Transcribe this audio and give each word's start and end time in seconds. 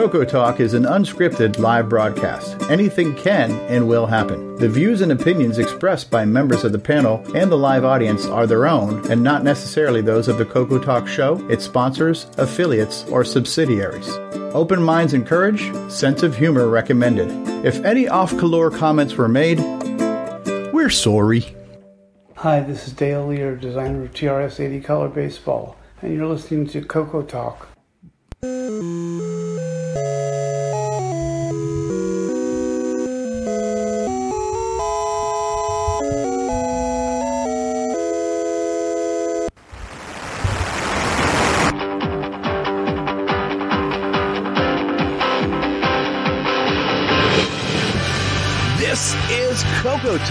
Coco 0.00 0.24
Talk 0.24 0.60
is 0.60 0.72
an 0.72 0.84
unscripted 0.84 1.58
live 1.58 1.90
broadcast. 1.90 2.56
Anything 2.70 3.14
can 3.16 3.50
and 3.68 3.86
will 3.86 4.06
happen. 4.06 4.56
The 4.56 4.66
views 4.66 5.02
and 5.02 5.12
opinions 5.12 5.58
expressed 5.58 6.10
by 6.10 6.24
members 6.24 6.64
of 6.64 6.72
the 6.72 6.78
panel 6.78 7.22
and 7.36 7.52
the 7.52 7.58
live 7.58 7.84
audience 7.84 8.24
are 8.24 8.46
their 8.46 8.66
own 8.66 9.06
and 9.10 9.22
not 9.22 9.44
necessarily 9.44 10.00
those 10.00 10.26
of 10.26 10.38
the 10.38 10.46
Coco 10.46 10.78
Talk 10.78 11.06
show, 11.06 11.46
its 11.50 11.66
sponsors, 11.66 12.30
affiliates, 12.38 13.04
or 13.10 13.24
subsidiaries. 13.24 14.08
Open 14.54 14.82
minds 14.82 15.12
encouraged, 15.12 15.92
sense 15.92 16.22
of 16.22 16.34
humor 16.34 16.68
recommended. 16.68 17.28
If 17.62 17.84
any 17.84 18.08
off 18.08 18.34
color 18.38 18.70
comments 18.70 19.16
were 19.16 19.28
made, 19.28 19.60
we're 20.72 20.88
sorry. 20.88 21.54
Hi, 22.36 22.60
this 22.60 22.86
is 22.86 22.94
Dale 22.94 23.26
Lear, 23.26 23.54
designer 23.54 24.04
of 24.04 24.14
TRS 24.14 24.60
80 24.60 24.80
Color 24.80 25.08
Baseball, 25.10 25.76
and 26.00 26.14
you're 26.14 26.26
listening 26.26 26.66
to 26.68 26.80
Coco 26.80 27.20
Talk. 27.20 27.68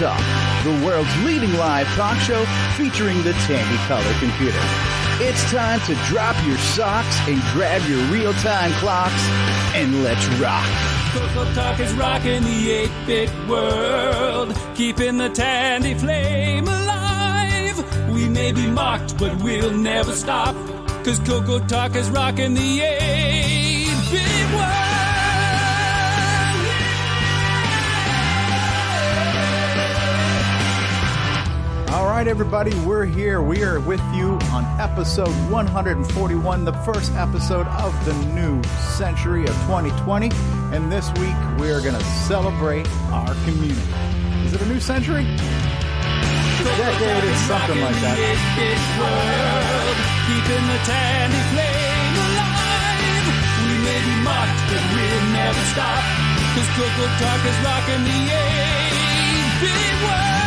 Talk, 0.00 0.18
the 0.64 0.72
world's 0.82 1.14
leading 1.24 1.52
live 1.58 1.86
talk 1.88 2.16
show 2.20 2.46
featuring 2.74 3.22
the 3.22 3.34
Tandy 3.44 3.76
Color 3.84 4.14
computer. 4.18 4.58
It's 5.20 5.44
time 5.50 5.78
to 5.80 5.94
drop 6.06 6.34
your 6.46 6.56
socks 6.56 7.18
and 7.28 7.38
grab 7.52 7.86
your 7.86 8.02
real 8.04 8.32
time 8.32 8.72
clocks 8.80 9.28
and 9.74 10.02
let's 10.02 10.26
rock. 10.40 10.66
Coco 11.12 11.52
Talk 11.52 11.80
is 11.80 11.92
rocking 11.92 12.42
the 12.44 12.88
8-bit 12.88 13.30
world, 13.46 14.58
keeping 14.74 15.18
the 15.18 15.28
Tandy 15.28 15.92
flame 15.92 16.66
alive. 16.66 18.10
We 18.10 18.26
may 18.26 18.52
be 18.52 18.68
mocked, 18.68 19.18
but 19.18 19.36
we'll 19.42 19.70
never 19.70 20.12
stop, 20.12 20.56
cause 21.04 21.18
Coco 21.18 21.58
Talk 21.66 21.94
is 21.94 22.08
rocking 22.08 22.54
the 22.54 22.78
8-bit 22.80 23.69
right, 32.20 32.28
everybody, 32.28 32.74
we're 32.84 33.06
here. 33.06 33.40
We 33.40 33.64
are 33.64 33.80
with 33.80 34.02
you 34.12 34.36
on 34.52 34.66
episode 34.78 35.32
141, 35.48 36.66
the 36.66 36.72
first 36.84 37.12
episode 37.14 37.66
of 37.80 37.96
the 38.04 38.12
new 38.36 38.62
century 38.92 39.48
of 39.48 39.56
2020. 39.64 40.28
And 40.68 40.92
this 40.92 41.08
week, 41.16 41.32
we 41.56 41.72
are 41.72 41.80
going 41.80 41.96
to 41.96 42.04
celebrate 42.28 42.84
our 43.08 43.32
community. 43.48 43.80
Is 44.44 44.52
it 44.52 44.60
a 44.60 44.66
new 44.66 44.80
century? 44.80 45.24
A 45.24 46.64
Decade 46.76 47.24
is 47.24 47.40
something 47.48 47.80
like 47.80 47.96
that. 48.04 48.20
Big 48.52 48.76
world, 49.00 49.96
keeping 50.28 50.64
the 50.68 50.76
Tandy 50.84 51.40
flame 51.56 52.20
alive. 52.20 53.32
We 53.64 53.80
may 53.80 53.96
be 53.96 54.16
mocked, 54.20 54.60
but 54.68 54.84
we'll 54.92 55.24
never 55.32 55.64
stop. 55.72 56.04
Cause 56.52 56.68
Coco 56.76 57.08
Talk 57.16 57.40
is 57.48 57.56
rocking 57.64 58.04
the 58.04 58.20
8-bit 59.64 60.04
world. 60.04 60.39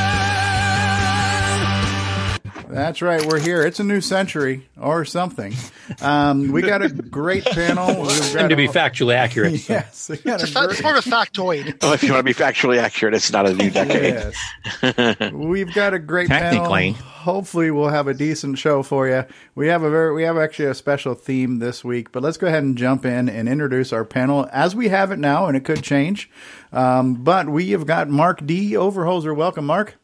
That's 2.73 3.01
right. 3.01 3.23
We're 3.25 3.39
here. 3.39 3.63
It's 3.63 3.79
a 3.79 3.83
new 3.83 4.01
century 4.01 4.67
or 4.79 5.05
something. 5.05 5.53
Um, 6.01 6.51
we 6.51 6.61
got 6.61 6.81
a 6.81 6.89
great 6.89 7.45
panel. 7.45 8.07
And 8.35 8.49
to 8.49 8.55
be 8.55 8.67
factually 8.67 9.13
accurate. 9.15 9.53
Yes, 9.69 10.09
It's, 10.09 10.25
a 10.25 10.33
a, 10.33 10.37
fa- 10.47 10.67
it's 10.71 10.81
more 10.81 10.95
of 10.97 11.05
a 11.05 11.09
factoid. 11.09 11.81
Well, 11.81 11.93
if 11.93 12.03
you 12.03 12.11
want 12.11 12.19
to 12.25 12.33
be 12.33 12.33
factually 12.33 12.77
accurate, 12.79 13.13
it's 13.13 13.31
not 13.31 13.47
a 13.47 13.53
new 13.53 13.69
decade. 13.69 14.33
Yes. 14.81 15.31
We've 15.31 15.73
got 15.73 15.93
a 15.93 15.99
great 15.99 16.27
Technically. 16.29 16.93
panel. 16.93 17.07
Hopefully, 17.23 17.71
we'll 17.71 17.89
have 17.89 18.07
a 18.07 18.13
decent 18.13 18.57
show 18.57 18.83
for 18.83 19.07
you. 19.07 19.23
We 19.55 19.67
have 19.67 19.83
a 19.83 19.89
very, 19.89 20.13
we 20.13 20.23
have 20.23 20.37
actually 20.37 20.65
a 20.65 20.73
special 20.73 21.13
theme 21.13 21.59
this 21.59 21.83
week, 21.83 22.11
but 22.11 22.21
let's 22.23 22.35
go 22.37 22.47
ahead 22.47 22.63
and 22.63 22.77
jump 22.77 23.05
in 23.05 23.29
and 23.29 23.47
introduce 23.47 23.93
our 23.93 24.03
panel 24.03 24.49
as 24.51 24.75
we 24.75 24.89
have 24.89 25.11
it 25.11 25.19
now, 25.19 25.45
and 25.45 25.55
it 25.55 25.63
could 25.63 25.83
change. 25.83 26.29
Um, 26.73 27.13
but 27.23 27.47
we 27.47 27.69
have 27.71 27.85
got 27.85 28.09
Mark 28.09 28.45
D. 28.45 28.71
Overholzer. 28.73 29.33
Welcome, 29.35 29.65
Mark. 29.65 29.95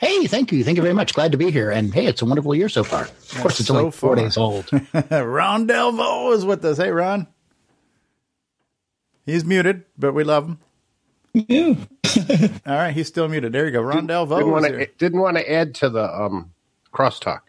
Hey, 0.00 0.26
thank 0.26 0.50
you. 0.50 0.64
Thank 0.64 0.78
you 0.78 0.82
very 0.82 0.94
much. 0.94 1.12
Glad 1.12 1.32
to 1.32 1.38
be 1.38 1.50
here. 1.50 1.70
And 1.70 1.92
hey, 1.92 2.06
it's 2.06 2.22
a 2.22 2.24
wonderful 2.24 2.54
year 2.54 2.70
so 2.70 2.82
far. 2.82 3.02
Of 3.02 3.38
course, 3.42 3.60
it's 3.60 3.68
so 3.68 3.76
only 3.76 3.90
four 3.90 4.16
far. 4.16 4.24
days 4.24 4.38
old. 4.38 4.64
Ron 5.10 5.68
Delvaux 5.68 6.34
is 6.34 6.46
with 6.46 6.64
us. 6.64 6.78
Hey, 6.78 6.90
Ron. 6.90 7.26
He's 9.26 9.44
muted, 9.44 9.84
but 9.98 10.14
we 10.14 10.24
love 10.24 10.48
him. 10.48 10.58
Yeah. 11.34 11.74
All 12.66 12.76
right, 12.76 12.94
he's 12.94 13.08
still 13.08 13.28
muted. 13.28 13.52
There 13.52 13.66
you 13.66 13.72
go. 13.72 13.82
Ron 13.82 14.08
Delvaux 14.08 14.38
didn't 14.38 14.52
want 14.52 14.64
to 14.64 14.86
didn't 14.96 15.20
want 15.20 15.36
to 15.36 15.52
add 15.52 15.74
to 15.76 15.90
the 15.90 16.02
um 16.02 16.50
crosstalk. 16.94 17.40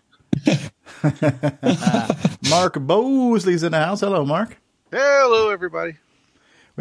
Mark 2.50 2.74
Bosley's 2.82 3.64
in 3.64 3.72
the 3.72 3.80
house. 3.80 4.02
Hello, 4.02 4.26
Mark. 4.26 4.58
Hello, 4.92 5.52
everybody. 5.52 5.96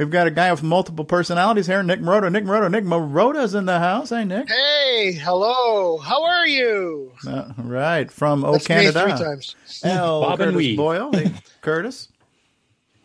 We've 0.00 0.08
got 0.08 0.26
a 0.26 0.30
guy 0.30 0.50
with 0.50 0.62
multiple 0.62 1.04
personalities 1.04 1.66
here, 1.66 1.82
Nick 1.82 2.00
Moroda. 2.00 2.32
Nick 2.32 2.44
Moroda. 2.44 2.70
Nick 2.70 2.84
Moroda's 2.84 3.54
in 3.54 3.66
the 3.66 3.78
house. 3.78 4.08
Hey, 4.08 4.24
Nick. 4.24 4.48
Hey, 4.48 5.12
hello. 5.12 5.98
How 5.98 6.24
are 6.24 6.46
you? 6.46 7.12
Uh, 7.28 7.52
right, 7.58 8.10
from 8.10 8.42
O 8.42 8.52
That's 8.52 8.66
me 8.66 8.76
Canada. 8.76 9.02
three 9.02 9.12
times. 9.12 9.56
L. 9.84 10.22
Bob 10.22 10.40
and 10.40 10.52
Curtis 10.52 10.56
Weave. 10.56 10.76
Boyle. 10.78 11.12
Hey, 11.12 11.34
Curtis. 11.60 12.08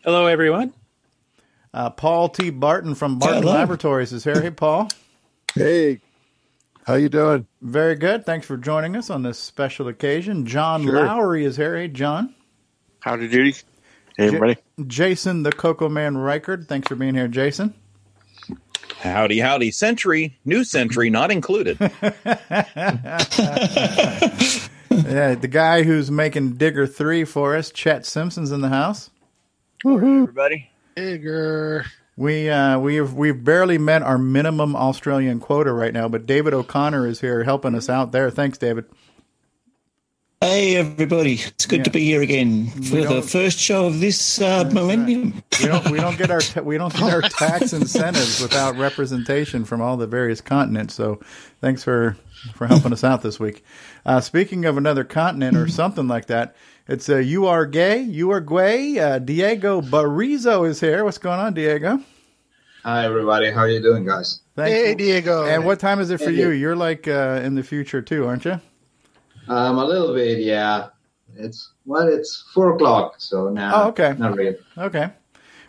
Hello, 0.04 0.24
everyone. 0.24 0.72
Uh, 1.74 1.90
Paul 1.90 2.30
T. 2.30 2.48
Barton 2.48 2.94
from 2.94 3.18
Barton 3.18 3.42
Hello. 3.42 3.52
Laboratories 3.52 4.14
is 4.14 4.24
here. 4.24 4.40
Hey, 4.40 4.50
Paul. 4.50 4.88
Hey, 5.54 6.00
how 6.86 6.94
you 6.94 7.10
doing? 7.10 7.46
Very 7.60 7.96
good. 7.96 8.24
Thanks 8.24 8.46
for 8.46 8.56
joining 8.56 8.96
us 8.96 9.10
on 9.10 9.22
this 9.22 9.38
special 9.38 9.88
occasion. 9.88 10.46
John 10.46 10.82
Sure. 10.84 11.04
Lowry 11.04 11.44
is 11.44 11.58
here. 11.58 11.76
Hey, 11.76 11.88
John. 11.88 12.34
Howdy 13.00 13.28
doody. 13.28 13.54
Hey, 14.16 14.28
everybody. 14.28 14.56
Jason, 14.86 15.42
the 15.42 15.52
Cocoa 15.52 15.88
Man 15.88 16.14
Reighard. 16.14 16.68
Thanks 16.68 16.88
for 16.88 16.96
being 16.96 17.14
here, 17.14 17.28
Jason. 17.28 17.74
Howdy, 19.00 19.40
howdy. 19.40 19.70
Century, 19.70 20.38
new 20.44 20.64
century, 20.64 21.10
not 21.10 21.30
included. 21.30 21.78
Yeah, 24.90 25.34
the 25.34 25.48
guy 25.48 25.82
who's 25.82 26.10
making 26.10 26.54
Digger 26.54 26.86
3 26.86 27.24
for 27.24 27.54
us, 27.54 27.70
Chet 27.70 28.06
Simpson's 28.06 28.50
in 28.50 28.62
the 28.62 28.70
house. 28.70 29.10
Everybody. 29.84 30.70
Bigger. 30.94 31.84
We 32.16 32.48
uh, 32.48 32.78
we've 32.78 33.12
we've 33.12 33.44
barely 33.44 33.76
met 33.76 34.02
our 34.02 34.16
minimum 34.16 34.74
Australian 34.74 35.38
quota 35.38 35.70
right 35.72 35.92
now, 35.92 36.08
but 36.08 36.24
David 36.24 36.54
O'Connor 36.54 37.06
is 37.06 37.20
here 37.20 37.44
helping 37.44 37.74
us 37.74 37.90
out 37.90 38.12
there. 38.12 38.30
Thanks, 38.30 38.56
David. 38.56 38.86
Hey, 40.42 40.76
everybody. 40.76 41.34
It's 41.34 41.64
good 41.64 41.84
to 41.84 41.90
be 41.90 42.04
here 42.04 42.20
again 42.20 42.66
for 42.66 43.00
the 43.00 43.22
first 43.22 43.58
show 43.58 43.86
of 43.86 44.00
this 44.00 44.38
uh, 44.40 44.68
millennium. 44.70 45.42
We 45.60 45.66
don't 45.66 45.90
we 45.90 45.98
don't 45.98 46.18
get 46.18 46.30
our 46.30 46.40
ta- 46.40 46.60
we 46.60 46.76
don't 46.76 46.92
get 46.92 47.02
our 47.12 47.22
tax 47.22 47.72
incentives 47.72 48.40
without 48.42 48.76
representation 48.76 49.64
from 49.64 49.80
all 49.80 49.96
the 49.96 50.06
various 50.06 50.42
continents. 50.42 50.94
So, 50.94 51.20
thanks 51.62 51.82
for 51.82 52.18
for 52.54 52.66
helping 52.66 52.92
us 52.92 53.02
out 53.02 53.22
this 53.22 53.40
week. 53.40 53.64
Uh, 54.04 54.20
speaking 54.20 54.66
of 54.66 54.76
another 54.76 55.04
continent 55.04 55.56
or 55.56 55.68
something 55.68 56.06
like 56.06 56.26
that, 56.26 56.54
it's 56.86 57.08
uh, 57.08 57.16
you 57.16 57.46
are 57.46 57.64
gay, 57.64 58.02
you 58.02 58.30
are 58.30 58.40
gay. 58.42 58.98
Uh, 58.98 59.18
Diego 59.18 59.80
Barizo 59.80 60.68
is 60.68 60.80
here. 60.80 61.02
What's 61.02 61.18
going 61.18 61.40
on, 61.40 61.54
Diego? 61.54 61.98
Hi 62.84 63.06
everybody, 63.06 63.50
how 63.50 63.60
are 63.60 63.68
you 63.70 63.80
doing, 63.80 64.04
guys? 64.04 64.40
Thanks. 64.54 64.70
Hey, 64.70 64.94
Diego. 64.94 65.46
And 65.46 65.64
what 65.64 65.80
time 65.80 65.98
is 65.98 66.10
it 66.10 66.18
for 66.18 66.30
Hey. 66.30 66.36
you? 66.40 66.50
You're 66.50 66.76
like 66.76 67.08
uh, 67.08 67.40
in 67.42 67.54
the 67.54 67.62
future 67.62 68.02
too, 68.02 68.26
aren't 68.26 68.44
you? 68.44 68.60
Um, 69.48 69.78
a 69.78 69.84
little 69.84 70.14
bit, 70.14 70.40
yeah. 70.40 70.88
It's 71.36 71.72
well, 71.84 72.08
it's 72.08 72.44
four 72.54 72.74
o'clock, 72.74 73.16
so 73.18 73.48
now. 73.50 73.84
Oh, 73.84 73.88
okay. 73.88 74.14
Not 74.18 74.36
really. 74.36 74.56
Okay. 74.76 75.10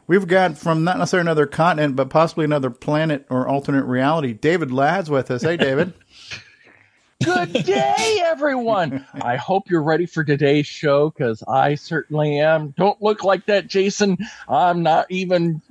We've 0.07 0.27
got 0.27 0.57
from 0.57 0.85
not 0.85 0.97
necessarily 0.97 1.25
another 1.25 1.45
continent, 1.45 1.97
but 1.97 2.09
possibly 2.09 2.45
another 2.45 2.69
planet 2.69 3.25
or 3.29 3.47
alternate 3.47 3.83
reality. 3.83 4.31
David 4.33 4.71
Ladd's 4.71 5.09
with 5.09 5.29
us. 5.31 5.41
Hey, 5.41 5.57
David. 5.57 5.93
Good 7.23 7.51
day, 7.51 8.21
everyone. 8.23 9.05
I 9.13 9.35
hope 9.35 9.69
you're 9.69 9.83
ready 9.83 10.05
for 10.05 10.23
today's 10.23 10.67
show 10.67 11.09
because 11.09 11.43
I 11.43 11.75
certainly 11.75 12.39
am. 12.39 12.73
Don't 12.77 13.01
look 13.01 13.23
like 13.23 13.47
that, 13.47 13.67
Jason. 13.67 14.17
I'm 14.47 14.83
not 14.83 15.07
even 15.09 15.61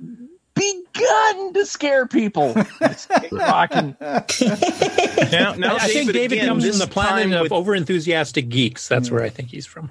begun 0.57 1.53
to 1.53 1.65
scare 1.65 2.07
people. 2.07 2.53
Let's 2.81 3.07
rocking. 3.31 3.95
Now, 3.99 5.53
now 5.53 5.75
I 5.75 5.87
think 5.87 6.11
David 6.11 6.33
again, 6.33 6.47
comes 6.47 6.67
from 6.67 6.79
the 6.79 6.87
planet 6.87 7.31
time 7.31 7.33
of 7.33 7.43
with- 7.43 7.51
overenthusiastic 7.51 8.49
geeks. 8.49 8.87
That's 8.87 9.11
where 9.11 9.23
I 9.23 9.29
think 9.29 9.49
he's 9.49 9.65
from. 9.65 9.89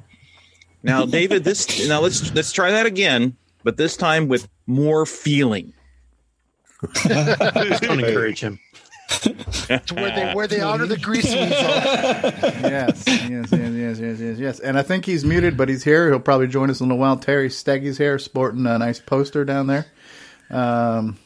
Now, 0.83 1.05
David, 1.07 1.45
this 1.45 1.89
now 1.89 2.01
let's 2.01 2.33
let's 2.35 2.53
try 2.53 2.71
that 2.71 2.87
again, 2.87 3.37
but 3.65 3.77
this 3.77 3.97
time 3.97 4.29
with 4.29 4.49
more 4.67 5.05
feeling. 5.07 5.73
Just 6.95 7.83
don't 7.83 7.99
encourage 7.99 8.41
him. 8.41 8.61
To 9.21 9.95
where 9.95 10.15
they 10.15 10.33
where 10.35 10.47
they 10.47 10.61
honor 10.61 10.87
the 10.87 10.97
grease 10.97 11.25
weasel. 11.25 11.39
yes, 11.49 13.05
yes, 13.07 13.29
yes, 13.29 13.51
yes, 13.53 13.99
yes, 13.99 14.21
yes, 14.21 14.39
yes. 14.39 14.61
And 14.61 14.79
I 14.79 14.83
think 14.83 15.05
he's 15.05 15.25
muted, 15.25 15.57
but 15.57 15.69
he's 15.69 15.85
here. 15.85 16.09
He'll 16.11 16.21
probably 16.21 16.49
join 16.49 16.71
us 16.71 16.81
in 16.81 16.87
a 16.87 16.89
little 16.89 17.01
while. 17.01 17.17
Terry 17.17 17.49
Steggy's 17.49 17.99
here, 17.99 18.19
sporting 18.19 18.67
a 18.67 18.79
nice 18.79 19.01
poster 19.01 19.45
down 19.45 19.69
there. 19.69 19.87
Um, 20.51 21.19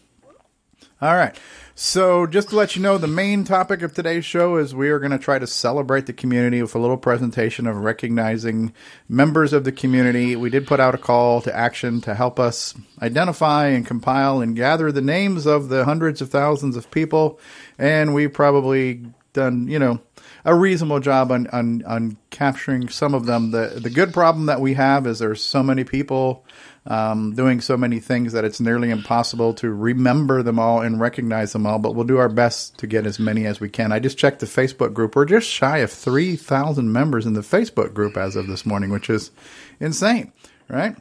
all 1.02 1.14
right. 1.14 1.34
So, 1.74 2.26
just 2.26 2.50
to 2.50 2.56
let 2.56 2.76
you 2.76 2.82
know, 2.82 2.98
the 2.98 3.06
main 3.06 3.44
topic 3.44 3.80
of 3.80 3.94
today's 3.94 4.26
show 4.26 4.58
is 4.58 4.74
we 4.74 4.90
are 4.90 4.98
going 4.98 5.12
to 5.12 5.18
try 5.18 5.38
to 5.38 5.46
celebrate 5.46 6.04
the 6.04 6.12
community 6.12 6.60
with 6.60 6.74
a 6.74 6.78
little 6.78 6.98
presentation 6.98 7.66
of 7.66 7.76
recognizing 7.76 8.74
members 9.08 9.54
of 9.54 9.64
the 9.64 9.72
community. 9.72 10.36
We 10.36 10.50
did 10.50 10.66
put 10.66 10.78
out 10.78 10.94
a 10.94 10.98
call 10.98 11.40
to 11.40 11.56
action 11.56 12.02
to 12.02 12.14
help 12.14 12.38
us 12.38 12.74
identify 13.00 13.68
and 13.68 13.86
compile 13.86 14.42
and 14.42 14.54
gather 14.54 14.92
the 14.92 15.00
names 15.00 15.46
of 15.46 15.70
the 15.70 15.86
hundreds 15.86 16.20
of 16.20 16.28
thousands 16.28 16.76
of 16.76 16.90
people. 16.90 17.40
And 17.78 18.12
we 18.12 18.28
probably 18.28 19.06
done, 19.32 19.66
you 19.66 19.78
know, 19.78 20.00
a 20.44 20.54
reasonable 20.54 21.00
job 21.00 21.32
on, 21.32 21.46
on, 21.46 21.82
on 21.84 22.18
capturing 22.28 22.90
some 22.90 23.14
of 23.14 23.24
them. 23.24 23.52
The, 23.52 23.80
the 23.82 23.90
good 23.90 24.12
problem 24.12 24.46
that 24.46 24.60
we 24.60 24.74
have 24.74 25.06
is 25.06 25.18
there's 25.18 25.42
so 25.42 25.62
many 25.62 25.84
people 25.84 26.44
um, 26.86 27.34
doing 27.34 27.60
so 27.60 27.76
many 27.76 28.00
things 28.00 28.32
that 28.32 28.44
it's 28.44 28.60
nearly 28.60 28.90
impossible 28.90 29.54
to 29.54 29.70
remember 29.70 30.42
them 30.42 30.58
all 30.58 30.80
and 30.80 31.00
recognize 31.00 31.52
them 31.52 31.66
all. 31.66 31.78
But 31.78 31.94
we'll 31.94 32.06
do 32.06 32.18
our 32.18 32.28
best 32.28 32.78
to 32.78 32.86
get 32.86 33.06
as 33.06 33.18
many 33.18 33.46
as 33.46 33.60
we 33.60 33.68
can. 33.68 33.92
I 33.92 33.98
just 33.98 34.18
checked 34.18 34.40
the 34.40 34.46
Facebook 34.46 34.94
group. 34.94 35.14
We're 35.14 35.26
just 35.26 35.48
shy 35.48 35.78
of 35.78 35.92
3,000 35.92 36.90
members 36.90 37.26
in 37.26 37.34
the 37.34 37.40
Facebook 37.40 37.92
group 37.92 38.16
as 38.16 38.36
of 38.36 38.46
this 38.46 38.64
morning, 38.64 38.90
which 38.90 39.10
is 39.10 39.30
insane, 39.78 40.32
right? 40.68 40.96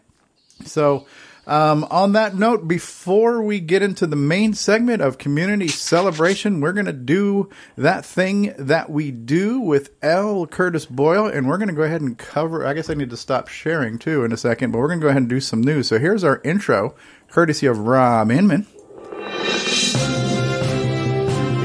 So, 0.66 1.08
um, 1.50 1.84
on 1.90 2.12
that 2.12 2.36
note, 2.36 2.68
before 2.68 3.42
we 3.42 3.60
get 3.60 3.82
into 3.82 4.06
the 4.06 4.16
main 4.16 4.54
segment 4.54 5.02
of 5.02 5.18
community 5.18 5.68
celebration, 5.68 6.62
we're 6.62 6.74
going 6.74 6.86
to 6.86 6.94
do 6.94 7.50
that 7.76 8.06
thing 8.06 8.54
that 8.60 8.92
we 8.92 9.10
do 9.10 9.60
with 9.60 9.90
L. 10.04 10.46
Curtis 10.46 10.86
Boyle, 10.86 11.26
and 11.26 11.48
we're 11.48 11.58
going 11.58 11.70
to 11.70 11.74
go 11.74 11.82
ahead 11.82 12.02
and 12.02 12.16
cover. 12.16 12.68
I 12.68 12.74
guess 12.74 12.92
I 12.92 12.94
need 12.94 13.10
to 13.10 13.18
stop 13.18 13.48
sharing 13.48 13.98
too 13.98 14.24
in 14.24 14.32
a 14.32 14.38
second, 14.38 14.72
but 14.72 14.78
we're 14.78 14.90
going 14.90 15.00
to 15.00 15.04
go 15.06 15.10
ahead 15.10 15.24
and 15.24 15.30
do 15.30 15.42
some 15.42 15.62
news. 15.62 15.88
So 15.88 15.98
here's 15.98 16.24
our 16.24 16.40
intro, 16.44 16.94
courtesy 17.30 17.66
of 17.66 17.80
Rob 17.80 18.30
Inman. 18.30 18.68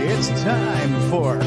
It's 0.00 0.28
time 0.42 1.10
for 1.10 1.43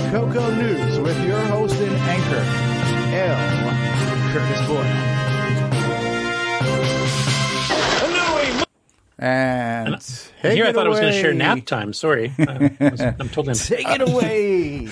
And, 9.20 9.96
And 10.44 10.54
here 10.54 10.66
I 10.66 10.74
thought 10.74 10.86
I 10.86 10.90
was 10.90 11.00
going 11.00 11.12
to 11.12 11.20
share 11.20 11.34
nap 11.34 11.66
time. 11.66 11.92
Sorry, 11.94 12.32
I 12.38 12.72
was, 12.80 13.02
I'm 13.02 13.30
totally 13.30 13.54
Take 13.56 13.88
it 13.88 14.02
away, 14.02 14.90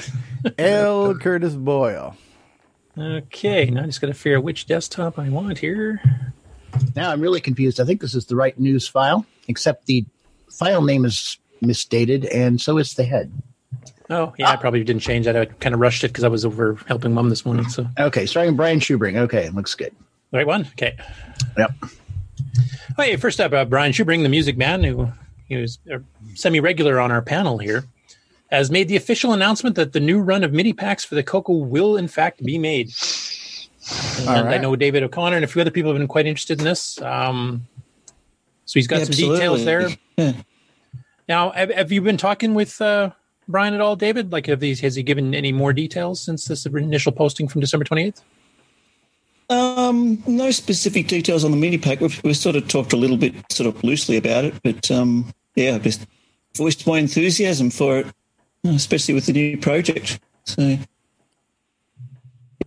L. 0.57 1.13
Curtis 1.19 1.53
Boyle. 1.53 2.15
Okay, 2.97 3.65
now 3.65 3.81
I'm 3.81 3.87
just 3.87 4.01
got 4.01 4.07
to 4.07 4.13
figure 4.13 4.37
out 4.37 4.43
which 4.43 4.65
desktop 4.65 5.19
I 5.19 5.29
want 5.29 5.59
here. 5.59 6.01
Now 6.95 7.11
I'm 7.11 7.21
really 7.21 7.41
confused. 7.41 7.79
I 7.79 7.85
think 7.85 8.01
this 8.01 8.15
is 8.15 8.25
the 8.25 8.35
right 8.35 8.57
news 8.59 8.87
file, 8.87 9.25
except 9.47 9.85
the 9.85 10.05
file 10.49 10.81
name 10.81 11.05
is 11.05 11.37
misstated, 11.61 12.25
and 12.25 12.59
so 12.59 12.77
is 12.77 12.93
the 12.95 13.03
head. 13.03 13.31
Oh, 14.09 14.33
yeah, 14.37 14.49
I 14.49 14.55
probably 14.55 14.83
didn't 14.83 15.01
change 15.01 15.25
that. 15.25 15.35
I 15.35 15.45
kind 15.45 15.73
of 15.73 15.81
rushed 15.81 16.03
it 16.03 16.09
because 16.09 16.23
I 16.23 16.27
was 16.27 16.45
over 16.45 16.75
helping 16.87 17.13
mom 17.13 17.29
this 17.29 17.45
morning. 17.45 17.67
So, 17.69 17.87
Okay, 17.99 18.25
starting 18.25 18.55
Brian 18.55 18.79
Schubring. 18.79 19.17
Okay, 19.17 19.49
looks 19.49 19.73
good. 19.75 19.93
right 20.31 20.45
one. 20.47 20.61
Okay. 20.73 20.95
Yep. 21.57 21.71
Hey, 22.97 23.15
first 23.17 23.39
up, 23.39 23.53
uh, 23.53 23.65
Brian 23.65 23.91
Schubring, 23.91 24.23
the 24.23 24.29
music 24.29 24.57
man 24.57 24.83
who 24.83 25.11
he 25.47 25.57
was 25.57 25.79
uh, 25.93 25.99
semi-regular 26.35 26.99
on 26.99 27.11
our 27.11 27.21
panel 27.21 27.57
here, 27.57 27.85
has 28.51 28.71
made 28.71 28.87
the 28.87 28.95
official 28.95 29.33
announcement 29.33 29.75
that 29.75 29.93
the 29.93 29.99
new 29.99 30.19
run 30.19 30.43
of 30.43 30.53
MIDI 30.53 30.73
packs 30.73 31.03
for 31.03 31.15
the 31.15 31.23
Coco 31.23 31.53
will 31.53 31.97
in 31.97 32.07
fact 32.07 32.43
be 32.43 32.57
made. 32.57 32.91
And 34.19 34.29
All 34.29 34.47
I 34.47 34.57
know 34.57 34.75
David 34.75 35.03
O'Connor 35.03 35.35
and 35.35 35.45
a 35.45 35.47
few 35.47 35.61
other 35.61 35.71
people 35.71 35.91
have 35.91 35.99
been 35.99 36.07
quite 36.07 36.25
interested 36.25 36.59
in 36.59 36.65
this. 36.65 37.01
Um, 37.01 37.67
so 38.65 38.79
he's 38.79 38.87
got 38.87 39.01
some 39.01 39.13
details 39.13 39.63
there. 39.65 39.89
Now, 41.27 41.51
have, 41.51 41.71
have 41.71 41.91
you 41.91 42.01
been 42.01 42.17
talking 42.17 42.53
with 42.53 42.79
uh, 42.81 43.09
Brian 43.47 43.73
at 43.73 43.81
all, 43.81 43.95
David? 43.95 44.31
Like, 44.31 44.45
have 44.45 44.59
these 44.59 44.79
has 44.81 44.95
he 44.95 45.01
given 45.01 45.33
any 45.33 45.51
more 45.51 45.73
details 45.73 46.21
since 46.21 46.45
this 46.45 46.65
initial 46.67 47.11
posting 47.11 47.47
from 47.47 47.61
December 47.61 47.83
twenty 47.83 48.03
eighth? 48.03 48.23
Um, 49.49 50.23
no 50.25 50.49
specific 50.51 51.07
details 51.07 51.43
on 51.43 51.51
the 51.51 51.57
MIDI 51.57 51.77
pack. 51.77 51.99
We've, 52.01 52.23
we've 52.23 52.37
sort 52.37 52.55
of 52.55 52.67
talked 52.67 52.93
a 52.93 52.97
little 52.97 53.17
bit, 53.17 53.35
sort 53.51 53.67
of 53.67 53.83
loosely 53.83 54.17
about 54.17 54.45
it, 54.45 54.55
but 54.63 54.89
um, 54.89 55.31
yeah, 55.55 55.75
I've 55.75 55.83
just 55.83 56.07
voiced 56.55 56.87
my 56.87 56.97
enthusiasm 56.97 57.69
for 57.69 57.99
it, 57.99 58.07
especially 58.63 59.13
with 59.13 59.27
the 59.27 59.33
new 59.33 59.57
project. 59.57 60.19
So, 60.45 60.77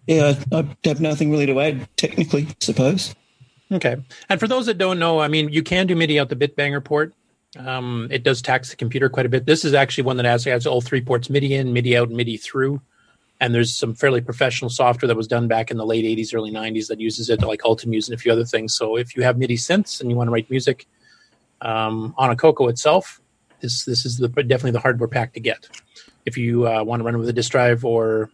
yeah, 0.07 0.35
I, 0.53 0.59
I 0.59 0.69
have 0.85 1.01
nothing 1.01 1.31
really 1.31 1.47
to 1.47 1.61
add 1.61 1.89
technically, 1.97 2.47
I 2.49 2.55
suppose. 2.61 3.15
Okay. 3.73 3.97
And 4.29 4.41
for 4.41 4.47
those 4.47 4.67
that 4.67 4.79
don't 4.79 4.99
know, 4.99 5.21
I 5.21 5.29
mean, 5.29 5.49
you 5.51 5.63
can 5.63 5.87
do 5.87 5.97
MIDI 5.97 6.19
out 6.21 6.29
the 6.29 6.37
Bitbanger 6.37 6.83
port. 6.85 7.13
Um, 7.59 8.09
it 8.11 8.23
does 8.23 8.41
tax 8.41 8.71
the 8.71 8.77
computer 8.77 9.09
quite 9.09 9.27
a 9.27 9.29
bit. 9.29 9.47
This 9.47 9.65
is 9.65 9.75
actually 9.75 10.05
one 10.05 10.17
that 10.19 10.27
has, 10.27 10.45
has 10.45 10.67
all 10.67 10.81
three 10.81 11.01
ports 11.01 11.29
MIDI 11.29 11.55
in, 11.55 11.73
MIDI 11.73 11.97
out, 11.97 12.11
MIDI 12.11 12.37
through. 12.37 12.81
And 13.41 13.55
there's 13.55 13.75
some 13.75 13.95
fairly 13.95 14.21
professional 14.21 14.69
software 14.69 15.07
that 15.07 15.17
was 15.17 15.29
done 15.29 15.47
back 15.47 15.71
in 15.71 15.77
the 15.77 15.87
late 15.87 16.05
80s, 16.05 16.35
early 16.35 16.51
90s 16.51 16.89
that 16.89 17.01
uses 17.01 17.31
it, 17.31 17.43
like 17.43 17.65
Ultimuse 17.65 18.09
and 18.09 18.15
a 18.17 18.19
few 18.19 18.33
other 18.33 18.45
things. 18.45 18.75
So 18.75 18.97
if 18.97 19.17
you 19.17 19.23
have 19.23 19.39
MIDI 19.39 19.57
synths 19.57 20.01
and 20.01 20.11
you 20.11 20.17
want 20.17 20.27
to 20.27 20.33
write 20.33 20.51
music 20.51 20.87
um, 21.61 22.15
on 22.19 22.31
a 22.31 22.37
Coco 22.37 22.67
itself, 22.67 23.21
this 23.61 23.85
this 23.85 24.05
is 24.05 24.19
the, 24.19 24.29
definitely 24.29 24.73
the 24.73 24.81
hardware 24.81 25.09
pack 25.09 25.33
to 25.35 25.41
get. 25.41 25.69
If 26.25 26.37
you 26.37 26.67
uh, 26.69 26.83
want 26.83 27.01
to 27.01 27.05
run 27.05 27.15
it 27.15 27.19
with 27.19 27.29
a 27.29 27.33
disk 27.33 27.53
drive 27.53 27.85
or 27.85 28.31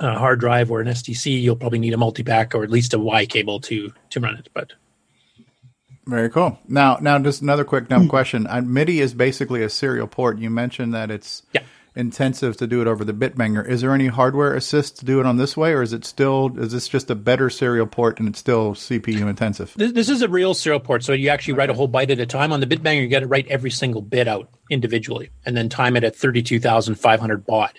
a 0.00 0.18
hard 0.18 0.40
drive 0.40 0.70
or 0.70 0.80
an 0.80 0.88
SDC, 0.88 1.40
you'll 1.40 1.56
probably 1.56 1.78
need 1.78 1.94
a 1.94 1.96
multi-pack 1.96 2.54
or 2.54 2.62
at 2.62 2.70
least 2.70 2.94
a 2.94 2.98
Y 2.98 3.26
cable 3.26 3.60
to 3.60 3.92
to 4.10 4.20
run 4.20 4.36
it. 4.36 4.48
But 4.52 4.72
Very 6.06 6.30
cool. 6.30 6.58
Now, 6.68 6.98
now, 7.00 7.18
just 7.18 7.42
another 7.42 7.64
quick 7.64 7.88
dumb 7.88 8.08
question. 8.08 8.46
Uh, 8.46 8.60
MIDI 8.60 9.00
is 9.00 9.14
basically 9.14 9.62
a 9.62 9.68
serial 9.68 10.06
port. 10.06 10.38
You 10.38 10.50
mentioned 10.50 10.94
that 10.94 11.10
it's 11.10 11.42
Yeah. 11.52 11.62
Intensive 11.96 12.56
to 12.58 12.66
do 12.66 12.82
it 12.82 12.86
over 12.86 13.04
the 13.04 13.14
Bitbanger. 13.14 13.66
Is 13.66 13.80
there 13.80 13.92
any 13.92 14.06
hardware 14.06 14.54
assist 14.54 14.98
to 14.98 15.04
do 15.04 15.18
it 15.18 15.26
on 15.26 15.38
this 15.38 15.56
way, 15.56 15.72
or 15.72 15.82
is 15.82 15.92
it 15.92 16.04
still 16.04 16.56
is 16.58 16.72
this 16.72 16.86
just 16.86 17.10
a 17.10 17.14
better 17.14 17.50
serial 17.50 17.86
port 17.86 18.20
and 18.20 18.28
it's 18.28 18.38
still 18.38 18.74
CPU 18.74 19.26
intensive? 19.28 19.72
This, 19.76 19.92
this 19.92 20.08
is 20.08 20.22
a 20.22 20.28
real 20.28 20.54
serial 20.54 20.78
port, 20.78 21.02
so 21.02 21.12
you 21.12 21.30
actually 21.30 21.54
write 21.54 21.70
a 21.70 21.74
whole 21.74 21.88
byte 21.88 22.10
at 22.10 22.20
a 22.20 22.26
time. 22.26 22.52
On 22.52 22.60
the 22.60 22.66
Bitbanger, 22.66 23.02
you 23.02 23.08
got 23.08 23.20
to 23.20 23.26
write 23.26 23.46
every 23.48 23.70
single 23.70 24.02
bit 24.02 24.28
out 24.28 24.48
individually, 24.70 25.30
and 25.44 25.56
then 25.56 25.68
time 25.68 25.96
it 25.96 26.04
at 26.04 26.14
thirty-two 26.14 26.60
thousand 26.60 26.96
five 26.96 27.18
hundred 27.18 27.46
baud. 27.46 27.72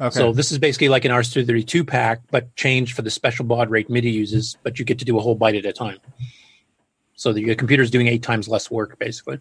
Okay. 0.00 0.18
So 0.18 0.32
this 0.32 0.50
is 0.50 0.58
basically 0.58 0.88
like 0.88 1.04
an 1.04 1.12
RS-232 1.14 1.86
pack, 1.86 2.22
but 2.30 2.56
changed 2.56 2.96
for 2.96 3.02
the 3.02 3.10
special 3.10 3.44
baud 3.44 3.68
rate 3.68 3.90
MIDI 3.90 4.10
uses. 4.10 4.56
But 4.62 4.78
you 4.78 4.86
get 4.86 4.98
to 5.00 5.04
do 5.04 5.18
a 5.18 5.20
whole 5.20 5.36
byte 5.36 5.58
at 5.58 5.66
a 5.66 5.74
time. 5.74 5.98
So 7.16 7.34
the, 7.34 7.42
your 7.42 7.54
computer's 7.54 7.90
doing 7.90 8.06
eight 8.06 8.22
times 8.22 8.48
less 8.48 8.70
work, 8.70 8.98
basically. 8.98 9.40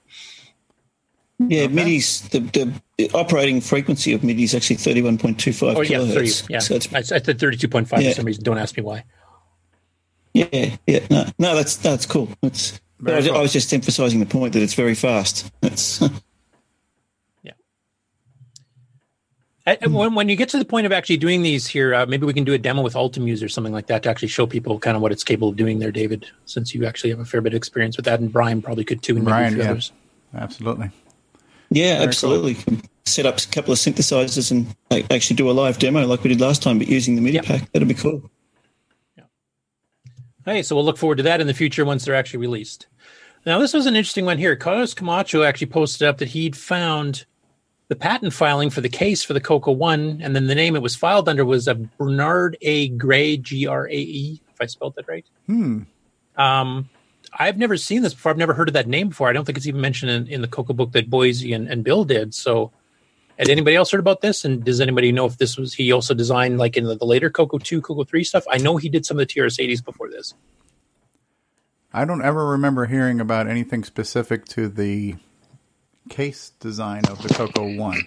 Yeah, 1.48 1.68
MIDI's 1.68 2.28
the, 2.30 2.40
the, 2.40 2.74
the 2.98 3.10
operating 3.14 3.62
frequency 3.62 4.12
of 4.14 4.24
MIDI 4.26 4.44
is 4.44 4.54
actually 4.54 4.76
thirty-one 4.76 5.18
point 5.18 5.40
two 5.40 5.54
five 5.54 5.78
Oh 5.78 5.81
yeah, 5.81 6.00
kilohertz. 6.00 6.42
thirty. 6.42 6.54
Yeah, 6.54 6.60
so 6.60 6.76
it's 6.76 6.94
I, 6.94 6.98
I 7.00 7.02
said 7.02 7.40
thirty-two 7.40 7.69
point 7.69 7.88
five 7.88 8.02
Yeah. 8.02 8.10
for 8.10 8.16
some 8.18 8.26
reason. 8.26 8.44
Don't 8.44 8.58
ask 8.58 8.76
me 8.76 8.84
why. 8.84 9.06
Yeah, 10.34 10.76
yeah, 10.86 11.00
no, 11.10 11.26
no, 11.40 11.56
that's 11.56 11.78
that's 11.78 12.06
cool. 12.06 12.28
That's, 12.42 12.74
I, 12.74 12.76
was, 12.76 12.81
Very 13.00 13.24
cool. 13.30 13.38
I 13.38 13.42
was 13.42 13.54
just 13.54 13.74
emphasising 13.74 14.19
the 14.19 14.26
point 14.26 14.52
that 14.54 14.62
it's 14.62 14.74
very 14.74 14.96
fast. 14.96 15.50
That's 15.62 16.02
I- 19.68 19.78
I- 19.81 19.88
when, 19.88 20.16
when 20.16 20.30
you 20.30 20.36
get 20.36 20.50
to 20.50 20.58
the 20.58 20.66
point 20.66 20.86
of 20.88 20.92
actually 20.92 21.18
doing 21.18 21.42
these 21.44 21.68
here, 21.68 21.94
uh, 21.94 22.06
maybe 22.06 22.26
we 22.26 22.34
can 22.34 22.44
do 22.44 22.54
a 22.54 22.58
demo 22.58 22.81
with 22.81 22.96
Ultimuse 22.96 23.44
or 23.44 23.50
something 23.50 23.74
like 23.74 23.88
that 23.88 24.04
to 24.04 24.10
actually 24.10 24.30
show 24.30 24.48
people 24.48 24.80
kind 24.80 24.96
of 24.96 25.02
what 25.04 25.12
it's 25.12 25.24
capable 25.24 25.50
of 25.50 25.56
doing 25.58 25.78
there, 25.80 25.92
David, 25.92 26.26
since 26.46 26.74
you 26.74 26.86
actually 26.86 27.12
have 27.12 27.19
a 27.19 27.26
fair 27.26 27.40
bit 27.42 27.54
of 27.54 27.58
experience 27.58 27.96
with 27.96 28.06
that, 28.06 28.19
and 28.19 28.31
Brian 28.34 28.62
probably 28.64 28.84
could 28.84 29.04
too, 29.04 29.16
and 29.16 29.26
maybe 29.26 29.31
a 29.31 29.36
Brian, 29.36 29.54
few 29.54 29.64
yeah. 29.64 29.69
others. 29.72 29.92
Absolutely. 30.34 30.90
Yeah, 31.69 31.97
cool. 31.97 32.07
absolutely. 32.07 32.57
Set 33.06 33.26
up 33.26 33.38
a 33.40 33.47
couple 33.47 33.71
of 33.73 33.80
synthesizers 33.80 34.52
and 34.52 34.76
actually 35.11 35.35
do 35.35 35.49
a 35.49 35.54
live 35.54 35.80
demo 35.80 36.06
like 36.06 36.23
we 36.23 36.30
did 36.30 36.42
last 36.42 36.61
time, 36.64 36.78
but 36.80 36.88
using 36.88 37.16
the 37.16 37.21
MIDI 37.21 37.35
Yep. 37.35 37.45
pack. 37.45 37.71
That'd 37.71 37.88
be 37.88 37.94
cool. 37.94 38.30
Hey, 40.45 40.64
so 40.64 40.76
we'll 40.76 40.85
look 40.85 40.97
forward 40.97 41.18
to 41.18 41.23
that 41.23 41.42
in 41.42 41.47
the 41.47 41.54
future 41.54 41.85
once 41.85 42.06
they're 42.06 42.16
actually 42.16 42.40
released. 42.40 42.88
Now, 43.45 43.59
this 43.59 43.73
was 43.73 43.85
an 43.85 43.95
interesting 43.95 44.26
one 44.26 44.38
here. 44.38 44.56
Carlos 44.56 44.94
Camacho 44.94 45.44
actually 45.44 45.68
posted 45.68 46.07
up 46.07 46.18
that 46.18 46.30
he'd 46.30 46.56
found 46.56 47.26
the 47.88 47.95
patent 47.95 48.33
filing 48.33 48.69
for 48.69 48.81
the 48.81 48.90
case 48.90 49.23
for 49.23 49.33
the 49.33 49.42
Coco 49.42 49.71
One, 49.71 50.19
and 50.21 50.35
then 50.35 50.47
the 50.47 50.56
name 50.56 50.76
it 50.76 50.81
was 50.81 50.95
filed 50.95 51.28
under 51.30 51.45
was 51.45 51.68
a 51.68 51.76
Bernard 51.76 52.57
A. 52.61 52.90
Gray, 52.90 53.38
G 53.38 53.66
R 53.68 53.88
A 53.88 53.92
E, 53.94 54.42
if 54.54 54.61
I 54.61 54.66
spelled 54.66 54.95
that 54.95 55.07
right. 55.07 55.26
Hmm. 55.47 55.81
Um, 56.35 56.90
I've 57.38 57.57
never 57.57 57.78
seen 57.78 58.02
this 58.02 58.14
before. 58.14 58.31
I've 58.31 58.38
never 58.38 58.54
heard 58.54 58.68
of 58.69 58.74
that 58.74 58.88
name 58.88 59.09
before. 59.09 59.30
I 59.30 59.33
don't 59.33 59.45
think 59.45 59.57
it's 59.57 59.68
even 59.68 59.81
mentioned 59.81 60.12
in, 60.12 60.28
in 60.28 60.42
the 60.42 60.48
Coco 60.48 60.74
book 60.74 60.92
that 60.94 61.09
Boisy 61.09 61.56
and, 61.56 61.68
and 61.68 61.83
Bill 61.83 62.04
did. 62.04 62.33
So, 62.33 62.71
had 63.38 63.50
anybody 63.50 63.76
else 63.76 63.92
heard 63.92 64.00
about 64.02 64.21
this? 64.21 64.44
And 64.44 64.64
does 64.64 64.81
anybody 64.81 65.12
know 65.12 65.26
if 65.26 65.38
this 65.38 65.57
was 65.57 65.74
he 65.74 65.92
also 65.92 66.14
designed 66.14 66.57
like 66.57 66.76
in 66.76 66.83
the, 66.86 66.95
the 66.95 67.06
later 67.06 67.30
Coco 67.30 67.57
Two, 67.57 67.81
Coco 67.81 68.04
Three 68.04 68.24
stuff? 68.24 68.44
I 68.50 68.57
know 68.57 68.78
he 68.78 68.90
did 68.90 69.06
some 69.06 69.18
of 69.19 69.28
the 69.28 69.33
TRS-80s 69.33 69.83
before 69.83 70.09
this. 70.09 70.33
I 71.94 72.06
don't 72.06 72.24
ever 72.24 72.45
remember 72.50 72.86
hearing 72.86 73.19
about 73.19 73.48
anything 73.48 73.83
specific 73.83 74.45
to 74.50 74.68
the 74.68 75.16
case 76.09 76.52
design 76.59 77.04
of 77.09 77.21
the 77.21 77.33
Coco 77.33 77.76
One. 77.76 78.02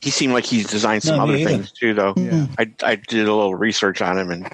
he 0.00 0.10
seemed 0.10 0.32
like 0.32 0.44
he's 0.44 0.66
designed 0.68 1.02
some 1.02 1.16
No, 1.16 1.24
other 1.24 1.34
either. 1.36 1.50
things 1.50 1.70
too, 1.72 1.94
though. 1.94 2.14
Yeah. 2.16 2.46
I 2.58 2.72
I 2.82 2.94
did 2.96 3.28
a 3.28 3.34
little 3.34 3.54
research 3.54 4.00
on 4.02 4.18
him, 4.18 4.30
and 4.30 4.44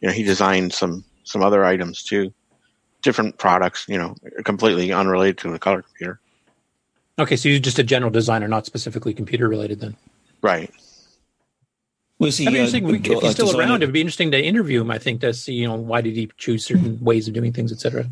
you 0.00 0.08
know 0.08 0.12
he 0.14 0.22
designed 0.22 0.72
some 0.72 1.04
some 1.24 1.42
other 1.42 1.64
items 1.64 2.02
too, 2.02 2.32
different 3.02 3.38
products. 3.38 3.86
You 3.88 3.98
know, 3.98 4.14
completely 4.44 4.92
unrelated 4.92 5.38
to 5.38 5.50
the 5.50 5.58
color 5.58 5.82
computer. 5.82 6.20
Okay, 7.18 7.36
so 7.36 7.48
you're 7.48 7.58
just 7.58 7.78
a 7.78 7.82
general 7.82 8.10
designer, 8.10 8.46
not 8.48 8.64
specifically 8.66 9.12
computer 9.12 9.48
related 9.48 9.80
then. 9.80 9.96
Right. 10.40 10.72
Was 12.18 12.36
he? 12.36 12.44
That'd 12.44 12.54
be 12.54 12.60
uh, 12.60 12.62
interesting. 12.64 12.84
We- 12.84 12.98
if 12.98 13.06
like 13.08 13.22
he's 13.22 13.32
still 13.32 13.46
designer- 13.46 13.64
around, 13.70 13.82
it'd 13.82 13.92
be 13.92 14.00
interesting 14.00 14.30
to 14.32 14.40
interview 14.42 14.80
him. 14.80 14.90
I 14.90 14.98
think 14.98 15.20
to 15.22 15.32
see, 15.34 15.54
you 15.54 15.66
know, 15.66 15.76
why 15.76 16.00
did 16.00 16.14
he 16.14 16.30
choose 16.36 16.64
certain 16.64 16.98
ways 17.02 17.28
of 17.28 17.34
doing 17.34 17.52
things, 17.52 17.72
etc. 17.72 18.06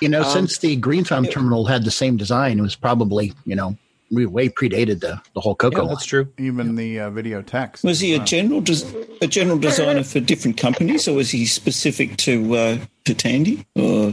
You 0.00 0.08
know, 0.08 0.22
Um, 0.22 0.30
since 0.30 0.58
the 0.58 0.76
Green 0.76 1.04
Farm 1.04 1.26
terminal 1.26 1.66
had 1.66 1.84
the 1.84 1.90
same 1.90 2.16
design, 2.16 2.58
it 2.58 2.62
was 2.62 2.76
probably 2.76 3.32
you 3.44 3.56
know 3.56 3.76
we 4.12 4.26
way 4.26 4.48
predated 4.48 5.00
the 5.00 5.20
the 5.34 5.40
whole 5.40 5.54
Cocoa. 5.54 5.82
Yeah, 5.84 5.88
that's 5.88 6.04
true. 6.04 6.28
Even 6.38 6.76
the 6.76 7.00
uh, 7.00 7.10
video 7.10 7.42
text. 7.42 7.82
Was 7.82 7.98
he 7.98 8.14
a 8.14 8.18
general 8.20 8.60
des- 8.60 8.86
a 9.22 9.26
general 9.26 9.58
designer 9.58 10.04
for 10.04 10.20
different 10.20 10.56
companies, 10.58 11.08
or 11.08 11.14
was 11.16 11.30
he 11.30 11.46
specific 11.46 12.16
to 12.18 12.54
uh, 12.54 12.78
to 13.06 13.14
Tandy? 13.14 13.66
Or 13.74 14.12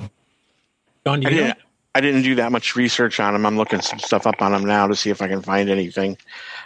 John, 1.06 1.20
do 1.20 1.28
I 1.28 1.32
you 1.32 1.38
know? 1.38 1.44
didn't. 1.48 1.58
I 1.96 2.02
didn't 2.02 2.22
do 2.22 2.36
that 2.36 2.52
much 2.52 2.76
research 2.76 3.20
on 3.20 3.36
him. 3.36 3.46
I'm 3.46 3.58
looking 3.58 3.82
some 3.82 4.00
stuff 4.00 4.26
up 4.26 4.42
on 4.42 4.54
him 4.54 4.64
now 4.64 4.88
to 4.88 4.96
see 4.96 5.10
if 5.10 5.22
I 5.22 5.28
can 5.28 5.42
find 5.42 5.70
anything. 5.70 6.18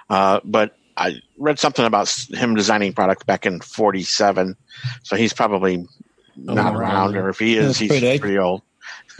Uh, 0.09 0.41
but 0.43 0.77
I 0.97 1.15
read 1.37 1.57
something 1.59 1.85
about 1.85 2.09
him 2.29 2.55
designing 2.55 2.93
products 2.93 3.23
back 3.23 3.45
in 3.45 3.61
'47, 3.61 4.55
so 5.01 5.15
he's 5.15 5.33
probably 5.33 5.87
not 6.35 6.57
around 6.75 6.75
around, 6.75 7.17
or 7.17 7.29
if 7.29 7.39
he 7.39 7.57
is, 7.57 7.81
Yeah, 7.81 7.87
he's 7.87 8.01
predate. 8.03 8.19
pretty 8.19 8.37
old. 8.37 8.61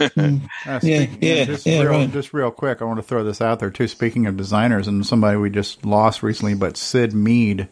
Uh, 0.66 0.80
Yeah, 0.82 1.06
yeah, 1.20 1.44
just 1.44 1.66
yeah, 1.66 1.82
real, 1.82 1.90
right. 1.90 2.12
Just 2.12 2.32
real 2.32 2.50
quick, 2.50 2.80
I 2.80 2.84
want 2.84 2.98
to 2.98 3.02
throw 3.02 3.22
this 3.22 3.40
out 3.40 3.60
there 3.60 3.70
too. 3.70 3.86
Speaking 3.88 4.26
of 4.26 4.36
designers, 4.36 4.88
and 4.88 5.04
somebody 5.06 5.36
we 5.36 5.50
just 5.50 5.84
lost 5.84 6.22
recently, 6.22 6.54
but 6.54 6.76
Syd 6.76 7.12
Mead, 7.12 7.68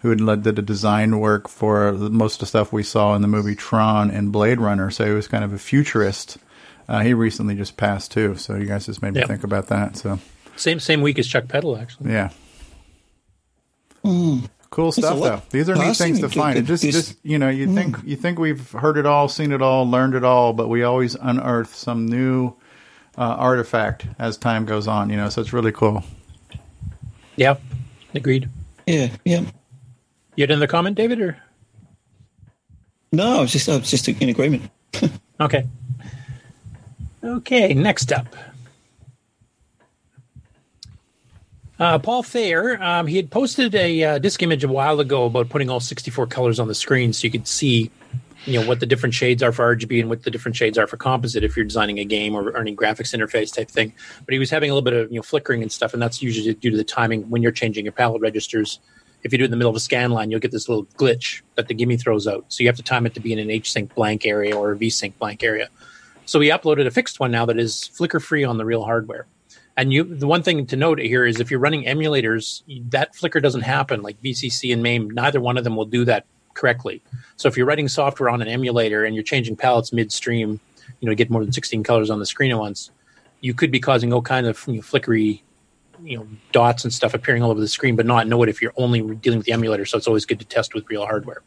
who 0.00 0.10
had 0.10 0.20
led 0.20 0.42
did 0.44 0.56
the 0.56 0.62
design 0.62 1.18
work 1.18 1.48
for 1.48 1.92
most 1.92 2.34
of 2.34 2.40
the 2.40 2.46
stuff 2.46 2.72
we 2.72 2.82
saw 2.82 3.14
in 3.14 3.22
the 3.22 3.28
movie 3.28 3.54
Tron 3.56 4.10
and 4.10 4.30
Blade 4.32 4.60
Runner, 4.60 4.90
so 4.90 5.04
he 5.04 5.12
was 5.12 5.26
kind 5.28 5.42
of 5.44 5.52
a 5.52 5.58
futurist. 5.58 6.38
Uh, 6.88 7.00
he 7.00 7.12
recently 7.12 7.54
just 7.54 7.76
passed 7.76 8.12
too, 8.12 8.34
so 8.36 8.54
you 8.54 8.64
guys 8.66 8.86
just 8.86 9.02
made 9.02 9.12
me 9.14 9.20
Yep. 9.20 9.28
think 9.28 9.44
about 9.44 9.66
that. 9.66 9.96
So 9.96 10.18
Same 10.56 10.80
same 10.80 11.02
week 11.02 11.18
as 11.18 11.26
Chuck 11.26 11.48
Peddle, 11.48 11.76
actually. 11.76 12.12
yeah, 12.12 12.30
Hmm. 14.04 14.38
Cool 14.70 14.92
stuff 14.92 15.18
though. 15.20 15.42
These 15.50 15.68
are 15.68 15.74
neat 15.76 15.96
things 15.96 16.20
to 16.20 16.28
to 16.28 16.34
find. 16.34 16.58
It 16.58 16.62
just, 16.66 16.82
this- 16.82 16.94
just 16.94 17.16
you 17.22 17.38
know, 17.38 17.48
you 17.48 17.72
think 17.74 17.96
you 18.04 18.16
think 18.16 18.38
we've 18.38 18.70
heard 18.72 18.96
it 18.96 19.06
all, 19.06 19.28
seen 19.28 19.52
it 19.52 19.62
all, 19.62 19.88
learned 19.88 20.14
it 20.14 20.24
all, 20.24 20.52
but 20.52 20.68
we 20.68 20.82
always 20.82 21.14
unearth 21.14 21.74
some 21.74 22.06
new 22.06 22.48
uh, 23.16 23.22
artifact 23.38 24.06
as 24.18 24.36
time 24.36 24.64
goes 24.64 24.86
on. 24.86 25.10
You 25.10 25.16
know, 25.16 25.28
so 25.28 25.40
it's 25.40 25.52
really 25.52 25.72
cool. 25.72 26.04
Yeah, 27.36 27.56
agreed. 28.14 28.48
yeah, 28.86 29.10
yeah. 29.24 29.42
You 30.36 30.42
had 30.42 30.50
another 30.50 30.66
comment, 30.66 30.96
David, 30.96 31.20
or 31.20 31.36
No, 33.12 33.38
I 33.38 33.40
was 33.40 33.52
just 33.52 33.68
I 33.68 33.76
was 33.76 33.90
just 33.90 34.08
in 34.08 34.28
agreement. 34.28 34.70
okay? 35.40 35.66
Okay, 37.24 37.74
next 37.74 38.12
up. 38.12 38.26
Uh, 41.78 41.96
Paul 41.96 42.24
Thayer, 42.24 42.82
um, 42.82 43.06
he 43.06 43.16
had 43.16 43.30
posted 43.30 43.74
a 43.76 44.02
uh, 44.02 44.18
disk 44.18 44.42
image 44.42 44.64
a 44.64 44.68
while 44.68 44.98
ago 44.98 45.26
about 45.26 45.48
putting 45.48 45.70
all 45.70 45.78
64 45.78 46.26
colors 46.26 46.58
on 46.58 46.66
the 46.66 46.74
screen 46.74 47.12
so 47.12 47.24
you 47.24 47.30
could 47.30 47.46
see, 47.46 47.88
you 48.46 48.60
know, 48.60 48.66
what 48.66 48.80
the 48.80 48.86
different 48.86 49.14
shades 49.14 49.44
are 49.44 49.52
for 49.52 49.76
RGB 49.76 50.00
and 50.00 50.08
what 50.08 50.24
the 50.24 50.30
different 50.30 50.56
shades 50.56 50.76
are 50.76 50.88
for 50.88 50.96
composite 50.96 51.44
if 51.44 51.56
you're 51.56 51.64
designing 51.64 52.00
a 52.00 52.04
game 52.04 52.34
or, 52.34 52.56
any 52.56 52.74
graphics 52.74 53.16
interface 53.16 53.54
type 53.54 53.70
thing. 53.70 53.92
But 54.24 54.32
he 54.32 54.40
was 54.40 54.50
having 54.50 54.70
a 54.70 54.74
little 54.74 54.84
bit 54.84 54.92
of, 54.92 55.12
you 55.12 55.16
know, 55.16 55.22
flickering 55.22 55.62
and 55.62 55.70
stuff, 55.70 55.92
and 55.92 56.02
that's 56.02 56.20
usually 56.20 56.52
due 56.52 56.70
to 56.70 56.76
the 56.76 56.82
timing 56.82 57.22
when 57.30 57.42
you're 57.42 57.52
changing 57.52 57.84
your 57.84 57.92
palette 57.92 58.20
registers. 58.20 58.80
If 59.22 59.30
you 59.30 59.38
do 59.38 59.44
it 59.44 59.46
in 59.46 59.50
the 59.52 59.56
middle 59.56 59.70
of 59.70 59.76
a 59.76 59.80
scan 59.80 60.10
line, 60.10 60.32
you'll 60.32 60.40
get 60.40 60.50
this 60.50 60.68
little 60.68 60.86
glitch 60.96 61.42
that 61.54 61.68
the 61.68 61.74
GIME 61.74 61.96
throws 61.96 62.26
out. 62.26 62.44
So 62.48 62.62
you 62.62 62.68
have 62.68 62.76
to 62.76 62.82
time 62.82 63.06
it 63.06 63.14
to 63.14 63.20
be 63.20 63.32
in 63.32 63.38
an 63.38 63.50
H-sync 63.50 63.94
blank 63.94 64.26
area 64.26 64.56
or 64.56 64.72
a 64.72 64.76
V-sync 64.76 65.16
blank 65.18 65.44
area. 65.44 65.68
So 66.24 66.40
we 66.40 66.50
uploaded 66.50 66.86
a 66.86 66.90
fixed 66.90 67.20
one 67.20 67.30
now 67.30 67.46
that 67.46 67.58
is 67.58 67.86
flicker 67.86 68.20
free 68.20 68.42
on 68.42 68.58
the 68.58 68.64
real 68.64 68.84
hardware. 68.84 69.26
And 69.78 69.92
you, 69.92 70.02
the 70.02 70.26
one 70.26 70.42
thing 70.42 70.66
to 70.66 70.76
note 70.76 70.98
here 70.98 71.24
is 71.24 71.38
if 71.38 71.52
you're 71.52 71.60
running 71.60 71.84
emulators, 71.84 72.62
that 72.90 73.14
flicker 73.14 73.38
doesn't 73.38 73.60
happen. 73.60 74.02
Like 74.02 74.20
VCC 74.20 74.72
and 74.72 74.82
MAME, 74.82 75.08
neither 75.12 75.40
one 75.40 75.56
of 75.56 75.62
them 75.62 75.76
will 75.76 75.84
do 75.84 76.04
that 76.04 76.26
correctly. 76.54 77.00
So 77.36 77.46
if 77.46 77.56
you're 77.56 77.64
writing 77.64 77.86
software 77.86 78.28
on 78.28 78.42
an 78.42 78.48
emulator 78.48 79.04
and 79.04 79.14
you're 79.14 79.22
changing 79.22 79.54
palettes 79.54 79.92
midstream, 79.92 80.58
you 80.98 81.08
know, 81.08 81.14
get 81.14 81.30
more 81.30 81.44
than 81.44 81.52
16 81.52 81.84
colors 81.84 82.10
on 82.10 82.18
the 82.18 82.26
screen 82.26 82.50
at 82.50 82.58
once, 82.58 82.90
you 83.40 83.54
could 83.54 83.70
be 83.70 83.78
causing 83.78 84.12
all 84.12 84.20
kinds 84.20 84.48
of 84.48 84.60
you 84.66 84.74
know, 84.74 84.82
flickery, 84.82 85.44
you 86.02 86.18
know, 86.18 86.26
dots 86.50 86.82
and 86.82 86.92
stuff 86.92 87.14
appearing 87.14 87.44
all 87.44 87.52
over 87.52 87.60
the 87.60 87.68
screen, 87.68 87.94
but 87.94 88.04
not 88.04 88.26
know 88.26 88.42
it 88.42 88.48
if 88.48 88.60
you're 88.60 88.74
only 88.76 89.00
dealing 89.14 89.38
with 89.38 89.46
the 89.46 89.52
emulator. 89.52 89.84
So 89.84 89.96
it's 89.96 90.08
always 90.08 90.26
good 90.26 90.40
to 90.40 90.44
test 90.44 90.74
with 90.74 90.90
real 90.90 91.06
hardware. 91.06 91.42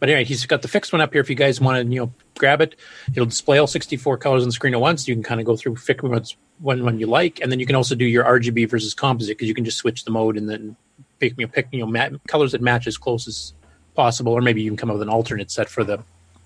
But 0.00 0.08
anyway, 0.08 0.24
he's 0.24 0.44
got 0.44 0.62
the 0.62 0.68
fixed 0.68 0.92
one 0.92 1.00
up 1.00 1.12
here. 1.12 1.22
If 1.22 1.30
you 1.30 1.36
guys 1.36 1.60
want 1.60 1.86
to, 1.86 1.88
you 1.88 2.00
know, 2.00 2.12
grab 2.36 2.60
it, 2.60 2.74
it'll 3.12 3.26
display 3.26 3.58
all 3.58 3.68
64 3.68 4.18
colors 4.18 4.42
on 4.42 4.48
the 4.48 4.52
screen 4.52 4.74
at 4.74 4.80
once. 4.80 5.06
You 5.06 5.14
can 5.14 5.22
kind 5.22 5.38
of 5.38 5.46
go 5.46 5.56
through 5.56 5.76
ones 6.02 6.36
one 6.60 6.84
one 6.84 6.98
you 6.98 7.06
like, 7.06 7.40
and 7.40 7.50
then 7.52 7.60
you 7.60 7.66
can 7.66 7.76
also 7.76 7.94
do 7.94 8.04
your 8.04 8.24
RGB 8.24 8.68
versus 8.68 8.94
composite 8.94 9.36
because 9.36 9.48
you 9.48 9.54
can 9.54 9.64
just 9.64 9.76
switch 9.78 10.04
the 10.04 10.10
mode 10.10 10.36
and 10.36 10.48
then 10.48 10.76
pick 11.18 11.34
you 11.38 11.46
know, 11.46 11.52
pick 11.52 11.68
you 11.72 11.80
know 11.80 11.86
mat- 11.86 12.12
colors 12.28 12.52
that 12.52 12.60
match 12.62 12.86
as 12.86 12.96
close 12.98 13.26
as 13.28 13.52
possible, 13.94 14.32
or 14.32 14.40
maybe 14.42 14.62
you 14.62 14.70
can 14.70 14.76
come 14.76 14.90
up 14.90 14.94
with 14.94 15.02
an 15.02 15.08
alternate 15.08 15.50
set 15.50 15.68
for 15.68 15.84
the. 15.84 15.96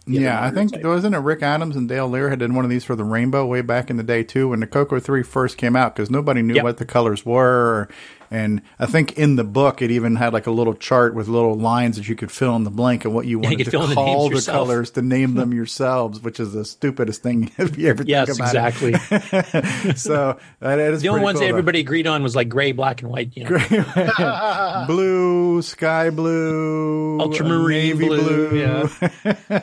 the 0.06 0.20
Yeah, 0.20 0.44
I 0.44 0.50
think 0.50 0.72
type. 0.72 0.84
wasn't 0.84 1.14
it 1.14 1.18
Rick 1.18 1.42
Adams 1.42 1.76
and 1.76 1.88
Dale 1.88 2.08
Lear 2.08 2.30
had 2.30 2.38
done 2.40 2.54
one 2.54 2.64
of 2.64 2.70
these 2.70 2.84
for 2.84 2.96
the 2.96 3.04
Rainbow 3.04 3.46
way 3.46 3.60
back 3.62 3.90
in 3.90 3.96
the 3.96 4.02
day 4.02 4.22
too, 4.22 4.48
when 4.48 4.60
the 4.60 4.66
Coco 4.66 4.98
Three 5.00 5.22
first 5.22 5.56
came 5.56 5.76
out 5.76 5.94
because 5.94 6.10
nobody 6.10 6.42
knew 6.42 6.54
Yep. 6.54 6.64
what 6.64 6.76
the 6.78 6.84
colors 6.84 7.24
were, 7.26 7.88
and 8.30 8.62
I 8.78 8.86
think 8.86 9.18
in 9.18 9.34
the 9.36 9.44
book 9.44 9.82
it 9.82 9.90
even 9.90 10.14
had 10.16 10.32
like 10.32 10.46
a 10.46 10.50
little 10.52 10.74
chart 10.74 11.14
with 11.14 11.26
little 11.26 11.54
lines 11.54 11.96
that 11.96 12.08
you 12.08 12.14
could 12.14 12.30
fill 12.30 12.54
in 12.54 12.64
the 12.64 12.70
blank 12.70 13.04
and 13.04 13.12
what 13.12 13.26
you 13.26 13.38
Yeah, 13.42 13.50
you 13.50 13.56
wanted 13.56 13.64
to 13.64 13.70
fill 13.70 13.82
in 13.84 13.88
the 13.90 13.94
call 13.96 14.30
the, 14.30 14.42
colors 14.42 14.90
to 14.92 15.02
name 15.02 15.34
them 15.34 15.52
yourselves, 15.60 16.20
which 16.20 16.38
is 16.38 16.52
the 16.52 16.64
stupidest 16.64 17.22
thing 17.22 17.50
if 17.58 17.76
you 17.76 17.88
ever 17.88 18.04
Yes, 18.04 18.28
think 18.28 18.38
about 18.38 18.68
exactly. 18.68 19.94
so 19.94 20.38
that 20.60 20.78
is 20.78 21.02
the 21.02 21.08
only 21.08 21.22
ones 21.22 21.34
cool, 21.34 21.40
that 21.40 21.46
though. 21.46 21.50
everybody 21.50 21.80
agreed 21.80 22.06
on 22.06 22.22
was 22.22 22.36
like 22.36 22.48
gray, 22.48 22.72
black, 22.72 23.02
and 23.02 23.10
white. 23.10 23.36
You 23.36 23.44
know, 23.44 24.84
blue, 24.86 25.62
sky 25.62 26.10
blue, 26.10 27.18
ultramarine 27.20 27.98
navy 27.98 28.06
blue, 28.06 28.48
blue, 28.48 28.60
yeah. 28.60 29.62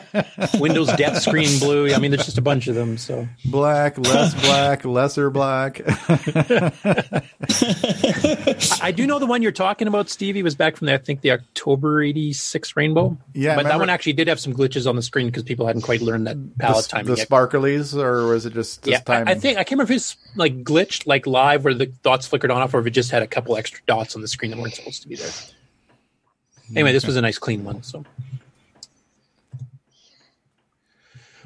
Windows 0.60 0.88
death 0.96 1.22
screen 1.22 1.58
blue. 1.58 1.92
I 1.92 1.98
mean, 1.98 2.10
there's 2.10 2.26
just 2.26 2.38
a 2.38 2.42
bunch 2.42 2.68
of 2.68 2.74
them. 2.74 2.98
So 2.98 3.26
black, 3.46 3.98
less 3.98 4.34
black, 4.42 4.84
lesser 4.84 5.30
black. 5.30 5.80
I, 8.80 8.92
do 8.92 9.06
know 9.06 9.18
the 9.18 9.26
one 9.26 9.42
you're 9.42 9.52
talking 9.52 9.88
about, 9.88 10.08
Stevie, 10.08 10.42
was 10.42 10.54
back 10.54 10.76
from 10.76 10.86
the 10.86 10.94
I 10.94 10.98
think 10.98 11.20
the 11.20 11.32
October 11.32 12.02
'86 12.02 12.76
Rainbow. 12.76 13.16
Yeah, 13.34 13.56
but 13.56 13.64
that 13.64 13.78
one 13.78 13.90
actually 13.90 14.14
did 14.14 14.28
have 14.28 14.40
some 14.40 14.54
glitches 14.54 14.88
on 14.88 14.96
the 14.96 15.02
screen 15.02 15.26
because 15.26 15.42
people 15.42 15.66
hadn't 15.66 15.82
quite 15.82 16.00
learned 16.00 16.26
that 16.26 16.58
palette 16.58 16.84
the, 16.84 16.88
timing 16.88 17.12
the 17.12 17.18
yet. 17.18 17.28
sparklies, 17.28 17.94
or 17.94 18.26
was 18.26 18.46
it 18.46 18.54
just 18.54 18.82
this 18.82 18.92
yeah, 18.92 19.00
time? 19.00 19.28
I, 19.28 19.32
I 19.32 19.34
think 19.34 19.58
I 19.58 19.64
can't 19.64 19.72
remember 19.72 19.92
if 19.92 19.96
it's 19.96 20.16
like 20.36 20.62
glitched, 20.64 21.06
like 21.06 21.26
live, 21.26 21.64
where 21.64 21.74
the 21.74 21.86
dots 21.86 22.26
flickered 22.26 22.50
on 22.50 22.62
off, 22.62 22.74
or 22.74 22.80
if 22.80 22.86
it 22.86 22.90
just 22.90 23.10
had 23.10 23.22
a 23.22 23.26
couple 23.26 23.56
extra 23.56 23.80
dots 23.86 24.14
on 24.14 24.22
the 24.22 24.28
screen 24.28 24.50
that 24.50 24.58
weren't 24.58 24.74
supposed 24.74 25.02
to 25.02 25.08
be 25.08 25.16
there. 25.16 25.30
Anyway, 26.74 26.92
this 26.92 27.06
was 27.06 27.16
a 27.16 27.20
nice 27.20 27.38
clean 27.38 27.64
one. 27.64 27.82
So 27.82 28.04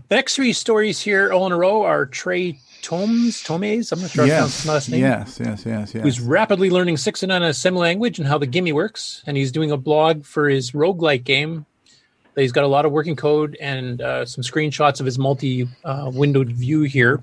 the 0.08 0.16
next 0.16 0.34
three 0.36 0.52
stories 0.52 1.00
here, 1.00 1.32
all 1.32 1.46
in 1.46 1.52
a 1.52 1.56
row, 1.56 1.82
are 1.82 2.06
Trey 2.06 2.58
Tomes. 2.82 3.42
Tomes. 3.42 3.92
I'm 3.92 4.00
not 4.00 4.10
sure 4.10 4.26
how 4.26 4.28
to 4.28 4.34
pronounce 4.34 4.52
yes, 4.52 4.56
his 4.62 4.68
last 4.68 4.88
name. 4.90 5.00
yes, 5.00 5.40
yes, 5.40 5.64
yes, 5.64 5.94
yes. 5.94 6.04
Who's 6.04 6.20
rapidly 6.20 6.68
learning 6.68 6.98
six 6.98 7.22
and 7.22 7.30
nine 7.30 7.42
assembly 7.42 7.80
language 7.80 8.18
and 8.18 8.28
how 8.28 8.38
the 8.38 8.46
GIME 8.46 8.74
works, 8.74 9.22
and 9.26 9.36
he's 9.36 9.52
doing 9.52 9.70
a 9.70 9.76
blog 9.76 10.24
for 10.24 10.48
his 10.48 10.72
roguelike 10.72 11.24
game. 11.24 11.64
He's 12.36 12.52
got 12.52 12.64
a 12.64 12.68
lot 12.68 12.84
of 12.84 12.92
working 12.92 13.16
code 13.16 13.56
and 13.60 14.00
uh, 14.00 14.26
some 14.26 14.42
screenshots 14.42 15.00
of 15.00 15.06
his 15.06 15.18
multi-windowed 15.18 16.48
view 16.48 16.82
here. 16.82 17.22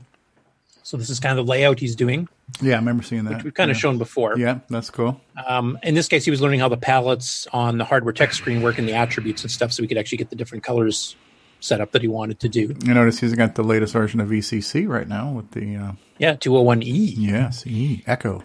So 0.84 0.98
this 0.98 1.10
is 1.10 1.20
kind 1.20 1.38
of 1.38 1.46
the 1.46 1.52
layout 1.52 1.80
he's 1.80 1.96
doing, 1.96 2.28
yeah, 2.62 2.74
I 2.74 2.78
remember 2.78 3.04
seeing 3.04 3.24
that. 3.26 3.36
which 3.36 3.44
we've 3.44 3.54
kind 3.54 3.72
of 3.72 3.78
shown 3.78 3.98
before. 3.98 4.38
Yeah, 4.38 4.60
that's 4.70 4.90
cool. 4.90 5.20
Um, 5.48 5.78
in 5.84 5.94
this 5.94 6.08
case, 6.08 6.26
he 6.26 6.32
was 6.32 6.42
learning 6.42 6.60
how 6.60 6.70
the 6.70 6.78
palettes 6.78 7.48
on 7.54 7.78
the 7.78 7.86
hardware 7.86 8.14
text 8.14 8.38
screen 8.38 8.62
work 8.62 8.78
and 8.78 8.88
the 8.88 8.94
attributes 8.94 9.44
and 9.44 9.52
stuff, 9.52 9.72
so 9.72 9.84
we 9.84 9.88
could 9.88 9.98
actually 9.98 10.18
get 10.18 10.30
the 10.30 10.36
different 10.36 10.64
colors 10.64 11.16
set 11.60 11.82
up 11.82 11.92
that 11.92 12.02
he 12.02 12.08
wanted 12.08 12.40
to 12.42 12.50
do. 12.50 12.76
You 12.84 12.94
notice 12.94 13.20
he's 13.20 13.36
got 13.36 13.56
the 13.56 13.64
latest 13.64 13.94
version 13.94 14.20
of 14.20 14.30
VCC 14.30 14.88
right 14.88 15.08
now 15.08 15.32
with 15.32 15.52
the 15.52 15.76
uh, 15.76 15.92
Yeah, 16.18 16.36
201E. 16.36 17.14
yes 17.18 17.66
E 17.68 18.04
Echo. 18.08 18.44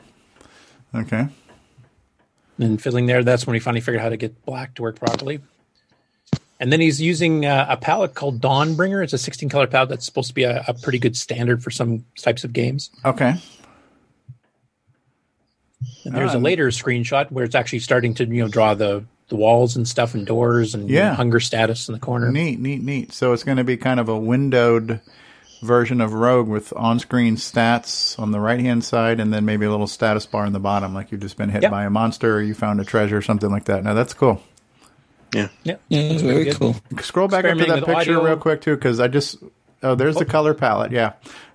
Okay, 0.95 1.27
and 2.59 2.81
fiddling 2.81 3.07
there. 3.07 3.25
That's 3.25 3.47
when 3.47 3.55
he 3.55 3.61
finally 3.61 3.81
figured 3.81 4.01
out 4.01 4.05
how 4.05 4.09
to 4.11 4.17
get 4.17 4.45
black 4.45 4.75
to 4.77 4.83
work 4.83 4.99
properly. 4.99 5.41
And 6.61 6.73
then 6.73 6.81
he's 6.81 7.01
using 7.03 7.45
uh, 7.45 7.67
a 7.69 7.77
palette 7.77 8.15
called 8.15 8.41
Dawnbringer. 8.41 9.03
It's 9.03 9.13
a 9.13 9.19
16 9.19 9.49
color 9.49 9.67
palette 9.67 9.89
that's 9.89 10.07
supposed 10.07 10.29
to 10.29 10.35
be 10.35 10.45
a, 10.45 10.65
a 10.69 10.73
pretty 10.73 11.01
good 11.01 11.17
standard 11.17 11.65
for 11.65 11.71
some 11.73 12.05
types 12.17 12.45
of 12.45 12.53
games. 12.53 12.91
okay. 13.05 13.35
And 16.05 16.15
there's 16.15 16.35
Ah. 16.35 16.39
a 16.39 16.41
later 16.41 16.69
screenshot 16.69 17.31
where 17.31 17.45
it's 17.45 17.55
actually 17.55 17.81
starting 17.81 18.15
to 18.15 18.25
you 18.27 18.43
know 18.43 18.49
draw 18.49 18.75
the 18.75 19.05
the 19.29 19.37
walls 19.37 19.77
and 19.77 19.89
stuff 19.89 20.15
and 20.15 20.27
doors 20.27 20.75
and 20.75 20.89
Yeah. 20.89 21.15
hunger 21.15 21.41
status 21.41 21.89
in 21.89 21.95
the 21.95 21.99
corner. 22.01 22.31
Neat, 22.31 22.61
neat, 22.61 22.83
neat. 22.83 23.13
So 23.13 23.33
it's 23.33 23.43
going 23.43 23.57
to 23.59 23.65
be 23.65 23.77
kind 23.77 23.99
of 23.99 24.09
a 24.09 24.19
windowed 24.19 25.01
version 25.63 26.01
of 26.03 26.13
Rogue 26.13 26.47
with 26.47 26.73
on-screen 26.77 27.37
stats 27.37 28.19
on 28.19 28.33
the 28.33 28.41
right-hand 28.41 28.85
side, 28.85 29.19
and 29.21 29.33
then 29.33 29.47
maybe 29.47 29.65
a 29.65 29.71
little 29.71 29.87
status 29.87 30.27
bar 30.27 30.45
in 30.45 30.53
the 30.53 30.61
bottom, 30.61 30.93
like 30.93 31.11
you've 31.11 31.23
just 31.23 31.39
been 31.39 31.49
hit 31.49 31.63
Yep. 31.63 31.71
by 31.71 31.85
a 31.85 31.91
monster 31.91 32.37
or 32.37 32.43
you 32.43 32.53
found 32.53 32.81
a 32.81 32.85
treasure 32.85 33.17
or 33.17 33.23
something 33.23 33.51
like 33.51 33.65
that. 33.65 33.83
Now 33.83 33.95
that's 33.95 34.13
cool. 34.13 34.43
Yeah. 35.35 35.49
Yeah. 35.63 35.77
Yeah, 35.89 36.01
it's 36.01 36.23
very 36.23 36.53
cool. 36.53 36.77
Scroll 37.01 37.29
back 37.29 37.45
up 37.47 37.57
to 37.57 37.65
that 37.65 37.85
picture 37.85 37.93
audio. 37.97 38.25
real 38.25 38.37
quick 38.37 38.61
too, 38.61 38.75
because 38.77 39.01
I 39.01 39.09
just 39.09 39.39
oh, 39.83 39.95
there's 39.95 40.17
the 40.17 40.25
oh. 40.25 40.29
color 40.29 40.55
palette. 40.55 40.93
Yeah. 40.93 41.13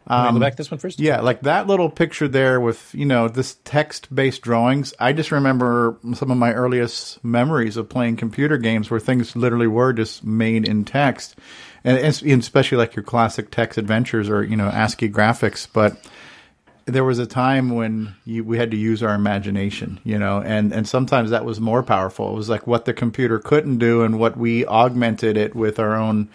Um, 0.09 0.33
go 0.35 0.39
back 0.39 0.55
this 0.55 0.71
one 0.71 0.79
first? 0.79 0.99
Yeah, 0.99 1.21
like 1.21 1.41
that 1.41 1.67
little 1.67 1.89
picture 1.89 2.27
there 2.27 2.59
with, 2.59 2.93
you 2.95 3.05
know, 3.05 3.27
this 3.27 3.57
text 3.63 4.13
based 4.13 4.41
drawings. 4.41 4.93
I 4.99 5.13
just 5.13 5.31
remember 5.31 5.97
some 6.15 6.31
of 6.31 6.37
my 6.37 6.51
earliest 6.53 7.23
memories 7.23 7.77
of 7.77 7.89
playing 7.89 8.15
computer 8.15 8.57
games 8.57 8.89
where 8.89 8.99
things 8.99 9.35
literally 9.35 9.67
were 9.67 9.93
just 9.93 10.23
made 10.23 10.67
in 10.67 10.83
text. 10.83 11.35
And 11.83 11.97
it's- 11.97 12.23
especially 12.23 12.79
like 12.79 12.95
your 12.95 13.03
classic 13.03 13.51
text 13.51 13.77
adventures 13.77 14.29
or, 14.29 14.43
you 14.43 14.57
know, 14.57 14.67
ASCII 14.67 15.09
graphics. 15.09 15.67
But 15.71 15.97
there 16.85 17.03
was 17.03 17.19
a 17.19 17.27
time 17.27 17.69
when 17.69 18.15
you, 18.25 18.43
we 18.43 18.57
had 18.57 18.71
to 18.71 18.77
use 18.77 19.03
our 19.03 19.13
imagination, 19.13 19.99
you 20.03 20.17
know, 20.17 20.41
and, 20.41 20.73
and 20.73 20.87
sometimes 20.87 21.29
that 21.29 21.45
was 21.45 21.59
more 21.59 21.83
powerful. 21.83 22.31
It 22.31 22.35
was 22.35 22.49
like 22.49 22.65
what 22.65 22.85
the 22.85 22.93
computer 22.93 23.37
couldn't 23.37 23.77
do 23.77 24.01
and 24.01 24.19
what 24.19 24.37
we 24.37 24.65
augmented 24.65 25.37
it 25.37 25.55
with 25.55 25.77
our 25.77 25.95
own, 25.95 26.29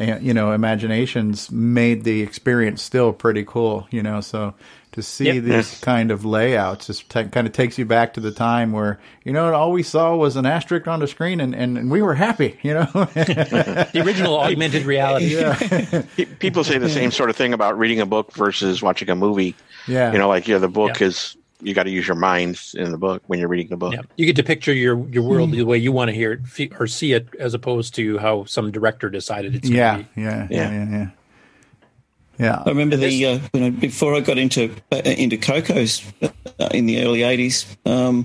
you 0.00 0.32
know, 0.34 0.52
imaginations 0.52 1.50
made 1.50 2.04
the 2.04 2.22
experience 2.22 2.82
still 2.82 3.12
pretty 3.12 3.44
cool, 3.44 3.86
you 3.90 4.02
know. 4.02 4.20
So 4.20 4.54
to 4.92 5.02
see 5.02 5.26
Yep. 5.26 5.44
these 5.44 5.80
kind 5.80 6.10
of 6.10 6.24
layouts 6.24 6.86
just 6.88 7.08
ta 7.08 7.22
kind 7.24 7.46
of 7.46 7.52
takes 7.52 7.78
you 7.78 7.84
back 7.84 8.14
to 8.14 8.20
the 8.20 8.32
time 8.32 8.72
where, 8.72 8.98
you 9.24 9.32
know, 9.32 9.52
all 9.54 9.70
we 9.72 9.82
saw 9.84 10.16
was 10.16 10.34
an 10.36 10.46
asterisk 10.46 10.88
on 10.88 10.98
the 11.00 11.06
screen 11.06 11.38
and, 11.40 11.54
and, 11.54 11.78
and 11.78 11.90
we 11.90 12.02
were 12.02 12.14
happy, 12.14 12.58
you 12.62 12.74
know. 12.74 12.86
The 12.94 14.02
original 14.04 14.38
augmented 14.40 14.84
reality. 14.84 15.34
Pe- 16.16 16.24
People 16.38 16.64
say 16.64 16.78
the 16.78 16.88
same 16.88 17.10
sort 17.10 17.30
of 17.30 17.36
thing 17.36 17.52
about 17.52 17.78
reading 17.78 18.00
a 18.00 18.06
book 18.06 18.32
versus 18.32 18.82
watching 18.82 19.08
a 19.10 19.14
movie. 19.14 19.54
yeah. 19.86 20.12
You 20.12 20.18
know, 20.18 20.28
like 20.28 20.48
yeah, 20.48 20.58
the 20.58 20.68
book 20.68 20.98
Yeah. 21.00 21.06
is 21.08 21.36
you 21.62 21.74
got 21.74 21.84
to 21.84 21.90
use 21.90 22.06
your 22.06 22.16
mind 22.16 22.60
in 22.74 22.90
the 22.92 22.98
book 22.98 23.22
when 23.26 23.38
you're 23.38 23.48
reading 23.48 23.68
the 23.68 23.76
book. 23.76 23.92
Yeah. 23.94 24.02
You 24.16 24.26
get 24.26 24.36
to 24.36 24.42
picture 24.42 24.72
your, 24.72 25.06
your 25.08 25.22
world 25.22 25.52
the 25.52 25.62
way 25.64 25.78
you 25.78 25.92
want 25.92 26.08
to 26.08 26.14
hear 26.14 26.32
it 26.32 26.46
fe- 26.46 26.70
or 26.78 26.86
see 26.86 27.12
it, 27.12 27.28
as 27.38 27.54
opposed 27.54 27.94
to 27.96 28.18
how 28.18 28.44
some 28.44 28.70
director 28.70 29.10
decided 29.10 29.54
it's. 29.56 29.68
yeah, 29.68 29.92
Gonna 29.92 30.08
be. 30.14 30.22
yeah, 30.22 30.46
yeah, 30.50 30.70
Yeah. 30.70 30.70
yeah, 30.72 30.90
yeah. 30.90 31.06
Yeah. 32.38 32.62
I 32.64 32.70
remember 32.70 32.96
the 32.96 33.26
uh, 33.26 33.38
when 33.50 33.62
I, 33.64 33.70
before 33.70 34.14
I 34.14 34.20
got 34.20 34.38
into 34.38 34.74
uh, 34.90 34.96
into 35.04 35.36
Cocos 35.36 36.02
uh, 36.22 36.68
in 36.72 36.86
the 36.86 37.02
early 37.04 37.18
'80s 37.18 37.66
um, 37.84 38.24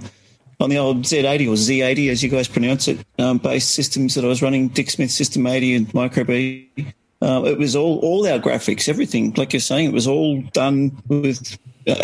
on 0.62 0.70
the 0.70 0.78
old 0.78 1.02
Z80 1.04 1.48
or 1.50 1.56
Z80 1.56 2.10
as 2.12 2.24
you 2.24 2.30
guys 2.30 2.48
pronounce 2.48 2.88
it, 2.88 3.06
um, 3.20 3.40
based 3.40 3.72
systems 3.72 4.16
that 4.16 4.24
I 4.24 4.28
was 4.30 4.42
running, 4.42 4.70
Dick 4.70 4.90
Smith 4.90 5.12
System 5.12 5.46
80 5.46 5.76
and 5.76 5.88
MicroBee. 5.90 6.94
Uh, 7.22 7.44
it 7.46 7.58
was 7.58 7.76
all 7.76 8.00
all 8.00 8.26
our 8.26 8.40
graphics, 8.40 8.88
everything 8.88 9.34
like 9.36 9.52
you're 9.52 9.60
saying. 9.60 9.88
It 9.90 9.94
was 9.94 10.08
all 10.08 10.42
done 10.54 10.98
with 11.10 11.58
uh, 11.86 11.96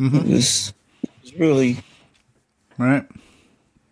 ASCII. 0.00 0.16
It, 0.18 0.26
was, 0.34 0.74
it 1.02 1.10
was 1.22 1.34
really. 1.34 1.78
Right. 2.78 3.04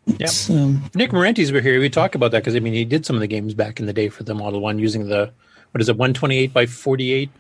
Yeah. 0.06 0.28
Um, 0.50 0.84
Nick 0.94 1.10
Marentes 1.10 1.52
were 1.52 1.60
here. 1.60 1.80
We 1.80 1.90
talk 1.90 2.14
about 2.14 2.30
that 2.30 2.38
because 2.44 2.54
I 2.54 2.60
mean 2.60 2.74
he 2.74 2.84
did 2.84 3.04
some 3.04 3.16
of 3.16 3.20
the 3.20 3.26
games 3.26 3.54
back 3.54 3.80
in 3.80 3.86
the 3.86 3.92
day 3.92 4.08
for 4.08 4.22
the 4.22 4.34
Model 4.34 4.60
One 4.60 4.78
using 4.78 5.08
the 5.08 5.32
what 5.72 5.80
is 5.80 5.88
it, 5.88 5.96
one 5.96 6.14
twenty 6.14 6.38
eight 6.38 6.52
by 6.52 6.66
forty 6.66 7.12
eight 7.12 7.30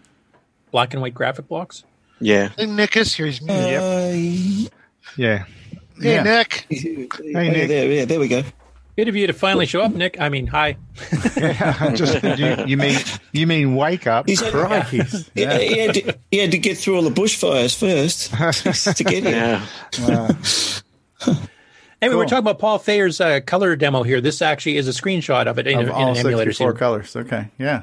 black 0.72 0.92
and 0.92 1.00
white 1.00 1.14
graphic 1.14 1.46
blocks. 1.46 1.84
Yeah. 2.20 2.46
I 2.52 2.54
think 2.56 2.72
Nick 2.72 2.96
is 2.96 3.14
here. 3.14 3.26
He's 3.26 3.40
muted. 3.40 3.74
uh, 3.76 4.70
Yeah. 5.16 5.44
Hey, 6.00 6.14
yeah. 6.14 6.22
Nick. 6.24 6.66
oh, 6.72 6.74
Nick. 7.40 7.68
there, 7.68 7.90
yeah, 7.92 8.04
there 8.04 8.18
we 8.18 8.26
go. 8.28 8.42
Good 8.96 9.08
of 9.08 9.16
you 9.16 9.26
to 9.26 9.34
finally 9.34 9.66
show 9.66 9.82
up, 9.82 9.92
Nick. 9.92 10.18
I 10.20 10.30
mean, 10.30 10.46
hi. 10.46 10.78
yeah, 11.36 11.92
Just 11.94 12.22
you, 12.38 12.56
you 12.66 12.76
mean 12.78 12.96
you 13.32 13.46
mean 13.46 13.74
wake 13.76 14.06
up? 14.06 14.26
He's- 14.26 14.42
Crikeys. 14.42 15.28
Yeah, 15.34 15.58
he, 15.58 15.78
had 15.78 15.94
to, 15.94 16.18
he 16.30 16.38
had 16.38 16.50
to 16.52 16.58
get 16.58 16.78
through 16.78 16.96
all 16.96 17.02
the 17.02 17.10
bushfires 17.10 17.76
first 17.76 18.96
to 18.96 19.04
get 19.04 19.22
here. 19.24 19.62
Yeah. 19.98 20.32
Anyway, 22.02 22.16
we're 22.18 22.24
talking 22.24 22.38
about 22.38 22.58
Paul 22.58 22.78
Thayer's 22.78 23.20
uh, 23.20 23.40
color 23.40 23.74
demo 23.76 24.02
here. 24.02 24.20
This 24.20 24.40
actually 24.42 24.76
is 24.76 24.86
a 24.86 24.92
screenshot 24.92 25.46
of 25.46 25.58
it 25.58 25.66
in, 25.66 25.78
of 25.78 25.86
a, 25.86 25.88
in 25.88 25.90
all 25.92 26.10
an 26.12 26.16
emulator. 26.18 26.52
Four 26.52 26.72
colors. 26.74 27.16
Okay, 27.16 27.48
yeah, 27.58 27.82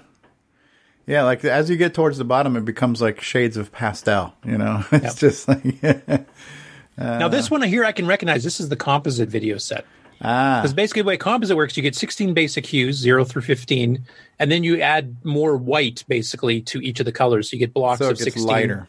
yeah. 1.07 1.23
Like 1.23 1.43
as 1.45 1.69
you 1.69 1.77
get 1.77 1.93
towards 1.93 2.17
the 2.19 2.23
bottom, 2.23 2.55
it 2.55 2.63
becomes 2.65 3.01
like 3.01 3.21
shades 3.21 3.57
of 3.57 3.71
pastel. 3.71 4.33
You 4.45 4.57
know, 4.57 4.83
it's 4.91 5.03
Yep. 5.03 5.15
just 5.15 5.47
like 5.47 5.83
now, 6.97 7.27
this 7.27 7.49
one 7.51 7.61
here 7.63 7.83
I 7.85 7.91
can 7.91 8.05
recognize. 8.07 8.43
This 8.43 8.59
is 8.59 8.69
the 8.69 8.75
composite 8.75 9.29
video 9.29 9.57
set. 9.57 9.85
Ah, 10.23 10.61
Because 10.61 10.73
basically, 10.73 11.01
the 11.01 11.07
way 11.07 11.17
composite 11.17 11.57
works, 11.57 11.75
you 11.75 11.83
get 11.83 11.95
16 11.95 12.33
basic 12.33 12.65
hues, 12.65 12.97
0 12.97 13.25
through 13.25 13.41
15, 13.41 14.05
and 14.39 14.51
then 14.51 14.63
you 14.63 14.79
add 14.81 15.15
more 15.23 15.57
white 15.57 16.03
basically 16.07 16.61
to 16.61 16.79
each 16.81 16.99
of 16.99 17.05
the 17.05 17.11
colors. 17.11 17.49
So 17.49 17.55
you 17.55 17.59
get 17.59 17.73
blocks 17.73 17.99
so 17.99 18.05
it 18.05 18.11
of 18.13 18.17
gets 18.17 18.23
16. 18.25 18.47
lighter. 18.47 18.87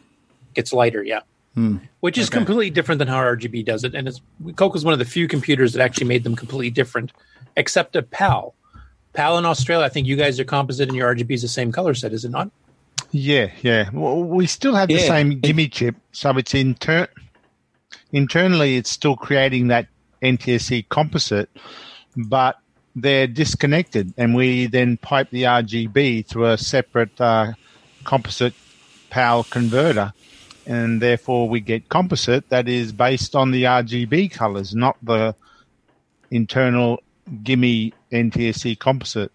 Gets 0.53 0.71
lighter, 0.73 1.03
yeah. 1.03 1.19
Which 2.01 2.17
is 2.17 2.29
completely 2.29 2.69
different 2.69 2.99
than 2.99 3.07
how 3.07 3.19
RGB 3.21 3.63
does 3.63 3.85
it. 3.85 3.95
And 3.95 4.09
it's, 4.09 4.21
Coke 4.57 4.75
is 4.75 4.83
one 4.83 4.91
of 4.91 4.99
the 4.99 5.05
few 5.05 5.27
computers 5.27 5.71
that 5.73 5.81
actually 5.81 6.07
made 6.07 6.25
them 6.25 6.35
completely 6.35 6.69
different, 6.69 7.13
except 7.55 7.95
a 7.95 8.01
PAL. 8.03 8.53
PAL 9.13 9.37
in 9.37 9.45
Australia, 9.45 9.85
I 9.85 9.89
think 9.89 10.05
you 10.05 10.17
guys 10.17 10.37
are 10.37 10.43
composite 10.43 10.89
and 10.89 10.97
your 10.97 11.15
RGB 11.15 11.31
is 11.31 11.41
the 11.41 11.47
same 11.47 11.71
color 11.71 11.93
set, 11.93 12.11
is 12.11 12.25
it 12.25 12.31
not? 12.31 12.51
Yeah, 13.11 13.51
yeah. 13.61 13.89
Well, 13.93 14.21
we 14.21 14.47
still 14.47 14.75
have 14.75 14.89
the 14.89 14.99
same 14.99 15.39
GIME 15.39 15.69
chip, 15.69 15.95
so 16.11 16.31
it's 16.37 16.53
inter- 16.53 17.07
internally 18.11 18.75
it's 18.75 18.89
still 18.89 19.15
creating 19.15 19.67
that 19.67 19.87
NTSC 20.25 20.89
composite, 20.89 21.49
but 22.15 22.59
they're 22.95 23.27
disconnected, 23.27 24.13
and 24.17 24.35
we 24.35 24.67
then 24.67 24.97
pipe 24.97 25.29
the 25.29 25.43
RGB 25.43 26.25
through 26.25 26.45
a 26.45 26.57
separate 26.57 27.19
uh, 27.19 27.53
composite 28.05 28.53
PAL 29.09 29.43
converter, 29.43 30.13
and 30.65 31.01
therefore 31.01 31.49
we 31.49 31.59
get 31.59 31.89
composite 31.89 32.49
that 32.49 32.67
is 32.69 32.91
based 32.91 33.35
on 33.35 33.51
the 33.51 33.63
RGB 33.63 34.31
colors, 34.31 34.73
not 34.73 34.97
the 35.03 35.35
internal 36.31 37.01
GIME 37.43 37.91
NTSC 38.11 38.79
composite. 38.79 39.31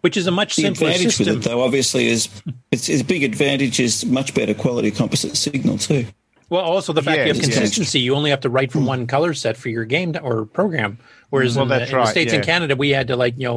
Which 0.00 0.16
is 0.16 0.26
a 0.26 0.30
much 0.30 0.56
The 0.56 0.62
simpler 0.62 0.88
advantage 0.88 1.16
system. 1.16 1.36
with 1.36 1.46
it, 1.46 1.48
though, 1.48 1.62
obviously, 1.62 2.08
is 2.08 2.28
it's, 2.70 2.88
it's 2.88 3.02
a 3.02 3.04
big 3.04 3.22
advantage 3.22 3.80
is 3.80 4.04
much 4.04 4.34
better 4.34 4.54
quality 4.54 4.90
composite 4.90 5.36
signal 5.36 5.78
too. 5.78 6.06
Well, 6.54 6.62
also 6.64 6.92
the 6.92 7.02
fact 7.02 7.18
you 7.18 7.26
have 7.26 7.36
Yes, 7.36 7.46
yes. 7.48 7.54
consistency. 7.56 7.98
You 7.98 8.14
only 8.14 8.30
have 8.30 8.40
to 8.42 8.48
write 8.48 8.70
from 8.70 8.86
one 8.86 9.08
color 9.08 9.34
set 9.34 9.56
for 9.56 9.70
your 9.70 9.84
game 9.84 10.14
or 10.22 10.44
program. 10.46 10.98
Whereas 11.30 11.56
Well, 11.56 11.64
in, 11.64 11.68
the, 11.68 11.78
that's 11.80 11.90
in 11.90 11.96
the 11.96 11.98
right, 11.98 12.08
states 12.08 12.32
and. 12.32 12.44
Canada, 12.44 12.76
we 12.76 12.90
had 12.90 13.08
to 13.08 13.16
like 13.16 13.34
you 13.36 13.44
know, 13.48 13.56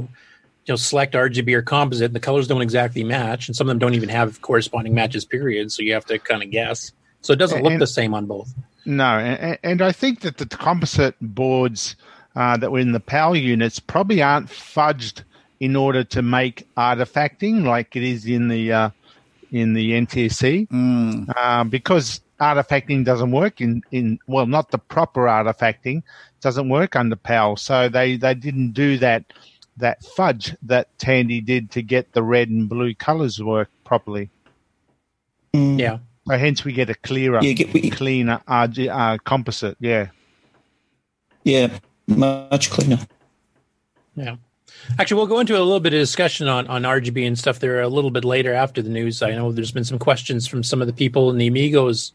you 0.65 0.71
know, 0.71 0.75
select 0.77 1.13
RGB 1.13 1.53
or 1.53 1.61
composite, 1.61 2.05
and 2.05 2.15
the 2.15 2.19
colors 2.19 2.47
don't 2.47 2.61
exactly 2.63 3.03
match, 3.03 3.47
and 3.47 3.55
some 3.55 3.67
of 3.67 3.69
them 3.69 3.77
don't 3.77 3.93
even 3.93 4.09
have 4.09 4.41
corresponding 4.41 4.95
matches. 4.95 5.25
Period. 5.25 5.71
So 5.71 5.83
you 5.83 5.93
have 5.93 6.05
to 6.05 6.17
kind 6.17 6.41
of 6.41 6.49
guess. 6.49 6.91
So 7.21 7.33
it 7.33 7.35
doesn't 7.37 7.61
look 7.61 7.73
And- 7.73 7.81
the 7.81 7.85
same 7.87 8.13
on 8.15 8.25
both. 8.25 8.53
No, 8.85 9.03
and, 9.19 9.59
and 9.63 9.81
I 9.81 9.91
think 9.91 10.21
that 10.21 10.37
the 10.37 10.45
composite 10.47 11.13
boards 11.21 11.97
uh, 12.35 12.55
that 12.57 12.71
were 12.71 12.79
in 12.79 12.93
the 12.93 12.99
PAL 13.01 13.35
units 13.35 13.79
probably 13.79 14.21
aren't 14.23 14.47
fudged 14.49 15.23
in 15.59 15.75
order 15.75 16.03
to 16.05 16.21
make 16.21 16.65
artifacting 16.77 17.63
like 17.65 17.95
it 17.97 18.03
is 18.03 18.25
in 18.25 18.47
the 18.47 18.71
uh, 18.71 18.89
in 19.51 19.73
the 19.73 19.91
NTSC, 19.91 20.67
uh, 21.35 21.63
because 21.65 22.21
artifacting 22.39 23.03
doesn't 23.05 23.31
work 23.31 23.61
in, 23.61 23.81
in 23.91 24.19
well, 24.27 24.45
not 24.45 24.71
the 24.71 24.77
proper 24.77 25.21
artifacting 25.25 26.03
doesn't 26.41 26.69
work 26.69 26.95
under 26.95 27.15
PAL, 27.15 27.57
so 27.57 27.89
they, 27.89 28.17
they 28.17 28.33
didn't 28.33 28.71
do 28.71 28.97
that 28.99 29.25
that 29.77 30.03
fudge 30.03 30.55
that 30.63 30.87
Tandy 30.97 31.39
did 31.39 31.69
to 31.71 31.83
get 31.83 32.13
the 32.13 32.23
red 32.23 32.49
and 32.49 32.67
blue 32.67 32.95
colors 32.95 33.41
work 33.41 33.69
properly. 33.83 34.29
Yeah. 35.53 35.99
So 36.27 36.37
hence 36.37 36.65
we 36.65 36.73
get 36.73 36.89
a 36.89 36.95
clearer, 36.95 37.39
Yeah, 37.41 37.53
get- 37.53 37.73
we- 37.73 37.89
cleaner 37.91 38.41
RG, 38.47 38.89
uh, 38.89 39.17
composite. 39.23 39.77
Yeah. 39.79 40.07
Yeah, 41.43 41.77
much 42.07 42.69
cleaner. 42.69 42.99
Yeah. 44.15 44.35
Actually, 44.99 45.17
we'll 45.17 45.27
go 45.27 45.39
into 45.39 45.55
a 45.57 45.59
little 45.63 45.79
bit 45.79 45.93
of 45.93 45.99
discussion 45.99 46.47
on, 46.47 46.67
on 46.67 46.81
RGB 46.83 47.25
and 47.25 47.37
stuff 47.37 47.59
there 47.59 47.79
a 47.81 47.87
little 47.87 48.11
bit 48.11 48.25
later 48.25 48.53
after 48.53 48.81
the 48.81 48.89
news. 48.89 49.21
I 49.21 49.31
know 49.31 49.51
there's 49.51 49.71
been 49.71 49.83
some 49.85 49.99
questions 49.99 50.47
from 50.47 50.63
some 50.63 50.81
of 50.81 50.87
the 50.87 50.93
people 50.93 51.29
in 51.29 51.37
the 51.37 51.47
Amigos 51.47 52.11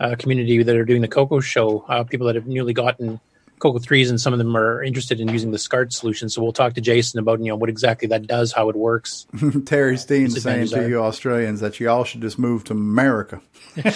uh, 0.00 0.16
community 0.18 0.62
that 0.62 0.76
are 0.76 0.84
doing 0.84 1.02
the 1.02 1.08
Coco 1.08 1.40
show, 1.40 1.84
uh, 1.88 2.04
people 2.04 2.26
that 2.26 2.34
have 2.34 2.46
newly 2.46 2.72
gotten 2.72 3.20
Coco 3.58 3.78
3s, 3.78 4.10
and 4.10 4.20
some 4.20 4.34
of 4.34 4.38
them 4.38 4.56
are 4.56 4.82
interested 4.82 5.20
in 5.20 5.28
using 5.28 5.50
the 5.50 5.58
SCART 5.58 5.92
solution. 5.92 6.28
So 6.28 6.42
we'll 6.42 6.52
talk 6.52 6.74
to 6.74 6.80
Jason 6.80 7.18
about 7.18 7.40
you 7.40 7.46
know 7.46 7.56
what 7.56 7.70
exactly 7.70 8.08
that 8.08 8.26
does, 8.26 8.52
how 8.52 8.68
it 8.68 8.76
works. 8.76 9.26
Terry 9.64 9.96
Steen 9.96 10.30
saying 10.30 10.68
to 10.68 10.84
are? 10.84 10.88
you 10.88 11.02
Australians 11.02 11.60
that 11.60 11.80
you 11.80 11.88
all 11.88 12.04
should 12.04 12.20
just 12.20 12.38
move 12.38 12.64
to 12.64 12.74
America. 12.74 13.40
no, 13.76 13.82
we, 13.82 13.90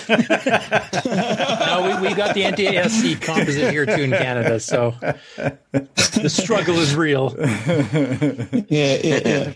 we 2.09 2.15
got 2.15 2.35
the 2.35 2.43
NTSC 2.43 3.21
composite 3.21 3.71
here 3.71 3.87
too 3.87 4.03
in 4.03 4.11
Canada, 4.11 4.61
so 4.61 4.95
the 5.73 6.29
struggle 6.29 6.79
is 6.79 6.95
real. 6.95 7.35
Yeah, 7.39 8.99
yeah, 9.03 9.21
yeah. 9.25 9.53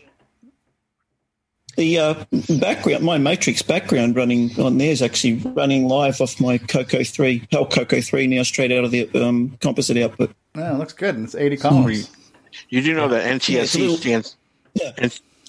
The 1.76 1.98
uh, 1.98 2.24
background, 2.60 3.02
my 3.04 3.18
Matrix 3.18 3.62
background 3.62 4.14
running 4.16 4.50
on 4.60 4.78
there 4.78 4.90
is 4.92 5.02
actually 5.02 5.34
running 5.54 5.88
live 5.88 6.20
off 6.20 6.40
my 6.40 6.58
Coco 6.58 7.02
3, 7.02 7.48
Hell 7.50 7.66
Coco 7.66 8.00
3 8.00 8.26
now 8.28 8.42
straight 8.44 8.70
out 8.72 8.84
of 8.84 8.90
the 8.92 9.08
um, 9.20 9.56
composite 9.60 9.96
output. 9.96 10.30
Yeah, 10.54 10.74
it 10.74 10.78
looks 10.78 10.92
good. 10.92 11.16
and 11.16 11.24
It's 11.24 11.34
80 11.34 11.56
colors. 11.56 12.10
You 12.68 12.80
do 12.82 12.94
know 12.94 13.08
that 13.08 13.24
Yeah, 13.26 13.32
NTSC 13.62 13.80
little- 13.80 13.96
stands 13.96 14.36
Yeah. 14.74 14.92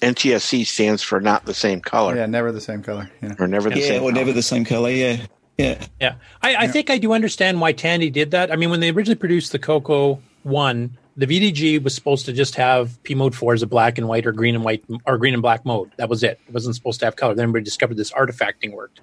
NTSC 0.02 0.66
stands 0.66 1.02
for 1.02 1.20
not 1.20 1.46
the 1.46 1.54
same 1.54 1.80
color. 1.80 2.16
Yeah, 2.16 2.26
never 2.26 2.52
the 2.52 2.60
same 2.60 2.82
color. 2.82 3.10
Yeah. 3.22 3.34
Or 3.38 3.46
never 3.46 3.70
the 3.70 3.78
yeah, 3.80 3.86
same 3.86 4.02
or 4.02 4.10
color. 4.10 4.12
never 4.12 4.32
the 4.32 4.42
same 4.42 4.64
color. 4.64 4.90
Yeah, 4.90 5.24
yeah. 5.56 5.86
Yeah, 6.00 6.14
I, 6.42 6.56
I 6.56 6.66
think 6.66 6.90
I 6.90 6.98
do 6.98 7.12
understand 7.14 7.60
why 7.62 7.72
Tandy 7.72 8.10
did 8.10 8.30
that. 8.32 8.52
I 8.52 8.56
mean, 8.56 8.68
when 8.68 8.80
they 8.80 8.90
originally 8.90 9.16
produced 9.16 9.52
the 9.52 9.58
Coco 9.58 10.20
One, 10.42 10.98
the 11.16 11.26
VDG 11.26 11.82
was 11.82 11.94
supposed 11.94 12.26
to 12.26 12.32
just 12.32 12.54
have 12.56 13.02
P 13.02 13.14
mode 13.14 13.34
four 13.34 13.54
as 13.54 13.62
a 13.62 13.66
black 13.66 13.98
and 13.98 14.06
white 14.08 14.26
or 14.26 14.32
green 14.32 14.54
and 14.54 14.64
white 14.64 14.84
or 15.06 15.16
green 15.18 15.32
and 15.34 15.42
black 15.42 15.64
mode. 15.64 15.90
That 15.96 16.08
was 16.08 16.22
it. 16.22 16.38
It 16.46 16.52
wasn't 16.54 16.74
supposed 16.74 17.00
to 17.00 17.06
have 17.06 17.16
color. 17.16 17.34
Then 17.34 17.44
everybody 17.44 17.64
discovered 17.64 17.96
this 17.96 18.12
artifacting 18.12 18.72
worked, 18.72 19.00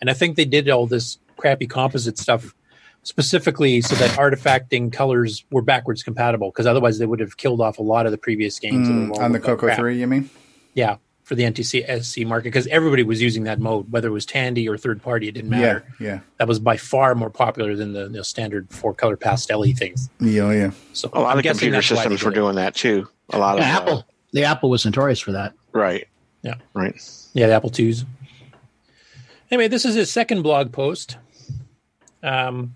and 0.00 0.08
I 0.08 0.12
think 0.14 0.36
they 0.36 0.44
did 0.44 0.68
all 0.70 0.86
this 0.86 1.18
crappy 1.36 1.66
composite 1.66 2.18
stuff 2.18 2.54
specifically 3.04 3.80
so 3.80 3.94
that 3.96 4.10
artifacting 4.18 4.92
colors 4.92 5.44
were 5.50 5.62
backwards 5.62 6.02
compatible 6.02 6.50
because 6.50 6.66
otherwise 6.66 6.98
they 6.98 7.06
would 7.06 7.20
have 7.20 7.36
killed 7.36 7.60
off 7.60 7.78
a 7.78 7.82
lot 7.82 8.06
of 8.06 8.12
the 8.12 8.18
previous 8.18 8.58
games 8.58 8.88
Mm, 8.88 9.16
on 9.18 9.32
the 9.32 9.40
Coco 9.40 9.66
crap. 9.66 9.78
3, 9.78 9.98
you 9.98 10.06
mean? 10.06 10.28
Yeah, 10.74 10.96
for 11.28 11.34
the 11.34 11.42
NTSC 11.42 12.26
market 12.26 12.44
because 12.44 12.66
everybody 12.68 13.02
was 13.02 13.20
using 13.20 13.44
that 13.44 13.60
mode, 13.60 13.92
whether 13.92 14.08
it 14.08 14.12
was 14.12 14.24
Tandy 14.24 14.66
or 14.66 14.78
third 14.78 15.02
party, 15.02 15.28
it 15.28 15.32
didn't 15.32 15.50
matter. 15.50 15.84
Yeah, 16.00 16.06
yeah. 16.06 16.20
That 16.38 16.48
was 16.48 16.58
by 16.58 16.78
far 16.78 17.14
more 17.14 17.28
popular 17.28 17.76
than 17.76 17.92
the, 17.92 18.08
the 18.08 18.24
standard 18.24 18.70
four 18.70 18.94
color 18.94 19.14
pastel 19.14 19.62
things. 19.74 20.08
Yeah, 20.20 20.42
oh, 20.44 20.50
yeah. 20.50 20.70
So 20.94 21.10
A 21.12 21.20
lot 21.20 21.32
I'm 21.32 21.38
of 21.38 21.44
computer 21.44 21.76
that's 21.76 21.90
why 21.90 21.96
they 21.96 22.02
systems 22.02 22.24
were 22.24 22.30
doing 22.30 22.56
that 22.56 22.74
too. 22.74 23.06
A 23.28 23.38
lot 23.38 23.58
of 23.58 23.60
Yeah, 23.60 23.76
uh, 23.76 23.80
Apple. 23.82 24.06
The 24.32 24.44
Apple 24.44 24.70
was 24.70 24.86
notorious 24.86 25.20
for 25.20 25.32
that. 25.32 25.52
right. 25.72 26.08
Yeah. 26.40 26.54
Right. 26.72 26.94
Yeah, 27.34 27.48
the 27.48 27.52
Apple 27.52 27.68
twos. 27.68 28.06
Anyway, 29.50 29.68
this 29.68 29.84
is 29.84 29.94
his 29.96 30.10
second 30.10 30.40
blog 30.40 30.72
post. 30.72 31.18
Um, 32.22 32.74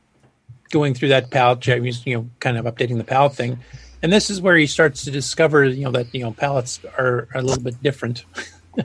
going 0.70 0.92
through 0.92 1.08
that 1.08 1.30
palette, 1.30 1.64
he's 1.64 2.04
you 2.04 2.18
know 2.18 2.30
kind 2.40 2.58
of 2.58 2.66
updating 2.66 2.98
the 2.98 3.04
palette 3.04 3.34
thing, 3.34 3.60
and 4.02 4.12
this 4.12 4.30
is 4.30 4.40
where 4.40 4.56
he 4.56 4.66
starts 4.66 5.04
to 5.04 5.10
discover 5.10 5.64
you 5.64 5.84
know 5.84 5.90
that 5.92 6.14
you 6.14 6.20
know 6.22 6.32
palettes 6.32 6.80
are, 6.98 7.28
are 7.34 7.40
a 7.40 7.42
little 7.42 7.62
bit 7.62 7.82
different. 7.82 8.24
uh, 8.78 8.84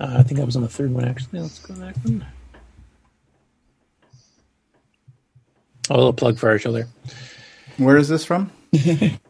I 0.00 0.22
think 0.22 0.38
that 0.38 0.46
was 0.46 0.56
on 0.56 0.62
the 0.62 0.68
third 0.68 0.92
one 0.92 1.04
actually. 1.04 1.40
Let's 1.40 1.58
go 1.58 1.74
to 1.74 1.80
that 1.80 1.96
one. 1.98 2.26
Oh, 5.88 5.94
a 5.94 5.98
little 5.98 6.12
plug 6.12 6.38
for 6.38 6.48
our 6.48 6.58
show 6.58 6.72
there. 6.72 6.88
Where 7.76 7.96
is 7.96 8.08
this 8.08 8.24
from? 8.24 8.50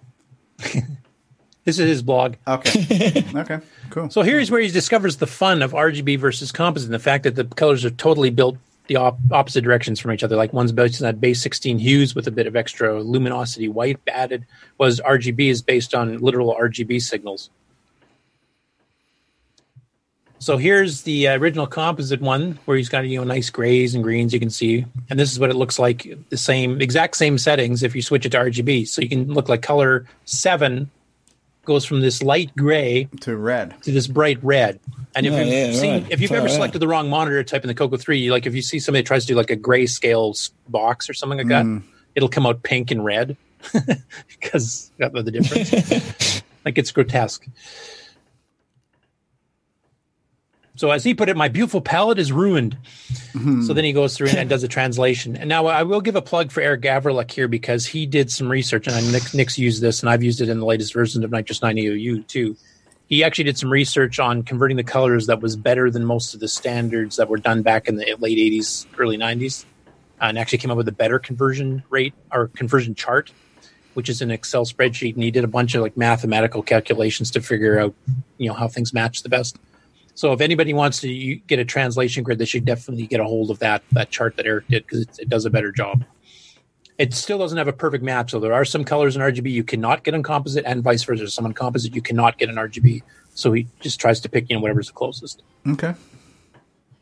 This 1.66 1.80
is 1.80 1.88
his 1.88 2.02
blog. 2.02 2.36
Okay. 2.46 3.24
okay. 3.34 3.58
Cool. 3.90 4.08
So 4.08 4.22
here's 4.22 4.52
where 4.52 4.60
he 4.60 4.68
discovers 4.68 5.16
the 5.16 5.26
fun 5.26 5.62
of 5.62 5.72
RGB 5.72 6.16
versus 6.16 6.52
composite 6.52 6.86
and 6.86 6.94
the 6.94 7.00
fact 7.00 7.24
that 7.24 7.34
the 7.34 7.44
colors 7.44 7.84
are 7.84 7.90
totally 7.90 8.30
built 8.30 8.56
the 8.86 8.96
op- 8.96 9.18
opposite 9.30 9.62
directions 9.62 10.00
from 10.00 10.12
each 10.12 10.22
other. 10.22 10.36
Like 10.36 10.52
one's 10.52 10.72
based 10.72 11.00
on 11.02 11.06
that 11.06 11.20
base 11.20 11.42
16 11.42 11.78
hues 11.78 12.14
with 12.14 12.26
a 12.26 12.30
bit 12.30 12.46
of 12.46 12.56
extra 12.56 13.02
luminosity 13.02 13.68
white 13.68 13.98
added, 14.08 14.46
was 14.78 15.00
RGB 15.00 15.50
is 15.50 15.62
based 15.62 15.94
on 15.94 16.18
literal 16.18 16.56
RGB 16.58 17.02
signals. 17.02 17.50
So 20.38 20.58
here's 20.58 21.02
the 21.02 21.28
uh, 21.28 21.38
original 21.38 21.66
composite 21.66 22.20
one 22.20 22.58
where 22.66 22.76
he's 22.76 22.90
got 22.90 23.06
you 23.06 23.18
know 23.18 23.24
nice 23.24 23.50
grays 23.50 23.94
and 23.94 24.04
greens 24.04 24.34
you 24.34 24.38
can 24.38 24.50
see, 24.50 24.84
and 25.08 25.18
this 25.18 25.32
is 25.32 25.40
what 25.40 25.50
it 25.50 25.56
looks 25.56 25.78
like. 25.78 26.06
The 26.28 26.36
same 26.36 26.80
exact 26.80 27.16
same 27.16 27.38
settings 27.38 27.82
if 27.82 27.96
you 27.96 28.02
switch 28.02 28.26
it 28.26 28.30
to 28.30 28.38
RGB, 28.38 28.86
so 28.86 29.00
you 29.00 29.08
can 29.08 29.32
look 29.32 29.48
like 29.48 29.62
color 29.62 30.06
seven 30.26 30.90
goes 31.66 31.84
from 31.84 32.00
this 32.00 32.22
light 32.22 32.50
gray 32.56 33.08
to 33.20 33.36
red 33.36 33.74
to 33.82 33.92
this 33.92 34.06
bright 34.06 34.38
red. 34.42 34.80
And 35.14 35.26
if 35.26 35.32
Oh, 35.32 35.38
you've 35.38 35.48
yeah, 35.48 35.72
seen, 35.72 36.02
right. 36.02 36.12
if 36.12 36.20
you've 36.20 36.28
Far 36.28 36.38
ever 36.38 36.46
out. 36.48 36.52
selected 36.54 36.78
the 36.78 36.88
wrong 36.88 37.10
monitor 37.10 37.42
type 37.44 37.62
in 37.62 37.68
the 37.68 37.74
Coco 37.74 37.96
Three, 37.96 38.30
like 38.30 38.46
if 38.46 38.54
you 38.54 38.62
see 38.62 38.78
somebody 38.78 39.02
tries 39.02 39.24
to 39.24 39.28
do 39.28 39.34
like 39.34 39.50
a 39.50 39.56
grayscale 39.56 40.30
s- 40.30 40.50
box 40.68 41.08
or 41.10 41.14
something 41.14 41.38
like 41.38 41.46
Mm. 41.48 41.80
that, 41.82 41.88
it'll 42.14 42.28
come 42.28 42.46
out 42.46 42.62
pink 42.62 42.90
and 42.90 43.04
red 43.04 43.36
because 44.28 44.90
of 45.00 45.24
the 45.24 45.30
difference. 45.30 46.42
like 46.64 46.78
it's 46.78 46.90
grotesque. 46.92 47.46
So 50.76 50.90
as 50.90 51.04
he 51.04 51.14
put 51.14 51.28
it, 51.28 51.36
my 51.36 51.48
beautiful 51.48 51.80
palette 51.80 52.18
is 52.18 52.30
ruined. 52.30 52.76
Mm-hmm. 53.32 53.62
So 53.62 53.72
then 53.72 53.84
he 53.84 53.92
goes 53.92 54.16
through 54.16 54.28
and 54.28 54.48
does 54.48 54.62
a 54.62 54.68
translation. 54.68 55.36
And 55.36 55.48
now 55.48 55.66
I 55.66 55.82
will 55.82 56.02
give 56.02 56.16
a 56.16 56.22
plug 56.22 56.52
for 56.52 56.60
Eric 56.60 56.82
Gavriluk 56.82 57.30
here 57.30 57.48
because 57.48 57.86
he 57.86 58.06
did 58.06 58.30
some 58.30 58.48
research, 58.48 58.86
and 58.86 59.12
Nick, 59.12 59.34
Nick's 59.34 59.58
used 59.58 59.82
this, 59.82 60.00
and 60.00 60.10
I've 60.10 60.22
used 60.22 60.40
it 60.40 60.48
in 60.48 60.60
the 60.60 60.66
latest 60.66 60.92
version 60.92 61.24
of 61.24 61.30
NitrOS-9 61.30 61.82
EOU 61.82 62.26
too. 62.26 62.56
He 63.08 63.24
actually 63.24 63.44
did 63.44 63.56
some 63.56 63.70
research 63.70 64.18
on 64.18 64.42
converting 64.42 64.76
the 64.76 64.84
colors 64.84 65.26
that 65.28 65.40
was 65.40 65.56
better 65.56 65.90
than 65.90 66.04
most 66.04 66.34
of 66.34 66.40
the 66.40 66.48
standards 66.48 67.16
that 67.16 67.28
were 67.28 67.38
done 67.38 67.62
back 67.62 67.88
in 67.88 67.96
the 67.96 68.16
late 68.18 68.36
80s, 68.36 68.86
early 68.98 69.16
90s, 69.16 69.64
uh, 70.20 70.24
and 70.24 70.38
actually 70.38 70.58
came 70.58 70.70
up 70.70 70.76
with 70.76 70.88
a 70.88 70.92
better 70.92 71.18
conversion 71.18 71.84
rate 71.88 72.14
or 72.32 72.48
conversion 72.48 72.94
chart, 72.94 73.30
which 73.94 74.08
is 74.08 74.22
an 74.22 74.30
Excel 74.30 74.66
spreadsheet. 74.66 75.14
And 75.14 75.22
he 75.22 75.30
did 75.30 75.44
a 75.44 75.48
bunch 75.48 75.74
of 75.74 75.82
like 75.82 75.96
mathematical 75.96 76.62
calculations 76.62 77.30
to 77.30 77.40
figure 77.40 77.78
out, 77.78 77.94
you 78.38 78.48
know, 78.48 78.54
how 78.54 78.66
things 78.66 78.92
match 78.92 79.22
the 79.22 79.28
best. 79.28 79.56
So 80.16 80.32
if 80.32 80.40
anybody 80.40 80.74
wants 80.74 81.00
to 81.02 81.36
get 81.46 81.58
a 81.60 81.64
translation 81.64 82.24
grid, 82.24 82.38
they 82.38 82.44
should 82.46 82.64
definitely 82.64 83.06
get 83.06 83.20
a 83.20 83.24
hold 83.24 83.50
of 83.50 83.58
that 83.60 83.82
that 83.92 84.10
chart 84.10 84.36
that 84.36 84.46
Eric 84.46 84.66
did 84.68 84.84
because 84.84 85.02
it, 85.02 85.18
it 85.20 85.28
does 85.28 85.44
a 85.44 85.50
better 85.50 85.70
job. 85.70 86.04
It 86.98 87.12
still 87.12 87.38
doesn't 87.38 87.58
have 87.58 87.68
a 87.68 87.72
perfect 87.74 88.02
map, 88.02 88.30
so 88.30 88.40
there 88.40 88.54
are 88.54 88.64
some 88.64 88.82
colors 88.82 89.14
in 89.14 89.22
RGB 89.22 89.50
you 89.50 89.62
cannot 89.62 90.02
get 90.02 90.14
in 90.14 90.22
composite, 90.22 90.64
and 90.66 90.82
vice 90.82 91.04
versa. 91.04 91.28
Some 91.28 91.44
in 91.46 91.52
composite 91.52 91.94
you 91.94 92.00
cannot 92.02 92.38
get 92.38 92.48
in 92.48 92.54
RGB. 92.56 93.02
So 93.34 93.52
he 93.52 93.68
just 93.80 94.00
tries 94.00 94.18
to 94.20 94.28
pick 94.30 94.48
you 94.48 94.56
know 94.56 94.62
whatever's 94.62 94.86
the 94.88 94.94
closest, 94.94 95.42
Okay. 95.68 95.94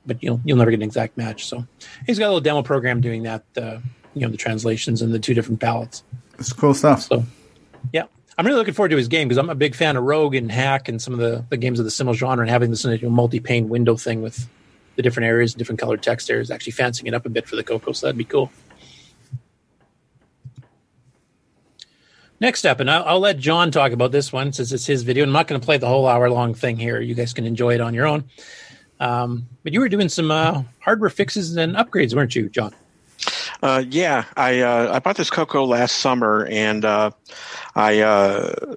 but 0.05 0.21
you'll 0.21 0.41
you'll 0.45 0.57
never 0.59 0.73
get 0.73 0.79
an 0.79 0.83
exact 0.83 1.17
match. 1.17 1.47
So 1.47 1.65
he's 2.07 2.19
got 2.19 2.27
a 2.27 2.31
little 2.35 2.41
demo 2.41 2.63
program 2.63 3.01
doing 3.01 3.23
that. 3.23 3.45
Uh, 3.57 3.79
you 4.15 4.23
know 4.23 4.29
the 4.29 4.37
translations 4.37 5.01
and 5.03 5.15
the 5.15 5.19
two 5.21 5.35
different 5.35 5.61
palettes. 5.61 6.03
It's 6.41 6.53
cool 6.53 6.75
stuff. 6.75 7.03
So 7.03 7.25
yeah, 7.93 8.05
I'm 8.37 8.47
really 8.47 8.59
looking 8.59 8.75
forward 8.75 8.91
to 8.91 8.97
his 8.97 9.09
game 9.09 9.29
because 9.29 9.39
I'm 9.39 9.51
a 9.51 9.55
big 9.55 9.75
fan 9.75 9.97
of 9.97 10.03
Rogue 10.03 10.35
and 10.35 10.51
Hack 10.51 10.89
and 10.89 11.01
some 11.01 11.15
of 11.15 11.21
the, 11.21 11.45
the 11.51 11.57
games 11.57 11.79
of 11.79 11.85
the 11.85 11.91
similar 11.91 12.17
genre 12.17 12.43
and 12.43 12.51
having 12.51 12.71
this 12.71 12.85
you 12.85 12.99
know, 13.03 13.11
multi-pane 13.11 13.69
window 13.69 13.97
thing 13.97 14.23
with 14.23 14.49
the 14.97 15.03
different 15.03 15.27
areas, 15.27 15.53
and 15.53 15.59
different 15.59 15.81
colored 15.81 16.03
text 16.03 16.31
areas, 16.31 16.51
actually 16.51 16.73
fancying 16.73 17.07
it 17.07 17.15
up 17.15 17.27
a 17.27 17.29
bit 17.29 17.49
for 17.49 17.57
the 17.57 17.65
Coco. 17.65 17.93
So 17.93 18.07
that'd 18.07 18.19
be 18.19 18.25
cool. 18.25 18.51
Next 22.41 22.67
up, 22.67 22.81
and 22.81 22.91
I'll, 22.91 23.05
I'll 23.05 23.21
let 23.21 23.39
John 23.39 23.71
talk 23.71 23.93
about 23.93 24.13
this 24.13 24.33
one 24.33 24.53
since 24.53 24.73
it's 24.73 24.87
his 24.87 25.03
video. 25.03 25.25
I'm 25.25 25.33
not 25.33 25.47
going 25.47 25.61
to 25.61 25.65
play 25.65 25.79
the 25.79 25.87
whole 25.87 26.07
hour 26.07 26.29
long 26.31 26.55
thing 26.55 26.77
here. 26.77 27.01
You 27.01 27.15
guys 27.15 27.33
can 27.33 27.47
enjoy 27.47 27.75
it 27.75 27.81
on 27.81 27.95
your 27.95 28.07
own. 28.07 28.25
Um, 29.01 29.47
but 29.63 29.73
you 29.73 29.81
were 29.81 29.89
doing 29.89 30.09
some 30.09 30.31
uh, 30.31 30.63
hardware 30.81 31.11
fixes 31.11 31.57
and 31.57 31.75
upgrades, 31.75 32.15
weren't 32.15 32.35
you, 32.35 32.49
John? 32.49 32.75
Uh, 33.63 33.83
yeah, 33.89 34.25
I 34.37 34.61
uh, 34.61 34.95
I 34.95 34.99
bought 34.99 35.17
this 35.17 35.31
Coco 35.31 35.65
last 35.65 35.97
summer, 35.97 36.47
and 36.51 36.85
uh, 36.85 37.13
I 37.75 38.01
uh, 38.01 38.77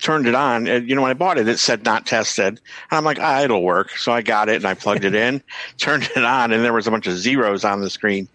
turned 0.00 0.26
it 0.26 0.34
on. 0.34 0.66
And, 0.66 0.88
you 0.88 0.94
know, 0.94 1.02
when 1.02 1.10
I 1.10 1.14
bought 1.14 1.38
it, 1.38 1.48
it 1.48 1.58
said 1.58 1.84
not 1.84 2.06
tested, 2.06 2.48
and 2.48 2.58
I'm 2.98 3.04
like, 3.04 3.18
ah, 3.20 3.42
it'll 3.42 3.62
work. 3.62 3.90
So 3.96 4.12
I 4.12 4.22
got 4.22 4.48
it 4.48 4.56
and 4.56 4.66
I 4.66 4.74
plugged 4.74 5.04
it 5.04 5.14
in, 5.14 5.42
turned 5.78 6.04
it 6.04 6.24
on, 6.24 6.52
and 6.52 6.64
there 6.64 6.72
was 6.72 6.86
a 6.86 6.90
bunch 6.90 7.06
of 7.06 7.16
zeros 7.16 7.64
on 7.64 7.80
the 7.80 7.90
screen. 7.90 8.28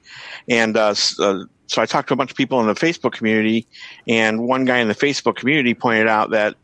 And 0.50 0.78
uh, 0.78 0.96
uh, 1.20 1.44
so 1.68 1.82
I 1.82 1.86
talked 1.86 2.08
to 2.10 2.14
a 2.14 2.18
bunch 2.18 2.32
of 2.32 2.38
people 2.38 2.60
in 2.62 2.68
the 2.68 2.74
Facebook 2.74 3.14
community, 3.14 3.68
and 4.08 4.48
one 4.48 4.66
guy 4.66 4.78
in 4.78 4.88
the 4.88 4.96
Facebook 4.96 5.36
community 5.36 5.74
pointed 5.74 6.08
out 6.08 6.30
that 6.32 6.56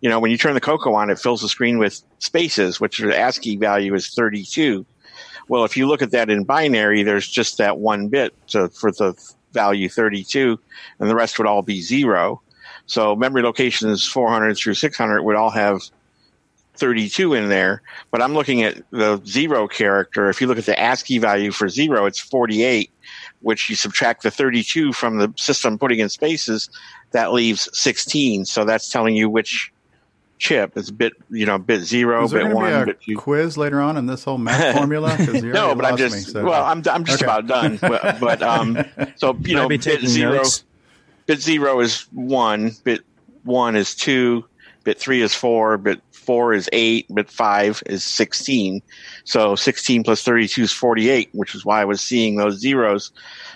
you 0.00 0.08
know 0.08 0.20
when 0.20 0.30
you 0.30 0.38
turn 0.38 0.54
the 0.54 0.60
Coco 0.60 0.94
on, 0.94 1.10
it 1.10 1.18
fills 1.18 1.40
the 1.40 1.48
screen 1.48 1.78
with 1.78 2.02
spaces, 2.18 2.80
which 2.80 2.98
the 2.98 3.16
ASCII 3.16 3.56
value 3.56 3.94
is 3.94 4.08
32. 4.08 4.84
Well, 5.48 5.64
if 5.64 5.76
you 5.76 5.86
look 5.86 6.02
at 6.02 6.10
that 6.10 6.28
in 6.28 6.44
binary, 6.44 7.02
there's 7.02 7.26
just 7.26 7.56
that 7.56 7.78
one 7.78 8.08
bit 8.08 8.34
to, 8.48 8.68
for 8.68 8.92
the 8.92 9.14
value 9.58 9.88
32, 9.88 10.58
and 10.98 11.10
the 11.10 11.16
rest 11.16 11.38
would 11.38 11.48
all 11.48 11.62
be 11.62 11.80
zero. 11.80 12.40
So 12.86 13.16
memory 13.16 13.42
locations 13.42 14.06
400 14.06 14.56
through 14.56 14.74
600 14.74 15.22
would 15.22 15.36
all 15.36 15.50
have 15.50 15.82
32 16.76 17.34
in 17.34 17.48
there. 17.48 17.82
But 18.10 18.22
I'm 18.22 18.34
looking 18.34 18.62
at 18.62 18.82
the 18.90 19.20
zero 19.26 19.66
character. 19.66 20.30
If 20.30 20.40
you 20.40 20.46
look 20.46 20.58
at 20.58 20.66
the 20.66 20.78
ASCII 20.78 21.18
value 21.18 21.50
for 21.50 21.68
zero, 21.68 22.06
it's 22.06 22.20
48, 22.20 22.90
which 23.40 23.68
you 23.68 23.76
subtract 23.76 24.22
the 24.22 24.30
32 24.30 24.92
from 24.92 25.18
the 25.18 25.32
system 25.36 25.76
putting 25.76 25.98
in 25.98 26.08
spaces, 26.08 26.70
that 27.10 27.32
leaves 27.32 27.68
16. 27.72 28.44
So 28.44 28.64
that's 28.64 28.88
telling 28.88 29.16
you 29.16 29.28
which 29.28 29.72
chip 30.38 30.76
is 30.76 30.90
bit, 30.90 31.12
you 31.30 31.44
know, 31.46 31.58
bit 31.58 31.80
zero, 31.82 32.24
Is 32.24 32.30
there 32.30 32.46
bit 32.46 32.54
one, 32.54 32.84
be 32.84 32.92
bit 32.92 33.00
two. 33.02 33.16
quiz 33.16 33.56
later 33.58 33.80
on 33.80 33.96
in 33.96 34.06
this 34.06 34.24
whole 34.24 34.38
math 34.38 34.74
formula? 34.76 35.16
'Cause 35.16 35.42
you 35.42 35.52
no, 35.52 35.74
but 35.74 35.84
I'm 35.84 35.96
just 35.96 36.14
me, 36.14 36.20
so- 36.32 36.44
well, 36.44 36.64
I'm 36.64 36.82
I'm 36.90 37.04
just 37.04 37.22
Okay. 37.22 37.30
about 37.30 37.46
done. 37.46 37.76
but, 37.80 38.20
but 38.20 38.42
um, 38.42 38.78
so 39.16 39.36
you 39.44 39.54
know, 39.54 39.68
bit 39.68 39.82
taking 39.82 40.08
zero, 40.08 40.34
notes. 40.36 40.64
bit 41.26 41.40
zero 41.40 41.80
is 41.80 42.02
one, 42.12 42.72
bit 42.84 43.02
one 43.44 43.76
is 43.76 43.94
two, 43.94 44.44
bit 44.84 44.98
three 44.98 45.22
is 45.22 45.34
four, 45.34 45.76
bit 45.78 46.00
four 46.12 46.52
is 46.52 46.68
eight, 46.72 47.06
bit 47.14 47.30
five 47.30 47.82
is 47.86 48.04
sixteen. 48.04 48.82
So 49.24 49.54
sixteen 49.56 50.02
plus 50.04 50.22
thirty-two 50.22 50.62
is 50.62 50.72
forty-eight, 50.72 51.30
which 51.32 51.54
is 51.54 51.64
why 51.64 51.80
I 51.82 51.84
was 51.84 52.00
seeing 52.00 52.36
those 52.36 52.58
zeros. 52.60 53.10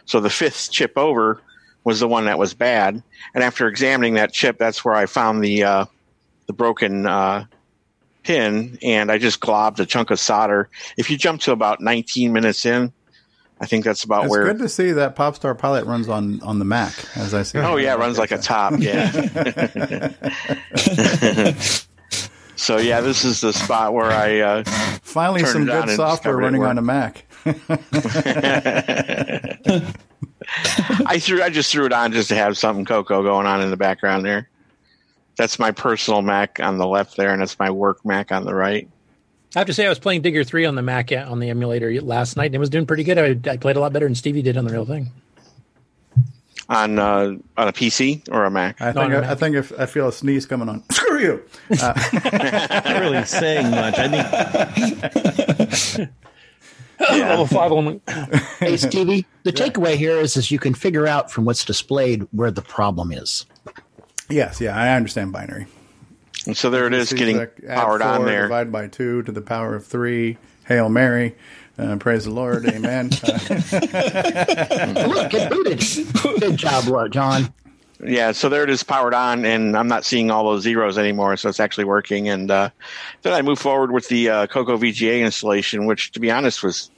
So 0.05 0.21
the 0.21 0.31
fifth 0.31 0.71
chip 0.73 0.92
over 0.97 1.40
was 1.85 2.01
the 2.01 2.09
one 2.09 2.25
that 2.27 2.38
was 2.38 2.55
bad, 2.55 3.03
and 3.35 3.42
after 3.45 3.66
examining 3.68 4.14
that 4.14 4.33
chip, 4.33 4.57
that's 4.59 4.85
where 4.85 4.95
I 4.95 5.07
found 5.07 5.42
the 5.45 5.64
uh, 5.64 5.85
the 6.53 6.57
broken 6.57 7.07
uh, 7.07 7.47
pin, 8.23 8.79
and 8.83 9.11
I 9.11 9.19
just 9.19 9.41
globbed 9.41 9.81
a 9.81 9.87
chunk 9.87 10.11
of 10.11 10.21
solder. 10.21 10.69
If 10.99 11.11
you 11.11 11.17
jump 11.17 11.41
to 11.43 11.53
about 11.53 11.81
19 11.81 12.33
minutes 12.33 12.67
in, 12.67 12.93
I 13.61 13.67
think 13.67 13.85
that's 13.85 14.05
about 14.05 14.25
It's 14.25 14.31
where. 14.31 14.45
good 14.45 14.59
to 14.59 14.69
see 14.69 14.93
that 14.93 15.17
Popstar 15.17 15.57
Pilot 15.57 15.87
runs 15.87 16.09
on 16.09 16.41
on 16.43 16.59
the 16.59 16.65
Mac, 16.65 16.93
as 17.17 17.33
I 17.33 17.43
see. 17.43 17.59
Oh 17.59 17.77
yeah, 17.77 17.95
it 17.95 17.99
runs 17.99 18.19
like 18.19 18.33
a 18.33 18.38
top. 18.38 18.75
Yeah. 18.79 19.11
so 22.57 22.79
yeah, 22.79 23.01
this 23.01 23.25
is 23.25 23.41
the 23.41 23.53
spot 23.53 23.95
where 23.95 24.11
I 24.11 24.41
uh, 24.41 24.65
Finally, 25.03 25.45
some 25.45 25.65
good 25.65 25.91
software 25.91 26.37
running 26.37 26.65
on 26.65 26.77
a. 26.77 26.83
Mac. 26.83 27.25
I 31.07 31.19
threw. 31.21 31.43
I 31.43 31.51
just 31.51 31.73
threw 31.73 31.87
it 31.87 31.93
on 31.93 32.12
just 32.12 32.29
to 32.29 32.35
have 32.35 32.59
something 32.59 32.85
Coco 32.85 33.23
going 33.23 33.47
on 33.47 33.62
in 33.62 33.71
the 33.71 33.77
background 33.77 34.25
there. 34.25 34.49
That's 35.37 35.59
my 35.59 35.71
personal 35.71 36.23
Mac 36.23 36.61
on 36.61 36.79
the 36.79 36.87
left 36.87 37.16
there, 37.16 37.33
and 37.33 37.40
that's 37.40 37.59
my 37.59 37.71
work 37.71 38.05
Mac 38.05 38.33
on 38.33 38.45
the 38.45 38.55
right. 38.55 38.88
I 39.55 39.59
have 39.59 39.66
to 39.66 39.75
say, 39.75 39.85
I 39.85 39.88
was 39.88 39.99
playing 39.99 40.23
Digger 40.23 40.45
3 40.45 40.64
on 40.64 40.77
the 40.77 40.83
Mac 40.83 41.12
on 41.12 41.38
the 41.38 41.51
emulator 41.51 42.01
last 42.01 42.37
night, 42.37 42.47
and 42.47 42.55
it 42.55 42.59
was 42.59 42.71
doing 42.71 42.87
pretty 42.87 43.05
good. 43.05 43.18
I, 43.18 43.53
I 43.53 43.57
played 43.59 43.77
a 43.77 43.81
lot 43.81 43.92
better 43.92 44.07
than 44.07 44.14
Stevie 44.14 44.42
did 44.42 44.57
on 44.57 44.64
the 44.64 44.73
real 44.73 44.87
thing. 44.87 45.11
On 46.68 46.99
uh, 46.99 47.37
on 47.57 47.68
a 47.68 47.73
PC 47.73 48.27
or 48.31 48.45
a 48.45 48.51
Mac. 48.51 48.81
I 48.81 48.92
think 48.92 49.12
I, 49.12 49.33
I 49.33 49.35
think 49.35 49.57
if 49.57 49.79
I 49.79 49.85
feel 49.85 50.09
a 50.09 50.12
sneeze 50.12 50.47
coming 50.47 50.71
on, 50.71 50.83
screw 50.90 51.21
you. 51.21 51.42
Uh, 51.83 51.92
Not 52.85 53.01
really 53.01 53.25
saying 53.25 53.71
much. 53.71 53.95
I 53.99 54.09
think 55.99 56.11
Level 57.11 57.47
5 57.47 57.73
only. 57.73 58.01
Hey, 58.59 58.77
Stevie, 58.77 59.27
the 59.42 59.53
takeaway 59.53 59.97
here 59.97 60.18
is, 60.18 60.37
is 60.37 60.51
you 60.51 60.59
can 60.59 60.73
figure 60.73 61.07
out 61.07 61.31
from 61.31 61.45
what's 61.45 61.64
displayed 61.64 62.27
where 62.31 62.51
the 62.51 62.62
problem 62.62 63.12
is. 63.12 63.45
Yes, 64.29 64.61
yeah, 64.61 64.77
I 64.77 64.95
understand 64.97 65.33
binary. 65.33 65.67
And 66.47 66.57
so 66.57 66.71
there 66.71 66.87
it 66.87 66.95
is, 66.95 67.13
getting 67.13 67.37
like, 67.39 67.61
add 67.67 67.77
powered 67.77 68.03
on 68.03 68.19
four 68.19 68.27
there. 68.27 68.43
Divided 68.43 68.73
by 68.73 68.89
two 68.89 69.23
to 69.23 69.33
the 69.33 69.43
power 69.43 69.75
of 69.75 69.87
three. 69.87 70.39
Hail 70.67 70.89
Mary. 70.89 71.37
Uh, 71.79 71.97
praise 71.97 72.25
the 72.25 72.31
Lord. 72.31 72.67
Amen. 72.67 73.11
Uh, 73.23 75.07
Look, 75.09 75.33
it 75.35 75.51
booted. 75.51 76.41
Good 76.41 76.57
job, 76.57 76.87
Lo- 76.87 77.09
John. 77.09 77.53
Yeah, 78.05 78.33
so 78.33 78.49
there 78.49 78.65
it 78.65 78.71
is 78.71 78.83
powered 78.83 79.15
on, 79.15 79.45
and 79.45 79.77
I'm 79.77 79.87
not 79.89 80.05
seeing 80.05 80.31
all 80.31 80.45
those 80.45 80.63
zeros 80.63 80.99
anymore, 80.99 81.37
so 81.37 81.49
it's 81.49 81.61
actually 81.61 81.85
working. 81.85 82.29
And 82.29 82.51
uh, 82.51 82.71
then 83.23 83.33
I 83.33 83.43
move 83.43 83.59
forward 83.59 83.93
with 83.93 84.09
the 84.09 84.29
uh, 84.29 84.47
Coco 84.49 84.77
VGA 84.77 85.25
installation, 85.25 85.87
which, 85.87 86.13
to 86.13 86.21
be 86.21 86.31
honest, 86.31 86.63
was 86.63 86.91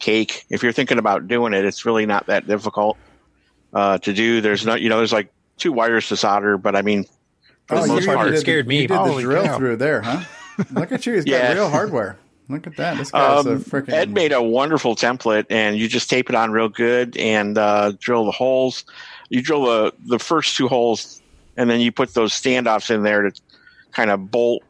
cake. 0.00 0.46
If 0.48 0.62
you're 0.62 0.72
thinking 0.72 0.98
about 0.98 1.28
doing 1.28 1.52
it, 1.52 1.64
it's 1.64 1.84
really 1.84 2.06
not 2.06 2.26
that 2.26 2.46
difficult 2.46 2.96
uh, 3.74 3.98
to 3.98 4.12
do. 4.12 4.40
There's 4.40 4.64
no, 4.64 4.74
you 4.74 4.88
know, 4.88 4.96
there's 4.96 5.12
like 5.12 5.30
two 5.58 5.72
wires 5.72 6.08
to 6.08 6.16
solder, 6.16 6.56
but 6.58 6.76
I 6.76 6.82
mean, 6.82 7.04
for 7.66 7.76
oh, 7.76 7.82
the 7.82 7.88
most 7.88 8.06
did 8.06 8.14
part, 8.14 8.30
the- 8.30 8.36
scared 8.38 8.66
me. 8.66 8.82
You 8.82 8.88
did 8.88 8.98
the 8.98 9.20
drill 9.20 9.44
cow. 9.44 9.58
through 9.58 9.76
there, 9.76 10.02
huh? 10.02 10.22
Look 10.72 10.92
at 10.92 11.04
you. 11.06 11.14
He's 11.14 11.24
got 11.24 11.30
Yeah. 11.32 11.52
real 11.54 11.68
hardware. 11.70 12.16
Look 12.48 12.66
at 12.68 12.76
that. 12.76 12.96
This 12.96 13.10
guy's 13.10 13.44
a 13.44 13.52
Um, 13.54 13.58
freaking. 13.60 13.92
Ed 13.92 14.12
made 14.14 14.32
a 14.32 14.40
wonderful 14.42 14.94
template, 14.94 15.46
and 15.50 15.76
you 15.76 15.88
just 15.88 16.08
tape 16.08 16.30
it 16.30 16.36
on 16.36 16.52
real 16.52 16.68
good 16.68 17.16
and 17.16 17.58
uh, 17.58 17.92
drill 17.98 18.24
the 18.24 18.30
holes. 18.30 18.84
You 19.30 19.42
drill 19.42 19.64
the 19.64 19.92
the 20.06 20.18
first 20.20 20.56
two 20.56 20.68
holes, 20.68 21.20
and 21.56 21.68
then 21.68 21.80
you 21.80 21.90
put 21.90 22.14
those 22.14 22.32
standoffs 22.32 22.88
in 22.94 23.02
there 23.02 23.22
to 23.22 23.32
kind 23.92 24.10
of 24.10 24.30
bolt 24.30 24.62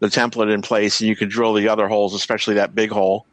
the 0.00 0.08
template 0.08 0.52
in 0.52 0.60
place, 0.62 1.00
and 1.00 1.08
you 1.08 1.14
can 1.14 1.28
drill 1.28 1.54
the 1.54 1.68
other 1.68 1.86
holes, 1.86 2.14
especially 2.14 2.54
that 2.54 2.74
big 2.74 2.90
hole. 2.90 3.26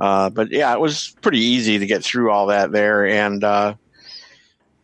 Uh, 0.00 0.30
but 0.30 0.50
yeah, 0.50 0.72
it 0.72 0.80
was 0.80 1.14
pretty 1.20 1.40
easy 1.40 1.78
to 1.78 1.86
get 1.86 2.02
through 2.02 2.30
all 2.30 2.46
that 2.46 2.72
there, 2.72 3.06
and 3.06 3.44
uh, 3.44 3.74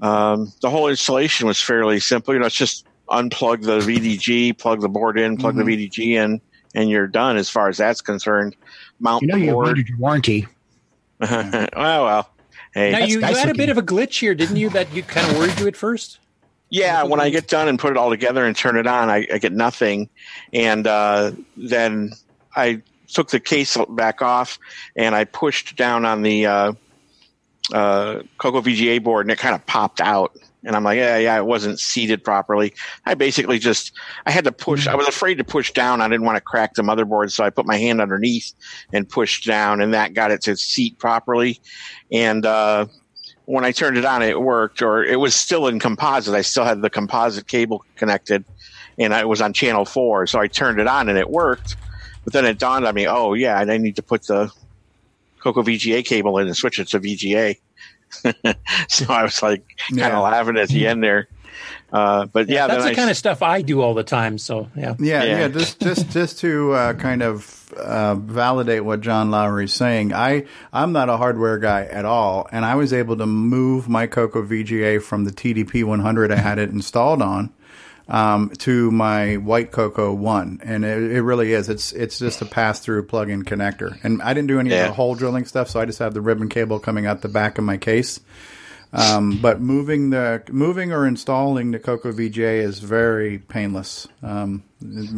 um, 0.01 0.53
the 0.63 0.71
whole 0.71 0.89
installation 0.89 1.47
was 1.47 1.61
fairly 1.61 2.01
simple. 2.01 2.35
You 2.35 2.41
know, 2.41 2.47
it's 2.47 2.55
just 2.57 2.87
unplug 3.09 3.63
the 3.65 3.79
VDG, 3.81 4.57
plug 4.59 4.81
the 4.81 4.89
board 4.89 5.19
in, 5.19 5.37
plug 5.37 5.55
Mhm. 5.55 5.65
the 5.65 5.65
VDG 5.89 6.17
in, 6.17 6.41
and 6.75 6.89
you're 6.89 7.07
done 7.09 7.37
as 7.37 7.51
far 7.51 7.69
as 7.69 7.77
that's 7.79 8.01
concerned. 8.01 8.55
Mount 9.01 9.23
You 9.23 9.29
know 9.29 9.35
the 9.39 9.45
you 9.45 9.53
board. 9.53 9.67
wanted 9.67 9.89
your 9.89 9.99
warranty. 9.99 10.47
well, 11.21 11.69
well. 11.77 12.31
Hey, 12.73 12.93
Now, 12.93 12.99
you, 12.99 13.15
you 13.15 13.21
nice 13.21 13.39
had 13.39 13.51
a 13.51 13.55
bit 13.55 13.69
of 13.69 13.79
a 13.79 13.83
glitch 13.83 14.21
here, 14.21 14.35
didn't 14.35 14.57
you, 14.57 14.71
that 14.71 14.93
you 14.95 15.03
kind 15.03 15.29
of 15.31 15.37
worried 15.39 15.59
you 15.59 15.67
at 15.67 15.77
first? 15.77 16.19
yeah. 16.73 17.03
When 17.03 17.19
I 17.21 17.31
get 17.31 17.49
done 17.49 17.67
and 17.67 17.79
put 17.81 17.91
it 17.91 17.97
all 17.97 18.11
together 18.11 18.45
and 18.47 18.55
turn 18.57 18.77
it 18.77 18.87
on, 18.87 19.11
I, 19.11 19.27
I 19.33 19.39
get 19.39 19.53
nothing, 19.53 20.09
and 20.53 20.87
uh, 20.87 21.33
then 21.57 22.13
I 22.55 22.83
took 23.09 23.31
the 23.31 23.41
case 23.41 23.77
back 23.89 24.23
off 24.23 24.57
and 24.95 25.17
I 25.17 25.25
pushed 25.25 25.75
down 25.75 26.05
on 26.05 26.23
the 26.23 26.47
uh, 26.47 26.73
uh, 27.73 28.23
Coco 28.39 28.61
VGA 28.61 29.03
board, 29.03 29.27
and 29.27 29.33
it 29.33 29.39
kind 29.39 29.55
of 29.55 29.65
popped 29.67 30.01
out. 30.01 30.37
And 30.63 30.77
I'm 30.77 30.85
like, 30.85 30.99
yeah, 30.99 31.17
yeah, 31.17 31.39
it 31.39 31.47
wasn't 31.47 31.81
seated 31.81 32.23
properly. 32.23 32.75
I 33.07 33.15
basically 33.15 33.59
just, 33.59 33.93
I 34.27 34.31
had 34.31 34.45
to 34.45 34.53
push. 34.53 34.87
I 34.87 34.95
was 34.95 35.09
afraid 35.09 35.37
to 35.37 35.45
push 35.45 35.73
down. 35.73 36.03
I 36.03 36.09
didn't 36.09 36.27
want 36.27 36.37
to 36.37 36.43
crack 36.43 36.75
the 36.75 36.83
motherboard, 36.83 37.31
so 37.31 37.45
I 37.45 37.51
put 37.51 37.65
my 37.65 37.79
hand 37.79 38.01
underneath 38.01 38.53
and 38.93 39.09
pushed 39.09 39.47
down, 39.47 39.81
and 39.81 39.95
that 39.95 40.13
got 40.13 40.31
it 40.31 40.43
to 40.43 40.57
seat 40.57 40.99
properly. 40.99 41.61
And 42.13 42.45
uh, 42.45 42.87
when 43.47 43.65
I 43.65 43.73
turned 43.73 43.97
it 43.97 44.05
on, 44.05 44.23
it 44.23 44.43
worked, 44.43 44.83
or 44.83 45.03
it 45.03 45.19
was 45.19 45.35
still 45.35 45.67
in 45.67 45.79
composite. 45.79 46.35
I 46.35 46.43
still 46.43 46.65
had 46.65 46.83
the 46.83 46.91
composite 46.91 47.47
cable 47.47 47.83
connected, 47.97 48.45
and 48.99 49.15
I 49.15 49.25
was 49.25 49.41
on 49.41 49.55
channel 49.55 49.87
four. 49.87 50.27
So 50.27 50.39
I 50.39 50.47
turned 50.47 50.79
it 50.79 50.87
on, 50.87 51.09
and 51.09 51.17
it 51.17 51.31
worked. 51.31 51.77
But 52.25 52.35
then 52.35 52.45
it 52.45 52.59
dawned 52.59 52.87
on 52.87 52.95
me, 52.95 53.09
oh 53.09 53.33
yeah, 53.33 53.59
I 53.59 53.79
need 53.79 53.97
to 53.97 54.03
put 54.03 54.27
the 54.27 54.53
Coco 55.41 55.63
VGA 55.63 56.05
cable 56.05 56.39
in 56.39 56.47
and 56.47 56.57
switch 56.57 56.79
it 56.79 56.89
to 56.89 57.01
VGA. 57.01 57.57
so 58.89 59.07
I 59.09 59.23
was 59.23 59.43
like 59.43 59.65
kind 59.89 59.99
Yeah. 59.99 60.17
of 60.17 60.23
laughing 60.23 60.57
at 60.59 60.69
the 60.69 60.87
end 60.87 61.03
there. 61.03 61.29
Uh, 61.93 62.27
but 62.27 62.49
yeah, 62.49 62.67
That's 62.69 62.85
the 62.85 62.91
I, 62.91 62.95
kind 62.95 63.11
of 63.11 63.17
stuff 63.17 63.43
I 63.43 63.63
do 63.63 63.81
all 63.81 63.95
the 63.95 64.05
time. 64.05 64.39
So, 64.39 64.69
yeah. 64.77 64.95
Yeah, 64.99 65.25
Yeah. 65.25 65.39
yeah. 65.41 65.49
Just, 65.49 65.81
just, 65.81 66.11
just 66.11 66.39
to 66.41 66.73
uh, 66.73 66.95
kind 66.95 67.23
of 67.23 67.73
uh, 67.75 68.15
validate 68.15 68.85
what 68.85 69.01
John 69.01 69.31
Lowry 69.31 69.65
is 69.65 69.75
saying, 69.75 70.13
I, 70.13 70.45
I'm 70.73 70.93
not 70.93 71.09
a 71.09 71.17
hardware 71.17 71.59
guy 71.59 71.85
at 71.85 72.05
all, 72.05 72.49
and 72.53 72.65
I 72.65 72.77
was 72.77 72.93
able 72.93 73.17
to 73.17 73.27
move 73.27 73.89
my 73.89 74.07
Coco 74.07 74.43
VGA 74.43 75.03
from 75.03 75.25
the 75.25 75.33
TDP 75.33 75.83
100 75.85 76.31
I 76.33 76.37
had 76.37 76.59
it 76.59 76.71
installed 76.71 77.23
on 77.23 77.53
um, 78.11 78.51
to 78.59 78.91
my 78.91 79.37
White 79.37 79.71
Coco 79.73 80.13
One, 80.13 80.61
and 80.65 80.85
it, 80.85 81.13
it 81.13 81.23
really 81.23 81.53
is. 81.53 81.69
It's, 81.69 81.93
it's 81.93 82.19
just 82.19 82.43
a 82.43 82.45
pass-through 82.47 83.05
plug-in 83.07 83.45
connector, 83.45 83.99
and 84.05 84.21
I 84.23 84.35
didn't 84.35 84.49
do 84.49 84.59
any 84.61 84.71
Yeah. 84.71 84.83
of 84.83 84.89
the 84.89 84.95
hole 84.95 85.15
drilling 85.15 85.45
stuff, 85.47 85.71
so 85.71 85.81
I 85.81 85.85
just 85.87 86.01
have 86.01 86.13
the 86.15 86.21
ribbon 86.21 86.49
cable 86.49 86.79
coming 86.81 87.07
out 87.07 87.23
the 87.23 87.29
back 87.29 87.57
of 87.59 87.65
my 87.65 87.77
case. 87.77 88.21
Um, 88.93 89.39
but 89.41 89.61
moving 89.61 90.11
the 90.11 90.43
moving 90.51 90.91
or 90.93 91.07
installing 91.07 91.71
the 91.71 91.79
Coco 91.79 92.11
VGA 92.11 92.61
is 92.61 92.81
very 92.81 93.39
painless. 93.39 94.09
Um, 94.21 94.65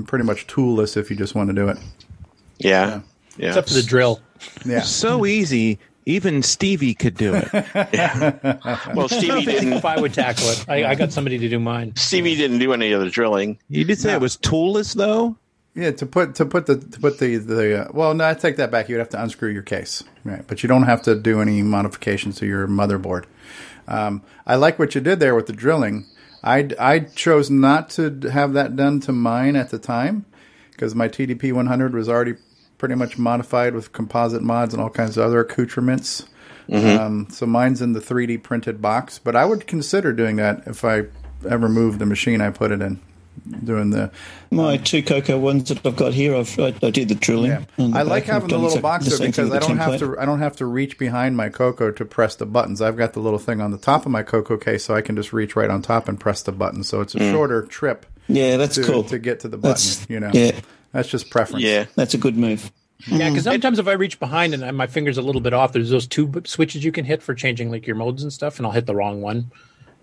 pretty 0.06 0.26
much 0.26 0.46
toolless 0.46 0.94
if 0.98 1.08
you 1.10 1.16
just 1.16 1.34
want 1.34 1.48
to 1.48 1.54
do 1.54 1.68
it. 1.68 1.78
yeah, 2.58 3.00
yeah. 3.38 3.48
Except 3.48 3.68
for 3.68 3.74
the 3.74 3.82
drill. 3.82 4.20
Yeah. 4.66 4.82
so 4.82 5.24
easy. 5.24 5.78
Even 6.04 6.42
Stevie 6.42 6.94
could 6.94 7.16
do 7.16 7.34
it. 7.34 7.52
well, 8.94 9.08
Stevie 9.08 9.44
didn't. 9.44 9.74
If 9.74 9.84
I 9.84 10.00
would 10.00 10.12
tackle 10.12 10.48
it, 10.48 10.64
I, 10.68 10.84
I 10.84 10.94
got 10.94 11.12
somebody 11.12 11.38
to 11.38 11.48
do 11.48 11.58
mine. 11.58 11.94
Stevie 11.96 12.34
didn't 12.34 12.58
do 12.58 12.72
any 12.72 12.92
of 12.92 13.00
the 13.00 13.08
drilling. 13.08 13.58
You 13.68 13.84
did 13.84 13.98
say 13.98 14.12
it 14.12 14.20
was 14.20 14.36
toolless, 14.36 14.94
though. 14.94 15.36
Yeah, 15.74 15.92
to 15.92 16.06
put 16.06 16.34
to 16.34 16.44
put 16.44 16.66
the 16.66 16.76
to 16.76 17.00
put 17.00 17.18
the 17.18 17.36
the 17.38 17.86
uh, 17.86 17.92
well, 17.94 18.12
no, 18.14 18.28
I 18.28 18.34
take 18.34 18.56
that 18.56 18.70
back. 18.70 18.88
You'd 18.88 18.98
have 18.98 19.08
to 19.10 19.22
unscrew 19.22 19.50
your 19.50 19.62
case, 19.62 20.04
right? 20.24 20.46
But 20.46 20.62
you 20.62 20.68
don't 20.68 20.82
have 20.82 21.02
to 21.02 21.14
do 21.14 21.40
any 21.40 21.62
modifications 21.62 22.36
to 22.38 22.46
your 22.46 22.66
motherboard. 22.68 23.24
Um, 23.88 24.22
I 24.46 24.56
like 24.56 24.78
what 24.78 24.94
you 24.94 25.00
did 25.00 25.18
there 25.18 25.34
with 25.34 25.46
the 25.46 25.54
drilling. 25.54 26.06
I 26.42 26.68
I 26.78 27.00
chose 27.00 27.48
not 27.48 27.88
to 27.90 28.10
have 28.30 28.52
that 28.52 28.76
done 28.76 29.00
to 29.00 29.12
mine 29.12 29.56
at 29.56 29.70
the 29.70 29.78
time 29.78 30.26
because 30.72 30.94
my 30.94 31.08
TDP 31.08 31.52
100 31.52 31.94
was 31.94 32.08
already 32.08 32.34
pretty 32.82 32.96
much 32.96 33.16
modified 33.16 33.76
with 33.76 33.92
composite 33.92 34.42
mods 34.42 34.74
and 34.74 34.82
all 34.82 34.90
kinds 34.90 35.16
of 35.16 35.24
other 35.24 35.38
accoutrements. 35.38 36.26
Mm-hmm. 36.68 37.00
Um, 37.00 37.26
so 37.30 37.46
mine's 37.46 37.80
in 37.80 37.92
the 37.92 38.00
3D 38.00 38.42
printed 38.42 38.82
box, 38.82 39.20
but 39.20 39.36
I 39.36 39.44
would 39.44 39.68
consider 39.68 40.12
doing 40.12 40.34
that 40.34 40.66
if 40.66 40.84
I 40.84 41.04
ever 41.48 41.68
move 41.68 42.00
the 42.00 42.06
machine 42.06 42.40
I 42.40 42.50
put 42.50 42.72
it 42.72 42.82
in, 42.82 43.00
doing 43.62 43.90
the 43.90 44.10
My 44.50 44.78
um, 44.78 44.82
two 44.82 45.00
Coco 45.00 45.38
ones 45.38 45.68
that 45.68 45.86
I've 45.86 45.94
got 45.94 46.12
here, 46.12 46.34
I've, 46.34 46.58
I, 46.58 46.74
I 46.82 46.90
did 46.90 47.08
the 47.08 47.14
drilling. 47.14 47.52
Yeah. 47.52 47.64
the 47.76 47.92
I 47.96 48.02
like 48.02 48.24
having 48.24 48.48
the 48.48 48.56
I've 48.56 48.62
done 48.62 48.62
little 48.62 48.78
exact- 48.78 48.82
box 48.82 49.04
the 49.04 49.10
there 49.10 49.28
because 49.28 49.52
I 49.52 49.58
don't 49.60 49.78
have 49.78 49.98
to 50.00 50.18
I 50.18 50.24
don't 50.24 50.40
have 50.40 50.56
to 50.56 50.66
reach 50.66 50.98
behind 50.98 51.36
my 51.36 51.50
Coco 51.50 51.92
to 51.92 52.04
press 52.04 52.34
the 52.34 52.46
buttons. 52.46 52.82
I've 52.82 52.96
got 52.96 53.12
the 53.12 53.20
little 53.20 53.38
thing 53.38 53.60
on 53.60 53.70
the 53.70 53.78
top 53.78 54.06
of 54.06 54.10
my 54.10 54.24
Coco 54.24 54.56
case, 54.56 54.84
so 54.84 54.96
I 54.96 55.02
can 55.02 55.14
just 55.14 55.32
reach 55.32 55.54
right 55.54 55.70
on 55.70 55.82
top 55.82 56.08
and 56.08 56.18
press 56.18 56.42
the 56.42 56.50
button. 56.50 56.82
So 56.82 57.00
it's 57.00 57.14
a 57.14 57.18
mm. 57.18 57.30
shorter 57.30 57.62
trip 57.62 58.06
Yeah, 58.26 58.56
that's 58.56 58.74
to, 58.74 58.82
cool. 58.82 59.04
to 59.04 59.20
get 59.20 59.38
to 59.40 59.48
the 59.48 59.56
button. 59.56 59.70
That's- 59.70 60.04
you 60.08 60.18
know, 60.18 60.32
yeah. 60.34 60.58
That's 60.92 61.08
just 61.08 61.30
preference. 61.30 61.64
Yeah, 61.64 61.86
That's 61.94 62.14
a 62.14 62.18
good 62.18 62.36
move. 62.36 62.70
Yeah, 63.08 63.30
because 63.30 63.42
mm. 63.44 63.50
sometimes 63.52 63.78
if 63.80 63.88
I 63.88 63.92
reach 63.94 64.20
behind 64.20 64.54
and 64.54 64.76
my 64.76 64.86
finger's 64.86 65.18
a 65.18 65.22
little 65.22 65.40
bit 65.40 65.52
off, 65.52 65.72
there's 65.72 65.90
those 65.90 66.06
two 66.06 66.30
switches 66.44 66.84
you 66.84 66.92
can 66.92 67.04
hit 67.04 67.20
for 67.22 67.34
changing 67.34 67.70
like 67.70 67.86
your 67.86 67.96
modes 67.96 68.22
and 68.22 68.32
stuff, 68.32 68.58
and 68.58 68.66
I'll 68.66 68.72
hit 68.72 68.86
the 68.86 68.94
wrong 68.94 69.20
one. 69.20 69.50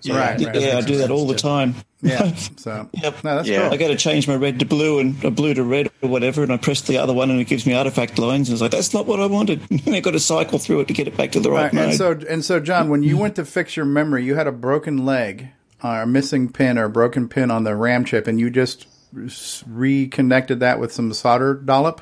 So 0.01 0.15
Right, 0.15 0.39
Yeah. 0.39 0.77
I 0.77 0.81
do 0.81 0.97
that 0.97 1.11
all 1.11 1.25
the 1.27 1.33
too. 1.35 1.39
time. 1.39 1.75
Yeah. 2.01 2.33
So 2.57 2.89
Yep. 3.01 3.23
no, 3.23 3.35
that's 3.37 3.47
Yeah. 3.49 3.69
I 3.69 3.77
got 3.77 3.87
to 3.89 3.95
change 3.97 4.27
my 4.27 4.35
red 4.35 4.59
to 4.59 4.65
blue 4.65 4.99
and 4.99 5.21
a 5.23 5.31
blue 5.31 5.53
to 5.53 5.63
red 5.63 5.89
or 6.01 6.09
whatever, 6.09 6.43
and 6.43 6.51
I 6.51 6.57
press 6.57 6.81
the 6.81 6.97
other 6.97 7.13
one 7.13 7.29
and 7.31 7.39
it 7.39 7.45
gives 7.47 7.65
me 7.65 7.73
artifact 7.73 8.17
lines. 8.19 8.49
And 8.49 8.55
it's 8.55 8.61
like 8.61 8.71
that's 8.71 8.93
not 8.93 9.05
what 9.05 9.19
I 9.21 9.25
wanted. 9.27 9.61
and 9.71 9.95
I 9.95 9.99
got 10.01 10.11
to 10.11 10.19
cycle 10.19 10.57
through 10.59 10.81
it 10.81 10.87
to 10.89 10.93
get 10.93 11.07
it 11.07 11.15
back 11.17 11.31
to 11.33 11.39
the 11.41 11.51
right, 11.51 11.63
Right, 11.63 11.73
mode. 11.73 11.83
and 11.89 11.95
so 11.97 12.11
and 12.29 12.43
so, 12.45 12.59
John, 12.59 12.89
when 12.89 13.03
you 13.03 13.17
went 13.17 13.35
to 13.37 13.45
fix 13.45 13.75
your 13.77 13.85
memory, 13.85 14.23
you 14.25 14.35
had 14.35 14.47
a 14.47 14.51
broken 14.53 15.05
leg, 15.05 15.47
or 15.83 16.01
a 16.01 16.07
missing 16.07 16.49
pin, 16.51 16.77
or 16.77 16.85
a 16.85 16.89
broken 16.89 17.27
pin 17.29 17.49
on 17.51 17.63
the 17.65 17.75
RAM 17.75 18.03
chip, 18.05 18.27
and 18.27 18.39
you 18.39 18.49
just 18.49 18.81
s- 18.81 18.87
reconnected 19.13 20.59
that 20.59 20.79
with 20.79 20.91
some 20.91 21.11
solder 21.13 21.55
dollop. 21.55 22.01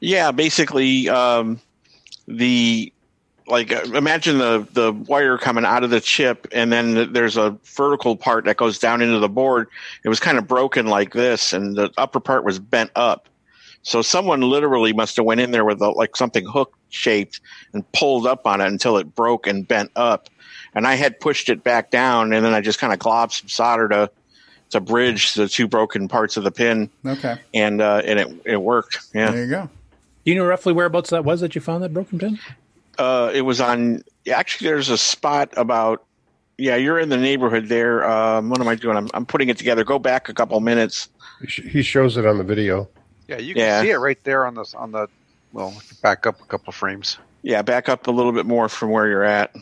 yeah. 0.00 0.30
Basically, 0.30 1.08
um, 1.08 1.60
the 2.26 2.92
like 3.48 3.72
uh, 3.72 3.82
imagine 3.94 4.38
the 4.38 4.66
the 4.72 4.92
wire 4.92 5.38
coming 5.38 5.64
out 5.64 5.84
of 5.84 5.90
the 5.90 6.00
chip, 6.00 6.48
and 6.52 6.72
then 6.72 7.12
there's 7.12 7.36
a 7.36 7.56
vertical 7.64 8.16
part 8.16 8.44
that 8.44 8.56
goes 8.56 8.78
down 8.78 9.02
into 9.02 9.18
the 9.18 9.28
board. 9.28 9.68
It 10.04 10.08
was 10.08 10.20
kind 10.20 10.38
of 10.38 10.46
broken 10.46 10.86
like 10.86 11.12
this, 11.12 11.52
and 11.52 11.76
the 11.76 11.92
upper 11.96 12.20
part 12.20 12.44
was 12.44 12.58
bent 12.58 12.90
up. 12.96 13.28
So 13.82 14.02
someone 14.02 14.40
literally 14.40 14.92
must 14.92 15.16
have 15.16 15.24
went 15.24 15.40
in 15.40 15.52
there 15.52 15.64
with 15.64 15.80
a, 15.80 15.90
like 15.90 16.16
something 16.16 16.44
hook 16.44 16.76
shaped 16.88 17.40
and 17.72 17.90
pulled 17.92 18.26
up 18.26 18.46
on 18.46 18.60
it 18.60 18.66
until 18.66 18.96
it 18.96 19.14
broke 19.14 19.46
and 19.46 19.66
bent 19.66 19.92
up. 19.94 20.28
And 20.74 20.86
I 20.86 20.94
had 20.96 21.20
pushed 21.20 21.48
it 21.48 21.62
back 21.62 21.90
down, 21.90 22.32
and 22.32 22.44
then 22.44 22.52
I 22.52 22.60
just 22.60 22.80
kind 22.80 22.92
of 22.92 22.98
globbed 22.98 23.32
some 23.32 23.48
solder 23.48 23.88
to 23.88 24.10
to 24.70 24.80
bridge 24.80 25.34
the 25.34 25.48
two 25.48 25.66
broken 25.68 26.08
parts 26.08 26.36
of 26.36 26.44
the 26.44 26.50
pin, 26.50 26.90
Okay. 27.04 27.38
and 27.54 27.80
uh, 27.80 28.02
and 28.04 28.18
it 28.18 28.40
it 28.44 28.56
worked. 28.62 28.98
Yeah. 29.14 29.30
There 29.30 29.44
you 29.44 29.50
go. 29.50 29.70
Do 30.24 30.32
you 30.32 30.34
know 30.38 30.44
roughly 30.46 30.72
whereabouts 30.72 31.10
that 31.10 31.24
was 31.24 31.40
that 31.40 31.54
you 31.54 31.60
found 31.60 31.82
that 31.84 31.92
broken 31.94 32.18
pin? 32.18 32.38
Uh, 32.98 33.30
it 33.34 33.42
was 33.42 33.60
on. 33.60 34.02
Actually, 34.30 34.68
there's 34.70 34.88
a 34.90 34.98
spot 34.98 35.52
about. 35.56 36.02
Yeah, 36.58 36.76
you're 36.76 36.98
in 36.98 37.10
the 37.10 37.18
neighborhood 37.18 37.68
there. 37.68 38.08
Um, 38.08 38.48
what 38.48 38.60
am 38.62 38.66
I 38.68 38.76
doing? 38.76 38.96
I'm, 38.96 39.10
I'm 39.12 39.26
putting 39.26 39.50
it 39.50 39.58
together. 39.58 39.84
Go 39.84 39.98
back 39.98 40.30
a 40.30 40.34
couple 40.34 40.58
minutes. 40.60 41.10
He 41.46 41.82
shows 41.82 42.16
it 42.16 42.24
on 42.24 42.38
the 42.38 42.44
video. 42.44 42.88
Yeah, 43.28 43.36
you 43.36 43.52
can 43.52 43.60
Yeah. 43.62 43.82
see 43.82 43.90
it 43.90 43.96
right 43.98 44.18
there 44.24 44.46
on 44.46 44.54
the 44.54 44.64
on 44.76 44.90
the. 44.92 45.06
Well, 45.52 45.74
back 46.02 46.26
up 46.26 46.40
a 46.40 46.44
couple 46.44 46.72
frames. 46.72 47.18
Yeah, 47.42 47.60
back 47.62 47.88
up 47.90 48.06
a 48.06 48.10
little 48.10 48.32
bit 48.32 48.46
more 48.46 48.68
from 48.70 48.88
where 48.90 49.06
you're 49.06 49.22
at. 49.22 49.54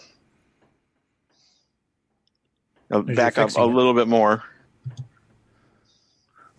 Uh, 2.90 3.00
back 3.02 3.38
up 3.38 3.48
fixing 3.48 3.62
a 3.62 3.66
it. 3.66 3.72
little 3.74 3.94
bit 3.94 4.08
more. 4.08 4.42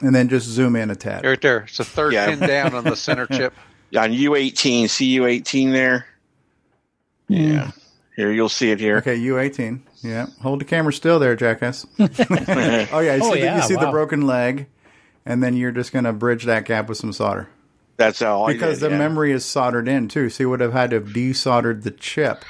And 0.05 0.13
then 0.15 0.29
just 0.29 0.45
zoom 0.47 0.75
in 0.75 0.91
a 0.91 0.95
tad. 0.95 1.25
Right 1.25 1.41
there. 1.41 1.59
It's 1.61 1.77
the 1.77 1.83
third 1.85 2.13
Yeah. 2.13 2.27
pin 2.27 2.39
down 2.39 2.73
on 2.75 2.83
the 2.83 2.95
center 2.95 3.25
chip. 3.27 3.53
Yeah, 3.91 4.03
On 4.03 4.11
U18, 4.11 4.89
see 4.89 5.17
U18 5.19 5.71
there. 5.71 6.05
Hmm. 7.27 7.33
Yeah. 7.35 7.71
Here 8.15 8.31
you'll 8.31 8.49
see 8.49 8.71
it 8.71 8.79
here. 8.79 8.97
Okay, 8.97 9.17
U18. 9.17 9.79
Yeah. 10.01 10.25
Hold 10.41 10.61
the 10.61 10.65
camera 10.65 10.91
still 10.91 11.19
there, 11.19 11.35
jackass. 11.35 11.85
oh, 11.99 12.07
yeah. 12.09 13.15
You 13.15 13.21
Oh, 13.23 13.33
see, 13.33 13.41
the, 13.41 13.55
you 13.55 13.61
see 13.61 13.75
the 13.75 13.91
broken 13.91 14.25
leg, 14.25 14.67
and 15.25 15.41
then 15.43 15.55
you're 15.55 15.71
just 15.71 15.93
going 15.93 16.05
to 16.05 16.13
bridge 16.13 16.45
that 16.45 16.65
gap 16.65 16.89
with 16.89 16.97
some 16.97 17.13
solder. 17.13 17.47
That's 17.97 18.21
all. 18.23 18.47
Because 18.47 18.81
I 18.83 18.87
did, 18.87 18.91
the 18.91 18.95
yeah. 18.95 18.99
memory 18.99 19.31
is 19.31 19.45
soldered 19.45 19.87
in, 19.87 20.07
too. 20.07 20.29
So 20.29 20.43
you 20.43 20.49
would 20.49 20.59
have 20.61 20.73
had 20.73 20.89
to 20.89 20.97
have 20.97 21.09
desoldered 21.09 21.83
the 21.83 21.91
chip. 21.91 22.43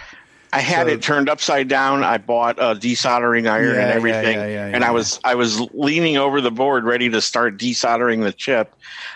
I 0.55 0.59
had 0.59 0.87
So- 0.87 0.93
it 0.93 1.01
turned 1.01 1.27
upside 1.29 1.67
down. 1.67 2.03
I 2.03 2.17
bought 2.17 2.57
a 2.59 2.75
desoldering 2.75 3.49
iron 3.49 3.75
Yeah, 3.75 3.81
and 3.81 3.89
yeah, 3.89 3.95
everything, 3.95 4.37
yeah, 4.37 4.47
yeah, 4.47 4.65
and 4.67 4.81
yeah. 4.81 4.87
I 4.87 4.91
was 4.91 5.19
I 5.23 5.35
was 5.35 5.59
leaning 5.73 6.17
over 6.17 6.39
the 6.41 6.51
board 6.51 6.85
ready 6.85 7.09
to 7.09 7.21
start 7.21 7.57
desoldering 7.57 8.23
the 8.23 8.31
chip, 8.31 8.73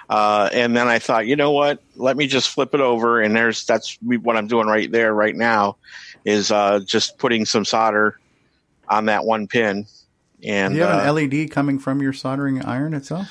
uh, 0.10 0.50
and 0.52 0.76
then 0.76 0.88
I 0.88 1.00
thought, 1.00 1.28
you 1.28 1.36
know 1.36 1.52
what? 1.52 1.82
Let 1.96 2.18
me 2.18 2.28
just 2.28 2.50
flip 2.50 2.74
it 2.74 2.82
over, 2.82 3.22
and 3.22 3.36
there's 3.36 3.66
that's 3.66 3.98
what 4.02 4.36
I'm 4.36 4.48
doing 4.48 4.68
right 4.68 4.92
there 4.92 5.14
right 5.14 5.36
now, 5.36 5.78
is 6.26 6.52
uh, 6.52 6.82
just 6.86 7.18
putting 7.18 7.46
some 7.46 7.64
solder 7.64 8.20
on 8.90 9.06
that 9.06 9.24
one 9.24 9.48
pin, 9.48 9.86
and 10.44 10.74
Do 10.74 10.80
you 10.80 10.86
have 10.86 11.06
uh, 11.06 11.10
an 11.18 11.30
LED 11.32 11.52
coming 11.52 11.80
from 11.80 12.02
your 12.02 12.12
soldering 12.14 12.66
iron 12.66 12.94
itself? 12.94 13.28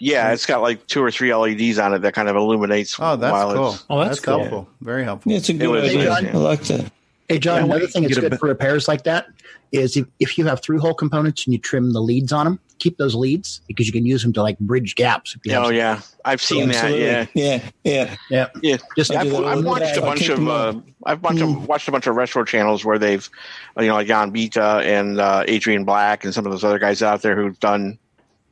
yeah, 0.00 0.32
it's 0.32 0.46
got 0.46 0.60
like 0.62 0.86
two 0.86 1.02
or 1.02 1.10
three 1.10 1.34
LEDs 1.34 1.78
on 1.78 1.92
it 1.94 2.00
that 2.02 2.14
kind 2.14 2.28
of 2.28 2.36
illuminates. 2.36 2.96
Oh, 3.00 3.16
that's 3.16 3.32
while 3.32 3.54
cool. 3.54 3.66
it's- 3.68 3.84
Oh, 3.90 4.04
that's 4.04 4.20
cool. 4.20 4.38
helpful. 4.38 4.68
Very 4.80 5.02
helpful. 5.04 5.32
It's 5.32 5.48
a 5.48 5.54
good 5.54 5.68
was 5.68 5.84
idea. 5.84 6.04
nice, 6.08 6.24
I 6.34 6.36
like 6.38 6.62
that. 6.64 6.92
Hey, 7.28 7.38
John, 7.38 7.58
Yeah, 7.58 7.64
another 7.64 7.86
thing 7.86 8.02
that's 8.02 8.14
get 8.14 8.18
a 8.18 8.20
good 8.22 8.30
bit- 8.32 8.40
for 8.40 8.48
repairs 8.48 8.88
like 8.88 9.04
that 9.04 9.26
is 9.70 9.96
if, 9.98 10.06
if 10.18 10.38
you 10.38 10.46
have 10.46 10.62
through 10.62 10.78
hole 10.80 10.94
components 10.94 11.46
and 11.46 11.52
you 11.52 11.58
trim 11.58 11.92
the 11.92 12.00
leads 12.00 12.32
on 12.32 12.46
them, 12.46 12.58
keep 12.78 12.96
those 12.96 13.14
leads 13.14 13.60
because 13.68 13.86
you 13.86 13.92
can 13.92 14.06
use 14.06 14.22
them 14.22 14.32
to 14.32 14.40
like 14.40 14.58
bridge 14.60 14.94
gaps. 14.94 15.34
If 15.34 15.42
you 15.44 15.52
Oh 15.58 15.68
yeah, 15.68 16.00
I've 16.24 16.40
seen 16.40 16.68
that. 16.68 16.76
Absolutely. 16.76 17.04
Yeah. 17.04 17.26
yeah, 17.34 17.70
yeah. 17.84 18.16
yeah. 18.30 18.48
Yeah, 18.62 18.76
Just 18.96 19.10
I've, 19.12 19.24
do 19.24 19.30
that 19.32 19.44
I've 19.44 19.64
watched 19.64 19.94
time. 19.94 20.04
a 20.04 20.06
I 20.06 20.08
bunch 20.08 20.28
of 20.30 20.48
uh. 20.48 20.80
I've 21.04 21.20
bunch 21.20 21.40
of, 21.42 21.68
watched 21.68 21.88
a 21.88 21.90
bunch 21.92 22.06
of 22.06 22.16
retro 22.16 22.44
channels 22.44 22.84
where 22.84 22.98
they've 22.98 23.28
uh, 23.76 23.82
you 23.82 23.88
know 23.88 23.94
like 23.94 24.06
Jan 24.06 24.30
Beta 24.30 24.80
and 24.84 25.20
uh, 25.20 25.44
Adrian 25.46 25.84
Black 25.84 26.24
and 26.24 26.32
some 26.32 26.46
of 26.46 26.52
those 26.52 26.64
other 26.64 26.78
guys 26.78 27.02
out 27.02 27.20
there 27.20 27.36
who've 27.36 27.58
done 27.60 27.98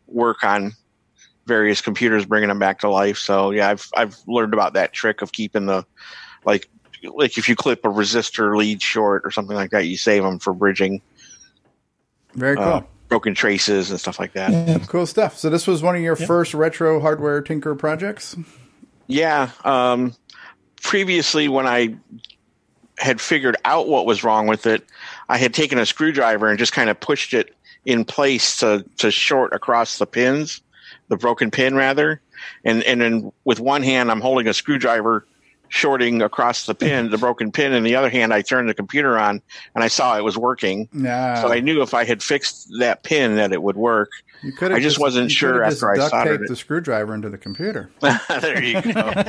work 0.06 0.44
on 0.44 0.72
various 1.46 1.80
computers, 1.80 2.26
bringing 2.26 2.48
them 2.48 2.58
back 2.58 2.80
to 2.80 2.90
life. 2.90 3.16
So 3.16 3.52
yeah, 3.52 3.70
I've 3.70 3.88
I've 3.96 4.16
learned 4.26 4.52
about 4.52 4.74
that 4.74 4.92
trick 4.92 5.22
of 5.22 5.32
keeping 5.32 5.64
the 5.66 5.86
like 6.44 6.68
like 7.02 7.38
if 7.38 7.48
you 7.48 7.56
clip 7.56 7.84
a 7.84 7.88
resistor 7.88 8.56
lead 8.56 8.82
short 8.82 9.22
or 9.24 9.30
something 9.30 9.56
like 9.56 9.70
that, 9.70 9.86
you 9.86 9.96
save 9.96 10.22
them 10.22 10.38
for 10.38 10.52
bridging 10.52 11.02
Very 12.34 12.56
cool. 12.56 12.64
uh, 12.64 12.82
broken 13.08 13.34
traces 13.34 13.90
and 13.90 14.00
stuff 14.00 14.18
like 14.18 14.32
that. 14.32 14.50
Yeah, 14.50 14.78
Cool 14.86 15.06
stuff. 15.06 15.38
So 15.38 15.50
this 15.50 15.66
was 15.66 15.82
one 15.82 15.96
of 15.96 16.02
your 16.02 16.16
first 16.16 16.54
retro 16.54 17.00
hardware 17.00 17.40
tinker 17.40 17.74
projects? 17.74 18.36
Yeah. 19.06 19.50
Um, 19.64 20.14
previously, 20.82 21.48
when 21.48 21.66
I 21.66 21.96
had 22.98 23.20
figured 23.20 23.56
out 23.64 23.88
what 23.88 24.06
was 24.06 24.24
wrong 24.24 24.46
with 24.46 24.66
it, 24.66 24.84
I 25.28 25.38
had 25.38 25.54
taken 25.54 25.78
a 25.78 25.86
screwdriver 25.86 26.48
and 26.48 26.58
just 26.58 26.72
kind 26.72 26.90
of 26.90 26.98
pushed 26.98 27.34
it 27.34 27.54
in 27.84 28.04
place 28.04 28.56
to, 28.58 28.84
to 28.98 29.10
short 29.10 29.52
across 29.52 29.98
the 29.98 30.06
pins, 30.06 30.60
the 31.08 31.16
broken 31.16 31.50
pin 31.50 31.74
rather. 31.74 32.20
And 32.64 32.82
and 32.82 33.00
then 33.00 33.32
with 33.44 33.60
one 33.60 33.82
hand, 33.82 34.10
I'm 34.10 34.20
holding 34.20 34.46
a 34.46 34.54
screwdriver 34.54 35.26
shorting 35.68 36.22
across 36.22 36.66
the 36.66 36.74
pin, 36.74 37.10
the 37.10 37.18
broken 37.18 37.50
pin, 37.52 37.72
and 37.72 37.84
the 37.86 37.96
other 37.96 38.10
hand, 38.10 38.32
I 38.34 38.42
turned 38.42 38.68
the 38.68 38.74
computer 38.74 39.18
on 39.18 39.40
and 39.74 39.84
I 39.84 39.88
saw 39.88 40.16
it 40.16 40.24
was 40.24 40.36
working. 40.38 40.88
Nah. 40.92 41.36
So 41.42 41.52
I 41.52 41.60
knew 41.60 41.82
if 41.82 41.94
I 41.94 42.04
had 42.04 42.22
fixed 42.22 42.68
that 42.78 43.02
pin 43.02 43.36
that 43.36 43.52
it 43.52 43.62
would 43.62 43.76
work. 43.76 44.10
You 44.42 44.52
could 44.52 44.70
I 44.70 44.80
just 44.80 44.98
wasn't 45.00 45.30
you 45.30 45.36
sure 45.36 45.52
could've 45.54 45.72
after 45.72 45.90
I 45.92 45.96
just 45.96 46.10
duct 46.12 46.22
soldered 46.24 46.32
taped 46.40 46.44
it. 46.44 46.48
the 46.50 46.56
screwdriver 46.56 47.14
into 47.14 47.30
the 47.30 47.38
computer. 47.38 47.90
there 48.00 48.62
you 48.62 48.82
go. 48.82 49.12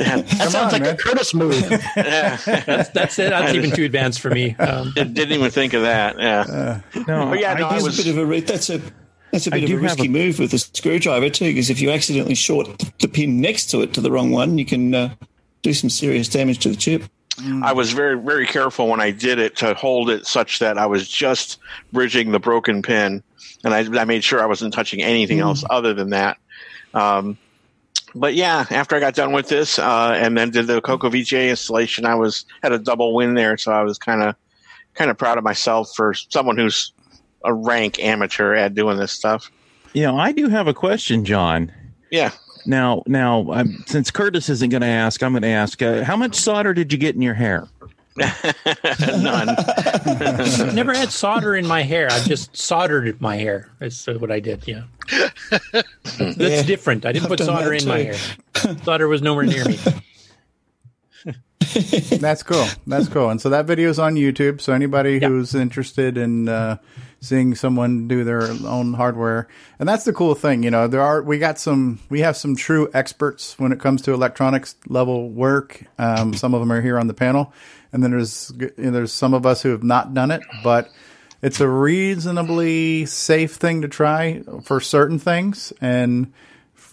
That 0.00 0.28
sounds 0.38 0.54
on, 0.54 0.72
like 0.72 0.82
man. 0.82 0.94
a 0.94 0.96
Curtis 0.96 1.34
move. 1.34 1.54
That's 1.96 2.44
that's 2.90 3.18
it. 3.18 3.30
That's 3.30 3.54
even 3.54 3.70
too 3.70 3.84
advanced 3.84 4.20
for 4.20 4.30
me. 4.30 4.54
Um, 4.56 4.92
Didn't 4.94 5.18
even 5.32 5.50
think 5.50 5.72
of 5.74 5.82
that. 5.82 6.18
Yeah. 6.18 6.80
No, 7.06 7.30
Oh, 7.30 7.32
yeah, 7.34 7.54
no, 7.54 7.66
I 7.66 7.72
That's 7.72 7.84
was- 7.84 7.98
a 7.98 8.02
bit 8.04 8.10
of 8.12 8.18
a 8.18 8.26
ri- 8.26 8.40
that's 8.40 8.70
a 8.70 8.80
that's 9.32 9.46
a 9.46 9.50
bit 9.50 9.66
do 9.66 9.74
of 9.74 9.80
a 9.80 9.82
risky 9.82 10.06
a- 10.06 10.10
move 10.10 10.38
with 10.38 10.52
a 10.52 10.58
screwdriver 10.58 11.30
too, 11.30 11.46
because 11.46 11.70
if 11.70 11.80
you 11.80 11.90
accidentally 11.90 12.34
short 12.34 12.68
the 13.00 13.08
pin 13.08 13.40
next 13.40 13.66
to 13.70 13.80
it 13.80 13.94
to 13.94 14.00
the 14.00 14.10
wrong 14.10 14.30
one, 14.30 14.58
you 14.58 14.64
can 14.64 14.94
uh, 14.94 15.14
do 15.62 15.72
some 15.72 15.90
serious 15.90 16.28
damage 16.28 16.58
to 16.60 16.68
the 16.68 16.76
chip. 16.76 17.04
I 17.62 17.72
was 17.72 17.92
very, 17.92 18.18
very 18.18 18.46
careful 18.46 18.88
when 18.88 19.00
I 19.00 19.12
did 19.12 19.38
it 19.38 19.56
to 19.58 19.72
hold 19.72 20.10
it 20.10 20.26
such 20.26 20.58
that 20.58 20.76
I 20.76 20.84
was 20.86 21.08
just 21.08 21.58
bridging 21.90 22.32
the 22.32 22.38
broken 22.38 22.82
pin, 22.82 23.22
and 23.64 23.74
I, 23.74 24.00
I 24.00 24.04
made 24.04 24.24
sure 24.24 24.42
I 24.42 24.46
wasn't 24.46 24.74
touching 24.74 25.00
anything 25.00 25.40
else 25.40 25.64
other 25.70 25.94
than 25.94 26.10
that. 26.10 26.36
Um, 26.92 27.38
but 28.14 28.34
yeah, 28.34 28.66
after 28.70 28.96
I 28.96 29.00
got 29.00 29.14
done 29.14 29.32
with 29.32 29.48
this, 29.48 29.78
uh, 29.78 30.12
and 30.16 30.36
then 30.36 30.50
did 30.50 30.66
the 30.66 30.82
Coco 30.82 31.08
VGA 31.08 31.48
installation, 31.48 32.04
I 32.04 32.16
was 32.16 32.44
had 32.62 32.72
a 32.72 32.78
double 32.78 33.14
win 33.14 33.34
there, 33.34 33.56
so 33.56 33.72
I 33.72 33.84
was 33.84 33.98
kind 33.98 34.22
of, 34.22 34.34
kind 34.94 35.10
of 35.10 35.16
proud 35.16 35.38
of 35.38 35.44
myself 35.44 35.92
for 35.94 36.12
someone 36.12 36.58
who's 36.58 36.92
a 37.44 37.52
rank 37.54 37.98
amateur 38.02 38.54
at 38.54 38.74
doing 38.74 38.98
this 38.98 39.12
stuff. 39.12 39.50
You 39.92 40.02
know, 40.04 40.18
I 40.18 40.32
do 40.32 40.48
have 40.48 40.68
a 40.68 40.74
question, 40.74 41.24
John. 41.24 41.72
Yeah. 42.10 42.30
Now, 42.66 43.02
now, 43.06 43.50
um, 43.52 43.82
since 43.86 44.10
Curtis 44.10 44.48
isn't 44.48 44.70
going 44.70 44.82
to 44.82 44.86
ask, 44.86 45.22
I'm 45.22 45.32
going 45.32 45.42
to 45.42 45.48
ask: 45.48 45.80
uh, 45.82 46.04
How 46.04 46.16
much 46.16 46.34
solder 46.36 46.74
did 46.74 46.92
you 46.92 46.98
get 46.98 47.14
in 47.14 47.22
your 47.22 47.34
hair? 47.34 47.66
None. 48.16 49.46
never 50.74 50.92
had 50.92 51.10
solder 51.10 51.56
in 51.56 51.66
my 51.66 51.82
hair. 51.82 52.08
I 52.10 52.20
just 52.24 52.54
soldered 52.56 53.18
my 53.20 53.36
hair. 53.36 53.70
That's 53.78 54.06
what 54.06 54.30
I 54.30 54.40
did. 54.40 54.66
Yeah, 54.68 54.82
that's 55.72 56.36
Yeah. 56.36 56.62
different. 56.64 57.06
I 57.06 57.12
didn't 57.12 57.24
I've 57.24 57.30
put 57.30 57.38
solder 57.40 57.70
that 57.70 57.82
in 57.82 57.88
my 57.88 57.98
hair. 58.02 58.76
Solder 58.84 59.08
was 59.08 59.22
nowhere 59.22 59.46
near 59.46 59.64
me. 59.64 59.78
That's 62.18 62.42
cool. 62.42 62.66
That's 62.86 63.08
cool. 63.08 63.30
And 63.30 63.40
so 63.40 63.48
that 63.50 63.66
video 63.66 63.88
is 63.90 63.98
on 63.98 64.14
YouTube. 64.16 64.60
So 64.60 64.72
anybody 64.72 65.18
Yeah. 65.18 65.28
who's 65.28 65.54
interested 65.54 66.18
in 66.18 66.48
uh, 66.48 66.78
seeing 67.20 67.54
someone 67.54 68.08
do 68.08 68.24
their 68.24 68.42
own 68.64 68.94
hardware, 68.94 69.46
and 69.78 69.88
that's 69.88 70.04
the 70.04 70.12
cool 70.12 70.34
thing, 70.34 70.62
you 70.62 70.70
know, 70.70 70.88
there 70.88 71.02
are 71.02 71.22
we 71.22 71.38
got 71.38 71.58
some 71.58 72.00
we 72.08 72.20
have 72.20 72.36
some 72.36 72.56
true 72.56 72.90
experts 72.94 73.58
when 73.58 73.72
it 73.72 73.80
comes 73.80 74.02
to 74.02 74.12
electronics 74.12 74.74
level 74.88 75.28
work. 75.28 75.84
Um, 75.98 76.34
some 76.34 76.54
of 76.54 76.60
them 76.60 76.72
are 76.72 76.80
here 76.80 76.98
on 76.98 77.06
the 77.06 77.14
panel, 77.14 77.52
and 77.92 78.02
then 78.02 78.10
there's 78.10 78.52
you 78.58 78.72
know, 78.78 78.90
there's 78.90 79.12
some 79.12 79.34
of 79.34 79.46
us 79.46 79.62
who 79.62 79.70
have 79.70 79.82
not 79.82 80.14
done 80.14 80.30
it, 80.30 80.42
but 80.64 80.90
it's 81.42 81.60
a 81.60 81.68
reasonably 81.68 83.06
safe 83.06 83.54
thing 83.54 83.82
to 83.82 83.88
try 83.88 84.42
for 84.62 84.80
certain 84.80 85.18
things, 85.18 85.72
and 85.80 86.32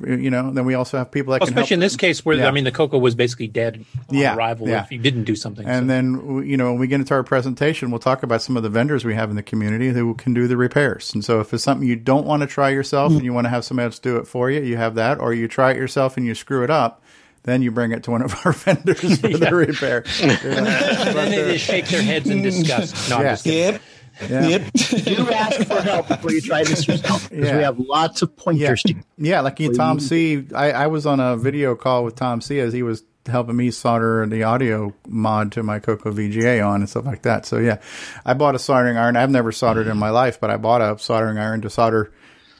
you 0.06 0.30
know, 0.30 0.52
then 0.52 0.66
we 0.66 0.74
also 0.74 0.98
have 0.98 1.10
people 1.12 1.34
that 1.34 1.42
Well, 1.42 1.48
can 1.48 1.54
help. 1.56 1.64
especially 1.64 1.74
in 1.76 1.80
this 1.80 1.96
case 1.96 2.26
where 2.26 2.38
Yeah. 2.38 2.48
I 2.48 2.52
mean 2.52 2.64
the 2.64 2.72
Coco 2.72 2.98
was 2.98 3.16
basically 3.16 3.48
dead 3.48 3.84
on 4.10 4.16
Yeah, 4.16 4.36
arrival 4.36 4.68
yeah. 4.68 4.84
if 4.84 4.92
you 4.92 4.98
didn't 5.00 5.24
do 5.24 5.36
something. 5.36 5.68
And 5.68 5.90
then, 5.90 6.44
you 6.46 6.58
know, 6.58 6.72
when 6.72 6.80
we 6.80 6.88
get 6.88 7.00
into 7.00 7.14
our 7.14 7.24
presentation, 7.24 7.90
we'll 7.92 8.00
talk 8.00 8.24
about 8.24 8.42
some 8.42 8.58
of 8.58 8.64
the 8.64 8.70
vendors 8.70 9.06
we 9.06 9.16
have 9.16 9.30
in 9.30 9.36
the 9.36 9.44
community 9.44 9.90
who 9.90 10.13
can 10.15 10.34
do 10.34 10.48
the 10.48 10.58
repairs. 10.58 11.13
And 11.13 11.24
so 11.24 11.40
if 11.40 11.54
it's 11.54 11.63
something 11.63 11.88
you 11.88 11.96
don't 11.96 12.26
want 12.26 12.42
to 12.42 12.48
try 12.48 12.69
yourself 12.69 13.12
and 13.12 13.24
you 13.24 13.34
want 13.34 13.46
to 13.46 13.50
have 13.50 13.63
somebody 13.65 13.86
else 13.86 14.00
do 14.00 14.17
it 14.17 14.28
for 14.28 14.52
you, 14.52 14.62
you 14.62 14.78
have 14.78 14.96
that. 14.96 15.19
Or 15.19 15.34
you 15.34 15.48
try 15.48 15.71
it 15.71 15.78
yourself 15.78 16.17
and 16.17 16.26
you 16.26 16.36
screw 16.36 16.63
it 16.63 16.69
up, 16.69 17.02
then 17.44 17.62
you 17.62 17.71
bring 17.71 17.92
it 17.94 18.04
to 18.04 18.12
one 18.12 18.21
of 18.21 18.36
our 18.46 18.52
vendors 18.54 19.19
for 19.19 19.30
the 19.30 19.50
repair. 19.56 20.04
and 20.21 20.32
then 20.42 21.32
they 21.32 21.54
just 21.54 21.65
shake 21.65 21.86
their 21.88 22.02
heads 22.02 22.30
in 22.30 22.42
disgust. 22.42 23.10
No, 23.10 23.17
I'm 23.17 23.24
Yeah. 23.24 23.32
just 23.34 23.44
kidding. 23.46 23.74
Yep. 23.74 23.82
Yeah. 24.30 24.48
Yep. 24.48 24.72
Do 24.74 25.30
ask 25.32 25.68
for 25.68 25.82
help 25.82 26.08
before 26.08 26.32
you 26.32 26.42
try 26.42 26.63
this 26.63 26.88
yourself 26.88 27.30
because 27.30 27.48
Yeah. 27.48 27.58
we 27.58 27.63
have 27.63 27.80
lots 27.80 28.22
of 28.22 28.32
Yeah, 28.38 28.44
pointers. 28.44 28.84
To, 28.84 28.96
yeah, 29.18 29.42
like 29.42 29.60
you, 29.60 29.74
Tom 29.74 30.00
C. 30.00 30.46
I, 30.56 30.72
I 30.72 30.88
was 30.88 31.06
on 31.06 31.20
a 31.20 31.38
video 31.38 31.76
call 31.76 32.04
with 32.04 32.15
Tom 32.15 32.42
C. 32.42 32.60
as 32.60 32.74
he 32.74 32.84
was 32.84 33.04
helping 33.28 33.58
me 33.58 33.70
solder 33.72 34.26
the 34.26 34.44
audio 34.44 34.94
mod 35.08 35.52
to 35.52 35.62
my 35.62 35.80
Coco 35.80 36.12
VGA 36.12 36.65
on 36.65 36.82
and 36.82 36.90
stuff 36.90 37.06
like 37.06 37.24
that. 37.24 37.46
So 37.46 37.58
yeah, 37.58 37.80
I 38.26 38.34
bought 38.34 38.56
a 38.56 38.60
soldering 38.60 38.98
iron. 38.98 39.18
I've 39.18 39.30
never 39.30 39.52
soldered 39.52 39.88
in 39.88 39.98
my 39.98 40.10
life, 40.10 40.40
but 40.40 40.50
I 40.50 40.58
bought 40.58 40.82
a 40.82 40.98
soldering 40.98 41.38
iron 41.38 41.62
to 41.62 41.70
solder 41.70 42.12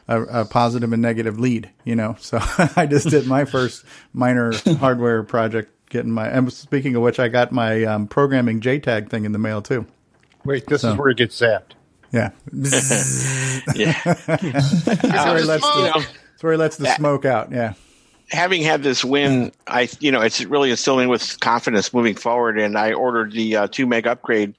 a, 0.10 0.22
a 0.42 0.46
positive 0.46 0.92
and 0.94 1.02
negative 1.02 1.40
lead. 1.40 1.70
You 1.86 1.96
know, 1.96 2.18
so 2.20 2.40
I 2.76 2.86
just 2.86 3.10
did 3.10 3.26
my 3.28 3.46
first 3.46 3.84
minor 4.14 4.52
hardware 4.80 5.24
project. 5.24 5.72
Getting 5.90 6.12
my. 6.12 6.28
And 6.28 6.52
speaking 6.52 6.96
of 6.98 7.02
which, 7.02 7.18
I 7.18 7.30
got 7.30 7.54
my 7.54 7.86
um, 7.86 8.08
programming 8.08 8.60
JTAG 8.60 9.10
thing 9.10 9.24
in 9.24 9.32
the 9.32 9.40
mail 9.40 9.62
too. 9.62 9.86
Wait, 10.48 10.66
this 10.68 10.82
So- 10.82 10.92
is 10.94 10.98
where 10.98 11.10
it 11.10 11.18
gets 11.18 11.40
zapped. 11.40 11.74
Yeah. 12.12 12.32
Yeah. 13.76 13.94
That's 14.06 15.26
where 15.26 15.38
he 15.38 15.44
lets 15.44 15.64
the, 15.64 15.92
know, 15.94 16.02
that's 16.32 16.42
where 16.44 16.54
he 16.54 16.58
lets 16.58 16.78
the 16.78 16.88
smoke 16.96 17.26
out. 17.26 17.52
Yeah. 17.52 17.74
having 18.30 18.62
had 18.62 18.82
this 18.84 19.04
win, 19.04 19.52
I 19.68 19.90
you 20.00 20.12
know 20.12 20.22
it's 20.22 20.44
really 20.46 20.70
instilling 20.72 21.10
with 21.10 21.38
confidence 21.42 21.94
moving 21.94 22.16
forward. 22.16 22.58
And 22.60 22.78
I 22.78 22.94
ordered 22.94 23.34
the 23.34 23.56
uh, 23.58 23.68
two 23.68 23.86
meg 23.86 24.08
upgrade 24.08 24.54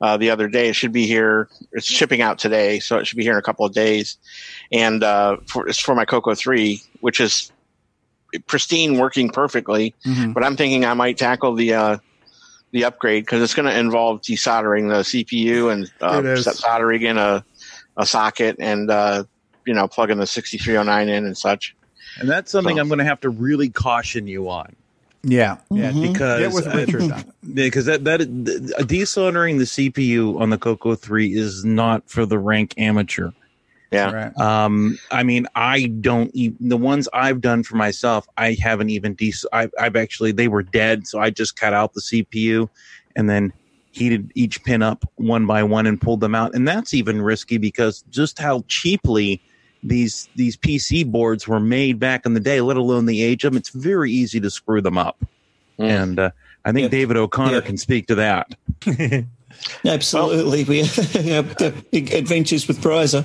uh, 0.00 0.16
the 0.16 0.30
other 0.30 0.48
day. 0.48 0.68
It 0.68 0.74
should 0.74 0.92
be 0.92 1.06
here. 1.06 1.48
It's 1.72 1.86
shipping 1.86 2.20
out 2.20 2.38
today, 2.38 2.80
so 2.80 2.98
it 2.98 3.06
should 3.06 3.16
be 3.18 3.22
here 3.22 3.32
in 3.34 3.38
a 3.38 3.42
couple 3.42 3.64
of 3.64 3.72
days. 3.72 4.16
And 4.72 5.04
uh, 5.04 5.36
for, 5.46 5.68
it's 5.68 5.78
for 5.78 5.94
my 5.94 6.04
Coco 6.04 6.34
three, 6.34 6.82
which 7.00 7.20
is 7.20 7.52
pristine, 8.46 8.98
working 8.98 9.30
perfectly. 9.30 9.94
Mhm. 10.04 10.34
But 10.34 10.42
I'm 10.44 10.56
thinking 10.56 10.84
I 10.84 10.94
might 10.94 11.16
tackle 11.16 11.54
the 11.54 11.74
uh, 11.74 11.98
the 12.70 12.84
upgrade 12.84 13.24
because 13.24 13.42
it's 13.42 13.54
going 13.54 13.66
to 13.66 13.78
involve 13.78 14.20
desoldering 14.22 14.88
the 14.88 15.02
CPU 15.02 15.72
and 15.72 15.90
uh, 16.00 16.36
soldering 16.52 17.02
in 17.02 17.18
a 17.18 17.44
a 17.96 18.06
socket 18.06 18.56
and 18.60 18.90
uh, 18.90 19.24
you 19.66 19.74
know 19.74 19.88
plugging 19.88 20.18
the 20.18 20.26
6309 20.26 21.08
in 21.08 21.26
and 21.26 21.36
such. 21.36 21.74
And 22.20 22.28
that's 22.28 22.50
something 22.50 22.76
So- 22.76 22.80
I'm 22.80 22.88
going 22.88 22.98
to 22.98 23.04
have 23.04 23.20
to 23.20 23.30
really 23.30 23.68
caution 23.68 24.26
you 24.26 24.48
on. 24.50 24.74
Yeah. 25.24 25.56
Yeah. 25.70 25.90
because 25.92 26.40
Get 26.40 26.52
with 26.52 26.66
Richard 26.72 27.10
on 27.10 27.32
because 27.54 27.86
that 27.86 28.04
that 28.04 28.20
uh, 28.20 28.82
desoldering 28.84 29.58
the 29.58 29.64
CPU 29.64 30.40
on 30.40 30.50
the 30.50 30.58
Coco 30.58 30.94
3 30.94 31.34
is 31.34 31.64
not 31.64 32.08
for 32.08 32.24
the 32.24 32.38
rank 32.38 32.74
amateur. 32.78 33.30
Yeah. 33.90 34.10
Right. 34.10 34.36
Um, 34.38 34.98
I 35.10 35.22
mean, 35.22 35.46
I 35.54 35.86
don't 35.86 36.30
even 36.34 36.68
the 36.68 36.76
ones 36.76 37.08
I've 37.12 37.40
done 37.40 37.62
for 37.62 37.76
myself. 37.76 38.28
I 38.36 38.56
haven't 38.60 38.90
even 38.90 39.14
des. 39.14 39.46
I, 39.52 39.68
I've 39.78 39.96
actually 39.96 40.32
they 40.32 40.48
were 40.48 40.62
dead, 40.62 41.06
so 41.06 41.18
I 41.20 41.30
just 41.30 41.56
cut 41.56 41.72
out 41.72 41.94
the 41.94 42.00
CPU 42.00 42.68
and 43.16 43.30
then 43.30 43.52
heated 43.92 44.30
each 44.34 44.62
pin 44.62 44.82
up 44.82 45.10
one 45.16 45.46
by 45.46 45.62
one 45.62 45.86
and 45.86 46.00
pulled 46.00 46.20
them 46.20 46.34
out. 46.34 46.54
And 46.54 46.68
that's 46.68 46.92
even 46.92 47.22
risky 47.22 47.56
because 47.56 48.02
just 48.10 48.38
how 48.38 48.64
cheaply 48.68 49.40
these 49.82 50.28
these 50.36 50.56
PC 50.56 51.10
boards 51.10 51.48
were 51.48 51.60
made 51.60 51.98
back 51.98 52.26
in 52.26 52.34
the 52.34 52.40
day, 52.40 52.60
let 52.60 52.76
alone 52.76 53.06
the 53.06 53.22
age 53.22 53.44
of 53.44 53.52
them. 53.52 53.58
It's 53.58 53.70
very 53.70 54.12
easy 54.12 54.40
to 54.40 54.50
screw 54.50 54.80
them 54.80 54.98
up. 54.98 55.24
And 55.78 56.18
uh, 56.18 56.30
I 56.64 56.72
think 56.72 56.90
David 56.90 57.16
O'Connor 57.16 57.60
can 57.62 57.76
speak 57.76 58.08
to 58.08 58.16
that. 58.16 58.48
Absolutely. 59.84 60.64
we 60.64 60.78
have 60.84 61.60
uh, 61.62 61.70
adventures 61.92 62.66
with 62.66 62.80
Prizer. 62.80 63.24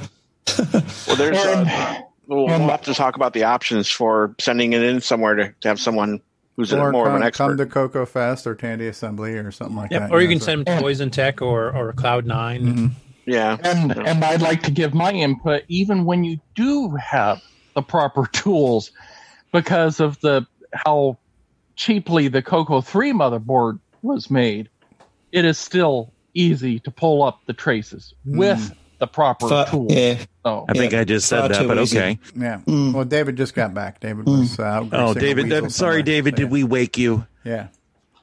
Well, 1.07 1.15
there's 1.17 1.37
uh, 1.37 1.99
we'll, 2.27 2.45
we'll 2.45 2.59
have 2.69 2.81
to 2.83 2.93
talk 2.93 3.15
about 3.15 3.33
the 3.33 3.43
options 3.43 3.89
for 3.89 4.35
sending 4.39 4.73
it 4.73 4.83
in 4.83 5.01
somewhere 5.01 5.35
to, 5.35 5.53
to 5.61 5.67
have 5.67 5.79
someone 5.79 6.21
who's 6.55 6.71
a, 6.73 6.79
Or 6.79 6.91
more 6.91 7.05
come, 7.05 7.15
of 7.15 7.21
an 7.21 7.27
expert. 7.27 7.47
come 7.47 7.57
to 7.57 7.65
Coco 7.65 8.05
Fest 8.05 8.45
or 8.45 8.55
Tandy 8.55 8.87
Assembly 8.87 9.33
or 9.33 9.51
something 9.51 9.75
like 9.75 9.91
Yep. 9.91 10.01
that. 10.01 10.11
Or 10.11 10.21
you 10.21 10.27
know, 10.27 10.33
can 10.33 10.39
so- 10.39 10.45
send 10.45 10.65
them 10.65 10.77
to 10.77 10.81
Poison 10.83 11.09
Tech 11.09 11.41
or, 11.41 11.75
or 11.75 11.93
Cloud 11.93 12.25
9 12.25 12.61
Mm-hmm. 12.61 12.85
Yeah. 13.25 13.57
And 13.63 13.93
and 13.93 14.21
I'd 14.23 14.41
like 14.41 14.63
to 14.63 14.71
give 14.71 14.93
my 14.93 15.11
input 15.11 15.63
even 15.69 16.03
when 16.03 16.25
you 16.25 16.39
do 16.55 16.89
have 16.95 17.41
the 17.73 17.81
proper 17.81 18.27
tools 18.33 18.91
because 19.53 20.01
of 20.01 20.19
the 20.19 20.45
how 20.73 21.17
cheaply 21.77 22.27
the 22.27 22.41
Coco 22.41 22.81
3 22.81 23.13
motherboard 23.13 23.79
was 24.01 24.29
made. 24.29 24.67
It 25.31 25.45
is 25.45 25.57
still 25.57 26.11
easy 26.33 26.79
to 26.81 26.91
pull 26.91 27.23
up 27.23 27.39
the 27.45 27.53
traces 27.53 28.13
with 28.25 28.73
the 28.99 29.07
proper 29.07 29.47
Fa- 29.47 29.67
tools. 29.69 29.91
yeah. 29.93 30.23
So 30.45 30.65
I 30.69 30.73
think 30.73 30.93
I 30.93 31.03
just 31.03 31.27
said 31.27 31.39
Far 31.39 31.49
that, 31.49 31.67
but 31.67 31.77
easy. 31.79 31.97
okay. 31.97 32.19
Yeah. 32.35 32.59
Mm. 32.65 32.93
Well, 32.93 33.05
David 33.05 33.35
just 33.37 33.53
got 33.53 33.73
back. 33.73 33.99
David 33.99 34.25
was 34.25 34.59
uh, 34.59 34.63
out. 34.63 34.89
Oh, 34.91 35.13
David, 35.13 35.51
I'm 35.53 35.69
sorry, 35.69 35.93
somewhere. 35.99 36.03
David. 36.03 36.35
Did 36.35 36.51
we 36.51 36.63
wake 36.63 36.97
you? 36.97 37.25
Yeah. 37.43 37.67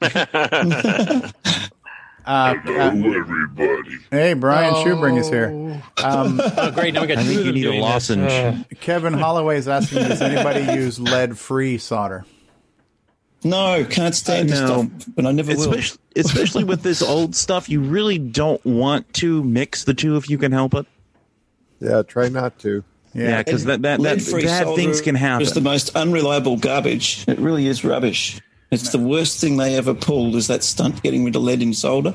Uh, 2.23 2.53
Hello, 2.63 3.13
everybody. 3.17 3.97
Hey, 4.11 4.33
Brian 4.33 4.75
Schubring 4.75 5.17
is 5.17 5.27
here. 5.27 5.47
Um, 6.03 6.39
Oh, 6.57 6.69
great. 6.69 6.93
Now 6.93 7.01
we 7.01 7.07
got 7.07 7.17
I 7.17 7.23
think 7.23 7.43
you 7.45 7.51
need 7.51 7.65
a 7.65 7.81
lozenge. 7.81 8.31
Uh, 8.31 8.57
Kevin 8.79 9.13
Holloway 9.13 9.57
is 9.57 9.67
asking, 9.67 10.03
does 10.07 10.21
anybody 10.21 10.71
use 10.79 10.99
lead-free 10.99 11.79
solder? 11.79 12.23
No, 13.43 13.85
can't 13.89 14.13
stand 14.13 14.49
this 14.49 14.59
No. 14.59 14.67
stuff, 14.67 15.07
but 15.15 15.25
I 15.25 15.31
never 15.31 15.55
will. 15.55 15.61
Especially, 15.61 15.99
especially 16.15 16.63
with 16.63 16.83
this 16.83 17.01
old 17.07 17.35
stuff, 17.35 17.69
you 17.69 17.81
really 17.81 18.17
don't 18.17 18.63
want 18.65 19.11
to 19.15 19.43
mix 19.43 19.83
the 19.83 19.93
two 19.93 20.15
if 20.17 20.29
you 20.29 20.37
can 20.37 20.51
help 20.51 20.73
it. 20.73 20.85
Yeah, 21.79 22.03
try 22.03 22.29
not 22.29 22.59
to. 22.59 22.83
Yeah, 23.13 23.43
because 23.43 23.65
that, 23.65 23.81
that, 23.81 24.01
that 24.01 24.19
bad 24.43 24.75
things 24.75 25.01
can 25.01 25.15
happen. 25.15 25.41
It's 25.41 25.51
the 25.51 25.61
most 25.61 25.95
unreliable 25.95 26.57
garbage. 26.57 27.25
It 27.27 27.39
really 27.39 27.67
is 27.67 27.83
rubbish. 27.83 28.39
It's 28.71 28.91
the 28.91 28.99
worst 28.99 29.41
thing 29.41 29.57
they 29.57 29.75
ever 29.75 29.93
pulled. 29.93 30.35
Is 30.35 30.47
that 30.47 30.63
stunt 30.63 31.03
getting 31.03 31.25
rid 31.25 31.35
of 31.35 31.41
lead 31.41 31.61
in 31.61 31.73
solder? 31.73 32.13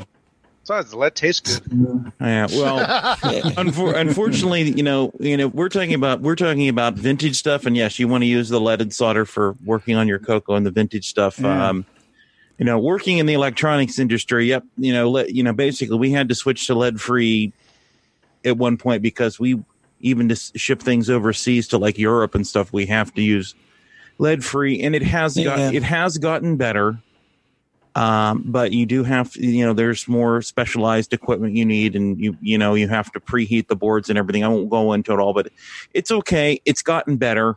Besides, 0.66 0.90
the 0.90 0.98
lead 0.98 1.14
tastes 1.14 1.60
good. 1.60 2.12
Yeah, 2.20 2.48
well, 2.50 2.84
unfor- 3.54 3.94
unfortunately, 3.94 4.62
you 4.62 4.82
know, 4.82 5.12
you 5.20 5.36
know, 5.36 5.46
we're 5.46 5.68
talking 5.68 5.94
about 5.94 6.22
we're 6.22 6.34
talking 6.34 6.68
about 6.68 6.94
vintage 6.94 7.36
stuff, 7.36 7.66
and 7.66 7.76
yes, 7.76 8.00
you 8.00 8.08
want 8.08 8.22
to 8.22 8.26
use 8.26 8.48
the 8.48 8.60
leaded 8.60 8.92
solder 8.92 9.24
for 9.24 9.54
working 9.64 9.94
on 9.94 10.08
your 10.08 10.18
Coco 10.18 10.56
and 10.56 10.66
the 10.66 10.72
vintage 10.72 11.08
stuff. 11.08 11.38
Yeah. 11.38 11.68
Um, 11.68 11.86
you 12.58 12.64
know, 12.64 12.80
working 12.80 13.18
in 13.18 13.26
the 13.26 13.34
electronics 13.34 14.00
industry, 14.00 14.46
yep, 14.46 14.64
you 14.76 14.92
know, 14.92 15.08
le- 15.08 15.28
you 15.28 15.44
know, 15.44 15.52
basically, 15.52 15.98
we 15.98 16.10
had 16.10 16.28
to 16.30 16.34
switch 16.34 16.66
to 16.66 16.74
lead 16.74 17.00
free 17.00 17.52
at 18.44 18.58
one 18.58 18.76
point 18.76 19.02
because 19.02 19.38
we 19.38 19.62
even 20.00 20.28
to 20.30 20.32
s- 20.32 20.50
ship 20.56 20.82
things 20.82 21.08
overseas 21.08 21.68
to 21.68 21.78
like 21.78 21.96
Europe 21.96 22.34
and 22.34 22.44
stuff, 22.44 22.72
we 22.72 22.86
have 22.86 23.14
to 23.14 23.22
use 23.22 23.54
lead 24.18 24.44
free, 24.44 24.82
and 24.82 24.96
it 24.96 25.04
has 25.04 25.36
got 25.36 25.72
it 25.72 25.84
has 25.84 26.18
gotten 26.18 26.56
better. 26.56 26.98
Um, 27.96 28.42
but 28.44 28.72
you 28.72 28.84
do 28.84 29.04
have, 29.04 29.34
you 29.36 29.64
know, 29.64 29.72
there's 29.72 30.06
more 30.06 30.42
specialized 30.42 31.14
equipment 31.14 31.54
you 31.56 31.64
need, 31.64 31.96
and 31.96 32.20
you, 32.20 32.36
you 32.42 32.58
know, 32.58 32.74
you 32.74 32.88
have 32.88 33.10
to 33.12 33.20
preheat 33.20 33.68
the 33.68 33.76
boards 33.76 34.10
and 34.10 34.18
everything. 34.18 34.44
I 34.44 34.48
won't 34.48 34.68
go 34.68 34.92
into 34.92 35.12
it 35.14 35.18
all, 35.18 35.32
but 35.32 35.48
it's 35.94 36.10
okay. 36.10 36.60
It's 36.66 36.82
gotten 36.82 37.16
better, 37.16 37.56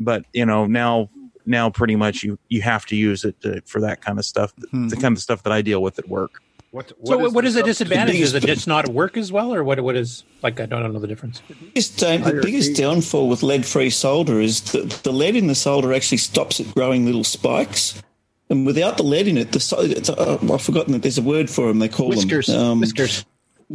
but 0.00 0.24
you 0.32 0.46
know, 0.46 0.64
now, 0.66 1.10
now 1.44 1.68
pretty 1.68 1.96
much 1.96 2.22
you 2.22 2.38
you 2.48 2.62
have 2.62 2.86
to 2.86 2.96
use 2.96 3.24
it 3.24 3.38
to, 3.42 3.60
for 3.66 3.78
that 3.82 4.00
kind 4.00 4.18
of 4.18 4.24
stuff, 4.24 4.54
Hmm. 4.70 4.88
the 4.88 4.96
kind 4.96 5.14
of 5.14 5.20
stuff 5.22 5.42
that 5.42 5.52
I 5.52 5.60
deal 5.60 5.82
with 5.82 5.98
at 5.98 6.08
work. 6.08 6.40
What, 6.70 6.88
so 7.04 7.18
what, 7.18 7.32
what 7.34 7.44
is 7.44 7.52
the 7.54 7.60
the 7.60 7.66
disadvantage? 7.66 8.14
Is 8.16 8.32
biggest- 8.32 8.44
it 8.48 8.54
just 8.54 8.66
not 8.66 8.88
work 8.88 9.18
as 9.18 9.30
well, 9.30 9.54
or 9.54 9.62
what? 9.62 9.78
What 9.80 9.96
is 9.96 10.24
like? 10.42 10.58
I 10.60 10.66
don't 10.66 10.92
know 10.94 10.98
the 10.98 11.06
difference. 11.06 11.42
biggest, 11.74 12.02
uh, 12.02 12.16
the 12.16 12.40
biggest 12.42 12.74
downfall 12.74 13.28
with 13.28 13.42
lead-free 13.42 13.90
solder 13.90 14.40
is 14.40 14.62
that 14.72 14.88
the 15.04 15.12
lead 15.12 15.36
in 15.36 15.46
the 15.46 15.54
solder 15.54 15.92
actually 15.92 16.18
stops 16.18 16.58
it 16.58 16.74
growing 16.74 17.04
little 17.04 17.22
spikes. 17.22 18.02
And 18.50 18.66
without 18.66 18.96
the 18.98 19.02
lead 19.02 19.26
in 19.26 19.38
it, 19.38 19.52
the 19.52 19.60
so- 19.60 19.80
it's, 19.80 20.10
uh, 20.10 20.38
I've 20.52 20.62
forgotten 20.62 20.92
that 20.92 21.02
there's 21.02 21.18
a 21.18 21.22
word 21.22 21.48
for 21.48 21.68
them. 21.68 21.78
They 21.78 21.88
call 21.88 22.08
Whiskers. 22.10 22.46
them 22.46 22.60
um, 22.62 22.80
Whiskers. 22.80 23.24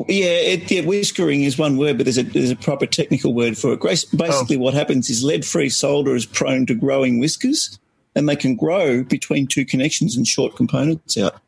Yeah, 0.08 0.28
it, 0.28 0.70
yeah, 0.72 0.82
whiskering 0.82 1.42
is 1.42 1.58
one 1.58 1.76
word, 1.76 1.98
but 1.98 2.06
there's 2.06 2.20
a 2.20 2.24
there's 2.24 2.52
a 2.52 2.56
proper 2.56 2.86
technical 2.86 3.34
word 3.34 3.58
for 3.58 3.74
it. 3.74 3.80
Grace- 3.80 4.06
Basically, 4.06 4.56
what 4.58 4.76
happens 4.76 5.10
is 5.10 5.24
lead-free 5.24 5.70
solder 5.70 6.16
is 6.16 6.28
prone 6.28 6.68
to 6.68 6.76
growing 6.76 7.20
whiskers, 7.20 7.80
and 8.16 8.30
they 8.30 8.36
can 8.36 8.56
grow 8.56 9.04
between 9.04 9.48
two 9.48 9.66
connections 9.66 10.16
and 10.16 10.28
short 10.28 10.56
components 10.56 11.18
out. 11.18 11.42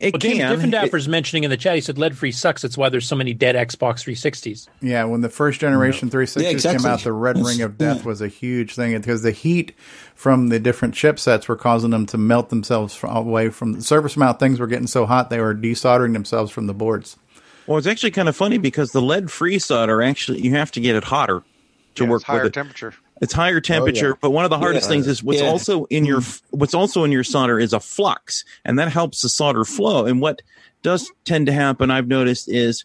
It 0.00 0.12
Well, 0.12 0.18
David 0.18 0.38
can. 0.38 0.70
Diffenderfer's 0.70 1.08
mentioning 1.08 1.44
in 1.44 1.50
the 1.50 1.56
chat. 1.56 1.76
He 1.76 1.80
said 1.80 1.98
lead 1.98 2.18
free 2.18 2.32
sucks. 2.32 2.62
That's 2.62 2.76
why 2.76 2.88
there's 2.88 3.06
so 3.06 3.14
many 3.16 3.32
dead 3.32 3.54
Xbox 3.54 4.02
360s. 4.04 4.66
Yeah, 4.82 5.04
when 5.04 5.20
the 5.20 5.28
first 5.28 5.60
generation 5.60 6.10
360s 6.10 6.42
Yeah, 6.42 6.48
exactly. 6.50 6.82
came 6.82 6.92
out, 6.92 7.00
the 7.04 7.12
red 7.12 7.36
That's- 7.36 7.52
ring 7.54 7.62
of 7.62 7.78
death 7.78 7.98
yeah. 7.98 8.02
was 8.04 8.20
a 8.20 8.28
huge 8.28 8.74
thing 8.74 8.96
because 8.98 9.22
the 9.22 9.30
heat 9.30 9.72
from 10.16 10.48
the 10.48 10.58
different 10.58 10.94
chipsets 10.94 11.46
were 11.48 11.56
causing 11.56 11.90
them 11.90 12.06
to 12.06 12.18
melt 12.18 12.50
themselves 12.50 12.98
away 13.04 13.50
from 13.50 13.74
the 13.74 13.82
surface 13.82 14.16
mount. 14.16 14.40
Things 14.40 14.58
were 14.58 14.66
getting 14.66 14.88
so 14.88 15.06
hot 15.06 15.30
they 15.30 15.40
were 15.40 15.54
desoldering 15.54 16.12
themselves 16.12 16.50
from 16.50 16.66
the 16.66 16.74
boards. 16.74 17.16
Well, 17.66 17.78
it's 17.78 17.86
actually 17.86 18.10
kind 18.10 18.28
of 18.28 18.36
funny 18.36 18.58
because 18.58 18.90
the 18.92 19.00
lead 19.00 19.30
free 19.30 19.58
solder 19.58 20.02
actually 20.02 20.40
you 20.42 20.50
have 20.50 20.70
to 20.72 20.80
get 20.80 20.96
it 20.96 21.04
hotter 21.04 21.42
to 21.94 22.04
Yeah, 22.04 22.10
work 22.10 22.18
it's 22.22 22.26
higher 22.26 22.38
with 22.42 22.48
it. 22.48 22.54
temperature. 22.54 22.92
It's 23.20 23.32
higher 23.32 23.58
oh, 23.58 23.60
temperature, 23.60 24.16
but 24.20 24.30
one 24.30 24.44
of 24.44 24.50
the 24.50 24.58
hardest 24.58 24.86
Yeah. 24.86 24.94
things 24.94 25.06
is 25.06 25.22
what's 25.22 25.40
Yeah. 25.40 25.48
also 25.48 25.84
in 25.84 26.04
your 26.04 26.20
mm-hmm. 26.20 26.58
what's 26.58 26.74
also 26.74 27.04
in 27.04 27.12
your 27.12 27.24
solder 27.24 27.58
is 27.60 27.72
a 27.72 27.80
flux, 27.80 28.44
and 28.64 28.78
that 28.78 28.88
helps 28.88 29.22
the 29.22 29.28
solder 29.28 29.64
flow. 29.64 30.04
And 30.04 30.20
what 30.20 30.42
does 30.82 31.10
tend 31.24 31.46
to 31.46 31.52
happen, 31.52 31.90
I've 31.90 32.08
noticed, 32.08 32.48
is 32.48 32.84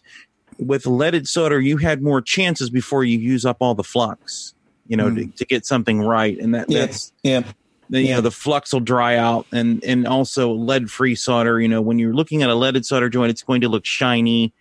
with 0.58 0.86
leaded 0.86 1.26
solder, 1.26 1.60
you 1.60 1.78
had 1.78 2.02
more 2.02 2.20
chances 2.22 2.70
before 2.70 3.04
you 3.04 3.18
use 3.18 3.44
up 3.44 3.56
all 3.60 3.74
the 3.74 3.84
flux. 3.84 4.54
You 4.86 4.96
know, 4.96 5.08
to, 5.08 5.20
mm. 5.22 5.34
to 5.36 5.44
get 5.44 5.66
something 5.66 6.00
right, 6.00 6.36
and 6.38 6.54
that 6.54 6.68
Yeah, 6.68 6.80
that's 6.80 7.12
yeah. 7.22 7.42
the, 7.90 8.00
you 8.00 8.08
Yeah. 8.08 8.16
know 8.16 8.20
the 8.22 8.30
flux 8.30 8.72
will 8.72 8.80
dry 8.80 9.16
out 9.16 9.46
and 9.52 9.82
and 9.84 10.06
also 10.06 10.52
lead 10.52 10.90
free 10.90 11.14
solder 11.14 11.60
you 11.60 11.68
know 11.68 11.80
when 11.80 11.98
you're 11.98 12.14
looking 12.14 12.42
at 12.42 12.50
a 12.50 12.54
leaded 12.54 12.86
solder 12.86 13.08
joint 13.08 13.30
it's 13.30 13.42
going 13.42 13.60
to 13.60 13.68
look 13.68 13.84
shiny 13.84 14.52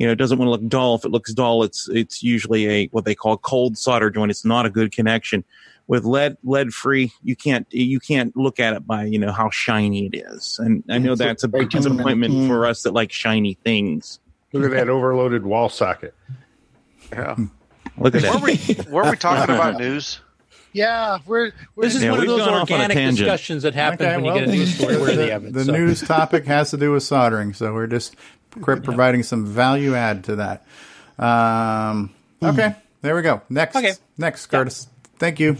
you 0.00 0.06
know 0.06 0.12
it 0.12 0.16
doesn't 0.16 0.38
want 0.38 0.46
to 0.48 0.50
look 0.50 0.66
dull 0.68 0.96
if 0.96 1.04
it 1.04 1.10
looks 1.10 1.32
dull 1.32 1.62
it's 1.62 1.88
it's 1.90 2.22
usually 2.22 2.66
a 2.68 2.86
what 2.88 3.04
they 3.04 3.14
call 3.14 3.36
cold 3.36 3.78
solder 3.78 4.10
joint 4.10 4.30
it's 4.32 4.44
not 4.44 4.66
a 4.66 4.70
good 4.70 4.90
connection 4.90 5.44
with 5.86 6.04
lead 6.04 6.36
lead 6.44 6.72
free, 6.72 7.10
you 7.24 7.34
can't 7.34 7.66
you 7.72 7.98
can't 7.98 8.36
look 8.36 8.60
at 8.60 8.74
it 8.74 8.86
by 8.86 9.04
you 9.06 9.18
know 9.18 9.32
how 9.32 9.50
shiny 9.50 10.06
it 10.06 10.14
is, 10.16 10.56
and 10.62 10.84
I 10.88 10.98
know 10.98 11.12
It's 11.12 11.18
that's 11.18 11.42
a 11.42 11.48
big 11.48 11.68
disappointment 11.68 12.30
temperamental. 12.32 12.46
for 12.46 12.66
us 12.66 12.84
that 12.84 12.94
like 12.94 13.10
shiny 13.10 13.54
things. 13.64 14.20
Look 14.52 14.66
at 14.66 14.70
that 14.70 14.88
overloaded 14.88 15.44
wall 15.44 15.68
socket. 15.68 16.14
Yeah. 17.10 17.34
Look 17.98 18.14
at 18.14 18.22
Were 18.22 18.38
that. 18.40 18.86
we 18.86 18.90
were 18.92 19.10
we 19.10 19.16
talking 19.16 19.52
about 19.52 19.78
news? 19.80 20.20
Yeah, 20.72 21.18
we're, 21.26 21.50
we're 21.74 21.82
This 21.86 21.96
is 21.96 22.04
Yeah, 22.04 22.12
one 22.12 22.20
of 22.20 22.26
those 22.28 22.38
gone 22.38 22.54
off 22.54 22.70
on 22.70 22.78
a 22.80 22.82
organic 22.84 23.16
discussions 23.16 23.64
that 23.64 23.74
happen 23.74 24.06
Okay, 24.06 24.14
when 24.16 24.24
well, 24.26 24.34
you 24.36 24.46
get 24.46 24.48
a 24.48 24.52
news 24.56 24.74
story 24.78 24.96
worthy 24.96 25.16
the, 25.16 25.36
of 25.36 25.52
the 25.52 25.64
so. 25.64 25.72
news 25.72 26.00
topic 26.02 26.44
has 26.46 26.70
to 26.70 26.76
do 26.76 26.92
with 26.92 27.02
soldering, 27.02 27.52
so 27.52 27.74
we're 27.74 27.88
just 27.88 28.14
qu- 28.50 28.80
providing 28.80 29.22
some 29.22 29.46
value 29.46 29.94
add 29.94 30.24
to 30.24 30.36
that. 30.36 30.66
Um, 31.18 32.10
okay, 32.42 32.74
there 33.02 33.14
we 33.14 33.22
go. 33.22 33.42
Next, 33.48 33.76
Okay. 33.76 33.92
next, 34.18 34.46
Curtis. 34.46 34.88
Thank 35.18 35.40
you. 35.40 35.56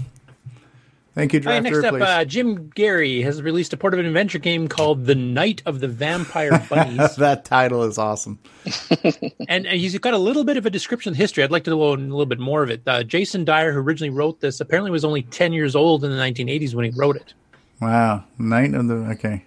Thank 1.13 1.33
you, 1.35 1.41
All 1.45 1.47
right, 1.53 1.63
Drafter. 1.63 1.83
next 1.83 1.85
up, 1.85 1.95
uh, 2.01 2.25
Jim 2.25 2.71
Gerrie 2.79 3.23
has 3.23 3.43
released 3.43 3.73
a 3.73 3.77
port 3.77 3.93
of 3.95 4.01
an 4.01 4.07
adventure 4.07 4.39
game 4.39 4.69
called 4.69 5.07
The 5.07 5.17
Night 5.17 5.61
of 5.67 5.81
the 5.81 5.89
Vampire 5.89 6.65
Bunnies. 6.71 7.17
that 7.17 7.45
title 7.45 7.83
is 7.83 7.99
awesome. 7.99 8.39
and, 9.49 9.67
and 9.67 9.81
he's 9.81 9.99
got 9.99 10.15
a 10.15 10.19
little 10.19 10.45
bit 10.45 10.57
of 10.57 10.67
a 10.67 10.71
description 10.71 11.13
of 11.13 11.17
history. 11.17 11.43
I'd 11.43 11.51
like 11.51 11.65
to 11.65 11.71
know 11.71 11.83
a 11.83 11.95
little 11.95 12.27
bit 12.27 12.39
more 12.39 12.63
of 12.63 12.71
it. 12.71 12.83
Uh, 12.87 13.03
Jason 13.03 13.45
Dyer, 13.45 13.73
who 13.73 13.81
originally 13.81 14.11
wrote 14.17 14.41
this, 14.41 14.61
apparently 14.61 14.93
was 14.93 15.05
only 15.05 15.23
10 15.23 15.53
years 15.53 15.75
old 15.75 16.05
in 16.05 16.11
the 16.13 16.17
1980s 16.17 16.75
when 16.75 16.85
he 16.85 16.93
wrote 16.97 17.17
it. 17.17 17.35
Wow, 17.81 18.25
Night 18.39 18.73
of 18.75 18.87
the 18.87 18.95
okay. 19.11 19.43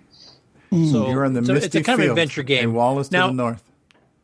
Hmm, 0.74 0.92
so 0.92 1.10
You're 1.10 1.26
in 1.26 1.34
the 1.34 1.46
so 1.46 1.54
misty 1.54 1.66
it's 1.68 1.76
a 1.76 1.84
kind 1.84 2.02
of 2.02 2.10
adventure 2.10 2.44
game. 2.44 2.64
in 2.64 2.74
Wallace 2.74 3.10
to 3.10 3.18
the 3.18 3.32
north. 3.32 3.64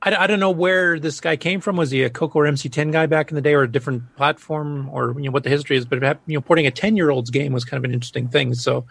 I, 0.02 0.16
I 0.16 0.28
don't 0.28 0.40
know 0.40 0.52
where 0.52 0.98
this 1.00 1.20
guy 1.20 1.36
came 1.36 1.60
from. 1.62 1.76
Was 1.76 1.92
he 1.92 2.04
a 2.04 2.10
Coco 2.10 2.40
or 2.40 2.46
MC10 2.46 2.92
guy 2.92 3.06
back 3.06 3.30
in 3.32 3.36
the 3.36 3.42
day, 3.42 3.54
or 3.54 3.64
a 3.64 3.72
different 3.72 4.16
platform, 4.16 4.90
or 4.90 5.14
you 5.18 5.26
know 5.26 5.32
what 5.32 5.44
the 5.44 5.50
history 5.50 5.78
is? 5.78 5.86
But 5.86 6.02
you 6.26 6.36
know, 6.36 6.42
porting 6.42 6.66
a 6.68 6.72
10 6.72 6.96
year 6.96 7.10
old's 7.10 7.30
game 7.30 7.52
was 7.52 7.66
kind 7.66 7.78
of 7.80 7.84
an 7.84 7.94
interesting 7.94 8.30
thing. 8.30 8.54
So, 8.54 8.86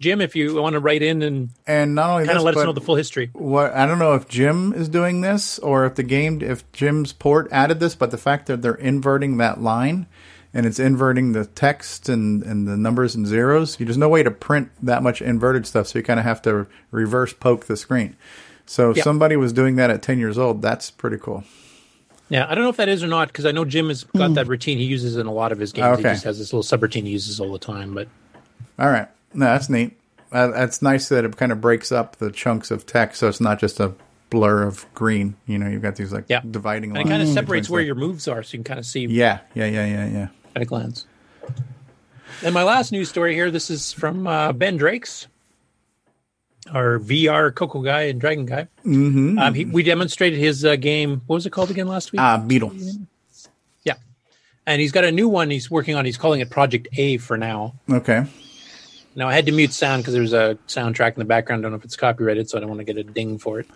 Jim, 0.00 0.20
if 0.20 0.36
you 0.36 0.54
want 0.60 0.74
to 0.74 0.80
write 0.80 1.02
in 1.02 1.22
and 1.22 1.50
And 1.66 1.94
not 1.94 2.10
only 2.10 2.26
kind 2.26 2.38
of 2.38 2.44
let 2.44 2.56
us 2.56 2.64
know 2.64 2.72
the 2.72 2.80
full 2.80 2.96
history. 2.96 3.30
what 3.32 3.72
I 3.72 3.86
don't 3.86 3.98
know 3.98 4.14
if 4.14 4.28
Jim 4.28 4.72
is 4.72 4.88
doing 4.88 5.22
this 5.22 5.58
or 5.58 5.86
if 5.86 5.96
the 5.96 6.02
game 6.02 6.40
if 6.40 6.70
Jim's 6.72 7.12
port 7.12 7.48
added 7.50 7.80
this, 7.80 7.94
but 7.94 8.10
the 8.10 8.18
fact 8.18 8.46
that 8.46 8.62
they're 8.62 8.74
inverting 8.74 9.38
that 9.38 9.60
line 9.60 10.06
and 10.54 10.64
it's 10.64 10.78
inverting 10.78 11.32
the 11.32 11.44
text 11.44 12.08
and, 12.08 12.42
and 12.44 12.66
the 12.66 12.76
numbers 12.76 13.14
and 13.14 13.26
zeros, 13.26 13.76
there's 13.76 13.98
no 13.98 14.08
way 14.08 14.22
to 14.22 14.30
print 14.30 14.70
that 14.82 15.02
much 15.02 15.20
inverted 15.20 15.66
stuff, 15.66 15.88
so 15.88 15.98
you 15.98 16.02
kind 16.04 16.20
of 16.20 16.24
have 16.24 16.40
to 16.42 16.66
reverse 16.92 17.32
poke 17.34 17.66
the 17.66 17.76
screen. 17.76 18.16
So 18.64 18.92
if 18.92 19.02
somebody 19.02 19.36
was 19.36 19.52
doing 19.52 19.76
that 19.76 19.90
at 19.90 20.00
ten 20.02 20.18
years 20.18 20.38
old, 20.38 20.62
that's 20.62 20.90
pretty 20.90 21.18
cool. 21.18 21.44
Yeah, 22.30 22.46
I 22.48 22.54
don't 22.54 22.64
know 22.64 22.70
if 22.70 22.78
that 22.78 22.88
is 22.88 23.04
or 23.04 23.08
not 23.08 23.28
because 23.28 23.44
I 23.44 23.52
know 23.52 23.66
Jim 23.66 23.88
has 23.88 24.04
got 24.04 24.32
that 24.34 24.46
routine 24.46 24.78
he 24.78 24.84
uses 24.84 25.16
in 25.16 25.26
a 25.26 25.32
lot 25.32 25.52
of 25.52 25.58
his 25.58 25.72
games. 25.72 25.98
He 25.98 26.04
just 26.04 26.24
has 26.24 26.38
this 26.38 26.52
little 26.54 26.62
subroutine 26.78 27.02
he 27.02 27.10
uses 27.10 27.38
all 27.38 27.52
the 27.52 27.58
time. 27.58 27.92
But 27.92 28.08
All 28.78 28.88
right, 28.88 29.08
no, 29.34 29.44
that's 29.46 29.68
neat. 29.68 29.98
Uh, 30.32 30.48
that's 30.48 30.80
nice 30.80 31.10
that 31.10 31.24
it 31.24 31.36
kind 31.36 31.52
of 31.52 31.60
breaks 31.60 31.92
up 31.92 32.16
the 32.16 32.30
chunks 32.30 32.70
of 32.70 32.86
text, 32.86 33.20
so 33.20 33.28
it's 33.28 33.40
not 33.40 33.60
just 33.60 33.78
a 33.78 33.92
blur 34.30 34.62
of 34.62 34.86
green. 34.94 35.36
You 35.46 35.58
know, 35.58 35.68
you've 35.68 35.82
got 35.82 35.96
these 35.96 36.12
like 36.12 36.24
Yeah. 36.28 36.40
dividing 36.50 36.96
and 36.96 37.06
it 37.06 37.10
kind 37.10 37.22
of 37.22 37.28
separates 37.28 37.68
where 37.68 37.82
your 37.82 37.94
moves 37.94 38.26
are, 38.26 38.42
so 38.42 38.54
you 38.56 38.58
can 38.58 38.64
kind 38.64 38.80
of 38.80 38.86
see 38.86 39.04
Yeah, 39.04 39.40
yeah, 39.54 39.66
yeah, 39.66 39.86
yeah, 39.86 40.06
yeah. 40.06 40.28
At 40.54 40.62
a 40.62 40.64
glance. 40.64 41.06
And 42.42 42.52
my 42.54 42.62
last 42.62 42.92
news 42.92 43.08
story 43.08 43.34
here. 43.34 43.50
This 43.50 43.70
is 43.70 43.92
from 43.92 44.26
uh, 44.26 44.52
Ben 44.52 44.76
Drakes, 44.76 45.28
our 46.70 46.98
VR 46.98 47.54
Coco 47.54 47.82
guy 47.82 48.02
and 48.02 48.20
Dragon 48.20 48.44
guy. 48.46 48.68
Mm-hmm. 48.84 49.38
Um, 49.38 49.54
he, 49.54 49.64
we 49.64 49.82
demonstrated 49.82 50.38
his 50.38 50.64
uh, 50.64 50.76
game. 50.76 51.22
What 51.26 51.36
was 51.36 51.46
it 51.46 51.50
called 51.50 51.70
again 51.70 51.88
last 51.88 52.12
week? 52.12 52.20
Ah, 52.20 52.38
Beetle. 52.38 52.72
yeah, 53.84 53.94
and 54.66 54.80
he's 54.80 54.92
got 54.92 55.04
a 55.04 55.12
new 55.12 55.28
one 55.28 55.50
he's 55.50 55.70
working 55.70 55.94
on. 55.94 56.04
He's 56.04 56.16
calling 56.18 56.40
it 56.40 56.50
Project 56.50 56.88
A 56.96 57.16
for 57.18 57.36
now. 57.36 57.74
Okay. 57.90 58.24
Now 59.16 59.28
I 59.28 59.34
had 59.34 59.46
to 59.46 59.52
mute 59.52 59.72
sound 59.72 60.02
because 60.02 60.14
there's 60.14 60.32
a 60.32 60.58
soundtrack 60.66 61.12
in 61.14 61.20
the 61.20 61.24
background. 61.24 61.60
I 61.60 61.62
don't 61.62 61.72
know 61.72 61.78
if 61.78 61.84
it's 61.84 61.96
copyrighted, 61.96 62.50
so 62.50 62.58
I 62.58 62.60
don't 62.60 62.68
want 62.68 62.80
to 62.80 62.84
get 62.84 62.96
a 62.96 63.04
ding 63.04 63.38
for 63.38 63.60
it. 63.60 63.66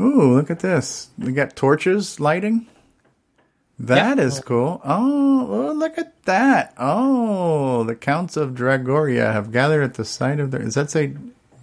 Ooh, 0.00 0.34
look 0.34 0.50
at 0.50 0.60
this. 0.60 1.10
We 1.18 1.32
got 1.32 1.54
torches 1.54 2.18
lighting. 2.18 2.66
That 3.80 4.18
is 4.18 4.40
cool. 4.40 4.80
Oh, 4.84 5.46
oh, 5.48 5.72
look 5.72 5.96
at 5.96 6.22
that. 6.24 6.74
Oh, 6.76 7.82
the 7.84 7.94
counts 7.96 8.36
of 8.36 8.50
Dragoria 8.50 9.32
have 9.32 9.52
gathered 9.52 9.82
at 9.82 9.94
the 9.94 10.04
site 10.04 10.38
of 10.38 10.50
their. 10.50 10.60
Does 10.60 10.74
that 10.74 10.90
say 10.90 11.14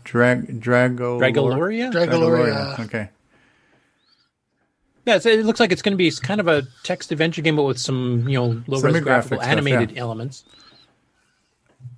drag 0.03 0.59
Drago 0.59 1.19
Dragoloria? 1.19 1.91
Dragoloria. 1.91 2.79
Okay. 2.79 3.09
Yeah, 5.05 5.19
so 5.19 5.29
it 5.29 5.45
looks 5.45 5.59
like 5.59 5.71
it's 5.71 5.83
going 5.83 5.93
to 5.93 5.97
be 5.97 6.09
kind 6.11 6.41
of 6.41 6.47
a 6.47 6.63
text 6.81 7.11
adventure 7.11 7.43
game, 7.43 7.55
but 7.55 7.63
with 7.63 7.77
some 7.77 8.27
you 8.27 8.37
know 8.39 8.63
low 8.65 8.79
res 8.79 8.81
Semi-graphic 8.81 9.03
graphical 9.03 9.37
stuff, 9.37 9.51
animated 9.51 9.91
yeah. 9.91 10.01
elements. 10.01 10.43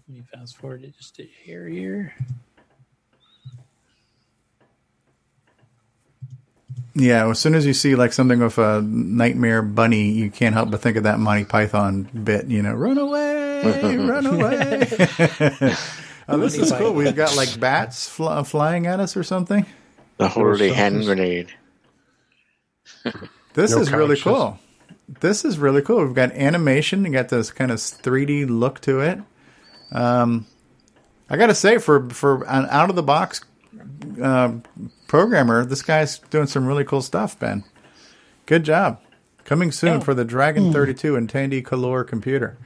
Let 0.10 0.18
me 0.18 0.24
fast 0.34 0.58
forward 0.58 0.84
it 0.84 0.98
just 0.98 1.18
a 1.20 1.30
hair 1.46 1.66
here. 1.68 2.14
Yeah, 7.00 7.30
as 7.30 7.40
soon 7.40 7.56
as 7.56 7.66
you 7.66 7.74
see 7.74 7.96
like 7.96 8.12
something 8.12 8.40
with 8.40 8.58
a 8.58 8.82
nightmare 8.82 9.62
bunny, 9.62 10.12
you 10.12 10.30
can't 10.30 10.54
help 10.54 10.70
but 10.70 10.82
think 10.82 10.98
of 10.98 11.04
that 11.04 11.18
Monty 11.18 11.46
Python 11.46 12.04
bit. 12.24 12.48
You 12.48 12.62
know, 12.62 12.74
run 12.74 12.98
away, 12.98 13.96
run 13.98 14.26
away. 14.26 14.88
oh, 16.28 16.38
this 16.40 16.58
is 16.58 16.74
cool. 16.74 16.94
We've 16.94 17.16
got 17.16 17.38
like 17.38 17.58
bats 17.58 18.10
fl- 18.10 18.42
flying 18.42 18.86
at 18.86 19.00
us 19.00 19.16
or 19.16 19.24
something. 19.24 19.66
The 20.18 20.28
holy 20.28 20.74
hand 20.74 21.06
grenade. 21.06 21.54
This 23.54 23.72
No 23.72 23.80
is 23.80 23.92
really 23.92 24.18
cool. 24.18 24.60
This 25.22 25.44
is 25.44 25.58
really 25.58 25.82
cool. 25.82 26.06
We've 26.06 26.14
got 26.14 26.32
animation. 26.34 27.04
You 27.04 27.12
got 27.12 27.30
this 27.30 27.50
kind 27.52 27.72
of 27.72 27.78
3D 27.80 28.48
look 28.48 28.80
to 28.82 29.00
it. 29.00 29.20
Um, 29.92 30.46
I 31.30 31.36
got 31.36 31.48
to 31.48 31.56
say, 31.56 31.80
for 31.80 32.10
for 32.10 32.44
an 32.48 32.68
out 32.70 32.90
of 32.92 32.96
the 32.96 33.04
box 33.04 33.42
uh, 34.22 34.54
programmer, 35.08 35.66
this 35.66 35.82
guy's 35.82 36.20
doing 36.20 36.48
some 36.48 36.66
really 36.66 36.84
cool 36.84 37.02
stuff. 37.02 37.38
Ben, 37.40 37.64
good 38.46 38.64
job. 38.64 39.00
Coming 39.46 39.72
soon 39.72 39.94
Yeah. 39.96 40.00
for 40.00 40.14
the 40.14 40.26
Dragon 40.26 40.72
32 40.72 41.16
and 41.16 41.28
Tandy 41.30 41.62
Color 41.62 42.04
computer. 42.04 42.58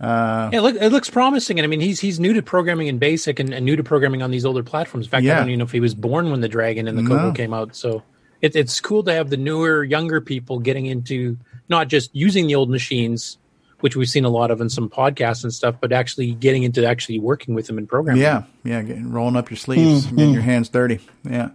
Uh, 0.00 0.50
Yeah, 0.52 0.60
look, 0.60 0.76
it 0.76 0.90
looks 0.90 1.10
promising, 1.10 1.58
and 1.58 1.64
I 1.64 1.68
mean, 1.68 1.80
he's 1.80 1.98
he's 1.98 2.20
new 2.20 2.32
to 2.34 2.42
programming 2.42 2.86
in 2.86 2.98
BASIC 3.00 3.40
and, 3.40 3.52
and 3.52 3.66
new 3.66 3.74
to 3.74 3.82
programming 3.82 4.22
on 4.22 4.30
these 4.30 4.44
older 4.44 4.62
platforms. 4.62 5.06
In 5.06 5.10
fact, 5.10 5.24
Yeah. 5.24 5.34
I 5.34 5.38
don't 5.40 5.48
even 5.48 5.58
know 5.58 5.64
if 5.64 5.72
he 5.72 5.80
was 5.80 5.94
born 5.94 6.30
when 6.30 6.40
the 6.40 6.48
Dragon 6.48 6.86
and 6.86 6.96
the 6.96 7.02
No. 7.02 7.32
came 7.32 7.52
out. 7.52 7.74
So 7.74 8.04
it, 8.40 8.54
it's 8.54 8.80
cool 8.80 9.02
to 9.04 9.12
have 9.12 9.30
the 9.30 9.36
newer, 9.36 9.82
younger 9.82 10.20
people 10.20 10.60
getting 10.60 10.86
into 10.86 11.36
not 11.68 11.88
just 11.88 12.14
using 12.14 12.46
the 12.46 12.54
old 12.54 12.70
machines, 12.70 13.38
which 13.80 13.94
we've 13.96 14.08
seen 14.08 14.24
a 14.24 14.28
lot 14.28 14.50
of 14.50 14.60
in 14.60 14.68
some 14.68 14.88
podcasts 14.90 15.44
and 15.44 15.52
stuff, 15.54 15.76
but 15.80 15.92
actually 15.92 16.32
getting 16.32 16.62
into 16.64 16.84
actually 16.86 17.18
working 17.18 17.54
with 17.54 17.66
them 17.66 17.78
in 17.78 17.86
programming. 17.86 18.20
yeah, 18.22 18.42
yeah, 18.64 18.82
getting, 18.82 19.10
rolling 19.10 19.36
up 19.36 19.50
your 19.50 19.56
sleeves, 19.56 20.06
Mm, 20.06 20.16
getting 20.16 20.30
mm. 20.30 20.34
your 20.34 20.42
hands 20.42 20.68
dirty. 20.68 21.00
Yeah, 21.24 21.50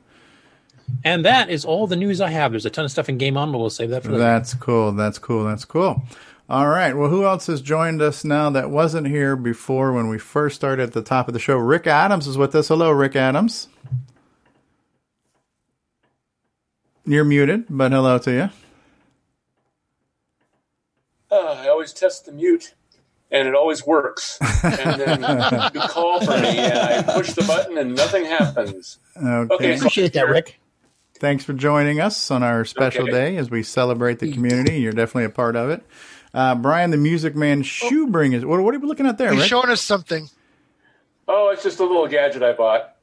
And 1.04 1.26
that 1.26 1.50
is 1.50 1.66
all 1.66 1.88
the 1.88 1.96
news 1.96 2.22
I 2.22 2.30
have. 2.30 2.52
There's 2.52 2.66
a 2.66 2.70
ton 2.70 2.86
of 2.86 2.92
stuff 2.92 3.10
in 3.10 3.18
Game 3.18 3.36
On, 3.38 3.52
but 3.52 3.58
we'll 3.58 3.70
save 3.70 3.90
that 3.90 4.04
for 4.04 4.10
later. 4.12 4.24
That's 4.24 4.54
cool. 4.54 4.92
That's 4.94 5.20
cool. 5.20 5.44
That's 5.46 5.66
cool. 5.66 6.02
All 6.50 6.68
right. 6.68 6.96
Well, 6.96 7.10
who 7.10 7.26
else 7.26 7.48
has 7.48 7.62
joined 7.62 8.02
us 8.02 8.24
now 8.26 8.50
that 8.52 8.70
wasn't 8.70 9.08
here 9.08 9.36
before 9.36 9.94
when 9.94 10.10
we 10.10 10.18
first 10.18 10.56
started 10.56 10.84
at 10.84 10.94
the 10.94 11.02
top 11.02 11.28
of 11.28 11.34
the 11.34 11.40
show? 11.40 11.56
Rick 11.58 11.88
Adams 11.88 12.28
is 12.28 12.38
with 12.38 12.54
us. 12.54 12.68
Hello, 12.68 12.92
Rick 12.92 13.16
Adams. 13.16 13.70
You're 17.06 17.26
muted, 17.26 17.66
but 17.70 17.92
hello 17.92 18.18
to 18.20 18.32
you. 18.32 18.50
Uh, 21.32 21.36
I 21.68 21.73
always 21.84 21.94
test 21.94 22.26
the 22.26 22.32
mute, 22.32 22.74
and 23.30 23.46
it 23.48 23.54
always 23.56 23.86
works. 23.86 24.40
And 24.64 25.02
then 25.02 25.20
you 25.74 25.82
call 25.82 26.22
for 26.26 26.32
me, 26.40 26.58
and 26.60 26.78
I 26.78 27.02
push 27.04 27.34
the 27.34 27.44
button, 27.44 27.78
and 27.78 27.94
nothing 27.94 28.24
happens. 28.26 29.00
Okay. 29.18 29.54
Okay, 29.54 29.72
so- 29.76 29.82
Appreciate 29.82 30.14
that, 30.14 30.30
Rick. 30.30 30.60
Thanks 31.16 31.44
for 31.46 31.54
joining 31.54 32.00
us 32.02 32.32
on 32.32 32.42
our 32.44 32.64
special 32.66 33.04
Okay. 33.04 33.12
day 33.12 33.38
as 33.38 33.50
we 33.50 33.64
celebrate 33.64 34.20
the 34.20 34.32
community. 34.32 34.80
You're 34.82 34.92
definitely 34.94 35.26
a 35.26 35.30
part 35.30 35.56
of 35.56 35.70
it. 35.70 35.84
Uh, 36.34 36.56
Brian, 36.56 36.90
the 36.92 36.98
Music 36.98 37.36
Man 37.36 37.64
Schubring 37.64 38.34
is. 38.34 38.44
What, 38.46 38.62
what 38.62 38.74
are 38.76 38.80
we 38.80 38.88
looking 38.88 39.06
at 39.06 39.18
there, 39.18 39.32
He's 39.32 39.42
Rick? 39.42 39.50
showing 39.50 39.70
us 39.70 39.82
something. 39.82 40.30
Oh, 41.28 41.50
it's 41.50 41.64
just 41.64 41.80
a 41.80 41.84
little 41.84 42.08
gadget 42.08 42.44
I 42.44 42.54
bought. 42.54 42.96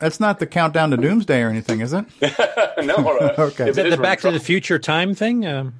That's 0.00 0.18
not 0.20 0.38
the 0.38 0.46
countdown 0.46 0.90
to 0.92 0.96
doomsday 0.96 1.42
or 1.42 1.48
anything, 1.50 1.80
is 1.80 1.92
it? 1.92 2.04
no, 2.84 2.94
uh, 2.94 3.34
Okay. 3.38 3.68
Is 3.68 3.76
it 3.78 3.84
that 3.84 3.90
the 3.90 4.02
Back 4.02 4.20
to 4.20 4.30
the 4.30 4.40
Future 4.40 4.78
time 4.78 5.14
thing? 5.14 5.44
Um, 5.46 5.74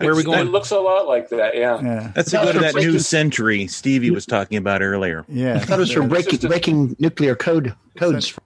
where 0.00 0.12
are 0.12 0.16
we 0.16 0.22
going? 0.24 0.40
It 0.40 0.50
looks 0.50 0.70
a 0.70 0.78
lot 0.78 1.06
like 1.06 1.28
that. 1.30 1.56
Yeah. 1.56 1.80
Yeah. 1.82 2.12
That's 2.14 2.30
to 2.30 2.36
go 2.38 2.52
to 2.52 2.58
that 2.60 2.74
new 2.74 2.98
century 2.98 3.66
Stevie 3.66 4.10
was 4.10 4.26
talking 4.26 4.56
about 4.58 4.82
earlier. 4.82 5.24
Yeah. 5.28 5.58
That 5.58 5.78
was 5.78 5.92
for 5.92 6.02
breaking, 6.02 6.38
breaking 6.48 6.96
nuclear 6.98 7.34
code 7.36 7.74
codes. 7.96 8.38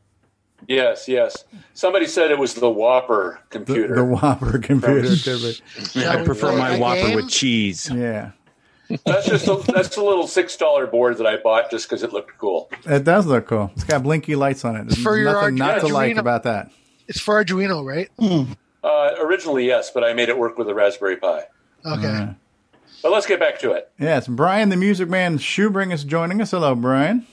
Yes. 0.68 1.09
Yes. 1.09 1.44
Somebody 1.74 2.07
said 2.07 2.30
it 2.30 2.38
was 2.38 2.55
the 2.55 2.70
Whopper 2.70 3.40
The, 3.51 3.59
computer. 3.59 3.94
the 3.94 4.05
Whopper 4.05 4.59
computer. 4.59 5.09
I 5.96 6.24
prefer 6.24 6.57
my 6.57 6.78
Whopper 6.78 7.01
game? 7.09 7.16
with 7.16 7.28
cheese. 7.30 7.90
Yeah. 7.90 8.32
that's 9.07 9.26
just 9.26 9.46
a, 9.46 9.55
that's 9.72 9.96
a 9.96 10.03
little 10.03 10.26
six 10.26 10.57
dollar 10.57 10.86
board 10.86 11.18
that 11.18 11.26
I 11.26 11.36
bought 11.36 11.70
just 11.70 11.88
because 11.88 12.03
it 12.03 12.12
looked 12.12 12.36
cool. 12.38 12.68
It 12.86 13.05
does 13.05 13.24
look 13.24 13.46
cool. 13.46 13.70
It's 13.76 13.84
got 13.84 14.03
blinky 14.03 14.34
lights 14.34 14.64
on 14.64 14.74
it. 14.76 14.88
There's 14.88 15.01
For 15.03 15.16
your 15.16 15.32
nothing 15.32 15.55
not 15.55 15.80
to 15.80 15.86
Arduino- 15.86 15.92
like 15.92 16.16
about 16.16 16.42
that. 16.42 16.70
It's 17.07 17.20
for 17.20 17.42
Arduino, 17.42 17.84
right? 17.84 18.09
Hmm. 18.18 18.53
Uh, 18.83 19.11
originally, 19.20 19.66
yes, 19.66 19.91
but 19.91 20.03
I 20.05 20.12
made 20.14 20.28
it 20.28 20.39
work 20.39 20.57
with 20.59 20.68
a 20.68 20.74
Raspberry 20.74 21.16
Pi. 21.16 21.45
Okay. 21.85 22.07
Uh, 22.07 22.28
But 23.03 23.12
let's 23.12 23.26
get 23.26 23.41
back 23.41 23.59
to 23.61 23.72
it. 23.72 23.91
Yes, 23.99 24.26
Brian, 24.28 24.68
the 24.68 24.76
Music 24.76 25.09
Man 25.09 25.39
Schubring 25.39 25.93
is 25.93 26.05
joining 26.05 26.41
us. 26.43 26.51
Hello, 26.51 26.74
Brian. 26.74 27.26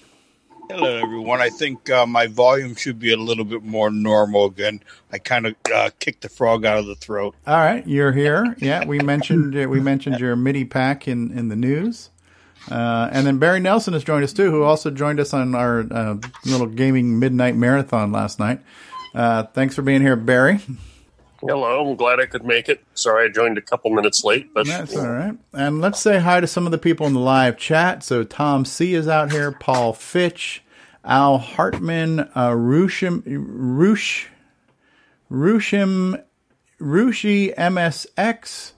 Hello, 0.70 0.98
everyone. 0.98 1.40
I 1.42 1.50
think 1.50 1.90
uh, 1.90 2.06
my 2.06 2.28
volume 2.28 2.76
should 2.76 3.00
be 3.00 3.14
a 3.14 3.18
little 3.18 3.46
bit 3.46 3.64
more 3.64 3.90
normal 3.90 4.46
again. 4.46 4.82
I 5.14 5.18
kind 5.18 5.48
of 5.48 5.56
uh, 5.74 5.90
kicked 6.00 6.22
the 6.22 6.30
frog 6.30 6.66
out 6.66 6.78
of 6.78 6.86
the 6.88 6.96
throat. 6.96 7.36
All 7.46 7.56
right, 7.58 7.88
you're 7.88 8.12
here. 8.12 8.56
Yeah, 8.60 8.86
we 8.86 9.00
mentioned 9.00 9.54
we 9.70 9.80
mentioned 9.80 10.20
your 10.20 10.36
MIDI 10.36 10.66
pack 10.66 11.08
in 11.08 11.32
in 11.38 11.48
the 11.48 11.56
news. 11.56 12.10
Uh, 12.70 13.10
and 13.14 13.26
then 13.26 13.38
Barry 13.40 13.62
Nelson 13.62 13.94
has 13.94 14.04
joined 14.04 14.26
us 14.26 14.34
too, 14.34 14.52
who 14.52 14.64
also 14.64 14.92
joined 14.92 15.22
us 15.22 15.34
on 15.34 15.56
our 15.56 15.86
uh, 15.90 16.18
little 16.46 16.68
gaming 16.68 17.18
midnight 17.18 17.56
marathon 17.56 18.12
last 18.12 18.38
night. 18.40 18.60
Uh, 19.16 19.44
thanks 19.44 19.74
for 19.74 19.84
being 19.84 20.02
here, 20.02 20.18
Barry. 20.18 20.60
Hello, 21.42 21.88
I'm 21.88 21.96
glad 21.96 22.20
I 22.20 22.26
could 22.26 22.46
make 22.46 22.68
it. 22.68 22.84
Sorry 22.94 23.26
I 23.26 23.32
joined 23.32 23.58
a 23.58 23.62
couple 23.62 23.92
minutes 23.92 24.24
late, 24.24 24.54
but 24.54 24.66
That's 24.66 24.96
all 24.96 25.08
right. 25.10 25.38
And 25.54 25.82
let's 25.82 26.00
say 26.00 26.20
hi 26.20 26.40
to 26.40 26.48
some 26.48 26.66
of 26.66 26.72
the 26.72 26.78
people 26.78 27.06
in 27.06 27.14
the 27.14 27.20
live 27.20 27.58
chat. 27.58 28.04
So 28.04 28.24
Tom 28.24 28.66
C 28.66 28.96
is 28.96 29.08
out 29.08 29.32
here, 29.32 29.52
Paul 29.52 29.94
Fitch, 29.94 30.64
Al 31.04 31.38
Hartman, 31.38 32.22
uh, 32.22 32.52
Rushim, 32.52 33.22
Rush, 33.26 34.30
Rushim, 35.32 36.24
Rushi 36.80 37.56
MSX, 37.56 38.72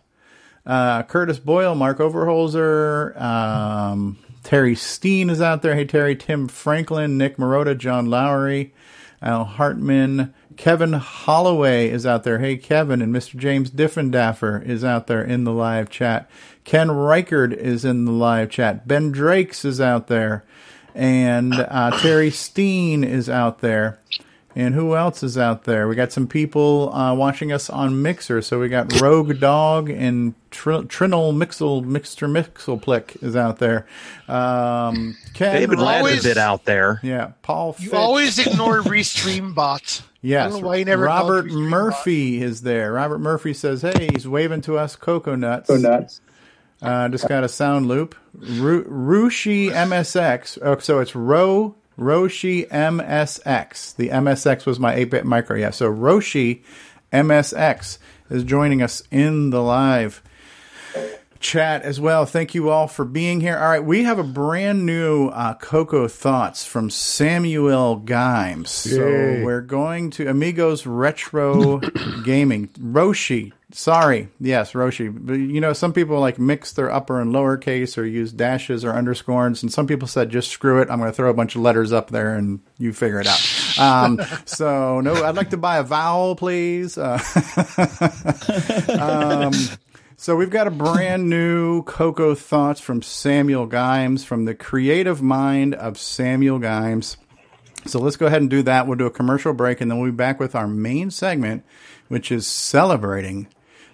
uh, 0.66 1.04
Curtis 1.04 1.40
Boyle, 1.40 1.76
Mark 1.76 2.00
Overholzer, 2.00 3.20
um, 3.20 4.18
Terry 4.44 4.76
Steen 4.76 5.30
is 5.30 5.42
out 5.42 5.62
there. 5.62 5.76
Hey, 5.76 5.86
Terry, 5.86 6.16
Tim 6.16 6.48
Franklin, 6.48 7.18
Nick 7.18 7.38
Marotta, 7.38 7.78
John 7.78 8.08
Lowry, 8.08 8.74
Al 9.22 9.46
Hartman, 9.46 10.34
Kevin 10.60 10.92
Holloway 10.92 11.90
is 11.90 12.06
out 12.06 12.26
there. 12.26 12.40
Hey, 12.40 12.58
Kevin, 12.58 13.02
and 13.02 13.16
Mr. 13.16 13.38
James 13.38 13.72
Diffenderfer 13.72 14.62
is 14.62 14.84
out 14.84 15.08
there 15.08 15.24
in 15.24 15.46
the 15.46 15.54
live 15.54 15.90
chat. 15.90 16.30
Ken 16.66 16.90
Reighard 16.90 17.54
is 17.54 17.86
in 17.86 18.04
the 18.04 18.12
live 18.12 18.50
chat. 18.50 18.86
Ben 18.86 19.10
Drakes 19.10 19.64
is 19.64 19.80
out 19.80 20.08
there. 20.08 20.44
And 20.94 21.54
uh, 21.54 21.98
Terry 22.02 22.30
Steen 22.30 23.06
is 23.06 23.30
out 23.30 23.60
there. 23.60 24.00
And 24.56 24.74
who 24.74 24.96
else 24.96 25.22
is 25.22 25.38
out 25.38 25.66
there? 25.66 25.88
We 25.88 25.96
got 25.96 26.12
some 26.12 26.28
people 26.28 26.92
uh, 26.94 27.14
watching 27.14 27.52
us 27.52 27.70
on 27.70 28.02
Mixer. 28.02 28.42
So 28.42 28.60
we 28.60 28.68
got 28.68 29.00
Rogue 29.00 29.40
Dog 29.40 29.90
and 29.92 30.34
Tr- 30.50 30.72
Trinal 30.88 31.34
Mixel 31.36 31.86
Mixter 31.86 32.28
Mixelplick 32.28 33.22
is 33.24 33.36
out 33.36 33.60
there. 33.60 33.86
Um, 34.28 35.16
Ken 35.34 35.54
David 35.56 35.80
Ladd's 35.80 35.98
a 35.98 35.98
always- 36.10 36.24
bit 36.24 36.38
out 36.38 36.66
there. 36.66 37.00
Yeah, 37.04 37.32
Paul. 37.44 37.76
You 37.80 37.90
Fitch. 37.92 37.94
always 38.00 38.40
ignore 38.40 38.82
Restream 38.82 39.54
bots. 39.54 40.02
I 40.02 40.06
Yes, 40.22 40.52
don't 40.52 40.62
know 40.62 40.68
why 40.68 40.76
you 40.78 40.86
never 40.86 41.04
Robert 41.06 41.46
Restream 41.46 41.70
Murphy 41.70 42.42
is 42.42 42.62
there. 42.64 42.92
Robert 42.92 43.20
Murphy 43.20 43.54
says, 43.54 43.84
"Hey, 43.84 44.10
he's 44.14 44.28
waving 44.28 44.62
to 44.62 44.78
us, 44.78 44.96
Cocoa 44.98 45.36
Nuts." 45.36 45.68
Cocoa 45.70 45.82
Nuts. 45.82 46.22
Uh, 46.82 47.08
just 47.10 47.28
got 47.30 47.44
a 47.44 47.48
sound 47.50 47.88
loop. 47.88 48.16
Ru- 48.34 48.84
Rushi 48.86 49.70
MSX. 49.72 50.58
Oh, 50.62 50.78
so 50.80 51.00
it's 51.00 51.16
Ro 51.16 51.76
Roshi 52.00 52.68
MSX. 52.70 53.96
The 53.96 54.10
MSX 54.10 54.66
was 54.66 54.80
my 54.80 54.96
8-bit 54.96 55.26
micro. 55.26 55.58
Yeah, 55.58 55.72
so 55.72 55.92
Roshi 55.92 56.64
MSX 57.12 57.98
is 58.30 58.44
joining 58.44 58.82
us 58.82 59.04
in 59.12 59.50
the 59.50 59.62
live 59.62 60.24
chat 61.40 61.84
as 61.84 62.00
well. 62.00 62.26
Thank 62.26 62.54
you 62.54 62.70
all 62.70 62.88
for 62.88 63.06
being 63.06 63.42
here. 63.42 63.58
All 63.58 63.70
right, 63.70 63.84
we 63.84 64.04
have 64.04 64.20
a 64.20 64.24
brand 64.24 64.86
new 64.86 65.28
uh, 65.28 65.56
Coco 65.56 66.08
Thoughts 66.08 66.66
from 66.66 66.90
Samuel 66.90 68.02
Gimes. 68.02 68.68
So 68.68 69.00
we're 69.44 69.62
going 69.62 70.12
to 70.12 70.28
Amigos 70.28 70.86
Retro 70.86 71.80
Gaming. 72.24 72.68
Roshi. 72.80 73.54
Sorry. 73.72 74.30
Yes, 74.40 74.74
Roshi. 74.74 75.16
But, 75.16 75.34
you 75.34 75.62
know, 75.62 75.74
some 75.74 75.94
people 75.94 76.20
like 76.20 76.40
mix 76.40 76.74
their 76.74 76.92
upper 76.92 77.22
and 77.22 77.32
lower 77.32 77.56
case 77.56 78.00
or 78.00 78.06
use 78.06 78.32
dashes 78.32 78.84
or 78.84 78.94
underscores. 78.94 79.62
And 79.62 79.72
some 79.72 79.86
people 79.86 80.08
said, 80.08 80.32
just 80.32 80.50
screw 80.50 80.82
it. 80.82 80.90
I'm 80.90 80.98
going 80.98 81.12
to 81.12 81.16
throw 81.16 81.30
a 81.30 81.36
bunch 81.36 81.56
of 81.56 81.62
letters 81.62 81.94
up 81.94 82.10
there 82.10 82.34
and 82.34 82.62
you 82.80 82.94
figure 82.94 83.20
it 83.20 83.28
out. 83.28 83.80
Um, 83.80 84.20
so, 84.46 85.02
no, 85.02 85.14
I'd 85.24 85.36
like 85.36 85.52
to 85.52 85.58
buy 85.58 85.78
a 85.78 85.84
vowel, 85.84 86.36
please. 86.36 86.98
Uh, 86.98 87.20
um, 89.00 89.54
so 90.18 90.36
we've 90.36 90.50
got 90.50 90.66
a 90.66 90.72
brand 90.72 91.30
new 91.30 91.84
Coco 91.84 92.34
Thoughts 92.34 92.82
from 92.82 93.04
Samuel 93.04 93.68
Gimes, 93.68 94.26
from 94.26 94.46
the 94.46 94.56
creative 94.56 95.22
mind 95.22 95.76
of 95.76 96.00
Samuel 96.00 96.60
Gimes. 96.60 97.18
So 97.86 98.00
let's 98.00 98.18
go 98.18 98.26
ahead 98.26 98.42
and 98.42 98.50
do 98.50 98.64
that. 98.64 98.88
We'll 98.88 98.98
do 98.98 99.06
a 99.06 99.12
commercial 99.12 99.54
break, 99.54 99.80
and 99.80 99.90
then 99.90 100.00
we'll 100.00 100.12
be 100.12 100.18
back 100.18 100.40
with 100.40 100.56
our 100.56 100.68
main 100.68 101.12
segment, 101.12 101.64
which 102.08 102.32
is 102.32 102.48
celebrating 102.48 103.48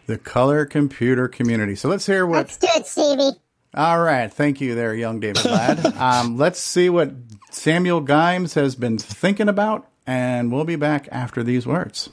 the 0.08 0.18
color 0.18 0.66
computer 0.66 1.28
community. 1.28 1.76
So 1.76 1.90
let's 1.90 2.06
hear 2.06 2.26
what. 2.26 2.38
Let's 2.38 2.58
do 2.58 2.68
it, 2.76 2.88
Stevie. 2.88 3.40
All 3.74 4.00
right, 4.00 4.32
thank 4.32 4.62
you, 4.62 4.74
there, 4.74 4.96
young 4.96 5.20
David 5.20 5.44
Ladd. 5.44 5.86
um, 5.98 6.38
let's 6.38 6.60
see 6.60 6.90
what 6.90 7.12
Samuel 7.52 8.02
Gimes 8.02 8.54
has 8.54 8.74
been 8.74 8.98
thinking 8.98 9.50
about, 9.50 9.90
and 10.08 10.50
we'll 10.50 10.64
be 10.64 10.78
back 10.78 11.10
after 11.12 11.44
these 11.44 11.68
words. 11.68 12.10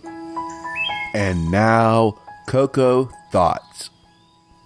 And 1.14 1.52
now, 1.52 2.18
Coco 2.48 3.10
Thoughts 3.30 3.90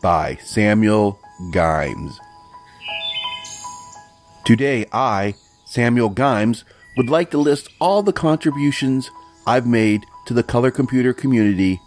by 0.00 0.36
Samuel 0.36 1.18
Gimes. 1.50 2.16
Today, 4.46 4.86
I, 4.90 5.34
Samuel 5.66 6.10
Gimes, 6.10 6.64
would 6.96 7.10
like 7.10 7.30
to 7.32 7.38
list 7.38 7.68
all 7.78 8.02
the 8.02 8.12
contributions 8.12 9.10
I've 9.46 9.66
made 9.66 10.04
to 10.26 10.34
the 10.34 10.42
color 10.42 10.70
computer 10.70 11.12
community. 11.12 11.80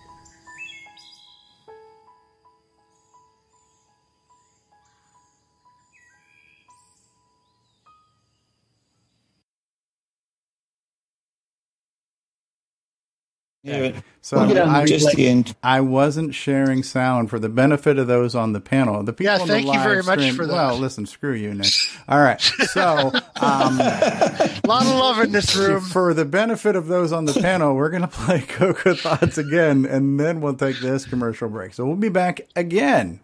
So 14.22 14.38
We'll 14.38 14.48
get 14.50 14.58
on 14.58 14.70
I, 14.70 14.86
just 14.86 15.16
the. 15.16 15.54
I 15.64 15.80
wasn't 15.82 16.36
sharing 16.36 16.84
sound 16.84 17.30
for 17.30 17.40
the 17.40 17.48
benefit 17.48 17.98
of 17.98 18.08
those 18.08 18.36
on 18.36 18.52
the 18.54 18.60
panel. 18.60 19.02
The 19.02 19.14
people 19.14 19.34
Yeah, 19.34 19.42
on 19.42 19.48
the 19.48 19.54
thank 19.54 19.66
you 19.66 19.72
live 19.72 19.84
very 19.84 20.04
much 20.04 20.20
stream- 20.20 20.36
for 20.36 20.46
that. 20.46 20.54
Well, 20.54 20.78
listen, 20.78 21.06
screw 21.06 21.34
you, 21.34 21.54
Nick. 21.54 21.72
All 22.10 22.20
right, 22.20 22.40
so 22.42 23.12
um, 23.42 23.80
A 23.80 24.60
lot 24.68 24.86
of 24.86 24.94
love 24.96 25.20
in 25.20 25.32
this 25.32 25.56
room. 25.56 25.82
for 25.82 26.14
the 26.14 26.26
benefit 26.26 26.76
of 26.76 26.88
those 26.88 27.14
on 27.14 27.26
the 27.26 27.34
panel, 27.34 27.74
we're 27.76 27.90
going 27.90 28.02
to 28.08 28.08
play 28.10 28.42
Coco 28.42 28.94
Thoughts 28.94 29.38
again, 29.38 29.86
and 29.86 30.20
then 30.20 30.42
we'll 30.42 30.54
take 30.56 30.80
this 30.82 31.06
commercial 31.06 31.48
break. 31.48 31.74
So 31.74 31.86
we'll 31.86 31.96
be 31.96 32.10
back 32.10 32.42
again 32.58 33.22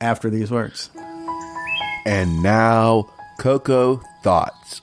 after 0.00 0.30
these 0.30 0.50
words. 0.50 0.90
And 2.06 2.42
now, 2.42 3.10
Coco 3.40 4.00
Thoughts 4.22 4.80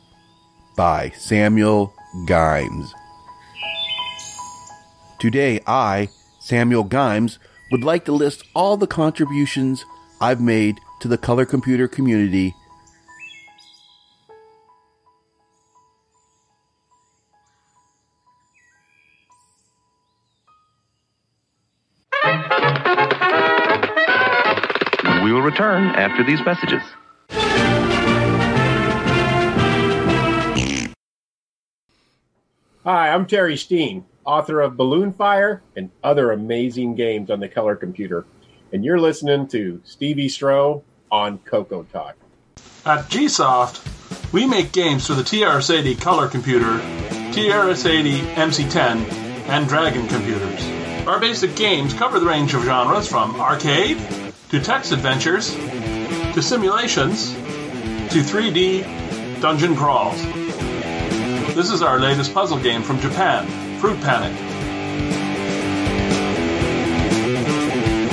by 0.76 1.12
Samuel 1.18 1.93
Gimes. 2.28 2.89
Today, 5.20 5.59
I, 5.65 6.09
Samuel 6.39 6.86
Gimes, 6.86 7.39
would 7.72 7.84
like 7.84 8.05
to 8.05 8.11
list 8.11 8.43
all 8.53 8.78
the 8.78 8.86
contributions 8.86 9.84
I've 10.22 10.39
made 10.39 10.78
to 11.01 11.07
the 11.07 11.18
color 11.18 11.43
computer 11.43 11.88
community. 11.88 12.53
We 25.24 25.34
will 25.34 25.41
return 25.41 25.95
after 25.95 26.24
these 26.24 26.45
messages. 26.45 26.84
Hi, 32.84 33.09
I'm 33.09 33.26
Terry 33.26 33.57
Steen, 33.57 34.05
author 34.28 34.60
of 34.60 34.76
Balloon 34.76 35.14
Fire 35.14 35.64
and 35.76 35.90
other 36.04 36.32
amazing 36.32 36.96
games 36.96 37.32
on 37.32 37.40
the 37.40 37.48
color 37.48 37.76
computer. 37.76 38.26
And 38.74 38.84
you're 38.84 39.00
listening 39.00 39.48
to 39.48 39.82
Stevie 39.86 40.28
Strow 40.28 40.84
on 41.10 41.40
Coco 41.40 41.84
Talk. 41.84 42.16
At 42.86 43.06
GSoft, 43.06 44.34
we 44.34 44.46
make 44.46 44.74
games 44.74 45.08
for 45.08 45.14
the 45.14 45.24
TRS-80 45.24 46.02
color 46.02 46.28
computer, 46.28 46.80
TRS-80 47.32 48.34
MC10, 48.36 49.10
and 49.48 49.68
Dragon 49.68 50.06
computers. 50.08 51.08
Our 51.08 51.22
basic 51.22 51.56
games 51.56 51.94
cover 51.94 52.20
the 52.20 52.26
range 52.26 52.54
of 52.54 52.66
genres 52.66 53.08
from 53.08 53.40
arcade 53.40 53.98
to 54.50 54.60
text 54.60 54.92
adventures 54.92 55.54
to 55.54 56.42
simulations 56.42 57.34
to 57.34 58.20
3D 58.22 59.42
dungeon 59.42 59.76
crawls. 59.76 60.22
This 61.56 61.72
is 61.72 61.82
our 61.82 62.00
latest 62.00 62.34
puzzle 62.34 62.60
game 62.60 62.84
from 62.84 63.00
Japan, 63.00 63.66
Fruit 63.80 64.00
Panic. 64.02 64.36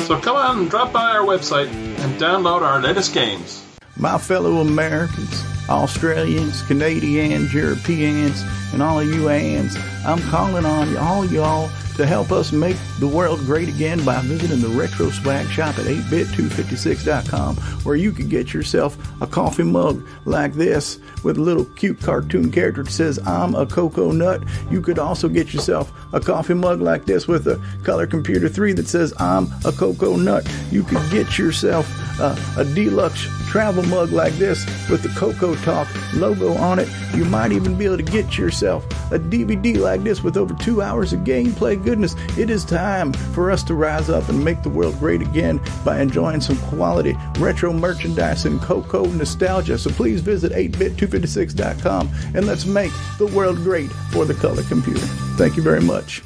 So 0.03 0.21
come 0.21 0.37
on 0.37 0.59
and 0.59 0.71
drop 0.71 0.93
by 0.93 1.13
our 1.13 1.25
website 1.25 1.69
and 1.69 2.21
download 2.21 2.61
our 2.61 2.81
latest 2.81 3.15
games. 3.15 3.65
My 3.97 4.19
fellow 4.19 4.57
Americans, 4.57 5.43
Australians, 5.71 6.61
Canadians, 6.67 7.55
Europeans, 7.55 8.43
and 8.75 8.83
all 8.83 9.01
of 9.01 9.07
you 9.07 9.31
ands, 9.31 9.77
I'm 10.05 10.21
calling 10.31 10.67
on 10.67 10.97
all 10.99 11.25
y'all 11.25 11.71
to 11.97 12.07
help 12.07 12.33
us 12.33 12.53
make 12.53 12.77
the 12.99 13.07
world 13.07 13.39
great 13.41 13.69
again 13.69 14.05
by 14.05 14.21
visiting 14.23 14.61
the 14.61 14.69
Retro 14.69 15.11
Swag 15.11 15.47
Shop 15.49 15.79
at 15.79 15.85
8bit256.com, 15.85 17.57
where 17.85 17.97
you 17.97 18.13
can 18.13 18.29
get 18.29 18.53
yourself 18.53 18.97
a 19.21 19.27
coffee 19.27 19.63
mug 19.63 20.05
like 20.25 20.55
this 20.55 20.99
with 21.23 21.39
a 21.39 21.41
little 21.41 21.65
cute 21.65 22.01
cartoon 22.01 22.51
character 22.51 22.83
that 22.83 22.91
says, 22.91 23.19
I'm 23.27 23.55
a 23.55 23.67
cocoa 23.67 24.11
nut. 24.13 24.43
You 24.71 24.81
could 24.81 24.99
also 24.99 25.29
get 25.29 25.55
yourself 25.55 25.93
a 26.13 26.21
coffee 26.21 26.55
mug 26.55 26.81
like 26.81 27.05
this 27.05 27.29
with 27.29 27.47
a 27.47 27.61
Color 27.85 28.07
Computer 28.07 28.49
3 28.49 28.73
that 28.75 28.89
says, 28.89 29.15
I'm 29.19 29.49
a 29.65 29.73
cocoa 29.73 30.17
nut. 30.17 30.49
You 30.71 30.83
could 30.83 31.11
get 31.11 31.39
yourself 31.39 31.89
uh, 32.21 32.37
a 32.57 32.65
deluxe 32.65 33.27
travel 33.49 33.85
mug 33.85 34.11
like 34.11 34.33
this 34.35 34.67
with 34.89 35.03
the 35.03 35.09
Coco 35.11 35.55
Talk 35.57 35.89
logo 36.15 36.55
on 36.55 36.79
it. 36.79 36.89
You 37.15 37.25
might 37.25 37.53
even 37.53 37.79
be 37.79 37.85
able 37.85 37.99
to 37.99 38.03
get 38.03 38.37
yourself 38.37 38.85
a 39.13 39.19
DVD 39.19 39.77
like 39.79 40.03
this 40.03 40.23
with 40.25 40.37
over 40.37 40.55
two 40.55 40.83
hours 40.83 41.13
of 41.13 41.21
gameplay 41.21 41.83
goodness. 41.85 42.17
It 42.39 42.51
is 42.51 42.65
time 42.65 43.13
for 43.13 43.51
us 43.51 43.63
to 43.65 43.75
rise 43.75 44.09
up 44.09 44.29
and 44.29 44.45
make 44.45 44.63
the 44.63 44.71
world 44.71 44.99
great 44.99 45.23
again 45.23 45.61
by 45.85 46.01
enjoying 46.01 46.41
some 46.41 46.57
quality 46.69 47.15
retro 47.39 47.73
merchandise 47.73 48.47
and 48.47 48.61
Coco 48.61 49.07
nostalgia. 49.07 49.79
So 49.79 49.91
please 49.91 50.21
visit 50.21 50.53
8bit256.com 50.53 52.11
and 52.35 52.47
let's 52.47 52.67
make 52.67 52.93
the 53.19 53.27
world 53.27 53.57
great 53.59 53.91
for 54.11 54.25
the 54.25 54.35
color 54.35 54.63
computer. 54.65 55.07
Thank 55.37 55.57
you 55.57 55.63
very 55.63 55.81
much. 55.81 56.23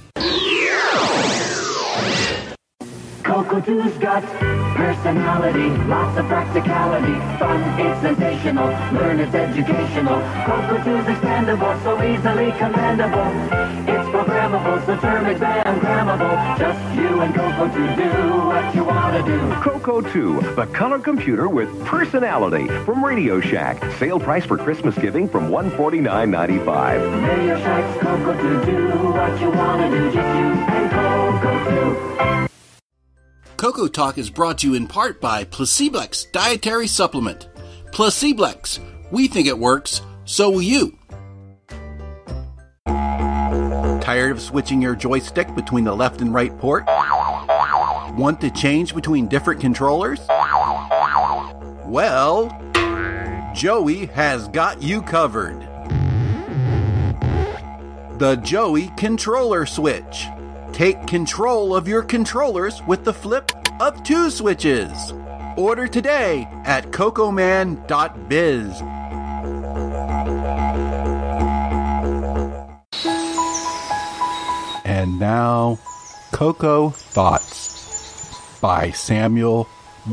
Coco 3.29 3.61
2's 3.61 3.99
got 3.99 4.25
personality, 4.75 5.69
lots 5.87 6.19
of 6.19 6.25
practicality, 6.29 7.13
fun, 7.39 7.61
it's 7.79 8.01
sensational, 8.01 8.69
learn 8.99 9.21
it's 9.21 9.35
educational. 9.35 10.19
Coco 10.47 10.79
2's 10.79 11.07
expandable, 11.07 11.83
so 11.83 12.03
easily 12.03 12.53
commendable. 12.53 13.29
It's 13.85 14.09
programmable, 14.09 14.87
so 14.87 14.97
term 14.97 15.27
exam 15.27 15.79
grammable. 15.79 16.59
Just 16.59 16.95
you 16.97 17.21
and 17.21 17.35
Coco 17.35 17.69
2 17.69 17.97
do 17.97 18.47
what 18.47 18.75
you 18.75 18.85
want 18.85 19.17
to 19.19 19.23
do. 19.31 19.53
Coco 19.61 20.01
2, 20.01 20.55
the 20.57 20.67
color 20.73 20.99
computer 20.99 21.51
with 21.51 21.69
personality 21.85 22.67
from 22.87 23.05
Radio 23.05 23.43
Shack. 23.43 23.85
Sale 23.99 24.21
price 24.21 24.47
for 24.47 24.57
Christmas 24.57 24.97
giving 24.97 25.29
from 25.29 25.51
$149.95. 25.51 27.29
Radio 27.29 27.59
Shack's 27.59 28.01
Coco 28.01 28.33
2 28.41 28.65
do 28.65 28.87
what 29.13 29.39
you 29.39 29.51
want 29.51 29.83
to 29.83 29.99
do, 29.99 30.05
just 30.15 30.17
you 30.17 30.49
and 30.57 30.91
Coco 30.91 32.45
2. 32.45 32.48
Coco 33.59 33.89
Talk 33.89 34.19
is 34.19 34.31
brought 34.31 34.59
to 34.59 34.69
you 34.69 34.75
in 34.75 34.87
part 34.87 35.21
by 35.21 35.43
Placeblex 35.43 36.31
Dietary 36.31 36.87
Supplement. 36.87 37.49
Placeblex. 37.91 38.79
We 39.11 39.27
think 39.27 39.49
it 39.49 39.59
works, 39.59 40.01
so 40.25 40.49
will 40.49 40.63
you. 40.63 40.97
Tired 42.87 44.31
of 44.31 44.41
switching 44.41 44.81
your 44.81 44.95
joystick 44.95 45.53
between 45.57 45.83
the 45.83 45.93
left 45.93 46.21
and 46.21 46.33
right 46.33 46.57
port? 46.59 46.85
Want 48.17 48.41
to 48.43 48.51
change 48.53 48.95
between 48.95 49.27
different 49.27 49.61
controllers? 49.61 50.21
Well, 51.85 52.57
Joey 53.57 54.07
has 54.07 54.47
got 54.47 54.81
you 54.81 55.03
covered. 55.03 55.63
The 58.21 58.37
Joey 58.45 58.93
Controller 58.97 59.67
Switch. 59.67 60.27
Take 60.73 61.07
control 61.07 61.75
of 61.75 61.89
your 61.89 62.03
controllers 62.03 62.83
with 62.87 63.05
the 63.05 63.13
flip 63.13 63.51
of 63.81 64.03
two 64.03 64.31
switches. 64.31 65.13
Order 65.57 65.89
today 65.89 66.49
at 66.65 66.93
cocoman.biz. 66.93 68.83
And 74.85 75.19
now, 75.19 75.79
Coco 76.33 76.91
Thoughts 76.91 78.61
by 78.61 78.91
Samuel 78.91 79.69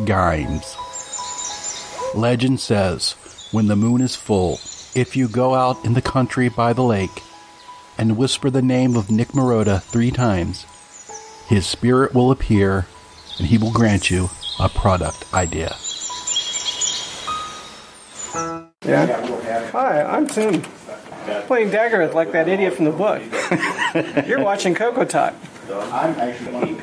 Gimes. 0.05 0.75
Legend 2.15 2.59
says, 2.59 3.15
when 3.51 3.67
the 3.67 3.75
moon 3.75 4.01
is 4.01 4.15
full, 4.15 4.59
if 4.95 5.15
you 5.15 5.27
go 5.27 5.53
out 5.53 5.83
in 5.85 5.93
the 5.93 6.01
country 6.01 6.49
by 6.49 6.73
the 6.73 6.83
lake 6.83 7.21
and 7.97 8.17
whisper 8.17 8.49
the 8.49 8.61
name 8.61 8.95
of 8.95 9.09
Nick 9.09 9.29
Marotta 9.29 9.81
three 9.81 10.11
times, 10.11 10.65
his 11.47 11.65
spirit 11.65 12.13
will 12.13 12.31
appear 12.31 12.87
and 13.37 13.47
he 13.47 13.57
will 13.57 13.71
grant 13.71 14.09
you 14.09 14.29
a 14.59 14.69
product 14.69 15.33
idea. 15.33 15.75
Yeah. 18.85 19.69
Hi, 19.71 20.03
I'm 20.03 20.27
Tim. 20.27 20.61
Playing 21.47 21.69
Daggorath 21.71 22.13
like 22.13 22.31
that 22.33 22.47
idiot 22.47 22.73
from 22.75 22.85
the 22.85 22.91
book. 22.91 23.21
You're 24.27 24.43
watching 24.43 24.75
Coco 24.75 25.05
Talk. 25.05 25.33
I'm 25.71 26.19
actually. 26.19 26.73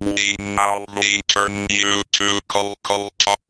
We 0.00 0.36
now 0.38 0.84
return 0.94 1.66
you 1.70 2.02
to 2.12 2.40
Coco 2.48 3.08
Talk. 3.18 3.40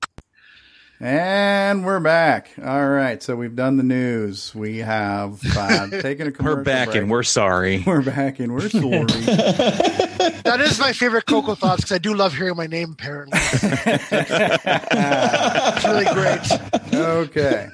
And 1.05 1.85
we're 1.85 2.01
back. 2.01 2.49
All 2.65 2.89
right, 2.89 3.23
so 3.23 3.37
we've 3.37 3.55
done 3.55 3.77
the 3.77 3.83
news. 3.83 4.55
We 4.55 4.79
have 4.79 5.39
uh, 5.55 5.91
taken 6.01 6.29
a 6.29 6.33
commercial 6.33 6.57
We're 6.61 6.65
back 6.65 6.87
break. 6.87 6.97
and 7.03 7.11
we're 7.11 7.23
sorry. 7.23 7.81
We're 7.87 8.01
back 8.01 8.39
and 8.39 8.55
we're 8.55 8.71
sorry. 8.71 9.05
That 10.45 10.61
is 10.63 10.79
my 10.79 10.95
favorite 10.95 11.27
Coco 11.27 11.55
Thoughts 11.55 11.83
because 11.83 11.93
I 11.93 11.99
do 11.99 12.15
love 12.15 12.35
hearing 12.35 12.57
my 12.57 12.67
name, 12.67 12.93
apparently. 12.93 13.39
it's 13.43 13.63
really 15.85 16.07
great. 16.07 16.51
okay. 16.95 17.69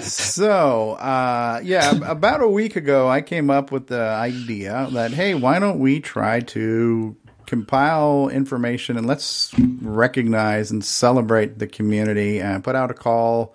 So, 0.00 0.92
uh, 0.92 1.60
yeah, 1.62 1.90
about 2.06 2.40
a 2.42 2.48
week 2.48 2.76
ago, 2.76 3.08
I 3.10 3.20
came 3.20 3.50
up 3.50 3.70
with 3.72 3.88
the 3.88 4.00
idea 4.00 4.88
that, 4.92 5.10
hey, 5.12 5.34
why 5.34 5.58
don't 5.58 5.78
we 5.80 6.00
try 6.00 6.40
to 6.40 7.14
compile 7.52 8.30
information 8.30 8.96
and 8.96 9.06
let's 9.06 9.52
recognize 9.82 10.70
and 10.70 10.82
celebrate 10.82 11.58
the 11.58 11.66
community. 11.66 12.40
And 12.40 12.64
put 12.64 12.74
out 12.74 12.90
a 12.90 12.94
call 12.94 13.54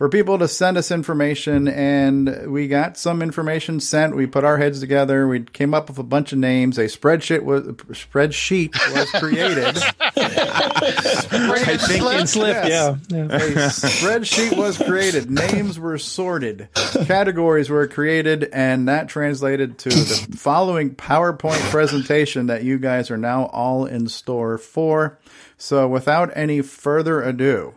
for 0.00 0.08
people 0.08 0.38
to 0.38 0.48
send 0.48 0.78
us 0.78 0.90
information 0.90 1.68
and 1.68 2.50
we 2.50 2.66
got 2.68 2.96
some 2.96 3.20
information 3.20 3.78
sent 3.78 4.16
we 4.16 4.26
put 4.26 4.44
our 4.44 4.56
heads 4.56 4.80
together 4.80 5.28
we 5.28 5.40
came 5.40 5.74
up 5.74 5.90
with 5.90 5.98
a 5.98 6.02
bunch 6.02 6.32
of 6.32 6.38
names 6.38 6.78
a 6.78 6.84
spreadsheet 6.84 7.42
was 7.42 7.64
spreadsheet 7.66 8.72
was 8.94 9.10
created 9.20 9.76
I 10.16 11.76
think 11.76 12.04
in 12.20 12.26
slip, 12.26 12.66
yeah. 12.66 12.96
yeah. 13.08 13.24
a 13.24 13.28
spreadsheet 13.68 14.56
was 14.56 14.78
created. 14.78 15.30
Names 15.30 15.78
were 15.78 15.98
sorted. 15.98 16.68
Categories 17.06 17.70
were 17.70 17.86
created, 17.86 18.48
and 18.52 18.88
that 18.88 19.08
translated 19.08 19.78
to 19.78 19.88
the 19.88 20.36
following 20.36 20.94
PowerPoint 20.94 21.60
presentation 21.70 22.46
that 22.46 22.64
you 22.64 22.78
guys 22.78 23.10
are 23.10 23.16
now 23.16 23.46
all 23.46 23.86
in 23.86 24.08
store 24.08 24.58
for. 24.58 25.18
So, 25.56 25.86
without 25.86 26.30
any 26.34 26.62
further 26.62 27.22
ado, 27.22 27.74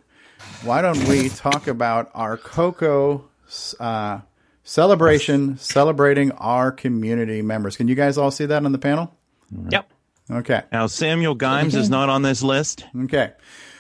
why 0.63 0.81
don't 0.81 1.07
we 1.07 1.29
talk 1.29 1.67
about 1.67 2.11
our 2.13 2.37
Coco 2.37 3.29
uh, 3.79 4.19
celebration, 4.63 5.57
celebrating 5.57 6.31
our 6.33 6.71
community 6.71 7.41
members? 7.41 7.77
Can 7.77 7.87
you 7.87 7.95
guys 7.95 8.17
all 8.17 8.31
see 8.31 8.45
that 8.45 8.65
on 8.65 8.71
the 8.71 8.77
panel? 8.77 9.15
Yep. 9.69 9.91
Okay. 10.31 10.63
Now 10.71 10.87
Samuel 10.87 11.35
Gimes 11.35 11.75
is 11.75 11.89
not 11.89 12.09
on 12.09 12.21
this 12.21 12.41
list. 12.41 12.85
Okay. 13.03 13.33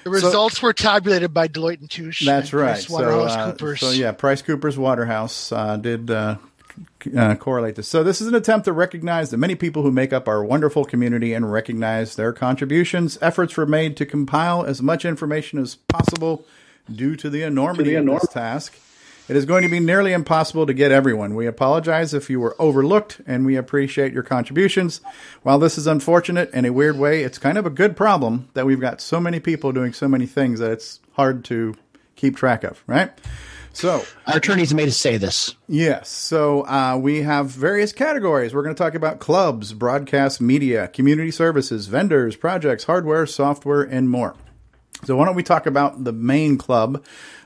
The 0.03 0.09
results 0.09 0.61
were 0.61 0.73
tabulated 0.73 1.33
by 1.33 1.47
Deloitte 1.47 1.79
and 1.79 1.89
Touche. 1.89 2.25
That's 2.25 2.51
and 2.51 2.61
right. 2.61 2.71
Price 2.71 2.89
Waterhouse 2.89 3.33
so, 3.33 3.39
uh, 3.39 3.51
Coopers. 3.51 3.79
so 3.79 3.91
yeah, 3.91 4.11
Price 4.11 4.41
Cooper's 4.41 4.77
Waterhouse 4.77 5.51
uh, 5.51 5.77
did 5.77 6.11
uh, 6.11 6.35
c- 6.35 6.41
uh, 7.17 7.35
correlate 7.35 7.75
this. 7.75 7.87
So 7.87 8.03
this 8.03 8.21
is 8.21 8.27
an 8.27 8.35
attempt 8.35 8.65
to 8.65 8.73
recognize 8.73 9.29
the 9.29 9.37
many 9.37 9.55
people 9.55 9.83
who 9.83 9.91
make 9.91 10.13
up 10.13 10.27
our 10.27 10.43
wonderful 10.43 10.85
community 10.85 11.33
and 11.33 11.51
recognize 11.51 12.15
their 12.15 12.33
contributions. 12.33 13.17
Efforts 13.21 13.55
were 13.57 13.65
made 13.65 13.97
to 13.97 14.05
compile 14.05 14.63
as 14.63 14.81
much 14.81 15.05
information 15.05 15.59
as 15.59 15.75
possible 15.75 16.45
due 16.93 17.15
to 17.15 17.29
the 17.29 17.43
enormity 17.43 17.95
of 17.95 18.05
this 18.05 18.27
task. 18.27 18.79
It 19.29 19.37
is 19.37 19.45
going 19.45 19.63
to 19.63 19.69
be 19.69 19.79
nearly 19.79 20.11
impossible 20.11 20.65
to 20.65 20.73
get 20.73 20.91
everyone. 20.91 21.33
We 21.33 21.47
apologize 21.47 22.13
if 22.13 22.29
you 22.29 22.41
were 22.41 22.57
overlooked, 22.59 23.21
and 23.25 23.45
we 23.45 23.55
appreciate 23.55 24.11
your 24.11 24.23
contributions. 24.23 24.99
While 25.43 25.59
this 25.59 25.77
is 25.77 25.87
unfortunate 25.87 26.53
in 26.53 26.65
a 26.65 26.73
weird 26.73 26.97
way, 26.97 27.23
it's 27.23 27.37
kind 27.37 27.57
of 27.57 27.65
a 27.65 27.69
good 27.69 27.95
problem 27.95 28.49
that 28.53 28.65
we've 28.65 28.81
got 28.81 28.99
so 28.99 29.21
many 29.21 29.39
people 29.39 29.71
doing 29.71 29.93
so 29.93 30.09
many 30.09 30.25
things 30.25 30.59
that 30.59 30.71
it's 30.71 30.99
hard 31.13 31.45
to 31.45 31.75
keep 32.17 32.35
track 32.35 32.65
of, 32.65 32.83
right? 32.85 33.11
So, 33.73 34.05
Our 34.27 34.37
attorneys 34.37 34.73
made 34.73 34.87
us 34.87 34.97
say 34.97 35.17
this. 35.17 35.55
Yes. 35.67 36.07
So 36.07 36.61
uh, 36.67 36.97
we 37.01 37.23
have 37.23 37.47
various 37.47 37.91
categories. 37.91 38.53
We're 38.53 38.61
going 38.63 38.75
to 38.75 38.81
talk 38.81 38.93
about 38.93 39.19
clubs, 39.19 39.73
broadcast 39.73 40.39
media, 40.39 40.87
community 40.87 41.31
services, 41.31 41.87
vendors, 41.87 42.35
projects, 42.35 42.83
hardware, 42.83 43.25
software, 43.25 43.81
and 43.81 44.09
more. 44.09 44.35
So 45.05 45.15
why 45.17 45.25
don't 45.25 45.35
we 45.35 45.43
talk 45.43 45.65
about 45.65 46.03
the 46.03 46.13
main 46.13 46.57
club, 46.57 47.03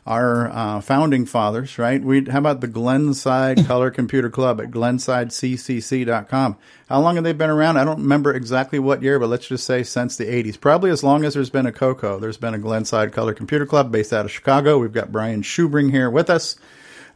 our 0.08 0.49
uh, 0.49 0.82
founding 0.82 1.26
fathers, 1.26 1.78
right? 1.78 2.01
We 2.01 2.26
how 2.26 2.39
about 2.39 2.62
the 2.62 2.68
Glenside 2.68 3.66
Color 3.68 3.91
Computer 3.91 4.30
Club 4.30 4.62
at 4.62 4.72
glensideccc.com. 4.72 6.58
How 6.89 7.01
long 7.01 7.16
have 7.16 7.24
they 7.24 7.34
been 7.34 7.49
around? 7.49 7.78
I 7.78 7.84
don't 7.84 8.01
remember 8.01 8.34
exactly 8.34 8.80
what 8.80 9.03
year, 9.03 9.20
but 9.20 9.28
let's 9.28 9.47
just 9.47 9.66
say 9.66 9.84
since 9.84 10.16
the 10.16 10.26
80s. 10.26 10.60
Probably 10.60 10.89
as 10.89 11.03
long 11.03 11.26
as 11.26 11.34
there's 11.34 11.49
been 11.49 11.66
a 11.66 11.72
Coco. 11.72 12.20
There's 12.20 12.38
been 12.38 12.53
a 12.53 12.60
Glenside 12.60 13.12
Color 13.12 13.34
Computer 13.34 13.66
Club 13.66 13.91
based 13.91 14.14
out 14.14 14.26
of 14.26 14.32
Chicago. 14.32 14.80
We've 14.80 14.93
got 14.93 15.12
Brian 15.12 15.41
Schubring 15.41 15.91
here 15.91 16.10
with 16.10 16.30
us, 16.30 16.55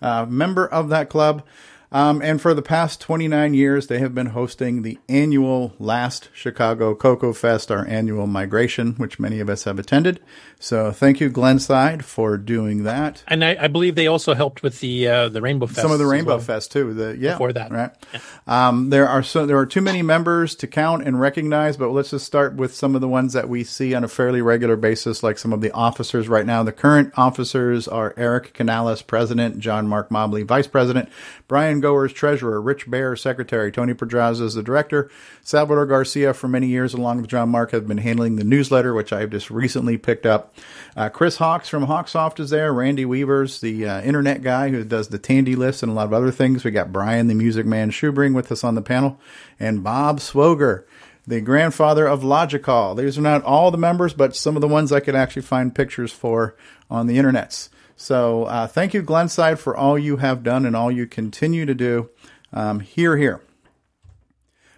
uh, 0.02 0.26
member 0.26 0.68
of 0.68 0.90
that 0.90 1.10
club. 1.10 1.44
Um, 1.94 2.22
and 2.22 2.42
for 2.42 2.54
the 2.54 2.62
past 2.62 3.02
29 3.02 3.54
years, 3.54 3.88
they 3.88 4.00
have 4.00 4.16
been 4.16 4.28
hosting 4.28 4.82
the 4.82 4.98
annual 5.10 5.74
last 5.78 6.30
Chicago 6.34 6.96
Coco 6.96 7.34
Fest, 7.34 7.70
our 7.70 7.86
annual 7.86 8.28
migration, 8.28 8.94
which 8.94 9.20
many 9.20 9.42
of 9.42 9.50
us 9.50 9.66
have 9.66 9.78
attended. 9.78 10.22
So 10.64 10.92
thank 10.92 11.20
you, 11.20 11.30
Glenside, 11.32 12.06
for 12.06 12.38
doing 12.38 12.84
that. 12.84 13.24
And 13.28 13.44
I, 13.44 13.58
I 13.62 13.68
believe 13.68 13.96
they 13.96 14.06
also 14.06 14.36
helped 14.36 14.62
with 14.62 14.80
the 14.80 15.08
uh, 15.08 15.30
the 15.30 15.42
Rainbow 15.42 15.66
Fest. 15.66 15.82
Some 15.82 15.92
of 15.92 15.98
the 15.98 16.06
Rainbow 16.06 16.36
well. 16.36 16.40
Fest 16.40 16.72
too. 16.72 16.94
The 16.94 17.18
yeah 17.18 17.32
Before 17.32 17.52
that. 17.52 17.72
right. 17.72 17.92
Um, 18.46 18.92
there 18.92 19.10
are 19.10 19.24
so 19.24 19.48
there 19.48 19.58
are 19.58 19.66
too 19.66 19.82
many 19.82 20.04
members 20.04 20.54
to 20.58 20.68
count 20.68 21.08
and 21.08 21.20
recognize, 21.20 21.78
but 21.78 21.90
let's 21.90 22.12
just 22.12 22.28
start 22.28 22.54
with 22.58 22.76
some 22.76 22.94
of 22.94 23.02
the 23.02 23.08
ones 23.08 23.34
that 23.34 23.50
we 23.50 23.64
see 23.64 23.96
on 23.96 24.04
a 24.04 24.08
fairly 24.08 24.40
regular 24.44 24.76
basis, 24.76 25.24
like 25.24 25.40
some 25.40 25.52
of 25.52 25.62
the 25.62 25.72
officers 25.72 26.30
right 26.30 26.46
now. 26.46 26.62
The 26.62 26.72
current 26.72 27.12
officers 27.18 27.88
are 27.88 28.14
Eric 28.16 28.54
Canales, 28.54 29.02
president; 29.02 29.58
John 29.58 29.88
Mark 29.88 30.12
Mobley, 30.12 30.44
vice 30.44 30.68
president; 30.68 31.10
Brian 31.48 31.80
Goers, 31.80 32.14
treasurer; 32.14 32.62
Rich 32.62 32.88
Bear, 32.88 33.16
secretary; 33.16 33.72
Tony 33.72 33.96
Pedraza 33.96 34.44
is 34.44 34.54
the 34.54 34.62
director; 34.62 35.10
Salvador 35.42 35.88
Garcia, 35.88 36.36
for 36.36 36.48
many 36.48 36.68
years, 36.68 36.94
along 36.94 37.20
with 37.20 37.32
John 37.32 37.50
Mark, 37.50 37.72
have 37.72 37.88
been 37.88 37.98
handling 37.98 38.36
the 38.36 38.44
newsletter, 38.44 38.94
which 38.94 39.12
I 39.12 39.22
have 39.22 39.32
just 39.32 39.50
recently 39.50 39.98
picked 39.98 40.28
up. 40.28 40.51
Uh, 40.96 41.10
Chris 41.10 41.38
Hawks 41.38 41.70
from 41.70 41.88
Hawksoft 41.88 42.40
is 42.40 42.50
there. 42.50 42.74
Randy 42.74 43.06
Weavers, 43.06 43.62
the 43.62 43.88
uh, 43.88 44.02
internet 44.02 44.42
guy 44.42 44.70
who 44.70 44.84
does 44.84 45.08
the 45.08 45.20
Tandy 45.20 45.56
list 45.56 45.84
and 45.84 45.92
a 45.92 45.96
lot 45.96 46.06
of 46.06 46.14
other 46.14 46.32
things. 46.32 46.64
We 46.64 46.72
got 46.72 46.92
Brian, 46.92 47.28
the 47.28 47.36
Music 47.36 47.66
Man 47.66 47.92
Schubring, 47.92 48.34
with 48.34 48.52
us 48.52 48.64
on 48.64 48.76
the 48.76 48.82
panel, 48.82 49.20
and 49.60 49.84
Bob 49.84 50.20
Swoger, 50.20 50.84
the 51.26 51.42
grandfather 51.42 52.08
of 52.08 52.24
Logical. 52.24 52.96
These 52.96 53.18
are 53.18 53.22
not 53.22 53.44
all 53.44 53.72
the 53.72 53.78
members, 53.78 54.14
but 54.14 54.36
some 54.36 54.56
of 54.58 54.62
the 54.62 54.68
ones 54.68 54.92
I 54.92 55.00
could 55.00 55.16
actually 55.16 55.44
find 55.44 55.74
pictures 55.74 56.12
for 56.12 56.56
on 56.90 57.08
the 57.08 57.18
internets. 57.18 57.70
So 57.96 58.46
uh, 58.46 58.68
thank 58.68 58.94
you, 58.94 59.04
Glenside, 59.04 59.60
for 59.60 59.78
all 59.78 59.98
you 59.98 60.18
have 60.18 60.44
done 60.44 60.66
and 60.66 60.76
all 60.76 60.92
you 60.92 61.06
continue 61.06 61.66
to 61.66 61.76
do. 61.76 62.10
Um, 62.52 62.80
here, 62.80 63.16
here. 63.18 63.42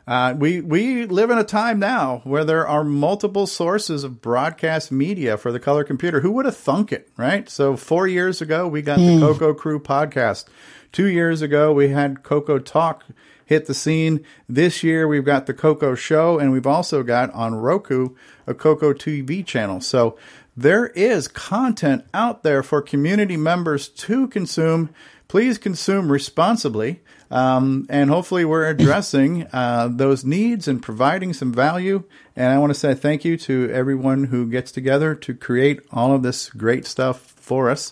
Uh, 0.05 0.35
we 0.37 0.59
we 0.59 1.05
live 1.05 1.29
in 1.29 1.37
a 1.37 1.43
time 1.43 1.79
now 1.79 2.21
where 2.25 2.43
there 2.43 2.67
are 2.67 2.83
multiple 2.83 3.47
sources 3.47 4.03
of 4.03 4.21
broadcast 4.21 4.91
media 4.91 5.37
for 5.37 5.51
the 5.51 5.59
color 5.59 5.83
computer. 5.83 6.19
Who 6.19 6.31
would 6.31 6.45
have 6.45 6.57
thunk 6.57 6.91
it, 6.91 7.09
right? 7.15 7.49
So 7.49 7.77
four 7.77 8.07
years 8.07 8.41
ago 8.41 8.67
we 8.67 8.81
got 8.81 8.97
the 8.97 9.19
Coco 9.19 9.53
Crew 9.53 9.79
podcast. 9.79 10.45
Two 10.91 11.07
years 11.07 11.41
ago 11.41 11.71
we 11.71 11.89
had 11.89 12.21
Coco 12.21 12.59
Talk 12.59 13.05
hit 13.45 13.65
the 13.65 13.73
scene. 13.73 14.25
This 14.49 14.83
year 14.83 15.07
we've 15.07 15.23
got 15.23 15.45
the 15.45 15.53
Coco 15.53 15.95
Show, 15.95 16.37
and 16.37 16.51
we've 16.51 16.67
also 16.67 17.01
got 17.03 17.31
on 17.33 17.55
Roku 17.55 18.09
a 18.45 18.53
Coco 18.53 18.91
TV 18.93 19.45
channel. 19.45 19.79
So 19.79 20.17
there 20.55 20.87
is 20.87 21.27
content 21.27 22.05
out 22.13 22.43
there 22.43 22.61
for 22.61 22.81
community 22.81 23.37
members 23.37 23.87
to 23.87 24.27
consume. 24.27 24.89
Please 25.27 25.57
consume 25.57 26.11
responsibly. 26.11 27.01
Um, 27.33 27.87
and 27.89 28.11
hopefully, 28.11 28.45
we're 28.45 28.67
addressing 28.67 29.47
uh, 29.51 29.89
those 29.91 30.23
needs 30.23 30.67
and 30.67 30.81
providing 30.83 31.33
some 31.33 31.51
value. 31.51 32.03
And 32.35 32.53
I 32.53 32.59
want 32.59 32.69
to 32.69 32.79
say 32.79 32.93
thank 32.93 33.25
you 33.25 33.37
to 33.37 33.71
everyone 33.71 34.25
who 34.25 34.47
gets 34.47 34.71
together 34.71 35.15
to 35.15 35.33
create 35.33 35.79
all 35.91 36.13
of 36.13 36.21
this 36.21 36.49
great 36.51 36.85
stuff 36.85 37.19
for 37.19 37.71
us. 37.71 37.91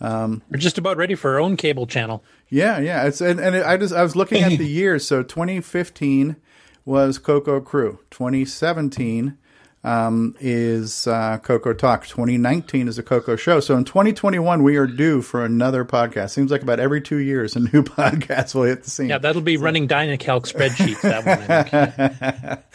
Um, 0.00 0.42
We're 0.50 0.58
just 0.58 0.76
about 0.76 0.98
ready 0.98 1.14
for 1.14 1.32
our 1.32 1.40
own 1.40 1.56
cable 1.56 1.86
channel. 1.86 2.22
yeah, 2.50 2.78
yeah. 2.80 3.06
It's 3.06 3.22
and, 3.22 3.40
and 3.40 3.56
I 3.56 3.78
just 3.78 3.94
I 3.94 4.02
was 4.02 4.14
looking 4.14 4.42
at 4.42 4.58
the 4.58 4.66
years. 4.80 5.06
So 5.06 5.22
2015 5.22 6.36
was 6.84 7.18
Coco 7.18 7.60
Crew. 7.60 7.98
2017 8.10 9.38
um, 9.84 10.36
is 10.40 11.06
uh, 11.06 11.38
Coco 11.38 11.72
Talk. 11.72 12.06
2019 12.06 12.88
is 12.88 12.98
a 12.98 13.02
Coco 13.02 13.36
Show. 13.36 13.60
So 13.60 13.76
in 13.76 13.84
2021 13.84 14.62
we 14.62 14.76
are 14.76 14.86
due 14.86 15.22
for 15.22 15.44
another 15.44 15.84
podcast. 15.84 16.30
Seems 16.30 16.50
like 16.50 16.62
about 16.62 16.80
every 16.80 17.00
two 17.00 17.18
years 17.18 17.56
a 17.56 17.60
new 17.60 17.68
podcast 17.82 18.54
will 18.54 18.64
hit 18.64 18.84
the 18.84 18.90
scene. 18.90 19.08
Yeah, 19.08 19.18
that'll 19.18 19.42
be 19.42 19.56
running 19.56 19.88
Dynacalc 19.88 20.50
spreadsheets. 20.52 21.00
That 21.02 22.46
one. 22.46 22.58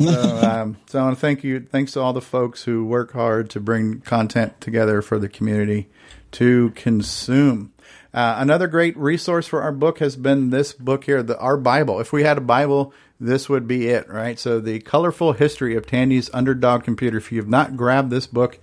So, 0.00 0.36
um, 0.38 0.78
so 0.86 0.98
I 0.98 1.02
want 1.02 1.16
to 1.16 1.20
thank 1.20 1.44
you. 1.44 1.60
Thanks 1.60 1.92
to 1.92 2.00
all 2.00 2.14
the 2.14 2.22
folks 2.22 2.62
who 2.62 2.86
work 2.86 3.12
hard 3.12 3.50
to 3.50 3.60
bring 3.60 4.00
content 4.00 4.58
together 4.58 5.02
for 5.02 5.18
the 5.18 5.28
community 5.28 5.90
to 6.32 6.70
consume. 6.70 7.74
Uh, 8.12 8.36
another 8.38 8.66
great 8.66 8.96
resource 8.96 9.46
for 9.46 9.62
our 9.62 9.72
book 9.72 10.00
has 10.00 10.16
been 10.16 10.50
this 10.50 10.72
book 10.72 11.04
here, 11.04 11.22
the 11.22 11.38
our 11.38 11.56
Bible. 11.56 12.00
If 12.00 12.12
we 12.12 12.24
had 12.24 12.38
a 12.38 12.42
Bible, 12.42 12.92
this 13.20 13.48
would 13.48 13.68
be 13.68 13.88
it, 13.88 14.08
right? 14.08 14.38
So 14.38 14.58
the 14.58 14.80
colorful 14.80 15.32
history 15.34 15.76
of 15.76 15.86
Tandy's 15.86 16.30
underdog 16.32 16.82
computer. 16.82 17.18
If 17.18 17.30
you 17.30 17.38
have 17.38 17.48
not 17.48 17.76
grabbed 17.76 18.10
this 18.10 18.26
book, 18.26 18.58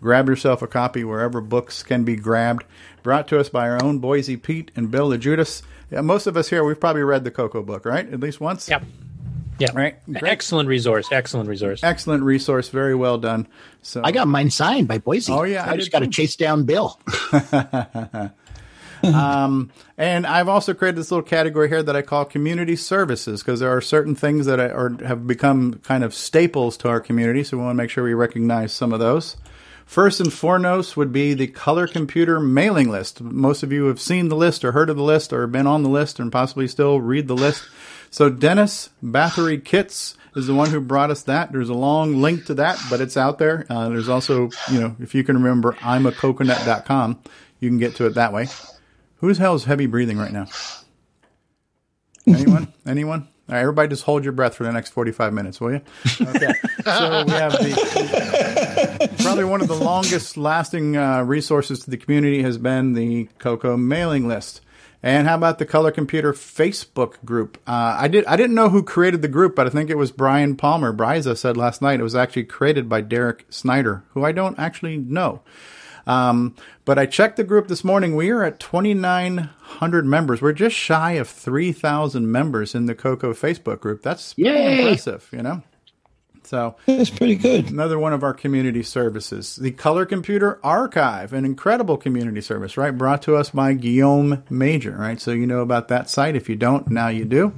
grab 0.00 0.28
yourself 0.28 0.62
a 0.62 0.68
copy 0.68 1.02
wherever 1.02 1.40
books 1.40 1.82
can 1.82 2.04
be 2.04 2.14
grabbed. 2.14 2.64
Brought 3.02 3.26
to 3.28 3.40
us 3.40 3.48
by 3.48 3.68
our 3.68 3.82
own 3.82 4.00
Boisy 4.00 4.40
Pitre 4.40 4.72
and 4.76 4.90
Bill 4.90 5.08
Loguidice. 5.10 5.62
Yeah, 5.90 6.02
most 6.02 6.26
of 6.28 6.36
us 6.36 6.48
here, 6.48 6.62
we've 6.62 6.78
probably 6.78 7.02
read 7.02 7.24
the 7.24 7.30
Coco 7.32 7.62
book, 7.62 7.84
right? 7.84 8.10
At 8.12 8.20
least 8.20 8.40
once. 8.40 8.68
Yep. 8.68 8.84
Yeah. 9.58 9.70
Right. 9.74 9.96
Excellent 10.14 10.68
resource. 10.68 11.08
Excellent 11.12 11.48
resource. 11.48 11.84
Excellent 11.84 12.22
resource. 12.22 12.68
Very 12.68 12.94
well 12.94 13.18
done. 13.18 13.46
So 13.82 14.00
I 14.02 14.10
got 14.12 14.26
mine 14.26 14.50
signed 14.50 14.88
by 14.88 14.98
Boisy. 14.98 15.30
Oh, 15.30 15.42
yeah, 15.42 15.64
I, 15.64 15.72
I 15.72 15.76
just 15.76 15.92
got 15.92 16.00
to 16.00 16.08
chase 16.08 16.36
down 16.36 16.64
Bill. 16.64 16.98
um, 19.04 19.70
and 19.96 20.26
I've 20.26 20.48
also 20.48 20.74
created 20.74 20.98
this 20.98 21.10
little 21.10 21.22
category 21.22 21.68
here 21.68 21.82
that 21.82 21.96
I 21.96 22.02
call 22.02 22.24
community 22.24 22.76
services 22.76 23.42
because 23.42 23.60
there 23.60 23.74
are 23.74 23.80
certain 23.80 24.14
things 24.14 24.46
that 24.46 24.60
are, 24.60 24.96
have 25.04 25.26
become 25.26 25.74
kind 25.84 26.04
of 26.04 26.14
staples 26.14 26.76
to 26.78 26.88
our 26.88 27.00
community. 27.00 27.44
So 27.44 27.56
we 27.56 27.64
want 27.64 27.76
to 27.76 27.82
make 27.82 27.90
sure 27.90 28.04
we 28.04 28.14
recognize 28.14 28.72
some 28.72 28.92
of 28.92 29.00
those. 29.00 29.36
First 29.86 30.20
and 30.20 30.32
foremost 30.32 30.96
would 30.96 31.12
be 31.12 31.34
the 31.34 31.48
Color 31.48 31.86
Computer 31.86 32.40
mailing 32.40 32.88
list. 32.88 33.20
Most 33.20 33.62
of 33.62 33.72
you 33.72 33.86
have 33.86 34.00
seen 34.00 34.28
the 34.28 34.36
list 34.36 34.64
or 34.64 34.72
heard 34.72 34.88
of 34.88 34.96
the 34.96 35.02
list 35.02 35.32
or 35.32 35.46
been 35.46 35.66
on 35.66 35.82
the 35.82 35.90
list 35.90 36.18
and 36.18 36.32
possibly 36.32 36.66
still 36.68 37.00
read 37.00 37.28
the 37.28 37.36
list. 37.36 37.62
So 38.10 38.30
Dennis 38.30 38.90
Bathory-Kitsz 39.02 40.16
is 40.36 40.46
the 40.46 40.54
one 40.54 40.70
who 40.70 40.80
brought 40.80 41.10
us 41.10 41.22
that. 41.24 41.52
There's 41.52 41.68
a 41.68 41.74
long 41.74 42.22
link 42.22 42.46
to 42.46 42.54
that, 42.54 42.78
but 42.88 43.00
it's 43.00 43.16
out 43.16 43.38
there. 43.38 43.66
Uh, 43.68 43.88
there's 43.90 44.08
also, 44.08 44.50
you 44.70 44.80
know, 44.80 44.96
if 45.00 45.14
you 45.14 45.24
can 45.24 45.36
remember, 45.36 45.76
I'm 45.82 46.06
a 46.06 46.12
coconut.com, 46.12 47.20
you 47.60 47.68
can 47.68 47.78
get 47.78 47.96
to 47.96 48.06
it 48.06 48.14
that 48.14 48.32
way. 48.32 48.48
Who's 49.22 49.38
is 49.38 49.64
heavy 49.64 49.86
breathing 49.86 50.18
right 50.18 50.32
now? 50.32 50.48
Anyone? 52.26 52.72
Anyone? 52.86 53.28
All 53.48 53.54
right, 53.54 53.60
everybody 53.60 53.88
just 53.88 54.02
hold 54.02 54.24
your 54.24 54.32
breath 54.32 54.56
for 54.56 54.64
the 54.64 54.72
next 54.72 54.90
45 54.90 55.32
minutes, 55.32 55.60
will 55.60 55.74
you? 55.74 55.80
Okay. 56.20 56.52
so 56.84 57.24
we 57.24 57.30
have 57.30 57.52
the 57.52 59.16
probably 59.22 59.44
one 59.44 59.60
of 59.60 59.68
the 59.68 59.76
longest 59.76 60.36
lasting 60.36 60.96
uh, 60.96 61.22
resources 61.22 61.78
to 61.84 61.90
the 61.90 61.96
community 61.96 62.42
has 62.42 62.58
been 62.58 62.94
the 62.94 63.28
Coco 63.38 63.76
mailing 63.76 64.26
list. 64.26 64.60
And 65.04 65.28
how 65.28 65.36
about 65.36 65.60
the 65.60 65.66
Color 65.66 65.92
Computer 65.92 66.32
Facebook 66.32 67.24
group? 67.24 67.58
Uh, 67.64 67.96
I 68.00 68.08
did 68.08 68.26
I 68.26 68.34
didn't 68.34 68.56
know 68.56 68.70
who 68.70 68.82
created 68.82 69.22
the 69.22 69.28
group, 69.28 69.54
but 69.54 69.68
I 69.68 69.70
think 69.70 69.88
it 69.88 69.98
was 69.98 70.10
Brian 70.10 70.56
Palmer. 70.56 70.92
Bryza 70.92 71.36
said 71.36 71.56
last 71.56 71.80
night 71.80 72.00
it 72.00 72.04
was 72.04 72.16
actually 72.16 72.44
created 72.44 72.88
by 72.88 73.02
Derek 73.02 73.46
Snyder, 73.50 74.02
who 74.14 74.24
I 74.24 74.32
don't 74.32 74.58
actually 74.58 74.96
know. 74.96 75.42
Um, 76.06 76.54
but 76.84 76.98
I 76.98 77.06
checked 77.06 77.36
the 77.36 77.44
group 77.44 77.68
this 77.68 77.84
morning. 77.84 78.16
We 78.16 78.30
are 78.30 78.42
at 78.42 78.58
2,900 78.58 80.06
members. 80.06 80.42
We're 80.42 80.52
just 80.52 80.76
shy 80.76 81.12
of 81.12 81.28
3,000 81.28 82.30
members 82.30 82.74
in 82.74 82.86
the 82.86 82.94
Coco 82.94 83.32
Facebook 83.32 83.80
group. 83.80 84.02
That's 84.02 84.34
pretty 84.34 84.50
Yay! 84.50 84.82
impressive, 84.82 85.28
you 85.32 85.42
know? 85.42 85.62
So 86.44 86.76
that's 86.86 87.08
pretty 87.08 87.36
good. 87.36 87.70
Another 87.70 87.98
one 87.98 88.12
of 88.12 88.22
our 88.22 88.34
community 88.34 88.82
services, 88.82 89.56
the 89.56 89.70
Color 89.70 90.06
Computer 90.06 90.58
Archive, 90.62 91.32
an 91.32 91.44
incredible 91.44 91.96
community 91.96 92.40
service, 92.40 92.76
right? 92.76 92.90
Brought 92.90 93.22
to 93.22 93.36
us 93.36 93.50
by 93.50 93.74
Guillaume 93.74 94.42
Major, 94.50 94.92
right? 94.92 95.20
So 95.20 95.30
you 95.30 95.46
know 95.46 95.60
about 95.60 95.88
that 95.88 96.10
site. 96.10 96.36
If 96.36 96.48
you 96.48 96.56
don't, 96.56 96.90
now 96.90 97.08
you 97.08 97.24
do. 97.24 97.52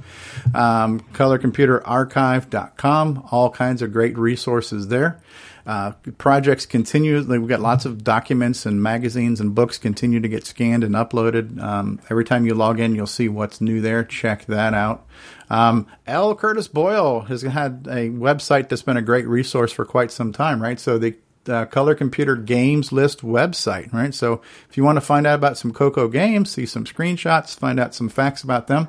Um, 0.53 0.99
colorcomputerarchive.com, 1.13 3.27
all 3.31 3.49
kinds 3.49 3.81
of 3.81 3.91
great 3.91 4.17
resources 4.17 4.87
there. 4.87 5.19
Uh, 5.65 5.93
projects 6.19 6.65
continue. 6.65 7.21
We've 7.23 7.47
got 7.47 7.59
lots 7.59 7.85
of 7.85 8.03
documents 8.03 8.67
and 8.67 8.83
magazines 8.83 9.39
and 9.39 9.55
books 9.55 9.79
continue 9.79 10.19
to 10.19 10.27
get 10.27 10.45
scanned 10.45 10.83
and 10.83 10.93
uploaded. 10.93 11.59
Um, 11.59 11.99
every 12.09 12.23
time 12.23 12.45
you 12.45 12.53
log 12.53 12.79
in, 12.79 12.93
you'll 12.93 13.07
see 13.07 13.27
what's 13.29 13.59
new 13.61 13.81
there. 13.81 14.03
Check 14.03 14.45
that 14.45 14.75
out. 14.75 15.07
Um, 15.49 15.87
L. 16.05 16.35
Curtis 16.35 16.67
Boyle 16.67 17.21
has 17.21 17.41
had 17.41 17.87
a 17.89 18.09
website 18.09 18.69
that's 18.69 18.83
been 18.83 18.97
a 18.97 19.01
great 19.01 19.27
resource 19.27 19.71
for 19.71 19.85
quite 19.85 20.11
some 20.11 20.31
time, 20.31 20.61
right? 20.61 20.79
So 20.79 20.99
the 20.99 21.15
uh, 21.47 21.65
Color 21.65 21.95
Computer 21.95 22.35
Games 22.35 22.91
List 22.91 23.21
website, 23.21 23.91
right? 23.93 24.13
So 24.13 24.41
if 24.69 24.77
you 24.77 24.83
want 24.83 24.97
to 24.97 25.01
find 25.01 25.25
out 25.27 25.35
about 25.35 25.57
some 25.57 25.73
Coco 25.73 26.07
games, 26.07 26.51
see 26.51 26.65
some 26.65 26.85
screenshots, 26.85 27.57
find 27.57 27.79
out 27.79 27.93
some 27.95 28.09
facts 28.09 28.43
about 28.43 28.67
them. 28.67 28.87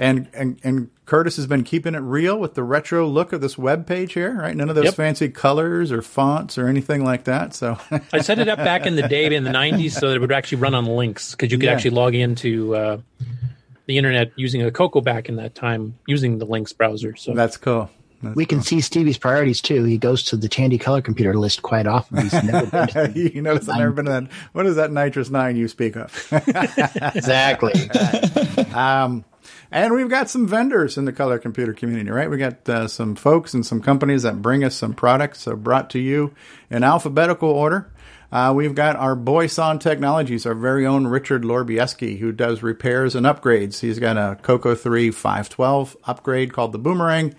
And, 0.00 0.28
and, 0.32 0.60
and 0.62 0.90
Curtis 1.06 1.34
has 1.36 1.48
been 1.48 1.64
keeping 1.64 1.94
it 1.96 1.98
real 1.98 2.38
with 2.38 2.54
the 2.54 2.62
retro 2.62 3.06
look 3.08 3.32
of 3.32 3.40
this 3.40 3.58
web 3.58 3.84
page 3.86 4.12
here, 4.12 4.32
right? 4.32 4.54
None 4.54 4.68
of 4.68 4.76
those 4.76 4.84
Yep. 4.86 4.94
fancy 4.94 5.28
colors 5.28 5.90
or 5.90 6.02
fonts 6.02 6.56
or 6.56 6.68
anything 6.68 7.04
like 7.04 7.24
that. 7.24 7.52
So 7.54 7.78
I 8.12 8.20
set 8.20 8.38
it 8.38 8.48
up 8.48 8.58
back 8.58 8.86
in 8.86 8.94
the 8.94 9.08
day 9.08 9.26
in 9.34 9.42
the 9.42 9.50
90s 9.50 9.92
so 9.92 10.08
that 10.08 10.14
it 10.16 10.20
would 10.20 10.30
actually 10.30 10.58
run 10.58 10.74
on 10.74 10.84
links 10.86 11.32
because 11.32 11.50
you 11.50 11.58
could 11.58 11.66
Yeah. 11.66 11.72
actually 11.72 11.90
log 11.90 12.14
into 12.14 12.76
uh, 12.76 12.98
the 13.86 13.98
internet 13.98 14.30
using 14.36 14.62
a 14.62 14.70
Coco 14.70 15.00
back 15.00 15.28
in 15.28 15.36
that 15.36 15.54
time 15.56 15.98
using 16.06 16.38
the 16.38 16.46
links 16.46 16.72
browser. 16.72 17.16
So 17.16 17.34
That's 17.34 17.56
cool. 17.56 17.90
That's 18.22 18.34
we 18.36 18.46
can 18.46 18.62
see 18.62 18.80
Stevie's 18.80 19.16
priorities 19.18 19.60
too. 19.60 19.82
He 19.84 19.96
goes 19.98 20.22
to 20.24 20.36
the 20.36 20.48
Tandy 20.48 20.76
color 20.78 21.00
computer 21.00 21.34
list 21.38 21.62
quite 21.62 21.86
often. 21.86 22.18
He's 22.18 22.32
never 22.44 22.66
been 22.66 22.88
to 22.88 23.12
you 23.34 23.40
notice 23.42 23.68
I've 23.68 23.78
never 23.78 23.92
been 23.92 24.04
to 24.06 24.10
that. 24.12 24.24
What 24.52 24.66
is 24.66 24.76
that 24.76 24.90
NitrOS-9 24.90 25.56
you 25.56 25.68
speak 25.68 25.96
of? 25.96 26.12
exactly. 27.16 27.72
um, 28.74 29.24
and 29.70 29.94
we've 29.94 30.08
got 30.08 30.30
some 30.30 30.46
vendors 30.46 30.96
in 30.96 31.04
the 31.04 31.12
color 31.12 31.38
computer 31.38 31.72
community, 31.72 32.10
right? 32.10 32.30
We 32.30 32.38
got 32.38 32.68
uh, 32.68 32.88
some 32.88 33.14
folks 33.14 33.54
and 33.54 33.64
some 33.64 33.82
companies 33.82 34.22
that 34.22 34.42
bring 34.42 34.64
us 34.64 34.74
some 34.74 34.94
products 34.94 35.40
so 35.40 35.56
brought 35.56 35.90
to 35.90 35.98
you 35.98 36.34
in 36.70 36.82
alphabetical 36.82 37.50
order. 37.50 37.90
Uh, 38.30 38.52
we've 38.54 38.74
got 38.74 38.96
our 38.96 39.16
Boyson 39.16 39.78
Technologies, 39.78 40.44
our 40.44 40.54
very 40.54 40.86
own 40.86 41.06
Richard 41.06 41.44
Lorbieski, 41.44 42.18
who 42.18 42.30
does 42.30 42.62
repairs 42.62 43.14
and 43.14 43.24
upgrades. 43.24 43.80
He's 43.80 43.98
got 43.98 44.18
a 44.18 44.36
Coco 44.42 44.74
3 44.74 45.10
512 45.10 45.96
upgrade 46.04 46.52
called 46.52 46.72
the 46.72 46.78
Boomerang. 46.78 47.34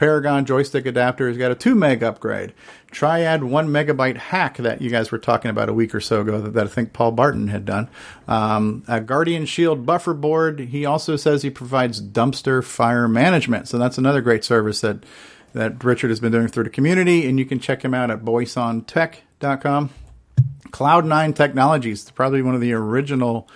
Paragon 0.00 0.46
joystick 0.46 0.86
adapter. 0.86 1.28
He's 1.28 1.36
got 1.36 1.50
a 1.50 1.54
2 1.54 1.74
meg 1.74 2.02
upgrade. 2.02 2.54
Triad 2.90 3.44
1 3.44 3.68
megabyte 3.68 4.16
hack 4.16 4.56
that 4.56 4.80
you 4.80 4.88
guys 4.88 5.12
were 5.12 5.18
talking 5.18 5.50
about 5.50 5.68
a 5.68 5.74
week 5.74 5.94
or 5.94 6.00
so 6.00 6.22
ago 6.22 6.40
that, 6.40 6.54
that 6.54 6.64
I 6.64 6.70
think 6.70 6.94
Paul 6.94 7.12
Barton 7.12 7.48
had 7.48 7.66
done. 7.66 7.90
Um, 8.26 8.82
a 8.88 9.02
Guardian 9.02 9.44
Shield 9.44 9.84
buffer 9.84 10.14
board. 10.14 10.58
He 10.58 10.86
also 10.86 11.16
says 11.16 11.42
he 11.42 11.50
provides 11.50 12.00
dumpster 12.00 12.64
fire 12.64 13.08
management. 13.08 13.68
So 13.68 13.76
that's 13.76 13.98
another 13.98 14.22
great 14.22 14.42
service 14.42 14.80
that, 14.80 15.04
that 15.52 15.84
Richard 15.84 16.08
has 16.08 16.18
been 16.18 16.32
doing 16.32 16.48
through 16.48 16.64
the 16.64 16.70
community. 16.70 17.28
And 17.28 17.38
you 17.38 17.44
can 17.44 17.60
check 17.60 17.84
him 17.84 17.92
out 17.92 18.10
at 18.10 18.24
boysontech.com. 18.24 19.90
Cloud9 20.70 21.34
Technologies, 21.34 22.10
probably 22.12 22.40
one 22.40 22.54
of 22.54 22.62
the 22.62 22.72
original 22.72 23.50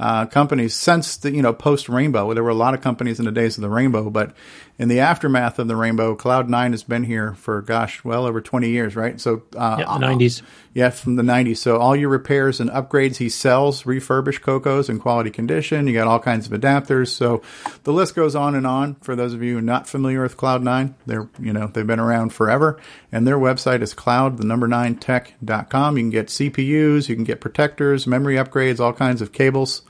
uh, 0.00 0.26
companies 0.26 0.74
since 0.74 1.16
the 1.16 1.32
you 1.32 1.42
know 1.42 1.52
post 1.52 1.88
Rainbow. 1.88 2.32
There 2.34 2.44
were 2.44 2.50
a 2.50 2.54
lot 2.54 2.74
of 2.74 2.80
companies 2.80 3.18
in 3.18 3.24
the 3.24 3.32
days 3.32 3.58
of 3.58 3.62
the 3.62 3.68
Rainbow, 3.68 4.10
but 4.10 4.34
in 4.78 4.88
the 4.88 5.00
aftermath 5.00 5.58
of 5.58 5.66
the 5.66 5.74
Rainbow, 5.74 6.14
Cloud9 6.16 6.70
has 6.70 6.84
been 6.84 7.02
here 7.04 7.34
for 7.34 7.60
gosh, 7.62 8.04
well 8.04 8.26
over 8.26 8.40
twenty 8.40 8.68
years, 8.70 8.94
right? 8.94 9.20
So 9.20 9.42
uh, 9.56 9.76
Yeah, 9.80 9.98
the 9.98 10.06
90s. 10.06 10.42
yeah, 10.72 10.90
from 10.90 11.16
the 11.16 11.22
'90s. 11.24 11.56
So 11.56 11.78
all 11.78 11.96
your 11.96 12.08
repairs 12.10 12.60
and 12.60 12.70
upgrades, 12.70 13.16
he 13.16 13.28
sells 13.28 13.84
refurbished 13.86 14.42
Cocos 14.42 14.88
in 14.88 15.00
quality 15.00 15.30
condition. 15.30 15.86
You 15.88 15.94
got 15.94 16.06
all 16.06 16.20
kinds 16.20 16.46
of 16.46 16.52
adapters. 16.58 17.08
So 17.08 17.42
the 17.82 17.92
list 17.92 18.14
goes 18.14 18.36
on 18.36 18.54
and 18.54 18.66
on. 18.66 18.94
For 19.02 19.16
those 19.16 19.34
of 19.34 19.42
you 19.42 19.60
not 19.60 19.88
familiar 19.88 20.22
with 20.22 20.36
Cloud9, 20.36 20.94
they're 21.06 21.28
you 21.40 21.52
know 21.52 21.66
they've 21.66 21.86
been 21.86 21.98
around 22.00 22.32
forever, 22.32 22.80
and 23.10 23.26
their 23.26 23.38
website 23.38 23.82
is 23.82 23.94
cloud 23.94 24.38
the 24.38 24.46
number 24.46 24.68
nine 24.68 24.94
tech.com. 24.94 25.96
You 25.96 26.02
can 26.04 26.10
get 26.10 26.28
CPUs, 26.28 27.08
you 27.08 27.16
can 27.16 27.24
get 27.24 27.40
protectors, 27.40 28.06
memory 28.06 28.36
upgrades, 28.36 28.78
all 28.78 28.92
kinds 28.92 29.20
of 29.22 29.32
cables, 29.32 29.82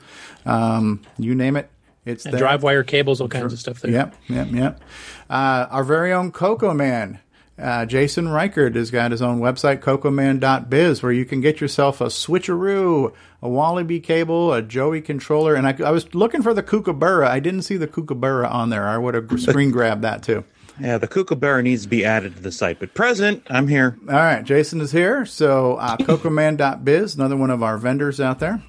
um, 0.47 1.01
you 1.17 1.35
name 1.35 1.55
it. 1.55 1.69
It's 2.09 2.25
And 2.25 2.33
there. 2.33 2.39
drive 2.39 2.63
wire 2.63 2.83
cables, 2.83 3.21
all 3.21 3.27
kinds 3.27 3.53
of 3.53 3.59
stuff 3.59 3.81
there. 3.81 3.91
Yep, 3.91 4.15
yep, 4.27 4.47
yep. 4.51 4.81
Uh, 5.29 5.67
our 5.69 5.83
very 5.83 6.11
own 6.11 6.31
Coco 6.31 6.73
Man, 6.73 7.19
uh, 7.57 7.85
Jason 7.85 8.25
Reighard, 8.25 8.75
has 8.75 8.91
got 8.91 9.11
his 9.11 9.21
own 9.21 9.39
website, 9.39 9.81
cocoman.biz, 9.81 11.03
where 11.03 11.11
you 11.11 11.25
can 11.25 11.41
get 11.41 11.61
yourself 11.61 12.01
a 12.01 12.05
switcheroo, 12.05 13.13
a 13.41 13.49
Wallaby 13.49 13.99
cable, 13.99 14.53
a 14.53 14.61
Joey 14.61 15.01
controller. 15.01 15.55
And 15.55 15.67
I, 15.67 15.75
I 15.85 15.91
was 15.91 16.13
looking 16.15 16.41
for 16.41 16.53
the 16.53 16.63
Kookaburra. 16.63 17.27
I 17.29 17.39
didn't 17.39 17.61
see 17.63 17.77
the 17.77 17.87
Kookaburra 17.87 18.47
on 18.49 18.69
there. 18.69 18.87
I 18.87 18.97
would 18.97 19.13
have 19.13 19.29
screen 19.39 19.71
grabbed 19.71 20.01
that 20.03 20.23
too. 20.23 20.43
Yeah, 20.81 20.97
the 20.97 21.09
kookaburra 21.09 21.61
needs 21.61 21.83
to 21.83 21.89
be 21.89 22.05
added 22.05 22.37
to 22.37 22.41
the 22.41 22.53
site, 22.53 22.79
but 22.79 22.93
present, 22.93 23.43
I'm 23.49 23.67
here. 23.67 23.97
All 24.07 24.13
right, 24.15 24.41
Jason 24.45 24.79
is 24.79 24.93
here. 24.93 25.25
So, 25.25 25.75
uh, 25.75 25.97
cocoman.biz, 26.05 27.15
another 27.15 27.35
one 27.35 27.49
of 27.49 27.61
our 27.61 27.77
vendors 27.77 28.21
out 28.21 28.39
there. 28.39 28.63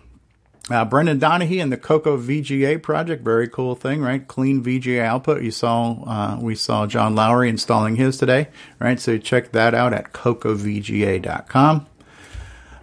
Uh, 0.71 0.85
Brendan 0.85 1.19
Donahue 1.19 1.61
and 1.61 1.73
the 1.73 1.77
Coco 1.77 2.17
VGA 2.17 2.81
project, 2.81 3.25
very 3.25 3.49
cool 3.49 3.75
thing, 3.75 4.01
right? 4.01 4.27
Clean 4.27 4.63
VGA 4.63 5.03
output. 5.03 5.43
You 5.43 5.51
saw, 5.51 6.03
uh, 6.07 6.39
we 6.41 6.55
saw 6.55 6.87
John 6.87 7.17
Lowry 7.17 7.49
installing 7.49 7.97
his 7.97 8.17
today, 8.17 8.49
right? 8.79 9.01
So 9.01 9.19
check 9.19 9.51
that 9.53 9.75
out 9.75 9.93
at 9.93 10.13
cocovga.com. 10.13 11.87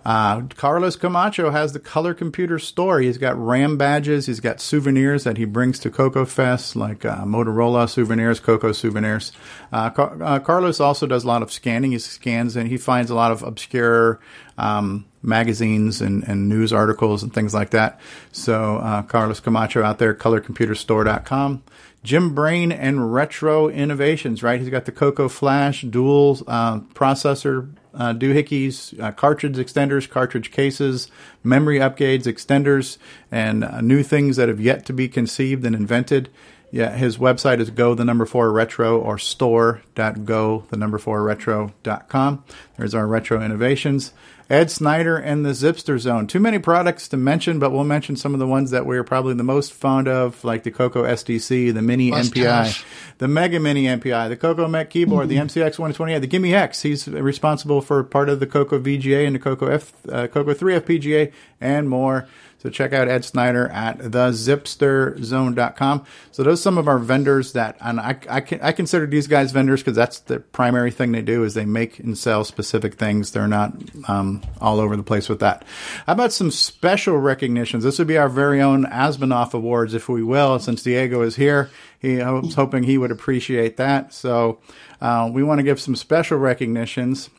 Uh, 0.08 0.44
Carlos 0.56 0.96
Camacho 0.96 1.50
has 1.50 1.74
the 1.74 1.82
Color 1.82 2.14
Computer 2.14 2.60
Store. 2.60 3.02
He's 3.02 3.18
got 3.18 3.38
RAM 3.38 3.78
badges. 3.78 4.26
He's 4.26 4.40
got 4.40 4.62
souvenirs 4.62 5.26
that 5.26 5.36
he 5.36 5.44
brings 5.44 5.80
to 5.80 5.90
Coco 5.90 6.24
Fest, 6.24 6.78
like 6.78 7.04
uh, 7.04 7.26
Motorola 7.26 7.90
souvenirs, 7.90 8.40
Coco 8.40 8.72
souvenirs. 8.72 9.34
Uh, 9.70 9.90
Car- 9.90 10.24
uh, 10.24 10.40
Carlos 10.40 10.80
also 10.80 11.08
does 11.08 11.26
a 11.26 11.28
lot 11.28 11.42
of 11.42 11.52
scanning. 11.52 11.92
He 11.92 12.00
scans 12.00 12.56
and 12.56 12.70
he 12.70 12.78
finds 12.78 13.12
a 13.12 13.16
lot 13.16 13.34
of 13.34 13.44
obscure 13.44 14.22
um, 14.58 15.07
magazines 15.22 16.01
and, 16.01 16.24
and 16.28 16.47
news 16.47 16.72
articles 16.72 17.24
and 17.24 17.34
things 17.34 17.53
like 17.53 17.72
that. 17.72 17.99
So 18.32 18.78
uh, 18.78 19.01
Carlos 19.03 19.39
Camacho 19.39 19.84
out 19.84 19.99
there, 19.99 20.13
colorcomputerstore.com. 20.13 21.63
Jim 22.03 22.34
Brain 22.34 22.72
and 22.72 23.13
Retro 23.13 23.68
Innovations, 23.68 24.41
right? 24.41 24.61
He's 24.61 24.70
got 24.70 24.86
the 24.86 24.91
Coco 24.91 25.28
Flash 25.28 25.82
dual 25.82 26.39
uh, 26.47 26.80
processor 26.80 27.70
uh, 27.93 28.13
doohickeys, 28.13 28.97
uh, 28.99 29.11
cartridge 29.11 29.57
extenders, 29.57 30.09
cartridge 30.09 30.51
cases, 30.51 31.09
memory 31.43 31.80
upgrades, 31.80 32.24
extenders, 32.24 32.97
and 33.32 33.63
uh, 33.63 33.82
new 33.82 34.03
things 34.03 34.38
that 34.38 34.47
have 34.47 34.61
yet 34.61 34.86
to 34.86 34.93
be 34.93 35.09
conceived 35.09 35.65
and 35.65 35.76
invented. 35.76 36.30
Yeah, 36.70 36.91
his 36.95 37.18
website 37.18 37.59
is 37.59 37.70
go 37.70 37.95
the 37.95 38.05
number 38.05 38.26
four 38.26 38.51
retro 38.51 38.99
or 38.99 39.18
store.go 39.18 40.65
the 40.70 40.78
number 40.78 40.97
four 40.97 41.24
retro.com. 41.24 42.43
There's 42.78 42.93
our 42.93 43.07
retro 43.07 43.41
innovations. 43.41 44.13
Ed 44.50 44.72
Snyder 44.72 45.18
and 45.18 45.45
the 45.45 45.50
Zippster 45.50 46.00
Zone. 46.00 46.26
Too 46.28 46.39
many 46.39 46.58
products 46.60 47.08
to 47.10 47.18
mention, 47.18 47.60
but 47.60 47.72
we'll 47.72 47.84
mention 47.84 48.16
some 48.16 48.34
of 48.34 48.39
the 48.39 48.48
ones 48.48 48.72
that 48.72 48.86
we're 48.86 49.04
probably 49.04 49.34
the 49.34 49.43
most 49.43 49.74
fond 49.74 50.08
of, 50.08 50.43
like 50.43 50.64
the 50.64 50.72
Coco 50.72 51.04
SDC, 51.04 51.74
the 51.74 51.82
Mini 51.82 52.12
Must 52.12 52.34
MPI, 52.34 52.84
the 53.18 53.28
Mega 53.28 53.60
Mini 53.60 53.84
MPI, 53.84 54.30
the 54.30 54.38
Coco 54.38 54.68
Mech 54.68 54.89
keyboard, 54.89 55.28
the 55.28 55.36
MCX 55.36 55.80
128, 55.80 56.20
the 56.20 56.28
GIME 56.28 56.54
X. 56.54 56.82
He's 56.82 57.08
responsible 57.08 57.82
for 57.82 58.04
part 58.04 58.30
of 58.30 58.39
the 58.39 58.48
Coco 58.48 58.80
VGA 58.80 59.26
and 59.26 59.36
the 59.36 59.39
Coco 59.39 59.68
F, 59.68 59.93
uh, 60.10 60.28
Coco 60.28 60.54
3 60.54 60.76
FPGA 60.76 61.32
and 61.60 61.89
more. 61.89 62.28
So 62.60 62.72
check 62.72 62.91
out 62.91 63.08
Ed 63.08 63.24
Snyder 63.24 63.68
at 63.68 63.99
thezippsterzone.com. 63.99 66.05
So 66.32 66.43
those 66.43 66.60
are 66.60 66.62
some 66.62 66.80
of 66.80 66.88
our 66.88 66.97
vendors 66.97 67.53
that, 67.53 67.78
and 67.82 67.99
I, 67.99 68.18
I, 68.28 68.41
can, 68.41 68.60
I 68.62 68.72
consider 68.72 69.05
these 69.05 69.28
guys 69.28 69.51
vendors 69.51 69.82
because 69.82 69.95
that's 69.95 70.22
the 70.22 70.39
primary 70.39 70.89
thing 70.89 71.12
they 71.12 71.22
do 71.22 71.43
is 71.43 71.53
they 71.53 71.66
make 71.66 71.99
and 71.99 72.18
sell 72.18 72.43
specific 72.43 72.95
things. 72.95 73.32
They're 73.32 73.47
not 73.47 73.74
um, 74.08 74.41
all 74.60 74.80
over 74.80 74.97
the 74.97 75.03
place 75.03 75.30
with 75.30 75.39
that. 75.41 75.66
How 76.08 76.14
about 76.14 76.34
some 76.34 76.49
special 76.49 77.18
recognitions? 77.18 77.84
This 77.84 77.99
would 77.99 78.08
be 78.08 78.18
our 78.18 78.30
very 78.30 78.60
own 78.60 78.86
Asmanoff 78.86 79.53
Awards, 79.53 79.93
if 79.93 80.10
we 80.10 80.24
will, 80.24 80.58
since 80.58 80.82
Diego 80.82 81.22
is 81.22 81.36
here. 81.36 81.70
He 81.99 82.18
was 82.18 82.55
hoping 82.55 82.84
he 82.84 82.97
would 82.97 83.12
appreciate 83.12 83.78
that. 83.78 84.14
So 84.14 84.60
uh, 85.01 85.30
we 85.32 85.43
want 85.43 85.60
to 85.60 85.64
give 85.64 85.80
some 85.80 85.95
special 85.95 86.38
recognitions. 86.38 87.30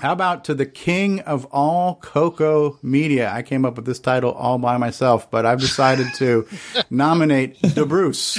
How 0.00 0.12
about 0.12 0.44
to 0.44 0.54
the 0.54 0.66
king 0.66 1.20
of 1.20 1.46
all 1.46 1.96
Coco 1.96 2.78
media? 2.82 3.32
I 3.32 3.42
came 3.42 3.64
up 3.64 3.74
with 3.74 3.84
this 3.84 3.98
title 3.98 4.30
all 4.30 4.56
by 4.56 4.76
myself, 4.76 5.28
but 5.28 5.44
I've 5.44 5.58
decided 5.58 6.14
to 6.14 6.46
nominate 6.90 7.60
De 7.60 7.84
Bruce. 7.84 8.38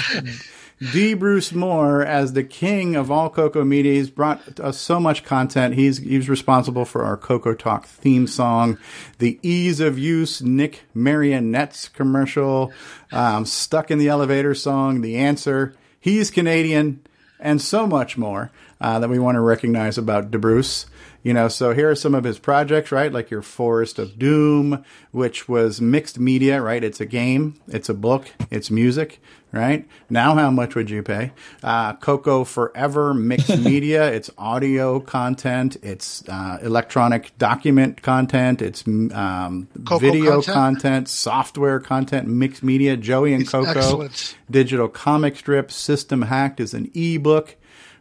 D. 0.93 1.13
Bruce 1.13 1.51
Moore 1.51 2.01
as 2.01 2.31
the 2.31 2.45
king 2.45 2.95
of 2.95 3.11
all 3.11 3.29
Coco 3.29 3.65
media. 3.65 3.95
He's 3.95 4.09
brought 4.09 4.61
us 4.61 4.77
so 4.77 5.01
much 5.01 5.25
content. 5.25 5.75
He's 5.75 5.97
he's 5.97 6.29
responsible 6.29 6.85
for 6.85 7.03
our 7.03 7.17
Coco 7.17 7.53
Talk 7.53 7.85
theme 7.85 8.27
song, 8.27 8.77
the 9.17 9.37
ease 9.41 9.81
of 9.81 9.99
use 9.99 10.41
Nick 10.41 10.83
Marionettes 10.93 11.89
commercial, 11.89 12.71
um, 13.11 13.45
stuck 13.45 13.91
in 13.91 13.97
the 13.99 14.07
elevator 14.07 14.55
song, 14.55 15.01
the 15.01 15.17
answer. 15.17 15.75
He's 15.99 16.31
Canadian, 16.31 17.01
and 17.41 17.61
so 17.61 17.85
much 17.85 18.17
more 18.17 18.49
uh, 18.79 18.99
that 18.99 19.09
we 19.09 19.19
want 19.19 19.35
to 19.35 19.41
recognize 19.41 19.97
about 19.97 20.31
De 20.31 20.39
Bruce. 20.39 20.85
You 21.21 21.33
know, 21.33 21.49
so 21.49 21.73
here 21.73 21.89
are 21.89 21.95
some 21.95 22.15
of 22.15 22.23
his 22.23 22.39
projects, 22.39 22.91
right? 22.93 23.11
Like 23.11 23.29
your 23.29 23.41
Forest 23.41 23.99
of 23.99 24.17
Doom, 24.17 24.85
which 25.11 25.49
was 25.49 25.81
mixed 25.81 26.17
media, 26.17 26.61
right? 26.61 26.81
It's 26.83 27.01
a 27.01 27.05
game, 27.05 27.55
it's 27.67 27.89
a 27.89 27.93
book, 27.93 28.31
it's 28.49 28.71
music, 28.71 29.19
right? 29.51 29.85
Now, 30.09 30.35
how 30.35 30.49
much 30.49 30.75
would 30.75 30.89
you 30.89 31.03
pay? 31.03 31.33
Uh, 31.61 31.93
Coco 31.97 32.45
Forever 32.45 33.13
mixed 33.13 33.57
media, 33.59 34.09
it's 34.09 34.29
audio 34.37 35.01
content, 35.01 35.75
it's 35.83 36.23
uh, 36.29 36.59
electronic 36.61 37.37
document 37.37 38.01
content, 38.01 38.61
it's 38.61 38.87
um, 38.87 39.67
video 39.99 40.41
content? 40.41 40.45
content, 40.55 41.09
software 41.09 41.81
content, 41.81 42.29
mixed 42.29 42.63
media. 42.63 42.95
Joey 42.95 43.33
and 43.33 43.41
It's 43.41 43.51
Coco 43.51 43.71
excellent. 43.71 44.37
digital 44.49 44.87
comic 44.87 45.35
strip. 45.35 45.69
System 45.69 46.21
Hacked 46.21 46.61
is 46.61 46.73
an 46.73 46.89
ebook, 46.95 47.57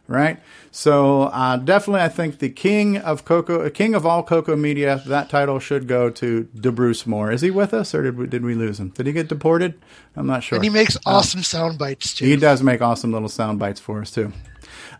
right? 0.09 0.39
So 0.71 1.23
uh, 1.23 1.57
definitely, 1.57 2.01
I 2.01 2.09
think 2.09 2.39
the 2.39 2.49
king 2.49 2.97
of 2.97 3.23
Coco, 3.25 3.69
king 3.69 3.95
of 3.95 4.05
all 4.05 4.21
Coco 4.23 4.55
media, 4.55 5.01
that 5.07 5.29
title 5.29 5.59
should 5.59 5.87
go 5.87 6.09
to 6.09 6.47
DeBruce 6.55 7.07
Moore. 7.07 7.31
Is 7.31 7.41
he 7.41 7.49
with 7.51 7.73
us, 7.73 7.95
or 7.95 8.03
did 8.03 8.17
we, 8.17 8.27
did 8.27 8.43
we 8.43 8.53
lose 8.55 8.79
him? 8.79 8.89
Did 8.89 9.07
he 9.07 9.13
get 9.13 9.29
deported? 9.29 9.79
I'm 10.15 10.27
not 10.27 10.43
sure. 10.43 10.57
And 10.57 10.63
he 10.63 10.69
makes 10.69 10.95
Uh, 10.97 10.99
awesome 11.11 11.43
sound 11.43 11.77
bites 11.79 12.13
too. 12.13 12.25
he 12.25 12.35
does 12.35 12.61
make 12.61 12.81
awesome 12.81 13.11
little 13.13 13.29
sound 13.29 13.59
bites 13.59 13.79
for 13.79 14.01
us 14.01 14.11
too. 14.11 14.33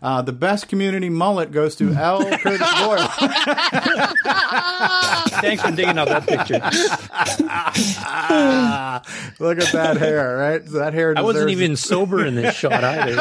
Uh, 0.02 0.22
the 0.22 0.32
best 0.32 0.68
community 0.68 1.10
mullet 1.10 1.52
goes 1.52 1.76
to 1.76 1.92
L. 1.92 2.24
Curtis 2.38 2.72
Boyle. 2.82 3.06
Thanks 5.40 5.62
for 5.62 5.70
digging 5.72 5.98
out 5.98 6.08
that 6.08 6.26
picture. 6.26 6.54
Look 9.44 9.60
at 9.60 9.72
that 9.72 9.98
hair, 9.98 10.38
right? 10.38 10.64
That 10.64 10.94
hair. 10.94 11.12
I 11.16 11.22
wasn't 11.22 11.50
even 11.50 11.76
sober 11.76 12.24
in 12.24 12.34
this 12.34 12.54
shot 12.56 12.82
either. 12.82 13.16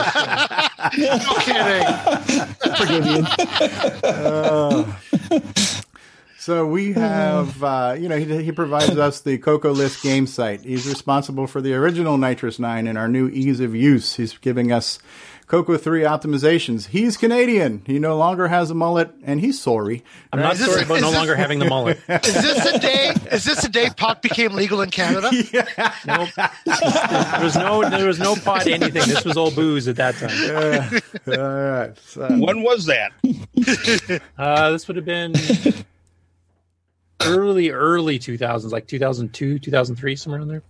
no 0.98 1.20
kidding. 1.40 1.86
Forgive 2.76 3.06
you. 3.06 3.26
Oh. 4.04 4.98
So 6.40 6.66
we 6.66 6.94
have, 6.94 7.62
uh, 7.64 7.96
you 8.00 8.08
know, 8.08 8.18
he, 8.18 8.44
he 8.44 8.52
provides 8.54 8.98
us 8.98 9.20
the 9.22 9.38
Coco 9.38 9.72
List 9.72 10.02
game 10.02 10.26
site. 10.26 10.62
He's 10.62 10.88
responsible 10.88 11.46
for 11.46 11.62
the 11.62 11.74
original 11.74 12.18
NitrOS-9 12.18 12.88
and 12.88 12.98
our 12.98 13.10
new 13.10 13.28
ease 13.28 13.60
of 13.60 13.76
use. 13.76 14.16
He's 14.16 14.36
giving 14.38 14.72
us 14.72 15.00
Coco 15.50 15.78
3 15.78 16.04
optimizations. 16.04 16.86
He's 16.90 17.18
Canadian. 17.18 17.82
He 17.88 17.98
no 17.98 18.16
longer 18.18 18.48
has 18.48 18.70
a 18.70 18.76
mullet, 18.76 19.10
and 19.24 19.42
he's 19.42 19.60
sorry. 19.60 20.04
I'm 20.32 20.40
not 20.40 20.58
sorry 20.58 20.84
about 20.84 21.02
no 21.02 21.08
this- 21.08 21.16
longer 21.16 21.36
having 21.36 21.58
the 21.58 21.66
mullet. 21.66 21.98
Is 22.08 22.34
this 22.36 22.72
the 22.72 22.78
day? 22.78 23.14
Is 23.32 23.46
this 23.46 23.64
the 23.64 23.70
day 23.70 23.90
pot 23.98 24.22
became 24.22 24.54
legal 24.54 24.80
in 24.82 24.92
Canada? 24.92 25.32
Nope. 26.06 26.30
There 26.36 27.44
was 27.44 27.56
no 27.56 27.88
there 27.90 28.06
was 28.08 28.20
no 28.20 28.36
pot 28.36 28.68
anything. 28.68 28.92
This 29.10 29.26
was 29.26 29.38
all 29.38 29.50
booze 29.50 29.88
at 29.88 29.96
that 29.96 30.16
time. 30.16 31.10
All 31.28 31.80
right. 31.88 31.98
So, 32.06 32.28
When 32.28 32.62
was 32.62 32.86
that? 32.86 33.12
Uh, 34.38 34.72
this 34.72 34.88
would 34.88 34.96
have 34.98 35.06
been 35.06 35.34
early 37.22 37.72
early 37.72 38.20
2000s, 38.20 38.72
like 38.72 38.88
2002, 38.88 39.60
2003, 39.60 40.16
somewhere 40.16 40.42
in 40.42 40.48
there. 40.48 40.64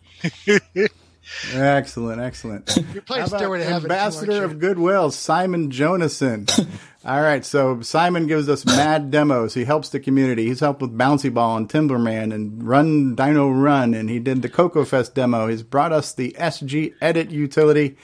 Excellent, 1.54 2.22
excellent. 2.22 2.78
You're 2.94 3.02
playing 3.02 3.22
How 3.22 3.28
about 3.28 3.38
Stairway 3.38 3.60
to 3.60 3.66
Heaven. 3.66 3.92
Ambassador 3.92 4.44
of? 4.44 4.60
Goodwill, 4.60 5.12
Simon 5.12 5.72
Jonassen. 5.72 6.68
All 7.06 7.22
right, 7.22 7.46
so 7.46 7.82
Simon 7.82 8.28
gives 8.28 8.50
us 8.50 8.66
mad 8.66 9.10
demos. 9.10 9.54
He 9.54 9.64
helps 9.64 9.90
the 9.90 10.02
community. 10.02 10.48
He's 10.48 10.60
helped 10.60 10.82
with 10.82 10.98
Bouncy 10.98 11.34
Ball 11.34 11.58
and 11.58 11.70
Timberman 11.70 12.34
and 12.34 12.68
Run 12.68 13.16
Dino 13.16 13.50
Run, 13.50 13.94
and 13.94 14.10
he 14.10 14.20
did 14.20 14.42
the 14.42 14.50
Coco 14.50 14.84
Fest 14.84 15.16
demo. 15.16 15.48
He's 15.48 15.64
brought 15.64 15.94
us 15.94 16.14
the 16.14 16.36
SG 16.38 16.94
Edit 17.02 17.32
utility 17.32 17.96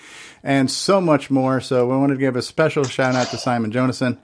and 0.44 0.72
so 0.72 1.02
much 1.02 1.30
more. 1.30 1.60
So 1.60 1.88
we 1.88 1.98
wanted 1.98 2.14
to 2.14 2.20
give 2.20 2.38
a 2.38 2.42
special 2.42 2.86
shout 2.86 3.16
out 3.16 3.28
to 3.28 3.38
Simon 3.38 3.72
Jonassen. 3.72 4.18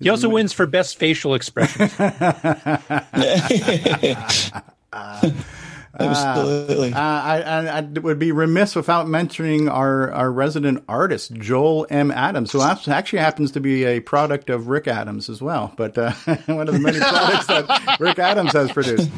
He 0.00 0.08
also 0.08 0.28
wins 0.28 0.52
for 0.52 0.66
best 0.66 0.98
facial 0.98 1.34
expression. 1.34 1.88
Absolutely. 5.98 6.92
Uh, 6.92 6.98
I, 6.98 7.42
I, 7.42 7.78
I 7.78 7.80
would 7.80 8.18
be 8.18 8.32
remiss 8.32 8.74
without 8.74 9.08
mentioning 9.08 9.68
our, 9.68 10.10
our 10.12 10.32
resident 10.32 10.84
artist, 10.88 11.34
Joel 11.34 11.86
M. 11.90 12.10
Adams, 12.10 12.52
who 12.52 12.62
actually 12.62 13.18
happens 13.18 13.52
to 13.52 13.60
be 13.60 13.84
a 13.84 14.00
product 14.00 14.50
of 14.50 14.68
Rick 14.68 14.88
Adams 14.88 15.28
as 15.28 15.40
well, 15.40 15.72
but 15.76 15.96
uh, 15.96 16.12
one 16.46 16.68
of 16.68 16.74
the 16.74 16.80
many 16.80 16.98
products 17.00 17.46
that 17.46 17.96
Rick 18.00 18.18
Adams 18.18 18.52
has 18.52 18.72
produced. 18.72 19.10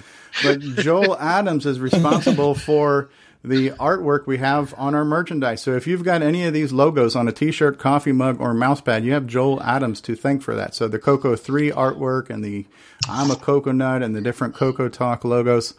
But 0.43 0.61
Joel 0.61 1.17
Adams 1.19 1.65
is 1.65 1.81
responsible 1.81 2.55
for 2.55 3.09
the 3.47 3.71
artwork 3.71 4.27
we 4.27 4.39
have 4.39 4.75
on 4.77 4.95
our 4.95 5.05
merchandise. 5.05 5.63
So 5.63 5.77
if 5.77 5.87
you've 5.87 6.03
got 6.03 6.21
any 6.21 6.45
of 6.45 6.53
these 6.53 6.73
logos 6.73 7.15
on 7.15 7.29
a 7.29 7.33
t-shirt, 7.33 7.79
coffee 7.79 8.11
mug, 8.11 8.41
or 8.41 8.53
mousepad, 8.53 9.05
you 9.05 9.13
have 9.13 9.27
Joel 9.27 9.63
Adams 9.63 10.01
to 10.03 10.17
thank 10.17 10.43
for 10.43 10.57
that. 10.57 10.75
So 10.75 10.89
the 10.89 10.99
Coco 10.99 11.37
3 11.37 11.71
artwork 11.71 12.29
and 12.29 12.45
the 12.45 12.67
I'm 13.09 13.31
a 13.31 13.37
Coconut 13.37 14.03
and 14.03 14.17
the 14.17 14.21
different 14.21 14.55
Coco 14.55 14.89
Talk 14.89 15.25
logos, 15.25 15.75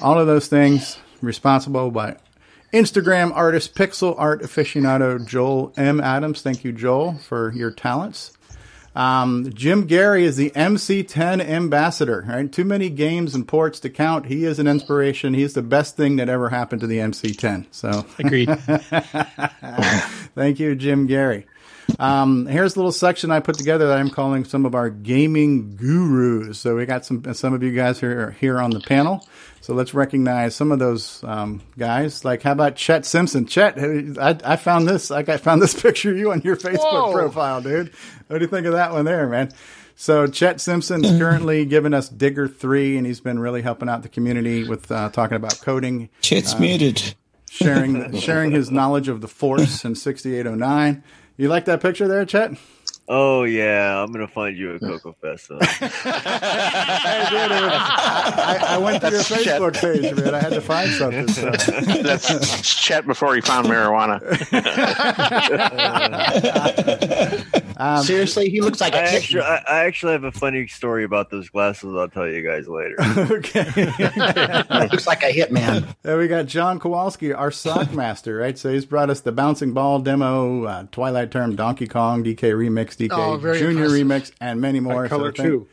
all 0.00 0.18
of 0.18 0.26
those 0.26 0.48
things 0.48 0.98
responsible 1.20 1.90
by 1.90 2.16
Instagram 2.72 3.32
artist, 3.34 3.74
pixel 3.74 4.14
art 4.18 4.42
aficionado 4.42 5.26
Joel 5.26 5.72
M. 5.76 6.00
Adams. 6.00 6.42
Thank 6.42 6.64
you, 6.64 6.72
Joel, 6.72 7.14
for 7.14 7.52
your 7.52 7.70
talents. 7.70 8.32
Um, 8.94 9.50
Jim 9.54 9.88
Gerrie 9.88 10.24
is 10.24 10.36
the 10.36 10.50
MC10 10.50 11.40
ambassador. 11.46 12.24
Right, 12.28 12.50
too 12.50 12.64
many 12.64 12.90
games 12.90 13.34
and 13.34 13.46
ports 13.48 13.80
to 13.80 13.90
count. 13.90 14.26
He 14.26 14.44
is 14.44 14.58
an 14.58 14.66
inspiration. 14.66 15.34
He's 15.34 15.54
the 15.54 15.62
best 15.62 15.96
thing 15.96 16.16
that 16.16 16.28
ever 16.28 16.50
happened 16.50 16.80
to 16.82 16.86
the 16.86 16.98
MC10. 16.98 17.66
So 17.70 18.04
Agreed. 18.18 18.50
Thank 20.34 20.60
you, 20.60 20.74
Jim 20.74 21.08
Gerrie. 21.08 21.46
Um, 21.98 22.46
here's 22.46 22.76
a 22.76 22.78
little 22.78 22.92
section 22.92 23.30
I 23.30 23.40
put 23.40 23.56
together 23.56 23.88
that 23.88 23.98
I'm 23.98 24.10
calling 24.10 24.44
some 24.44 24.64
of 24.64 24.74
our 24.74 24.90
gaming 24.90 25.76
gurus. 25.76 26.58
So 26.58 26.76
we 26.76 26.86
got 26.86 27.04
some 27.04 27.34
some 27.34 27.54
of 27.54 27.62
you 27.62 27.72
guys 27.72 28.00
here 28.00 28.30
here 28.40 28.60
on 28.60 28.70
the 28.70 28.80
panel. 28.80 29.26
So 29.62 29.74
let's 29.74 29.94
recognize 29.94 30.56
some 30.56 30.72
of 30.72 30.80
those 30.80 31.22
um, 31.22 31.62
guys. 31.78 32.24
Like, 32.24 32.42
how 32.42 32.50
about 32.50 32.74
Chet 32.74 33.06
Simpson? 33.06 33.46
Chet, 33.46 33.78
I, 34.18 34.36
I 34.44 34.56
found 34.56 34.88
this. 34.88 35.12
I 35.12 35.22
got 35.22 35.38
found 35.38 35.62
this 35.62 35.72
picture 35.82 36.10
of 36.10 36.18
you 36.18 36.32
on 36.32 36.40
your 36.40 36.56
Facebook 36.56 36.80
Whoa. 36.80 37.12
profile, 37.12 37.62
dude. 37.62 37.92
What 38.26 38.38
do 38.38 38.44
you 38.44 38.50
think 38.50 38.66
of 38.66 38.72
that 38.72 38.92
one 38.92 39.04
there, 39.04 39.28
man? 39.28 39.52
So 39.94 40.26
Chet 40.26 40.60
Simpson's 40.60 41.06
currently 41.18 41.64
giving 41.64 41.94
us 41.94 42.08
Digger 42.08 42.48
three, 42.48 42.96
and 42.96 43.06
he's 43.06 43.20
been 43.20 43.38
really 43.38 43.62
helping 43.62 43.88
out 43.88 44.02
the 44.02 44.08
community 44.08 44.66
with 44.66 44.90
uh, 44.90 45.10
talking 45.10 45.36
about 45.36 45.60
coding 45.60 46.08
Chet's 46.22 46.58
muted. 46.58 47.14
sharing 47.48 48.16
sharing 48.18 48.50
his 48.50 48.68
knowledge 48.72 49.06
of 49.06 49.20
the 49.20 49.28
Force 49.28 49.84
in 49.84 49.94
6809. 49.94 51.04
You 51.36 51.48
like 51.48 51.66
that 51.66 51.80
picture 51.80 52.08
there, 52.08 52.24
Chet? 52.24 52.50
Oh 53.14 53.44
yeah, 53.44 54.02
I'm 54.02 54.10
gonna 54.10 54.26
find 54.26 54.56
you 54.56 54.74
at 54.74 54.80
Coco 54.80 55.14
Fest. 55.20 55.48
huh? 55.50 55.58
I, 58.40 58.64
I 58.70 58.78
went 58.78 59.02
to 59.02 59.10
your 59.10 59.18
That's 59.18 59.28
Chet. 59.28 59.60
Facebook 59.60 59.78
page, 59.78 60.14
man. 60.16 60.34
I 60.34 60.40
had 60.40 60.54
to 60.54 60.62
find 60.62 60.90
something. 60.92 61.28
So. 61.28 61.50
That's 62.02 62.62
Chet 62.62 63.06
before 63.06 63.34
he 63.34 63.42
found 63.42 63.66
marijuana. 63.68 64.22
Um, 67.78 68.04
Seriously, 68.04 68.48
he 68.48 68.60
looks 68.60 68.80
like 68.80 68.94
a 68.94 68.98
I 69.02 69.06
kitten. 69.06 69.16
actually, 69.16 69.42
I, 69.42 69.56
I 69.68 69.84
actually 69.86 70.12
have 70.12 70.22
a 70.22 70.30
funny 70.30 70.68
story 70.68 71.02
about 71.02 71.30
those 71.30 71.48
glasses. 71.48 71.96
I'll 71.96 72.08
tell 72.08 72.28
you 72.28 72.40
guys 72.40 72.68
later. 72.68 72.94
okay. 73.00 73.64
looks 74.92 75.06
like 75.06 75.24
a 75.24 75.32
hitman. 75.32 75.92
Then 76.02 76.18
we 76.18 76.28
got 76.28 76.46
John 76.46 76.78
Kowalski, 76.78 77.32
our 77.32 77.50
sock 77.50 77.92
master, 77.92 78.36
right? 78.36 78.56
So 78.56 78.72
he's 78.72 78.84
brought 78.84 79.10
us 79.10 79.20
the 79.22 79.32
bouncing 79.32 79.72
ball 79.72 79.98
demo, 79.98 80.64
uh, 80.64 80.86
Twilight 80.92 81.32
Term, 81.32 81.56
Donkey 81.56 81.88
Kong, 81.88 82.22
DK 82.22 82.52
Remix, 82.52 82.94
DK 83.08 83.12
Oh, 83.16 83.36
Junior 83.54 83.84
impressive. 83.84 84.06
Remix, 84.06 84.32
and 84.40 84.60
many 84.60 84.80
more. 84.80 85.02
High 85.02 85.08
color 85.08 85.32
thank- 85.32 85.48
too. 85.48 85.68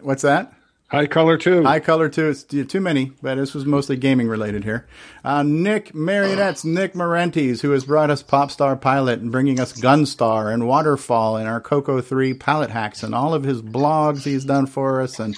What's 0.00 0.22
that? 0.22 0.52
High 0.88 1.06
color 1.08 1.36
too. 1.36 1.64
High 1.64 1.80
color 1.80 2.08
too. 2.08 2.28
It's 2.28 2.44
too 2.44 2.64
too 2.64 2.80
many, 2.80 3.10
but 3.20 3.34
this 3.34 3.54
was 3.54 3.66
mostly 3.66 3.96
gaming 3.96 4.28
related 4.28 4.62
here. 4.62 4.86
Uh, 5.24 5.42
Nick 5.42 5.92
Marionettes, 5.94 6.64
Nick 6.64 6.94
Marentes, 6.94 7.60
who 7.60 7.72
has 7.72 7.84
brought 7.84 8.08
us 8.08 8.22
Popstar 8.22 8.80
Pilot 8.80 9.18
and 9.18 9.32
bringing 9.32 9.58
us 9.58 9.72
Gunstar 9.72 10.52
and 10.54 10.68
Waterfall 10.68 11.36
and 11.38 11.48
our 11.48 11.60
Coco 11.60 12.00
3 12.00 12.34
palette 12.34 12.70
hacks 12.70 13.02
and 13.02 13.16
all 13.16 13.34
of 13.34 13.42
his 13.42 13.62
blogs 13.62 14.22
he's 14.22 14.44
done 14.44 14.66
for 14.66 15.00
us 15.02 15.18
and 15.18 15.36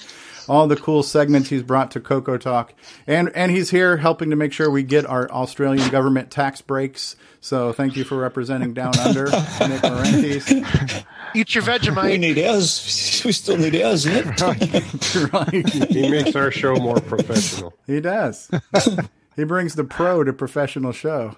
all 0.50 0.66
the 0.68 0.76
cool 0.76 1.02
segments 1.02 1.48
he's 1.48 1.62
brought 1.62 1.90
to 1.92 2.00
Coco 2.00 2.36
Talk. 2.36 2.74
And 3.06 3.30
and 3.34 3.50
he's 3.50 3.70
here 3.70 3.96
helping 3.96 4.28
to 4.28 4.36
make 4.36 4.52
sure 4.52 4.70
we 4.70 4.82
get 4.82 5.06
our 5.06 5.30
Australian 5.30 5.88
government 5.88 6.30
tax 6.30 6.60
breaks. 6.60 7.16
So 7.40 7.72
thank 7.72 7.96
you 7.96 8.04
for 8.04 8.18
representing 8.18 8.74
Down 8.74 8.98
Under, 8.98 9.24
Nick 9.30 9.80
Marentes. 9.82 11.04
Eat 11.40 11.54
your 11.54 11.64
We 11.64 11.70
Vegemite. 11.70 12.18
need 12.18 12.38
ours. 12.44 13.22
We 13.24 13.32
still 13.32 13.56
need 13.56 13.80
ours, 13.82 14.06
isn't 14.06 14.40
it? 14.42 15.32
right. 15.32 15.68
He 15.90 16.08
makes 16.10 16.34
our 16.36 16.50
show 16.50 16.76
more 16.76 17.00
professional. 17.00 17.74
He 17.86 18.00
does. 18.00 18.48
he 19.36 19.44
brings 19.44 19.74
the 19.74 19.84
pro 19.84 20.24
to 20.24 20.32
professional 20.32 20.92
show. 20.92 21.36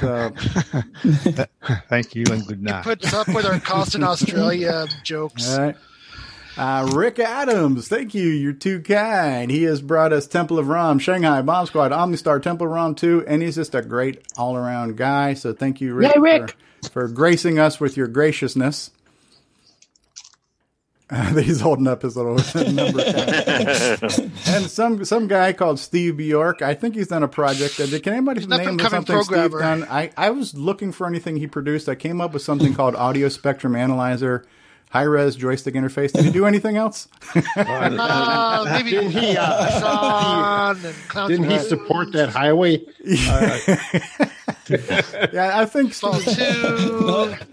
So 0.00 0.30
Thank 1.88 2.14
you 2.14 2.24
and 2.30 2.46
good 2.46 2.62
night. 2.62 2.84
He 2.84 2.90
Puts 2.90 3.12
up 3.14 3.28
with 3.28 3.44
our 3.46 3.60
cost 3.60 3.94
in 3.94 4.02
Australia 4.02 4.86
jokes. 5.02 5.52
all 5.52 5.58
right. 5.60 5.76
Uh, 6.56 6.90
Rick 6.94 7.18
Adams, 7.18 7.88
thank 7.88 8.12
you. 8.14 8.28
You're 8.28 8.52
too 8.52 8.82
kind. 8.82 9.50
He 9.50 9.62
has 9.62 9.80
brought 9.80 10.12
us 10.12 10.26
Temple 10.26 10.58
of 10.58 10.68
Rom, 10.68 10.98
Shanghai, 10.98 11.40
Bomb 11.40 11.64
Squad, 11.66 11.92
Omnistar, 11.92 12.42
Temple 12.42 12.66
of 12.66 12.72
Rom 12.74 12.94
2, 12.94 13.24
and 13.26 13.40
he's 13.42 13.54
just 13.54 13.74
a 13.74 13.80
great 13.80 14.20
all 14.36 14.54
around 14.54 14.98
guy. 14.98 15.32
So 15.32 15.54
thank 15.54 15.80
you, 15.80 15.94
Rick, 15.94 16.14
Yay, 16.14 16.20
Rick. 16.20 16.56
For, 16.82 16.88
for 16.90 17.08
gracing 17.08 17.58
us 17.58 17.80
with 17.80 17.96
your 17.96 18.06
graciousness. 18.06 18.90
He's 21.38 21.60
holding 21.60 21.86
up 21.86 22.02
his 22.02 22.16
little 22.16 22.36
number 22.72 23.02
and 24.46 24.64
some 24.70 25.04
some 25.04 25.28
guy 25.28 25.52
called 25.52 25.78
Steve 25.78 26.16
Bjork. 26.16 26.62
I 26.62 26.74
think 26.74 26.94
he's 26.94 27.08
done 27.08 27.22
a 27.22 27.28
project. 27.28 27.78
Uh, 27.78 27.86
Can 28.00 28.14
anybody 28.14 28.40
He's 28.40 28.48
name 28.48 28.60
up-and-coming 28.60 29.06
something 29.06 29.22
Steve 29.22 29.52
done? 29.52 29.84
I, 29.84 30.10
I 30.16 30.30
was 30.30 30.54
looking 30.54 30.92
for 30.92 31.06
anything 31.06 31.36
he 31.36 31.46
produced. 31.46 31.88
I 31.88 31.94
came 31.96 32.20
up 32.20 32.32
with 32.32 32.42
something 32.42 32.74
called 32.74 32.94
Audio 32.96 33.28
Spectrum 33.28 33.76
Analyzer, 33.76 34.46
high 34.90 35.02
res 35.02 35.36
joystick 35.36 35.74
interface. 35.74 36.12
Did 36.12 36.24
he 36.24 36.30
do 36.30 36.46
anything 36.46 36.76
else? 36.76 37.08
Uh, 37.56 38.64
maybe 38.72 38.90
Didn't 38.90 39.10
he, 39.10 39.36
uh, 39.36 39.80
Sun 39.80 40.94
and 41.14 41.28
Didn't 41.28 41.50
he 41.50 41.58
support 41.58 42.12
that 42.12 42.30
highway? 42.30 42.82
yeah, 45.32 45.52
I 45.54 45.64
think 45.66 45.94
Steve. 45.94 46.10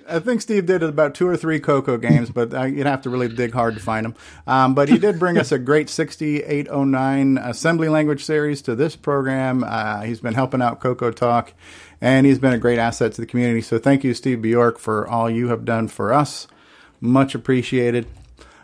I 0.07 0.19
think 0.19 0.41
Steve 0.41 0.65
did 0.65 0.83
about 0.83 1.15
two 1.15 1.27
or 1.27 1.37
three 1.37 1.59
Coco 1.59 1.97
games, 1.97 2.29
but 2.29 2.53
uh, 2.53 2.63
you'd 2.63 2.85
have 2.85 3.01
to 3.03 3.09
really 3.09 3.27
dig 3.27 3.53
hard 3.53 3.75
to 3.75 3.79
find 3.79 4.05
them. 4.05 4.15
Um, 4.47 4.73
but 4.73 4.89
he 4.89 4.97
did 4.97 5.19
bring 5.19 5.37
us 5.37 5.51
a 5.51 5.59
great 5.59 5.89
6809 5.89 7.37
assembly 7.37 7.89
language 7.89 8.23
series 8.23 8.61
to 8.63 8.75
this 8.75 8.95
program. 8.95 9.63
Uh, 9.63 10.01
he's 10.01 10.19
been 10.19 10.33
helping 10.33 10.61
out 10.61 10.79
Coco 10.79 11.11
Talk, 11.11 11.53
and 12.01 12.25
he's 12.25 12.39
been 12.39 12.53
a 12.53 12.57
great 12.59 12.79
asset 12.79 13.13
to 13.13 13.21
the 13.21 13.27
community. 13.27 13.61
So 13.61 13.77
thank 13.77 14.03
you, 14.03 14.13
Steve 14.13 14.41
Bjork, 14.41 14.79
for 14.79 15.07
all 15.07 15.29
you 15.29 15.49
have 15.49 15.65
done 15.65 15.87
for 15.87 16.13
us. 16.13 16.47
Much 17.01 17.35
appreciated. 17.35 18.07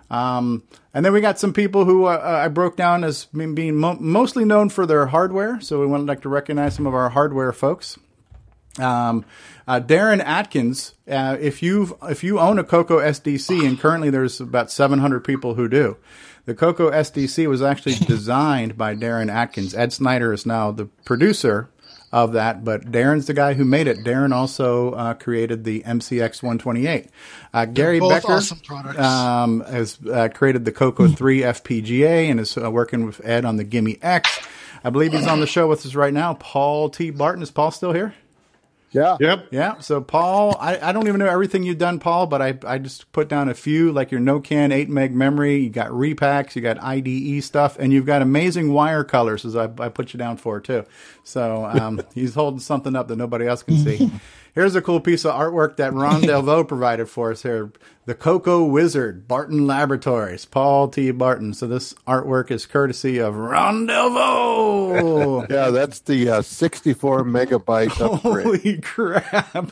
Um, 0.10 0.64
and 0.94 1.06
then 1.06 1.14
we 1.14 1.22
got 1.22 1.40
some 1.40 1.54
people 1.54 1.86
who 1.86 2.06
uh, 2.06 2.42
I 2.46 2.48
broke 2.48 2.78
down 2.78 3.04
as 3.04 3.26
being 3.26 3.76
mo- 3.76 3.98
mostly 4.00 4.46
known 4.46 4.70
for 4.70 4.86
their 4.86 5.08
hardware. 5.08 5.60
So 5.60 5.80
we 5.80 5.88
would 5.88 6.06
like 6.06 6.22
to 6.22 6.30
recognize 6.30 6.76
some 6.76 6.88
of 6.88 6.94
our 6.94 7.10
hardware 7.10 7.52
folks. 7.52 7.98
Um, 8.80 9.26
uh, 9.68 9.80
Darren 9.80 10.22
Atkins, 10.24 10.94
uh, 11.10 11.38
if 11.40 11.64
you 11.64 11.98
if 12.04 12.24
you 12.24 12.40
own 12.40 12.60
a 12.60 12.64
Coco 12.64 13.00
SDC, 13.00 13.66
and 13.66 13.80
currently 13.80 14.10
there's 14.10 14.40
about 14.40 14.72
700 14.72 15.22
people 15.22 15.56
who 15.56 15.68
do, 15.68 15.98
the 16.46 16.54
Coco 16.54 16.92
SDC 16.92 17.48
was 17.48 17.62
actually 17.62 17.96
designed 18.08 18.78
by 18.78 18.96
Darren 18.96 19.32
Atkins. 19.32 19.74
Ed 19.74 19.94
Snyder 19.94 20.34
is 20.34 20.46
now 20.46 20.72
the 20.72 20.86
producer 21.06 21.70
of 22.12 22.34
that, 22.34 22.64
but 22.64 22.92
Darren's 22.92 23.26
the 23.26 23.34
guy 23.34 23.54
who 23.56 23.66
made 23.66 23.88
it. 23.88 23.98
Darren 24.06 24.32
also 24.32 24.92
uh, 24.92 25.14
created 25.16 25.64
the 25.64 25.82
MCX 25.82 26.42
128. 26.42 27.10
Uh, 27.54 27.66
Gary 27.66 28.00
Becker 28.00 28.34
awesome 28.34 28.60
um, 28.98 29.62
has 29.62 30.00
uh, 30.10 30.30
created 30.34 30.64
the 30.64 30.72
Coco 30.72 31.08
3 31.10 31.42
FPGA 31.42 32.30
and 32.30 32.40
is 32.40 32.58
uh, 32.58 32.72
working 32.72 33.06
with 33.06 33.20
Ed 33.26 33.44
on 33.44 33.58
the 33.58 33.64
GIME 33.64 33.98
X. 34.02 34.48
I 34.84 34.92
believe 34.92 35.14
he's 35.14 35.28
on 35.28 35.40
the 35.40 35.48
show 35.48 35.68
with 35.68 35.86
us 35.86 35.96
right 35.96 36.14
now. 36.14 36.36
Paul 36.36 36.90
T. 36.90 37.10
Barton. 37.10 37.42
Is 37.42 37.50
Paul 37.50 37.72
still 37.72 37.92
here? 37.92 38.14
Yeah. 38.96 39.18
Yep. 39.20 39.48
Yeah. 39.52 39.80
So 39.80 40.00
Paul, 40.00 40.56
I, 40.60 40.80
I 40.90 40.92
don't 40.94 41.08
even 41.08 41.20
know 41.20 41.28
everything 41.28 41.64
you've 41.64 41.78
done, 41.78 42.00
Paul, 42.00 42.28
but 42.28 42.42
I, 42.42 42.58
I 42.66 42.78
just 42.78 43.12
put 43.12 43.28
down 43.28 43.50
a 43.50 43.54
few, 43.54 43.92
like 43.92 44.10
your 44.10 44.22
NoCan 44.22 44.72
8 44.72 44.90
meg 44.90 45.14
memory, 45.14 45.58
you 45.58 45.70
got 45.70 45.92
repacks, 45.92 46.56
you 46.56 46.62
got 46.62 46.82
IDE 46.82 47.44
stuff, 47.44 47.78
and 47.78 47.92
you've 47.92 48.06
got 48.06 48.22
amazing 48.22 48.72
wire 48.72 49.04
colors, 49.04 49.44
as 49.44 49.56
I, 49.56 49.66
I 49.80 49.90
put 49.90 50.14
you 50.14 50.18
down 50.18 50.38
for 50.38 50.62
too. 50.62 50.86
So 51.26 51.66
um, 51.66 52.02
he's 52.14 52.36
holding 52.36 52.62
something 52.62 52.96
up 52.96 53.10
that 53.10 53.18
nobody 53.18 53.48
else 53.48 53.64
can 53.64 53.78
see. 53.78 54.10
Here's 54.56 54.74
a 54.74 54.82
cool 54.82 55.02
piece 55.02 55.26
of 55.26 55.34
artwork 55.34 55.76
that 55.78 55.94
Ron 55.94 56.22
Delvaux 56.24 56.66
provided 56.68 57.08
for 57.10 57.32
us 57.32 57.44
here. 57.44 57.72
The 58.06 58.16
Coco 58.16 58.64
Wizard, 58.64 59.28
Barton 59.28 59.68
Laboratories, 59.68 60.46
Paul 60.46 60.88
T. 60.88 61.12
Barton. 61.12 61.54
So 61.54 61.68
this 61.68 61.94
artwork 62.08 62.52
is 62.52 62.66
courtesy 62.66 63.18
of 63.18 63.36
Ron 63.36 63.86
Delvaux. 63.88 65.50
yeah, 65.52 65.72
that's 65.72 66.00
the 66.00 66.30
uh, 66.30 66.42
64 66.42 67.24
megabyte 67.26 68.00
upgrade. 68.16 68.46
Holy 68.46 68.78
crap. 68.82 69.66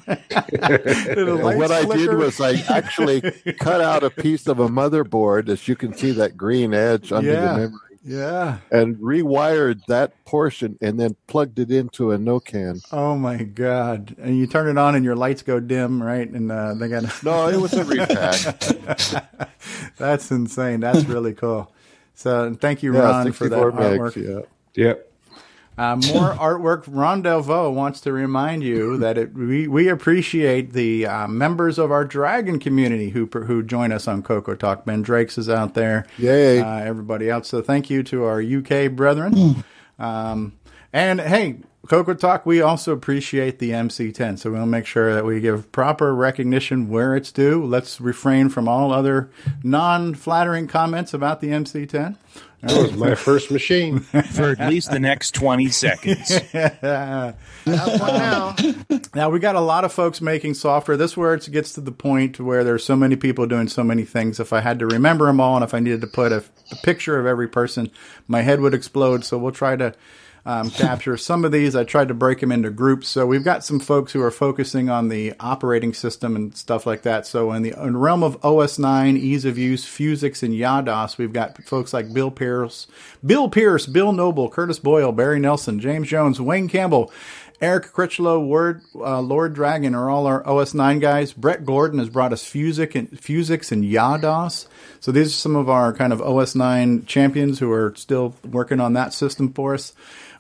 What 1.56 1.72
I 1.72 1.86
did 1.86 2.14
was 2.16 2.42
I 2.42 2.56
actually 2.68 3.22
cut 3.60 3.80
out 3.82 4.04
a 4.04 4.10
piece 4.10 4.48
of 4.48 4.60
a 4.60 4.68
motherboard, 4.68 5.48
as 5.48 5.68
you 5.68 5.76
can 5.76 5.94
see 5.94 6.12
that 6.12 6.36
green 6.36 6.74
edge 6.74 7.12
under 7.12 7.32
Yeah. 7.32 7.54
the 7.54 7.58
memory, 7.60 7.93
Yeah. 8.06 8.58
and 8.70 8.98
rewired 8.98 9.86
that 9.88 10.26
portion 10.26 10.78
and 10.82 11.00
then 11.00 11.16
plugged 11.28 11.58
it 11.60 11.72
into 11.72 12.12
a 12.12 12.18
NoCan. 12.18 12.84
Oh 12.92 13.16
my 13.18 13.44
god! 13.44 14.16
And 14.20 14.38
you 14.38 14.46
turn 14.48 14.68
it 14.68 14.78
on, 14.78 14.96
and 14.96 15.06
your 15.06 15.16
lights 15.16 15.42
go 15.42 15.60
dim, 15.62 16.04
right? 16.04 16.30
And 16.30 16.52
uh, 16.52 16.74
they 16.74 16.90
got 16.90 17.04
No, 17.24 17.48
it 17.48 17.58
was 17.58 17.74
a 17.74 17.86
repack. 17.86 18.60
That's 19.98 20.32
insane. 20.32 20.80
That's 20.82 21.06
really 21.06 21.34
cool. 21.34 21.72
So 22.16 22.54
thank 22.56 22.84
you, 22.84 22.94
Yeah, 22.94 23.00
Ron, 23.02 23.32
for 23.32 23.48
that 23.50 23.56
64 23.58 23.72
megs, 23.72 24.00
artwork. 24.16 24.46
yeah. 24.76 24.86
Yep. 24.86 25.13
Uh, 25.78 25.96
more 25.96 26.34
artwork. 26.34 26.84
Ron 26.88 27.24
Delvaux 27.24 27.74
wants 27.74 28.02
to 28.02 28.12
remind 28.12 28.64
you 28.64 28.98
that 28.98 29.18
it, 29.18 29.34
we 29.34 29.68
we 29.68 29.88
appreciate 29.90 30.74
the 30.74 31.06
uh, 31.08 31.28
members 31.28 31.78
of 31.78 31.92
our 31.92 32.06
dragon 32.06 32.60
community 32.60 33.10
who 33.10 33.26
who 33.26 33.64
join 33.64 33.92
us 33.92 34.08
on 34.08 34.22
Coco 34.24 34.56
Talk. 34.56 34.86
Ben 34.86 35.02
Drakes 35.02 35.38
is 35.38 35.50
out 35.50 35.74
there. 35.74 36.06
Yay. 36.18 36.60
Uh, 36.60 36.78
everybody 36.78 37.30
else. 37.30 37.48
So 37.48 37.62
thank 37.62 37.90
you 37.90 38.04
to 38.04 38.24
our 38.24 38.42
UK 38.42 38.92
brethren. 38.92 39.64
Um, 40.00 40.54
and 40.92 41.20
hey, 41.22 41.58
Coco 41.88 42.14
Talk, 42.14 42.46
we 42.46 42.62
also 42.62 42.94
appreciate 42.94 43.60
the 43.60 43.72
MC10. 43.72 44.40
So 44.40 44.52
we'll 44.52 44.66
make 44.66 44.86
sure 44.86 45.14
that 45.14 45.26
we 45.26 45.42
give 45.42 45.70
proper 45.74 46.16
recognition 46.16 46.88
where 46.88 47.14
it's 47.14 47.32
due. 47.32 47.64
Let's 47.66 48.00
refrain 48.00 48.48
from 48.48 48.70
all 48.70 48.94
other 48.94 49.30
non 49.64 50.16
flattering 50.16 50.68
comments 50.68 51.14
about 51.14 51.42
the 51.42 51.50
MC10. 51.50 52.16
That 52.62 52.82
was 52.82 52.94
my 52.94 53.16
first 53.16 53.52
machine. 53.52 54.00
for 54.00 54.56
at 54.58 54.70
least 54.70 54.92
the 54.92 55.00
next 55.00 55.32
20 55.36 55.68
seconds. 55.70 56.40
now. 56.54 57.36
Um, 57.66 58.56
now 59.16 59.30
we 59.30 59.40
got 59.40 59.56
a 59.56 59.62
lot 59.62 59.86
of 59.86 59.94
folks 59.94 60.20
making 60.20 60.54
software. 60.56 60.98
This 60.98 61.12
is 61.12 61.18
where 61.18 61.34
it 61.34 61.50
gets 61.50 61.74
to 61.76 61.82
the 61.82 61.94
point 61.94 62.40
where 62.40 62.66
there's 62.66 62.84
so 62.84 62.98
many 62.98 63.16
people 63.16 63.46
doing 63.48 63.70
so 63.70 63.86
many 63.86 64.04
things. 64.04 64.40
If 64.40 64.52
I 64.52 64.60
had 64.60 64.80
to 64.80 64.86
remember 64.86 65.28
them 65.28 65.40
all, 65.40 65.56
and 65.56 65.64
if 65.64 65.74
I 65.74 65.80
needed 65.80 66.02
to 66.02 66.08
put 66.08 66.34
a, 66.34 66.44
a 66.72 66.76
picture 66.84 67.18
of 67.18 67.26
every 67.26 67.48
person, 67.48 67.90
my 68.28 68.42
head 68.42 68.60
would 68.60 68.74
explode. 68.74 69.24
So 69.24 69.38
we'll 69.38 69.54
try 69.54 69.78
to 69.78 69.94
um, 70.46 70.70
capture 70.70 71.16
some 71.16 71.46
of 71.46 71.52
these. 71.52 71.76
I 71.76 71.84
tried 71.84 72.10
to 72.10 72.14
break 72.14 72.42
them 72.42 72.52
into 72.52 72.70
groups. 72.70 73.08
So 73.08 73.26
we've 73.26 73.44
got 73.44 73.64
some 73.64 73.80
folks 73.80 74.12
who 74.12 74.22
are 74.22 74.32
focusing 74.32 74.90
on 74.90 75.08
the 75.08 75.34
operating 75.40 75.94
system 75.94 76.36
and 76.36 76.56
stuff 76.56 76.86
like 76.86 77.04
that. 77.04 77.26
So 77.26 77.52
in 77.54 77.64
the, 77.64 77.74
in 77.82 77.96
realm 77.96 78.24
of 78.24 78.44
OS 78.44 78.78
9, 78.78 79.16
ease 79.16 79.46
of 79.46 79.58
use, 79.58 79.86
FUZIX, 79.86 80.44
and 80.44 80.54
Yados, 80.54 81.18
we've 81.18 81.34
got 81.34 81.64
folks 81.64 81.94
like 81.94 82.14
Bill 82.14 82.32
Pierce, 82.32 82.88
Bill 83.26 83.48
Pierce, 83.48 83.86
Bill 83.86 84.12
Noble, 84.12 84.50
Curtis 84.50 84.80
Boyle, 84.80 85.14
Barry 85.14 85.40
Nelson, 85.40 85.80
James 85.80 86.10
Jones, 86.10 86.42
Wayne 86.42 86.68
Campbell. 86.68 87.12
Eric 87.62 87.94
Critchlow, 87.94 88.42
Word, 88.42 88.82
uh, 88.94 89.22
Lord 89.22 89.54
Dragon 89.54 89.96
are 89.96 90.10
all 90.10 90.28
our 90.28 90.46
OS 90.46 90.74
9 90.74 91.00
guys. 91.00 91.32
Brett 91.32 91.64
Gordon 91.64 92.00
has 92.00 92.10
brought 92.10 92.34
us 92.34 92.44
FUZIX 92.44 92.96
and, 92.96 93.12
FUZIX 93.12 93.72
and 93.72 93.86
Yados. 93.86 94.68
So 95.00 95.14
these 95.14 95.28
are 95.28 95.38
some 95.38 95.56
of 95.56 95.70
our 95.70 95.94
kind 95.94 96.12
of 96.12 96.22
OS 96.22 96.56
9 96.56 97.06
champions 97.06 97.60
who 97.60 97.72
are 97.72 97.94
still 97.96 98.36
working 98.44 98.82
on 98.82 98.94
that 98.94 99.14
system 99.14 99.54
for 99.54 99.76
us. 99.76 99.94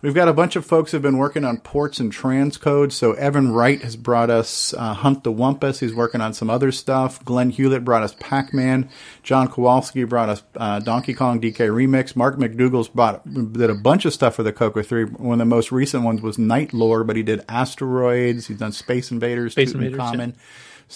We've 0.04 0.14
got 0.14 0.28
a 0.28 0.34
bunch 0.34 0.58
of 0.58 0.66
folks 0.66 0.92
who've 0.92 1.02
been 1.02 1.18
working 1.18 1.46
on 1.46 1.60
ports 1.62 1.98
and 1.98 2.12
transcodes. 2.12 2.92
So 2.92 3.14
Evan 3.14 3.54
Wright 3.54 3.82
has 3.82 3.96
brought 3.96 4.30
us 4.30 4.74
uh, 4.74 4.96
Hunt 4.96 5.24
the 5.24 5.32
Wumpus. 5.32 5.80
He's 5.80 5.96
working 5.96 6.20
on 6.20 6.34
some 6.34 6.50
other 6.50 6.74
stuff. 6.74 7.24
Glenn 7.24 7.52
Hewlett 7.52 7.86
brought 7.86 8.04
us 8.04 8.14
Pac-Man. 8.20 8.90
John 9.24 9.48
Kowalski 9.48 10.04
brought 10.04 10.28
us 10.28 10.44
uh, 10.58 10.82
Donkey 10.82 11.14
Kong 11.14 11.40
DK 11.40 11.70
Remix. 11.70 12.18
Mark 12.18 12.36
McDougall's 12.36 12.90
brought 12.90 13.24
did 13.34 13.70
a 13.70 13.76
bunch 13.76 14.04
of 14.04 14.12
stuff 14.12 14.36
for 14.36 14.44
the 14.44 14.52
Coco 14.52 14.84
3. 14.84 15.06
One 15.06 15.40
of 15.40 15.40
the 15.40 15.46
most 15.46 15.72
recent 15.72 16.04
ones 16.04 16.22
was 16.22 16.38
Knight 16.38 16.74
Lore, 16.74 17.06
but 17.06 17.16
he 17.16 17.24
did 17.24 17.46
Asteroids. 17.48 18.48
He's 18.48 18.58
done 18.58 18.74
Space 18.74 19.10
Invaders, 19.10 19.54
Space 19.54 19.72
Invaders, 19.72 19.98
Common. 19.98 20.32
yeah. 20.32 20.36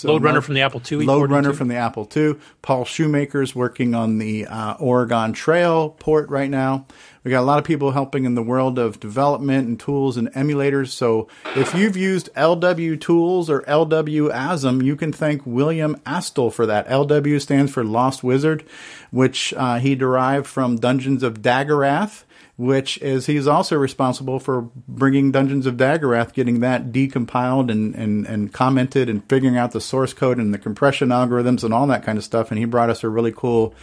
Lode 0.03 0.23
Runner 0.23 0.41
from 0.41 0.55
the 0.55 0.61
Apple 0.61 0.81
II, 0.91 1.05
Lode 1.05 1.31
Runner 1.31 1.53
from 1.53 1.69
the 1.69 1.75
Apple 1.75 2.09
II. 2.15 2.35
Paul 2.61 2.85
Shoemaker's 2.85 3.55
working 3.55 3.95
on 3.95 4.17
the 4.17 4.45
uh, 4.45 4.73
Oregon 4.79 5.33
Trail 5.33 5.91
port 5.91 6.29
right 6.29 6.49
now. 6.49 6.85
We 7.27 7.31
got 7.31 7.41
a 7.41 7.43
lot 7.43 7.59
of 7.59 7.65
people 7.65 7.91
helping 7.91 8.23
in 8.23 8.35
the 8.35 8.41
world 8.41 8.79
of 8.79 9.01
development 9.01 9.67
and 9.67 9.77
tools 9.77 10.15
and 10.15 10.31
emulators. 10.31 10.91
So 10.91 11.27
if 11.57 11.75
you've 11.75 11.97
used 11.97 12.33
LW 12.35 13.01
Tools 13.01 13.49
or 13.49 13.63
LW 13.63 14.31
ASM, 14.33 14.81
you 14.81 14.95
can 14.95 15.11
thank 15.11 15.45
William 15.45 15.97
Astle 16.05 16.53
for 16.53 16.65
that. 16.67 16.87
LW 16.87 17.41
stands 17.41 17.73
for 17.73 17.83
Lost 17.83 18.23
Wizard, 18.23 18.63
which 19.11 19.53
uh, 19.57 19.77
he 19.79 19.93
derived 19.93 20.47
from 20.47 20.77
Dungeons 20.77 21.21
of 21.21 21.41
Daggorath 21.41 22.23
which 22.57 22.97
is 23.03 23.27
he's 23.27 23.45
also 23.45 23.77
responsible 23.77 24.39
for 24.39 24.61
bringing 24.87 25.31
Dungeons 25.31 25.67
of 25.67 25.75
Daggorath, 25.75 26.33
getting 26.33 26.59
that 26.61 26.91
decompiled 26.91 27.71
and, 27.71 27.93
and, 27.93 28.25
and 28.25 28.51
commented 28.51 29.09
and 29.09 29.23
figuring 29.29 29.55
out 29.57 29.73
the 29.73 29.79
source 29.79 30.11
code 30.11 30.39
and 30.39 30.51
the 30.51 30.57
compression 30.57 31.09
algorithms 31.09 31.63
and 31.63 31.71
all 31.71 31.85
that 31.85 32.03
kind 32.03 32.17
of 32.17 32.23
stuff. 32.23 32.49
And 32.49 32.57
he 32.57 32.65
brought 32.65 32.89
us 32.89 33.03
a 33.03 33.09
really 33.09 33.31
cool 33.31 33.75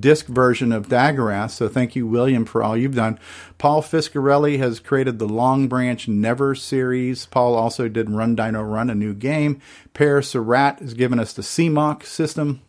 disk 0.00 0.26
version 0.26 0.72
of 0.72 0.88
Daggorath. 0.88 1.52
So 1.52 1.68
thank 1.68 1.94
you, 1.94 2.04
William, 2.04 2.44
for 2.44 2.64
all 2.64 2.76
you've 2.76 2.96
done. 2.96 3.20
Paul 3.58 3.80
Fiscarelli 3.80 4.58
has 4.58 4.80
created 4.80 5.20
the 5.20 5.28
Long 5.28 5.68
Branch 5.68 6.08
Never 6.08 6.56
series. 6.56 7.26
Paul 7.26 7.54
also 7.54 7.88
did 7.88 8.10
Run 8.10 8.34
Dino 8.34 8.60
Run, 8.60 8.90
a 8.90 8.94
new 8.96 9.14
game. 9.14 9.60
Pierre 9.94 10.20
Sarrazin 10.20 10.80
has 10.80 10.94
given 10.94 11.20
us 11.20 11.32
the 11.32 11.42
CMOC 11.42 12.02
system 12.02 12.60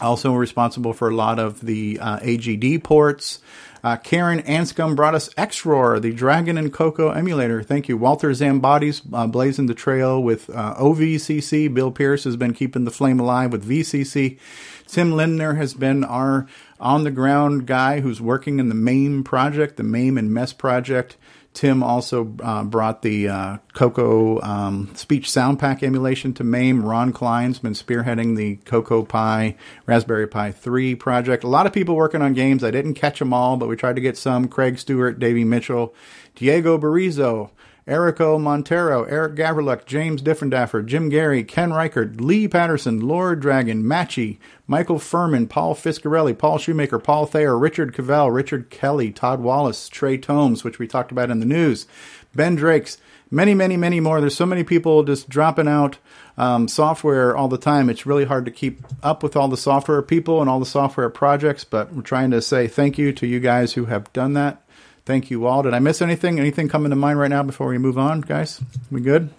also 0.00 0.34
responsible 0.34 0.92
for 0.92 1.08
a 1.08 1.14
lot 1.14 1.38
of 1.38 1.60
the 1.60 1.98
uh, 2.00 2.18
AGD 2.20 2.82
ports. 2.82 3.40
Uh, 3.86 3.96
Ciaran 3.98 4.42
Anscombe 4.42 4.96
brought 4.96 5.14
us 5.14 5.32
XRoar, 5.34 6.02
the 6.02 6.12
Dragon 6.12 6.58
and 6.58 6.72
Coco 6.72 7.10
emulator. 7.10 7.62
Thank 7.62 7.88
you. 7.88 7.96
Walter 7.96 8.30
Zambotti's 8.30 9.00
uh, 9.12 9.28
blazing 9.28 9.66
the 9.66 9.74
trail 9.74 10.20
with 10.20 10.50
uh, 10.50 10.74
OVCC. 10.74 11.72
Bill 11.72 11.92
Pierce 11.92 12.24
has 12.24 12.36
been 12.36 12.52
keeping 12.52 12.84
the 12.84 12.90
flame 12.90 13.20
alive 13.20 13.52
with 13.52 13.64
VCC. 13.64 14.40
Tim 14.88 15.12
Lindner 15.12 15.54
has 15.54 15.72
been 15.72 16.02
our 16.02 16.48
on 16.80 17.04
the 17.04 17.12
ground 17.12 17.68
guy 17.68 18.00
who's 18.00 18.20
working 18.20 18.58
in 18.58 18.68
the 18.68 18.74
MAME 18.74 19.22
project, 19.22 19.76
the 19.76 19.84
MAME 19.84 20.18
and 20.18 20.34
MESS 20.34 20.54
project. 20.54 21.16
Tim 21.56 21.82
also 21.82 22.36
uh, 22.42 22.64
brought 22.64 23.00
the 23.00 23.28
uh, 23.28 23.56
Coco 23.72 24.42
um, 24.42 24.94
speech 24.94 25.30
sound 25.30 25.58
pack 25.58 25.82
emulation 25.82 26.34
to 26.34 26.44
MAME. 26.44 26.84
Ron 26.84 27.14
Klein's 27.14 27.58
been 27.60 27.72
spearheading 27.72 28.36
the 28.36 28.56
Coco 28.66 29.02
Pi 29.02 29.56
Raspberry 29.86 30.26
Pi 30.26 30.52
3 30.52 30.94
project. 30.96 31.44
A 31.44 31.48
lot 31.48 31.64
of 31.64 31.72
people 31.72 31.96
working 31.96 32.20
on 32.20 32.34
games. 32.34 32.62
I 32.62 32.70
didn't 32.70 32.92
catch 32.92 33.20
them 33.20 33.32
all, 33.32 33.56
but 33.56 33.70
we 33.70 33.76
tried 33.76 33.96
to 33.96 34.02
get 34.02 34.18
some. 34.18 34.48
Craig 34.48 34.78
Stewart, 34.78 35.18
Davey 35.18 35.44
Mitchell, 35.44 35.94
Diego 36.34 36.76
Barizo, 36.76 37.48
Erico 37.86 38.36
Monteiro, 38.40 39.04
Eric 39.08 39.36
Gaverluck, 39.36 39.86
James 39.86 40.20
Diffenderfer, 40.20 40.84
Jim 40.84 41.08
Gerrie, 41.08 41.44
Ken 41.44 41.70
Reighard, 41.70 42.20
Lee 42.20 42.48
Patterson, 42.48 42.98
Lord 42.98 43.38
Dragon, 43.38 43.84
Matchy, 43.84 44.38
Michael 44.66 44.98
Furman, 44.98 45.46
Paul 45.46 45.74
Fiscarelli, 45.76 46.36
Paul 46.36 46.58
Shoemaker, 46.58 46.98
Paul 46.98 47.26
Thayer, 47.26 47.56
Richard 47.56 47.94
Cavell, 47.94 48.32
Richard 48.32 48.70
Kelly, 48.70 49.12
Todd 49.12 49.40
Wallace, 49.40 49.88
Trey 49.88 50.18
Tomes, 50.18 50.64
which 50.64 50.80
we 50.80 50.88
talked 50.88 51.12
about 51.12 51.30
in 51.30 51.38
the 51.38 51.46
news, 51.46 51.86
Ben 52.34 52.56
Drakes, 52.56 52.98
many, 53.30 53.54
many, 53.54 53.76
many 53.76 54.00
more. 54.00 54.20
There's 54.20 54.36
so 54.36 54.46
many 54.46 54.64
people 54.64 55.04
just 55.04 55.28
dropping 55.28 55.68
out 55.68 55.98
um, 56.36 56.66
software 56.66 57.36
all 57.36 57.46
the 57.46 57.56
time. 57.56 57.88
It's 57.88 58.04
really 58.04 58.24
hard 58.24 58.44
to 58.46 58.50
keep 58.50 58.80
up 59.04 59.22
with 59.22 59.36
all 59.36 59.46
the 59.46 59.56
software 59.56 60.02
people 60.02 60.40
and 60.40 60.50
all 60.50 60.58
the 60.58 60.66
software 60.66 61.08
projects, 61.08 61.62
but 61.62 61.92
we're 61.92 62.02
trying 62.02 62.32
to 62.32 62.42
say 62.42 62.66
thank 62.66 62.98
you 62.98 63.12
to 63.12 63.28
you 63.28 63.38
guys 63.38 63.74
who 63.74 63.84
have 63.84 64.12
done 64.12 64.32
that. 64.32 64.60
Thank 65.06 65.30
you 65.30 65.46
all. 65.46 65.62
Did 65.62 65.72
I 65.72 65.78
miss 65.78 66.02
anything? 66.02 66.40
Anything 66.40 66.68
coming 66.68 66.90
to 66.90 66.96
mind 66.96 67.18
right 67.18 67.30
now 67.30 67.44
before 67.44 67.68
we 67.68 67.78
move 67.78 67.96
on, 67.96 68.20
guys? 68.20 68.60
We 68.90 69.00
good? 69.00 69.30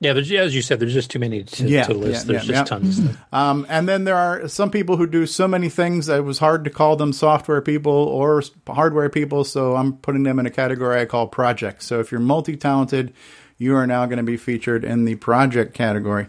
Yeah, 0.00 0.12
there's, 0.12 0.30
as 0.32 0.54
you 0.54 0.60
said, 0.60 0.78
there's 0.78 0.92
just 0.92 1.10
too 1.10 1.18
many 1.18 1.44
to, 1.44 1.66
yeah, 1.66 1.84
to 1.84 1.94
list. 1.94 2.26
yeah, 2.26 2.32
there's 2.32 2.48
yeah, 2.48 2.56
just 2.56 2.68
tons. 2.68 3.00
Um, 3.32 3.64
and 3.68 3.88
then 3.88 4.04
there 4.04 4.16
are 4.16 4.46
some 4.48 4.70
people 4.70 4.96
who 4.96 5.06
do 5.06 5.24
so 5.24 5.48
many 5.48 5.68
things 5.70 6.06
that 6.06 6.18
it 6.18 6.22
was 6.22 6.38
hard 6.38 6.64
to 6.64 6.70
call 6.70 6.96
them 6.96 7.12
software 7.12 7.62
people 7.62 7.92
or 7.92 8.42
hardware 8.66 9.08
people. 9.08 9.44
So 9.44 9.76
I'm 9.76 9.94
putting 9.94 10.24
them 10.24 10.38
in 10.38 10.46
a 10.46 10.50
category 10.50 11.00
I 11.00 11.06
call 11.06 11.28
projects. 11.28 11.86
So 11.86 12.00
if 12.00 12.10
you're 12.10 12.20
multi 12.20 12.56
talented, 12.56 13.14
you 13.56 13.74
are 13.76 13.86
now 13.86 14.04
going 14.06 14.18
to 14.18 14.22
be 14.22 14.36
featured 14.36 14.84
in 14.84 15.06
the 15.06 15.14
project 15.14 15.72
category. 15.74 16.26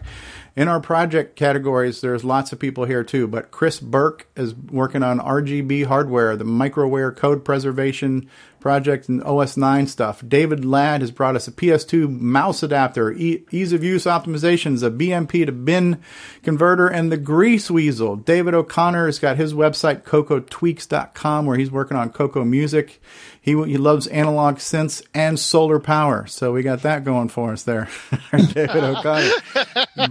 In 0.58 0.66
our 0.66 0.80
project 0.80 1.36
categories, 1.36 2.00
there's 2.00 2.24
lots 2.24 2.50
of 2.50 2.58
people 2.58 2.84
here 2.84 3.04
too, 3.04 3.28
but 3.28 3.52
Chris 3.52 3.78
Burke 3.78 4.26
is 4.34 4.56
working 4.56 5.04
on 5.04 5.20
RGB 5.20 5.86
hardware, 5.86 6.34
the 6.34 6.42
microware 6.44 7.16
code 7.16 7.44
preservation 7.44 8.28
project, 8.58 9.08
and 9.08 9.22
OS 9.22 9.56
9 9.56 9.86
stuff. 9.86 10.20
David 10.26 10.64
Ladd 10.64 11.00
has 11.00 11.12
brought 11.12 11.36
us 11.36 11.46
a 11.46 11.52
PS2 11.52 12.10
mouse 12.10 12.64
adapter, 12.64 13.12
e- 13.12 13.44
ease 13.52 13.72
of 13.72 13.84
use 13.84 14.02
optimizations, 14.02 14.82
a 14.82 14.90
BMP 14.90 15.46
to 15.46 15.52
bin 15.52 16.02
converter, 16.42 16.88
and 16.88 17.12
the 17.12 17.18
Greaseweazle. 17.18 18.24
David 18.24 18.52
O'Connor 18.52 19.06
has 19.06 19.20
got 19.20 19.36
his 19.36 19.54
website, 19.54 20.02
cocotweaks.com, 20.02 21.46
where 21.46 21.56
he's 21.56 21.70
working 21.70 21.96
on 21.96 22.10
Coco 22.10 22.44
music. 22.44 23.00
He, 23.48 23.54
he 23.64 23.78
loves 23.78 24.06
analog 24.08 24.56
synths 24.56 25.02
and 25.14 25.40
solar 25.40 25.80
power. 25.80 26.26
So 26.26 26.52
we 26.52 26.62
got 26.62 26.82
that 26.82 27.02
going 27.02 27.30
for 27.30 27.52
us 27.52 27.62
there. 27.62 27.88
David 28.30 28.84
O'Connor. 28.84 29.30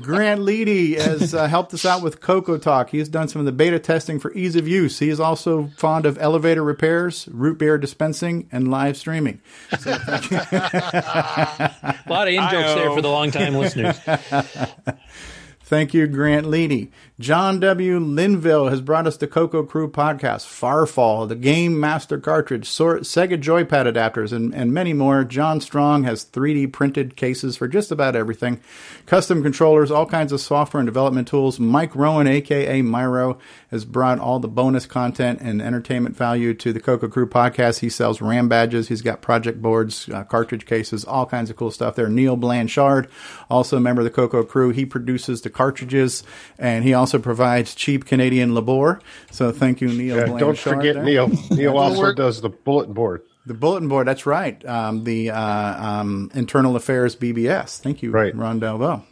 Grant 0.01 0.41
Leedy 0.41 0.97
has 0.97 1.35
uh, 1.35 1.45
helped 1.45 1.71
us 1.75 1.85
out 1.85 2.01
with 2.01 2.19
Coco 2.19 2.57
Talk. 2.57 2.89
He's 2.89 3.07
done 3.07 3.27
some 3.27 3.39
of 3.39 3.45
the 3.45 3.51
beta 3.51 3.77
testing 3.77 4.19
for 4.19 4.33
ease 4.33 4.55
of 4.55 4.67
use. 4.67 4.97
He 4.97 5.09
is 5.09 5.19
also 5.19 5.67
fond 5.77 6.07
of 6.07 6.17
elevator 6.17 6.63
repairs, 6.63 7.29
root 7.31 7.59
beer 7.59 7.77
dispensing, 7.77 8.49
and 8.51 8.71
live 8.71 8.97
streaming. 8.97 9.39
So. 9.79 9.91
A 9.91 10.01
lot 12.09 12.27
of 12.27 12.33
in 12.33 12.41
jokes 12.49 12.73
there 12.73 12.91
for 12.91 13.03
the 13.03 13.09
long 13.09 13.29
time 13.29 13.53
listeners. 13.53 13.99
Thank 15.61 15.93
you, 15.93 16.07
Grant 16.07 16.47
Leedy. 16.47 16.89
John 17.19 17.59
W. 17.61 17.97
Linville 17.97 18.67
has 18.67 18.79
brought 18.79 19.07
us 19.07 19.17
the 19.17 19.25
Coco 19.25 19.63
Crew 19.63 19.89
podcast, 19.89 20.45
Fahrfall, 20.45 21.27
the 21.27 21.35
Game 21.35 21.79
Master 21.79 22.19
cartridge, 22.19 22.69
Sega 22.69 23.41
Joypad 23.41 23.91
adapters, 23.91 24.31
and, 24.31 24.53
and 24.53 24.71
many 24.71 24.93
more. 24.93 25.23
John 25.23 25.59
Strong 25.59 26.03
has 26.03 26.23
3D 26.23 26.71
printed 26.71 27.15
cases 27.15 27.57
for 27.57 27.67
just 27.67 27.91
about 27.91 28.15
everything, 28.15 28.61
custom 29.07 29.41
controllers, 29.41 29.89
all 29.89 30.05
kinds 30.05 30.31
of 30.31 30.39
software 30.39 30.79
and 30.79 30.85
development 30.85 31.27
tools. 31.27 31.59
Mike 31.59 31.95
Rowan, 31.95 32.27
aka 32.27 32.83
Myro, 32.83 33.39
has 33.71 33.83
brought 33.83 34.19
all 34.19 34.39
the 34.39 34.47
bonus 34.47 34.85
content 34.85 35.39
and 35.41 35.59
entertainment 35.59 36.15
value 36.15 36.53
to 36.53 36.71
the 36.71 36.79
Coco 36.79 37.07
Crew 37.07 37.27
podcast. 37.27 37.79
He 37.79 37.89
sells 37.89 38.21
RAM 38.21 38.47
badges, 38.47 38.89
he's 38.89 39.01
got 39.01 39.23
project 39.23 39.59
boards, 39.59 40.07
uh, 40.09 40.23
cartridge 40.23 40.67
cases, 40.67 41.03
all 41.03 41.25
kinds 41.25 41.49
of 41.49 41.55
cool 41.55 41.71
stuff 41.71 41.95
there. 41.95 42.09
Neil 42.09 42.35
Blanchard, 42.35 43.09
also 43.49 43.77
a 43.77 43.81
member 43.81 44.01
of 44.01 44.05
the 44.05 44.11
Coco 44.11 44.43
Crew, 44.43 44.69
he 44.69 44.85
produces 44.85 45.41
the 45.41 45.49
cartridges 45.49 46.21
and 46.59 46.83
he 46.83 46.93
also 46.93 47.06
provides 47.19 47.75
cheap 47.75 48.05
Canadian 48.05 48.53
labor. 48.53 49.01
So 49.31 49.51
thank 49.51 49.81
you, 49.81 49.87
Neil. 49.87 50.17
Yeah, 50.17 50.37
don't 50.37 50.57
forget 50.57 50.95
there. 50.95 51.03
Neil. 51.03 51.27
Neil 51.51 51.77
also 51.77 52.13
does 52.13 52.41
the 52.41 52.49
bulletin 52.49 52.93
board. 52.93 53.23
The 53.45 53.53
bulletin 53.53 53.87
board, 53.87 54.07
that's 54.07 54.25
right. 54.25 54.63
Um, 54.65 55.05
the 55.05 55.31
uh, 55.31 55.85
um, 55.85 56.29
Internal 56.33 56.75
Affairs 56.75 57.15
BBS. 57.15 57.79
Thank 57.79 58.03
you, 58.03 58.11
right. 58.11 58.35
Ron 58.35 58.59
Delvaux. 58.59 59.03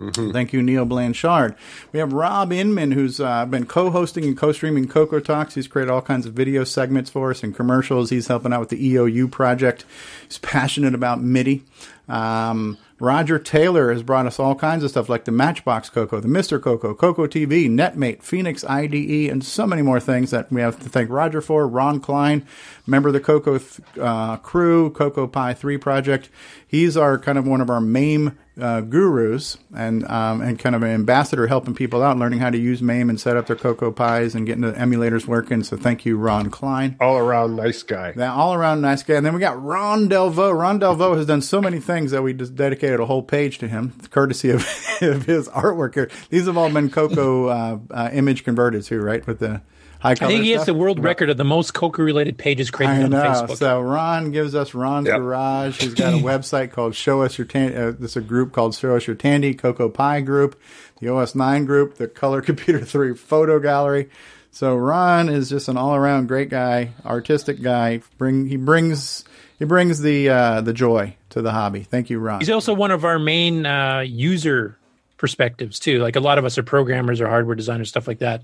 Thank 0.00 0.52
you, 0.52 0.62
Neil 0.62 0.84
Blanchard. 0.84 1.56
We 1.90 1.98
have 1.98 2.12
Rob 2.12 2.52
Inman, 2.52 2.92
who's 2.92 3.18
uh, 3.18 3.44
been 3.46 3.66
co-hosting 3.66 4.24
and 4.24 4.38
co-streaming 4.38 4.86
Coco 4.86 5.18
Talks. 5.18 5.56
He's 5.56 5.66
created 5.66 5.90
all 5.90 6.02
kinds 6.02 6.24
of 6.24 6.34
video 6.34 6.62
segments 6.62 7.10
for 7.10 7.32
us 7.32 7.42
and 7.42 7.52
commercials. 7.52 8.10
He's 8.10 8.28
helping 8.28 8.52
out 8.52 8.60
with 8.60 8.68
the 8.68 8.94
EOU 8.94 9.28
project. 9.28 9.84
He's 10.24 10.38
passionate 10.38 10.94
about 10.94 11.20
MIDI. 11.20 11.64
Um, 12.08 12.78
Roger 13.00 13.38
Taylor 13.38 13.92
has 13.92 14.02
brought 14.02 14.26
us 14.26 14.38
all 14.38 14.54
kinds 14.54 14.82
of 14.82 14.90
stuff 14.90 15.08
like 15.08 15.24
the 15.24 15.32
Matchbox 15.32 15.90
Coco, 15.90 16.20
the 16.20 16.28
Mr. 16.28 16.60
Coco, 16.62 16.94
Coco 16.94 17.26
TV, 17.26 17.68
NetMate, 17.68 18.22
Phoenix 18.22 18.64
IDE, 18.64 19.30
and 19.30 19.44
so 19.44 19.66
many 19.66 19.82
more 19.82 20.00
things 20.00 20.30
that 20.30 20.50
we 20.50 20.60
have 20.60 20.78
to 20.80 20.88
thank 20.88 21.10
Roger 21.10 21.40
for. 21.40 21.66
Ron 21.66 22.00
Klein, 22.00 22.46
member 22.86 23.08
of 23.08 23.14
the 23.14 23.20
Coco 23.20 23.60
uh, 24.00 24.36
crew, 24.38 24.90
Coco 24.90 25.26
Pi 25.26 25.54
3 25.54 25.76
project. 25.78 26.28
He's 26.66 26.96
our 26.96 27.18
kind 27.18 27.36
of 27.38 27.46
one 27.46 27.60
of 27.60 27.70
our 27.70 27.80
MAME 27.80 28.36
uh, 28.60 28.80
gurus 28.80 29.58
and 29.74 30.06
um, 30.08 30.40
and 30.40 30.58
kind 30.58 30.74
of 30.74 30.82
an 30.82 30.90
ambassador 30.90 31.46
helping 31.46 31.74
people 31.74 32.02
out, 32.02 32.18
learning 32.18 32.40
how 32.40 32.50
to 32.50 32.58
use 32.58 32.82
MAME 32.82 33.08
and 33.08 33.20
set 33.20 33.36
up 33.36 33.46
their 33.46 33.56
Coco 33.56 33.90
Pies 33.90 34.34
and 34.34 34.46
getting 34.46 34.62
the 34.62 34.72
emulators 34.72 35.26
working. 35.26 35.62
So 35.62 35.76
thank 35.76 36.04
you, 36.04 36.16
Ron 36.16 36.50
Klein. 36.50 36.96
All 37.00 37.18
around 37.18 37.56
nice 37.56 37.82
guy. 37.82 38.12
That 38.12 38.30
all 38.30 38.54
around 38.54 38.80
nice 38.80 39.02
guy. 39.02 39.14
And 39.14 39.26
then 39.26 39.34
we 39.34 39.40
got 39.40 39.62
Ron 39.62 40.08
Delvaux. 40.08 40.58
Ron 40.58 40.80
Delvaux 40.80 41.16
has 41.16 41.26
done 41.26 41.42
so 41.42 41.60
many 41.60 41.80
things 41.80 42.10
that 42.10 42.22
we 42.22 42.32
just 42.32 42.54
dedicated 42.54 43.00
a 43.00 43.06
whole 43.06 43.22
page 43.22 43.58
to 43.58 43.68
him, 43.68 43.94
courtesy 44.10 44.50
of, 44.50 44.66
of 45.00 45.26
his 45.26 45.48
artwork 45.48 45.94
here. 45.94 46.10
These 46.30 46.46
have 46.46 46.56
all 46.56 46.70
been 46.70 46.90
Coco 46.90 47.46
uh, 47.46 47.78
uh, 47.90 48.10
image 48.12 48.44
converted 48.44 48.84
too, 48.84 49.00
right? 49.00 49.26
With 49.26 49.38
the 49.38 49.62
high 49.98 50.12
I 50.12 50.14
think 50.14 50.44
he 50.44 50.50
has 50.52 50.66
the 50.66 50.74
world 50.74 51.02
record 51.02 51.30
of 51.30 51.36
the 51.36 51.44
most 51.44 51.74
Coco 51.74 52.02
related 52.02 52.38
pages 52.38 52.70
created 52.70 53.00
I 53.00 53.02
on 53.04 53.10
know. 53.10 53.22
Facebook. 53.22 53.56
So 53.56 53.80
Ron 53.80 54.30
gives 54.30 54.54
us 54.54 54.74
Ron's 54.74 55.08
Garage. 55.08 55.80
He's 55.80 55.94
got 55.94 56.14
a 56.14 56.16
website 56.22 56.72
called 56.72 56.94
Show 56.94 57.22
Us 57.22 57.38
Your 57.38 57.46
Tandy. 57.46 57.76
Uh, 57.76 57.90
this 57.92 58.12
is 58.12 58.16
a 58.16 58.20
group 58.20 58.52
called 58.52 58.74
Show 58.74 58.96
Us 58.96 59.06
Your 59.06 59.16
Tandy, 59.16 59.54
Coco 59.54 59.88
Pi 59.88 60.20
Group, 60.20 60.60
the 61.00 61.12
OS 61.12 61.34
9 61.34 61.64
group, 61.64 61.96
the 61.96 62.08
Color 62.08 62.42
Computer 62.42 62.84
3 62.84 63.14
Photo 63.14 63.58
Gallery. 63.58 64.08
So 64.50 64.76
Ron 64.76 65.28
is 65.28 65.48
just 65.48 65.68
an 65.68 65.76
all 65.76 65.94
around 65.94 66.26
great 66.26 66.48
guy, 66.48 66.92
artistic 67.04 67.62
guy. 67.62 68.00
Bring 68.16 68.46
he 68.46 68.56
brings 68.56 69.24
he 69.58 69.64
brings 69.64 70.00
the 70.00 70.28
uh, 70.30 70.60
the 70.62 70.72
joy 70.72 71.16
to 71.30 71.42
the 71.42 71.52
hobby. 71.52 71.82
Thank 71.82 72.10
you, 72.10 72.18
Ron. 72.18 72.40
He's 72.40 72.50
also 72.50 72.74
one 72.74 72.90
of 72.90 73.04
our 73.04 73.18
main 73.18 73.66
uh, 73.66 74.00
user 74.00 74.76
perspectives 75.16 75.78
too. 75.78 75.98
Like 75.98 76.16
a 76.16 76.20
lot 76.20 76.38
of 76.38 76.44
us 76.44 76.56
are 76.58 76.62
programmers 76.62 77.20
or 77.20 77.28
hardware 77.28 77.56
designers, 77.56 77.88
stuff 77.88 78.08
like 78.08 78.20
that. 78.20 78.42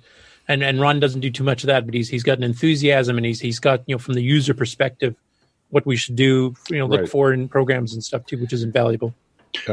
And 0.48 0.62
and 0.62 0.80
Ron 0.80 1.00
doesn't 1.00 1.20
do 1.20 1.30
too 1.30 1.44
much 1.44 1.62
of 1.62 1.68
that, 1.68 1.86
but 1.86 1.94
he's 1.94 2.08
he's 2.08 2.22
got 2.22 2.36
an 2.38 2.44
enthusiasm 2.44 3.16
and 3.16 3.24
he's 3.26 3.40
he's 3.40 3.58
got 3.58 3.82
you 3.86 3.94
know 3.94 3.98
from 3.98 4.14
the 4.14 4.22
user 4.22 4.52
perspective 4.54 5.14
what 5.70 5.86
we 5.86 5.96
should 5.96 6.16
do, 6.16 6.54
you 6.70 6.78
know, 6.78 6.86
look 6.86 7.00
Right. 7.00 7.08
for 7.08 7.32
in 7.32 7.48
programs 7.48 7.94
and 7.94 8.04
stuff 8.04 8.26
too, 8.26 8.38
which 8.38 8.52
is 8.52 8.62
invaluable. 8.62 9.14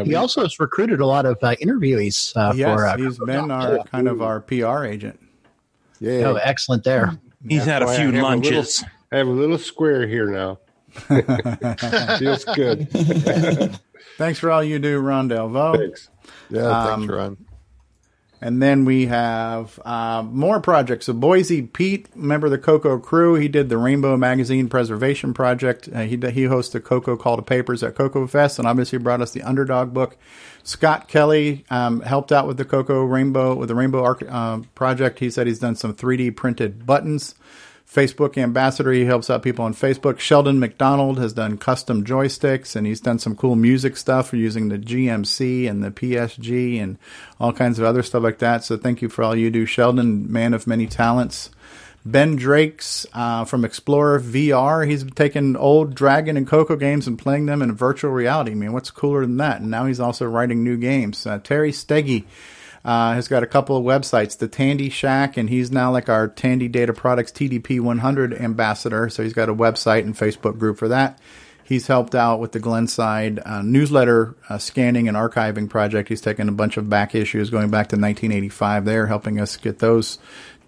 He 0.05 0.15
also 0.15 0.41
has 0.43 0.59
recruited 0.59 0.99
a 1.01 1.05
lot 1.05 1.25
of 1.25 1.37
uh, 1.43 1.55
interviewees 1.61 2.35
uh, 2.37 2.53
yes, 2.55 2.67
for. 2.79 2.85
Uh, 2.87 2.97
he's 2.97 3.17
been 3.19 3.51
our 3.51 3.83
kind 3.85 4.07
of 4.07 4.21
our 4.21 4.39
PR 4.39 4.85
agent. 4.85 5.19
Yeah. 5.99 6.21
Oh, 6.27 6.35
excellent 6.35 6.83
there. 6.83 7.17
He's 7.47 7.65
had 7.65 7.81
a 7.81 7.85
Boy, 7.85 7.91
I 7.91 7.95
few 7.97 8.11
have 8.11 8.23
lunches. 8.23 8.79
little- 8.81 8.89
I 9.11 9.17
have 9.17 9.27
a 9.27 9.31
little 9.31 9.57
square 9.57 10.07
here 10.07 10.27
now. 10.27 10.59
Feels 12.19 12.45
good. 12.45 12.89
Thanks 14.17 14.39
for 14.39 14.51
all 14.51 14.63
you 14.63 14.79
do, 14.79 14.99
Ron 14.99 15.27
Delvaux. 15.29 15.77
Thanks. 15.77 16.09
Yeah, 16.49 16.61
Um, 16.67 16.99
thanks, 17.01 17.13
Ron. 17.13 17.37
And 18.43 18.61
then 18.61 18.85
we 18.85 19.05
have 19.05 19.79
uh, 19.85 20.23
more 20.27 20.59
projects. 20.59 21.05
So 21.05 21.13
Boisy 21.13 21.71
Pitre, 21.71 22.09
member 22.15 22.47
of 22.47 22.51
the 22.51 22.57
Coco 22.57 22.97
crew, 22.97 23.35
he 23.35 23.47
did 23.47 23.69
the 23.69 23.77
Rainbow 23.77 24.17
Magazine 24.17 24.67
Preservation 24.67 25.33
Project. 25.33 25.87
Uh, 25.93 26.01
he 26.01 26.17
he 26.31 26.45
hosts 26.45 26.73
the 26.73 26.79
Coco 26.79 27.15
Call 27.15 27.35
to 27.35 27.43
Papers 27.43 27.83
at 27.83 27.93
Coco 27.93 28.25
Fest, 28.25 28.57
and 28.57 28.67
obviously 28.67 28.97
brought 28.97 29.21
us 29.21 29.31
the 29.31 29.43
Underdog 29.43 29.93
book. 29.93 30.17
Scott 30.63 31.07
Kelly 31.07 31.65
um, 31.69 32.01
helped 32.01 32.31
out 32.31 32.47
with 32.47 32.57
the 32.57 32.65
Coco 32.65 33.03
Rainbow 33.03 33.53
with 33.53 33.69
the 33.69 33.75
Rainbow 33.75 34.03
uh, 34.03 34.61
project. 34.73 35.19
He 35.19 35.29
said 35.29 35.45
he's 35.45 35.59
done 35.59 35.75
some 35.75 35.93
3D 35.93 36.35
printed 36.35 36.85
buttons. 36.85 37.35
Facebook 37.91 38.37
ambassador. 38.37 38.91
He 38.91 39.03
helps 39.03 39.29
out 39.29 39.43
people 39.43 39.65
on 39.65 39.73
Facebook. 39.73 40.19
Sheldon 40.19 40.59
McDonald 40.59 41.19
has 41.19 41.33
done 41.33 41.57
custom 41.57 42.05
joysticks 42.05 42.75
and 42.75 42.87
he's 42.87 43.01
done 43.01 43.19
some 43.19 43.35
cool 43.35 43.55
music 43.55 43.97
stuff 43.97 44.31
using 44.31 44.69
the 44.69 44.77
GMC 44.77 45.69
and 45.69 45.83
the 45.83 45.91
PSG 45.91 46.81
and 46.81 46.97
all 47.37 47.51
kinds 47.51 47.79
of 47.79 47.85
other 47.85 48.01
stuff 48.01 48.23
like 48.23 48.39
that. 48.39 48.63
So 48.63 48.77
thank 48.77 49.01
you 49.01 49.09
for 49.09 49.23
all 49.23 49.35
you 49.35 49.51
do, 49.51 49.65
Sheldon, 49.65 50.31
man 50.31 50.53
of 50.53 50.67
many 50.67 50.87
talents. 50.87 51.49
Ben 52.05 52.35
Drakes 52.37 53.05
uh, 53.13 53.43
from 53.45 53.65
Explorer 53.65 54.21
VR. 54.21 54.87
He's 54.87 55.03
taken 55.11 55.57
old 55.57 55.93
Dragon 55.93 56.37
and 56.37 56.47
Coco 56.47 56.77
games 56.77 57.07
and 57.07 57.19
playing 57.19 57.45
them 57.45 57.61
in 57.61 57.75
virtual 57.75 58.11
reality. 58.11 58.51
I 58.51 58.55
mean, 58.55 58.71
what's 58.73 58.89
cooler 58.89 59.21
than 59.21 59.37
that? 59.37 59.61
And 59.61 59.69
now 59.69 59.85
he's 59.85 59.99
also 59.99 60.25
writing 60.25 60.63
new 60.63 60.77
games. 60.77 61.27
Uh, 61.27 61.39
Terry 61.39 61.71
Steggy 61.71 62.23
uh, 62.83 63.13
has 63.13 63.27
got 63.27 63.43
a 63.43 63.47
couple 63.47 63.77
of 63.77 63.83
websites, 63.83 64.37
the 64.37 64.47
Tandy 64.47 64.89
Shack, 64.89 65.37
and 65.37 65.49
he's 65.49 65.71
now 65.71 65.91
like 65.91 66.09
our 66.09 66.27
Tandy 66.27 66.67
Data 66.67 66.93
Products 66.93 67.31
TDP 67.31 67.79
100 67.79 68.33
ambassador. 68.33 69.09
So 69.09 69.23
he's 69.23 69.33
got 69.33 69.49
a 69.49 69.53
website 69.53 70.03
and 70.03 70.15
Facebook 70.15 70.57
group 70.57 70.77
for 70.77 70.87
that. 70.87 71.19
He's 71.63 71.87
helped 71.87 72.15
out 72.15 72.41
with 72.41 72.51
the 72.51 72.59
Glenside 72.59 73.39
uh, 73.45 73.61
newsletter 73.61 74.35
uh, 74.49 74.57
scanning 74.57 75.07
and 75.07 75.15
archiving 75.15 75.69
project. 75.69 76.09
He's 76.09 76.19
taken 76.19 76.49
a 76.49 76.51
bunch 76.51 76.75
of 76.75 76.89
back 76.89 77.15
issues 77.15 77.49
going 77.49 77.69
back 77.69 77.87
to 77.89 77.95
1985 77.95 78.83
there, 78.83 79.07
helping 79.07 79.39
us 79.39 79.55
get 79.55 79.79
those 79.79 80.19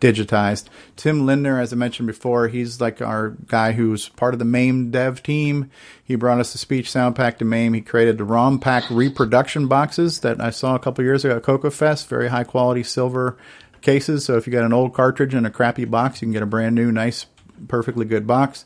digitized. 0.03 0.65
Tim 0.97 1.25
Lindner, 1.25 1.61
as 1.61 1.71
I 1.71 1.77
mentioned 1.77 2.07
before, 2.07 2.49
he's 2.49 2.81
like 2.81 3.01
our 3.01 3.29
guy 3.47 3.71
who's 3.71 4.09
part 4.09 4.33
of 4.33 4.39
the 4.39 4.45
MAME 4.45 4.91
dev 4.91 5.23
team. 5.23 5.71
He 6.03 6.15
brought 6.15 6.41
us 6.41 6.51
the 6.51 6.57
speech 6.57 6.91
sound 6.91 7.15
pack 7.15 7.37
to 7.37 7.45
MAME. 7.45 7.73
He 7.73 7.81
created 7.81 8.17
the 8.17 8.25
ROM 8.25 8.59
pack 8.59 8.83
reproduction 8.89 9.69
boxes 9.69 10.19
that 10.19 10.41
I 10.41 10.49
saw 10.49 10.75
a 10.75 10.79
couple 10.79 11.05
years 11.05 11.23
ago 11.23 11.37
at 11.37 11.43
Coco 11.43 11.69
Fest. 11.69 12.09
Very 12.09 12.27
high 12.27 12.43
quality 12.43 12.83
silver 12.83 13.37
cases. 13.81 14.25
So 14.25 14.35
if 14.35 14.45
you 14.45 14.51
got 14.51 14.65
an 14.65 14.73
old 14.73 14.93
cartridge 14.93 15.33
in 15.33 15.45
a 15.45 15.51
crappy 15.51 15.85
box, 15.85 16.21
you 16.21 16.25
can 16.25 16.33
get 16.33 16.43
a 16.43 16.47
brand 16.47 16.75
new, 16.75 16.91
nice, 16.91 17.25
perfectly 17.69 18.05
good 18.05 18.27
box. 18.27 18.65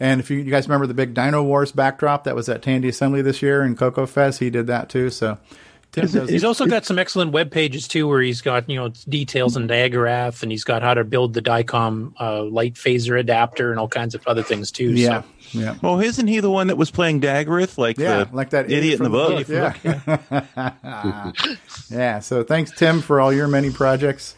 And 0.00 0.20
if 0.20 0.30
you, 0.30 0.38
you 0.38 0.50
guys 0.50 0.66
remember 0.68 0.86
the 0.86 0.94
big 0.94 1.12
Dino 1.12 1.42
Wars 1.42 1.70
backdrop 1.70 2.24
that 2.24 2.34
was 2.34 2.48
at 2.48 2.62
Tandy 2.62 2.88
Assembly 2.88 3.20
this 3.20 3.42
year 3.42 3.62
in 3.62 3.76
Coco 3.76 4.06
Fest, 4.06 4.40
he 4.40 4.48
did 4.48 4.68
that 4.68 4.88
too. 4.88 5.10
So 5.10 5.36
Tim 5.92 6.06
does- 6.06 6.28
He's 6.28 6.44
also 6.44 6.66
got 6.66 6.84
some 6.84 6.98
excellent 6.98 7.32
web 7.32 7.50
pages 7.50 7.88
too, 7.88 8.06
where 8.06 8.20
he's 8.20 8.40
got 8.42 8.68
you 8.68 8.76
know 8.76 8.88
details 9.08 9.56
in 9.56 9.66
Diagraph, 9.66 10.42
and 10.42 10.52
he's 10.52 10.64
got 10.64 10.82
how 10.82 10.92
to 10.94 11.02
build 11.04 11.32
the 11.34 11.40
Dicom 11.42 12.12
uh, 12.20 12.42
light 12.44 12.74
phaser 12.74 13.18
adapter 13.18 13.70
and 13.70 13.80
all 13.80 13.88
kinds 13.88 14.14
of 14.14 14.26
other 14.26 14.42
things 14.42 14.70
too. 14.70 14.92
Yeah, 14.92 15.22
so. 15.22 15.58
yeah. 15.58 15.76
Well, 15.82 16.00
isn't 16.00 16.26
he 16.26 16.40
the 16.40 16.50
one 16.50 16.66
that 16.66 16.76
was 16.76 16.90
playing 16.90 17.20
Daggorath, 17.22 17.78
like 17.78 17.98
Yeah, 17.98 18.24
the 18.24 18.36
like 18.36 18.50
that 18.50 18.70
idiot, 18.70 19.00
in 19.00 19.04
the 19.04 19.10
book? 19.10 19.48
Yeah. 19.48 21.42
yeah. 21.90 22.18
So 22.20 22.42
thanks, 22.42 22.70
Tim, 22.72 23.00
for 23.00 23.20
all 23.20 23.32
your 23.32 23.48
many 23.48 23.70
projects. 23.70 24.34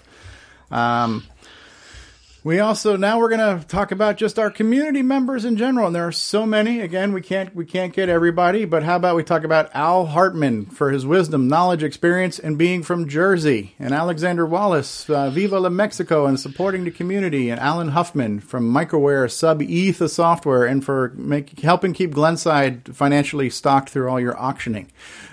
Um, 0.71 1.25
we 2.43 2.59
also 2.59 2.97
now 2.97 3.19
we're 3.19 3.29
going 3.29 3.61
to 3.61 3.67
talk 3.67 3.93
about 3.93 4.17
just 4.17 4.39
our 4.39 4.51
community 4.51 5.03
members 5.03 5.45
in 5.45 5.57
general, 5.57 5.87
and 5.87 5.95
there 5.95 6.07
are 6.07 6.13
so 6.13 6.47
many. 6.47 6.81
Again, 6.81 7.13
we 7.13 7.21
can't 7.21 7.55
we 7.55 7.67
can't 7.67 7.93
get 7.93 8.09
everybody, 8.09 8.65
but 8.65 8.83
how 8.83 8.97
about 8.97 9.17
we 9.17 9.23
talk 9.23 9.45
about 9.45 9.71
Al 9.75 10.07
Hartman 10.07 10.67
for 10.67 10.91
his 10.91 11.05
wisdom, 11.05 11.49
knowledge, 11.49 11.83
experience, 11.83 12.39
and 12.39 12.57
being 12.57 12.83
from 12.83 13.09
Jersey, 13.09 13.75
and 13.79 13.93
Alexander 13.93 14.47
Wallace, 14.47 15.09
uh, 15.11 15.29
Viva 15.29 15.61
la 15.61 15.69
Mexico, 15.69 16.27
and 16.27 16.41
supporting 16.41 16.85
the 16.85 16.91
community, 16.91 17.51
and 17.51 17.61
Alan 17.61 17.89
Huffman 17.89 18.41
from 18.41 18.73
Microware, 18.73 19.31
Sub 19.31 19.61
Etha 19.61 20.09
Software, 20.09 20.65
and 20.65 20.83
for 20.83 21.13
make, 21.17 21.61
helping 21.61 21.93
keep 21.93 22.13
Glenside 22.13 22.95
financially 22.95 23.51
stocked 23.51 23.91
through 23.91 24.09
all 24.09 24.21
your 24.21 24.39
auctioning. 24.39 24.91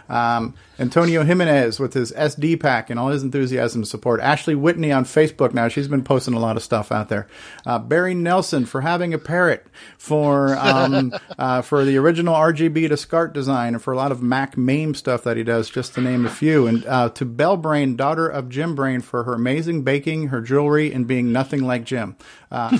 Um, 0.10 0.56
Antonio 0.80 1.24
Jimenez 1.24 1.80
with 1.80 1.94
his 1.94 2.12
SD 2.12 2.60
pack 2.60 2.90
and 2.90 2.99
all 2.99 3.10
his 3.10 3.24
enthusiasm 3.24 3.82
and 3.82 3.88
support. 3.88 4.20
Ashley 4.20 4.56
Whitney 4.56 4.91
on 4.91 5.06
Facebook 5.06 5.54
now. 5.54 5.68
She's 5.68 5.88
been 5.88 6.04
posting 6.04 6.34
a 6.34 6.40
lot 6.40 6.58
of 6.58 6.64
stuff 6.64 6.91
out 6.91 7.10
there. 7.10 7.28
Uh, 7.66 7.80
Barry 7.80 8.14
Nelson 8.14 8.66
for 8.66 8.82
having 8.82 9.14
a 9.14 9.18
parrot 9.18 9.66
for 9.98 10.56
um, 10.58 11.14
uh, 11.38 11.62
for 11.62 11.86
the 11.86 11.98
original 11.98 12.36
RGB 12.36 12.90
to 12.90 12.98
SCART 12.98 13.34
design 13.34 13.74
and 13.74 13.82
for 13.82 13.94
a 13.94 13.98
lot 13.98 14.12
of 14.12 14.22
Mac 14.22 14.58
MAME 14.58 14.94
stuff 14.94 15.24
that 15.24 15.38
he 15.38 15.44
does, 15.44 15.70
just 15.70 15.94
to 15.95 16.02
name 16.02 16.26
a 16.26 16.30
few. 16.30 16.68
And 16.68 16.86
uh, 16.86 17.10
to 17.10 17.26
Bell 17.26 17.58
Brain, 17.58 17.95
daughter 17.95 18.28
of 18.28 18.49
Jim 18.49 18.76
Brain, 18.76 19.02
for 19.02 19.24
her 19.24 19.34
amazing 19.34 19.84
baking, 19.84 20.28
her 20.28 20.41
jewelry, 20.41 20.94
and 20.94 21.08
being 21.08 21.32
nothing 21.32 21.64
like 21.64 21.84
Jim. 21.84 22.16
Uh, 22.52 22.70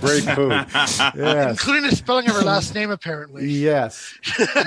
Great 0.00 0.24
food. 0.24 0.52
yes. 1.16 1.50
Including 1.52 1.82
the 1.88 1.94
spelling 1.94 2.28
of 2.28 2.34
her 2.34 2.42
last 2.42 2.74
name, 2.74 2.90
apparently. 2.90 3.46
Yes, 3.46 4.18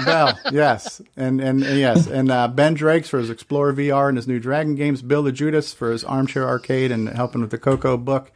Bell. 0.06 0.40
Yes, 0.52 1.02
and 1.16 1.40
and, 1.42 1.62
yes, 1.62 2.08
and 2.08 2.32
uh, 2.32 2.48
Ben 2.48 2.74
Drakes 2.74 3.10
for 3.10 3.20
his 3.20 3.30
Explorer 3.30 3.74
VR 3.74 4.10
and 4.10 4.18
his 4.18 4.28
new 4.28 4.40
Dragon 4.40 4.76
games. 4.76 5.02
Bill 5.02 5.24
Loguidice 5.24 5.74
for 5.74 5.92
his 5.92 6.04
Armchair 6.04 6.48
Arcade 6.48 6.92
and 6.92 7.10
helping 7.10 7.42
with 7.42 7.52
the 7.52 7.58
Coco 7.58 7.98
book. 7.98 8.32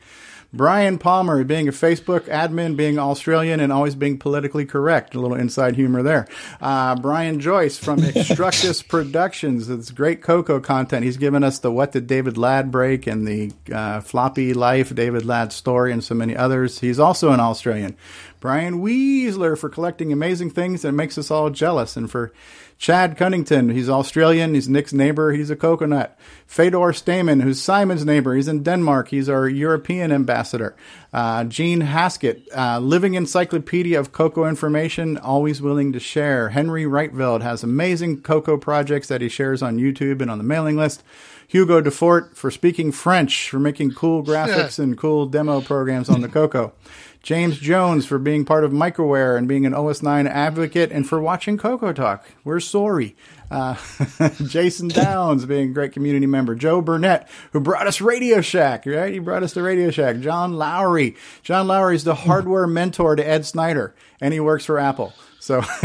Brian 0.53 0.97
Palmer 0.97 1.43
being 1.43 1.67
a 1.67 1.71
Facebook 1.71 2.21
admin, 2.21 2.77
being 2.77 2.97
Australian, 2.97 3.59
and 3.59 3.71
always 3.71 3.95
being 3.95 4.17
politically 4.17 4.65
correct. 4.65 5.13
A 5.13 5.19
little 5.19 5.37
inside 5.37 5.75
humor 5.75 6.01
there. 6.01 6.27
Uh, 6.61 6.95
Brian 6.95 7.39
Joyce 7.39 7.77
from 7.77 7.99
Extructus 8.01 8.87
Productions. 8.87 9.69
It's 9.69 9.91
great 9.91 10.21
Coco 10.21 10.59
content. 10.59 11.03
He's 11.03 11.17
given 11.17 11.43
us 11.43 11.59
the 11.59 11.71
What 11.71 11.91
Did 11.91 12.07
David 12.07 12.37
Ladd 12.37 12.71
Break 12.71 13.07
and 13.07 13.27
the 13.27 13.51
uh, 13.73 14.01
Floppy 14.01 14.53
Life, 14.53 14.95
David 14.95 15.25
Ladd 15.25 15.51
story, 15.51 15.91
and 15.91 16.03
so 16.03 16.15
many 16.15 16.35
others. 16.35 16.79
He's 16.79 16.99
also 16.99 17.31
an 17.31 17.39
Australian. 17.39 17.95
Brian 18.39 18.81
Weasler 18.81 19.57
for 19.57 19.69
collecting 19.69 20.13
amazing 20.13 20.51
things 20.51 20.83
that 20.83 20.91
makes 20.91 21.17
us 21.17 21.31
all 21.31 21.49
jealous, 21.49 21.97
and 21.97 22.09
for 22.09 22.31
Chad 22.77 23.17
Cunnington, 23.17 23.69
he's 23.69 23.89
Australian, 23.89 24.53
he's 24.53 24.69
Nick's 24.69 24.93
neighbor, 24.93 25.31
he's 25.31 25.49
a 25.49 25.55
coconut. 25.55 26.17
Fedor 26.45 26.93
Steeman, 26.93 27.39
who's 27.39 27.59
Simon's 27.59 28.05
neighbor, 28.05 28.35
he's 28.35 28.47
in 28.47 28.61
Denmark, 28.61 29.09
he's 29.09 29.27
our 29.27 29.49
European 29.49 30.11
ambassador. 30.11 30.75
Uh, 31.11 31.43
Gene 31.45 31.81
Haskett, 31.81 32.47
uh, 32.55 32.77
living 32.77 33.15
encyclopedia 33.15 33.99
of 33.99 34.11
Coco 34.11 34.45
information, 34.45 35.17
always 35.17 35.59
willing 35.59 35.91
to 35.93 35.99
share. 35.99 36.49
Henry 36.49 36.83
Reitveld 36.83 37.41
has 37.41 37.63
amazing 37.63 38.21
Coco 38.21 38.57
projects 38.57 39.07
that 39.07 39.21
he 39.21 39.29
shares 39.29 39.63
on 39.63 39.77
YouTube 39.79 40.21
and 40.21 40.29
on 40.29 40.37
the 40.37 40.43
mailing 40.43 40.77
list. 40.77 41.03
Hugo 41.47 41.81
Defort 41.81 42.35
for 42.35 42.51
speaking 42.51 42.91
French, 42.91 43.49
for 43.49 43.57
making 43.57 43.91
cool 43.91 44.21
graphics 44.21 44.77
and 44.79 44.97
cool 44.97 45.25
demo 45.25 45.61
programs 45.61 46.09
on 46.09 46.21
the 46.21 46.27
Coco. 46.27 46.73
James 47.27 47.57
Jones 47.59 48.05
for 48.05 48.19
being 48.19 48.45
part 48.45 48.63
of 48.63 48.71
Microware 48.71 49.37
and 49.37 49.49
being 49.49 49.65
an 49.65 49.73
OS9 49.73 50.29
advocate 50.29 50.93
and 50.93 51.05
for 51.05 51.19
watching 51.19 51.57
Coco 51.57 51.91
Talk. 51.91 52.25
We're 52.45 52.61
sorry. 52.61 53.17
Uh, 53.51 53.75
Jason 54.45 54.87
Downs 54.87 55.45
being 55.45 55.71
a 55.71 55.73
great 55.73 55.91
community 55.91 56.25
member. 56.25 56.55
Joe 56.55 56.81
Burnett, 56.81 57.27
who 57.51 57.59
brought 57.59 57.85
us 57.85 57.99
Radio 57.99 58.39
Shack, 58.39 58.85
right? 58.85 59.11
He 59.11 59.19
brought 59.19 59.43
us 59.43 59.51
to 59.55 59.61
Radio 59.61 59.91
Shack. 59.91 60.21
John 60.21 60.53
Lowry. 60.53 61.17
John 61.43 61.67
Lowry 61.67 61.97
is 61.97 62.05
the 62.05 62.15
hardware 62.15 62.65
mentor 62.65 63.17
to 63.17 63.27
Ed 63.27 63.45
Snyder, 63.45 63.93
and 64.21 64.33
he 64.33 64.39
works 64.39 64.63
for 64.63 64.79
Apple. 64.79 65.13
So, 65.41 65.61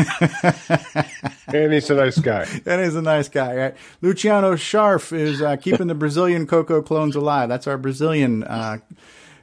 and 1.48 1.72
he's 1.72 1.90
a 1.90 1.96
nice 1.96 2.20
guy. 2.20 2.46
and 2.66 2.84
he's 2.84 2.94
a 2.94 3.02
nice 3.02 3.28
guy, 3.28 3.56
right? 3.56 3.74
Luciano 4.00 4.54
Scharf 4.54 5.12
is 5.12 5.42
uh, 5.42 5.56
keeping 5.56 5.88
the 5.88 5.96
Brazilian 5.96 6.46
Coco 6.46 6.82
clones 6.82 7.16
alive. 7.16 7.48
That's 7.48 7.66
our 7.66 7.78
Brazilian 7.78 8.44
uh, 8.44 8.78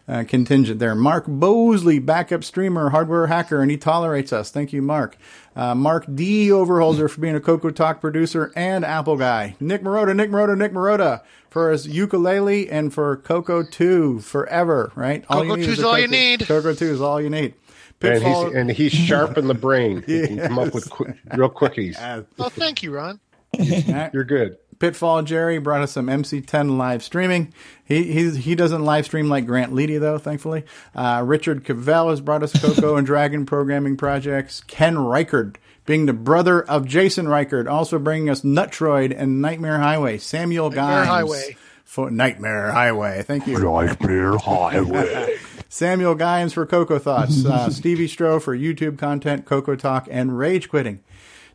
uh, 0.10 0.24
contingent 0.28 0.80
there. 0.80 0.96
Mark 0.96 1.26
Bosley, 1.28 2.00
backup 2.00 2.44
streamer, 2.44 2.90
hardware 2.90 3.28
hacker, 3.28 3.62
and 3.62 3.70
he 3.70 3.78
tolerates 3.78 4.34
us. 4.34 4.50
Thank 4.50 4.74
you, 4.74 4.82
Mark. 4.82 5.16
Uh, 5.56 5.76
Mark 5.76 6.06
D. 6.14 6.48
Overholzer 6.50 7.10
for 7.10 7.22
being 7.22 7.36
a 7.36 7.40
Coco 7.40 7.70
Talk 7.70 8.02
producer 8.02 8.52
and 8.56 8.84
Apple 8.84 9.18
guy. 9.18 9.56
Nick 9.60 9.84
Marotta, 9.84 10.16
Nick 10.16 10.32
Marotta, 10.32 10.58
Nick 10.58 10.74
Marotta 10.74 11.22
for 11.50 11.72
his 11.72 11.88
ukulele 11.88 12.70
and 12.70 12.94
for 12.94 13.18
Coco 13.18 13.64
2 13.64 14.20
forever, 14.20 14.92
right? 14.96 15.26
Coco 15.28 15.56
2 15.56 15.62
is 15.62 15.84
all 15.84 16.00
you 16.00 16.08
need. 16.08 16.48
Coco 16.48 16.74
2 16.74 16.86
is 16.86 17.02
all 17.02 17.22
you 17.22 17.30
need. 17.30 17.54
And 18.02 18.24
he's, 18.24 18.54
and 18.56 18.72
he's 18.72 18.94
sharp 18.94 19.38
in 19.38 19.48
the 19.48 19.54
brain. 19.54 20.04
He 20.08 20.26
can 20.26 20.38
come 20.40 20.58
up 20.58 20.74
with 20.74 20.90
qu- 20.90 21.14
real 21.36 21.50
quickies. 21.50 22.26
Oh, 22.40 22.48
thank 22.50 22.82
you, 22.82 22.96
Ron. 22.96 23.20
You're 23.60 24.24
good. 24.24 24.58
Pitfall 24.80 25.24
Jerry 25.24 25.60
brought 25.60 25.82
us 25.82 25.92
some 25.92 26.08
MC10 26.08 26.78
live 26.78 27.04
streaming. 27.04 27.54
He 27.84 28.12
he 28.14 28.32
he 28.38 28.56
doesn't 28.56 28.84
live 28.84 29.06
stream 29.06 29.28
like 29.28 29.46
Grant 29.46 29.74
Leedy 29.74 30.00
though, 30.00 30.18
thankfully. 30.18 30.64
Uh, 30.96 31.22
Richard 31.26 31.66
Cavell 31.66 32.10
has 32.10 32.22
brought 32.22 32.44
us 32.44 32.54
Coco 32.60 32.96
and 32.98 33.06
Dragon 33.06 33.46
programming 33.46 33.98
projects. 33.98 34.62
Ken 34.62 34.96
Reighard, 34.96 35.58
being 35.86 36.06
the 36.06 36.14
brother 36.14 36.62
of 36.62 36.88
Jason 36.88 37.26
Reighard, 37.26 37.70
also 37.70 38.00
bringing 38.00 38.30
us 38.30 38.42
Nutroid 38.42 39.14
and 39.16 39.42
Nightmare 39.42 39.80
Highway. 39.80 40.18
Samuel 40.18 40.70
Nightmare 40.70 40.86
Guy 40.86 41.06
Highway. 41.06 41.58
for 41.84 42.10
Nightmare 42.10 42.72
Highway. 42.72 43.24
Thank 43.24 43.48
you. 43.48 43.60
Nightmare 43.60 44.38
Highway. 44.38 45.38
Samuel 45.72 46.16
Gyens 46.16 46.52
for 46.54 46.66
Coco 46.66 46.98
Thoughts, 46.98 47.46
uh, 47.46 47.70
Stevie 47.70 48.08
Strow 48.08 48.40
for 48.42 48.58
YouTube 48.58 48.98
content, 48.98 49.46
Coco 49.46 49.76
Talk, 49.76 50.08
and 50.10 50.36
Rage 50.38 50.68
Quitting. 50.68 51.02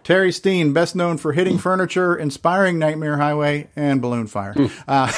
Terry 0.05 0.31
Steen, 0.33 0.73
best 0.75 0.95
known 0.95 1.17
for 1.17 1.33
hitting 1.33 1.57
furniture, 1.59 2.15
inspiring 2.15 2.79
Nightmare 2.79 3.17
Highway, 3.17 3.69
and 3.75 4.01
Balloon 4.03 4.27
Fire. 4.27 4.55
Uh, 4.87 5.11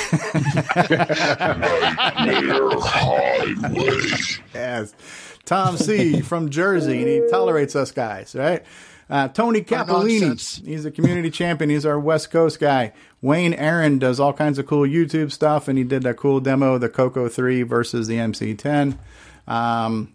Nightmare 2.24 2.70
Highway. 2.80 4.10
yes. 4.54 4.94
Tom 5.44 5.76
C. 5.76 6.20
from 6.22 6.50
Jersey, 6.50 6.98
and 6.98 7.08
he 7.08 7.22
tolerates 7.30 7.76
us 7.76 7.90
guys, 7.92 8.34
right? 8.34 8.64
Uh, 9.08 9.28
Tony 9.28 9.62
Capolini, 9.62 10.64
he's 10.66 10.84
a 10.84 10.90
community 10.90 11.30
champion. 11.30 11.70
He's 11.70 11.86
our 11.86 11.98
West 11.98 12.32
Coast 12.32 12.58
guy. 12.58 12.92
Wayne 13.22 13.54
Aaron 13.54 13.98
does 14.00 14.18
all 14.18 14.32
kinds 14.32 14.58
of 14.58 14.66
cool 14.66 14.82
YouTube 14.86 15.30
stuff, 15.30 15.68
and 15.68 15.78
he 15.78 15.84
did 15.84 16.02
that 16.02 16.16
cool 16.16 16.40
demo 16.40 16.74
of 16.74 16.80
the 16.80 16.88
Coco 16.88 17.28
3 17.28 17.62
versus 17.62 18.08
the 18.08 18.16
MC10. 18.16 18.98
Um, 19.46 20.12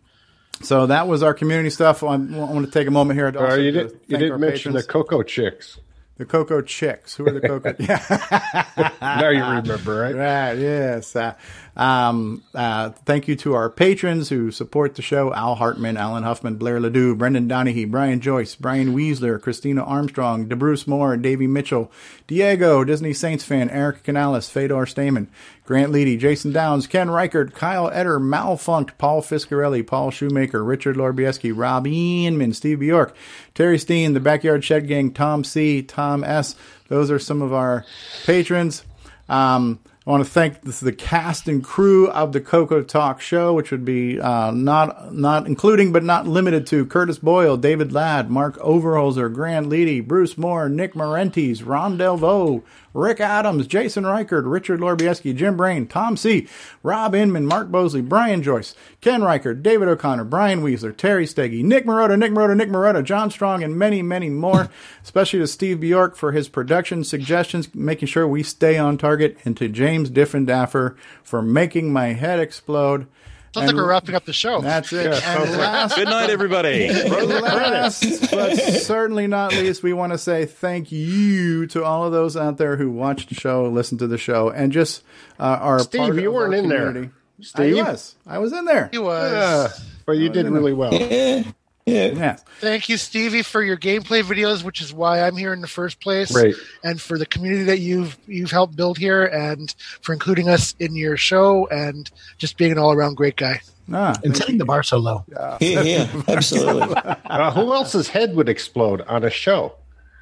so 0.64 0.88
that 0.88 1.08
was 1.08 1.24
our 1.24 1.34
community 1.34 1.70
stuff. 1.70 2.04
I 2.04 2.16
want 2.18 2.66
to 2.66 2.72
take 2.72 2.88
a 2.88 2.92
moment 2.92 3.20
here. 3.20 3.32
To 3.32 3.52
Uh, 3.52 3.56
you 3.56 3.72
did, 3.72 4.00
you 4.08 4.18
didn't 4.18 4.40
mention 4.40 4.74
the. 4.74 4.84
Coco 4.84 5.24
Chicks. 5.24 5.80
The 6.18 6.26
Coco 6.26 6.62
Chicks. 6.62 7.16
Who 7.16 7.28
are 7.28 7.32
the 7.32 7.42
Coco? 7.42 7.76
yeah. 7.80 8.92
now 9.02 9.30
you 9.30 9.44
remember, 9.44 10.02
right? 10.02 10.16
Right. 10.16 10.54
Yes. 10.54 11.16
Uh, 11.16 11.34
um, 11.76 12.44
uh, 12.54 12.90
thank 13.06 13.28
you 13.28 13.36
to 13.38 13.54
our 13.54 13.70
patrons 13.70 14.30
who 14.30 14.52
support 14.52 14.96
the 14.96 15.02
show: 15.02 15.34
Al 15.34 15.56
Hartman, 15.56 15.98
Alan 15.98 16.24
Huffman, 16.24 16.56
Blair 16.56 16.80
Ledoux, 16.80 17.16
Brendan 17.16 17.48
Donahue, 17.48 17.88
Brian 17.88 18.20
Joyce, 18.20 18.56
Brian 18.56 18.94
Weasler, 18.94 19.42
Christina 19.42 19.84
Armstrong, 19.84 20.48
DeBruce 20.48 20.86
Moore, 20.88 21.16
Davey 21.16 21.48
Mitchell, 21.48 21.92
Diego, 22.28 22.84
Disney 22.84 23.14
Saints 23.14 23.44
fan, 23.44 23.70
Eric 23.70 24.04
Canales, 24.04 24.50
Fedor 24.50 24.86
Steeman, 24.86 25.30
Grant 25.66 25.92
Leedy, 25.94 26.20
Jason 26.20 26.52
Downs, 26.52 26.88
Ken 26.88 27.08
Reighard, 27.08 27.54
Kyle 27.54 27.90
Etter, 27.90 28.22
Malfunct, 28.22 28.98
Paul 28.98 29.22
Fiscarelli, 29.22 29.86
Paul 29.86 30.12
Shoemaker, 30.12 30.64
Richard 30.64 30.98
Lorbieski, 30.98 31.54
Rob 31.56 31.88
Inman, 31.88 32.54
Steve 32.54 32.80
Bjork, 32.80 33.16
Terry 33.54 33.80
Steen, 33.80 34.14
the 34.14 34.20
Backyard 34.20 34.64
Shed 34.66 34.88
Gang, 34.88 35.14
Tom 35.14 35.46
C, 35.46 35.82
Tom 35.82 36.24
S. 36.26 36.56
Those 36.90 37.10
are 37.10 37.20
some 37.20 37.42
of 37.42 37.54
our 37.54 37.86
patrons. 38.26 38.84
Um, 39.30 39.80
I 40.06 40.10
want 40.10 40.26
to 40.26 40.30
thank 40.32 40.62
the, 40.62 40.92
cast 40.92 41.48
and 41.48 41.64
crew 41.64 42.10
of 42.10 42.32
the 42.32 42.42
Coco 42.42 42.82
Talk 42.82 43.22
show, 43.22 43.54
which 43.54 43.70
would 43.70 43.86
be 43.86 44.20
uh, 44.20 44.50
not 44.50 45.14
not 45.14 45.46
including 45.46 45.92
but 45.92 46.04
not 46.04 46.26
limited 46.26 46.66
to 46.68 46.88
Curtis 46.88 47.20
Boyle, 47.20 47.56
David 47.56 47.92
Ladd, 47.94 48.32
Mark 48.32 48.58
Overholzer, 48.58 49.32
Grant 49.32 49.68
Leedy, 49.68 50.06
Bruce 50.06 50.40
Moore, 50.40 50.70
Nick 50.70 50.96
Marentes, 50.96 51.64
Ron 51.64 52.00
Delvaux, 52.00 52.64
Rick 52.94 53.20
Adams, 53.20 53.68
Jason 53.68 54.04
Reighard, 54.04 54.44
Richard 54.46 54.80
Lorbieski, 54.80 55.36
Jim 55.36 55.56
Brain, 55.56 55.88
Tom 55.88 56.18
C., 56.18 56.48
Rob 56.84 57.16
Inman, 57.16 57.46
Mark 57.46 57.70
Bosley, 57.72 58.02
Brian 58.02 58.44
Joyce, 58.44 58.76
Ken 59.00 59.22
Reighard, 59.22 59.64
David 59.64 59.88
O'Connor, 59.88 60.26
Brian 60.26 60.62
Weasler, 60.62 60.96
Terry 60.96 61.26
Steggy, 61.26 61.64
Nick 61.64 61.86
Marotta, 61.86 62.18
Nick 62.18 62.32
Marotta, 62.32 62.56
Nick 62.56 62.70
Marotta, 62.70 63.04
John 63.04 63.32
Strong, 63.32 63.64
and 63.64 63.78
many, 63.78 64.02
many 64.02 64.30
more. 64.30 64.70
Especially 65.04 65.40
to 65.40 65.48
Steve 65.48 65.80
Bjork 65.80 66.16
for 66.16 66.32
his 66.32 66.50
production 66.50 67.04
suggestions, 67.04 67.74
making 67.74 68.08
sure 68.08 68.28
we 68.28 68.44
stay 68.44 68.78
on 68.78 68.98
target, 68.98 69.38
and 69.46 69.56
to 69.58 69.68
James 69.68 70.10
Diffenderfer 70.10 70.96
for 71.24 71.42
making 71.42 71.92
my 71.92 72.08
head 72.08 72.40
explode. 72.40 73.08
Sounds 73.54 73.68
like 73.68 73.76
we're 73.76 73.90
wrapping 73.90 74.16
up 74.16 74.24
the 74.24 74.32
show. 74.32 74.62
That's 74.62 74.94
it. 74.94 75.08
And 75.08 75.52
last, 75.58 75.96
Good 75.96 76.08
night, 76.08 76.30
everybody. 76.30 76.90
last 77.10 78.32
but 78.32 78.56
certainly 78.56 79.28
not 79.28 79.52
least, 79.52 79.84
we 79.84 79.92
want 79.92 80.14
to 80.14 80.18
say 80.18 80.46
thank 80.46 80.90
you 80.92 81.68
to 81.68 81.84
all 81.84 82.06
of 82.06 82.14
those 82.14 82.38
out 82.38 82.58
there 82.58 82.78
who 82.78 82.90
watched 82.90 83.28
the 83.28 83.36
show, 83.36 83.68
listened 83.68 84.00
to 84.00 84.08
the 84.08 84.18
show, 84.18 84.50
and 84.50 84.72
just 84.72 85.04
uh, 85.38 85.44
are 85.44 85.80
Steve, 85.80 86.00
part 86.00 86.16
you 86.16 86.32
weren't 86.32 86.54
our 86.54 86.60
in 86.60 86.70
there. 86.70 87.12
Steve? 87.42 87.78
I 87.78 87.92
was. 87.92 88.16
I 88.26 88.38
was 88.38 88.54
in 88.54 88.64
there. 88.64 88.88
He 88.90 89.00
was. 89.00 89.32
Yeah, 89.34 89.84
but 90.06 90.14
you 90.14 90.30
did 90.30 90.48
really 90.48 90.74
well. 90.74 90.92
Yeah. 91.92 92.06
Yeah. 92.06 92.14
Yeah. 92.18 92.36
Thank 92.60 92.90
you, 92.90 92.98
Stevie, 92.98 93.42
for 93.44 93.62
your 93.62 93.78
gameplay 93.78 94.24
videos, 94.24 94.64
which 94.64 94.82
is 94.82 94.94
why 94.94 95.22
I'm 95.22 95.36
here 95.36 95.54
in 95.54 95.62
the 95.62 95.68
first 95.68 96.00
place. 96.00 96.34
Right. 96.34 96.54
And 96.84 97.02
for 97.02 97.18
the 97.18 97.26
community 97.26 97.64
that 97.66 97.80
you've 97.80 98.18
you've 98.28 98.52
helped 98.52 98.76
build 98.76 98.98
here, 98.98 99.26
and 99.26 99.74
for 100.02 100.14
including 100.14 100.50
us 100.50 100.76
in 100.80 100.96
your 100.96 101.18
show, 101.18 101.68
and 101.68 102.10
just 102.38 102.58
being 102.58 102.72
an 102.72 102.78
all 102.78 102.92
around 102.94 103.16
great 103.16 103.36
guy. 103.36 103.62
Ah, 103.94 104.16
And 104.24 104.38
setting 104.38 104.58
the 104.58 104.66
bar 104.66 104.84
so 104.84 104.98
low. 104.98 105.26
Yeah, 105.30 105.58
yeah, 105.82 106.08
absolutely. 106.28 106.96
Uh, 106.96 107.52
who 107.52 107.74
else's 107.74 108.08
head 108.10 108.36
would 108.36 108.48
explode 108.48 109.02
on 109.02 109.24
a 109.26 109.30
show? 109.30 109.74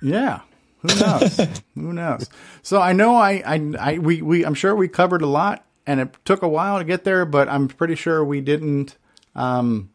Yeah. 0.02 0.40
Who 0.82 0.88
knows? 1.00 1.38
Who 1.76 1.94
knows? 1.94 2.30
So 2.64 2.82
I 2.82 2.94
know 2.94 3.16
I, 3.16 3.44
I, 3.46 3.74
I, 3.80 3.98
we, 4.00 4.22
we, 4.22 4.46
I'm 4.46 4.54
sure 4.56 4.76
we 4.76 4.88
covered 4.88 5.22
a 5.22 5.28
lot, 5.28 5.66
and 5.86 6.00
it 6.00 6.16
took 6.26 6.42
a 6.42 6.48
while 6.48 6.80
to 6.80 6.84
get 6.86 7.04
there, 7.04 7.26
but 7.26 7.48
I'm 7.50 7.68
pretty 7.68 7.96
sure 7.96 8.24
we 8.24 8.42
didn't, 8.42 8.98
um, 9.36 9.90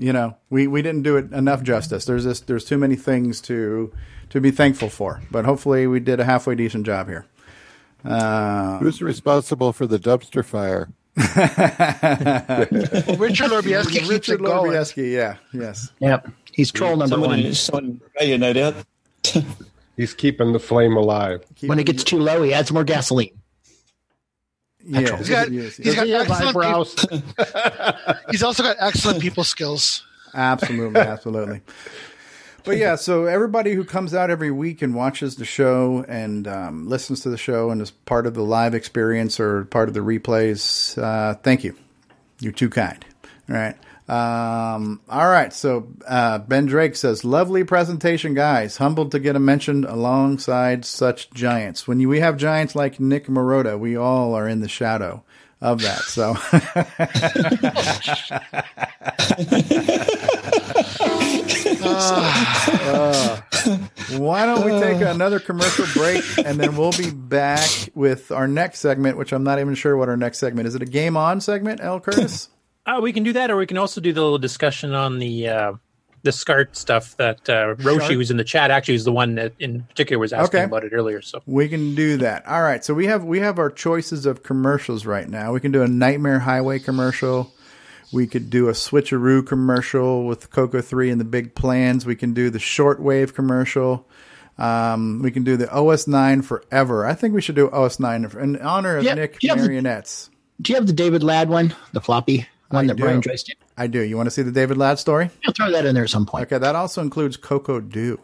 you 0.00 0.12
know, 0.12 0.36
we, 0.48 0.66
we 0.66 0.82
didn't 0.82 1.02
do 1.02 1.16
it 1.16 1.30
enough 1.32 1.62
justice. 1.62 2.04
There's 2.06 2.24
this, 2.24 2.40
there's 2.40 2.64
too 2.64 2.78
many 2.78 2.96
things 2.96 3.40
to, 3.42 3.92
to 4.30 4.40
be 4.40 4.50
thankful 4.50 4.88
for, 4.88 5.22
but 5.30 5.44
hopefully 5.44 5.86
we 5.86 6.00
did 6.00 6.18
a 6.20 6.24
halfway 6.24 6.54
decent 6.54 6.86
job 6.86 7.08
here. 7.08 7.26
Uh, 8.04 8.78
Who's 8.78 9.02
responsible 9.02 9.72
for 9.72 9.86
the 9.86 9.98
dumpster 9.98 10.44
fire? 10.44 10.88
Well, 11.16 11.26
Richard 13.18 13.50
Lorbieski 13.50 13.92
keeps 13.92 14.08
Richard 14.08 14.40
it 14.40 14.44
going. 14.44 14.72
Lorbieski, 14.72 15.12
yeah, 15.12 15.36
yes. 15.52 15.92
Yep. 16.00 16.28
He's 16.52 16.72
troll 16.72 16.96
number 16.96 17.08
someone, 17.08 17.30
one. 17.30 17.38
in- 17.40 17.54
someone 17.54 17.84
in 17.84 18.00
Australia, 18.06 18.38
no 18.38 18.52
doubt. 18.52 18.74
He's 19.96 20.14
keeping 20.14 20.52
the 20.52 20.58
flame 20.58 20.96
alive. 20.96 21.44
When 21.66 21.78
it 21.78 21.84
gets 21.84 22.04
too 22.04 22.18
low, 22.18 22.42
he 22.42 22.54
adds 22.54 22.72
more 22.72 22.84
gasoline. 22.84 23.38
Yeah, 24.90 25.16
He's 25.18 25.28
got, 25.28 25.50
yes, 25.52 25.76
he's 25.76 25.94
got 25.94 26.06
he 26.06 26.14
excellent 26.14 26.48
eyebrows? 26.48 27.06
he's 28.30 28.42
also 28.42 28.64
got 28.64 28.76
excellent 28.80 29.20
people 29.22 29.44
skills. 29.44 30.04
Absolutely, 30.34 31.00
absolutely. 31.00 31.60
But 32.64 32.76
yeah, 32.76 32.96
so 32.96 33.26
everybody 33.26 33.74
who 33.74 33.84
comes 33.84 34.14
out 34.14 34.30
every 34.30 34.50
week 34.50 34.82
and 34.82 34.94
watches 34.94 35.36
the 35.36 35.44
show 35.44 36.04
and 36.08 36.46
um, 36.48 36.88
listens 36.88 37.20
to 37.20 37.30
the 37.30 37.38
show 37.38 37.70
and 37.70 37.80
is 37.80 37.90
part 37.90 38.26
of 38.26 38.34
the 38.34 38.42
live 38.42 38.74
experience 38.74 39.38
or 39.38 39.64
part 39.66 39.88
of 39.88 39.94
the 39.94 40.00
replays, 40.00 41.00
uh, 41.00 41.34
thank 41.34 41.62
you. 41.64 41.76
You're 42.40 42.52
too 42.52 42.68
kind. 42.68 43.04
All 43.48 43.56
right. 43.56 43.76
Um, 44.10 45.00
all 45.08 45.28
right. 45.28 45.52
So 45.52 45.86
uh, 46.08 46.38
Ben 46.38 46.66
Drake 46.66 46.96
says, 46.96 47.24
"Lovely 47.24 47.62
presentation, 47.62 48.34
guys. 48.34 48.78
Humbled 48.78 49.12
to 49.12 49.20
get 49.20 49.36
a 49.36 49.40
mention 49.40 49.84
alongside 49.84 50.84
such 50.84 51.30
giants. 51.30 51.86
When 51.86 52.06
we 52.08 52.18
have 52.18 52.36
giants 52.36 52.74
like 52.74 52.98
Nick 52.98 53.26
Marotta, 53.28 53.78
we 53.78 53.96
all 53.96 54.34
are 54.34 54.48
in 54.48 54.60
the 54.60 54.68
shadow." 54.68 55.22
Of 55.62 55.82
that, 55.82 55.98
so 55.98 56.34
Uh, 61.82 63.40
why 64.16 64.46
don't 64.46 64.64
we 64.64 64.72
take 64.80 65.02
another 65.02 65.38
commercial 65.38 65.86
break 65.94 66.24
and 66.44 66.58
then 66.58 66.76
we'll 66.76 66.92
be 66.92 67.10
back 67.10 67.68
with 67.94 68.32
our 68.32 68.48
next 68.48 68.80
segment, 68.80 69.18
which 69.18 69.32
I'm 69.32 69.44
not 69.44 69.58
even 69.58 69.74
sure 69.74 69.96
what 69.96 70.08
our 70.08 70.16
next 70.16 70.38
segment 70.38 70.66
is. 70.66 70.74
It 70.74 70.82
a 70.82 70.86
game 70.86 71.16
on 71.16 71.40
segment, 71.40 71.80
L. 71.82 72.00
Curtis? 72.00 72.48
Uh, 72.96 73.00
we 73.00 73.12
can 73.12 73.22
do 73.22 73.32
that, 73.34 73.50
or 73.50 73.56
we 73.56 73.66
can 73.66 73.78
also 73.78 74.00
do 74.00 74.12
the 74.12 74.20
little 74.22 74.38
discussion 74.38 74.94
on 74.94 75.18
the 75.18 75.48
uh, 75.48 75.72
the 76.22 76.32
SCART 76.32 76.76
stuff 76.76 77.16
that 77.18 77.48
uh, 77.48 77.74
Roshi, 77.76 78.00
Shark? 78.00 78.12
who's 78.12 78.30
in 78.30 78.36
the 78.36 78.44
chat, 78.44 78.70
actually 78.70 78.94
was 78.94 79.04
the 79.04 79.12
one 79.12 79.36
that 79.36 79.52
in 79.58 79.82
particular 79.84 80.18
was 80.18 80.32
asking 80.32 80.58
Okay. 80.60 80.64
about 80.64 80.84
it 80.84 80.92
earlier. 80.92 81.22
So 81.22 81.40
We 81.46 81.68
can 81.68 81.94
do 81.94 82.16
that. 82.18 82.46
All 82.46 82.62
right. 82.62 82.84
So 82.84 82.92
we 82.94 83.06
have 83.06 83.24
we 83.24 83.38
have 83.40 83.58
our 83.58 83.70
choices 83.70 84.26
of 84.26 84.42
commercials 84.42 85.06
right 85.06 85.28
now. 85.28 85.52
We 85.52 85.60
can 85.60 85.72
do 85.72 85.82
a 85.82 85.88
Nightmare 85.88 86.40
Highway 86.40 86.78
commercial. 86.78 87.52
We 88.12 88.26
could 88.26 88.50
do 88.50 88.68
a 88.68 88.72
switcheroo 88.72 89.46
commercial 89.46 90.26
with 90.26 90.50
Coco 90.50 90.80
3 90.80 91.10
and 91.10 91.20
the 91.20 91.24
big 91.24 91.54
plans. 91.54 92.04
We 92.04 92.16
can 92.16 92.34
do 92.34 92.50
the 92.50 92.58
shortwave 92.58 93.34
commercial. 93.34 94.04
Um, 94.58 95.20
we 95.22 95.30
can 95.30 95.44
do 95.44 95.56
the 95.56 95.70
OS 95.72 96.06
9 96.08 96.42
forever. 96.42 97.06
I 97.06 97.14
think 97.14 97.34
we 97.34 97.40
should 97.40 97.54
do 97.54 97.70
OS 97.70 98.00
9 98.00 98.24
in 98.40 98.56
honor 98.58 98.96
of 98.96 99.04
Yeah, 99.04 99.14
Nick 99.14 99.38
do 99.38 99.46
the- 99.48 99.56
Marionettes. 99.56 100.28
Do 100.60 100.72
you 100.72 100.76
have 100.76 100.86
the 100.88 100.92
David 100.92 101.22
Ladd 101.22 101.48
one, 101.48 101.74
the 101.92 102.02
floppy 102.02 102.46
one 102.70 102.84
I 102.84 102.88
that 102.88 102.96
do. 102.96 103.02
Brian 103.04 103.22
Joyce 103.22 103.42
did? 103.42 103.56
I 103.76 103.86
do. 103.86 104.00
You 104.00 104.16
want 104.16 104.26
to 104.26 104.30
see 104.30 104.42
the 104.42 104.50
David 104.52 104.76
Ladd 104.78 104.98
story? 104.98 105.30
I'll 105.46 105.52
throw 105.52 105.70
that 105.70 105.84
in 105.86 105.94
there 105.94 106.04
at 106.04 106.10
some 106.10 106.26
point. 106.26 106.42
Okay, 106.46 106.58
that 106.58 106.74
also 106.76 107.02
includes 107.02 107.36
Coco 107.36 107.80
Dew. 107.80 108.18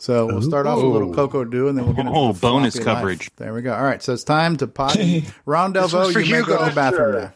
So 0.00 0.26
we'll 0.26 0.42
start 0.42 0.66
off 0.68 0.76
with 0.76 0.84
a 0.86 0.88
little 0.88 1.12
Coco 1.12 1.44
Dew, 1.44 1.66
and 1.68 1.76
then 1.76 1.84
we'll 1.84 1.94
get 1.94 2.06
into 2.06 2.16
Oh, 2.18 2.32
bonus 2.32 2.74
floppy 2.76 2.86
life. 2.88 2.96
coverage. 2.96 3.30
There 3.36 3.52
we 3.52 3.62
go. 3.62 3.74
All 3.74 3.82
right, 3.82 4.00
so 4.02 4.12
it's 4.12 4.22
time 4.24 4.56
to 4.58 4.66
potty. 4.68 5.24
Ron 5.44 5.72
This 5.72 5.92
Delvaux, 5.92 5.98
was 6.06 6.12
for 6.12 6.20
you 6.20 6.32
may 6.36 6.42
go 6.42 6.52
Hugo. 6.52 6.64
to 6.64 6.70
the 6.70 6.74
bathroom 6.74 7.32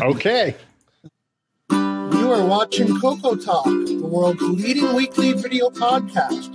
now. 0.00 0.08
Okay. 0.10 0.56
Are 2.32 2.46
watching 2.46 2.98
Coco 2.98 3.36
Talk, 3.36 3.66
the 3.66 4.00
world's 4.02 4.40
leading 4.40 4.94
weekly 4.94 5.34
video 5.34 5.68
podcast 5.68 6.48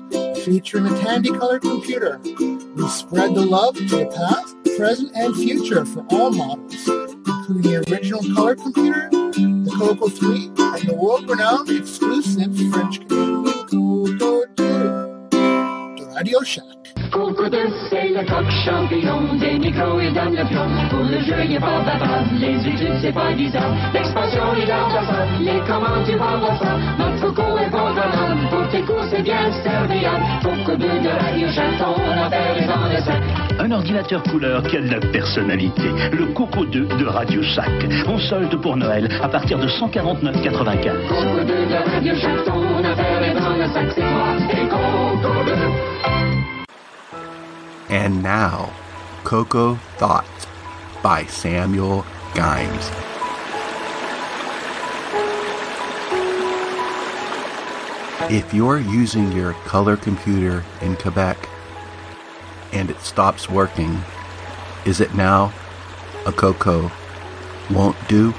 featuring 0.44 0.88
a 0.88 1.00
candy 1.02 1.30
colored 1.30 1.62
computer. 1.62 2.20
We 2.24 2.88
spread 2.88 3.36
the 3.36 3.46
love 3.46 3.76
to 3.76 3.84
the 3.86 4.08
past, 4.08 4.56
present, 4.76 5.12
and 5.16 5.36
future 5.36 5.86
for 5.86 6.04
all 6.10 6.32
models, 6.32 6.88
including 6.88 7.62
the 7.62 7.86
original 7.92 8.24
color 8.34 8.56
computer, 8.56 9.08
the 9.12 9.76
Coco 9.78 10.10
3, 10.10 10.48
and 10.58 10.90
the 10.90 10.96
world 10.96 11.30
renowned 11.30 11.70
exclusive 11.70 12.58
French 12.72 13.08
Canadian 13.08 13.44
Coco 13.44 14.08
2. 14.16 14.56
The 15.30 16.14
Radio 16.18 16.42
Shack. 16.42 16.97
Coco 17.12 17.50
2, 17.50 17.58
c'est 17.90 18.10
le 18.10 18.26
coq 18.26 18.50
champignon, 18.66 19.34
des 19.40 19.58
micros 19.60 20.00
et 20.00 20.12
dans 20.12 20.26
le 20.26 20.44
pion. 20.46 20.68
Pour 20.90 21.04
le 21.04 21.20
jeu, 21.20 21.36
il 21.46 21.56
est 21.56 21.60
pas 21.60 21.80
bavard, 21.86 22.24
les 22.40 22.68
études, 22.68 22.98
c'est 23.02 23.14
pas 23.14 23.34
disant. 23.34 23.60
L'expansion, 23.94 24.44
il 24.62 24.72
a 24.72 24.90
ça, 24.90 25.26
les 25.40 25.60
commandes, 25.62 26.06
tu 26.06 26.16
vas 26.16 26.38
voir 26.38 26.58
ça. 26.60 26.78
Notre 27.00 27.34
Coco 27.34 27.58
est 27.58 27.70
bon 27.70 27.94
bonhomme, 27.94 28.50
pour 28.50 28.68
tes 28.70 28.82
coups, 28.82 29.08
c'est 29.10 29.22
bien 29.22 29.52
serviable. 29.64 30.24
Coco 30.44 30.78
2 30.78 30.88
de 30.88 31.10
Radio 31.10 31.48
Shack, 31.50 31.78
ton 31.78 32.24
affaire 32.24 32.58
est 32.58 32.68
dans 32.68 32.90
le 32.90 32.98
sac. 32.98 33.24
Un 33.60 33.72
ordinateur 33.72 34.24
couleur 34.24 34.64
qui 34.64 34.78
a 34.78 34.82
de 34.82 34.92
la 34.92 35.00
personnalité. 35.00 35.90
Le 36.12 36.26
Coco 36.34 36.66
2 36.66 36.86
de 36.86 37.06
Radio 37.06 37.42
Shack. 37.42 37.88
En 38.08 38.18
solde 38.18 38.56
pour 38.62 38.78
Noël 38.78 39.10
à 39.24 39.28
partir 39.28 39.58
de 39.58 39.68
149,95. 39.68 41.08
Coco 41.08 41.40
2 41.40 41.46
de 41.46 41.92
Radio 41.92 42.16
Shack, 42.16 42.44
ton 42.46 42.84
affaire 42.84 43.24
est 43.24 43.34
dans 43.34 43.56
le 43.56 43.66
sac, 43.74 43.86
c'est 43.96 44.02
toi 44.02 44.36
et 44.52 44.68
Coco 44.68 45.46
2. 45.46 46.47
And 47.90 48.22
now, 48.22 48.74
Coco 49.24 49.76
Thoughts 49.98 50.48
by 51.02 51.26
Samuel 51.26 52.04
Gimes. 52.34 52.92
If 58.30 58.54
you're 58.54 58.80
using 58.80 59.32
your 59.32 59.54
color 59.66 59.96
computer 59.96 60.66
in 60.82 60.98
Quebec 60.98 61.48
and 62.74 62.90
it 62.90 63.00
stops 63.00 63.50
working, 63.50 64.02
is 64.86 65.00
it 65.00 65.16
now 65.16 65.54
a 66.26 66.34
Coco 66.34 66.92
won't 67.70 67.96
do? 68.10 68.34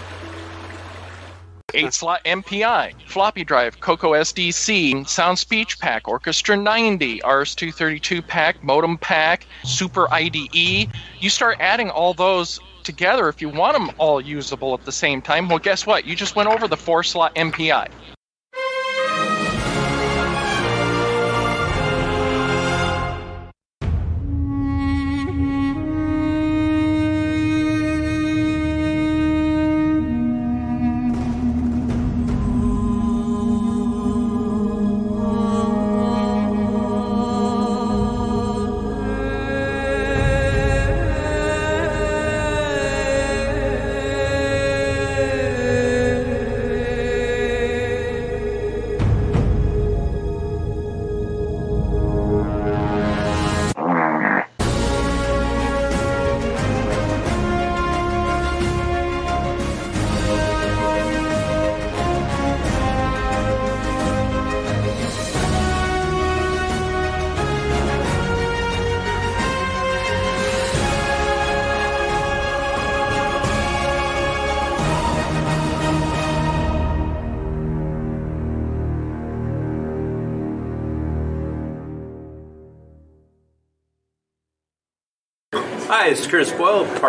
8 1.78 1.94
slot 1.94 2.24
MPI, 2.24 2.94
floppy 3.06 3.44
drive, 3.44 3.78
Coco 3.78 4.12
SDC, 4.12 5.08
Sound 5.08 5.38
Speech 5.38 5.78
Pack, 5.78 6.08
Orchestra 6.08 6.56
90, 6.56 7.20
RS232 7.20 8.26
pack, 8.26 8.62
modem 8.64 8.98
pack, 8.98 9.46
Super 9.62 10.12
IDE. 10.12 10.90
You 11.20 11.30
start 11.30 11.58
adding 11.60 11.88
all 11.90 12.14
those 12.14 12.58
together 12.82 13.28
if 13.28 13.40
you 13.40 13.48
want 13.48 13.74
them 13.74 13.94
all 13.98 14.20
usable 14.20 14.74
at 14.74 14.84
the 14.84 14.92
same 14.92 15.22
time. 15.22 15.48
Well, 15.48 15.58
guess 15.60 15.86
what? 15.86 16.04
You 16.04 16.16
just 16.16 16.34
went 16.34 16.48
over 16.48 16.66
the 16.66 16.76
4 16.76 17.04
slot 17.04 17.34
MPI. 17.36 17.88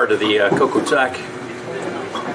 Part 0.10 0.22
of 0.24 0.28
the 0.28 0.40
uh, 0.40 0.50
Talk 0.58 1.14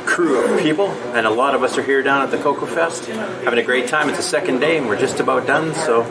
crew 0.07 0.39
of 0.39 0.61
people, 0.61 0.91
and 1.13 1.27
a 1.27 1.31
lot 1.31 1.57
of 1.57 1.65
us 1.65 1.77
are 1.77 1.83
here 1.83 2.05
down 2.05 2.23
at 2.23 2.31
the 2.31 2.39
Coco 2.39 2.67
Fest, 2.67 3.07
having 3.07 3.59
a 3.59 3.65
great 3.65 3.89
time. 3.89 4.09
It's 4.09 4.19
the 4.19 4.23
second 4.23 4.61
day, 4.61 4.77
and 4.79 4.87
we're 4.87 4.99
just 4.99 5.19
about 5.19 5.45
done, 5.47 5.75
so 5.75 6.05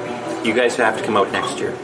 you 0.43 0.53
guys 0.53 0.75
have 0.75 0.97
to 0.97 1.03
come 1.05 1.15
out 1.15 1.31
next 1.31 1.59
year. 1.59 1.77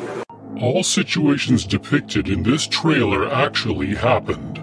All 0.60 0.84
situations 0.84 1.64
depicted 1.64 2.28
in 2.28 2.44
this 2.44 2.68
trailer 2.68 3.32
actually 3.32 3.96
happened. 3.96 4.58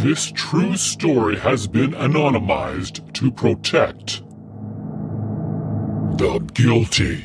This 0.00 0.32
true 0.32 0.76
story 0.76 1.38
has 1.38 1.68
been 1.68 1.92
anonymized 1.92 3.12
to 3.12 3.30
protect 3.30 4.22
the 6.18 6.40
guilty. 6.54 7.22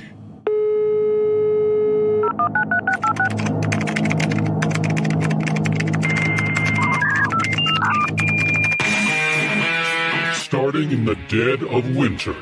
Starting 10.80 11.00
in 11.00 11.04
the 11.04 11.16
dead 11.28 11.62
of 11.64 11.94
winter, 11.94 12.36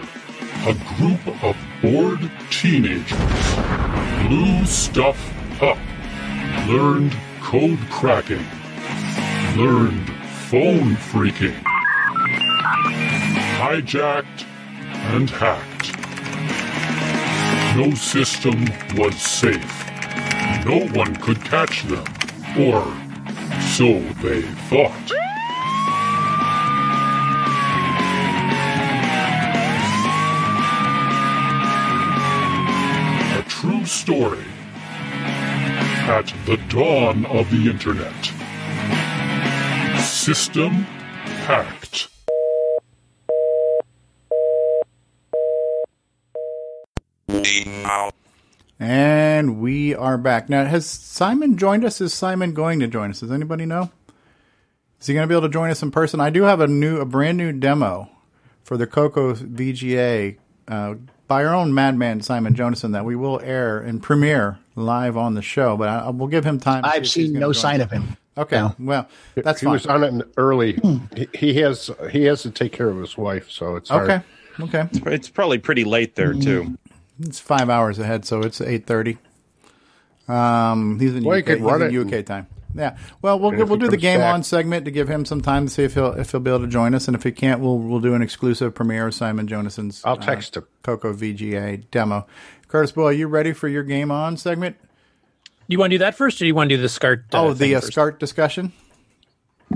a 0.68 0.76
group 0.96 1.44
of 1.44 1.58
bored 1.82 2.32
teenagers 2.52 3.12
blew 4.28 4.64
stuff 4.64 5.18
up, 5.60 5.80
learned 6.68 7.18
code 7.42 7.80
cracking, 7.90 8.46
learned 9.58 10.08
phone 10.52 10.96
freaking, 11.10 11.60
hijacked 13.58 14.46
and 15.16 15.32
hacked. 15.32 15.98
No 17.76 17.90
system 17.96 18.66
was 18.96 19.20
safe. 19.20 19.90
No 20.64 20.86
one 20.94 21.16
could 21.16 21.44
catch 21.44 21.82
them, 21.86 22.06
or 22.56 22.86
so 23.62 24.00
they 24.22 24.44
thought. 24.70 25.27
Story 34.08 34.46
at 36.08 36.34
the 36.46 36.56
dawn 36.70 37.26
of 37.26 37.52
the 37.52 37.70
internet. 37.70 38.16
System 40.02 40.72
hacked. 41.44 42.08
And 48.80 49.60
we 49.60 49.94
are 49.94 50.18
back. 50.18 50.48
Now, 50.48 50.64
has 50.64 50.86
Simon 50.90 51.58
joined 51.58 51.84
us? 51.84 52.00
Is 52.00 52.14
Simon 52.14 52.54
going 52.54 52.80
to 52.80 52.88
join 52.88 53.10
us? 53.10 53.20
Does 53.20 53.32
anybody 53.32 53.66
know? 53.66 53.92
Is 55.02 55.08
he 55.08 55.14
going 55.16 55.26
to 55.26 55.28
be 55.28 55.36
able 55.36 55.50
to 55.50 55.54
join 55.54 55.70
us 55.70 55.84
in 55.84 55.92
person? 55.92 56.22
I 56.22 56.30
do 56.30 56.44
have 56.44 56.62
a 56.62 56.68
new, 56.68 57.02
a 57.02 57.06
brand 57.06 57.38
new 57.38 57.52
demo 57.52 58.10
for 58.64 58.78
the 58.78 58.88
Coco 58.88 59.34
VGA 59.34 60.38
uh, 60.70 60.96
by 61.28 61.44
our 61.46 61.54
own 61.54 61.74
madman 61.74 62.22
Simon 62.22 62.56
Jonassen 62.56 62.94
that 62.94 63.06
we 63.06 63.16
will 63.16 63.40
air 63.42 63.80
and 63.80 64.02
premiere 64.02 64.60
live 64.76 65.18
on 65.18 65.34
the 65.34 65.42
show. 65.42 65.76
But 65.78 65.90
I, 65.90 66.00
I 66.00 66.10
will 66.10 66.28
give 66.28 66.46
him 66.46 66.60
time. 66.60 66.84
I've 66.86 67.08
seen 67.08 67.34
no 67.34 67.52
sign 67.52 67.82
us. 67.82 67.86
of 67.86 67.92
him. 67.92 68.18
Okay, 68.38 68.64
well, 68.78 69.10
that's 69.36 69.62
he 69.62 69.66
fine. 69.66 69.74
was 69.74 69.86
on 69.88 70.04
it 70.22 70.28
early. 70.38 70.80
He, 71.16 71.28
he 71.34 71.54
has 71.62 71.90
he 72.12 72.24
has 72.26 72.44
to 72.44 72.52
take 72.52 72.72
care 72.72 72.88
of 72.90 72.98
his 72.98 73.18
wife, 73.18 73.50
so 73.50 73.76
it's 73.76 73.90
hard. 73.90 74.10
Okay, 74.62 74.84
okay. 74.84 75.14
It's 75.14 75.28
probably 75.28 75.58
pretty 75.58 75.84
late 75.84 76.14
there 76.16 76.34
too. 76.34 76.78
It's 77.20 77.40
five 77.40 77.70
hours 77.70 77.98
ahead, 77.98 78.26
so 78.26 78.42
it's 78.42 78.62
eight 78.62 78.86
thirty. 78.86 79.18
Um, 80.28 81.00
he's 81.00 81.16
in 81.16 81.24
Well, 81.24 81.40
UK, 81.40 81.46
could 81.46 81.58
he's 81.60 81.66
run 81.66 81.82
in 81.82 81.96
it 81.96 82.14
UK 82.20 82.26
time. 82.26 82.48
Yeah. 82.76 82.98
Well, 83.22 83.40
we'll 83.40 83.52
we'll 83.66 83.78
do 83.78 83.88
the 83.88 83.98
game 83.98 84.20
back- 84.20 84.34
on 84.34 84.44
segment 84.44 84.86
to 84.86 84.92
give 84.92 85.08
him 85.08 85.26
some 85.26 85.42
time 85.42 85.68
to 85.68 85.74
see 85.74 85.84
if 85.84 85.94
he'll 85.94 86.14
if 86.14 86.32
he'll 86.32 86.40
be 86.40 86.52
able 86.52 86.62
to 86.62 86.68
join 86.68 86.94
us, 86.94 87.08
and 87.08 87.16
if 87.16 87.24
he 87.24 87.32
can't, 87.32 87.60
we'll 87.62 87.78
we'll 87.80 88.00
do 88.00 88.14
an 88.14 88.22
exclusive 88.22 88.76
premiere 88.76 89.08
of 89.08 89.14
Simon 89.14 89.48
Jonassen's. 89.48 90.02
I'll 90.06 90.18
text 90.18 90.58
him. 90.58 90.68
Coco 90.84 91.14
VGA 91.14 91.90
demo. 91.92 92.28
Curtis 92.68 92.92
Boyle, 92.92 93.08
are 93.08 93.12
you 93.14 93.28
ready 93.28 93.54
for 93.54 93.68
your 93.68 93.84
game 93.84 94.12
on 94.12 94.38
segment? 94.38 94.76
You 95.68 95.80
want 95.80 95.92
to 95.92 95.96
do 95.96 96.00
that 96.00 96.16
first, 96.16 96.38
or 96.38 96.40
do 96.40 96.48
you 96.48 96.56
want 96.56 96.70
to 96.70 96.76
do 96.76 96.82
the 96.82 96.90
SCART? 96.90 97.26
Uh, 97.34 97.44
oh, 97.46 97.54
the 97.54 97.60
thing 97.60 97.76
uh. 97.76 97.82
SCART 97.82 98.20
discussion. 98.20 98.72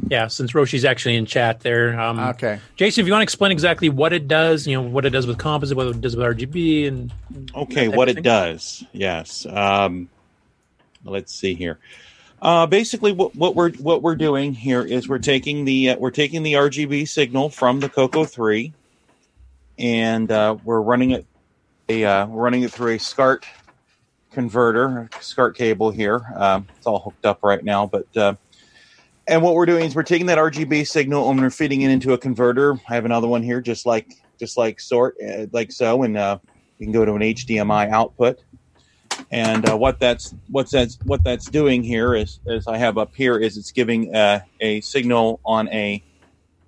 Yeah, 0.10 0.28
since 0.28 0.56
Roshi's 0.56 0.86
actually 0.86 1.16
in 1.18 1.26
chat 1.26 1.60
there. 1.62 2.00
Um, 2.00 2.18
Okay. 2.18 2.60
Jason, 2.78 3.02
if 3.02 3.08
you 3.08 3.14
want 3.14 3.22
to 3.22 3.24
explain 3.24 3.52
exactly 3.52 3.90
what 3.90 4.14
it 4.14 4.28
does, 4.28 4.66
you 4.66 4.76
know, 4.76 4.82
what 4.88 5.06
it 5.06 5.10
does 5.10 5.28
with 5.28 5.38
composite, 5.38 5.76
what 5.76 5.88
it 5.88 6.00
does 6.00 6.16
with 6.16 6.26
RGB, 6.26 6.88
and 6.88 7.12
Okay, 7.54 7.90
what 7.90 8.08
it 8.08 8.24
does, 8.24 8.86
yes. 8.94 9.46
Um, 9.46 10.08
let's 11.04 11.34
see 11.34 11.56
here. 11.56 11.78
Uh, 12.42 12.66
basically, 12.66 13.12
what, 13.12 13.36
what 13.36 13.56
we're 13.56 13.72
what 13.74 14.02
we're 14.02 14.16
doing 14.16 14.54
here 14.54 14.82
is 14.82 15.08
we're 15.08 15.20
taking 15.20 15.64
the 15.64 15.92
uh, 15.92 15.98
we're 15.98 16.10
taking 16.10 16.42
the 16.42 16.54
RGB 16.54 17.08
signal 17.08 17.50
from 17.50 17.80
the 17.80 17.88
Coco 17.88 18.26
Three, 18.26 18.74
and 19.78 20.32
uh, 20.32 20.58
we're 20.64 20.82
running 20.82 21.12
it 21.12 21.26
a 21.88 22.04
uh, 22.04 22.26
we're 22.26 22.42
running 22.42 22.64
it 22.64 22.72
through 22.72 22.96
a 22.96 23.00
SCART 23.00 23.46
converter, 24.32 25.08
SCART 25.20 25.56
cable 25.56 25.92
here. 25.92 26.22
Um, 26.36 26.68
it's 26.78 26.88
all 26.88 27.00
hooked 27.00 27.26
up 27.26 27.44
right 27.44 27.64
now, 27.64 27.86
but 27.86 28.18
uh, 28.18 28.34
and 29.28 29.44
what 29.44 29.54
we're 29.54 29.68
doing 29.68 29.86
is 29.86 29.94
we're 29.94 30.02
taking 30.04 30.26
that 30.28 30.40
RGB 30.40 30.88
signal 30.88 31.30
and 31.30 31.40
we're 31.40 31.52
feeding 31.52 31.82
it 31.82 31.92
into 31.92 32.14
a 32.14 32.18
converter. 32.18 32.74
I 32.90 32.96
have 32.96 33.06
another 33.06 33.28
one 33.28 33.44
here, 33.44 33.62
just 33.62 33.86
like 33.86 34.16
just 34.40 34.58
like 34.58 34.80
sort 34.80 35.16
uh, 35.24 35.46
like 35.52 35.72
so, 35.72 36.02
and 36.02 36.18
uh, 36.18 36.40
you 36.80 36.88
can 36.88 36.94
go 36.94 37.06
to 37.06 37.14
an 37.14 37.22
HDMI 37.22 37.90
output. 37.92 38.40
And 39.32 39.70
uh, 39.70 39.78
what 39.78 40.00
that's 40.00 40.34
what's 40.50 40.72
that's 40.72 40.98
what 41.04 41.24
that's 41.24 41.46
doing 41.50 41.84
here 41.84 42.16
is, 42.16 42.40
as 42.48 42.68
I 42.68 42.78
have 42.78 42.98
up 42.98 43.16
here, 43.16 43.38
is 43.38 43.58
it's 43.58 43.72
giving 43.72 44.14
uh, 44.14 44.42
a 44.60 44.82
signal 44.82 45.40
on 45.46 45.70
a 45.70 46.04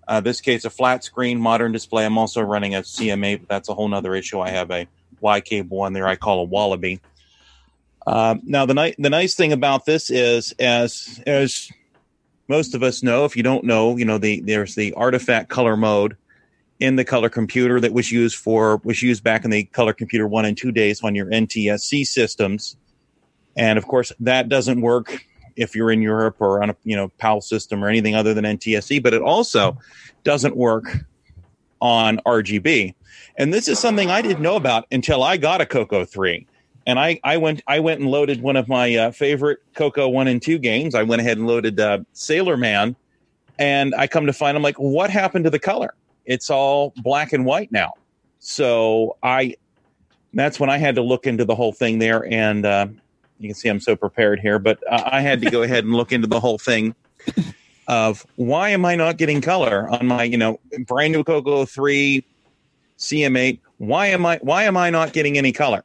uh, 0.08 0.22
this 0.22 0.42
case 0.42 0.66
a 0.66 0.70
flat 0.70 1.04
screen 1.04 1.40
modern 1.40 1.72
display. 1.72 2.06
I'm 2.06 2.18
also 2.18 2.42
running 2.42 2.76
a 2.76 2.82
CM8, 2.82 3.42
but 3.42 3.50
that's 3.50 3.70
a 3.70 3.74
whole 3.74 3.88
nother 3.88 4.16
issue. 4.16 4.40
I 4.40 4.50
have 4.50 4.72
a 4.72 4.88
Y 5.22 5.42
cable 5.42 5.82
on 5.82 5.94
there. 5.94 6.08
I 6.08 6.16
call 6.16 6.40
a 6.40 6.44
Wallaby. 6.44 7.02
Um, 8.06 8.42
now 8.44 8.66
the 8.66 8.74
ni- 8.74 8.96
the 8.98 9.10
nice 9.10 9.36
thing 9.36 9.54
about 9.54 9.86
this 9.86 10.10
is 10.10 10.54
as 10.60 11.22
as 11.26 11.70
most 12.48 12.76
of 12.76 12.84
us 12.84 13.02
know, 13.02 13.26
if 13.26 13.38
you 13.38 13.44
don't 13.44 13.64
know, 13.64 13.98
you 13.98 14.06
know 14.06 14.18
the 14.18 14.42
there's 14.42 14.76
the 14.76 14.94
artifact 14.94 15.50
color 15.50 15.78
mode 15.78 16.18
in 16.84 16.98
the 16.98 17.06
color 17.06 17.30
computer 17.30 17.80
that 17.80 17.94
was 17.94 18.12
used 18.12 18.36
for 18.36 18.82
was 18.84 19.02
used 19.02 19.24
back 19.24 19.46
in 19.46 19.52
the 19.52 19.64
color 19.64 19.94
computer 19.94 20.28
one 20.28 20.44
and 20.44 20.58
two 20.58 20.70
days 20.70 21.02
on 21.02 21.16
your 21.16 21.28
NTSC 21.28 22.06
systems, 22.06 22.76
and 23.56 23.78
of 23.80 23.88
course 23.88 24.12
that 24.20 24.50
doesn't 24.50 24.82
work 24.82 25.26
if 25.56 25.78
you're 25.78 25.92
in 25.92 26.02
Europe 26.02 26.36
or 26.40 26.62
on 26.62 26.72
a 26.72 26.76
you 26.84 26.94
know 26.94 27.08
PAL 27.20 27.40
system 27.40 27.82
or 27.82 27.88
anything 27.88 28.16
other 28.16 28.34
than 28.34 28.44
NTSC. 28.44 29.02
But 29.02 29.14
it 29.14 29.22
also 29.22 29.78
doesn't 30.26 30.58
work 30.58 31.06
on 31.80 32.20
RGB, 32.26 32.94
and 33.38 33.54
this 33.54 33.70
is 33.70 33.80
something 33.80 34.12
I 34.12 34.22
didn't 34.22 34.42
know 34.42 34.58
about 34.58 34.86
until 34.92 35.24
I 35.24 35.38
got 35.38 35.62
a 35.62 35.66
Coco 35.66 36.04
three. 36.04 36.46
And 36.86 37.00
I, 37.00 37.18
I 37.24 37.38
went 37.38 37.64
I 37.66 37.80
went 37.80 38.02
and 38.02 38.12
loaded 38.12 38.42
one 38.42 38.58
of 38.58 38.68
my 38.68 38.94
uh, 38.94 39.12
favorite 39.12 39.60
Coco 39.74 40.10
one 40.10 40.28
and 40.28 40.42
two 40.42 40.60
games. 40.60 40.96
I 40.96 41.04
went 41.04 41.22
ahead 41.22 41.38
and 41.38 41.48
loaded 41.48 41.80
uh, 41.80 42.00
Sailor 42.12 42.58
Man, 42.58 42.98
and 43.58 43.96
I 43.96 44.08
come 44.08 44.26
to 44.26 44.34
find 44.34 44.58
I'm 44.58 44.64
like, 44.64 44.76
what 44.80 45.10
happened 45.10 45.46
to 45.46 45.50
the 45.50 45.60
color? 45.60 45.94
It's 46.26 46.50
all 46.50 46.94
black 46.98 47.34
and 47.34 47.46
white 47.46 47.72
now. 47.72 47.94
So 48.40 49.18
I 49.24 49.56
that's 50.34 50.60
when 50.60 50.70
I 50.70 50.78
had 50.78 50.96
to 50.96 51.02
look 51.02 51.28
into 51.28 51.46
the 51.46 51.56
whole 51.56 51.72
thing 51.72 52.00
there, 52.00 52.26
and 52.32 52.66
uh, 52.66 52.88
you 53.40 53.50
can 53.50 53.56
see 53.56 53.70
I'm 53.70 53.80
so 53.80 53.96
prepared 53.96 54.40
here. 54.40 54.60
But 54.60 54.80
uh, 54.90 55.04
I 55.06 55.22
had 55.22 55.42
to 55.42 55.50
go 55.50 55.62
ahead 55.64 55.84
and 55.84 55.94
look 55.94 56.12
into 56.12 56.28
the 56.28 56.40
whole 56.40 56.58
thing 56.58 56.96
of 57.88 58.26
why 58.36 58.70
am 58.70 58.86
I 58.86 58.96
not 58.96 59.18
getting 59.18 59.42
color 59.42 59.90
on 59.90 60.08
my 60.08 60.24
you 60.24 60.38
know 60.38 60.60
brand 60.86 61.14
new 61.14 61.24
Coco 61.24 61.66
three 61.66 62.26
CM8? 62.98 63.60
Why 63.78 64.08
am 64.08 64.26
I 64.26 64.40
why 64.42 64.64
am 64.64 64.78
I 64.78 64.90
not 64.90 65.14
getting 65.14 65.38
any 65.38 65.52
color? 65.52 65.84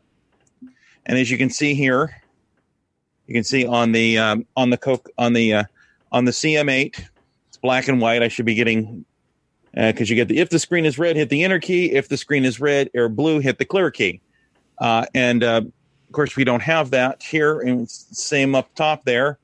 And 1.06 1.18
as 1.18 1.30
you 1.30 1.38
can 1.38 1.50
see 1.50 1.74
here, 1.74 2.14
you 3.26 3.34
can 3.34 3.44
see 3.44 3.66
on 3.66 3.92
the 3.92 4.18
um, 4.18 4.46
on 4.56 4.70
the 4.70 4.76
coke 4.76 5.10
on 5.18 5.32
the 5.32 5.54
uh, 5.54 5.64
on 6.12 6.24
the 6.24 6.30
CM8, 6.30 7.02
it's 7.48 7.56
black 7.56 7.88
and 7.88 8.00
white. 8.00 8.22
I 8.22 8.28
should 8.28 8.46
be 8.46 8.54
getting 8.54 9.04
because 9.74 10.10
you 10.10 10.16
get 10.16 10.28
the 10.28 10.38
if 10.38 10.50
the 10.50 10.58
screen 10.58 10.84
is 10.84 10.98
red, 10.98 11.16
hit 11.16 11.28
the 11.28 11.44
enter 11.44 11.58
key. 11.58 11.92
If 11.92 12.08
the 12.08 12.16
screen 12.16 12.44
is 12.44 12.60
red 12.60 12.90
or 12.94 13.08
blue, 13.08 13.40
hit 13.40 13.58
the 13.58 13.64
clear 13.64 13.90
key. 13.90 14.20
Uh, 14.78 15.06
and 15.14 15.42
uh, 15.44 15.62
of 15.64 16.12
course, 16.12 16.36
we 16.36 16.44
don't 16.44 16.62
have 16.62 16.90
that 16.90 17.22
here. 17.22 17.60
And 17.60 17.88
same 17.90 18.54
up 18.54 18.74
top 18.74 19.04
there. 19.04 19.38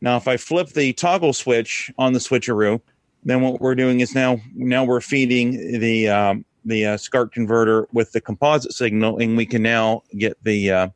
Now, 0.00 0.16
if 0.16 0.28
I 0.28 0.36
flip 0.36 0.68
the 0.68 0.92
toggle 0.92 1.32
switch 1.32 1.90
on 1.98 2.12
the 2.12 2.18
switcheroo, 2.18 2.80
then 3.24 3.42
what 3.42 3.60
we're 3.60 3.74
doing 3.74 4.00
is 4.00 4.14
now 4.14 4.40
now 4.54 4.84
we're 4.84 5.00
feeding 5.00 5.80
the 5.80 6.08
um, 6.08 6.44
the 6.64 6.86
uh, 6.86 6.96
SCART 6.96 7.32
converter 7.32 7.88
with 7.92 8.12
the 8.12 8.20
composite 8.20 8.72
signal, 8.72 9.18
and 9.18 9.36
we 9.36 9.46
can 9.46 9.62
now 9.62 10.02
get 10.16 10.42
the 10.44 10.70
uh, 10.70 10.88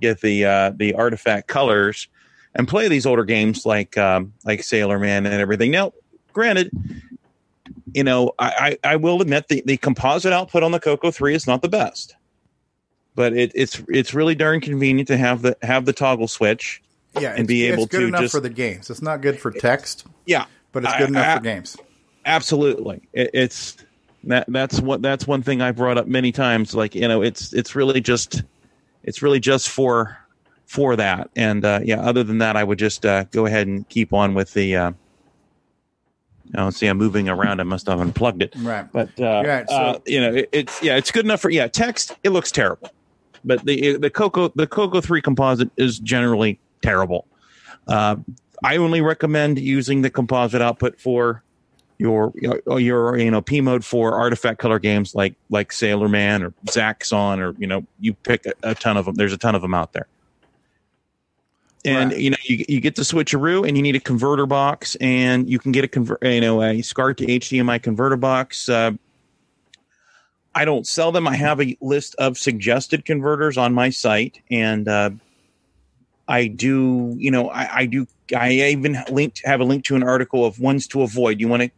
get 0.00 0.20
the 0.20 0.44
uh, 0.44 0.72
the 0.76 0.94
artifact 0.94 1.48
colors 1.48 2.08
and 2.54 2.68
play 2.68 2.88
these 2.88 3.06
older 3.06 3.24
games 3.24 3.64
like 3.64 3.96
um, 3.96 4.32
like 4.44 4.62
Sailor 4.62 4.98
Man 4.98 5.24
and 5.26 5.34
everything. 5.36 5.70
Now, 5.70 5.92
granted, 6.32 6.70
you 7.94 8.04
know 8.04 8.32
I, 8.38 8.76
I, 8.84 8.92
I 8.92 8.96
will 8.96 9.22
admit 9.22 9.48
the, 9.48 9.62
the 9.64 9.76
composite 9.78 10.32
output 10.32 10.62
on 10.62 10.72
the 10.72 10.80
Coco 10.80 11.10
Three 11.10 11.34
is 11.34 11.46
not 11.46 11.62
the 11.62 11.68
best, 11.68 12.14
but 13.14 13.32
it, 13.32 13.52
it's 13.54 13.80
it's 13.88 14.12
really 14.12 14.34
darn 14.34 14.60
convenient 14.60 15.08
to 15.08 15.16
have 15.16 15.42
the 15.42 15.56
have 15.62 15.84
the 15.86 15.92
toggle 15.92 16.28
switch 16.28 16.82
Yeah, 17.18 17.34
and 17.36 17.46
be 17.48 17.64
able 17.64 17.84
it's 17.84 17.92
good 17.92 18.00
to 18.00 18.06
enough 18.08 18.20
just 18.22 18.34
for 18.34 18.40
the 18.40 18.50
games. 18.50 18.90
It's 18.90 19.02
not 19.02 19.20
good 19.22 19.38
for 19.40 19.50
text. 19.50 20.06
Yeah, 20.26 20.44
but 20.72 20.84
it's 20.84 20.92
good 20.94 21.04
I- 21.04 21.08
enough 21.08 21.26
I- 21.26 21.36
for 21.36 21.42
games. 21.42 21.76
Absolutely, 22.26 23.02
it, 23.12 23.30
it's 23.34 23.76
that. 24.24 24.46
That's 24.48 24.80
what. 24.80 25.02
That's 25.02 25.26
one 25.26 25.42
thing 25.42 25.60
I've 25.60 25.76
brought 25.76 25.98
up 25.98 26.06
many 26.06 26.32
times. 26.32 26.74
Like 26.74 26.94
you 26.94 27.06
know, 27.06 27.22
it's 27.22 27.52
it's 27.52 27.74
really 27.74 28.00
just 28.00 28.42
it's 29.02 29.20
really 29.20 29.40
just 29.40 29.68
for 29.68 30.16
for 30.64 30.96
that. 30.96 31.28
And 31.36 31.64
uh, 31.66 31.80
yeah, 31.84 32.00
other 32.00 32.24
than 32.24 32.38
that, 32.38 32.56
I 32.56 32.64
would 32.64 32.78
just 32.78 33.04
uh, 33.04 33.24
go 33.24 33.44
ahead 33.44 33.66
and 33.66 33.86
keep 33.90 34.12
on 34.14 34.32
with 34.32 34.54
the. 34.54 34.74
Uh, 34.76 34.92
oh, 36.56 36.70
see, 36.70 36.86
I'm 36.86 36.98
moving 36.98 37.28
around. 37.28 37.60
I 37.60 37.64
must 37.64 37.86
have 37.86 38.00
unplugged 38.00 38.42
it. 38.42 38.54
Right. 38.58 38.90
But 38.92 39.08
uh, 39.20 39.42
Right, 39.46 39.68
so- 39.68 39.74
uh, 39.74 39.98
you 40.06 40.20
know, 40.20 40.34
it, 40.34 40.48
it's 40.52 40.82
yeah, 40.82 40.96
it's 40.96 41.10
good 41.10 41.24
enough 41.24 41.40
for 41.40 41.50
yeah. 41.50 41.66
Text, 41.68 42.14
it 42.22 42.30
looks 42.30 42.50
terrible, 42.50 42.90
but 43.44 43.64
the 43.64 43.96
the 43.96 44.10
Coco 44.10 44.48
the 44.54 44.66
Coco 44.66 45.00
three 45.00 45.22
composite 45.22 45.70
is 45.76 45.98
generally 45.98 46.58
terrible. 46.82 47.26
Uh, 47.88 48.16
I 48.62 48.76
only 48.76 49.00
recommend 49.00 49.58
using 49.58 50.02
the 50.02 50.10
composite 50.10 50.62
output 50.62 50.98
for 51.00 51.42
your 51.98 52.32
your, 52.34 52.60
your 52.80 53.18
you 53.18 53.30
know 53.30 53.40
P 53.40 53.60
mode 53.60 53.84
for 53.84 54.14
artifact 54.14 54.58
color 54.58 54.78
games 54.78 55.14
like 55.14 55.34
like 55.50 55.70
Sailor 55.72 56.08
Man 56.08 56.42
or 56.42 56.52
Zaxxon 56.66 57.38
or 57.38 57.54
you 57.58 57.66
know 57.66 57.84
you 58.00 58.14
pick 58.14 58.46
a, 58.46 58.52
a 58.62 58.74
ton 58.74 58.96
of 58.96 59.04
them. 59.04 59.14
There's 59.14 59.32
a 59.32 59.38
ton 59.38 59.54
of 59.54 59.62
them 59.62 59.74
out 59.74 59.92
there. 59.92 60.06
And 61.84 62.12
Right. 62.12 62.20
you 62.20 62.30
know 62.30 62.36
you, 62.44 62.64
you 62.68 62.80
get 62.80 62.96
the 62.96 63.02
switcheroo 63.02 63.66
and 63.68 63.76
you 63.76 63.82
need 63.82 63.96
a 63.96 64.00
converter 64.00 64.46
box 64.46 64.94
and 64.96 65.48
you 65.50 65.58
can 65.58 65.70
get 65.70 65.84
a 65.84 65.88
convert 65.88 66.22
you 66.22 66.40
know 66.40 66.62
a 66.62 66.80
SCART 66.80 67.18
to 67.18 67.26
HDMI 67.26 67.82
converter 67.82 68.16
box. 68.16 68.68
Uh, 68.68 68.92
I 70.54 70.64
don't 70.64 70.86
sell 70.86 71.12
them. 71.12 71.26
I 71.26 71.36
have 71.36 71.60
a 71.60 71.76
list 71.80 72.14
of 72.16 72.38
suggested 72.38 73.04
converters 73.04 73.58
on 73.58 73.74
my 73.74 73.90
site, 73.90 74.40
and 74.50 74.86
uh, 74.86 75.10
I 76.28 76.46
do. 76.46 77.14
You 77.18 77.30
know, 77.30 77.50
I, 77.50 77.78
I 77.78 77.86
do. 77.86 78.06
I 78.34 78.52
even 78.52 78.96
linked 79.10 79.42
have 79.44 79.60
a 79.60 79.64
link 79.64 79.84
to 79.86 79.96
an 79.96 80.02
article 80.02 80.46
of 80.46 80.60
ones 80.60 80.86
to 80.88 81.02
avoid. 81.02 81.40
You 81.40 81.48
want 81.48 81.64
to 81.64 81.70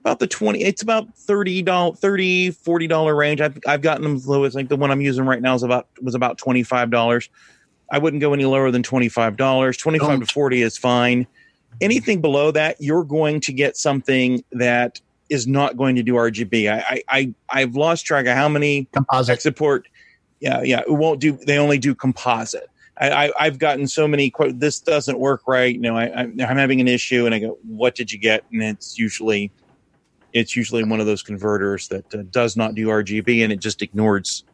about 0.00 0.20
the 0.20 0.26
20 0.26 0.62
it's 0.62 0.80
about 0.80 1.12
30 1.16 1.62
dollars 1.62 1.98
30 1.98 2.52
40 2.52 2.86
dollar 2.86 3.14
range 3.14 3.40
I've, 3.40 3.58
I've 3.66 3.82
gotten 3.82 4.04
them 4.04 4.14
as 4.14 4.26
low 4.28 4.44
as 4.44 4.54
like 4.54 4.68
the 4.68 4.76
one 4.76 4.90
i'm 4.92 5.00
using 5.00 5.26
right 5.26 5.42
now 5.42 5.54
is 5.54 5.64
about 5.64 5.88
was 6.00 6.14
about 6.14 6.38
25 6.38 6.90
dollars 6.90 7.28
i 7.90 7.98
wouldn't 7.98 8.20
go 8.20 8.32
any 8.32 8.44
lower 8.44 8.70
than 8.70 8.82
25 8.82 9.36
dollars 9.36 9.76
25 9.76 10.20
to 10.20 10.26
40 10.26 10.62
is 10.62 10.76
fine 10.78 11.26
anything 11.80 12.20
below 12.20 12.50
that 12.50 12.76
you're 12.80 13.04
going 13.04 13.40
to 13.40 13.52
get 13.52 13.76
something 13.76 14.42
that 14.52 15.00
is 15.28 15.46
not 15.46 15.76
going 15.76 15.96
to 15.96 16.02
do 16.02 16.14
rgb 16.14 16.70
i 16.70 16.82
i, 16.88 17.02
I 17.08 17.34
i've 17.60 17.76
lost 17.76 18.06
track 18.06 18.26
of 18.26 18.36
how 18.36 18.48
many 18.48 18.86
composite 18.92 19.42
support 19.42 19.88
yeah 20.40 20.62
yeah 20.62 20.80
it 20.80 20.92
won't 20.92 21.20
do 21.20 21.32
they 21.32 21.58
only 21.58 21.78
do 21.78 21.94
composite 21.94 22.68
I, 23.00 23.26
I, 23.26 23.32
I've 23.38 23.58
gotten 23.58 23.86
so 23.86 24.08
many 24.08 24.30
quote. 24.30 24.58
This 24.58 24.80
doesn't 24.80 25.18
work 25.18 25.42
right. 25.46 25.74
You 25.74 25.80
know, 25.80 25.96
I, 25.96 26.06
I, 26.06 26.20
I'm 26.22 26.56
having 26.56 26.80
an 26.80 26.88
issue, 26.88 27.26
and 27.26 27.34
I 27.34 27.38
go, 27.38 27.58
"What 27.62 27.94
did 27.94 28.12
you 28.12 28.18
get?" 28.18 28.44
And 28.52 28.62
it's 28.62 28.98
usually, 28.98 29.52
it's 30.32 30.56
usually 30.56 30.84
one 30.84 31.00
of 31.00 31.06
those 31.06 31.22
converters 31.22 31.88
that 31.88 32.12
uh, 32.14 32.22
does 32.30 32.56
not 32.56 32.74
do 32.74 32.88
RGB, 32.88 33.42
and 33.42 33.52
it 33.52 33.60
just 33.60 33.82
ignores. 33.82 34.44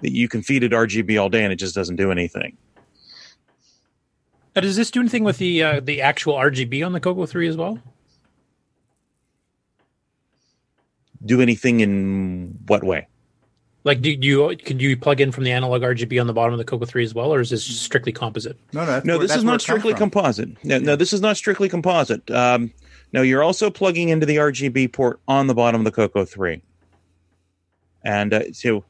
that 0.00 0.12
You 0.12 0.28
can 0.28 0.42
feed 0.42 0.62
it 0.62 0.72
RGB 0.72 1.20
all 1.20 1.28
day, 1.28 1.44
and 1.44 1.52
it 1.52 1.56
just 1.56 1.74
doesn't 1.74 1.96
do 1.96 2.10
anything. 2.10 2.56
Now, 4.58 4.62
does 4.62 4.74
this 4.74 4.90
do 4.90 4.98
anything 4.98 5.22
with 5.22 5.38
the 5.38 5.62
uh, 5.62 5.78
the 5.78 6.02
actual 6.02 6.34
RGB 6.34 6.84
on 6.84 6.90
the 6.90 6.98
Coco 6.98 7.26
Three 7.26 7.46
as 7.46 7.56
well? 7.56 7.78
Do 11.24 11.40
anything 11.40 11.78
in 11.78 12.58
what 12.66 12.82
way? 12.82 13.06
Like, 13.84 14.02
do 14.02 14.10
you 14.10 14.56
can 14.56 14.80
you 14.80 14.96
plug 14.96 15.20
in 15.20 15.30
from 15.30 15.44
the 15.44 15.52
analog 15.52 15.82
RGB 15.82 16.20
on 16.20 16.26
the 16.26 16.32
bottom 16.32 16.54
of 16.54 16.58
the 16.58 16.64
Coco 16.64 16.86
Three 16.86 17.04
as 17.04 17.14
well, 17.14 17.32
or 17.32 17.38
is 17.38 17.50
this 17.50 17.64
strictly 17.64 18.10
composite? 18.10 18.58
No, 18.72 18.84
no, 18.84 19.00
no, 19.04 19.18
this 19.18 19.36
is 19.36 19.44
not 19.44 19.60
strictly 19.60 19.94
composite. 19.94 20.48
No, 20.64 20.80
no, 20.80 20.96
this 20.96 21.12
is 21.12 21.20
not 21.20 21.36
strictly 21.36 21.68
composite. 21.68 22.28
Um, 22.28 22.72
no, 23.12 23.22
you're 23.22 23.44
also 23.44 23.70
plugging 23.70 24.08
into 24.08 24.26
the 24.26 24.38
RGB 24.38 24.92
port 24.92 25.20
on 25.28 25.46
the 25.46 25.54
bottom 25.54 25.82
of 25.82 25.84
the 25.84 25.92
Coco 25.92 26.24
Three, 26.24 26.62
and 28.04 28.34
uh, 28.34 28.52
so 28.52 28.82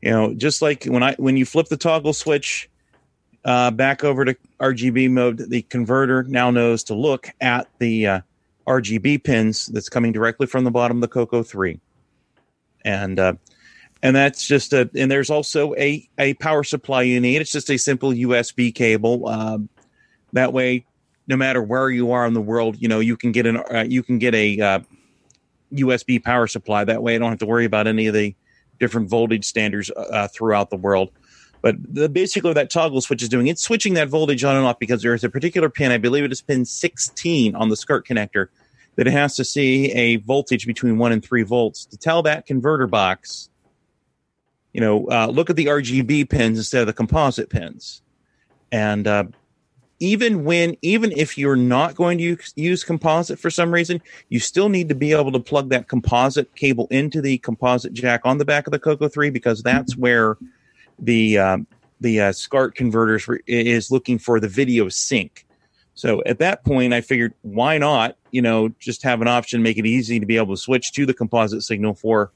you 0.00 0.12
know, 0.12 0.32
just 0.32 0.62
like 0.62 0.86
when 0.86 1.02
I 1.02 1.14
when 1.16 1.36
you 1.36 1.44
flip 1.44 1.66
the 1.66 1.76
toggle 1.76 2.14
switch 2.14 2.70
uh, 3.44 3.70
back 3.70 4.04
over 4.04 4.24
to 4.24 4.36
RGB 4.60 5.10
mode, 5.10 5.50
the 5.50 5.62
converter 5.62 6.24
now 6.24 6.50
knows 6.50 6.84
to 6.84 6.94
look 6.94 7.28
at 7.40 7.68
the 7.78 8.06
uh, 8.06 8.20
RGB 8.66 9.24
pins 9.24 9.66
that's 9.66 9.88
coming 9.88 10.12
directly 10.12 10.46
from 10.46 10.64
the 10.64 10.70
bottom 10.70 10.98
of 10.98 11.00
the 11.00 11.08
Coco 11.08 11.42
Three, 11.42 11.80
and 12.84 13.18
uh, 13.18 13.34
and 14.02 14.14
that's 14.14 14.46
just 14.46 14.72
a 14.72 14.90
and 14.94 15.10
there's 15.10 15.30
also 15.30 15.74
a 15.76 16.06
a 16.18 16.34
power 16.34 16.64
supply 16.64 17.02
you 17.02 17.20
need. 17.20 17.40
It's 17.40 17.52
just 17.52 17.70
a 17.70 17.78
simple 17.78 18.10
USB 18.10 18.74
cable. 18.74 19.26
Um, 19.28 19.68
that 20.32 20.52
way, 20.52 20.84
no 21.26 21.36
matter 21.36 21.62
where 21.62 21.90
you 21.90 22.12
are 22.12 22.26
in 22.26 22.34
the 22.34 22.40
world, 22.40 22.76
you 22.80 22.88
know 22.88 23.00
you 23.00 23.16
can 23.16 23.32
get 23.32 23.46
an 23.46 23.56
uh, 23.56 23.84
you 23.88 24.02
can 24.02 24.18
get 24.18 24.34
a 24.34 24.60
uh, 24.60 24.80
USB 25.72 26.22
power 26.22 26.46
supply. 26.46 26.84
That 26.84 27.02
way, 27.02 27.14
I 27.14 27.18
don't 27.18 27.30
have 27.30 27.38
to 27.38 27.46
worry 27.46 27.64
about 27.64 27.86
any 27.86 28.06
of 28.06 28.14
the 28.14 28.34
different 28.78 29.08
voltage 29.08 29.44
standards 29.44 29.90
uh, 29.96 30.28
throughout 30.28 30.70
the 30.70 30.76
world. 30.76 31.10
But 31.62 31.76
the, 31.92 32.08
basically, 32.08 32.52
that 32.54 32.70
toggle 32.70 33.00
switch 33.00 33.22
is 33.22 33.28
doing, 33.28 33.46
it's 33.46 33.62
switching 33.62 33.94
that 33.94 34.08
voltage 34.08 34.44
on 34.44 34.56
and 34.56 34.64
off 34.64 34.78
because 34.78 35.02
there 35.02 35.14
is 35.14 35.24
a 35.24 35.28
particular 35.28 35.68
pin, 35.68 35.92
I 35.92 35.98
believe 35.98 36.24
it 36.24 36.32
is 36.32 36.40
pin 36.40 36.64
16 36.64 37.54
on 37.54 37.68
the 37.68 37.76
SCART 37.76 38.06
connector, 38.06 38.48
that 38.96 39.06
it 39.06 39.12
has 39.12 39.36
to 39.36 39.44
see 39.44 39.92
a 39.92 40.16
voltage 40.16 40.66
between 40.66 40.98
one 40.98 41.12
and 41.12 41.24
three 41.24 41.42
volts 41.42 41.84
to 41.86 41.98
tell 41.98 42.22
that 42.22 42.46
converter 42.46 42.86
box, 42.86 43.50
you 44.72 44.80
know, 44.80 45.06
uh, 45.08 45.26
look 45.26 45.50
at 45.50 45.56
the 45.56 45.66
RGB 45.66 46.30
pins 46.30 46.58
instead 46.58 46.80
of 46.80 46.86
the 46.86 46.92
composite 46.92 47.50
pins. 47.50 48.02
And 48.72 49.06
uh, 49.06 49.24
even 49.98 50.44
when, 50.44 50.76
even 50.80 51.12
if 51.12 51.36
you're 51.36 51.56
not 51.56 51.94
going 51.94 52.18
to 52.18 52.24
use, 52.24 52.52
use 52.56 52.84
composite 52.84 53.38
for 53.38 53.50
some 53.50 53.72
reason, 53.72 54.00
you 54.30 54.40
still 54.40 54.70
need 54.70 54.88
to 54.88 54.94
be 54.94 55.12
able 55.12 55.32
to 55.32 55.40
plug 55.40 55.68
that 55.70 55.88
composite 55.88 56.54
cable 56.54 56.86
into 56.90 57.20
the 57.20 57.36
composite 57.38 57.92
jack 57.92 58.22
on 58.24 58.38
the 58.38 58.44
back 58.46 58.66
of 58.66 58.70
the 58.70 58.78
Coco 58.78 59.08
3 59.08 59.28
because 59.28 59.62
that's 59.62 59.96
where 59.96 60.38
the 61.00 61.38
um, 61.38 61.66
the 62.00 62.20
uh, 62.20 62.32
SCART 62.32 62.74
converters 62.74 63.28
re- 63.28 63.40
is 63.46 63.90
looking 63.90 64.18
for 64.18 64.40
the 64.40 64.48
video 64.48 64.88
sync. 64.88 65.46
So 65.94 66.22
at 66.24 66.38
that 66.38 66.64
point, 66.64 66.94
I 66.94 67.00
figured 67.02 67.34
why 67.42 67.76
not, 67.76 68.16
you 68.30 68.40
know, 68.40 68.70
just 68.78 69.02
have 69.02 69.20
an 69.20 69.28
option, 69.28 69.62
make 69.62 69.76
it 69.76 69.84
easy 69.84 70.18
to 70.18 70.24
be 70.24 70.36
able 70.36 70.54
to 70.54 70.60
switch 70.60 70.92
to 70.92 71.04
the 71.04 71.12
composite 71.12 71.62
signal 71.62 71.94
for 71.94 72.32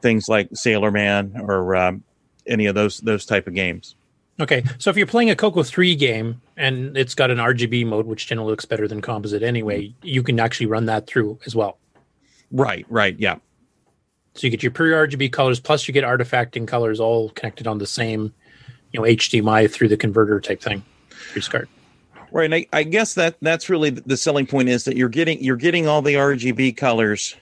things 0.00 0.28
like 0.28 0.48
Sailor 0.54 0.92
Man 0.92 1.34
or 1.40 1.74
um, 1.74 2.04
any 2.46 2.66
of 2.66 2.74
those 2.74 2.98
those 2.98 3.26
type 3.26 3.46
of 3.46 3.54
games. 3.54 3.96
Okay, 4.40 4.62
so 4.78 4.88
if 4.88 4.96
you're 4.96 5.06
playing 5.06 5.30
a 5.30 5.36
Coco 5.36 5.64
3 5.64 5.96
game 5.96 6.40
and 6.56 6.96
it's 6.96 7.14
got 7.14 7.32
an 7.32 7.38
RGB 7.38 7.84
mode, 7.86 8.06
which 8.06 8.28
generally 8.28 8.50
looks 8.50 8.64
better 8.64 8.86
than 8.86 9.00
composite 9.00 9.42
anyway, 9.42 9.92
you 10.02 10.22
can 10.22 10.38
actually 10.38 10.66
run 10.66 10.86
that 10.86 11.08
through 11.08 11.40
as 11.44 11.56
well. 11.56 11.78
Right, 12.52 12.86
right, 12.88 13.18
yeah. 13.18 13.38
So 14.38 14.46
you 14.46 14.50
get 14.52 14.62
your 14.62 14.70
pure 14.70 15.06
RGB 15.08 15.32
colors, 15.32 15.58
plus 15.58 15.88
you 15.88 15.92
get 15.92 16.04
artifacting 16.04 16.68
colors 16.68 17.00
all 17.00 17.30
connected 17.30 17.66
on 17.66 17.78
the 17.78 17.86
same, 17.86 18.32
you 18.92 19.00
know, 19.00 19.06
HDMI 19.06 19.68
through 19.68 19.88
the 19.88 19.96
converter 19.96 20.40
type 20.40 20.60
thing. 20.62 20.84
Your 21.34 21.42
SCART. 21.42 21.68
Right, 22.30 22.44
and 22.44 22.54
I, 22.54 22.66
I 22.72 22.82
guess 22.84 23.14
that 23.14 23.36
that's 23.42 23.68
really 23.68 23.90
the 23.90 24.16
selling 24.16 24.46
point 24.46 24.68
is 24.68 24.84
that 24.84 24.96
you're 24.96 25.08
getting 25.08 25.42
you're 25.42 25.56
getting 25.56 25.88
all 25.88 26.02
the 26.02 26.14
RGB 26.14 26.76
colors 26.76 27.34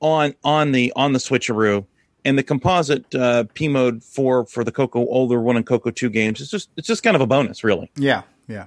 on 0.00 0.34
on 0.42 0.72
the 0.72 0.92
on 0.96 1.12
the 1.12 1.18
switcheroo, 1.20 1.84
and 2.24 2.36
the 2.38 2.42
composite 2.42 3.14
uh, 3.14 3.44
P 3.54 3.68
mode 3.68 4.02
for 4.02 4.46
for 4.46 4.64
the 4.64 4.72
Coco 4.72 5.06
older 5.06 5.40
one 5.40 5.56
and 5.56 5.66
Coco 5.66 5.90
two 5.90 6.08
games. 6.08 6.40
It's 6.40 6.50
just 6.50 6.70
it's 6.76 6.88
just 6.88 7.02
kind 7.02 7.14
of 7.14 7.20
a 7.20 7.26
bonus, 7.26 7.62
really. 7.62 7.90
Yeah, 7.94 8.22
yeah, 8.48 8.64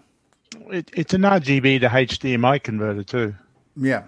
It, 0.70 0.92
it's 0.94 1.14
an 1.14 1.24
RGB 1.24 1.82
to 1.82 1.90
HDMI 1.90 2.62
converter 2.64 3.04
too. 3.04 3.36
yeah. 3.76 4.04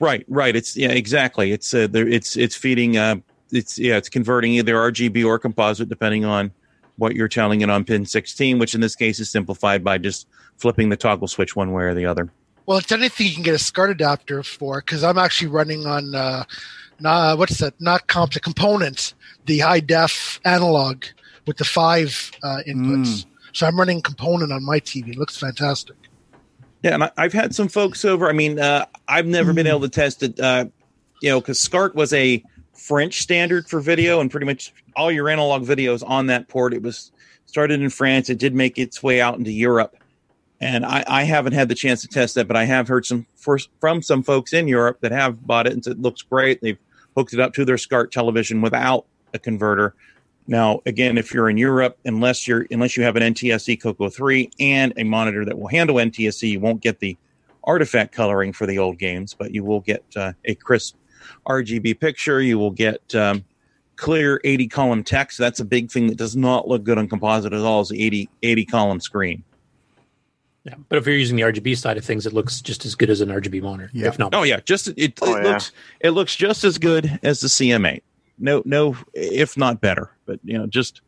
Right, 0.00 0.24
right. 0.28 0.54
It's 0.54 0.76
yeah, 0.76 0.90
exactly. 0.90 1.52
It's 1.52 1.74
uh, 1.74 1.88
there. 1.88 2.06
It's 2.06 2.36
it's 2.36 2.54
feeding. 2.54 2.96
Uh, 2.96 3.16
it's 3.50 3.78
yeah, 3.78 3.96
it's 3.96 4.08
converting 4.08 4.52
either 4.52 4.74
RGB 4.74 5.24
or 5.24 5.38
composite 5.38 5.88
depending 5.88 6.24
on 6.24 6.52
what 6.96 7.14
you're 7.14 7.28
telling 7.28 7.60
it 7.60 7.70
on 7.70 7.84
pin 7.84 8.04
16, 8.04 8.58
which 8.58 8.74
in 8.74 8.80
this 8.80 8.96
case 8.96 9.20
is 9.20 9.30
simplified 9.30 9.82
by 9.84 9.98
just 9.98 10.26
flipping 10.56 10.88
the 10.88 10.96
toggle 10.96 11.28
switch 11.28 11.54
one 11.54 11.72
way 11.72 11.84
or 11.84 11.94
the 11.94 12.04
other. 12.04 12.30
Well, 12.66 12.78
it's 12.78 12.92
anything 12.92 13.28
you 13.28 13.34
can 13.34 13.44
get 13.44 13.54
a 13.54 13.58
SCART 13.58 13.90
adapter 13.90 14.42
for 14.42 14.80
because 14.80 15.02
I'm 15.02 15.16
actually 15.16 15.48
running 15.48 15.86
on 15.86 16.14
uh, 16.14 16.44
not, 17.00 17.38
what's 17.38 17.58
that? 17.58 17.80
Not 17.80 18.06
comp 18.08 18.32
the 18.32 18.40
components, 18.40 19.14
the 19.46 19.60
high 19.60 19.80
def 19.80 20.40
analog 20.44 21.04
with 21.46 21.56
the 21.56 21.64
five 21.64 22.32
uh, 22.42 22.58
inputs. 22.66 23.24
So 23.52 23.66
I'm 23.66 23.78
running 23.78 24.02
component 24.02 24.52
on 24.52 24.64
my 24.64 24.80
TV. 24.80 25.10
It 25.10 25.16
looks 25.16 25.36
fantastic. 25.36 25.96
Yeah, 26.82 26.94
and 26.94 27.04
I, 27.04 27.10
I've 27.16 27.32
had 27.32 27.54
some 27.54 27.68
folks 27.68 28.04
over. 28.04 28.28
I 28.28 28.32
mean, 28.32 28.58
uh, 28.58 28.86
I've 29.08 29.26
never 29.26 29.52
been 29.52 29.66
able 29.66 29.80
to 29.80 29.88
test 29.88 30.22
it, 30.22 30.38
uh, 30.38 30.66
you 31.20 31.30
know, 31.30 31.40
because 31.40 31.58
SCART 31.58 31.94
was 31.94 32.12
a 32.12 32.42
French 32.74 33.20
standard 33.20 33.68
for 33.68 33.80
video, 33.80 34.20
and 34.20 34.30
pretty 34.30 34.46
much 34.46 34.72
all 34.94 35.10
your 35.10 35.28
analog 35.28 35.64
videos 35.64 36.02
on 36.06 36.26
that 36.26 36.48
port. 36.48 36.72
It 36.72 36.82
was 36.82 37.10
started 37.46 37.80
in 37.80 37.90
France. 37.90 38.30
It 38.30 38.38
did 38.38 38.54
make 38.54 38.78
its 38.78 39.02
way 39.02 39.20
out 39.20 39.36
into 39.38 39.50
Europe, 39.50 39.96
and 40.60 40.86
I, 40.86 41.02
I 41.08 41.22
haven't 41.24 41.54
had 41.54 41.68
the 41.68 41.74
chance 41.74 42.02
to 42.02 42.08
test 42.08 42.36
that, 42.36 42.46
but 42.46 42.56
I 42.56 42.64
have 42.64 42.86
heard 42.86 43.04
some 43.04 43.26
first 43.34 43.70
from 43.80 44.00
some 44.00 44.22
folks 44.22 44.52
in 44.52 44.68
Europe 44.68 45.00
that 45.00 45.10
have 45.10 45.44
bought 45.46 45.66
it 45.66 45.72
and 45.72 45.82
said 45.82 45.94
it 45.94 46.02
looks 46.02 46.22
great. 46.22 46.60
They've 46.60 46.78
hooked 47.16 47.34
it 47.34 47.40
up 47.40 47.54
to 47.54 47.64
their 47.64 47.78
SCART 47.78 48.12
television 48.12 48.60
without 48.60 49.04
a 49.34 49.38
converter, 49.40 49.94
Now, 50.48 50.80
again, 50.86 51.18
if 51.18 51.32
you're 51.32 51.50
in 51.50 51.58
Europe, 51.58 51.98
unless 52.06 52.48
you're 52.48 52.66
unless 52.70 52.96
you 52.96 53.02
have 53.02 53.16
an 53.16 53.34
NTSC 53.34 53.80
Coco 53.80 54.08
3 54.08 54.50
and 54.58 54.94
a 54.96 55.04
monitor 55.04 55.44
that 55.44 55.58
will 55.58 55.68
handle 55.68 55.96
NTSC, 55.96 56.48
you 56.48 56.58
won't 56.58 56.80
get 56.80 57.00
the 57.00 57.16
artifact 57.64 58.12
coloring 58.14 58.54
for 58.54 58.66
the 58.66 58.78
old 58.78 58.98
games, 58.98 59.34
but 59.34 59.52
you 59.52 59.62
will 59.62 59.80
get 59.80 60.02
uh, 60.16 60.32
a 60.46 60.54
crisp 60.54 60.96
RGB 61.46 62.00
picture. 62.00 62.40
You 62.40 62.58
will 62.58 62.70
get 62.70 63.14
um, 63.14 63.44
clear 63.96 64.40
80 64.42 64.68
column 64.68 65.04
text. 65.04 65.36
That's 65.36 65.60
a 65.60 65.66
big 65.66 65.90
thing 65.90 66.06
that 66.06 66.16
does 66.16 66.34
not 66.34 66.66
look 66.66 66.82
good 66.82 66.96
on 66.96 67.08
composite 67.08 67.52
at 67.52 67.60
all. 67.60 67.82
Is 67.82 67.90
the 67.90 68.02
80 68.02 68.30
80 68.42 68.64
column 68.64 69.00
screen. 69.00 69.44
Yeah, 70.64 70.76
but 70.88 70.96
if 70.96 71.06
you're 71.06 71.16
using 71.16 71.36
the 71.36 71.42
RGB 71.42 71.76
side 71.76 71.98
of 71.98 72.06
things, 72.06 72.24
it 72.24 72.32
looks 72.32 72.62
just 72.62 72.86
as 72.86 72.94
good 72.94 73.10
as 73.10 73.20
an 73.20 73.28
RGB 73.28 73.60
monitor, 73.62 73.90
if 73.92 74.18
not. 74.18 74.34
Oh 74.34 74.44
yeah, 74.44 74.60
just 74.60 74.88
it, 74.88 74.96
it 74.96 75.20
looks 75.20 75.72
it 76.00 76.10
looks 76.10 76.34
just 76.34 76.64
as 76.64 76.78
good 76.78 77.18
as 77.22 77.40
the 77.40 77.48
CM8. 77.48 78.00
No, 78.38 78.62
no, 78.64 78.96
if 79.14 79.56
not 79.56 79.80
better. 79.80 80.10
But 80.26 80.40
you 80.44 80.56
know, 80.58 80.66
just 80.66 81.00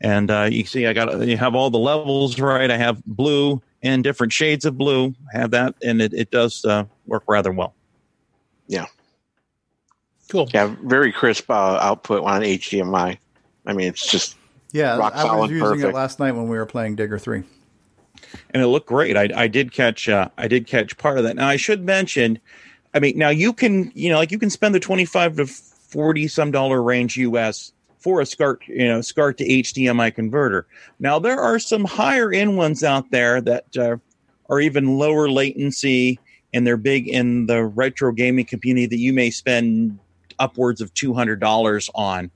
and 0.00 0.30
uh, 0.30 0.48
you 0.50 0.64
see, 0.64 0.86
I 0.86 0.92
got 0.92 1.26
you 1.26 1.36
have 1.36 1.54
all 1.54 1.70
the 1.70 1.78
levels 1.78 2.38
right. 2.38 2.70
I 2.70 2.76
have 2.76 3.02
blue 3.04 3.62
and 3.82 4.02
different 4.02 4.32
shades 4.32 4.64
of 4.64 4.76
blue. 4.76 5.14
I 5.34 5.38
have 5.38 5.50
that, 5.52 5.74
and 5.82 6.00
it 6.02 6.12
it 6.12 6.30
does 6.30 6.64
uh, 6.64 6.84
work 7.06 7.24
rather 7.28 7.52
well. 7.52 7.74
Yeah. 8.68 8.86
Cool. 10.28 10.48
Yeah, 10.52 10.74
very 10.82 11.12
crisp 11.12 11.48
uh, 11.50 11.54
output 11.80 12.24
on 12.24 12.42
HDMI. 12.42 13.16
I 13.64 13.72
mean, 13.72 13.86
it's 13.88 14.10
just 14.10 14.36
Yeah, 14.72 14.96
rock 14.96 15.14
I 15.14 15.36
was 15.36 15.50
using 15.50 15.64
perfect. 15.68 15.84
it 15.84 15.94
last 15.94 16.18
night 16.18 16.32
when 16.32 16.48
we 16.48 16.56
were 16.56 16.66
playing 16.66 16.96
Digger 16.96 17.18
Three. 17.18 17.44
and 18.50 18.60
it 18.62 18.66
looked 18.66 18.88
great. 18.88 19.16
I, 19.16 19.28
I 19.36 19.46
did 19.46 19.70
catch 19.72 20.08
uh, 20.08 20.28
I 20.36 20.48
did 20.48 20.66
catch 20.66 20.96
part 20.98 21.18
of 21.18 21.24
that. 21.24 21.36
Now 21.36 21.46
I 21.46 21.56
should 21.56 21.84
mention, 21.84 22.40
I 22.92 22.98
mean, 22.98 23.16
now 23.16 23.28
you 23.28 23.52
can 23.52 23.92
you 23.94 24.08
know 24.10 24.16
like 24.16 24.32
you 24.32 24.38
can 24.38 24.50
spend 24.50 24.74
the 24.74 24.80
twenty 24.80 25.04
five 25.04 25.36
to 25.36 25.46
forty 25.96 26.28
some 26.28 26.50
dollar 26.50 26.82
range 26.82 27.16
US 27.16 27.72
for 27.98 28.20
a 28.20 28.26
SCART 28.26 28.62
you 28.68 28.86
know 28.86 29.00
SCART 29.00 29.38
to 29.38 29.44
HDMI 29.48 30.14
converter. 30.14 30.66
Now 31.00 31.18
there 31.18 31.40
are 31.40 31.58
some 31.58 31.84
higher 31.86 32.30
end 32.32 32.58
ones 32.58 32.84
out 32.84 33.10
there 33.10 33.40
that 33.40 33.74
uh, 33.78 33.96
are 34.50 34.60
even 34.60 34.98
lower 34.98 35.30
latency 35.30 36.20
and 36.52 36.66
they're 36.66 36.76
big 36.76 37.08
in 37.08 37.46
the 37.46 37.64
retro 37.64 38.12
gaming 38.12 38.44
community 38.44 38.84
that 38.86 38.98
you 38.98 39.14
may 39.14 39.30
spend 39.30 39.98
upwards 40.38 40.82
of 40.82 40.92
two 40.92 41.14
hundred 41.14 41.40
dollars 41.40 41.88
on. 41.94 42.30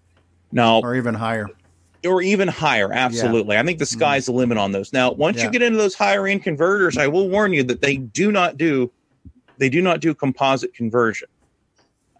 Now 0.52 0.80
or 0.80 0.96
even 0.96 1.12
higher. 1.14 1.46
or 2.06 2.22
even 2.22 2.48
higher. 2.48 2.90
Absolutely. 2.90 3.58
I 3.58 3.62
think 3.62 3.78
the 3.78 3.84
sky's 3.86 4.24
the 4.24 4.32
limit 4.32 4.56
on 4.56 4.72
those. 4.72 4.90
Now, 4.94 5.12
once 5.12 5.36
Yeah. 5.36 5.44
you 5.44 5.50
get 5.50 5.60
into 5.62 5.76
those 5.76 5.94
higher 5.94 6.26
end 6.26 6.42
converters, 6.42 6.96
I 6.96 7.08
will 7.08 7.28
warn 7.28 7.52
you 7.52 7.62
that 7.64 7.82
they 7.82 7.98
do 7.98 8.32
not 8.32 8.56
do 8.56 8.90
they 9.58 9.68
do 9.68 9.82
not 9.82 10.00
do 10.00 10.14
composite 10.14 10.72
conversion. 10.74 11.28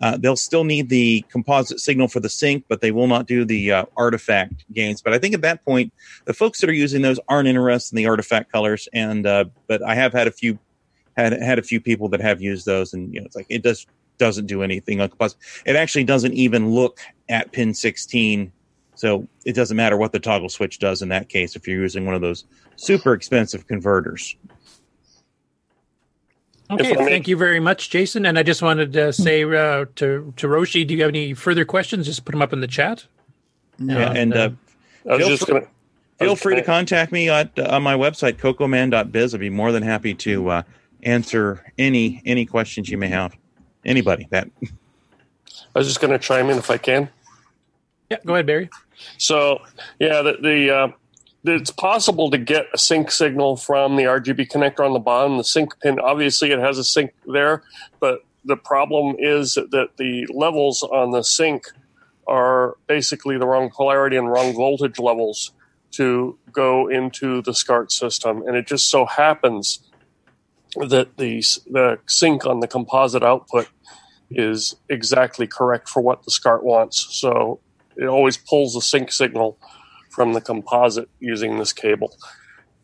Uh, 0.01 0.17
they'll 0.17 0.37
still 0.37 0.65
need 0.65 0.89
the 0.89 1.25
composite 1.29 1.81
signal 1.81 2.09
for 2.09 2.21
the 2.21 2.29
sync, 2.29 2.65
but 2.69 2.81
they 2.81 2.91
will 2.91 3.07
not 3.07 3.27
do 3.27 3.45
the 3.45 3.73
uh, 3.73 3.85
artifact 3.97 4.65
gains. 4.73 5.03
But 5.03 5.13
I 5.13 5.19
think 5.19 5.35
at 5.35 5.43
that 5.43 5.65
point, 5.65 5.93
the 6.25 6.35
folks 6.35 6.61
that 6.61 6.71
are 6.71 6.75
using 6.75 7.03
those 7.03 7.21
aren't 7.29 7.49
interested 7.49 7.95
in 7.95 7.97
the 7.97 8.07
artifact 8.07 8.51
colors. 8.51 8.89
And 8.93 9.27
uh, 9.27 9.47
but 9.67 9.83
I 9.83 9.95
have 9.95 10.13
had 10.13 10.27
a 10.27 10.33
few 10.33 10.59
had 11.17 11.33
had 11.33 11.59
a 11.59 11.63
few 11.63 11.81
people 11.81 12.09
that 12.11 12.21
have 12.21 12.41
used 12.41 12.67
those, 12.67 12.95
and 12.95 13.13
you 13.13 13.21
know, 13.21 13.27
it's 13.27 13.37
like 13.37 13.47
it 13.49 13.63
does 13.63 13.87
doesn't 14.19 14.47
do 14.47 14.63
anything 14.63 15.01
on 15.01 15.09
composite. 15.09 15.39
It 15.67 15.77
actually 15.77 16.05
doesn't 16.05 16.35
even 16.35 16.71
look 16.71 17.01
at 17.29 17.53
pin 17.53 17.75
16 17.75 18.53
so 19.01 19.27
it 19.47 19.55
doesn't 19.55 19.79
matter 19.79 19.97
what 19.97 20.13
the 20.13 20.21
toggle 20.21 20.51
switch 20.51 20.79
does 20.79 21.01
in 21.01 21.09
that 21.09 21.31
case 21.31 21.57
if 21.57 21.67
you're 21.67 21.81
using 21.81 22.05
one 22.05 22.15
of 22.15 22.21
those 22.21 22.45
super 22.77 23.15
expensive 23.15 23.67
converters. 23.67 24.37
Okay, 26.71 26.95
thank 26.95 27.27
you 27.29 27.37
very 27.37 27.59
much, 27.61 27.91
Jason. 27.91 28.25
And 28.27 28.39
I 28.39 28.43
just 28.43 28.63
wanted 28.63 28.93
to 28.93 29.13
say 29.13 29.43
uh, 29.45 29.87
to 29.97 30.33
to 30.37 30.47
Roshi, 30.47 30.87
do 30.87 30.95
you 30.95 31.01
have 31.03 31.09
any 31.09 31.35
further 31.35 31.65
questions? 31.65 32.07
Just 32.07 32.25
put 32.25 32.33
them 32.33 32.43
up 32.43 32.53
in 32.53 32.61
the 32.61 32.67
chat. 32.69 33.07
Yeah, 33.79 34.13
and 34.13 34.35
uh, 34.35 34.51
I 35.09 35.15
was 35.15 35.19
feel 35.19 35.29
just 35.29 35.45
free, 35.47 35.55
gonna- 35.55 35.67
I 36.21 36.25
feel 36.25 36.33
was 36.33 36.43
free 36.43 36.55
to 36.55 36.61
gonna- 36.61 36.67
contact 36.79 37.13
me 37.13 37.29
at 37.29 37.59
uh, 37.59 37.69
on 37.71 37.83
my 37.83 37.95
website 37.95 38.39
cocoman.biz. 38.39 39.35
I'd 39.35 39.41
be 39.41 39.51
more 39.51 39.73
than 39.73 39.83
happy 39.83 40.15
to 40.15 40.49
uh, 40.51 40.63
answer 41.03 41.65
any 41.79 42.23
any 42.25 42.47
questions 42.47 42.89
you 42.89 42.99
may 42.99 43.09
have. 43.09 43.35
Anybody 43.85 44.29
that 44.31 44.49
I 44.63 45.79
was 45.79 45.87
just 45.89 46.01
going 46.01 46.13
to 46.13 46.19
chime 46.19 46.51
in 46.51 46.59
if 46.59 46.71
I 46.71 46.77
can. 46.77 47.09
Yeah, 48.11 48.19
go 48.27 48.35
ahead, 48.35 48.45
Barry. 48.47 48.69
So, 49.17 49.63
yeah, 49.99 50.21
the, 50.21 50.37
the 50.43 50.71
uh, 50.71 50.89
it's 51.45 51.71
possible 51.71 52.31
to 52.31 52.39
get 52.39 52.67
a 52.73 52.79
sync 52.79 53.11
signal 53.11 53.57
from 53.57 53.97
the 53.97 54.05
RGB 54.05 54.51
connector 54.51 54.85
on 54.85 54.93
the 54.93 54.99
bottom. 54.99 55.39
The 55.39 55.45
sync 55.45 55.79
pin, 55.81 55.99
obviously, 55.99 56.51
it 56.53 56.59
has 56.59 56.79
a 56.79 56.85
sync 56.85 57.13
there, 57.27 57.63
but 57.99 58.25
the 58.45 58.57
problem 58.57 59.17
is 59.19 59.55
that 59.55 59.91
the 59.97 60.27
levels 60.33 60.83
on 60.83 61.11
the 61.11 61.23
sync 61.23 61.65
are 62.27 62.77
basically 62.87 63.39
the 63.39 63.47
wrong 63.47 63.71
polarity 63.71 64.17
and 64.17 64.31
wrong 64.31 64.55
voltage 64.55 64.99
levels 64.99 65.53
to 65.93 66.39
go 66.53 66.89
into 66.89 67.43
the 67.43 67.53
SCART 67.53 67.91
system. 67.91 68.43
And 68.47 68.57
it 68.57 68.67
just 68.67 68.89
so 68.89 69.07
happens 69.07 69.81
that 70.77 71.17
the, 71.17 71.43
the 71.67 71.99
sync 72.07 72.47
on 72.47 72.61
the 72.61 72.69
composite 72.69 73.25
output 73.25 73.69
is 74.31 74.77
exactly 74.89 75.47
correct 75.47 75.89
for 75.89 76.01
what 76.01 76.23
the 76.23 76.31
SCART 76.31 76.63
wants. 76.63 77.09
So 77.19 77.61
it 77.97 78.07
always 78.07 78.37
pulls 78.37 78.75
the 78.75 78.81
sync 78.81 79.11
signal 79.11 79.59
from 80.21 80.35
the 80.35 80.41
composite 80.43 81.09
using 81.19 81.59
this 81.59 81.73
cable. 81.73 82.15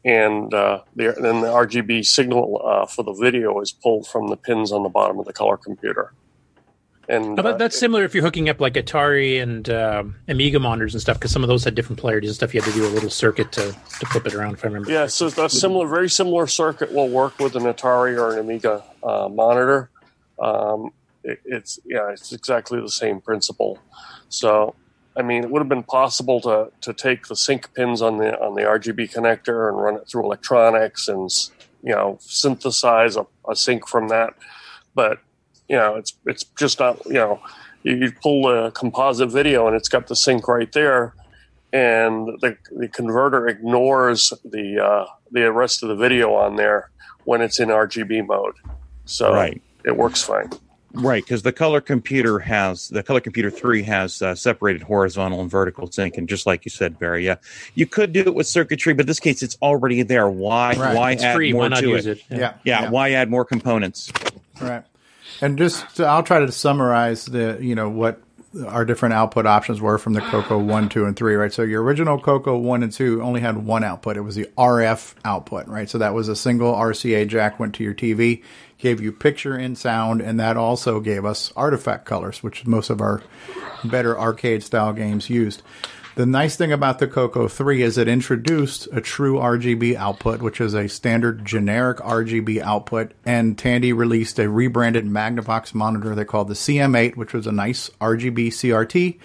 And 0.06 0.54
uh, 0.54 0.80
the, 0.94 1.14
then 1.20 1.42
the 1.42 1.48
RGB 1.48 2.06
signal 2.06 2.62
uh, 2.64 2.86
for 2.86 3.02
the 3.02 3.12
video 3.12 3.60
is 3.60 3.72
pulled 3.72 4.06
from 4.06 4.28
the 4.28 4.38
pins 4.38 4.72
on 4.72 4.82
the 4.82 4.88
bottom 4.88 5.18
of 5.18 5.26
the 5.26 5.34
color 5.34 5.58
computer. 5.58 6.14
And 7.10 7.38
uh, 7.38 7.58
that's 7.58 7.78
similar 7.78 8.04
if 8.04 8.14
you're 8.14 8.22
hooking 8.22 8.48
up 8.48 8.58
like 8.58 8.72
Atari 8.72 9.42
and 9.42 9.68
um, 9.68 10.16
Amiga 10.28 10.58
monitors 10.58 10.94
and 10.94 11.02
stuff, 11.02 11.18
because 11.18 11.30
some 11.30 11.44
of 11.44 11.48
those 11.48 11.62
had 11.62 11.74
different 11.74 12.00
polarities 12.00 12.30
and 12.30 12.36
stuff. 12.36 12.54
You 12.54 12.62
had 12.62 12.72
to 12.72 12.74
do 12.74 12.86
a 12.86 12.88
little 12.88 13.10
circuit 13.10 13.52
to, 13.52 13.76
to 14.00 14.06
flip 14.06 14.26
it 14.26 14.32
around, 14.32 14.54
if 14.54 14.64
I 14.64 14.68
remember. 14.68 14.90
Yeah, 14.90 15.08
so 15.08 15.26
a 15.26 15.50
similar, 15.50 15.86
very 15.86 16.08
similar 16.08 16.46
circuit 16.46 16.90
will 16.90 17.10
work 17.10 17.38
with 17.38 17.54
an 17.54 17.64
Atari 17.64 18.18
or 18.18 18.32
an 18.32 18.38
Amiga 18.38 18.82
uh, 19.02 19.28
monitor. 19.28 19.90
Um, 20.38 20.90
it, 21.22 21.38
it's 21.44 21.78
yeah, 21.84 22.12
it's 22.12 22.32
exactly 22.32 22.80
the 22.80 22.88
same 22.88 23.20
principle. 23.20 23.78
So, 24.30 24.74
I 25.16 25.22
mean, 25.22 25.44
it 25.44 25.50
would 25.50 25.60
have 25.60 25.68
been 25.68 25.82
possible 25.82 26.40
to 26.42 26.70
to 26.82 26.92
take 26.92 27.26
the 27.26 27.36
sync 27.36 27.72
pins 27.74 28.02
on 28.02 28.18
the 28.18 28.38
on 28.40 28.54
the 28.54 28.62
RGB 28.62 29.12
connector 29.12 29.68
and 29.68 29.78
run 29.78 29.96
it 29.96 30.08
through 30.08 30.24
electronics 30.24 31.08
and 31.08 31.30
you 31.82 31.92
know 31.92 32.18
synthesize 32.20 33.16
a, 33.16 33.26
a 33.48 33.56
sync 33.56 33.88
from 33.88 34.08
that, 34.08 34.34
but 34.94 35.20
you 35.68 35.76
know, 35.76 35.96
it's 35.96 36.14
it's 36.26 36.44
just 36.58 36.78
not 36.80 37.04
you 37.06 37.14
know, 37.14 37.40
you, 37.82 37.96
you 37.96 38.12
pull 38.22 38.48
a 38.48 38.70
composite 38.72 39.30
video 39.30 39.66
and 39.66 39.74
it's 39.76 39.88
got 39.88 40.06
the 40.06 40.16
sync 40.16 40.48
right 40.48 40.72
there 40.72 41.14
and 41.72 42.28
the, 42.40 42.56
the 42.76 42.88
converter 42.88 43.48
ignores 43.48 44.32
the 44.44 44.82
uh, 44.82 45.06
the 45.32 45.50
rest 45.52 45.82
of 45.82 45.88
the 45.88 45.96
video 45.96 46.34
on 46.34 46.56
there 46.56 46.90
when 47.24 47.40
it's 47.40 47.58
in 47.58 47.68
RGB 47.68 48.26
mode. 48.26 48.54
So 49.04 49.32
Right. 49.32 49.60
it 49.84 49.96
works 49.96 50.22
fine. 50.22 50.50
Right, 50.96 51.22
because 51.22 51.42
the 51.42 51.52
color 51.52 51.80
computer 51.80 52.38
has 52.38 52.88
the 52.88 53.02
color 53.02 53.20
computer 53.20 53.50
three 53.50 53.82
has 53.82 54.22
uh, 54.22 54.34
separated 54.34 54.82
horizontal 54.82 55.40
and 55.40 55.50
vertical 55.50 55.90
sync, 55.90 56.16
and 56.16 56.28
just 56.28 56.46
like 56.46 56.64
you 56.64 56.70
said, 56.70 56.98
Barry, 56.98 57.24
yeah, 57.26 57.36
you 57.74 57.86
could 57.86 58.12
do 58.12 58.20
it 58.20 58.34
with 58.34 58.46
circuitry, 58.46 58.94
but 58.94 59.02
in 59.02 59.06
this 59.06 59.20
case, 59.20 59.42
it's 59.42 59.56
already 59.62 60.02
there. 60.02 60.28
Why? 60.28 60.74
Right. 60.74 60.96
Why 60.96 61.12
It's 61.12 61.22
add 61.22 61.34
free, 61.36 61.52
more 61.52 61.62
why 61.62 61.68
not 61.68 61.80
to 61.80 61.88
use 61.88 62.06
it? 62.06 62.18
it? 62.18 62.24
Yeah. 62.30 62.38
yeah, 62.64 62.82
Yeah. 62.82 62.90
Why 62.90 63.10
add 63.12 63.30
more 63.30 63.44
components? 63.44 64.10
Right. 64.60 64.84
And 65.40 65.58
just 65.58 66.00
I'll 66.00 66.22
try 66.22 66.38
to 66.40 66.50
summarize 66.50 67.26
the 67.26 67.58
you 67.60 67.74
know 67.74 67.88
what 67.90 68.20
our 68.68 68.86
different 68.86 69.12
output 69.12 69.44
options 69.44 69.82
were 69.82 69.98
from 69.98 70.14
the 70.14 70.22
Coco 70.22 70.56
one, 70.58 70.88
two, 70.88 71.04
and 71.04 71.14
three. 71.14 71.34
Right. 71.34 71.52
So 71.52 71.62
your 71.62 71.82
original 71.82 72.18
Coco 72.18 72.56
one 72.56 72.82
and 72.82 72.90
two 72.90 73.20
only 73.20 73.40
had 73.40 73.58
one 73.58 73.84
output. 73.84 74.16
It 74.16 74.22
was 74.22 74.34
the 74.34 74.48
RF 74.56 75.14
output. 75.26 75.66
Right. 75.66 75.90
So 75.90 75.98
that 75.98 76.14
was 76.14 76.28
a 76.28 76.36
single 76.36 76.72
RCA 76.72 77.28
jack 77.28 77.60
went 77.60 77.74
to 77.74 77.84
your 77.84 77.92
TV, 77.92 78.42
gave 78.78 79.00
you 79.00 79.12
picture 79.12 79.54
and 79.54 79.76
sound, 79.76 80.20
and 80.20 80.38
that 80.38 80.56
also 80.56 81.00
gave 81.00 81.24
us 81.24 81.52
artifact 81.56 82.04
colors, 82.04 82.42
which 82.42 82.66
most 82.66 82.90
of 82.90 83.00
our 83.00 83.22
better 83.84 84.18
arcade 84.18 84.62
style 84.62 84.92
games 84.92 85.30
used. 85.30 85.62
The 86.16 86.24
nice 86.24 86.56
thing 86.56 86.72
about 86.72 86.98
the 86.98 87.06
Coco 87.06 87.46
3 87.46 87.82
is 87.82 87.98
it 87.98 88.08
introduced 88.08 88.88
a 88.90 89.02
true 89.02 89.34
RGB 89.34 89.96
output, 89.96 90.40
which 90.40 90.62
is 90.62 90.72
a 90.72 90.88
standard 90.88 91.44
generic 91.44 91.98
RGB 91.98 92.62
output, 92.62 93.12
and 93.26 93.58
Tandy 93.58 93.92
released 93.92 94.38
a 94.38 94.48
rebranded 94.48 95.04
Magnavox 95.04 95.74
monitor 95.74 96.14
they 96.14 96.24
called 96.24 96.48
the 96.48 96.54
CM8, 96.54 97.16
which 97.16 97.34
was 97.34 97.46
a 97.46 97.52
nice 97.52 97.90
RGB 98.00 98.48
CRT. 98.48 99.18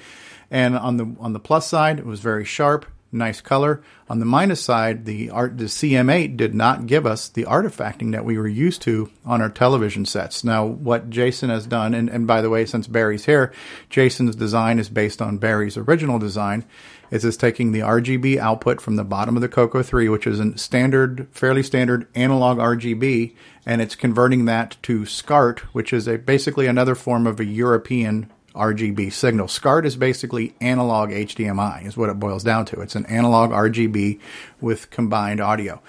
And 0.49 0.77
on 0.77 0.97
the 0.97 1.15
on 1.21 1.31
the 1.31 1.39
plus 1.39 1.65
side, 1.65 1.97
it 1.97 2.05
was 2.05 2.19
very 2.19 2.43
sharp, 2.43 2.85
nice 3.11 3.41
color. 3.41 3.81
On 4.09 4.19
the 4.19 4.25
minus 4.25 4.61
side, 4.61 5.05
the 5.05 5.29
art 5.29 5.57
the 5.57 5.65
CM8 5.65 6.37
did 6.37 6.53
not 6.53 6.85
give 6.85 7.05
us 7.05 7.27
the 7.27 7.43
artifacting 7.43 8.11
that 8.11 8.25
we 8.25 8.37
were 8.37 8.47
used 8.47 8.81
to 8.83 9.09
on 9.25 9.41
our 9.41 9.49
television 9.49 10.05
sets. 10.05 10.43
Now, 10.43 10.65
what 10.65 11.09
Jason 11.09 11.49
has 11.49 11.65
done, 11.65 11.93
and, 11.93 12.09
and 12.09 12.27
by 12.27 12.41
the 12.41 12.49
way, 12.49 12.65
since 12.65 12.87
Barry's 12.87 13.25
here, 13.25 13.53
Jason's 13.89 14.35
design 14.35 14.79
is 14.79 14.89
based 14.89 15.21
on 15.21 15.37
Barry's 15.37 15.77
original 15.77 16.19
design. 16.19 16.65
Is 17.09 17.25
is 17.25 17.35
taking 17.35 17.73
the 17.73 17.81
RGB 17.81 18.37
output 18.37 18.79
from 18.79 18.95
the 18.95 19.03
bottom 19.03 19.35
of 19.35 19.41
the 19.41 19.49
Coco 19.49 19.83
3, 19.83 20.07
which 20.07 20.25
is 20.25 20.39
a 20.39 20.57
standard, 20.57 21.27
fairly 21.33 21.61
standard 21.61 22.07
analog 22.15 22.57
RGB, 22.57 23.35
and 23.65 23.81
it's 23.81 23.95
converting 23.95 24.45
that 24.45 24.77
to 24.83 25.05
SCART, 25.05 25.59
which 25.73 25.91
is 25.91 26.07
a 26.07 26.17
basically 26.17 26.67
another 26.67 26.95
form 26.95 27.27
of 27.27 27.41
a 27.41 27.45
European 27.45 28.31
RGB 28.53 29.11
signal. 29.13 29.47
SCART 29.47 29.85
is 29.85 29.95
basically 29.95 30.53
analog 30.61 31.09
HDMI, 31.09 31.85
is 31.85 31.97
what 31.97 32.09
it 32.09 32.19
boils 32.19 32.43
down 32.43 32.65
to. 32.65 32.81
It's 32.81 32.95
an 32.95 33.05
analog 33.05 33.51
RGB 33.51 34.19
with 34.59 34.89
combined 34.89 35.39
audio. 35.39 35.81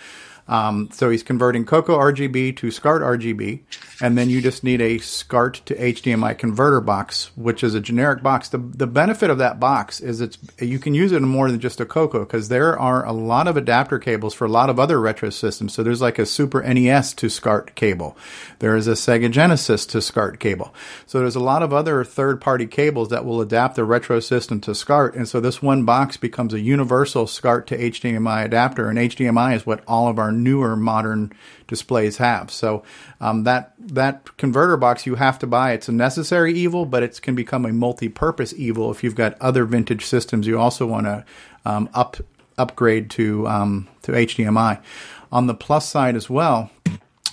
Um, 0.49 0.89
so 0.93 1.09
he's 1.11 1.23
converting 1.23 1.65
Coco 1.65 1.99
RGB 1.99 2.57
to 2.57 2.71
SCART 2.71 3.03
RGB, 3.03 3.61
and 4.01 4.19
then 4.19 4.29
you 4.29 4.43
just 4.43 4.65
need 4.65 4.81
a 4.81 4.99
SCART 4.99 5.63
to 5.67 5.75
HDMI 5.75 6.37
converter 6.37 6.81
box, 6.81 7.31
which 7.37 7.63
is 7.63 7.75
a 7.75 7.81
generic 7.81 8.23
box. 8.23 8.49
The 8.49 8.59
the 8.59 8.87
benefit 8.87 9.31
of 9.31 9.39
that 9.39 9.61
box 9.61 10.01
is 10.01 10.21
it's 10.21 10.39
you 10.59 10.79
can 10.79 10.95
use 10.95 11.13
it 11.13 11.17
in 11.17 11.29
more 11.29 11.51
than 11.51 11.61
just 11.61 11.81
a 11.81 11.87
Coco 11.87 12.21
because 12.21 12.49
there 12.49 12.79
are 12.79 13.05
a 13.07 13.13
lot 13.13 13.47
of 13.47 13.57
adapter 13.57 13.99
cables 13.99 14.35
for 14.35 14.45
a 14.45 14.51
lot 14.51 14.69
of 14.69 14.81
other 14.81 15.01
retro 15.01 15.31
systems. 15.31 15.75
So 15.75 15.83
there's 15.83 16.01
like 16.01 16.19
a 16.19 16.27
Super 16.27 16.63
NES 16.63 17.15
to 17.15 17.29
SCART 17.29 17.75
cable. 17.75 18.17
There 18.59 18.77
is 18.77 18.89
a 18.89 18.93
Sega 18.93 19.31
Genesis 19.31 19.87
to 19.87 20.03
SCART 20.03 20.41
cable. 20.41 20.75
So 21.07 21.21
there's 21.21 21.37
a 21.37 21.41
lot 21.41 21.63
of 21.63 21.73
other 21.73 22.03
third 22.05 22.41
party 22.41 22.67
cables 22.67 23.11
that 23.11 23.25
will 23.25 23.41
adapt 23.41 23.77
the 23.77 23.85
retro 23.85 24.19
system 24.21 24.61
to 24.63 24.75
SCART, 24.75 25.15
and 25.15 25.29
so 25.29 25.41
this 25.41 25.63
one 25.63 25.85
box 25.85 26.17
becomes 26.17 26.53
a 26.53 26.61
universal 26.61 27.27
SCART 27.27 27.67
to 27.69 27.79
HDMI 27.79 28.45
adapter, 28.45 28.89
and 28.89 28.99
HDMI 28.99 29.55
is 29.55 29.67
what 29.67 29.85
all 29.87 30.09
of 30.09 30.19
our 30.19 30.32
newer 30.33 30.77
modern 30.77 31.33
displays 31.67 32.17
have. 32.17 32.51
So 32.51 32.83
um, 33.21 33.45
that 33.45 33.75
that 33.79 34.37
converter 34.37 34.77
box 34.77 35.07
you 35.07 35.17
have 35.17 35.39
to 35.41 35.47
buy. 35.47 35.73
It's 35.73 35.89
a 35.89 35.93
necessary 35.93 36.53
evil, 36.55 36.87
but 36.87 37.03
it 37.03 37.21
can 37.23 37.35
become 37.35 37.65
a 37.65 37.73
multi-purpose 37.73 38.55
evil 38.57 38.91
if 38.91 39.05
you've 39.05 39.15
got 39.15 39.41
other 39.41 39.65
vintage 39.65 40.05
systems 40.05 40.47
you 40.47 40.59
also 40.59 40.87
want 40.87 41.07
to 41.07 41.25
um, 41.65 41.89
up 41.95 42.17
upgrade 42.59 43.11
to 43.11 43.47
um, 43.49 43.89
to 44.03 44.13
HDMI. 44.13 44.81
On 45.31 45.47
the 45.47 45.55
plus 45.55 45.89
side 45.89 46.15
as 46.15 46.29
well, 46.29 46.71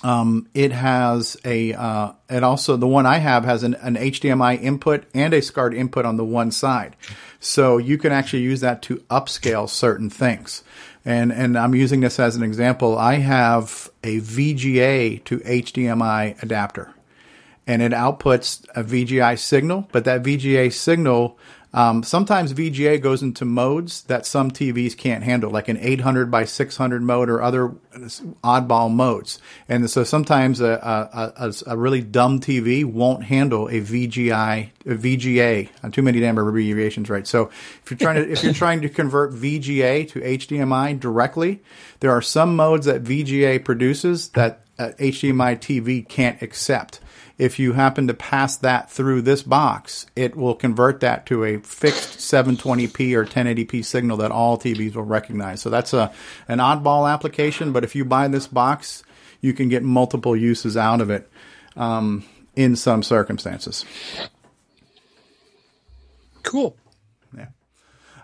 um, 0.02 0.48
it 0.54 0.72
has 0.72 1.36
a 1.44 1.74
uh, 1.74 2.12
it 2.28 2.42
also 2.42 2.76
the 2.76 2.86
one 2.86 3.06
I 3.06 3.18
have 3.18 3.44
has 3.44 3.62
an, 3.62 3.74
an 3.74 3.96
HDMI 3.96 4.60
input 4.62 5.04
and 5.14 5.34
a 5.34 5.42
SCART 5.42 5.74
input 5.74 6.04
on 6.04 6.16
the 6.16 6.24
one 6.24 6.50
side, 6.50 6.96
so 7.38 7.76
you 7.78 7.98
can 7.98 8.12
actually 8.12 8.42
use 8.42 8.60
that 8.60 8.82
to 8.82 8.96
upscale 9.10 9.68
certain 9.68 10.08
things. 10.08 10.64
And 11.10 11.32
and 11.32 11.58
I'm 11.58 11.74
using 11.74 11.98
this 11.98 12.20
as 12.20 12.36
an 12.36 12.44
example. 12.44 12.96
I 12.96 13.14
have 13.14 13.90
a 14.04 14.20
VGA 14.20 15.24
to 15.24 15.38
HDMI 15.40 16.40
adapter, 16.40 16.94
and 17.66 17.82
it 17.82 17.90
outputs 17.90 18.64
a 18.76 18.84
VGI 18.84 19.36
signal. 19.36 19.88
But 19.90 20.04
that 20.04 20.22
VGA 20.22 20.72
signal, 20.72 21.36
um, 21.72 22.02
sometimes 22.02 22.52
VGA 22.52 23.00
goes 23.00 23.22
into 23.22 23.44
modes 23.44 24.02
that 24.04 24.26
some 24.26 24.50
TVs 24.50 24.96
can't 24.96 25.22
handle, 25.22 25.50
like 25.50 25.68
an 25.68 25.76
800 25.76 26.30
by 26.30 26.44
600 26.44 27.00
mode 27.00 27.30
or 27.30 27.42
other 27.42 27.68
oddball 28.42 28.92
modes. 28.92 29.38
And 29.68 29.88
so 29.88 30.02
sometimes 30.02 30.60
a, 30.60 30.72
a, 30.72 31.46
a, 31.46 31.54
a 31.68 31.76
really 31.76 32.02
dumb 32.02 32.40
TV 32.40 32.84
won't 32.84 33.24
handle 33.24 33.68
a 33.68 33.80
VGI, 33.80 34.70
a 34.84 34.94
VGA. 34.94 35.68
Uh, 35.82 35.90
too 35.90 36.02
many 36.02 36.18
damn 36.18 36.38
abbreviations, 36.38 37.08
right? 37.08 37.26
So 37.26 37.50
if 37.84 37.90
you're 37.90 37.98
trying 37.98 38.16
to 38.16 38.30
if 38.30 38.42
you're 38.42 38.52
trying 38.52 38.80
to 38.82 38.88
convert 38.88 39.32
VGA 39.32 40.08
to 40.10 40.20
HDMI 40.20 40.98
directly, 40.98 41.62
there 42.00 42.10
are 42.10 42.22
some 42.22 42.56
modes 42.56 42.86
that 42.86 43.04
VGA 43.04 43.64
produces 43.64 44.30
that 44.30 44.64
uh, 44.78 44.90
HDMI 44.98 45.58
TV 45.58 46.08
can't 46.08 46.40
accept 46.42 46.99
if 47.40 47.58
you 47.58 47.72
happen 47.72 48.06
to 48.06 48.12
pass 48.12 48.58
that 48.58 48.90
through 48.90 49.22
this 49.22 49.42
box, 49.42 50.04
it 50.14 50.36
will 50.36 50.54
convert 50.54 51.00
that 51.00 51.24
to 51.24 51.42
a 51.42 51.58
fixed 51.60 52.18
720p 52.18 53.14
or 53.14 53.24
1080p 53.24 53.82
signal 53.82 54.18
that 54.18 54.30
all 54.30 54.58
TVs 54.58 54.94
will 54.94 55.04
recognize. 55.04 55.62
So 55.62 55.70
that's 55.70 55.94
a 55.94 56.12
an 56.48 56.58
oddball 56.58 57.10
application, 57.10 57.72
but 57.72 57.82
if 57.82 57.94
you 57.94 58.04
buy 58.04 58.28
this 58.28 58.46
box, 58.46 59.02
you 59.40 59.54
can 59.54 59.70
get 59.70 59.82
multiple 59.82 60.36
uses 60.36 60.76
out 60.76 61.00
of 61.00 61.08
it 61.08 61.30
um, 61.76 62.24
in 62.56 62.76
some 62.76 63.02
circumstances. 63.02 63.86
Cool. 66.42 66.76
Yeah. 67.34 67.46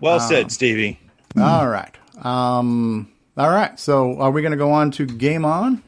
Well 0.02 0.20
Um, 0.20 0.20
said, 0.20 0.52
Stevie. 0.52 1.00
All 1.38 1.66
right. 1.66 1.94
Um, 2.22 3.10
all 3.38 3.48
right. 3.50 3.80
So 3.80 4.18
are 4.20 4.30
we 4.30 4.42
going 4.42 4.52
to 4.52 4.58
go 4.58 4.72
on 4.72 4.90
to 4.92 5.06
game 5.06 5.46
on? 5.46 5.82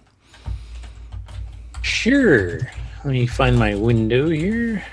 Sure. 1.83 2.61
Let 3.05 3.13
me 3.13 3.27
find 3.27 3.59
my 3.59 3.75
window 3.75 4.29
here. 4.29 4.85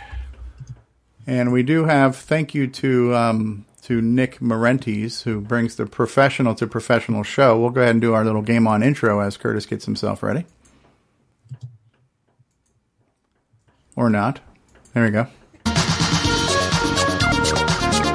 And 1.28 1.52
we 1.52 1.64
do 1.64 1.86
have 1.86 2.16
thank 2.16 2.54
you 2.54 2.68
to 2.68 3.16
um, 3.16 3.66
to 3.84 4.00
Nick 4.00 4.40
Marentes 4.40 5.24
who 5.24 5.42
brings 5.42 5.76
the 5.76 5.88
professional 5.88 6.54
to 6.56 6.68
professional 6.68 7.24
show. 7.24 7.60
We'll 7.60 7.72
go 7.72 7.82
ahead 7.82 7.96
and 7.96 8.02
do 8.02 8.14
our 8.14 8.24
little 8.24 8.44
game 8.44 8.68
on 8.68 8.84
intro 8.84 9.22
as 9.22 9.38
Curtis 9.38 9.66
gets 9.66 9.86
himself 9.86 10.22
ready. 10.22 10.46
Or 13.96 14.10
not. 14.10 14.40
There 14.94 15.04
we 15.04 15.10
go. 15.10 15.28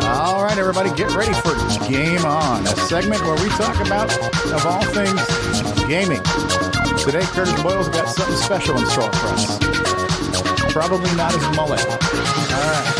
All 0.03 0.45
right, 0.45 0.57
everybody, 0.59 0.91
get 0.95 1.15
ready 1.15 1.33
for 1.35 1.55
Game 1.89 2.25
On, 2.25 2.63
a 2.63 2.77
segment 2.89 3.23
where 3.23 3.43
we 3.43 3.49
talk 3.51 3.85
about, 3.85 4.13
of 4.53 4.67
all 4.67 4.85
things, 4.85 5.21
gaming. 5.87 6.21
Today, 7.05 7.23
Curtis 7.23 7.63
Boyle's 7.63 7.89
got 7.89 8.09
something 8.09 8.37
special 8.37 8.77
in 8.77 8.85
store 8.87 9.11
for 9.13 9.29
us. 9.29 9.59
Probably 10.73 11.15
not 11.17 11.33
his 11.33 11.43
mullet. 11.57 11.85
All 11.87 11.97
right. 11.97 12.95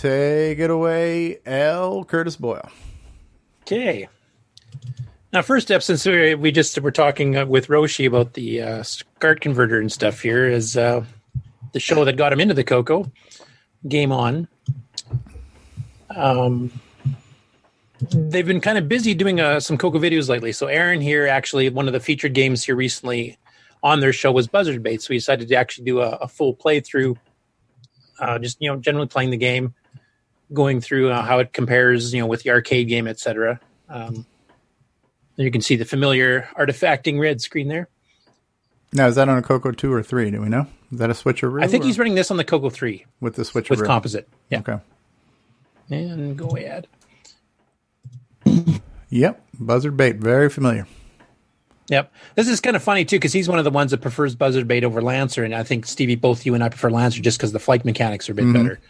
Take 0.00 0.58
it 0.58 0.70
away, 0.70 1.38
L. 1.44 2.04
Curtis 2.04 2.36
Boyle. 2.36 2.70
Okay. 3.62 4.08
Now, 5.32 5.42
first 5.42 5.66
step, 5.66 5.82
since 5.82 6.06
we 6.06 6.34
we 6.34 6.50
just 6.50 6.80
were 6.80 6.90
talking 6.90 7.36
uh, 7.36 7.44
with 7.44 7.66
Roshi 7.66 8.06
about 8.06 8.32
the 8.32 8.62
uh, 8.62 8.82
SCART 8.82 9.42
converter 9.42 9.78
and 9.78 9.92
stuff 9.92 10.20
here, 10.20 10.46
is 10.46 10.76
uh, 10.76 11.04
the 11.72 11.80
show 11.80 12.06
that 12.06 12.16
got 12.16 12.32
him 12.32 12.40
into 12.40 12.54
the 12.54 12.64
Coco, 12.64 13.12
Game 13.86 14.12
On. 14.12 14.48
Um, 16.08 16.72
they've 18.10 18.46
been 18.46 18.60
kind 18.60 18.78
of 18.78 18.88
busy 18.88 19.14
doing 19.14 19.40
uh, 19.40 19.60
some 19.60 19.78
Coco 19.78 19.98
videos 19.98 20.28
lately. 20.28 20.52
So, 20.52 20.66
Aaron 20.66 21.00
here, 21.00 21.26
actually, 21.26 21.68
one 21.70 21.86
of 21.86 21.92
the 21.92 22.00
featured 22.00 22.34
games 22.34 22.64
here 22.64 22.76
recently 22.76 23.38
on 23.82 24.00
their 24.00 24.12
show 24.12 24.32
was 24.32 24.46
Buzzard 24.46 24.82
Bait. 24.82 25.02
So, 25.02 25.08
we 25.10 25.16
decided 25.16 25.48
to 25.48 25.54
actually 25.56 25.84
do 25.84 26.00
a, 26.00 26.10
a 26.10 26.28
full 26.28 26.54
playthrough, 26.54 27.16
uh, 28.20 28.38
just 28.38 28.58
you 28.60 28.70
know, 28.70 28.76
generally 28.76 29.08
playing 29.08 29.30
the 29.30 29.36
game, 29.36 29.74
going 30.52 30.80
through 30.80 31.10
uh, 31.10 31.22
how 31.22 31.38
it 31.38 31.52
compares, 31.52 32.12
you 32.12 32.20
know, 32.20 32.26
with 32.26 32.42
the 32.42 32.50
arcade 32.50 32.88
game, 32.88 33.08
etc. 33.08 33.60
Um, 33.88 34.26
you 35.36 35.50
can 35.50 35.60
see 35.60 35.76
the 35.76 35.84
familiar 35.84 36.48
artifacting 36.58 37.20
red 37.20 37.40
screen 37.40 37.68
there. 37.68 37.88
Now, 38.92 39.08
is 39.08 39.16
that 39.16 39.28
on 39.28 39.36
a 39.36 39.42
Coco 39.42 39.72
2 39.72 39.92
or 39.92 40.02
3? 40.02 40.30
Do 40.30 40.40
we 40.40 40.48
know? 40.48 40.66
Is 40.90 40.98
that 40.98 41.10
a 41.10 41.12
switcheroo? 41.12 41.62
I 41.62 41.66
think 41.66 41.84
or- 41.84 41.86
he's 41.86 41.98
running 41.98 42.14
this 42.14 42.30
on 42.30 42.36
the 42.36 42.44
Coco 42.44 42.70
3 42.70 43.04
with 43.20 43.34
the 43.34 43.42
switcheroo. 43.42 43.70
with 43.70 43.84
composite. 43.84 44.28
Yeah. 44.50 44.60
Okay. 44.60 44.78
And 45.90 46.36
go 46.36 46.48
ahead. 46.56 46.86
Yep. 49.10 49.42
Buzzard 49.58 49.96
bait. 49.96 50.16
Very 50.16 50.48
familiar. 50.50 50.86
Yep. 51.88 52.12
This 52.34 52.48
is 52.48 52.60
kind 52.60 52.74
of 52.74 52.82
funny 52.82 53.04
too 53.04 53.16
because 53.16 53.32
he's 53.32 53.48
one 53.48 53.58
of 53.58 53.64
the 53.64 53.70
ones 53.70 53.92
that 53.92 53.98
prefers 54.02 54.34
buzzard 54.34 54.66
bait 54.66 54.82
over 54.84 55.00
Lancer, 55.00 55.44
and 55.44 55.54
I 55.54 55.62
think 55.62 55.86
Stevie, 55.86 56.16
both 56.16 56.44
you 56.44 56.54
and 56.54 56.64
I 56.64 56.68
prefer 56.68 56.90
Lancer 56.90 57.22
just 57.22 57.38
because 57.38 57.52
the 57.52 57.60
flight 57.60 57.84
mechanics 57.84 58.28
are 58.28 58.32
a 58.32 58.34
bit 58.34 58.46
Mhm. 58.46 58.52
better. 58.54 58.80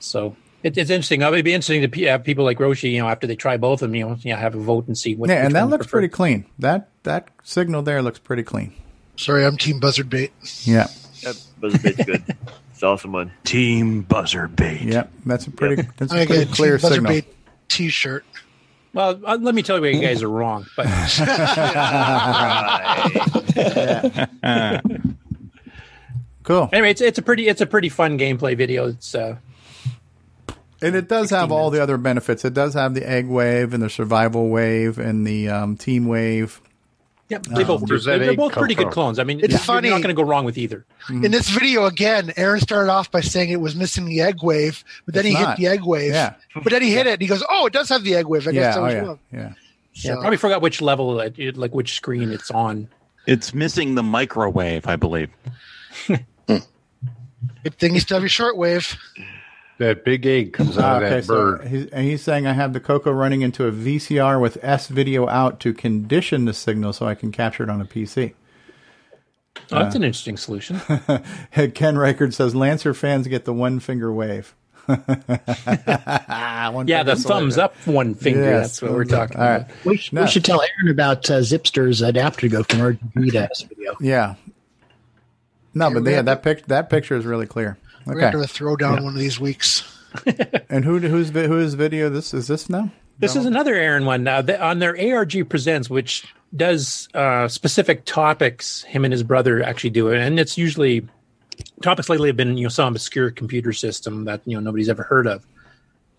So 0.00 0.36
it, 0.62 0.76
it's 0.76 0.90
interesting. 0.90 1.22
It'd 1.22 1.44
be 1.44 1.54
interesting 1.54 1.90
to 1.90 2.04
have 2.08 2.24
people 2.24 2.44
like 2.44 2.58
Roshi, 2.58 2.92
you 2.92 2.98
know, 3.00 3.08
after 3.08 3.26
they 3.26 3.36
try 3.36 3.56
both 3.56 3.80
of 3.80 3.88
them, 3.88 3.94
you 3.94 4.06
know, 4.06 4.16
you 4.20 4.32
know, 4.32 4.38
have 4.38 4.54
a 4.54 4.58
vote 4.60 4.86
and 4.86 4.96
see 4.98 5.14
what. 5.14 5.30
yeah, 5.30 5.46
and 5.46 5.54
that 5.54 5.68
looks 5.70 5.86
prefer. 5.86 5.98
pretty 5.98 6.08
clean. 6.08 6.44
That 6.58 6.90
that 7.04 7.28
signal 7.42 7.82
there 7.82 8.02
looks 8.02 8.18
pretty 8.18 8.42
clean. 8.42 8.74
Sorry, 9.16 9.46
I'm 9.46 9.56
Team 9.56 9.80
Buzzard 9.80 10.10
Bait. 10.10 10.32
Yeah. 10.64 10.88
Yep, 11.22 11.36
Buzzard 11.58 11.82
Bait's 11.82 12.04
good. 12.04 12.22
It's 12.72 12.82
awesome 12.82 13.12
one. 13.12 13.32
Team 13.44 14.02
Buzzard 14.02 14.54
Bait. 14.54 14.82
Yep. 14.82 15.10
That's 15.24 15.46
a 15.46 15.50
pretty 15.50 15.88
that's 15.96 16.12
a 16.12 16.16
I 16.16 16.26
pretty 16.26 16.44
get 16.44 16.54
clear 16.54 16.76
Team 16.76 16.82
Buzzard 16.82 16.94
signal. 16.96 17.12
Bait 17.12 17.24
T-shirt. 17.68 18.24
Well, 18.96 19.20
uh, 19.26 19.36
let 19.38 19.54
me 19.54 19.62
tell 19.62 19.76
you 19.76 19.82
where 19.82 19.90
you 19.90 20.00
guys 20.00 20.22
are 20.22 20.30
wrong. 20.30 20.64
But 20.74 20.86
cool. 26.44 26.70
Anyway, 26.72 26.92
it's 26.92 27.02
it's 27.02 27.18
a 27.18 27.22
pretty 27.22 27.46
it's 27.46 27.60
a 27.60 27.66
pretty 27.66 27.90
fun 27.90 28.18
gameplay 28.18 28.56
video. 28.56 28.88
It's 28.88 29.14
uh, 29.14 29.36
And 30.80 30.96
it 30.96 31.08
does 31.08 31.28
have 31.28 31.52
all 31.52 31.68
the 31.68 31.82
other 31.82 31.98
benefits. 31.98 32.42
It 32.46 32.54
does 32.54 32.72
have 32.72 32.94
the 32.94 33.06
egg 33.06 33.26
wave 33.26 33.74
and 33.74 33.82
the 33.82 33.90
survival 33.90 34.48
wave 34.48 34.98
and 34.98 35.26
the 35.26 35.50
um, 35.50 35.76
team 35.76 36.06
wave. 36.06 36.62
Yep, 37.28 37.42
they 37.46 37.62
Um, 37.62 37.66
both 37.66 37.86
do. 37.86 37.98
They're, 37.98 38.18
they're 38.20 38.36
both 38.36 38.52
pretty 38.52 38.76
good 38.76 38.90
clones. 38.92 39.18
I 39.18 39.24
mean, 39.24 39.40
It's 39.40 39.48
you're 39.50 39.58
funny. 39.58 39.90
not 39.90 39.96
going 40.02 40.14
to 40.14 40.20
go 40.22 40.22
wrong 40.22 40.44
with 40.44 40.56
either. 40.56 40.84
In 41.08 41.32
this 41.32 41.48
video 41.48 41.86
again, 41.86 42.32
Aaron 42.36 42.60
started 42.60 42.90
off 42.90 43.10
by 43.10 43.20
saying 43.20 43.50
it 43.50 43.60
was 43.60 43.74
missing 43.74 44.04
the 44.04 44.20
egg 44.20 44.44
wave, 44.44 44.84
but 45.06 45.14
then 45.14 45.26
It's 45.26 45.34
he 45.36 45.42
not. 45.42 45.58
hit 45.58 45.64
the 45.64 45.66
egg 45.72 45.84
wave. 45.84 46.12
Yeah. 46.12 46.34
But 46.54 46.70
then 46.70 46.82
he 46.82 46.92
hit 46.92 47.06
it 47.08 47.14
and 47.14 47.22
he 47.22 47.26
goes, 47.26 47.42
Oh, 47.50 47.66
it 47.66 47.72
does 47.72 47.88
have 47.88 48.04
the 48.04 48.14
egg 48.14 48.26
wave. 48.26 48.46
I 48.46 48.52
guess 48.52 48.76
Yeah, 48.76 48.80
I 48.80 48.88
oh 48.88 48.92
yeah, 48.92 49.00
wrong. 49.00 49.18
yeah. 49.32 49.52
Yeah, 49.94 50.14
probably 50.16 50.36
forgot 50.36 50.62
which 50.62 50.80
level, 50.80 51.18
it- 51.20 51.38
it- 51.38 51.56
like 51.56 51.74
which 51.74 51.94
screen 51.94 52.30
it's 52.30 52.50
on. 52.52 52.88
It's 53.26 53.52
missing 53.52 53.96
the 53.96 54.02
microwave, 54.04 54.86
I 54.86 54.94
believe. 54.94 55.30
Good 56.06 57.74
thing 57.78 57.94
you 57.94 58.00
still 58.00 58.20
have 58.20 58.22
your 58.22 58.28
shortwave. 58.28 58.96
That 59.78 60.04
big 60.04 60.24
egg 60.24 60.54
comes 60.54 60.78
out 60.78 61.02
of 61.02 61.06
okay, 61.06 61.16
that 61.16 61.24
so 61.26 61.34
bird. 61.34 61.66
he's, 61.68 61.86
and 61.86 62.06
he's 62.06 62.22
saying 62.22 62.46
I 62.46 62.54
have 62.54 62.72
the 62.72 62.80
Coco 62.80 63.10
running 63.10 63.42
into 63.42 63.66
a 63.66 63.72
VCR 63.72 64.40
with 64.40 64.56
S 64.62 64.88
video 64.88 65.28
out 65.28 65.60
to 65.60 65.74
condition 65.74 66.46
the 66.46 66.54
signal 66.54 66.94
so 66.94 67.06
I 67.06 67.14
can 67.14 67.30
capture 67.30 67.62
it 67.62 67.68
on 67.68 67.82
a 67.82 67.84
PC. 67.84 68.32
Oh, 69.72 69.80
that's 69.80 69.94
an 69.94 70.04
interesting 70.04 70.36
solution. 70.38 70.78
Ken 70.88 71.94
Reighard 71.96 72.32
says 72.32 72.54
Lancer 72.54 72.94
fans 72.94 73.26
get 73.26 73.44
the 73.44 73.52
one 73.52 73.80
finger 73.80 74.10
wave. 74.12 74.54
One 74.86 76.86
yeah, 76.86 77.02
the 77.02 77.16
thumbs 77.16 77.58
up 77.58 77.74
one 77.86 78.14
finger. 78.14 78.40
Yes, 78.42 78.78
that's 78.78 78.82
what 78.82 78.92
we're 78.92 79.04
talking 79.04 79.36
All 79.36 79.42
about. 79.42 79.66
We, 79.84 79.96
sh- 79.96 80.12
No. 80.12 80.22
we 80.22 80.28
should 80.28 80.44
tell 80.44 80.62
Aaron 80.62 80.90
about 80.92 81.28
uh, 81.30 81.40
Zippster's 81.40 82.02
adapter 82.02 82.42
to 82.42 82.48
go 82.48 82.62
from 82.62 82.78
RGB 82.80 83.32
to 83.32 83.38
S 83.50 83.62
video. 83.62 83.96
Yeah. 84.00 84.34
No, 85.74 85.92
but 85.92 86.04
yeah, 86.08 86.22
that 86.22 86.42
pic 86.44 86.66
that 86.66 86.88
picture 86.88 87.16
is 87.16 87.26
really 87.26 87.46
clear. 87.46 87.76
We're 88.06 88.30
gonna 88.32 88.46
throw 88.46 88.76
down 88.76 88.98
Yeah. 88.98 89.02
one 89.04 89.14
of 89.14 89.20
these 89.20 89.40
weeks. 89.40 89.82
And 90.70 90.84
who 90.84 90.98
who's 90.98 91.28
vi- 91.30 91.46
whose 91.46 91.74
video 91.74 92.08
this 92.08 92.32
is 92.32 92.46
this 92.46 92.70
now? 92.70 92.90
This 93.18 93.36
is 93.36 93.44
another 93.44 93.74
Aaron 93.74 94.04
one. 94.06 94.24
Now, 94.24 94.40
the, 94.42 94.60
on 94.62 94.78
their 94.78 94.96
ARG 94.98 95.48
Presents, 95.48 95.88
which 95.90 96.24
does 96.54 97.08
uh, 97.14 97.48
specific 97.48 98.04
topics, 98.06 98.82
him 98.84 99.04
and 99.04 99.12
his 99.12 99.22
brother 99.22 99.62
actually 99.62 99.90
do 99.90 100.08
it, 100.08 100.18
and 100.18 100.40
it's 100.40 100.56
usually 100.56 101.06
topics 101.82 102.08
lately 102.08 102.28
have 102.28 102.36
been 102.36 102.56
you 102.56 102.64
know 102.64 102.68
some 102.70 102.94
obscure 102.94 103.30
computer 103.30 103.72
system 103.72 104.24
that 104.24 104.40
you 104.46 104.54
know 104.56 104.60
nobody's 104.60 104.88
ever 104.88 105.02
heard 105.02 105.26
of, 105.26 105.46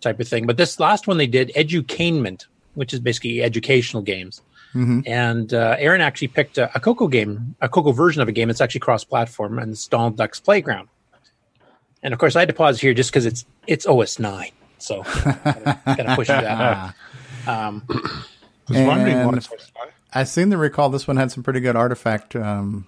type 0.01 0.19
of 0.19 0.27
thing. 0.27 0.45
But 0.45 0.57
this 0.57 0.79
last 0.79 1.07
one 1.07 1.17
they 1.17 1.27
did 1.27 1.51
edutainment, 1.55 2.45
which 2.75 2.93
is 2.93 2.99
basically 2.99 3.41
educational 3.41 4.03
games. 4.03 4.41
Mm-hmm. 4.75 5.01
And 5.07 5.53
uh, 5.53 5.75
Aaron 5.79 6.01
actually 6.01 6.27
picked 6.27 6.57
a, 6.57 6.69
a 6.75 6.79
Coco 6.79 7.07
game, 7.07 7.55
a 7.61 7.69
Coco 7.69 7.91
version 7.91 8.21
of 8.21 8.27
a 8.27 8.31
game 8.31 8.47
that's 8.47 8.61
actually 8.61 8.81
cross-platform, 8.81 9.57
and 9.59 9.71
it's 9.71 9.87
Donald 9.87 10.17
Duck's 10.17 10.39
Playground. 10.39 10.89
And 12.07 12.13
of 12.13 12.21
course, 12.21 12.37
I 12.37 12.39
had 12.39 12.47
to 12.47 12.53
pause 12.53 12.79
here 12.79 12.93
just 12.93 13.11
because 13.11 13.25
it's 13.25 13.43
it's 13.67 13.85
OS 13.85 14.17
nine, 14.17 14.51
so 14.77 15.03
gotta, 15.25 15.81
gotta 15.85 16.15
push 16.15 16.27
that. 16.29 16.95
Um, 17.45 17.83
was 17.87 18.77
wondering 18.77 19.13
And 19.17 19.25
what 19.29 19.45
I 20.13 20.23
seem 20.23 20.51
to 20.51 20.57
recall 20.57 20.89
this 20.89 21.05
one 21.05 21.17
had 21.17 21.31
some 21.33 21.43
pretty 21.43 21.59
good 21.59 21.75
artifact 21.75 22.33
um, 22.35 22.87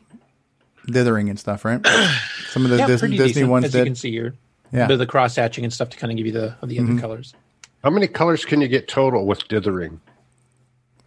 dithering 0.85 1.29
and 1.29 1.37
stuff, 1.37 1.63
right? 1.65 1.85
Some 2.51 2.63
of 2.63 2.71
the 2.71 2.77
yeah, 2.77 2.87
Dis- 2.87 3.01
Disney 3.01 3.17
decent, 3.17 3.49
ones 3.49 3.65
as 3.65 3.71
did. 3.73 3.79
you 3.79 3.85
can 3.85 3.95
see 3.95 4.11
here. 4.11 4.35
Yeah. 4.71 4.89
a 4.89 4.95
the 4.95 5.05
cross 5.05 5.35
hatching 5.35 5.63
and 5.65 5.73
stuff 5.73 5.89
to 5.89 5.97
kind 5.97 6.11
of 6.11 6.17
give 6.17 6.25
you 6.25 6.31
the 6.31 6.55
the 6.63 6.77
Mhm. 6.77 6.91
other 6.91 7.01
colors. 7.01 7.33
How 7.83 7.89
many 7.89 8.07
colors 8.07 8.45
can 8.45 8.61
you 8.61 8.69
get 8.69 8.87
total 8.87 9.25
with 9.25 9.45
dithering? 9.49 9.99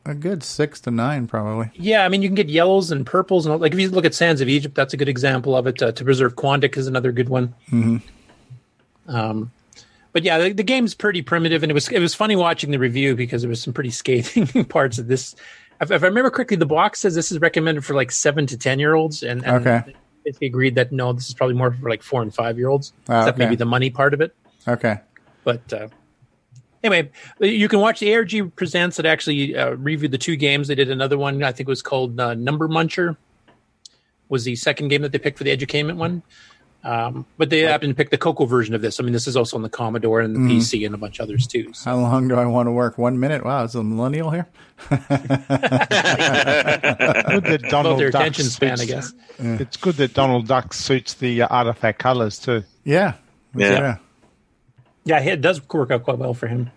A 0.05 0.15
good 0.15 0.43
six 0.43 0.81
to 0.83 0.91
nine, 0.91 1.27
probably. 1.29 1.71
Yeah, 1.75 2.05
I 2.05 2.09
mean 2.09 2.23
you 2.23 2.29
can 2.29 2.35
get 2.35 2.49
yellows 2.49 2.91
and 2.91 3.07
purples 3.07 3.47
and 3.47 3.61
like 3.61 3.73
if 3.73 3.79
you 3.79 3.89
look 3.89 4.05
at 4.05 4.15
Sands 4.15 4.41
of 4.41 4.49
Egypt, 4.49 4.75
that's 4.75 4.93
a 4.93 4.97
good 4.97 5.09
example 5.09 5.57
of 5.57 5.67
it. 5.69 5.81
Uh, 5.81 5.93
to 5.93 6.05
preserve 6.05 6.35
Quandic 6.35 6.77
is 6.77 6.87
another 6.89 7.13
good 7.13 7.29
one. 7.29 7.55
Mm-hmm. 7.71 7.99
Um, 9.15 9.53
but 10.13 10.25
yeah, 10.25 10.39
the, 10.39 10.53
the 10.53 10.63
game's 10.63 10.95
pretty 10.95 11.23
primitive, 11.23 11.63
and 11.63 11.71
it 11.71 11.75
was 11.75 11.89
it 11.89 12.01
was 12.01 12.15
funny 12.15 12.37
watching 12.37 12.71
the 12.71 12.79
review 12.79 13.15
because 13.15 13.43
there 13.43 13.49
was 13.49 13.63
some 13.63 13.73
pretty 13.73 13.91
scathing 13.91 14.65
parts 14.69 14.99
of 14.99 15.07
this. 15.07 15.35
If, 15.81 15.91
if 15.91 16.03
I 16.03 16.07
remember 16.07 16.31
correctly, 16.31 16.57
the 16.57 16.67
box 16.67 17.01
says 17.01 17.15
this 17.15 17.33
is 17.33 17.39
recommended 17.41 17.85
for 17.85 17.95
like 17.95 18.11
seven 18.11 18.47
to 18.49 18.59
ten 18.59 18.79
year 18.79 18.95
olds, 18.95 19.23
and, 19.23 19.45
and 19.45 19.67
Okay. 19.67 19.95
basically 20.25 20.49
agreed 20.49 20.75
that 20.75 20.93
no, 20.93 21.13
this 21.13 21.29
is 21.29 21.35
probably 21.35 21.57
more 21.57 21.73
for 21.73 21.89
like 21.89 22.03
four 22.03 22.23
and 22.23 22.35
five 22.35 22.59
year 22.59 22.69
olds. 22.69 22.93
Ah, 23.09 23.21
except 23.21 23.37
okay. 23.37 23.45
maybe 23.45 23.57
the 23.57 23.65
money 23.65 23.91
part 23.91 24.15
of 24.15 24.21
it. 24.21 24.35
Okay. 24.69 25.01
But 25.45 25.73
uh, 25.73 25.89
anyway, 26.83 27.11
you 27.41 27.69
can 27.69 27.81
watch 27.81 28.01
the 28.01 28.15
ARG 28.15 28.55
Presents 28.57 28.97
that 28.97 29.07
actually 29.07 29.57
uh, 29.57 29.71
reviewed 29.73 30.11
the 30.13 30.19
two 30.19 30.37
games. 30.37 30.69
They 30.69 30.75
did 30.75 30.91
another 30.91 31.19
one, 31.19 31.43
I 31.43 31.53
think 31.53 31.69
it 31.69 31.71
was 31.71 31.83
called 31.83 32.19
uh, 32.21 32.35
Number 32.35 32.69
Muncher, 32.69 33.17
was 34.29 34.45
the 34.45 34.57
second 34.57 34.89
game 34.89 35.03
that 35.03 35.13
they 35.13 35.19
picked 35.19 35.39
for 35.39 35.45
the 35.45 35.57
edutainment 35.57 35.97
one. 35.97 36.23
Um, 36.85 37.27
but 37.39 37.49
they 37.49 37.61
happened 37.61 37.91
to 37.91 37.95
pick 37.95 38.11
the 38.11 38.19
Coco 38.19 38.45
version 38.45 38.75
of 38.75 38.83
this. 38.83 38.99
I 38.99 39.05
mean, 39.05 39.13
this 39.13 39.29
is 39.29 39.37
also 39.37 39.57
on 39.57 39.63
the 39.63 39.69
Commodore 39.69 40.21
and 40.21 40.35
the 40.35 40.41
Mhm. 40.41 40.57
PC 40.57 40.85
and 40.85 40.93
a 40.97 40.99
bunch 40.99 41.21
of 41.21 41.25
others 41.29 41.47
too. 41.47 41.71
How 41.85 41.95
long 41.97 42.27
do 42.27 42.35
I 42.35 42.45
want 42.47 42.67
to 42.67 42.73
work? 42.73 42.99
One 42.99 43.21
minute? 43.21 43.45
Wow, 43.45 43.63
is 43.63 43.77
a 43.77 43.85
millennial 43.85 44.31
here? 44.31 44.49
good 44.91 44.99
that 47.45 47.67
Donald 47.71 48.01
their 48.01 48.11
Duck 48.11 48.21
attention 48.23 48.47
span, 48.47 48.73
I 48.73 48.77
suits- 48.77 48.91
guess. 48.91 49.13
It's 49.39 49.77
good 49.77 49.95
that 49.97 50.15
Donald 50.15 50.49
Duck 50.49 50.75
suits 50.75 51.15
the 51.15 51.43
uh, 51.43 51.49
artifact 51.49 51.99
colors 52.01 52.39
too. 52.39 52.65
Yeah. 52.85 53.15
Yeah. 53.55 53.71
Yeah, 53.71 53.97
it 55.07 55.41
does 55.41 55.61
work 55.69 55.91
out 55.91 56.05
quite 56.05 56.19
well 56.19 56.35
for 56.35 56.47
him. 56.47 56.71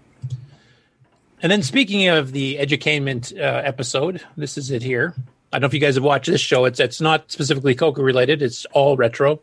And 1.42 1.52
then 1.52 1.62
speaking 1.62 2.08
of 2.08 2.32
the 2.32 2.58
edutainment 2.58 3.38
uh, 3.38 3.62
episode, 3.64 4.22
this 4.36 4.58
is 4.58 4.72
it 4.72 4.82
here. 4.82 5.14
I 5.54 5.60
don't 5.60 5.62
know 5.62 5.68
if 5.68 5.74
you 5.74 5.80
guys 5.80 5.96
have 5.96 6.04
watched 6.04 6.30
this 6.30 6.42
show. 6.42 6.66
It's 6.66 6.80
it's 6.80 7.00
not 7.00 7.32
specifically 7.32 7.76
Coco 7.76 8.02
related. 8.02 8.42
It's 8.42 8.66
all 8.74 8.98
retro. 8.98 9.40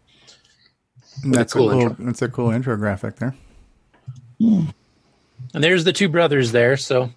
With 1.24 1.34
a 1.34 1.36
That's 1.36 1.54
a 1.54 1.58
cool 1.58 1.70
cool. 1.70 1.80
intro. 1.80 2.04
That's 2.04 2.22
a 2.22 2.28
cool 2.28 2.50
intro 2.50 2.76
graphic 2.76 3.16
there. 3.16 3.36
And 4.40 4.74
there's 5.52 5.84
the 5.84 5.92
two 5.92 6.08
brothers 6.08 6.52
there. 6.52 6.76
So, 6.76 7.10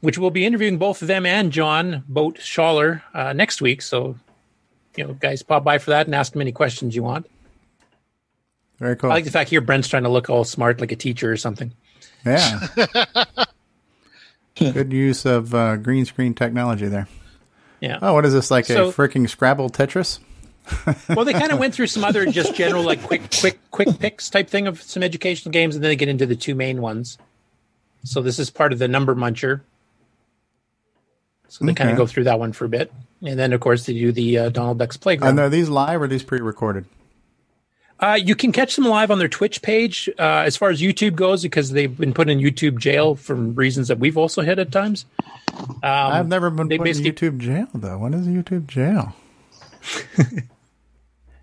which 0.00 0.18
we'll 0.18 0.30
be 0.30 0.44
interviewing 0.44 0.78
both 0.78 1.00
of 1.02 1.08
them 1.08 1.24
and 1.24 1.52
John 1.52 2.04
Boat 2.08 2.38
Schaller 2.38 3.02
uh, 3.14 3.32
next 3.32 3.62
week. 3.62 3.80
So, 3.82 4.16
you 4.96 5.06
know, 5.06 5.14
guys, 5.14 5.42
pop 5.42 5.64
by 5.64 5.78
for 5.78 5.90
that 5.90 6.06
and 6.06 6.14
ask 6.14 6.32
them 6.32 6.42
any 6.42 6.52
questions 6.52 6.94
you 6.94 7.02
want. 7.02 7.26
Very 8.82 8.96
cool. 8.96 9.12
I 9.12 9.14
like 9.14 9.24
the 9.24 9.30
fact 9.30 9.48
here 9.48 9.60
Brent's 9.60 9.86
trying 9.86 10.02
to 10.02 10.08
look 10.08 10.28
all 10.28 10.42
smart 10.42 10.80
like 10.80 10.90
a 10.90 10.96
teacher 10.96 11.30
or 11.30 11.36
something. 11.36 11.72
Yeah. 12.26 12.66
Good 14.56 14.92
use 14.92 15.24
of 15.24 15.54
uh, 15.54 15.76
green 15.76 16.04
screen 16.04 16.34
technology 16.34 16.88
there. 16.88 17.06
Yeah. 17.80 18.00
Oh, 18.02 18.12
what 18.14 18.24
is 18.24 18.32
this? 18.32 18.50
Like 18.50 18.64
So- 18.64 18.88
a 18.88 18.92
freaking 18.92 19.28
Scrabble 19.28 19.70
Tetris? 19.70 20.18
well, 21.14 21.24
they 21.24 21.32
kind 21.32 21.52
of 21.52 21.60
went 21.60 21.74
through 21.74 21.86
some 21.86 22.02
other 22.02 22.26
just 22.26 22.56
general 22.56 22.82
like 22.82 23.00
quick, 23.04 23.22
quick, 23.38 23.60
quick 23.70 24.00
picks 24.00 24.28
type 24.28 24.48
thing 24.50 24.66
of 24.66 24.82
some 24.82 25.04
educational 25.04 25.52
games, 25.52 25.76
and 25.76 25.84
then 25.84 25.88
they 25.88 25.96
get 25.96 26.08
into 26.08 26.26
the 26.26 26.36
two 26.36 26.56
main 26.56 26.80
ones. 26.80 27.18
So 28.02 28.20
this 28.20 28.40
is 28.40 28.50
part 28.50 28.72
of 28.72 28.80
the 28.80 28.88
number 28.88 29.14
muncher. 29.14 29.60
So 31.46 31.64
they 31.64 31.74
kind 31.74 31.90
of 31.90 31.96
go 31.96 32.06
through 32.06 32.24
that 32.24 32.40
one 32.40 32.52
for 32.52 32.64
a 32.64 32.68
bit, 32.68 32.92
and 33.24 33.38
then 33.38 33.52
of 33.52 33.60
course 33.60 33.86
they 33.86 33.92
do 33.92 34.10
the 34.10 34.38
uh, 34.38 34.48
Donald 34.48 34.78
Duck's 34.78 34.96
playground. 34.96 35.30
And 35.30 35.38
are 35.40 35.48
these 35.48 35.68
live 35.68 36.00
or 36.00 36.04
are 36.04 36.08
these 36.08 36.24
pre-recorded? 36.24 36.86
Uh, 38.02 38.14
you 38.14 38.34
can 38.34 38.50
catch 38.50 38.74
them 38.76 38.84
live 38.84 39.10
on 39.12 39.18
their 39.18 39.28
Twitch 39.28 39.62
page 39.62 40.08
uh, 40.18 40.42
as 40.44 40.56
far 40.56 40.70
as 40.70 40.82
YouTube 40.82 41.14
goes 41.14 41.42
because 41.44 41.70
they've 41.70 41.96
been 41.96 42.12
put 42.12 42.28
in 42.28 42.38
YouTube 42.38 42.78
jail 42.78 43.14
for 43.14 43.34
reasons 43.34 43.86
that 43.88 43.98
we've 44.00 44.18
also 44.18 44.42
hit 44.42 44.58
at 44.58 44.72
times. 44.72 45.06
Um, 45.54 45.78
I've 45.82 46.28
never 46.28 46.50
been 46.50 46.68
put 46.68 46.88
in 46.88 46.96
YouTube 46.96 47.38
jail 47.38 47.68
though. 47.72 47.98
What 47.98 48.12
is 48.14 48.26
YouTube 48.26 48.66
jail? 48.66 49.14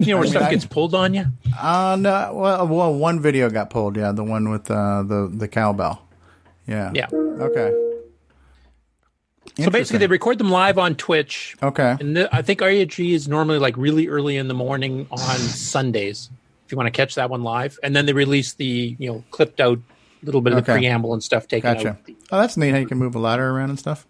You 0.02 0.14
know 0.14 0.15
where 0.15 0.23
I 0.23 0.27
mean, 0.27 0.31
stuff 0.31 0.44
I- 0.44 0.52
gets 0.52 0.65
pulled 0.65 0.95
on 0.95 1.14
you. 1.14 1.26
Uh, 1.60 1.98
no, 1.99 2.31
well, 2.34 2.68
well, 2.68 2.94
one 2.94 3.19
video 3.19 3.49
got 3.49 3.69
pulled. 3.69 3.98
Yeah, 3.98 4.14
the 4.14 4.23
one 4.23 4.49
with 4.49 4.72
uh, 4.72 5.03
the 5.03 5.30
the 5.30 5.49
cowbell. 5.49 6.02
Yeah. 6.68 6.91
Yeah. 6.95 7.07
Okay. 7.11 7.73
So 9.57 9.69
basically, 9.69 9.99
they 9.99 10.07
record 10.07 10.38
them 10.38 10.49
live 10.49 10.77
on 10.77 10.95
Twitch. 10.95 11.57
Okay. 11.61 11.98
And 11.99 12.15
the, 12.15 12.34
I 12.34 12.41
think 12.41 12.61
REG 12.61 12.98
is 12.98 13.27
normally 13.27 13.60
like 13.60 13.76
really 13.76 14.07
early 14.07 14.38
in 14.38 14.48
the 14.48 14.53
morning 14.53 15.06
on 15.11 15.19
Sundays. 15.19 16.30
If 16.70 16.74
you 16.74 16.78
want 16.78 16.86
to 16.86 16.91
catch 16.91 17.16
that 17.16 17.32
one 17.32 17.41
live, 17.41 17.80
and 17.82 17.96
then 17.96 18.06
they 18.06 18.14
release 18.14 18.54
the 18.54 18.96
you 19.00 19.12
know 19.12 19.24
clipped 19.32 19.60
out 19.60 19.80
little 20.22 20.40
bit 20.40 20.54
of 20.54 20.64
the 20.64 20.72
preamble 20.72 21.14
and 21.14 21.24
stuff 21.24 21.48
taken 21.48 21.74
Gotcha. 21.74 21.90
out. 21.90 21.98
Oh, 22.32 22.40
that's 22.40 22.58
neat. 22.58 22.70
How 22.74 22.78
you 22.78 22.86
can 22.86 23.00
move 23.00 23.16
a 23.16 23.20
ladder 23.20 23.50
around 23.50 23.72
and 23.72 23.80
stuff. 23.80 24.06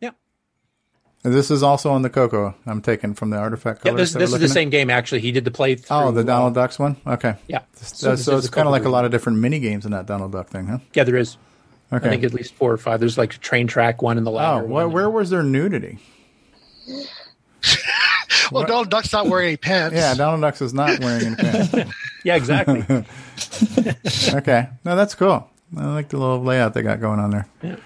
Yeah. 0.00 0.10
And 1.22 1.32
this 1.32 1.52
is 1.52 1.62
also 1.62 1.92
on 1.92 2.02
the 2.02 2.10
Coco. 2.10 2.56
I'm 2.66 2.82
taking 2.82 3.14
from 3.14 3.30
the 3.30 3.36
artifact. 3.36 3.82
Yeah, 3.84 3.92
this, 3.92 4.12
this 4.12 4.32
is 4.32 4.40
the 4.40 4.46
at? 4.46 4.50
same 4.50 4.70
game 4.70 4.90
actually. 4.90 5.20
He 5.20 5.30
did 5.30 5.44
the 5.44 5.52
playthrough. 5.52 5.86
Oh, 5.90 6.10
the 6.10 6.22
uh, 6.22 6.24
Donald 6.24 6.54
Ducks 6.54 6.80
one. 6.80 6.96
Okay. 7.06 7.36
Yeah. 7.46 7.60
So, 7.74 8.10
this 8.10 8.24
so 8.24 8.36
it's 8.36 8.48
kind 8.48 8.66
of 8.66 8.72
like 8.72 8.84
a 8.84 8.88
lot 8.88 9.04
of 9.04 9.12
different 9.12 9.38
mini 9.38 9.60
games 9.60 9.84
in 9.86 9.92
that 9.92 10.06
Donald 10.06 10.32
Duck 10.32 10.48
thing, 10.48 10.66
huh? 10.66 10.78
Yeah, 10.94 11.04
there 11.04 11.16
is. 11.16 11.36
Okay. 11.92 12.08
I 12.08 12.10
think 12.10 12.24
at 12.24 12.34
least 12.34 12.54
four 12.54 12.72
or 12.72 12.76
five. 12.76 12.98
There's 12.98 13.16
like 13.16 13.34
a 13.34 13.38
train 13.38 13.68
track 13.68 14.02
one 14.02 14.18
in 14.18 14.24
the 14.24 14.32
Oh, 14.32 14.34
ladder. 14.34 14.66
where, 14.66 14.88
where 14.88 15.08
was 15.08 15.30
there 15.30 15.44
nudity? 15.44 16.00
Well, 18.52 18.64
Donald 18.64 18.90
Duck's 18.90 19.12
not 19.12 19.26
wearing 19.26 19.48
any 19.48 19.56
pants. 19.56 19.96
Yeah, 19.96 20.14
Donald 20.14 20.40
Ducks 20.40 20.60
is 20.60 20.74
not 20.74 21.00
wearing 21.00 21.26
any 21.26 21.36
pants. 21.36 21.92
yeah, 22.24 22.36
exactly. 22.36 22.82
okay. 24.34 24.68
No, 24.84 24.96
that's 24.96 25.14
cool. 25.14 25.48
I 25.76 25.86
like 25.86 26.08
the 26.08 26.18
little 26.18 26.42
layout 26.42 26.74
they 26.74 26.82
got 26.82 27.00
going 27.00 27.18
on 27.18 27.30
there. 27.30 27.46
Yeah. 27.62 27.76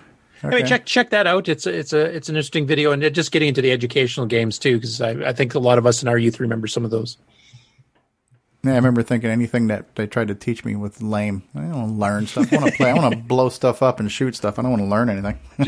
Okay. 0.43 0.57
Anyway, 0.57 0.69
check 0.69 0.87
check 0.87 1.11
that 1.11 1.27
out. 1.27 1.49
It's 1.49 1.67
a, 1.67 1.79
it's 1.79 1.93
a 1.93 2.01
it's 2.01 2.29
an 2.29 2.37
interesting 2.37 2.67
video, 2.67 2.93
and 2.93 3.03
just 3.15 3.31
getting 3.31 3.49
into 3.49 3.61
the 3.61 3.73
educational 3.73 4.27
games 4.27 4.59
too, 4.59 4.77
because 4.77 5.01
I, 5.01 5.11
I 5.29 5.33
think 5.33 5.55
a 5.55 5.59
lot 5.59 5.77
of 5.77 5.87
us 5.87 6.03
in 6.03 6.09
our 6.09 6.17
youth 6.17 6.41
remember 6.41 6.67
some 6.67 6.85
of 6.85 6.91
those. 6.91 7.19
Yeah, 8.63 8.73
I 8.73 8.77
remember 8.77 9.03
thinking 9.03 9.31
anything 9.31 9.69
that 9.69 9.95
they 9.97 10.07
tried 10.07 10.29
to 10.29 10.35
teach 10.35 10.67
me 10.67 10.77
was 10.77 11.01
lame. 11.01 11.43
I 11.55 11.61
don't 11.61 11.73
want 11.73 11.89
to 11.89 11.95
learn 11.95 12.27
stuff. 12.27 12.53
I 12.53 12.57
want 12.59 12.71
to 12.73 12.77
play. 12.77 12.91
I 12.91 12.95
want 12.95 13.15
to 13.15 13.19
blow 13.27 13.49
stuff 13.49 13.83
up 13.83 14.01
and 14.01 14.13
shoot 14.13 14.37
stuff. 14.37 14.59
I 14.59 14.63
don't 14.63 14.71
want 14.73 14.83
to 14.83 14.89
learn 14.89 15.09
anything. 15.09 15.39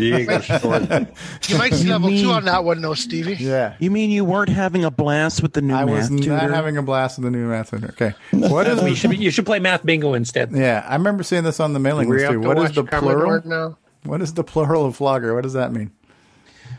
You 1.49 1.59
might 1.59 1.75
see 1.75 1.89
level 1.89 2.11
two 2.11 2.31
on 2.31 2.45
that 2.47 2.65
one, 2.65 2.81
though, 2.83 2.95
Stevie. 2.95 3.35
Yeah. 3.35 3.77
You 3.79 3.91
mean 3.91 4.11
you 4.11 4.25
weren't 4.25 4.49
having 4.51 4.85
a 4.85 4.91
blast 4.91 5.43
with 5.43 5.53
the 5.55 5.63
new 5.63 5.75
I 5.75 5.85
was 5.85 6.11
math 6.11 6.21
tutor? 6.21 6.37
not 6.37 6.51
having 6.51 6.77
a 6.77 6.83
blast 6.83 7.19
with 7.19 7.25
the 7.25 7.31
new 7.31 7.47
math 7.47 7.71
tutor. 7.71 7.89
Okay. 7.91 8.15
What 8.53 8.67
is 8.67 8.83
you 8.83 8.95
should 8.95 9.19
you 9.19 9.31
should 9.31 9.47
play 9.47 9.59
math 9.59 9.85
bingo 9.85 10.15
instead. 10.15 10.53
Yeah, 10.53 10.85
I 10.87 10.95
remember 10.97 11.23
seeing 11.23 11.45
this 11.45 11.61
on 11.61 11.73
the 11.73 11.79
mailing 11.81 12.09
We 12.09 12.17
list 12.19 12.31
too. 12.31 12.41
to 12.43 12.47
What 12.49 12.59
is 12.59 12.73
the 12.73 12.85
plural? 12.85 13.41
now? 13.47 13.79
What 14.05 14.21
is 14.21 14.35
the 14.35 14.45
plural 14.45 14.85
of 14.85 14.97
flogger? 14.97 15.35
What 15.35 15.43
does 15.45 15.53
that 15.55 15.73
mean? 15.73 15.93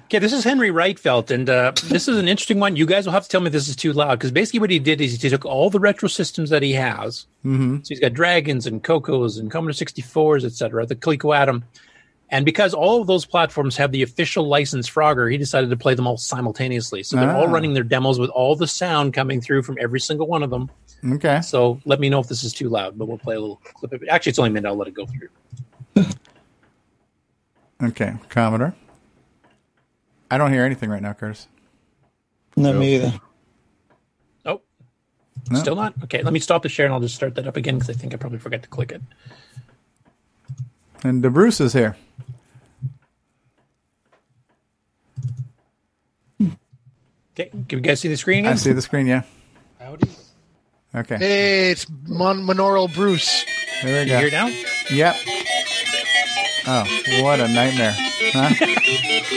Okay, 0.05 0.19
this 0.19 0.33
is 0.33 0.43
Henry 0.43 0.69
Reichfeld, 0.69 1.31
and 1.31 1.49
uh, 1.49 1.71
this 1.85 2.07
is 2.07 2.17
an 2.19 2.27
interesting 2.27 2.59
one. 2.59 2.75
You 2.75 2.85
guys 2.85 3.05
will 3.05 3.13
have 3.13 3.23
to 3.23 3.29
tell 3.29 3.41
me 3.41 3.49
this 3.49 3.67
is 3.67 3.75
too 3.75 3.93
loud 3.93 4.19
because 4.19 4.31
basically 4.31 4.59
what 4.59 4.69
he 4.69 4.77
did 4.77 5.01
is 5.01 5.19
he 5.19 5.29
took 5.29 5.43
all 5.45 5.69
the 5.71 5.79
retro 5.79 6.07
systems 6.07 6.51
that 6.51 6.61
he 6.61 6.73
has. 6.73 7.25
Mm-hmm. 7.43 7.77
So 7.77 7.87
he's 7.89 7.99
got 7.99 8.13
Dragons 8.13 8.67
and 8.67 8.83
Cocos 8.83 9.39
and 9.39 9.49
Commodore 9.49 9.73
64s, 9.73 10.43
etc., 10.45 10.85
the 10.85 10.95
Coleco 10.95 11.35
Adam, 11.35 11.63
And 12.29 12.45
because 12.45 12.73
all 12.75 13.01
of 13.01 13.07
those 13.07 13.25
platforms 13.25 13.75
have 13.77 13.91
the 13.91 14.03
official 14.03 14.47
license 14.47 14.87
Frogger, 14.89 15.31
he 15.31 15.37
decided 15.37 15.69
to 15.71 15.77
play 15.77 15.95
them 15.95 16.05
all 16.05 16.17
simultaneously. 16.17 17.01
So 17.03 17.15
they're 17.15 17.35
all 17.35 17.47
Ah. 17.47 17.51
running 17.51 17.73
their 17.73 17.83
demos 17.83 18.19
with 18.19 18.29
all 18.31 18.55
the 18.55 18.67
sound 18.67 19.13
coming 19.13 19.39
through 19.41 19.63
from 19.63 19.77
every 19.79 19.99
single 19.99 20.27
one 20.27 20.43
of 20.43 20.49
them. 20.51 20.69
Okay. 21.13 21.41
So 21.41 21.79
let 21.85 21.99
me 21.99 22.09
know 22.09 22.19
if 22.19 22.27
this 22.27 22.43
is 22.43 22.53
too 22.53 22.69
loud, 22.69 22.97
but 22.97 23.07
we'll 23.07 23.17
play 23.17 23.35
a 23.35 23.39
little 23.39 23.61
clip 23.75 23.93
of 23.93 24.03
it. 24.03 24.09
Actually, 24.09 24.31
it's 24.31 24.39
only 24.39 24.49
a 24.51 24.53
minute. 24.53 24.67
I'll 24.67 24.75
let 24.75 24.87
it 24.87 24.93
go 24.93 25.05
through. 25.07 26.05
Okay, 27.83 28.13
Commodore. 28.29 28.73
I 30.31 30.37
don't 30.37 30.51
hear 30.51 30.63
anything 30.65 30.89
right 30.89 31.01
now, 31.01 31.13
Curtis. 31.13 31.47
No, 32.55 32.73
me 32.73 32.95
either. 32.95 33.13
Oh, 34.45 34.61
No. 35.51 35.59
still 35.59 35.75
not? 35.75 35.93
Okay, 36.05 36.21
let 36.23 36.33
me 36.33 36.39
stop 36.39 36.63
the 36.63 36.69
share 36.69 36.85
and 36.85 36.93
I'll 36.93 36.99
just 37.01 37.15
start 37.15 37.35
that 37.35 37.47
up 37.47 37.57
again 37.57 37.75
because 37.79 37.89
I 37.89 37.93
think 37.93 38.13
I 38.13 38.17
probably 38.17 38.39
forgot 38.39 38.63
to 38.63 38.69
click 38.69 38.91
it. 38.91 39.01
And 41.03 41.23
DeBruce 41.23 41.59
is 41.61 41.73
here. 41.73 41.95
Okay, 46.41 47.49
can 47.49 47.65
you 47.69 47.79
guys 47.79 47.99
see 47.99 48.07
the 48.09 48.17
screen 48.17 48.39
again? 48.39 48.53
I 48.53 48.55
see 48.55 48.73
the 48.73 48.81
screen, 48.81 49.07
yeah. 49.07 49.23
Howdy. 49.79 50.07
Okay. 50.95 51.17
Hey, 51.17 51.71
it's 51.71 51.87
Mon- 52.07 52.43
Manoral 52.43 52.87
Bruce. 52.87 53.43
There 53.81 54.05
we 54.05 54.11
You 54.11 54.15
go. 54.15 54.19
hear 54.19 54.31
now? 54.31 54.47
Yep. 54.91 55.15
Oh, 56.65 56.85
what 57.21 57.39
a 57.41 57.47
nightmare. 57.47 57.93
Huh? 58.33 58.49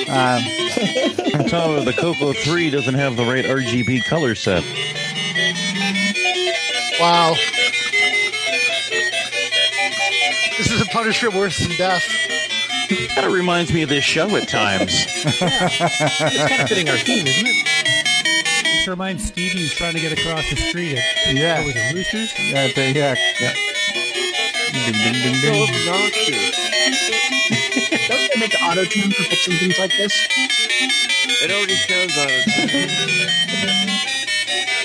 um, 0.09 1.47
Tom, 1.49 1.85
the 1.85 1.93
Coco 1.93 2.33
3 2.33 2.71
doesn't 2.71 2.95
have 2.95 3.17
the 3.17 3.25
right 3.25 3.45
RGB 3.45 4.05
color 4.05 4.35
set. 4.35 4.63
Wow. 7.01 7.35
This 10.57 10.71
is 10.71 10.81
a 10.81 10.87
punishment 10.87 11.35
worse 11.35 11.59
than 11.59 11.77
death. 11.77 12.03
Kind 12.89 13.27
of 13.27 13.33
reminds 13.33 13.73
me 13.73 13.83
of 13.83 13.89
this 13.89 14.05
show 14.05 14.35
at 14.37 14.49
times. 14.49 15.05
yeah. 15.41 15.69
It's 15.81 16.49
kind 16.49 16.63
of 16.63 16.69
fitting 16.69 16.89
our 16.89 16.97
theme, 16.97 17.27
isn't 17.27 17.47
it? 17.47 17.67
This 18.63 18.87
reminds 18.89 19.27
Stevie 19.27 19.59
who's 19.59 19.75
trying 19.75 19.95
to 19.95 20.01
get 20.01 20.13
across 20.17 20.49
the 20.49 20.57
street 20.57 20.97
at 20.97 21.35
Yeah. 21.35 21.59
what 21.59 21.67
was 21.67 21.75
it, 21.77 21.95
Roosters? 21.95 22.33
yeah, 22.39 22.67
yeah, 22.77 23.15
yeah. 23.41 23.55
Ding, 24.73 24.93
ding, 24.93 25.13
ding, 25.43 25.43
ding. 25.43 26.66
Don't 27.77 28.31
they 28.35 28.41
make 28.41 28.55
auto 28.63 28.85
tune 28.85 29.11
for 29.13 29.23
fixing 29.25 29.55
things 29.55 29.79
like 29.79 29.91
this? 29.97 30.27
It 31.43 31.51
already 31.51 31.75
sounds 31.77 32.17
on 32.19 32.27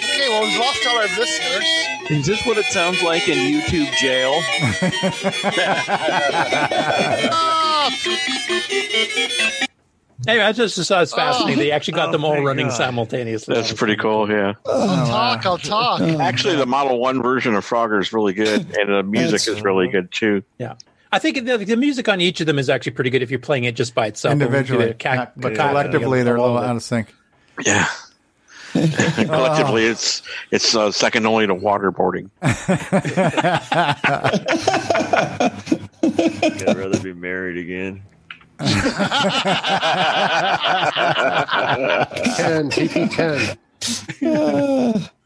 Okay, 0.04 0.30
well, 0.30 0.44
we've 0.44 0.58
lost 0.60 0.86
all 0.88 0.98
our 0.98 1.08
listeners. 1.18 1.66
Is 2.10 2.26
this 2.26 2.46
what 2.46 2.58
it 2.58 2.66
sounds 2.66 3.02
like 3.02 3.28
in 3.30 3.38
YouTube 3.62 3.92
jail? 3.94 4.42
Anyway, 10.28 10.46
I 10.46 10.52
just 10.52 10.76
thought 10.88 11.02
it's 11.02 11.14
fascinating. 11.16 11.58
Oh. 11.60 11.64
They 11.64 11.72
actually 11.72 11.96
got 11.96 12.10
Oh, 12.10 12.12
them 12.12 12.24
all 12.26 12.40
running 12.44 12.68
God. 12.68 12.76
simultaneously. 12.76 13.56
That's 13.56 13.74
pretty 13.74 13.96
cool. 13.96 14.30
Yeah. 14.30 14.54
I'll 14.68 15.08
talk, 15.08 15.46
I'll 15.48 15.58
talk. 15.58 16.02
Oh, 16.02 16.20
actually, 16.20 16.58
the 16.58 16.68
Model 16.68 17.00
One 17.00 17.24
version 17.24 17.56
of 17.56 17.66
Frogger 17.68 18.00
is 18.00 18.14
really 18.14 18.34
good, 18.34 18.68
and 18.78 18.90
the 18.94 19.02
music 19.02 19.48
is 19.52 19.64
really 19.64 19.88
good 19.88 20.12
too. 20.12 20.44
Yeah. 20.60 20.76
I 21.12 21.20
think 21.20 21.46
the, 21.46 21.58
the 21.58 21.76
music 21.76 22.08
on 22.08 22.22
each 22.22 22.40
of 22.40 22.48
them 22.48 22.58
is 22.58 22.70
actually 22.70 22.94
pretty 22.94 23.10
good 23.10 23.22
if 23.22 23.30
you're 23.30 23.40
playing 23.40 23.66
it 23.66 23.76
just 23.76 23.94
by 23.94 24.08
itself. 24.08 24.32
Individually, 24.32 24.94
ca- 24.94 25.16
not- 25.16 25.34
but 25.40 25.56
ca- 25.56 25.70
collectively, 25.70 26.24
they're 26.24 26.36
a 26.38 26.42
little 26.42 26.56
all 26.58 26.64
of 26.64 26.70
out 26.70 26.76
of 26.78 26.84
sync. 26.84 27.14
Yeah. 27.66 27.86
Collectively, 28.72 29.84
it's 29.86 30.22
it's 30.50 30.74
uh, 30.74 30.90
second 30.94 31.26
only 31.26 31.46
to 31.46 31.54
waterboarding. 31.54 32.30
I'd 36.02 36.78
rather 36.78 37.00
be 37.02 37.12
married 37.12 37.58
again. 37.58 38.02
Ten, 42.38 42.70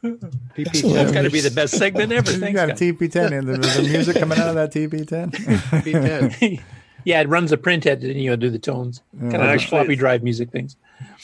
TP10. 0.05 0.93
That's 0.93 1.11
got 1.11 1.21
to 1.23 1.29
be 1.29 1.41
the 1.41 1.51
best 1.51 1.77
segment 1.77 2.11
ever. 2.11 2.31
You 2.31 2.39
Thanks, 2.39 2.55
got 2.55 2.69
a. 2.69 2.73
TP10 2.73 3.37
and 3.37 3.47
the, 3.47 3.57
the 3.57 3.87
music 3.89 4.17
coming 4.17 4.39
out 4.39 4.49
of 4.49 4.55
that 4.55 4.71
TP10. 4.71 5.31
TP10. 5.31 6.61
yeah, 7.05 7.21
it 7.21 7.29
runs 7.29 7.51
a 7.51 7.57
printhead 7.57 8.03
and 8.03 8.21
you 8.21 8.29
know 8.29 8.35
do 8.35 8.49
the 8.49 8.59
tones, 8.59 9.01
kind 9.19 9.35
of 9.35 9.41
like 9.41 9.61
floppy 9.61 9.95
drive 9.95 10.23
music 10.23 10.51
things. 10.51 10.75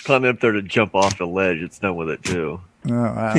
Climbing 0.03 0.29
up 0.29 0.39
there 0.39 0.51
to 0.51 0.61
jump 0.61 0.95
off 0.95 1.17
the 1.17 1.27
ledge. 1.27 1.57
It's 1.57 1.79
done 1.79 1.95
with 1.95 2.09
it 2.09 2.23
too. 2.23 2.61
Oh, 2.89 2.91
wow. 2.91 3.35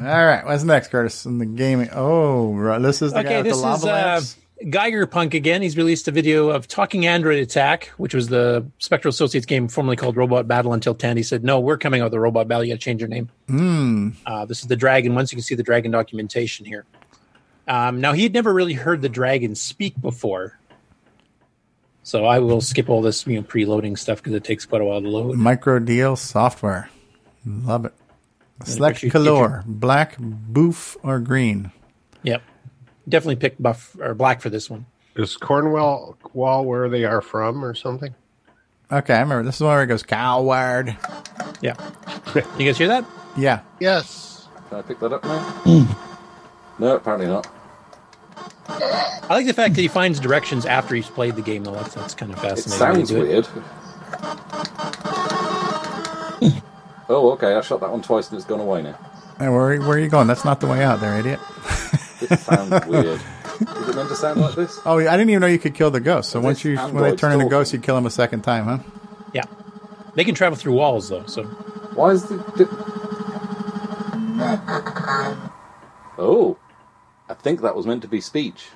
All 0.00 0.06
right, 0.06 0.44
what's 0.46 0.64
next, 0.64 0.88
Curtis? 0.88 1.26
In 1.26 1.38
the 1.38 1.46
gaming. 1.46 1.90
Oh, 1.92 2.54
right, 2.54 2.80
this 2.80 3.02
is 3.02 3.12
the 3.12 3.22
guy 3.22 3.38
with 3.38 3.46
this 3.46 3.56
the 3.56 3.62
lava 3.62 3.76
is 3.76 3.84
uh, 3.84 3.86
lamps. 3.86 4.36
Geiger 4.68 5.06
Punk 5.06 5.34
again. 5.34 5.62
He's 5.62 5.76
released 5.76 6.06
a 6.08 6.10
video 6.10 6.50
of 6.50 6.68
Talking 6.68 7.06
Android 7.06 7.38
Attack, 7.38 7.86
which 7.96 8.14
was 8.14 8.28
the 8.28 8.66
Spectral 8.78 9.10
Associates 9.10 9.46
game 9.46 9.68
formerly 9.68 9.96
called 9.96 10.16
Robot 10.16 10.46
Battle 10.46 10.74
until 10.74 10.94
Tandy 10.94 11.22
said, 11.22 11.42
no, 11.42 11.60
we're 11.60 11.78
coming 11.78 12.02
out 12.02 12.06
with 12.06 12.12
the 12.12 12.20
Robot 12.20 12.46
Battle. 12.46 12.64
You 12.64 12.74
got 12.74 12.80
to 12.80 12.84
change 12.84 13.00
your 13.00 13.08
name. 13.08 13.30
Hmm. 13.48 14.10
Uh, 14.26 14.44
this 14.44 14.60
is 14.60 14.66
the 14.66 14.76
dragon. 14.76 15.14
Once 15.14 15.32
you 15.32 15.36
can 15.36 15.42
see 15.42 15.54
the 15.54 15.62
dragon 15.62 15.90
documentation 15.90 16.66
here. 16.66 16.84
Um, 17.66 18.00
now, 18.00 18.12
he 18.12 18.24
had 18.24 18.34
never 18.34 18.52
really 18.52 18.74
heard 18.74 19.00
the 19.00 19.08
dragon 19.08 19.54
speak 19.54 19.98
before. 20.00 20.58
So 22.02 22.24
I 22.24 22.40
will 22.40 22.60
skip 22.60 22.88
all 22.88 23.02
this 23.02 23.26
you 23.26 23.36
know, 23.36 23.42
preloading 23.42 23.96
stuff 23.96 24.18
because 24.18 24.34
it 24.34 24.44
takes 24.44 24.66
quite 24.66 24.82
a 24.82 24.84
while 24.84 25.00
to 25.00 25.08
load. 25.08 25.36
Microdeal 25.36 26.18
software. 26.18 26.90
Love 27.46 27.86
it. 27.86 27.94
Select 28.64 29.08
color, 29.10 29.62
black, 29.66 30.16
boof, 30.18 30.96
or 31.02 31.18
green. 31.18 31.72
Yep. 32.24 32.42
Definitely 33.10 33.36
pick 33.36 33.56
buff 33.58 33.96
or 34.00 34.14
black 34.14 34.40
for 34.40 34.48
this 34.50 34.70
one. 34.70 34.86
Is 35.16 35.36
Cornwall 35.36 36.16
wall 36.32 36.64
where 36.64 36.88
they 36.88 37.04
are 37.04 37.20
from 37.20 37.64
or 37.64 37.74
something? 37.74 38.14
Okay, 38.92 39.14
I 39.14 39.20
remember. 39.20 39.44
This 39.44 39.56
is 39.56 39.60
one 39.62 39.72
where 39.72 39.82
it 39.82 39.88
goes 39.88 40.02
coward. 40.02 40.96
Yeah. 41.60 41.74
You 42.58 42.66
guys 42.66 42.78
hear 42.78 42.88
that? 42.88 43.04
Yeah. 43.36 43.60
Yes. 43.80 44.48
Can 44.68 44.78
I 44.78 44.82
pick 44.82 45.00
that 45.00 45.12
up 45.12 45.24
now? 45.24 45.40
Hmm. 45.40 46.82
No, 46.82 46.96
apparently 46.96 47.26
not. 47.26 47.46
I 48.68 49.26
like 49.30 49.46
the 49.46 49.52
fact 49.52 49.74
that 49.74 49.80
he 49.80 49.88
finds 49.88 50.18
directions 50.20 50.64
after 50.64 50.94
he's 50.94 51.08
played 51.08 51.36
the 51.36 51.42
game, 51.42 51.64
though. 51.64 51.72
That's, 51.74 51.94
that's 51.94 52.14
kind 52.14 52.32
of 52.32 52.40
fascinating. 52.40 52.72
It 52.72 52.78
fascinating. 52.78 53.06
sounds 53.06 53.12
way 53.12 53.20
it. 53.20 53.28
weird. 53.28 53.46
Hmm. 56.40 56.58
oh, 57.08 57.30
okay. 57.32 57.54
I 57.54 57.60
shot 57.60 57.80
that 57.80 57.90
one 57.90 58.02
twice 58.02 58.28
and 58.30 58.38
it's 58.38 58.46
gone 58.46 58.60
away 58.60 58.82
now. 58.82 58.98
Hey, 59.38 59.48
where, 59.48 59.78
where 59.80 59.90
are 59.90 59.98
you 59.98 60.08
going? 60.08 60.26
That's 60.26 60.44
not 60.44 60.60
the 60.60 60.66
way 60.66 60.82
out 60.82 61.00
there, 61.00 61.18
idiot. 61.18 61.40
It 62.22 62.38
sounds 62.38 62.86
weird. 62.86 63.20
Is 63.60 63.88
it 63.88 63.96
meant 63.96 64.08
to 64.08 64.16
sound 64.16 64.40
like 64.40 64.54
this? 64.54 64.78
Oh, 64.84 64.98
I 64.98 65.16
didn't 65.16 65.30
even 65.30 65.40
know 65.40 65.46
you 65.46 65.58
could 65.58 65.74
kill 65.74 65.90
the 65.90 66.00
ghost. 66.00 66.30
So 66.30 66.38
This 66.38 66.44
once 66.44 66.64
you 66.64 66.76
when 66.76 66.86
they 66.86 66.90
android's 66.92 67.20
turn 67.20 67.32
into 67.32 67.48
ghosts, 67.48 67.72
you 67.72 67.78
kill 67.80 67.94
them 67.94 68.06
a 68.06 68.10
second 68.10 68.42
time, 68.42 68.64
huh? 68.64 68.78
Yeah. 69.34 69.44
They 70.14 70.24
can 70.24 70.34
travel 70.34 70.56
through 70.56 70.72
walls, 70.74 71.08
though. 71.08 71.24
So 71.26 71.44
Why 71.94 72.10
is 72.10 72.24
the. 72.24 72.36
the... 72.36 72.68
Oh. 76.18 76.56
I 77.28 77.34
think 77.34 77.60
that 77.62 77.74
was 77.76 77.86
meant 77.86 78.02
to 78.02 78.08
be 78.08 78.20
speech. 78.20 78.68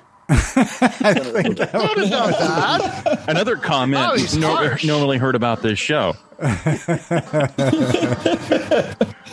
Another 3.27 3.57
comment 3.57 4.01
Oh, 4.11 4.15
he's 4.15 4.35
no- 4.37 4.55
harsh. 4.55 4.83
normally 4.85 5.17
heard 5.19 5.35
about 5.35 5.61
this 5.61 5.77
show. 5.77 6.13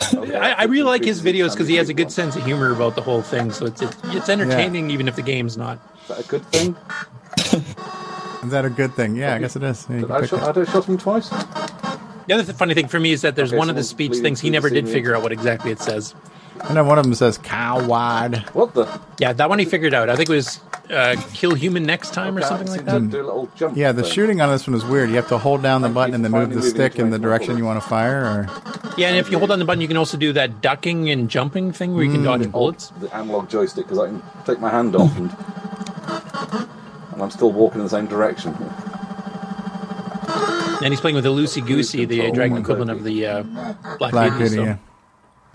I, 0.00 0.54
I 0.58 0.64
really 0.64 0.82
like 0.82 1.04
his 1.04 1.22
videos 1.22 1.52
because 1.52 1.68
he 1.68 1.76
has 1.76 1.88
a 1.88 1.94
good 1.94 2.10
sense 2.12 2.36
of 2.36 2.44
humor 2.44 2.72
about 2.72 2.94
the 2.96 3.02
whole 3.02 3.22
thing. 3.22 3.50
So 3.52 3.66
it's 3.66 3.80
it's, 3.82 3.96
it's 4.04 4.28
entertaining, 4.28 4.90
even 4.90 5.08
if 5.08 5.16
the 5.16 5.22
game's 5.22 5.56
not. 5.56 5.78
Is 6.02 6.08
that 6.08 6.24
a 6.24 6.28
good 6.28 6.44
thing? 6.46 6.76
Is 8.44 8.50
that 8.50 8.64
a 8.66 8.70
good 8.70 8.92
thing? 8.94 9.16
Yeah, 9.16 9.34
I 9.34 9.38
guess 9.38 9.56
it 9.56 9.62
is. 9.62 9.86
Yeah, 9.88 10.00
Did 10.00 10.10
I, 10.10 10.26
shot. 10.26 10.58
I 10.58 10.64
shot 10.64 10.84
him 10.84 10.98
twice? 10.98 11.30
The 11.30 12.34
other 12.34 12.44
th- 12.44 12.56
funny 12.56 12.74
thing 12.74 12.88
for 12.88 13.00
me 13.00 13.12
is 13.12 13.22
that 13.22 13.36
there's 13.36 13.50
Okay, 13.52 13.58
one 13.58 13.70
of 13.70 13.76
the 13.76 13.82
speech 13.82 14.16
things 14.18 14.38
he 14.40 14.50
never 14.50 14.68
did 14.68 14.84
ceiling. 14.84 14.92
figure 14.92 15.16
out 15.16 15.22
what 15.22 15.32
exactly 15.32 15.70
it 15.70 15.80
says. 15.80 16.14
And 16.68 16.76
then 16.76 16.86
one 16.86 16.98
of 16.98 17.04
them 17.04 17.14
says 17.14 17.38
coward. 17.38 18.36
What 18.52 18.74
the? 18.74 19.00
Yeah, 19.18 19.32
that 19.32 19.48
one 19.48 19.58
he 19.58 19.64
figured 19.64 19.94
out. 19.94 20.10
I 20.10 20.16
think 20.16 20.28
it 20.28 20.34
was 20.34 20.60
uh, 20.90 21.16
kill 21.32 21.54
human 21.54 21.84
next 21.84 22.12
time 22.12 22.36
or 22.36 22.40
Okay, 22.40 22.48
something 22.48 22.68
like 22.68 22.84
that. 22.84 22.98
to 22.98 23.06
do 23.06 23.20
a 23.22 23.24
little 23.24 23.48
jump 23.56 23.76
Yeah, 23.76 23.92
the 23.92 24.02
thing. 24.02 24.12
shooting 24.12 24.40
on 24.40 24.50
this 24.50 24.66
one 24.66 24.74
is 24.76 24.84
weird. 24.84 25.08
You 25.10 25.16
have 25.16 25.28
to 25.28 25.38
hold 25.38 25.62
down 25.62 25.82
the 25.82 25.88
button 25.88 26.14
and 26.14 26.24
then 26.24 26.32
move 26.32 26.52
the 26.52 26.62
stick 26.62 26.96
in 26.98 27.10
the 27.10 27.18
direction 27.18 27.56
you 27.56 27.64
want 27.64 27.82
to 27.82 27.88
fire. 27.88 28.24
Or 28.24 28.48
Yeah, 28.98 29.08
and 29.08 29.16
if 29.16 29.30
you 29.30 29.38
hold 29.38 29.50
down 29.50 29.58
the 29.58 29.64
button, 29.64 29.80
you 29.80 29.88
can 29.88 29.96
also 29.96 30.16
do 30.16 30.32
that 30.34 30.60
ducking 30.60 31.08
and 31.10 31.28
jumping 31.30 31.72
thing 31.72 31.94
where 31.94 32.04
you 32.04 32.10
can 32.10 32.20
Hmm. 32.20 32.26
dodge 32.26 32.52
bullets. 32.52 32.92
The 33.00 33.14
analog 33.14 33.48
joystick 33.48 33.86
because 33.86 33.98
I 33.98 34.06
can 34.08 34.22
take 34.44 34.60
my 34.60 34.68
hand 34.70 34.94
off 34.96 35.16
and. 35.16 35.34
And 37.12 37.22
I'm 37.22 37.30
still 37.30 37.52
walking 37.52 37.78
in 37.78 37.84
the 37.84 37.90
same 37.90 38.06
direction. 38.06 38.54
And 40.82 40.92
he's 40.92 41.00
playing 41.00 41.14
with 41.14 41.24
the 41.24 41.30
Loosey 41.30 41.64
Goosey, 41.64 42.04
the 42.04 42.26
uh, 42.26 42.30
dragon 42.30 42.54
my 42.54 42.60
equivalent 42.60 42.90
of 42.90 43.04
the 43.04 43.26
uh, 43.26 43.42
Black, 43.98 44.10
Black 44.10 44.30
Beauty, 44.36 44.38
Beauty. 44.38 44.54
so- 44.56 44.64
Yeah. 44.64 44.76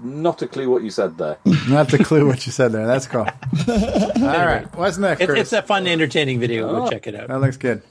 Not 0.02 0.42
a 0.42 0.48
clue 0.48 0.70
what 0.70 0.84
you 0.84 0.90
said 0.90 1.18
there. 1.18 1.38
Not 1.70 1.94
a 1.94 2.04
clue 2.04 2.26
what 2.26 2.46
you 2.46 2.52
said 2.52 2.72
there. 2.72 2.88
That's 2.88 3.08
cool. 3.08 3.22
All 3.68 4.46
right, 4.46 4.68
what's 4.76 4.98
next? 4.98 5.22
It, 5.22 5.28
Curtis? 5.28 5.42
it's 5.42 5.54
a 5.54 5.62
fun, 5.62 5.88
entertaining 5.88 6.40
video. 6.40 6.70
Oh. 6.70 6.84
Go 6.86 6.90
check 6.90 7.08
it 7.08 7.16
out. 7.16 7.28
That 7.28 7.40
looks 7.42 7.58
good. 7.58 7.82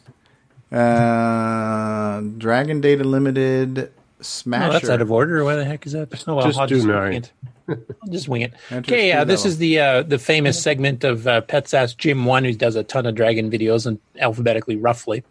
Uh, 0.70 2.20
Dragon 2.38 2.80
Data 2.80 3.04
Limited 3.04 3.92
Oh, 4.20 4.22
Smasher. 4.22 4.72
that's 4.72 4.88
out 4.88 5.00
of 5.00 5.12
order. 5.12 5.44
Why 5.44 5.54
the 5.54 5.64
heck 5.64 5.86
is 5.86 5.92
that? 5.92 6.08
Oh, 6.26 6.34
well, 6.34 6.46
Just 6.46 6.58
I'll 6.58 6.66
do 6.66 6.74
just 6.76 6.86
nine. 6.88 7.12
hint. 7.12 7.32
I'll 7.68 8.08
just 8.10 8.28
wing 8.28 8.42
it. 8.42 8.52
Okay, 8.72 9.12
uh, 9.12 9.22
this 9.24 9.44
is 9.44 9.58
the 9.58 9.78
uh, 9.78 10.02
the 10.02 10.18
famous 10.18 10.60
segment 10.60 11.04
of 11.04 11.26
uh, 11.28 11.42
Pets 11.42 11.72
Ask 11.72 11.98
Jim 11.98 12.24
One, 12.24 12.44
who 12.44 12.52
does 12.54 12.74
a 12.74 12.82
ton 12.82 13.06
of 13.06 13.14
dragon 13.14 13.48
videos 13.50 13.86
and 13.86 14.00
alphabetically, 14.18 14.74
roughly. 14.76 15.22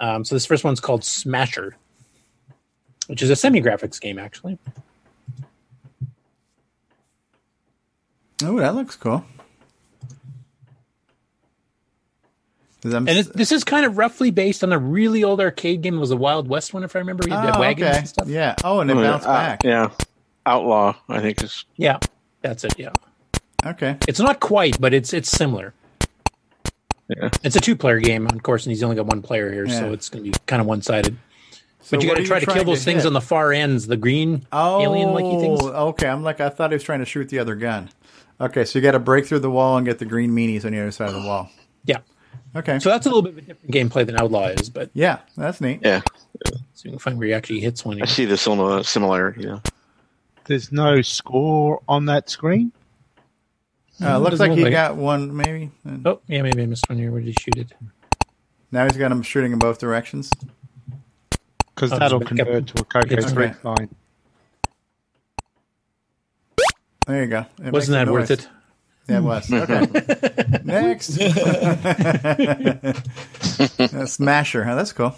Um, 0.00 0.24
so 0.24 0.34
this 0.36 0.46
first 0.46 0.62
one's 0.62 0.78
called 0.78 1.02
Smasher, 1.02 1.74
which 3.08 3.20
is 3.22 3.30
a 3.30 3.36
semi-graphics 3.36 4.00
game, 4.00 4.18
actually. 4.18 4.58
Oh, 8.44 8.58
that 8.58 8.74
looks 8.74 8.96
cool. 8.96 9.24
I'm 12.84 13.08
And 13.08 13.18
it, 13.18 13.32
this 13.32 13.50
is 13.50 13.64
kind 13.64 13.86
of 13.86 13.96
roughly 13.96 14.30
based 14.30 14.62
on 14.62 14.70
a 14.72 14.78
really 14.78 15.24
old 15.24 15.40
arcade 15.40 15.80
game. 15.80 15.94
It 15.96 16.00
was 16.00 16.10
a 16.10 16.16
Wild 16.16 16.48
West 16.48 16.74
one, 16.74 16.84
if 16.84 16.94
I 16.94 16.98
remember. 16.98 17.26
You 17.26 17.34
had 17.34 17.56
Oh, 17.56 17.60
wagons 17.60 17.88
okay. 17.88 17.98
and 17.98 18.08
stuff. 18.08 18.28
Yeah. 18.28 18.54
Oh, 18.62 18.80
and 18.80 18.90
it 18.90 18.96
Oh, 18.96 19.00
yeah. 19.00 19.10
bounced 19.10 19.26
Uh, 19.26 19.32
back. 19.32 19.64
yeah. 19.64 19.88
Outlaw, 20.44 20.94
I 21.08 21.20
think 21.20 21.42
is. 21.42 21.64
Yeah, 21.76 21.98
that's 22.42 22.62
it. 22.64 22.74
Yeah. 22.78 22.92
Okay. 23.64 23.96
It's 24.06 24.20
not 24.20 24.40
quite, 24.40 24.78
but 24.78 24.92
it's 24.92 25.14
it's 25.14 25.30
similar. 25.30 25.72
Yeah. 27.08 27.30
It's 27.42 27.56
a 27.56 27.60
two-player 27.60 28.00
game, 28.00 28.26
of 28.26 28.42
course, 28.42 28.66
and 28.66 28.70
he's 28.70 28.82
only 28.82 28.96
got 28.96 29.06
one 29.06 29.22
player 29.22 29.50
here, 29.50 29.66
so 29.68 29.92
it's 29.92 30.10
going 30.10 30.24
to 30.24 30.30
be 30.30 30.36
kind 30.46 30.60
of 30.60 30.66
one-sided. 30.66 31.16
So 31.80 31.96
but 31.96 32.02
you 32.02 32.08
got 32.10 32.16
to 32.18 32.24
try 32.24 32.38
to 32.40 32.44
trying 32.46 32.56
kill 32.56 32.64
to 32.64 32.70
those 32.70 32.84
things 32.84 33.02
hit? 33.02 33.06
on 33.06 33.12
the 33.14 33.20
far 33.22 33.52
ends, 33.52 33.86
the 33.86 33.96
green 33.98 34.46
Oh, 34.52 34.82
alien-like 34.82 35.24
things. 35.40 35.60
Okay, 35.62 36.08
I'm 36.08 36.22
like 36.22 36.40
I 36.40 36.48
thought 36.50 36.70
he 36.70 36.74
was 36.74 36.82
trying 36.82 37.00
to 37.00 37.04
shoot 37.06 37.28
the 37.30 37.38
other 37.38 37.54
gun. 37.54 37.88
Okay, 38.40 38.64
so 38.64 38.78
you 38.78 38.82
got 38.82 38.92
to 38.92 38.98
break 38.98 39.26
through 39.26 39.38
the 39.40 39.50
wall 39.50 39.76
and 39.76 39.86
get 39.86 39.98
the 39.98 40.04
green 40.04 40.30
meanies 40.32 40.64
on 40.64 40.72
the 40.72 40.80
other 40.80 40.90
side 40.90 41.08
of 41.08 41.14
the 41.14 41.26
wall. 41.26 41.50
Yeah. 41.84 41.98
Okay. 42.56 42.78
So 42.78 42.88
that's 42.88 43.06
a 43.06 43.08
little 43.08 43.22
bit 43.22 43.32
of 43.32 43.38
a 43.38 43.40
different 43.42 43.70
gameplay 43.72 44.06
than 44.06 44.18
Outlaw 44.20 44.46
is, 44.48 44.70
but 44.70 44.90
Yeah, 44.94 45.20
that's 45.36 45.60
neat. 45.60 45.80
Yeah. 45.82 46.02
so 46.74 46.84
you 46.84 46.90
can 46.90 46.98
find 46.98 47.18
where 47.18 47.28
he 47.28 47.34
actually 47.34 47.60
hits 47.60 47.84
one. 47.84 48.00
I 48.02 48.06
see 48.06 48.24
the 48.24 48.36
similar 48.36 48.82
similarity. 48.82 49.42
Yeah. 49.44 49.60
There's 50.46 50.70
no 50.72 51.00
score 51.02 51.80
on 51.88 52.06
that 52.06 52.28
screen. 52.28 52.72
Uh, 54.02 54.18
looks 54.18 54.40
like 54.40 54.50
look 54.50 54.58
he 54.58 54.64
like 54.64 54.72
it. 54.72 54.74
got 54.74 54.96
one, 54.96 55.34
maybe. 55.36 55.70
Oh, 56.04 56.20
yeah, 56.26 56.42
maybe 56.42 56.62
I 56.62 56.66
missed 56.66 56.88
one 56.88 56.98
here. 56.98 57.10
Where 57.12 57.20
did 57.20 57.28
he 57.28 57.32
shoot 57.32 57.56
it? 57.56 57.72
Now 58.72 58.84
he's 58.84 58.96
got 58.96 59.12
him 59.12 59.22
shooting 59.22 59.52
in 59.52 59.58
both 59.60 59.78
directions. 59.78 60.30
Because 61.74 61.92
Oh, 61.92 61.98
that'll 61.98 62.18
just 62.20 62.30
pick 62.32 62.40
up- 62.40 62.46
convert 62.46 62.66
to 62.68 62.82
a 62.82 62.84
Coco 62.84 63.14
Okay. 63.16 63.22
3 63.22 63.50
line. 63.62 63.88
There 67.06 67.22
you 67.22 67.28
go. 67.28 67.46
It 67.62 67.72
Wasn't 67.72 67.92
that 67.92 68.10
worth 68.10 68.30
it? 68.30 68.48
Yeah, 69.08 69.18
it 69.18 69.22
was. 69.22 69.52
Okay. 69.52 69.86
Next. 70.64 71.08
Smasher. 74.10 74.64
Huh? 74.64 74.74
That's 74.74 74.92
cool. 74.92 75.14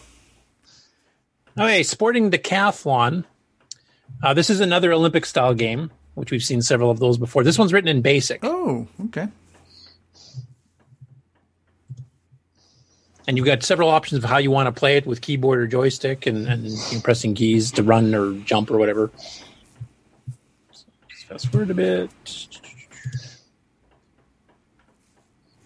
Okay, 1.59 1.83
Sporting 1.85 2.31
Decathlon. 2.31 3.25
Uh, 4.23 4.35
this 4.35 4.51
is 4.51 4.61
another 4.61 4.93
Olympic 4.93 5.25
style 5.25 5.55
game, 5.55 5.91
which 6.15 6.31
we've 6.33 6.43
seen 6.43 6.63
several 6.63 6.91
of 6.91 6.99
those 6.99 7.17
before. 7.17 7.45
This 7.45 7.59
one's 7.59 7.73
written 7.73 7.89
in 7.89 8.03
BASIC. 8.03 8.41
Oh, 8.43 8.87
okay. 9.07 9.29
And 13.29 13.37
you've 13.37 13.47
got 13.47 13.63
several 13.63 13.89
options 13.89 14.23
of 14.23 14.31
how 14.31 14.39
you 14.39 14.51
want 14.51 14.67
to 14.67 14.73
play 14.79 14.97
it 14.97 15.07
with 15.07 15.21
keyboard 15.21 15.59
or 15.59 15.67
joystick 15.67 16.27
and, 16.27 16.47
and 16.47 16.71
pressing 17.03 17.35
keys 17.35 17.73
to 17.73 17.83
run 17.83 18.15
or 18.15 18.35
jump 18.41 18.71
or 18.71 18.79
whatever. 18.79 19.11
So 21.29 21.33
fast 21.35 21.49
forward 21.51 21.71
a 21.71 21.75
bit. 21.75 22.11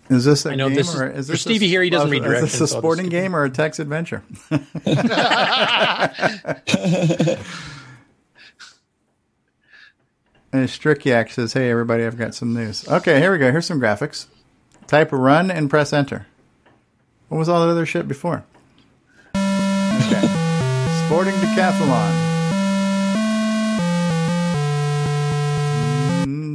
Is 0.09 0.25
this 0.25 0.45
a 0.45 0.51
I 0.51 0.55
know 0.57 0.69
game 0.69 0.77
this 0.77 0.89
is- 0.89 1.01
or 1.01 1.07
is 1.09 1.27
for 1.27 1.33
this 1.33 1.43
Stevie 1.43 1.69
here, 1.69 1.83
he 1.83 1.91
doesn't 1.91 2.09
is 2.09 2.13
read 2.13 2.23
this 2.23 2.29
directions, 2.31 2.55
a 2.63 2.67
so 2.67 2.75
I'll 2.77 2.81
sporting 2.81 3.05
just- 3.07 3.11
game 3.13 3.37
or 3.37 3.45
a 3.45 3.51
text 3.51 3.79
adventure? 3.79 4.23
and 10.53 10.69
Strickyak 10.69 11.31
says, 11.31 11.53
"Hey 11.53 11.71
everybody, 11.71 12.05
I've 12.05 12.19
got 12.19 12.35
some 12.35 12.55
news." 12.55 12.87
Okay, 12.89 13.21
here 13.21 13.33
we 13.33 13.39
go. 13.39 13.51
Here's 13.51 13.67
some 13.67 13.81
graphics. 13.81 14.27
Type 14.87 15.13
run 15.13 15.51
and 15.51 15.71
press 15.71 15.93
enter. 15.93 16.27
What 17.29 17.39
was 17.39 17.49
all 17.49 17.61
that 17.65 17.71
other 17.71 17.87
shit 17.87 18.09
before? 18.09 18.45
Okay. 19.37 20.27
Sporting 21.07 21.35
decathlon. 21.35 22.30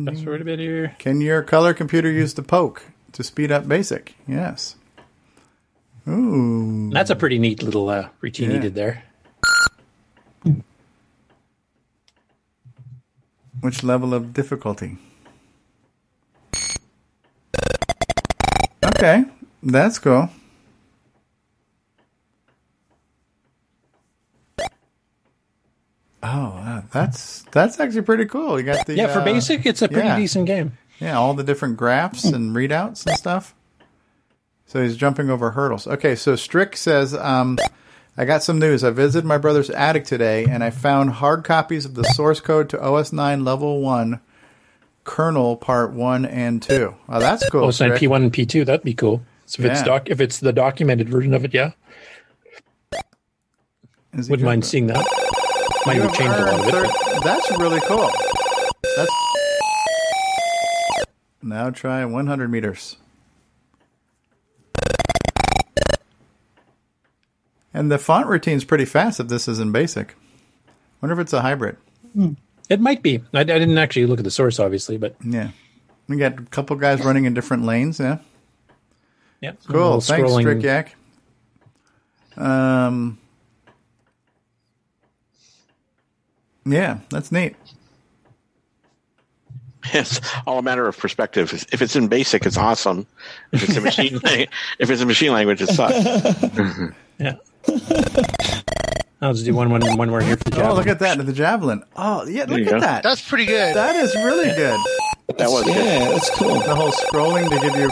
Fast 0.06 0.24
forward 0.24 0.42
a 0.42 0.46
bit 0.46 0.60
here. 0.60 0.96
Can 1.00 1.22
your 1.22 1.42
color 1.42 1.74
computer 1.74 2.12
use 2.12 2.34
the 2.34 2.44
poke 2.44 2.86
to 3.14 3.24
speed 3.24 3.52
up 3.52 3.68
basic? 3.68 4.16
Yes. 4.28 4.76
Ooh. 6.08 6.90
That's 6.92 7.10
a 7.10 7.16
pretty 7.16 7.40
neat 7.40 7.64
little 7.64 7.90
uh, 7.90 8.10
routine 8.22 8.50
he 8.50 8.56
Yeah. 8.58 8.62
did 8.62 8.76
there. 8.76 9.04
Which 13.62 13.84
level 13.84 14.14
of 14.14 14.34
difficulty? 14.34 14.98
Okay, 18.84 19.26
that's 19.64 19.98
cool. 19.98 20.30
Oh, 26.28 26.84
that's 26.92 27.44
that's 27.52 27.80
actually 27.80 28.02
pretty 28.02 28.26
cool. 28.26 28.60
You 28.60 28.66
got 28.66 28.88
the 28.88 28.96
yeah, 28.96 29.14
for 29.14 29.20
uh, 29.20 29.26
basic, 29.26 29.66
it's 29.66 29.84
a 29.84 29.88
pretty 29.88 30.08
yeah. 30.08 30.18
decent 30.18 30.48
game. 30.48 30.76
Yeah, 31.00 31.18
all 31.18 31.36
the 31.36 31.44
different 31.44 31.78
graphs 31.78 32.24
and 32.26 32.56
readouts 32.56 33.06
and 33.06 33.16
stuff. 33.16 33.54
So 34.66 34.82
he's 34.82 34.98
jumping 34.98 35.30
over 35.30 35.52
hurdles. 35.52 35.86
Okay, 35.86 36.16
so 36.16 36.36
Strick 36.36 36.76
says, 36.78 37.14
um, 37.14 37.60
I 38.18 38.26
got 38.26 38.42
some 38.42 38.58
news. 38.58 38.84
I 38.84 38.90
visited 38.90 39.28
my 39.28 39.38
brother's 39.38 39.70
attic 39.70 40.06
today 40.06 40.46
and 40.46 40.64
I 40.64 40.72
found 40.72 41.12
hard 41.12 41.44
copies 41.44 41.86
of 41.86 41.94
the 41.94 42.04
source 42.04 42.40
code 42.40 42.70
to 42.70 42.82
OS 42.82 43.14
9 43.14 43.46
Level 43.46 43.82
1 43.82 44.20
kernel 45.04 45.58
part 45.58 45.92
1 45.92 46.26
and 46.26 46.62
2. 46.62 46.96
Oh, 47.08 47.20
that's 47.20 47.48
cool. 47.50 47.66
Oh, 47.66 47.70
it's 47.70 47.80
not 47.80 47.88
Strick. 47.88 48.00
P 48.00 48.08
one 48.08 48.24
and 48.24 48.34
P 48.34 48.48
two. 48.48 48.66
That'd 48.66 48.84
be 48.84 48.96
cool. 48.96 49.22
So 49.46 49.62
if 49.62 49.70
it's 49.70 49.82
Yeah. 49.82 49.86
doc, 49.86 50.10
if 50.10 50.20
it's 50.20 50.40
the 50.40 50.52
documented 50.52 51.08
version 51.08 51.36
of 51.36 51.46
it, 51.46 51.54
yeah, 51.54 51.72
wouldn't 54.14 54.42
mind 54.42 54.66
seeing 54.66 54.88
that. 54.88 55.06
Might 55.86 56.02
have 56.02 56.14
changed 56.14 56.34
a 56.34 56.46
lot 56.46 56.60
of 56.62 56.68
it. 56.68 56.74
earned 56.74 56.92
but- 56.92 57.14
thir- 57.14 57.20
That's 57.24 57.52
really 57.60 57.80
cool. 57.82 58.10
That's 58.98 59.12
now 61.42 61.70
try 61.70 62.04
100 62.06 62.50
meters. 62.52 62.98
And 67.74 67.92
the 67.92 67.98
font 67.98 68.28
routine's 68.28 68.64
pretty 68.64 68.86
fast 68.86 69.20
if 69.20 69.28
this 69.28 69.48
is 69.48 69.60
in 69.60 69.72
basic. 69.72 70.16
Wonder 71.02 71.14
if 71.14 71.20
it's 71.20 71.34
a 71.34 71.42
hybrid. 71.42 71.78
It 72.70 72.80
might 72.80 73.04
be. 73.04 73.22
I, 73.34 73.42
I 73.42 73.44
didn't 73.44 73.78
actually 73.78 74.06
look 74.06 74.20
at 74.20 74.24
the 74.26 74.32
source, 74.32 74.60
obviously, 74.60 74.98
but 74.98 75.16
Yeah. 75.24 75.50
We 76.08 76.18
got 76.18 76.40
a 76.40 76.44
couple 76.44 76.76
guys 76.78 77.04
running 77.04 77.26
in 77.26 77.34
different 77.34 77.64
lanes, 77.66 78.00
yeah. 78.00 78.20
yeah, 79.42 79.54
Cool. 79.68 80.00
Thanks, 80.02 80.30
scrolling- 80.32 80.62
Strickyak. 80.62 82.42
Um 82.42 83.18
Yeah, 86.66 87.00
that's 87.10 87.32
neat. 87.32 87.56
It's 89.94 90.20
all 90.48 90.58
a 90.58 90.64
matter 90.64 90.88
of 90.88 90.98
perspective. 90.98 91.54
If 91.72 91.82
it's 91.82 91.96
in 91.96 92.08
basic, 92.08 92.46
it's 92.48 92.58
awesome. 92.58 93.06
If 93.52 93.64
it's 93.64 93.78
a 93.78 93.82
machine, 93.90 94.20
lang- 94.24 94.48
if 94.80 94.90
it's 94.90 95.02
a 95.02 95.06
machine 95.06 95.32
language, 95.32 95.62
it 95.62 95.70
sucks. 95.70 95.96
Yeah. 97.18 97.36
I'll 99.22 99.32
just 99.32 99.46
do 99.46 99.56
one, 99.56 99.70
one, 99.70 99.82
one 99.98 100.10
more 100.10 100.20
here 100.22 100.36
for 100.36 100.44
the 100.44 100.52
job. 100.52 100.72
Oh, 100.72 100.76
look 100.76 100.88
at 100.88 101.00
that, 101.00 101.18
the 101.26 101.32
javelin. 101.32 101.82
Oh, 101.96 102.26
yeah, 102.28 102.44
There 102.46 102.58
look 102.58 102.68
you 102.68 102.76
at 102.76 102.80
go. 102.80 102.80
that. 102.82 103.04
That's 103.04 103.22
pretty 103.26 103.46
good. 103.46 103.74
That 103.74 103.96
is 103.96 104.14
really 104.16 104.48
good. 104.54 104.78
That 105.38 105.50
was 105.50 105.64
good. 105.64 105.76
Yeah, 105.78 106.10
that's 106.10 106.30
cool. 106.32 106.56
The 106.56 106.76
whole 106.76 106.92
scrolling 106.92 107.50
to 107.50 107.60
give 107.62 107.78
you 107.78 107.90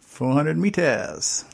400 0.00 0.56
meters. 0.56 1.44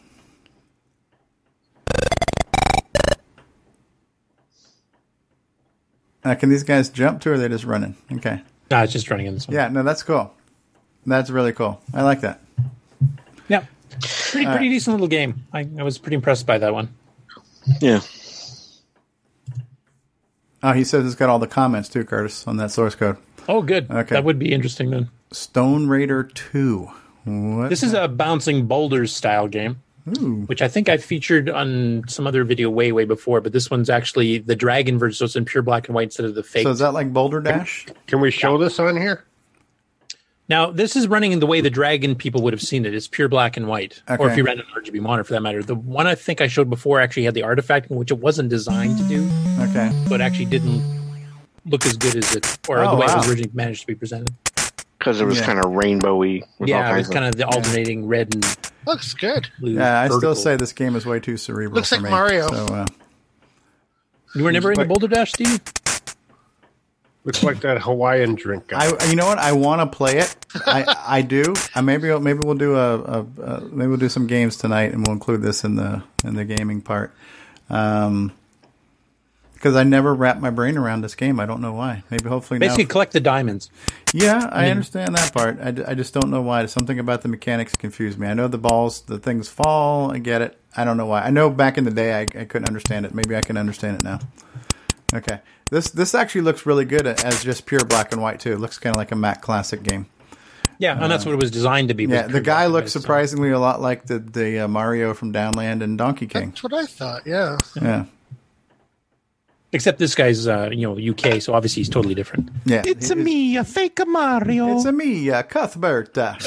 Uh, 6.27 6.35
can 6.35 6.48
these 6.48 6.65
guys 6.65 6.89
jump 6.89 7.20
too, 7.20 7.31
or 7.31 7.35
are 7.35 7.39
they 7.39 7.48
just 7.48 7.62
running? 7.62 7.94
Okay. 8.15 8.43
No, 8.69 8.82
it's 8.82 8.93
just 8.93 9.09
running 9.11 9.27
in 9.27 9.35
this 9.35 9.47
one. 9.47 9.55
Yeah, 9.55 9.69
no, 9.69 9.85
that's 9.85 10.03
cool. 10.03 10.35
That's 11.07 11.31
really 11.31 11.53
cool. 11.53 11.81
I 11.94 12.03
like 12.03 12.23
that. 12.23 12.40
Yeah. 13.47 13.65
Pretty, 14.01 14.44
pretty 14.47 14.69
decent 14.69 14.94
little 14.94 15.07
game. 15.07 15.47
I, 15.53 15.69
I 15.78 15.85
was 15.85 15.98
pretty 15.98 16.16
impressed 16.16 16.44
by 16.44 16.59
that 16.59 16.74
one. 16.74 16.89
Yeah. 17.81 18.01
Oh, 20.65 20.73
he 20.73 20.82
says 20.82 21.07
it's 21.07 21.15
got 21.15 21.28
all 21.28 21.39
the 21.39 21.47
comments 21.47 21.89
too, 21.89 22.05
Curtis, 22.05 22.44
on 22.48 22.57
that 22.57 22.73
source 22.73 22.97
code. 22.97 23.19
Oh, 23.48 23.62
good. 23.62 23.89
Okay. 23.89 24.16
That 24.16 24.24
would 24.24 24.40
be 24.40 24.53
interesting 24.53 24.90
then. 24.90 25.09
Stone 25.31 25.86
Raider 25.86 26.24
2. 26.24 26.90
What? 27.24 27.70
This 27.70 27.85
is 27.85 27.94
a 27.94 28.09
bouncing 28.09 28.66
boulders 28.66 29.15
style 29.15 29.47
game, 29.47 29.81
Ooh. 30.19 30.43
which 30.47 30.62
I 30.62 30.69
think 30.69 30.89
I 30.89 30.97
featured 30.99 31.51
on 31.51 32.05
some 32.07 32.27
other 32.27 32.45
video 32.45 32.70
way, 32.70 32.93
way 32.93 33.05
before. 33.05 33.41
But 33.41 33.53
this 33.53 33.70
one's 33.70 33.91
actually 33.91 34.39
the 34.39 34.55
dragon 34.55 34.99
version, 34.99 35.16
so 35.16 35.24
it's 35.24 35.37
in 35.37 35.45
pure 35.45 35.62
black 35.62 35.89
and 35.89 35.95
white 35.95 36.05
instead 36.05 36.27
of 36.27 36.35
the 36.35 36.43
fake. 36.45 36.62
So 36.62 36.70
is 36.70 36.78
that 36.78 36.93
like 36.95 37.12
Boulder 37.12 37.41
Dash? 37.41 37.87
Can 38.07 38.20
we 38.20 38.31
show 38.31 38.57
this 38.59 38.78
on 38.78 38.97
here? 38.97 39.24
Now, 40.49 40.70
this 40.70 40.95
is 40.95 41.09
running 41.09 41.33
in 41.33 41.41
the 41.41 41.47
way 41.47 41.61
the 41.61 41.70
Dragon 41.70 42.15
people 42.15 42.41
would 42.43 42.53
have 42.53 42.62
seen 42.62 42.87
it. 42.87 42.95
It's 42.95 43.09
pure 43.09 43.27
black 43.28 43.57
and 43.57 43.66
white, 43.66 44.01
or 44.20 44.31
if 44.31 44.37
you 44.37 44.45
ran 44.45 44.61
an 44.61 44.66
RGB 44.77 45.01
monitor 45.01 45.24
for 45.24 45.33
that 45.33 45.41
matter. 45.41 45.61
The 45.61 45.74
one 45.74 46.07
I 46.07 46.15
think 46.15 46.41
I 46.41 46.47
showed 46.47 46.70
before 46.70 47.01
actually 47.01 47.24
had 47.24 47.35
the 47.35 47.43
artifact, 47.43 47.91
which 47.91 48.12
it 48.12 48.19
wasn't 48.20 48.49
designed 48.49 48.97
to 48.99 49.05
do, 49.09 49.28
Okay. 49.59 49.91
but 50.09 50.20
actually 50.20 50.45
didn't 50.45 50.85
look 51.65 51.85
as 51.85 51.97
good 51.97 52.15
as 52.15 52.37
it, 52.37 52.59
or 52.69 52.78
Oh, 52.78 52.91
the 52.93 52.97
way 52.97 53.07
it 53.07 53.16
was 53.16 53.28
originally 53.28 53.51
managed 53.55 53.81
to 53.81 53.87
be 53.89 53.97
presented. 53.97 54.33
Because 54.98 55.20
it 55.20 55.24
was 55.24 55.39
Yeah. 55.39 55.47
kind 55.47 55.59
of 55.59 55.66
rainbowy. 55.73 56.43
with 56.59 56.60
all 56.60 56.68
yeah, 56.68 56.93
it 56.94 56.98
was 56.98 57.09
of- 57.09 57.14
kind 57.14 57.27
of 57.27 57.36
the 57.36 57.47
alternating 57.47 58.06
red 58.06 58.35
and 58.35 58.44
Looks 58.86 59.14
good. 59.14 59.48
blue. 59.59 59.73
Yeah, 59.73 60.01
I 60.02 60.09
still 60.09 60.35
say 60.35 60.56
this 60.56 60.73
game 60.73 60.94
is 60.97 61.05
way 61.06 61.20
too 61.20 61.36
cerebral. 61.36 61.74
Looks 61.77 61.89
for 61.90 61.97
like 61.97 62.05
me. 62.05 62.10
Mario. 62.10 62.48
So, 62.48 62.64
uh, 62.66 62.86
You 64.35 64.44
were 64.44 64.52
never 64.52 64.70
into 64.73 64.85
Boulder 64.85 65.09
Dash, 65.09 65.32
Steve? 65.32 65.60
Looks 67.24 67.43
like 67.43 67.60
that 67.62 67.82
Hawaiian 67.82 68.36
drink. 68.36 68.68
Guy. 68.68 68.86
I, 68.86 69.05
you 69.06 69.16
know 69.16 69.27
what? 69.27 69.39
I 69.39 69.51
want 69.52 69.81
to 69.81 69.97
play 69.97 70.18
it. 70.18 70.36
I, 70.64 70.94
I 71.09 71.23
do. 71.23 71.55
Uh, 71.74 71.82
maybe, 71.82 72.16
maybe 72.20 72.39
we'll 72.39 72.55
do 72.55 72.77
a, 72.77 72.98
a, 73.01 73.27
a, 73.43 73.60
maybe 73.62 73.89
we'll 73.89 73.97
do 73.98 74.09
some 74.09 74.28
games 74.28 74.56
tonight, 74.56 74.93
and 74.93 75.05
we'll 75.05 75.14
include 75.14 75.43
this 75.43 75.64
in 75.64 75.74
the 75.74 76.05
in 76.24 76.35
the 76.36 76.44
gaming 76.44 76.81
part. 76.82 77.12
Um, 77.68 78.32
because 79.67 79.77
I 79.77 79.83
never 79.83 80.15
wrap 80.15 80.39
my 80.41 80.51
brain 80.51 80.77
around 80.77 81.01
this 81.01 81.17
game. 81.17 81.41
I 81.41 81.47
don't 81.47 81.61
know 81.61 81.73
why. 81.73 82.05
Maybe 82.09 82.29
hopefully 82.29 82.61
Basically, 82.61 82.85
now. 82.85 82.91
collect 82.91 83.13
the 83.13 83.21
diamonds. 83.21 83.69
Yeah, 84.15 84.49
I 84.53 84.63
mean- 84.63 84.71
understand 84.71 85.17
that 85.17 85.33
part. 85.35 85.59
I, 85.61 85.71
d- 85.73 85.83
I 85.85 85.95
just 85.95 86.15
don't 86.15 86.31
know 86.31 86.41
why. 86.41 86.65
Something 86.67 86.99
about 87.01 87.23
the 87.23 87.29
mechanics 87.29 87.75
confused 87.75 88.17
me. 88.19 88.29
I 88.29 88.35
know 88.35 88.47
the 88.47 88.59
balls, 88.59 89.01
the 89.03 89.19
things 89.19 89.49
fall. 89.49 90.13
I 90.13 90.19
get 90.19 90.41
it. 90.41 90.57
I 90.77 90.85
don't 90.85 90.97
know 90.97 91.07
why. 91.07 91.23
I 91.23 91.31
know 91.31 91.51
back 91.51 91.79
in 91.79 91.85
the 91.85 91.91
day 91.91 92.15
I, 92.15 92.21
I 92.23 92.45
couldn't 92.45 92.69
understand 92.69 93.07
it. 93.07 93.15
Maybe 93.15 93.35
I 93.35 93.41
can 93.41 93.57
understand 93.57 93.97
it 93.97 94.05
now. 94.05 94.21
Okay, 95.15 95.41
this 95.71 95.91
this 95.91 96.15
actually 96.15 96.43
looks 96.43 96.67
really 96.67 96.85
good 96.85 97.07
as 97.07 97.43
just 97.43 97.67
pure 97.67 97.85
black 97.85 98.13
and 98.13 98.21
white 98.23 98.41
too. 98.41 98.53
It 98.53 98.61
looks 98.61 98.79
kind 98.79 98.95
of 98.95 98.99
like 98.99 99.13
a 99.13 99.17
Mac 99.17 99.41
Classic 99.43 99.83
game. 99.83 100.07
Yeah, 100.79 101.01
and 101.03 101.11
that's 101.11 101.25
what 101.25 101.33
it 101.33 101.41
was 101.41 101.51
designed 101.51 101.89
to 101.89 101.95
be. 101.95 102.05
Yeah, 102.05 102.27
the 102.27 102.41
guy 102.41 102.67
looks 102.67 102.87
white, 102.87 102.91
so- 102.91 103.01
surprisingly 103.01 103.51
a 103.51 103.59
lot 103.59 103.81
like 103.81 104.07
the 104.07 104.19
the 104.19 104.61
uh, 104.61 104.69
Mario 104.69 105.15
from 105.15 105.33
Downland 105.33 105.83
and 105.83 105.97
Donkey 105.97 106.27
King. 106.27 106.51
That's 106.51 106.63
what 106.63 106.75
I 106.75 106.85
thought. 106.87 107.23
Yeah. 107.27 107.57
Yeah, 107.81 108.05
Except 109.73 109.99
this 109.99 110.15
guy's, 110.15 110.47
uh, 110.47 110.71
you 110.73 110.87
know, 110.87 110.97
UK, 111.11 111.43
so 111.43 111.53
obviously 111.53 111.81
he's 111.81 111.89
totally 111.89 112.15
different. 112.15 112.49
yeah. 112.65 112.83
It's 112.87 113.11
a 113.11 113.17
me, 113.17 113.57
a 113.57 113.65
fake 113.65 114.01
Mario. 114.07 114.77
It's 114.77 114.85
a 114.85 114.93
me, 114.93 115.29
a 115.29 115.43
Cuthbert. 115.43 116.17
uh. 116.17 116.37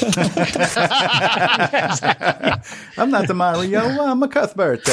I'm 2.96 3.10
not 3.10 3.28
the 3.28 3.34
Mario. 3.34 3.80
I'm 3.80 4.22
a 4.22 4.28
Cuthbert. 4.28 4.88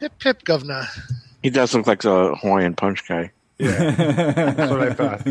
Hip 0.00 0.12
hip 0.22 0.44
governor. 0.44 0.86
He 1.42 1.50
does 1.50 1.74
look 1.74 1.86
like 1.86 2.02
the 2.02 2.34
Hawaiian 2.40 2.74
punch 2.74 3.06
guy. 3.06 3.30
Yeah, 3.58 3.90
that's 3.90 4.70
what 4.70 4.82
I 4.82 4.92
thought. 4.92 5.28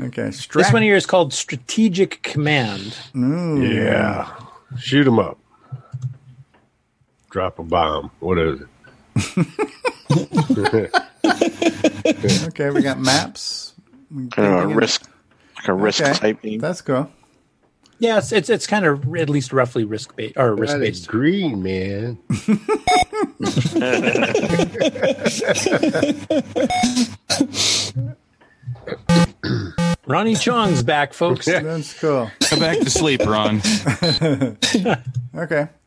okay, 0.00 0.30
This 0.30 0.72
one 0.72 0.82
here 0.82 0.96
is 0.96 1.06
called 1.06 1.32
Strategic 1.34 2.22
Command. 2.22 2.96
Ooh. 3.16 3.62
Yeah. 3.62 4.30
Shoot 4.78 5.06
him 5.06 5.18
up. 5.18 5.38
Drop 7.36 7.58
a 7.58 7.62
bomb. 7.62 8.10
What 8.20 8.38
is 8.38 8.62
it? 9.14 10.90
Okay, 12.46 12.70
we 12.70 12.80
got 12.80 12.98
maps. 12.98 13.74
Kind 14.30 14.54
of 14.54 14.70
a 14.70 14.74
risk, 14.74 15.06
like 15.56 15.68
a 15.68 15.74
risk 15.74 16.00
Okay, 16.00 16.14
type 16.14 16.40
game. 16.40 16.60
That's 16.60 16.80
cool. 16.80 17.10
Yeah, 17.98 18.16
it's 18.16 18.32
it's, 18.32 18.48
it's 18.48 18.66
kind 18.66 18.86
of 18.86 19.14
at 19.14 19.28
least 19.28 19.52
roughly 19.52 19.84
risk 19.84 20.16
based 20.16 20.38
or 20.38 20.54
risk 20.54 20.78
based. 20.78 21.08
green, 21.08 21.62
man. 21.62 22.16
Ronnie 30.06 30.36
Chong's 30.36 30.82
back, 30.82 31.12
folks. 31.12 31.46
That's 31.46 31.98
cool. 31.98 32.30
Go 32.50 32.60
back 32.60 32.78
to 32.78 32.90
sleep, 32.90 33.24
Ron. 33.26 33.60
Okay. 35.36 35.68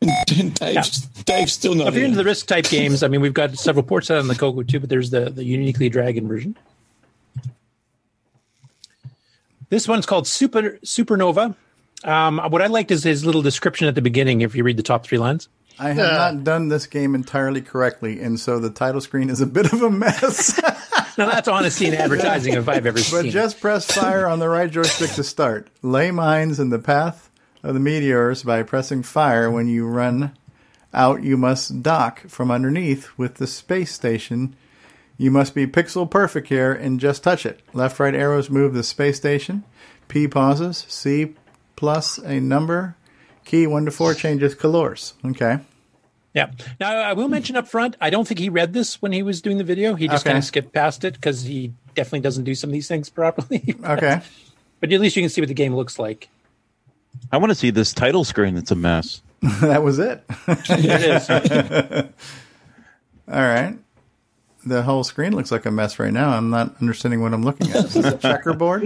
Dave's, 0.54 1.00
Dave's 1.24 1.52
still 1.52 1.74
not 1.74 1.88
If 1.88 1.94
you're 1.94 2.04
into 2.04 2.16
the 2.16 2.24
risk 2.24 2.46
type 2.46 2.66
games, 2.66 3.02
I 3.02 3.08
mean, 3.08 3.20
we've 3.20 3.34
got 3.34 3.58
several 3.58 3.82
ports 3.82 4.10
out 4.10 4.18
on 4.18 4.28
the 4.28 4.34
Coco 4.34 4.62
too, 4.62 4.78
but 4.78 4.88
there's 4.88 5.10
the 5.10 5.28
the 5.30 5.44
uniquely 5.44 5.88
dragon 5.88 6.28
version. 6.28 6.56
This 9.68 9.88
one's 9.88 10.06
called 10.06 10.26
Super 10.26 10.78
Supernova. 10.84 11.54
Um, 12.04 12.38
what 12.48 12.62
I 12.62 12.66
liked 12.66 12.90
is 12.90 13.02
his 13.02 13.24
little 13.24 13.42
description 13.42 13.88
at 13.88 13.94
the 13.94 14.02
beginning. 14.02 14.40
If 14.40 14.54
you 14.54 14.64
read 14.64 14.76
the 14.76 14.82
top 14.82 15.04
three 15.04 15.18
lines, 15.18 15.48
I 15.78 15.88
have 15.88 16.12
not 16.36 16.44
done 16.44 16.68
this 16.68 16.86
game 16.86 17.14
entirely 17.14 17.60
correctly, 17.60 18.20
and 18.20 18.38
so 18.38 18.58
the 18.58 18.70
title 18.70 19.00
screen 19.00 19.30
is 19.30 19.40
a 19.40 19.46
bit 19.46 19.72
of 19.72 19.82
a 19.82 19.90
mess. 19.90 20.60
now 21.20 21.30
that's 21.30 21.48
honesty 21.48 21.86
in 21.86 21.94
advertising 22.06 22.54
if 22.54 22.68
I've 22.68 22.86
ever 22.86 22.98
but 22.98 23.04
seen. 23.04 23.26
it. 23.26 23.30
just 23.30 23.60
press 23.60 23.84
fire 23.84 24.26
on 24.26 24.38
the 24.38 24.48
right 24.48 24.70
joystick 24.70 25.10
to 25.12 25.22
start. 25.24 25.68
Lay 25.82 26.10
mines 26.10 26.58
in 26.58 26.70
the 26.70 26.78
path 26.78 27.30
of 27.62 27.74
the 27.74 27.80
meteors 27.80 28.42
by 28.42 28.62
pressing 28.62 29.02
fire. 29.02 29.50
When 29.50 29.68
you 29.68 29.86
run 29.86 30.32
out, 30.94 31.22
you 31.22 31.36
must 31.36 31.82
dock 31.82 32.20
from 32.28 32.50
underneath 32.50 33.16
with 33.18 33.34
the 33.34 33.46
space 33.46 33.92
station. 33.92 34.56
You 35.18 35.30
must 35.30 35.54
be 35.54 35.66
pixel 35.66 36.10
perfect 36.10 36.48
here 36.48 36.72
and 36.72 36.98
just 36.98 37.22
touch 37.22 37.44
it. 37.44 37.60
Left 37.74 38.00
right 38.00 38.14
arrows 38.14 38.48
move 38.48 38.72
the 38.72 38.82
space 38.82 39.18
station. 39.18 39.64
P 40.08 40.26
pauses. 40.26 40.86
C 40.88 41.34
plus 41.76 42.16
a 42.18 42.40
number. 42.40 42.96
Key 43.44 43.66
1 43.66 43.84
to 43.84 43.90
4 43.90 44.14
changes 44.14 44.54
colors. 44.54 45.14
Okay. 45.24 45.58
Yeah. 46.34 46.50
Now 46.78 46.92
I 46.96 47.12
will 47.12 47.28
mention 47.28 47.56
up 47.56 47.66
front, 47.66 47.96
I 48.00 48.10
don't 48.10 48.26
think 48.26 48.38
he 48.38 48.48
read 48.48 48.72
this 48.72 49.02
when 49.02 49.12
he 49.12 49.22
was 49.22 49.40
doing 49.42 49.58
the 49.58 49.64
video. 49.64 49.94
He 49.94 50.06
just 50.06 50.22
Okay. 50.24 50.30
kind 50.30 50.38
of 50.38 50.44
skipped 50.44 50.72
past 50.72 51.04
it 51.04 51.14
because 51.14 51.42
he 51.42 51.72
definitely 51.94 52.20
doesn't 52.20 52.44
do 52.44 52.54
some 52.54 52.70
of 52.70 52.72
these 52.72 52.88
things 52.88 53.08
properly. 53.10 53.74
Okay. 53.84 54.20
but 54.78 54.92
at 54.92 55.00
least 55.00 55.16
you 55.16 55.22
can 55.22 55.30
see 55.30 55.40
what 55.40 55.48
the 55.48 55.54
game 55.54 55.74
looks 55.74 55.98
like. 55.98 56.28
I 57.32 57.38
want 57.38 57.50
to 57.50 57.54
see 57.56 57.70
this 57.70 57.92
title 57.92 58.22
screen. 58.24 58.54
That's 58.54 58.70
a 58.70 58.76
mess. 58.76 59.22
that 59.60 59.82
was 59.82 59.98
it. 59.98 60.22
it 60.46 61.02
is. 61.02 61.28
All 63.28 63.40
right. 63.42 63.76
The 64.64 64.82
whole 64.82 65.02
screen 65.04 65.34
looks 65.34 65.50
like 65.50 65.64
a 65.66 65.70
mess 65.70 65.98
right 65.98 66.12
now. 66.12 66.30
I'm 66.30 66.50
not 66.50 66.76
understanding 66.80 67.22
what 67.22 67.32
I'm 67.32 67.42
looking 67.42 67.70
at. 67.70 67.86
Is 67.86 67.94
this 67.94 68.04
a 68.06 68.18
checkerboard? 68.18 68.82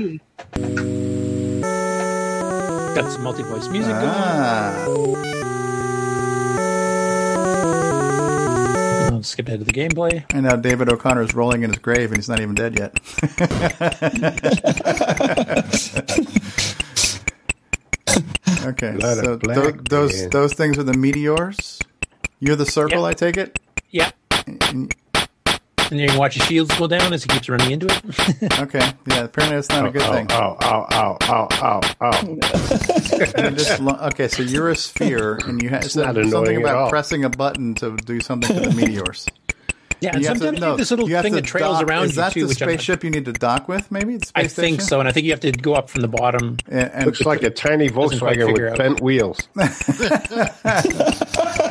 Got 2.94 3.10
some 3.10 3.22
multi-voice 3.24 3.68
music 3.68 3.92
ah. 3.94 4.84
going. 4.86 5.33
I'll 9.24 9.28
skip 9.28 9.48
ahead 9.48 9.60
to 9.60 9.64
the 9.64 9.72
gameplay. 9.72 10.22
And 10.34 10.44
now 10.44 10.56
David 10.56 10.92
O'Connor 10.92 11.22
is 11.22 11.34
rolling 11.34 11.62
in 11.62 11.70
his 11.70 11.78
grave 11.78 12.10
and 12.10 12.16
he's 12.18 12.28
not 12.28 12.40
even 12.40 12.54
dead 12.54 12.78
yet. 12.78 12.94
okay. 18.64 18.92
Lot 18.96 19.16
So 19.24 19.36
black, 19.38 19.56
tho- 19.56 19.72
those 19.88 20.20
man. 20.22 20.30
those 20.30 20.54
things 20.54 20.78
are 20.78 20.82
the 20.82 20.94
meteors. 20.94 21.80
You're 22.40 22.56
the 22.56 22.66
circle, 22.66 23.04
I 23.04 23.14
take 23.14 23.36
it? 23.36 23.58
Yeah. 23.90 24.10
And- 24.46 24.94
And 25.90 26.00
you 26.00 26.08
can 26.08 26.18
watch 26.18 26.34
his 26.34 26.44
shields 26.44 26.76
go 26.78 26.86
down 26.86 27.12
as 27.12 27.24
he 27.24 27.28
keeps 27.28 27.48
running 27.48 27.70
into 27.70 27.86
it. 27.86 28.52
Okay. 28.64 28.78
Yeah, 29.06 29.24
apparently 29.24 29.56
that's 29.56 29.68
not 29.68 29.86
a 29.86 29.90
good 29.90 30.02
ow, 30.02 30.12
thing. 30.12 30.26
Ow, 30.30 30.56
ow, 30.62 30.86
ow, 30.90 31.18
ow, 31.22 31.48
ow, 31.60 31.80
ow. 32.00 33.50
Just 33.50 33.80
okay, 33.80 34.28
so 34.28 34.42
you're 34.42 34.70
a 34.70 34.76
sphere, 34.76 35.38
and 35.46 35.62
you 35.62 35.68
have 35.68 35.84
It's 35.84 35.94
something 35.94 36.56
about 36.56 36.90
pressing 36.90 37.24
a 37.24 37.30
button 37.30 37.74
to 37.76 37.96
do 37.96 38.20
something 38.20 38.54
to 38.54 38.68
the 38.68 38.74
meteors. 38.74 39.26
Yeah, 40.04 40.10
and 40.14 40.20
You 40.22 40.28
have 40.28 40.36
to- 40.38 40.44
sometimes 40.44 40.58
you 40.60 40.64
have 40.66 40.76
this 40.78 40.90
little 40.90 41.08
you 41.08 41.14
have 41.16 41.24
thing 41.24 41.34
that 41.34 41.44
trails 41.44 41.78
dock- 41.80 41.88
around 41.88 42.04
Is 42.04 42.14
that 42.16 42.34
you 42.36 42.42
too, 42.42 42.46
the 42.46 42.48
which 42.50 42.62
I'm 42.62 42.68
spaceship 42.68 43.02
you 43.04 43.10
need 43.10 43.24
to 43.24 43.32
dock 43.32 43.68
with? 43.68 43.90
Maybe 43.90 44.16
the 44.16 44.26
space 44.26 44.44
I 44.44 44.46
think 44.48 44.80
station? 44.80 44.88
so, 44.88 45.00
and 45.00 45.08
I 45.08 45.12
think 45.12 45.24
you 45.24 45.32
have 45.32 45.40
to 45.40 45.52
go 45.52 45.74
up 45.74 45.90
from 45.90 46.02
the 46.02 46.08
bottom. 46.08 46.56
And, 46.68 46.90
and 46.92 47.06
Looks 47.06 47.22
like 47.22 47.42
a 47.42 47.50
tiny 47.50 47.88
Doesn't 47.88 48.18
Volkswagen 48.20 48.52
with 48.52 48.62
out. 48.72 48.78
bent 48.78 49.00
wheels. 49.00 49.40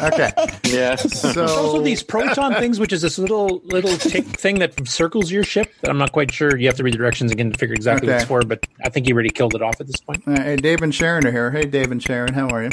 okay, 0.03 0.31
Yeah. 0.65 0.95
There's 0.95 1.23
also 1.38 1.45
so 1.45 1.81
these 1.81 2.03
proton 2.03 2.53
things, 2.55 2.80
which 2.80 2.93
is 2.93 3.01
this 3.01 3.18
little 3.18 3.61
little 3.65 3.95
tick 3.97 4.26
thing 4.26 4.60
that 4.60 4.88
circles 4.88 5.31
your 5.31 5.43
ship. 5.43 5.72
That 5.81 5.89
I'm 5.91 5.97
not 5.97 6.11
quite 6.11 6.31
sure. 6.34 6.57
You 6.57 6.68
have 6.68 6.77
to 6.77 6.84
read 6.84 6.93
the 6.93 6.97
directions 6.97 7.31
again 7.31 7.51
to 7.51 7.57
figure 7.57 7.76
exactly 7.76 8.07
what 8.10 8.15
it's 8.18 8.26
for. 8.26 8.41
But 8.43 8.65
I 8.84 8.89
think 8.89 9.07
you 9.07 9.14
already 9.14 9.30
killed 9.30 9.55
it 9.55 9.61
off 9.61 9.80
at 9.80 9.88
this 9.88 9.97
point. 9.97 10.23
Uh, 10.27 10.41
hey, 10.41 10.55
Dave 10.55 10.81
and 10.81 10.93
Sharon 10.93 11.26
are 11.27 11.31
here. 11.31 11.51
Hey, 11.51 11.65
Dave 11.65 11.91
and 11.91 12.01
Sharon, 12.01 12.34
how 12.34 12.47
are 12.49 12.64
you? 12.64 12.69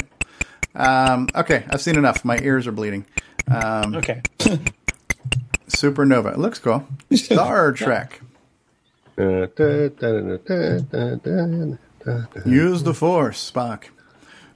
Um, 0.75 1.27
okay, 1.35 1.65
I've 1.69 1.81
seen 1.81 1.97
enough. 1.97 2.23
My 2.23 2.37
ears 2.39 2.67
are 2.67 2.71
bleeding. 2.71 3.05
Um, 3.49 3.95
Okay. 3.95 4.21
Supernova. 5.81 6.33
It 6.33 6.39
looks 6.39 6.59
cool. 6.59 6.85
Star 7.13 7.71
Trek. 7.73 8.21
Use 12.45 12.83
the 12.83 12.93
Force, 12.93 13.51
Spock. 13.51 13.85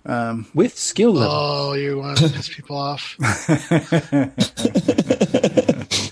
Um, 0.06 0.48
With 0.54 0.78
skill 0.78 1.14
level. 1.14 1.36
Oh, 1.36 1.74
you 1.74 1.98
want 1.98 2.20
to 2.20 2.30
piss 2.30 2.50
people 2.50 2.78
off. 2.78 3.18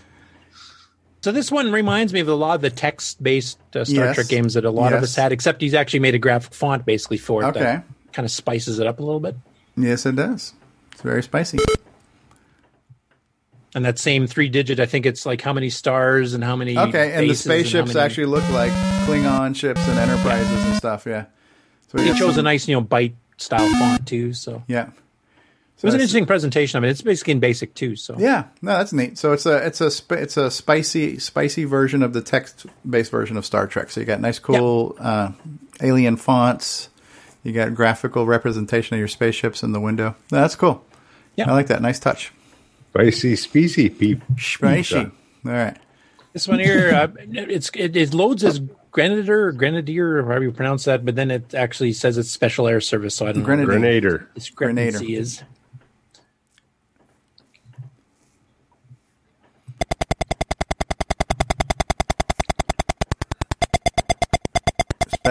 So 1.23 1.31
this 1.31 1.49
one 1.49 1.71
reminds 1.71 2.11
me 2.11 2.19
of 2.19 2.27
a 2.27 2.35
lot 2.35 2.55
of 2.55 2.61
the 2.61 2.69
text-based 2.69 3.57
uh, 3.77 3.85
Star 3.85 4.07
yes. 4.07 4.15
Trek 4.15 4.27
games 4.27 4.55
that 4.55 4.65
a 4.65 4.69
lot 4.69 4.91
yes. 4.91 4.97
of 4.97 5.03
us 5.03 5.15
had, 5.15 5.31
except 5.31 5.61
he's 5.61 5.73
actually 5.73 6.01
made 6.01 6.15
a 6.15 6.19
graphic 6.19 6.53
font 6.53 6.85
basically 6.85 7.17
for 7.17 7.43
it. 7.43 7.45
Okay. 7.45 7.61
That 7.61 7.85
kind 8.11 8.25
of 8.25 8.31
spices 8.31 8.79
it 8.79 8.87
up 8.87 8.99
a 8.99 9.03
little 9.03 9.21
bit. 9.21 9.37
Yes, 9.77 10.05
it 10.05 10.17
does. 10.17 10.53
It's 10.91 11.01
very 11.01 11.23
spicy. 11.23 11.59
And 13.75 13.83
that 13.85 13.97
same 13.97 14.27
three 14.27 14.49
digit, 14.49 14.79
I 14.79 14.85
think 14.85 15.05
it's 15.07 15.25
like 15.25 15.41
how 15.41 15.51
many 15.53 15.69
stars 15.71 16.33
and 16.35 16.43
how 16.43 16.55
many. 16.55 16.77
Okay, 16.77 17.13
and 17.13 17.27
the 17.29 17.33
spaceships 17.33 17.93
many- 17.95 18.05
actually 18.05 18.27
look 18.27 18.47
like 18.49 18.71
Klingon 19.07 19.55
ships 19.55 19.87
and 19.87 19.97
Enterprises 19.97 20.65
and 20.65 20.75
stuff. 20.75 21.05
Yeah. 21.07 21.25
So 21.91 22.01
He 22.01 22.13
chose 22.13 22.37
a 22.37 22.41
nice, 22.43 22.67
you 22.67 22.75
know, 22.75 22.81
bite 22.81 23.15
style 23.37 23.67
font 23.79 24.07
too. 24.07 24.33
So 24.33 24.63
Yeah. 24.67 24.85
so 24.85 24.91
it 25.81 25.83
was 25.85 25.93
an 25.95 25.99
interesting 26.01 26.25
presentation. 26.27 26.77
I 26.77 26.81
mean, 26.81 26.91
it's 26.91 27.01
basically 27.01 27.31
in 27.31 27.39
basic 27.39 27.73
too. 27.73 27.95
So 27.95 28.15
Yeah, 28.19 28.45
no, 28.61 28.77
that's 28.77 28.93
neat. 28.93 29.17
So 29.17 29.31
it's 29.31 29.45
a 29.47 29.57
it's 29.65 29.81
a 29.81 29.89
sp- 29.89 30.21
it's 30.21 30.37
a 30.37 30.51
spicy 30.51 31.17
spicy 31.17 31.63
version 31.63 32.03
of 32.03 32.13
the 32.13 32.21
text 32.21 32.67
based 32.87 33.09
version 33.09 33.37
of 33.37 33.45
Star 33.45 33.65
Trek. 33.65 33.89
So 33.89 33.99
you 34.01 34.05
got 34.05 34.21
nice 34.21 34.37
cool 34.39 34.95
uh, 34.99 35.31
alien 35.81 36.17
fonts. 36.17 36.89
You 37.43 37.51
got 37.53 37.73
graphical 37.75 38.25
representation 38.27 38.93
of 38.93 38.99
your 38.99 39.07
spaceships 39.07 39.63
in 39.63 39.71
the 39.73 39.79
window. 39.81 40.15
No, 40.31 40.41
that's 40.41 40.55
cool. 40.55 40.85
Yeah, 41.35 41.49
I 41.49 41.53
like 41.53 41.67
that. 41.67 41.81
Nice 41.81 41.99
touch. 41.99 42.31
Spicy, 42.93 43.35
species, 43.35 43.97
peep. 43.97 44.21
Spicy. 44.37 44.97
All 44.97 45.11
right. 45.45 45.75
This 46.33 46.47
one 46.47 46.59
here, 46.59 46.93
uh, 46.93 47.07
it's 47.17 47.71
it, 47.75 47.95
it 47.95 48.13
loads 48.13 48.43
as 48.43 48.59
Grenadier 48.91 49.47
or 49.47 49.51
Grenadier 49.51 50.19
or 50.19 50.23
however 50.23 50.43
you 50.43 50.51
pronounce 50.51 50.85
that, 50.85 51.03
but 51.03 51.15
then 51.15 51.31
it 51.31 51.55
actually 51.55 51.93
says 51.93 52.19
it's 52.19 52.29
Special 52.29 52.67
Air 52.67 52.81
Service. 52.81 53.15
So 53.15 53.25
I 53.25 53.31
don't 53.31 53.41
know. 53.41 53.65
Grenadier. 53.65 54.29
Grenader. 54.35 54.93
what 54.93 54.99
the 54.99 55.15
is. 55.15 55.43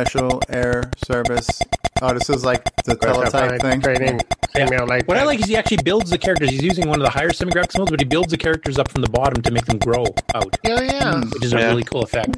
Special 0.07 0.43
Air 0.49 0.91
Service. 1.05 1.49
Oh, 2.01 2.13
this 2.15 2.29
is 2.29 2.45
like 2.45 2.65
the 2.85 2.97
teletype 2.97 3.61
thing. 3.61 3.81
Training. 3.81 4.21
Female 4.55 4.87
like 4.87 5.07
What 5.09 5.17
I 5.17 5.23
like 5.25 5.41
is 5.41 5.47
he 5.47 5.57
actually 5.57 5.83
builds 5.83 6.11
the 6.11 6.19
characters. 6.19 6.51
He's 6.51 6.63
using 6.63 6.89
one 6.89 7.01
of 7.01 7.05
the 7.05 7.11
higher 7.11 7.33
semi-graphics 7.33 7.79
modes, 7.79 7.91
but 7.91 8.01
he 8.01 8.05
builds 8.05 8.31
the 8.33 8.37
characters 8.37 8.79
up 8.79 8.91
from 8.91 9.03
the 9.03 9.09
bottom 9.09 9.43
to 9.43 9.51
make 9.51 9.65
them 9.67 9.79
grow 9.79 10.05
out, 10.35 10.59
Yeah, 10.65 10.81
yeah. 10.81 11.21
which 11.25 11.45
is 11.45 11.53
a 11.53 11.57
really 11.59 11.85
cool 11.85 12.03
effect. 12.03 12.37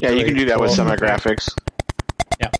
Yeah, 0.00 0.10
you 0.10 0.24
can 0.24 0.34
do 0.34 0.46
that 0.46 0.58
with 0.58 0.68
cool. 0.70 0.76
semi-graphics. 0.76 1.50
Yeah. 2.40 2.50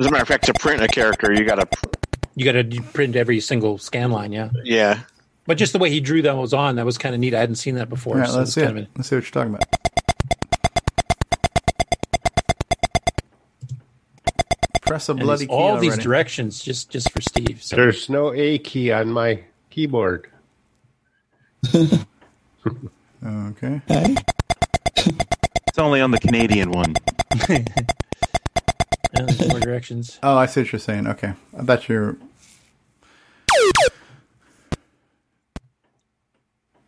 As 0.00 0.06
a 0.06 0.10
matter 0.10 0.22
of 0.22 0.28
fact, 0.28 0.44
to 0.46 0.54
print 0.54 0.82
a 0.82 0.88
character, 0.88 1.32
you 1.32 1.44
got 1.44 1.56
to. 1.56 1.88
You 2.36 2.44
got 2.44 2.52
to 2.52 2.82
print 2.94 3.14
every 3.14 3.38
single 3.40 3.78
scan 3.78 4.10
line, 4.10 4.32
yeah. 4.32 4.48
Yeah. 4.64 5.00
But 5.46 5.56
just 5.58 5.72
the 5.72 5.78
way 5.78 5.90
he 5.90 6.00
drew 6.00 6.22
that 6.22 6.36
was 6.36 6.52
on, 6.52 6.76
that 6.76 6.86
was 6.86 6.98
kind 6.98 7.14
of 7.14 7.20
neat. 7.20 7.32
I 7.34 7.38
hadn't 7.40 7.56
seen 7.56 7.76
that 7.76 7.88
before. 7.88 8.14
All 8.14 8.20
right, 8.22 8.28
so 8.30 8.38
let's 8.38 8.54
see 8.54 8.62
kind 8.62 8.78
it. 8.78 8.82
of 8.82 8.88
Let's 8.96 9.08
see 9.10 9.14
what 9.16 9.24
you're 9.24 9.30
talking 9.30 9.54
about. 9.54 9.64
Press 14.86 15.08
a 15.08 15.12
and 15.12 15.20
bloody 15.20 15.40
these- 15.40 15.48
key 15.48 15.54
all 15.54 15.78
these 15.78 15.98
directions 15.98 16.62
just 16.62 16.90
just 16.90 17.10
for 17.10 17.20
Steve. 17.20 17.62
So 17.62 17.76
There's 17.76 18.08
no 18.08 18.32
A 18.34 18.58
key 18.58 18.92
on 18.92 19.10
my 19.10 19.40
keyboard. 19.70 20.28
Okay. 23.26 23.80
Hey. 23.88 24.16
It's 24.96 25.78
only 25.78 26.02
on 26.02 26.10
the 26.10 26.18
Canadian 26.18 26.70
one. 26.72 26.94
Yeah, 29.16 29.26
there's 29.26 29.48
more 29.48 29.60
directions. 29.60 30.18
Oh, 30.24 30.36
I 30.36 30.46
see 30.46 30.62
what 30.62 30.72
you're 30.72 30.80
saying. 30.80 31.06
Okay. 31.06 31.34
I 31.56 31.62
bet 31.62 31.88
you're. 31.88 32.16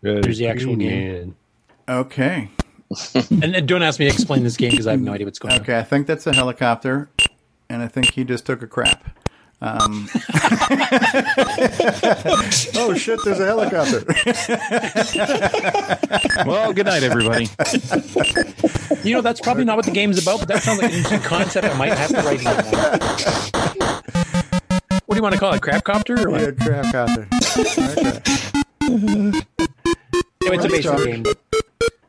There's 0.02 0.38
the 0.38 0.48
actual 0.48 0.74
game. 0.76 1.36
Okay. 1.88 2.50
and 3.14 3.54
then 3.54 3.64
don't 3.66 3.82
ask 3.82 3.98
me 4.00 4.06
to 4.06 4.12
explain 4.12 4.42
this 4.42 4.56
game 4.56 4.70
because 4.72 4.86
I 4.86 4.92
have 4.92 5.00
no 5.00 5.12
idea 5.12 5.24
what's 5.26 5.38
going 5.38 5.54
on. 5.54 5.60
Okay, 5.60 5.78
I 5.78 5.82
think 5.84 6.06
that's 6.08 6.26
a 6.26 6.34
helicopter, 6.34 7.08
and 7.68 7.82
I 7.82 7.88
think 7.88 8.12
he 8.12 8.24
just 8.24 8.46
took 8.46 8.62
a 8.62 8.66
crap. 8.66 9.04
Um, 9.62 10.06
oh 12.74 12.92
shit! 12.94 13.18
There's 13.24 13.40
a 13.40 13.46
helicopter. 13.46 14.04
Well, 16.46 16.72
good 16.74 16.84
night, 16.86 17.02
everybody. 17.02 17.48
You 19.02 19.14
know, 19.14 19.22
that's 19.22 19.40
probably 19.40 19.64
not 19.64 19.76
what 19.76 19.86
the 19.86 19.90
game's 19.92 20.22
about, 20.22 20.40
but 20.40 20.48
that 20.48 20.62
sounds 20.62 20.80
like 20.82 20.90
an 20.92 20.96
interesting 20.98 21.22
concept. 21.22 21.66
I 21.66 21.72
might 21.78 21.94
have 21.96 22.10
to 22.10 22.20
write 22.22 22.42
down. 22.42 22.64
What 25.06 25.14
do 25.14 25.16
you 25.16 25.22
want 25.22 25.32
to 25.34 25.40
call 25.40 25.54
it? 25.54 25.62
Crapcopter? 25.62 26.22
Or 26.24 26.30
what? 26.30 26.40
yeah, 26.42 26.50
crapcopter. 26.50 27.26
Okay. 28.88 29.38
Yeah, 30.42 30.52
it's 30.52 30.64
a 30.64 30.68
basic 30.68 30.84
Sorry. 30.84 31.12
game. 31.12 31.24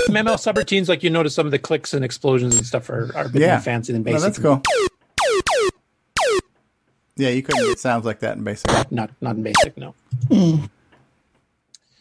MML 0.10 0.36
subroutines, 0.38 0.90
like 0.90 1.04
you 1.04 1.10
notice 1.10 1.34
some 1.34 1.46
of 1.46 1.52
the 1.52 1.60
clicks 1.60 1.94
and 1.94 2.04
explosions 2.06 2.56
and 2.58 2.66
stuff 2.66 2.90
are, 2.90 3.12
are 3.16 3.26
a 3.26 3.30
bit 3.30 3.42
Yeah. 3.42 3.56
more 3.56 3.62
fancy 3.62 3.94
than 3.94 4.04
No, 4.04 4.12
basic. 4.12 4.22
that's 4.22 4.40
cool. 4.40 4.62
Yeah, 7.18 7.30
you 7.30 7.42
couldn't 7.44 7.66
get 7.68 7.80
sounds 7.80 8.06
like 8.06 8.20
that 8.20 8.38
in 8.38 8.44
basic. 8.44 8.70
Not 8.92 9.12
not 9.22 9.36
in 9.36 9.44
basic, 9.44 9.78
no. 9.78 9.94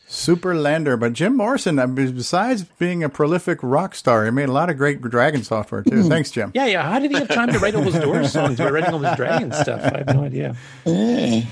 Super 0.09 0.55
Lander, 0.55 0.97
but 0.97 1.13
Jim 1.15 1.37
Morrison, 1.37 1.79
uh, 1.81 1.87
besides 1.87 2.63
being 2.65 3.03
a 3.03 3.09
prolific 3.09 3.59
rock 3.63 3.95
star, 3.95 4.25
he 4.25 4.31
made 4.31 4.49
a 4.49 4.53
lot 4.53 4.71
of 4.71 4.77
great 4.79 5.01
Dragon 5.03 5.43
software 5.43 5.83
too. 5.83 6.05
Thanks, 6.05 6.31
Jim. 6.31 6.53
Yeah, 6.55 6.67
yeah. 6.67 6.83
How 6.89 7.01
did 7.01 7.11
he 7.11 7.17
have 7.19 7.29
time 7.29 7.53
to 7.53 7.59
write 7.59 7.75
all 7.75 7.83
those 7.83 7.95
Doors 7.99 8.33
songs 8.39 8.59
by 8.59 8.71
writing 8.71 8.91
all 8.95 9.01
this 9.01 9.17
Dragon 9.17 9.51
stuff? 9.53 9.81
I 9.83 9.99
have 9.99 10.15
no 10.15 10.23
idea. 10.23 10.55
Yeah. 10.85 11.43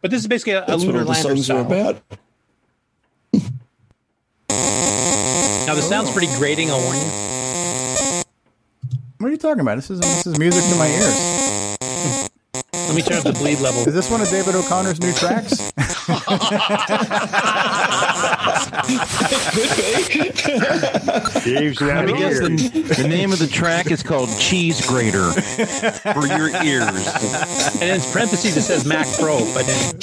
But 0.00 0.10
this 0.10 0.20
is 0.20 0.26
basically 0.26 0.54
a, 0.54 0.64
a 0.64 0.66
That's 0.66 0.84
what 0.84 0.94
lunar 0.94 1.04
the 1.04 1.10
lander 1.10 1.28
songs 1.28 1.44
style. 1.44 1.58
are 1.58 1.66
about. 1.66 2.02
Now 5.66 5.74
the 5.74 5.82
sound's 5.82 6.10
pretty 6.12 6.26
grating. 6.36 6.70
I'll 6.70 6.80
warn 6.82 6.96
you. 6.96 7.02
What 9.18 9.28
are 9.28 9.30
you 9.30 9.38
talking 9.38 9.60
about? 9.60 9.76
This 9.76 9.90
is 9.90 10.00
this 10.00 10.26
is 10.26 10.38
music 10.38 10.62
to 10.64 10.76
my 10.76 10.88
ears. 10.88 11.43
Let 12.94 13.02
me 13.02 13.02
turn 13.08 13.18
up 13.18 13.24
the 13.24 13.32
bleed 13.32 13.58
level. 13.58 13.80
Is 13.88 13.92
this 13.92 14.08
one 14.08 14.20
of 14.20 14.28
David 14.30 14.54
O'Connor's 14.54 15.00
new 15.00 15.12
tracks? 15.14 15.72
Dave's 20.44 21.80
not 21.80 22.06
Because 22.06 22.38
here. 22.38 22.48
the, 22.48 22.94
the 23.02 23.08
name 23.08 23.32
of 23.32 23.38
the 23.38 23.46
track 23.46 23.90
is 23.90 24.02
called 24.02 24.28
Cheese 24.38 24.86
Grater 24.86 25.32
for 25.32 26.26
your 26.26 26.48
ears. 26.62 27.06
And 27.80 27.90
in 27.90 28.00
parentheses 28.12 28.56
it 28.56 28.62
says 28.62 28.84
Mac 28.86 29.06
Pro, 29.18 29.38
but 29.54 29.64
then, 29.66 29.94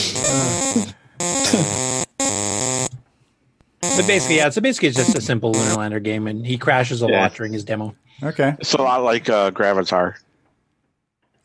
but 3.81 4.07
basically, 4.07 4.38
yeah. 4.38 4.49
So 4.49 4.61
basically, 4.61 4.89
it's 4.89 4.97
just 4.97 5.15
a 5.18 5.22
simple 5.22 5.51
lunar 5.51 5.76
lander 5.76 5.99
game, 5.99 6.27
and 6.27 6.45
he 6.45 6.57
crashes 6.57 7.01
a 7.03 7.07
Yeah. 7.07 7.22
lot 7.22 7.35
during 7.35 7.53
his 7.53 7.63
demo. 7.63 7.95
Okay. 8.23 8.55
It's 8.59 8.73
a 8.73 8.81
lot 8.81 9.03
like 9.03 9.30
uh, 9.30 9.51
Gravitar. 9.51 10.15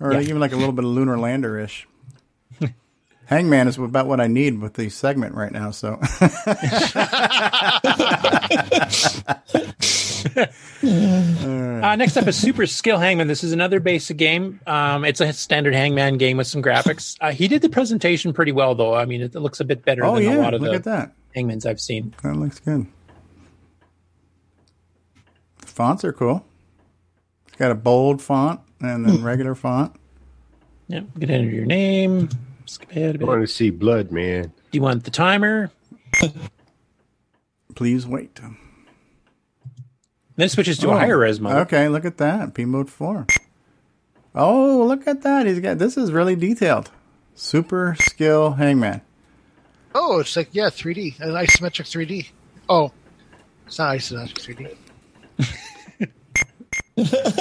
Or 0.00 0.12
Yeah. 0.12 0.20
even 0.20 0.40
like 0.40 0.52
a 0.52 0.56
little 0.56 0.72
bit 0.72 0.84
of 0.84 0.90
Lunar 0.90 1.18
Lander 1.18 1.58
ish. 1.58 1.86
Hangman 3.26 3.68
is 3.68 3.78
about 3.78 4.06
what 4.06 4.20
I 4.20 4.26
need 4.26 4.60
with 4.60 4.74
the 4.74 4.88
segment 4.88 5.34
right 5.34 5.52
now. 5.52 5.70
So 5.70 5.98
Uh, 10.82 11.96
next 11.96 12.16
up 12.16 12.26
is 12.26 12.36
Super 12.36 12.66
Skill 12.66 12.98
Hangman. 12.98 13.28
This 13.28 13.44
is 13.44 13.52
another 13.52 13.80
basic 13.80 14.16
game. 14.16 14.60
Um, 14.66 15.04
it's 15.04 15.20
a 15.20 15.32
standard 15.32 15.74
Hangman 15.74 16.18
game 16.18 16.36
with 16.36 16.46
some 16.46 16.62
graphics. 16.62 17.16
Uh, 17.20 17.32
he 17.32 17.48
did 17.48 17.62
the 17.62 17.68
presentation 17.68 18.32
pretty 18.32 18.52
well, 18.52 18.74
though. 18.74 18.94
I 18.94 19.04
mean, 19.04 19.20
it 19.22 19.34
looks 19.34 19.60
a 19.60 19.64
bit 19.64 19.84
better 19.84 20.04
Oh 20.04 20.14
than 20.16 20.24
yeah, 20.24 20.36
a 20.36 20.42
lot 20.42 20.54
of 20.54 20.60
look 20.62 20.70
the 20.70 20.76
at 20.76 20.84
that. 20.84 21.12
Hangmans 21.36 21.66
I've 21.66 21.80
seen. 21.80 22.14
That 22.22 22.36
looks 22.36 22.60
good. 22.60 22.86
The 25.60 25.66
fonts 25.66 26.04
are 26.04 26.12
cool. 26.12 26.44
It's 27.48 27.56
got 27.56 27.70
a 27.70 27.74
bold 27.74 28.22
font 28.22 28.60
and 28.80 29.06
then 29.06 29.22
regular 29.24 29.54
font. 29.54 29.94
Yep. 30.88 31.04
Get 31.18 31.26
can 31.28 31.30
enter 31.30 31.50
your 31.50 31.64
name. 31.66 32.28
Skip 32.66 32.90
ahead 32.90 33.04
a 33.04 33.08
I 33.10 33.16
bit. 33.18 33.26
want 33.28 33.40
to 33.42 33.46
see 33.46 33.70
blood, 33.70 34.10
man. 34.12 34.44
Do 34.44 34.50
you 34.78 34.82
want 34.82 35.04
the 35.04 35.10
timer? 35.10 35.70
Please 37.74 38.06
wait. 38.06 38.34
Then 38.36 38.56
it 40.46 40.50
switches 40.50 40.78
to 40.78 40.88
Oh, 40.88 40.92
a 40.92 40.98
higher 40.98 41.18
res 41.18 41.40
mode. 41.40 41.56
Okay, 41.66 41.88
look 41.88 42.04
at 42.04 42.18
that. 42.18 42.54
P 42.54 42.64
mode 42.64 42.90
four. 42.90 43.26
Oh, 44.34 44.84
look 44.86 45.06
at 45.06 45.22
that. 45.22 45.46
He's 45.46 45.60
got 45.60 45.78
this 45.78 45.96
is 45.96 46.12
really 46.12 46.36
detailed. 46.36 46.90
Super 47.34 47.96
skill 48.00 48.52
hangman. 48.52 49.00
Oh, 49.94 50.20
it's 50.20 50.36
like 50.36 50.50
yeah, 50.52 50.66
3D, 50.68 51.20
an 51.20 51.30
isometric 51.30 51.86
3D. 51.86 52.28
Oh, 52.68 52.92
it's 53.66 53.78
not 53.78 53.96
isometric 53.96 54.76
3D. 55.38 55.56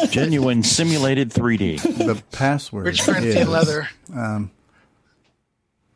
Genuine 0.09 0.63
simulated 0.63 1.29
3D. 1.31 1.81
The 1.81 2.21
password. 2.31 2.85
Rich 2.87 3.03
Corinthian 3.03 3.37
is, 3.37 3.47
leather. 3.47 3.89
Um, 4.13 4.51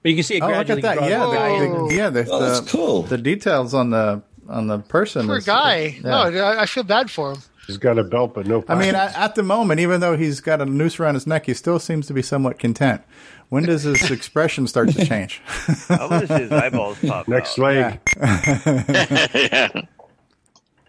But 0.02 0.10
you 0.12 0.16
can 0.16 0.24
see 0.24 0.36
it 0.38 0.42
oh, 0.44 0.48
look 0.48 0.56
gradually 0.68 0.84
at 0.84 1.00
that. 1.00 1.10
Yeah, 1.10 1.26
the 1.26 1.32
guy 1.34 1.60
the, 1.60 1.88
the, 1.90 1.96
yeah. 1.96 2.10
The, 2.10 2.30
Oh, 2.30 2.40
that's 2.40 2.62
the, 2.62 2.70
cool. 2.78 3.02
the 3.04 3.18
details 3.18 3.74
on 3.74 3.90
the 3.90 4.22
on 4.48 4.68
the 4.68 4.80
person. 4.80 5.28
Poor 5.28 5.38
is- 5.38 5.46
guy. 5.46 6.00
yeah. 6.04 6.30
No, 6.30 6.44
I, 6.46 6.62
I 6.62 6.66
feel 6.66 6.84
bad 6.84 7.12
for 7.12 7.34
him. 7.34 7.40
He's 7.68 7.78
got 7.78 8.00
a 8.00 8.04
belt, 8.04 8.34
but 8.34 8.48
no. 8.48 8.64
I 8.68 8.74
mean, 8.74 8.96
at, 8.96 9.16
at 9.16 9.36
the 9.36 9.44
moment, 9.44 9.80
even 9.80 10.00
though 10.02 10.18
he's 10.18 10.40
got 10.40 10.60
a 10.60 10.66
noose 10.66 11.00
around 11.00 11.14
his 11.14 11.28
neck, 11.28 11.46
he 11.46 11.54
still 11.54 11.78
seems 11.78 12.08
to 12.08 12.14
be 12.14 12.24
somewhat 12.24 12.58
content. 12.58 13.04
When 13.50 13.62
does 13.64 13.84
his 13.84 14.10
expression 14.18 14.66
start 14.66 14.90
to 14.90 15.06
change? 15.06 15.40
I 15.88 16.08
want 16.10 16.28
to 16.28 16.36
see 16.36 16.44
his 16.44 16.52
eyeballs 16.52 16.98
pop 17.06 17.28
next 17.28 17.60
out. 17.60 17.64
leg. 17.66 18.00
yeah. 19.52 19.82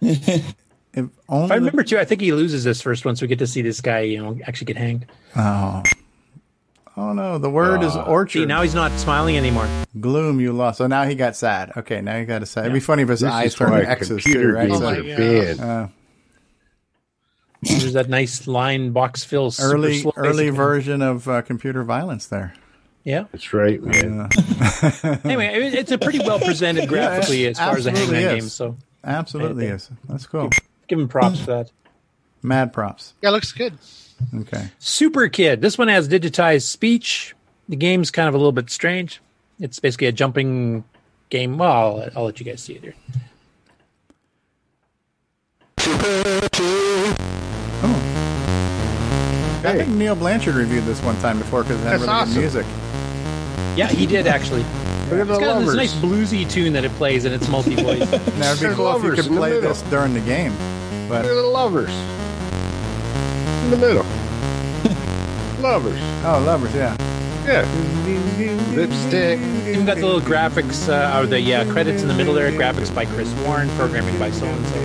If 0.92 1.06
only 1.28 1.44
If 1.46 1.52
I 1.52 1.54
remember 1.56 1.82
too, 1.84 1.98
I 1.98 2.04
think 2.04 2.20
he 2.20 2.32
loses 2.32 2.64
this 2.64 2.80
first 2.82 3.04
one, 3.04 3.14
so 3.16 3.22
we 3.24 3.28
get 3.28 3.38
to 3.38 3.46
see 3.46 3.62
this 3.62 3.80
guy, 3.80 4.00
you 4.00 4.22
know, 4.22 4.38
actually 4.44 4.66
get 4.66 4.76
hanged. 4.76 5.06
Oh. 5.36 5.82
Oh 6.96 7.12
no, 7.12 7.38
the 7.38 7.48
word 7.48 7.82
is 7.82 7.94
Uh, 7.94 8.02
orchard. 8.02 8.40
see, 8.40 8.46
now 8.46 8.62
he's 8.62 8.74
not 8.74 8.90
smiling 8.98 9.36
anymore. 9.36 9.68
Gloom, 10.00 10.40
you 10.40 10.52
lost. 10.52 10.78
So 10.78 10.86
now 10.88 11.04
he 11.04 11.14
got 11.14 11.36
sad. 11.36 11.72
Okay, 11.76 12.00
now 12.00 12.18
he 12.18 12.24
got 12.24 12.42
a 12.42 12.46
sad. 12.46 12.64
It'd 12.64 12.74
be 12.74 12.80
funny 12.80 13.04
if 13.04 13.08
his 13.08 13.20
This 13.20 13.30
eyes 13.32 13.46
is 13.52 13.54
turned 13.54 13.72
why 13.72 13.82
X's 13.82 14.08
computer 14.08 14.42
too, 14.50 14.52
right? 14.56 14.68
games 14.68 14.78
So- 14.80 14.88
are 14.88 15.02
banned. 15.02 15.60
Uh, 15.60 15.86
There's 17.62 17.92
that 17.92 18.08
nice 18.08 18.46
line 18.46 18.90
box 18.92 19.22
fill. 19.22 19.52
early 19.60 19.98
slow, 20.00 20.12
early 20.16 20.44
basically. 20.44 20.50
version 20.50 21.02
of 21.02 21.28
uh, 21.28 21.42
computer 21.42 21.84
violence 21.84 22.26
there. 22.26 22.54
Yeah. 23.04 23.24
That's 23.32 23.52
right, 23.54 23.80
man. 23.82 24.28
Anyway, 25.24 25.46
it's 25.72 25.92
a 25.92 25.98
pretty 25.98 26.18
well 26.18 26.38
presented 26.40 26.88
graphically 26.88 27.46
as 27.46 27.58
far 27.58 27.76
as 27.76 27.86
a 27.86 27.90
Hangman 27.92 28.16
is. 28.22 28.42
game. 28.42 28.48
So 28.48 28.76
Absolutely 29.04 29.66
Yeah. 29.66 29.74
is. 29.74 29.90
That's 30.08 30.26
cool. 30.26 30.50
Give 30.90 30.98
him 30.98 31.08
props 31.08 31.40
for 31.40 31.46
that. 31.46 31.70
Mad 32.42 32.72
props. 32.72 33.14
Yeah, 33.22 33.30
looks 33.30 33.52
good. 33.52 33.78
Okay. 34.34 34.68
Super 34.78 35.28
Kid. 35.28 35.62
This 35.62 35.78
one 35.78 35.88
has 35.88 36.08
digitized 36.08 36.62
speech. 36.62 37.34
The 37.70 37.76
game's 37.76 38.10
kind 38.10 38.28
of 38.28 38.34
a 38.34 38.36
little 38.38 38.52
bit 38.52 38.68
strange. 38.70 39.22
It's 39.60 39.78
basically 39.78 40.08
a 40.08 40.12
jumping 40.12 40.84
game. 41.30 41.56
Well, 41.58 41.70
I'll, 41.72 42.10
I'll 42.16 42.24
let 42.24 42.40
you 42.40 42.44
guys 42.44 42.60
see 42.62 42.74
it 42.74 42.82
here. 42.82 42.94
Super 45.78 46.48
Kid. 46.52 47.16
Oh. 47.82 49.62
I 49.64 49.76
think 49.76 49.88
Neil 49.90 50.14
Blanchard 50.16 50.54
reviewed 50.56 50.84
this 50.84 51.02
one 51.02 51.16
time 51.20 51.38
before 51.38 51.62
because 51.62 51.80
it 51.80 51.84
had 51.84 52.00
That's 52.00 52.02
really 52.02 52.12
awesome. 52.12 52.34
good 52.34 52.40
music. 52.40 52.66
Yeah, 53.76 53.86
he 53.88 54.06
did 54.06 54.26
actually. 54.26 54.62
Look 55.10 55.20
at 55.20 55.26
the 55.26 55.34
It's 55.34 55.40
got 55.40 55.58
this 55.60 55.66
lovers. 55.68 55.74
nice 55.76 55.94
bluesy 55.94 56.50
tune 56.50 56.72
that 56.74 56.84
it 56.84 56.92
plays, 56.92 57.24
and 57.24 57.34
it's 57.34 57.48
multi-voice. 57.48 58.10
Now 58.38 58.52
it'd 58.52 58.68
be 58.70 58.74
cool 58.74 58.96
if 58.96 59.02
you 59.04 59.12
could 59.12 59.26
play 59.26 59.58
this 59.60 59.82
during 59.82 60.14
the 60.14 60.20
game, 60.20 60.52
but 61.11 61.24
Look 61.27 61.32
at 61.32 61.43
the 61.43 61.49
lovers. 61.49 61.91
In 63.65 63.70
the 63.70 63.77
middle. 63.77 64.05
lovers. 65.61 65.99
Oh, 66.24 66.43
lovers, 66.47 66.74
yeah. 66.74 66.97
Yeah. 67.45 67.66
Lipstick. 68.77 69.41
Even 69.66 69.85
got 69.87 69.97
the 69.97 70.07
little 70.07 70.20
graphics, 70.20 70.89
uh, 70.89 71.19
or 71.20 71.27
the 71.27 71.55
uh, 71.55 71.65
credits 71.73 72.03
in 72.03 72.09
the 72.09 72.15
middle 72.15 72.32
there. 72.32 72.51
Graphics 72.53 72.95
by 72.95 73.05
Chris 73.07 73.32
Warren, 73.45 73.69
programming 73.70 74.16
by 74.19 74.31
so 74.31 74.47
and 74.47 74.66
so. 74.66 74.78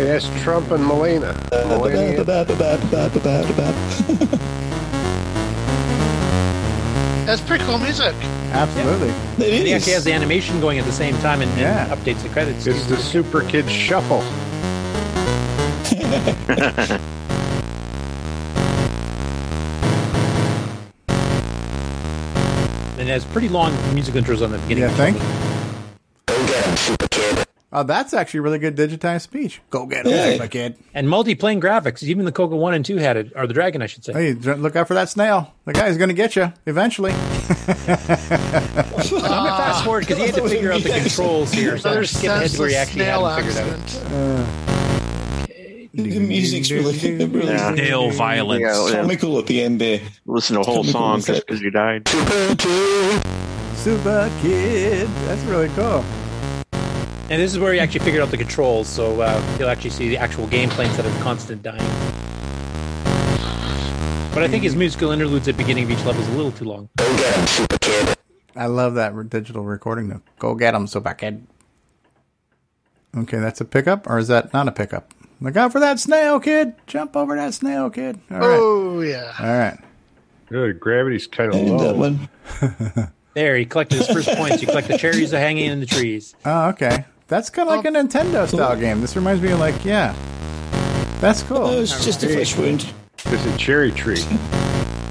It 0.00 0.06
has 0.06 0.28
Trump 0.42 0.70
and 0.70 0.86
Melania. 0.86 1.34
Melania. 1.50 2.24
That's 7.26 7.40
pretty 7.40 7.64
cool 7.64 7.78
music. 7.78 8.14
Absolutely. 8.52 9.10
He 9.44 9.72
actually 9.72 9.94
has 9.94 10.04
the 10.04 10.12
animation 10.12 10.60
going 10.60 10.78
at 10.78 10.84
the 10.84 10.92
same 10.92 11.16
time 11.18 11.40
and, 11.42 11.50
and 11.52 11.60
Yeah. 11.60 11.88
updates 11.88 12.22
the 12.22 12.28
credits. 12.28 12.66
It's 12.66 12.86
the 12.86 12.96
Super 12.98 13.40
Kid 13.42 13.68
Shuffle. 13.68 14.22
And 22.96 23.08
it 23.10 23.12
has 23.12 23.24
pretty 23.24 23.48
long 23.48 23.72
music 23.92 24.14
intros 24.14 24.40
on 24.42 24.52
the 24.52 24.58
beginning. 24.58 24.84
You 24.84 24.90
think? 24.90 25.18
Oh, 27.70 27.82
that's 27.82 28.14
actually 28.14 28.38
really 28.40 28.60
good 28.60 28.76
digitized 28.76 29.22
speech. 29.22 29.60
Go 29.68 29.84
get 29.84 30.06
him, 30.06 30.12
Yeah. 30.12 30.32
Super 30.32 30.46
kid. 30.46 30.76
And 30.94 31.10
multi-plane 31.10 31.60
graphics. 31.60 32.04
Even 32.04 32.24
the 32.24 32.30
Coco 32.30 32.54
One 32.54 32.72
and 32.72 32.84
Two 32.84 32.96
had 32.98 33.16
it, 33.16 33.32
or 33.34 33.48
the 33.48 33.52
Dragon, 33.52 33.82
I 33.82 33.86
should 33.86 34.04
say. 34.04 34.12
Hey, 34.12 34.32
look 34.34 34.76
out 34.76 34.86
for 34.86 34.94
that 34.94 35.08
snail. 35.08 35.52
The 35.64 35.72
guy's 35.72 35.98
going 35.98 36.08
to 36.08 36.14
get 36.14 36.36
you 36.36 36.52
eventually. 36.66 37.10
I'm 37.12 37.18
gonna 37.76 39.50
fast 39.50 39.84
forward 39.84 40.00
because 40.06 40.18
he 40.18 40.26
had 40.26 40.34
to 40.36 40.48
figure 40.48 40.70
out 40.72 40.82
the 40.82 40.90
controls 41.00 41.52
here. 41.52 41.76
So 41.78 41.88
I'm 41.90 41.92
Another 41.94 42.02
just 42.04 42.18
skipping 42.18 42.36
ahead 42.36 42.50
to 42.52 42.58
where 42.60 42.68
he 42.68 42.74
senseless 42.74 42.88
actually 42.88 43.04
snail 43.04 43.26
had 43.26 43.44
it 43.44 43.52
figured 43.52 44.68
out. 44.68 44.73
The 45.94 46.18
music's 46.18 46.72
really, 46.72 46.98
really 47.26 47.52
Yeah. 47.52 47.70
Nail 47.70 48.10
violence. 48.10 48.62
Yeah, 48.62 48.86
yeah. 48.88 49.00
comical 49.02 49.38
at 49.38 49.46
the 49.46 49.62
end 49.62 49.80
there. 49.80 50.00
Listen 50.26 50.56
to 50.56 50.62
a 50.62 50.64
whole 50.64 50.82
Comical 50.82 50.92
song 50.92 51.20
just 51.22 51.46
because 51.46 51.62
you 51.62 51.70
died. 51.70 52.08
Super 53.76 54.30
kid. 54.40 55.08
That's 55.26 55.42
really 55.44 55.68
cool. 55.70 56.04
And 57.30 57.40
this 57.40 57.52
is 57.52 57.58
where 57.60 57.72
he 57.72 57.78
actually 57.78 58.00
figured 58.04 58.22
out 58.22 58.30
the 58.30 58.36
controls, 58.36 58.88
so 58.88 59.20
uh, 59.20 59.56
you'll 59.58 59.68
actually 59.68 59.90
see 59.90 60.08
the 60.08 60.18
actual 60.18 60.48
gameplay 60.48 60.86
instead 60.86 61.06
of 61.06 61.12
constant 61.20 61.62
dying. 61.62 61.78
But 64.34 64.42
I 64.42 64.48
think 64.48 64.64
his 64.64 64.74
musical 64.74 65.12
interludes 65.12 65.46
at 65.46 65.56
the 65.56 65.62
beginning 65.62 65.84
of 65.84 65.92
each 65.92 66.04
level 66.04 66.20
is 66.20 66.28
a 66.28 66.32
little 66.32 66.50
too 66.52 66.64
long. 66.64 66.88
Go 66.96 67.16
get 67.16 67.36
him, 67.36 67.46
Super 67.46 67.78
Kid. 67.78 68.18
I 68.56 68.66
love 68.66 68.94
that 68.96 69.30
digital 69.30 69.64
recording 69.64 70.08
though. 70.08 70.22
Go 70.40 70.56
get 70.56 70.74
him, 70.74 70.88
Super 70.88 71.14
kid. 71.14 71.46
Okay, 73.16 73.38
that's 73.38 73.60
a 73.60 73.64
pickup, 73.64 74.08
or 74.10 74.18
is 74.18 74.26
that 74.26 74.52
not 74.52 74.66
a 74.66 74.72
pickup? 74.72 75.14
Look 75.44 75.56
out 75.56 75.72
for 75.72 75.80
that 75.80 76.00
snail, 76.00 76.40
kid. 76.40 76.74
Jump 76.86 77.14
over 77.14 77.36
that 77.36 77.52
snail, 77.52 77.90
kid. 77.90 78.18
All 78.30 78.38
right. 78.38 78.58
Oh 78.58 79.00
yeah. 79.02 79.34
All 79.38 79.46
right. 79.46 79.78
Good. 80.48 80.80
Gravity's 80.80 81.26
kind 81.26 81.54
of 81.54 81.60
low. 81.60 81.78
that 81.78 81.96
one. 81.96 83.10
There, 83.34 83.56
he 83.56 83.66
collected 83.66 83.98
his 83.98 84.06
first 84.06 84.28
points. 84.28 84.62
You 84.62 84.68
collect 84.68 84.86
the 84.86 84.96
cherries 84.96 85.32
that 85.32 85.38
are 85.38 85.40
hanging 85.40 85.66
in 85.66 85.80
the 85.80 85.86
trees. 85.86 86.36
Oh, 86.44 86.68
okay. 86.68 87.04
That's 87.26 87.50
kind 87.50 87.68
of 87.68 87.74
like 87.74 87.84
a 87.84 87.88
oh. 87.88 88.00
Nintendo 88.00 88.46
style 88.46 88.78
game. 88.78 89.00
This 89.00 89.16
reminds 89.16 89.42
me 89.42 89.50
of 89.50 89.58
like, 89.58 89.84
yeah. 89.84 90.14
That's 91.18 91.42
cool. 91.42 91.56
Oh, 91.56 91.80
it's 91.80 92.04
just 92.04 92.22
a 92.22 92.28
flesh 92.28 92.56
wound. 92.56 92.86
It's 93.24 93.44
a 93.44 93.58
cherry 93.58 93.90
tree. 93.90 94.22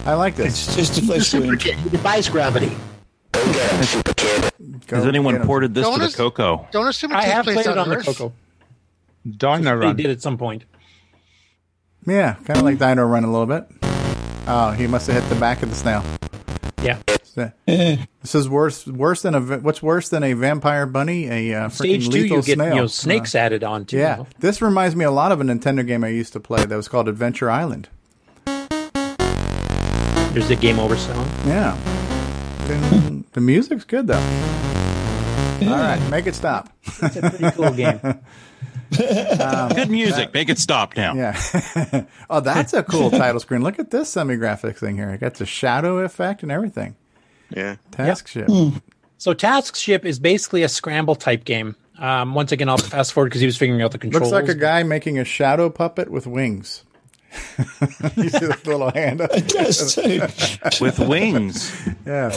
I 0.05 0.13
like 0.13 0.37
this. 0.37 0.69
It's 0.69 0.77
just 0.77 0.97
a 0.99 1.01
flesh 1.01 1.33
wound. 1.33 1.59
Kid. 1.59 1.75
He 1.79 1.89
defies 1.89 2.29
gravity. 2.29 2.71
Go 3.33 4.95
Has 4.95 5.05
anyone 5.05 5.45
ported 5.45 5.73
this 5.73 5.89
to 5.89 5.99
the 5.99 6.13
Coco? 6.15 6.65
Don't 6.71 6.87
assume 6.87 7.11
it 7.11 7.15
I 7.15 7.23
takes 7.23 7.33
have 7.33 7.43
place 7.43 7.55
played 7.55 7.65
it 7.65 7.71
on 7.71 7.77
on 7.79 7.89
the 7.89 7.95
Earth. 7.97 8.05
Coco. 8.05 8.33
Dino 9.29 9.61
They 9.63 9.85
Run. 9.85 9.95
did 9.95 10.07
at 10.07 10.21
some 10.21 10.37
point. 10.37 10.65
Yeah, 12.05 12.33
kind 12.45 12.57
of 12.59 12.63
like 12.63 12.77
Dino 12.79 13.05
Run 13.05 13.23
a 13.23 13.31
little 13.31 13.45
bit. 13.47 13.65
Oh, 14.47 14.71
he 14.71 14.87
must 14.87 15.07
have 15.07 15.21
hit 15.23 15.29
the 15.33 15.39
back 15.39 15.63
of 15.63 15.69
the 15.69 15.75
snail. 15.75 16.03
Yeah. 16.81 16.99
So-. 17.23 17.51
This 17.65 18.35
is 18.35 18.47
worse. 18.49 18.85
Worse 18.85 19.21
than 19.21 19.33
a. 19.35 19.39
What's 19.41 19.81
worse 19.81 20.09
than 20.09 20.21
a 20.23 20.33
vampire 20.33 20.85
bunny? 20.85 21.27
A 21.29 21.53
uh, 21.63 21.69
Stage 21.69 22.07
freaking 22.07 22.11
two, 22.11 22.21
lethal 22.23 22.37
you 22.37 22.43
get 22.43 22.55
snail. 22.55 22.75
you 22.75 22.81
know 22.81 22.87
snakes 22.87 23.33
added 23.35 23.63
on 23.63 23.85
too. 23.85 23.97
Uh, 23.97 23.99
you 23.99 24.05
yeah, 24.05 24.15
know. 24.17 24.27
this 24.39 24.61
reminds 24.61 24.95
me 24.95 25.05
a 25.05 25.11
lot 25.11 25.31
of 25.31 25.39
a 25.41 25.43
Nintendo 25.43 25.87
game 25.87 26.03
I 26.03 26.09
used 26.09 26.33
to 26.33 26.39
play 26.39 26.63
that 26.65 26.75
was 26.75 26.87
called 26.87 27.07
Adventure 27.07 27.49
Island. 27.49 27.87
There's 30.33 30.47
the 30.47 30.55
game 30.59 30.79
over 30.79 30.97
sound. 30.97 31.29
Yeah, 31.47 31.77
And 32.69 33.23
the 33.33 33.41
music's 33.41 33.83
good 33.85 34.07
though. 34.07 34.17
All 35.61 35.69
right, 35.69 36.01
make 36.09 36.25
it 36.27 36.35
stop. 36.35 36.69
It's 37.01 37.15
a 37.15 37.29
pretty 37.29 37.51
cool 37.55 37.71
game. 37.71 37.99
Good 38.91 39.89
music. 39.89 40.33
Make 40.33 40.49
it 40.49 40.59
stop 40.59 40.95
now. 40.95 41.15
Yeah. 41.15 42.05
oh, 42.29 42.39
that's 42.39 42.73
a 42.73 42.83
cool 42.83 43.09
title 43.11 43.39
screen. 43.39 43.63
Look 43.63 43.79
at 43.79 43.91
this 43.91 44.09
semi 44.09 44.35
graphic 44.35 44.77
thing 44.77 44.95
here. 44.95 45.09
It 45.09 45.19
got 45.19 45.35
the 45.35 45.45
shadow 45.45 45.99
effect 45.99 46.43
and 46.43 46.51
everything. 46.51 46.95
Yeah. 47.49 47.75
Task 47.91 48.27
ship. 48.27 48.49
So 49.17 49.33
Task 49.33 49.75
Ship 49.75 50.03
is 50.03 50.19
basically 50.19 50.63
a 50.63 50.69
scramble 50.69 51.15
type 51.15 51.45
game. 51.45 51.77
Um, 51.97 52.33
once 52.33 52.51
again, 52.51 52.67
I'll 52.67 52.77
fast 52.77 53.13
forward 53.13 53.29
because 53.29 53.39
he 53.39 53.45
was 53.45 53.55
figuring 53.55 53.81
out 53.81 53.91
the 53.91 53.97
controls. 53.97 54.31
Looks 54.31 54.47
like 54.47 54.53
a 54.53 54.59
guy 54.59 54.83
making 54.83 55.17
a 55.17 55.23
shadow 55.23 55.69
puppet 55.69 56.09
with 56.09 56.27
wings. 56.27 56.83
you 58.17 58.29
see 58.29 58.39
the 58.39 58.59
little 58.65 58.91
hand? 58.91 59.21
up? 59.21 59.29
It 59.33 59.47
does 59.47 59.95
too. 59.95 60.21
With 60.83 60.99
wings. 60.99 61.71
Yeah. 62.05 62.35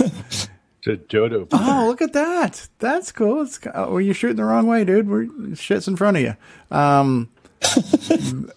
It's 0.87 1.03
a 1.03 1.07
dodo. 1.09 1.49
Oh, 1.51 1.87
look 1.89 2.01
at 2.01 2.13
that. 2.13 2.69
That's 2.79 3.11
cool. 3.11 3.43
It's, 3.43 3.59
oh, 3.75 3.93
well, 3.93 4.01
you're 4.01 4.15
shooting 4.15 4.37
the 4.37 4.45
wrong 4.45 4.69
way, 4.69 4.85
dude. 4.85 5.09
We're, 5.09 5.57
shit's 5.57 5.89
in 5.89 5.97
front 5.97 6.17
of 6.17 6.23
you. 6.23 6.37
Um, 6.71 7.29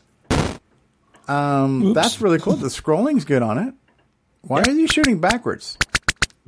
um, 1.28 1.94
that's 1.94 2.22
really 2.22 2.38
cool. 2.38 2.56
The 2.56 2.68
scrolling's 2.68 3.26
good 3.26 3.42
on 3.42 3.58
it. 3.58 3.74
Why 4.42 4.62
are 4.62 4.72
you 4.72 4.88
shooting 4.88 5.20
backwards? 5.20 5.80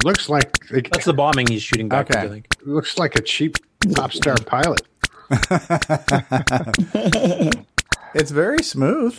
Looks 0.03 0.30
like 0.30 0.56
it 0.72 0.92
That's 0.92 1.06
the 1.06 1.14
bombing 1.14 1.48
he's 1.48 1.64
shooting 1.64 1.90
back. 1.90 2.11
Okay. 2.11 2.22
I 2.22 2.30
think. 2.30 2.45
looks 2.64 3.00
like 3.00 3.16
a 3.16 3.22
cheap 3.22 3.58
pop 3.95 4.14
star 4.14 4.35
pilot. 4.35 4.82
It's 8.14 8.32
very 8.32 8.61
smooth. 8.61 9.18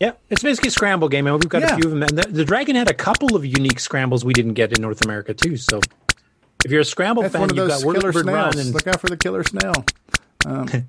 Yeah, 0.00 0.12
it's 0.28 0.42
basically 0.42 0.68
a 0.68 0.72
scramble 0.72 1.08
game, 1.08 1.26
and 1.26 1.34
we've 1.36 1.48
got 1.48 1.62
Yeah. 1.62 1.74
a 1.74 1.76
few 1.76 1.84
of 1.84 1.90
them. 1.92 2.02
And 2.02 2.18
the, 2.18 2.28
the 2.30 2.44
Dragon 2.44 2.74
had 2.76 2.88
a 2.90 2.94
couple 2.94 3.36
of 3.36 3.44
unique 3.46 3.78
scrambles 3.80 4.24
we 4.24 4.32
didn't 4.32 4.54
get 4.54 4.76
in 4.76 4.82
North 4.82 5.04
America 5.04 5.32
too. 5.34 5.56
So, 5.56 5.80
if 6.64 6.70
you're 6.70 6.80
a 6.80 6.84
scramble 6.84 7.22
That's 7.22 7.32
fan, 7.32 7.40
one 7.42 7.50
of 7.50 7.56
you've 7.56 7.68
those 7.68 7.84
got 7.84 7.94
killer 7.94 8.12
Whirlybird 8.12 8.26
Run 8.32 8.52
snails. 8.52 8.66
and 8.66 8.74
Look 8.74 8.86
out 8.88 9.00
for 9.00 9.06
the 9.08 9.16
killer 9.16 9.44
snail. 9.44 9.72
Um, 10.46 10.68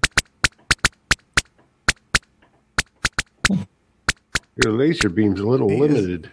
Your 4.64 4.74
laser 4.74 5.09
beam's 5.09 5.40
a 5.42 5.45
little 5.45 5.67
limited. 5.67 6.32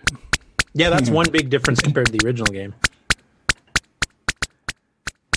yeah, 0.74 0.90
that's 0.90 1.10
one 1.10 1.28
big 1.30 1.50
difference 1.50 1.80
compared 1.80 2.06
to 2.06 2.12
the 2.12 2.24
original 2.24 2.52
game. 2.52 2.72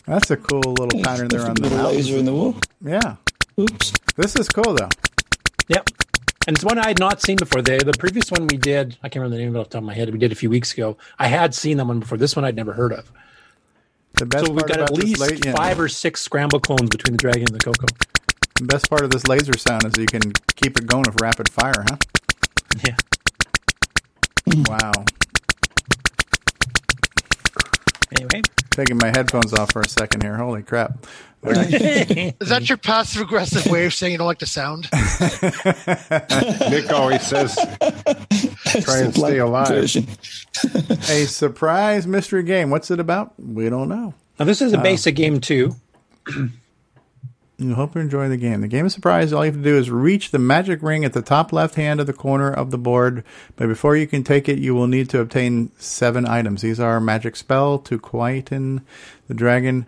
that's 0.06 0.30
a 0.30 0.38
cool 0.38 0.62
little 0.74 1.02
pattern 1.02 1.28
there 1.30 1.48
on 1.48 1.56
the 1.56 1.64
Little 1.64 1.86
laser 1.92 2.18
in 2.18 2.26
the 2.26 2.34
wall. 2.34 2.56
Yeah. 2.82 3.16
Oops. 3.60 3.92
This 4.16 4.36
is 4.36 4.48
cool 4.50 4.76
though. 4.76 4.90
Yep. 6.46 6.48
And 6.48 6.58
it's 6.58 6.64
one 6.64 6.78
I 6.78 6.88
had 6.88 7.00
not 7.00 7.22
seen 7.22 7.38
before. 7.38 7.62
The 7.62 7.78
the 7.78 7.94
previous 7.98 8.32
one 8.32 8.48
we 8.48 8.58
did, 8.58 8.98
I 9.04 9.10
can't 9.10 9.16
remember 9.24 9.38
the 9.38 9.42
name 9.44 9.50
of 9.50 9.56
it 9.56 9.60
off 9.60 9.68
the 9.70 9.74
top 9.74 9.82
of 9.82 9.86
my 9.88 9.94
head. 9.94 10.12
We 10.12 10.20
did 10.20 10.32
a 10.32 10.36
few 10.36 10.50
weeks 10.50 10.74
ago. 10.74 10.98
I 11.20 11.28
had 11.28 11.54
seen 11.56 11.78
that 11.78 11.86
one 11.86 12.00
before. 12.00 12.18
This 12.18 12.36
one 12.36 12.46
I'd 12.46 12.56
never 12.56 12.74
heard 12.74 12.94
of. 12.94 13.12
The 14.14 14.26
best 14.26 14.46
So 14.46 14.52
we've 14.54 14.66
got 14.66 14.80
at 14.80 14.94
least 14.94 15.20
la- 15.20 15.28
yeah. 15.28 15.56
five 15.56 15.80
or 15.80 15.90
six 15.90 16.22
scramble 16.22 16.60
clones 16.60 16.90
between 16.90 17.14
the 17.14 17.18
dragon 17.18 17.42
and 17.42 17.50
the 17.56 17.60
Coco. 17.60 17.88
The 18.56 18.66
best 18.66 18.90
part 18.90 19.04
of 19.04 19.12
this 19.12 19.28
laser 19.28 19.58
sound 19.58 19.86
is 19.86 19.94
you 19.98 20.06
can 20.06 20.32
keep 20.56 20.78
it 20.78 20.88
going 20.88 21.04
with 21.06 21.20
rapid 21.22 21.50
fire, 21.50 21.84
huh? 21.90 21.98
Yeah. 22.86 22.96
Wow. 24.70 24.92
Anyway, 28.18 28.42
taking 28.76 28.98
my 29.02 29.08
headphones 29.08 29.54
off 29.54 29.72
for 29.72 29.82
a 29.82 29.88
second 29.90 30.22
here. 30.24 30.36
Holy 30.38 30.62
crap! 30.64 31.06
Is 31.46 32.50
that 32.50 32.68
your 32.70 32.78
passive 32.78 33.22
aggressive 33.22 33.66
way 33.72 33.86
of 33.86 33.94
saying 33.94 34.12
you 34.14 34.18
don't 34.18 34.26
like 34.28 34.40
the 34.40 34.48
sound? 34.48 34.90
Nick 36.72 36.92
always 36.92 37.22
says, 37.22 37.56
try 38.84 39.00
and 39.00 39.14
stay 39.14 39.38
alive. 39.38 39.70
a 39.72 41.26
surprise 41.26 42.08
mystery 42.08 42.44
game. 42.44 42.70
What's 42.72 42.90
it 42.92 43.00
about? 43.00 43.34
We 43.40 43.70
don't 43.70 43.90
know. 43.90 44.14
Now 44.40 44.46
this 44.46 44.62
is 44.62 44.74
a 44.74 44.80
Uh, 44.80 44.84
basic 44.84 45.16
game 45.16 45.40
too. 45.40 45.76
You 47.58 47.76
hope 47.76 47.96
you 47.96 48.02
enjoy 48.02 48.28
the 48.28 48.36
game. 48.36 48.60
The 48.60 48.68
game 48.68 48.86
of 48.86 48.92
surprise, 48.92 49.32
all 49.32 49.46
you 49.46 49.52
have 49.52 49.62
to 49.62 49.64
do 49.64 49.78
is 49.78 49.90
reach 49.90 50.32
the 50.32 50.40
magic 50.40 50.82
ring 50.84 51.06
at 51.06 51.14
the 51.14 51.22
top 51.22 51.54
left 51.54 51.76
hand 51.76 52.02
of 52.02 52.08
the 52.08 52.12
corner 52.12 52.52
of 52.52 52.70
the 52.70 52.78
board. 52.78 53.24
But 53.56 53.68
before 53.68 53.96
you 53.96 54.08
can 54.08 54.26
take 54.26 54.50
it, 54.50 54.60
you 54.60 54.76
will 54.76 54.88
need 54.88 55.10
to 55.12 55.22
obtain 55.22 55.72
seven 55.78 56.28
items. 56.28 56.64
These 56.64 56.82
are 56.82 57.00
magic 57.00 57.38
spell 57.38 57.80
to 57.80 57.98
quieten 57.98 58.82
the 59.28 59.34
dragon 59.34 59.88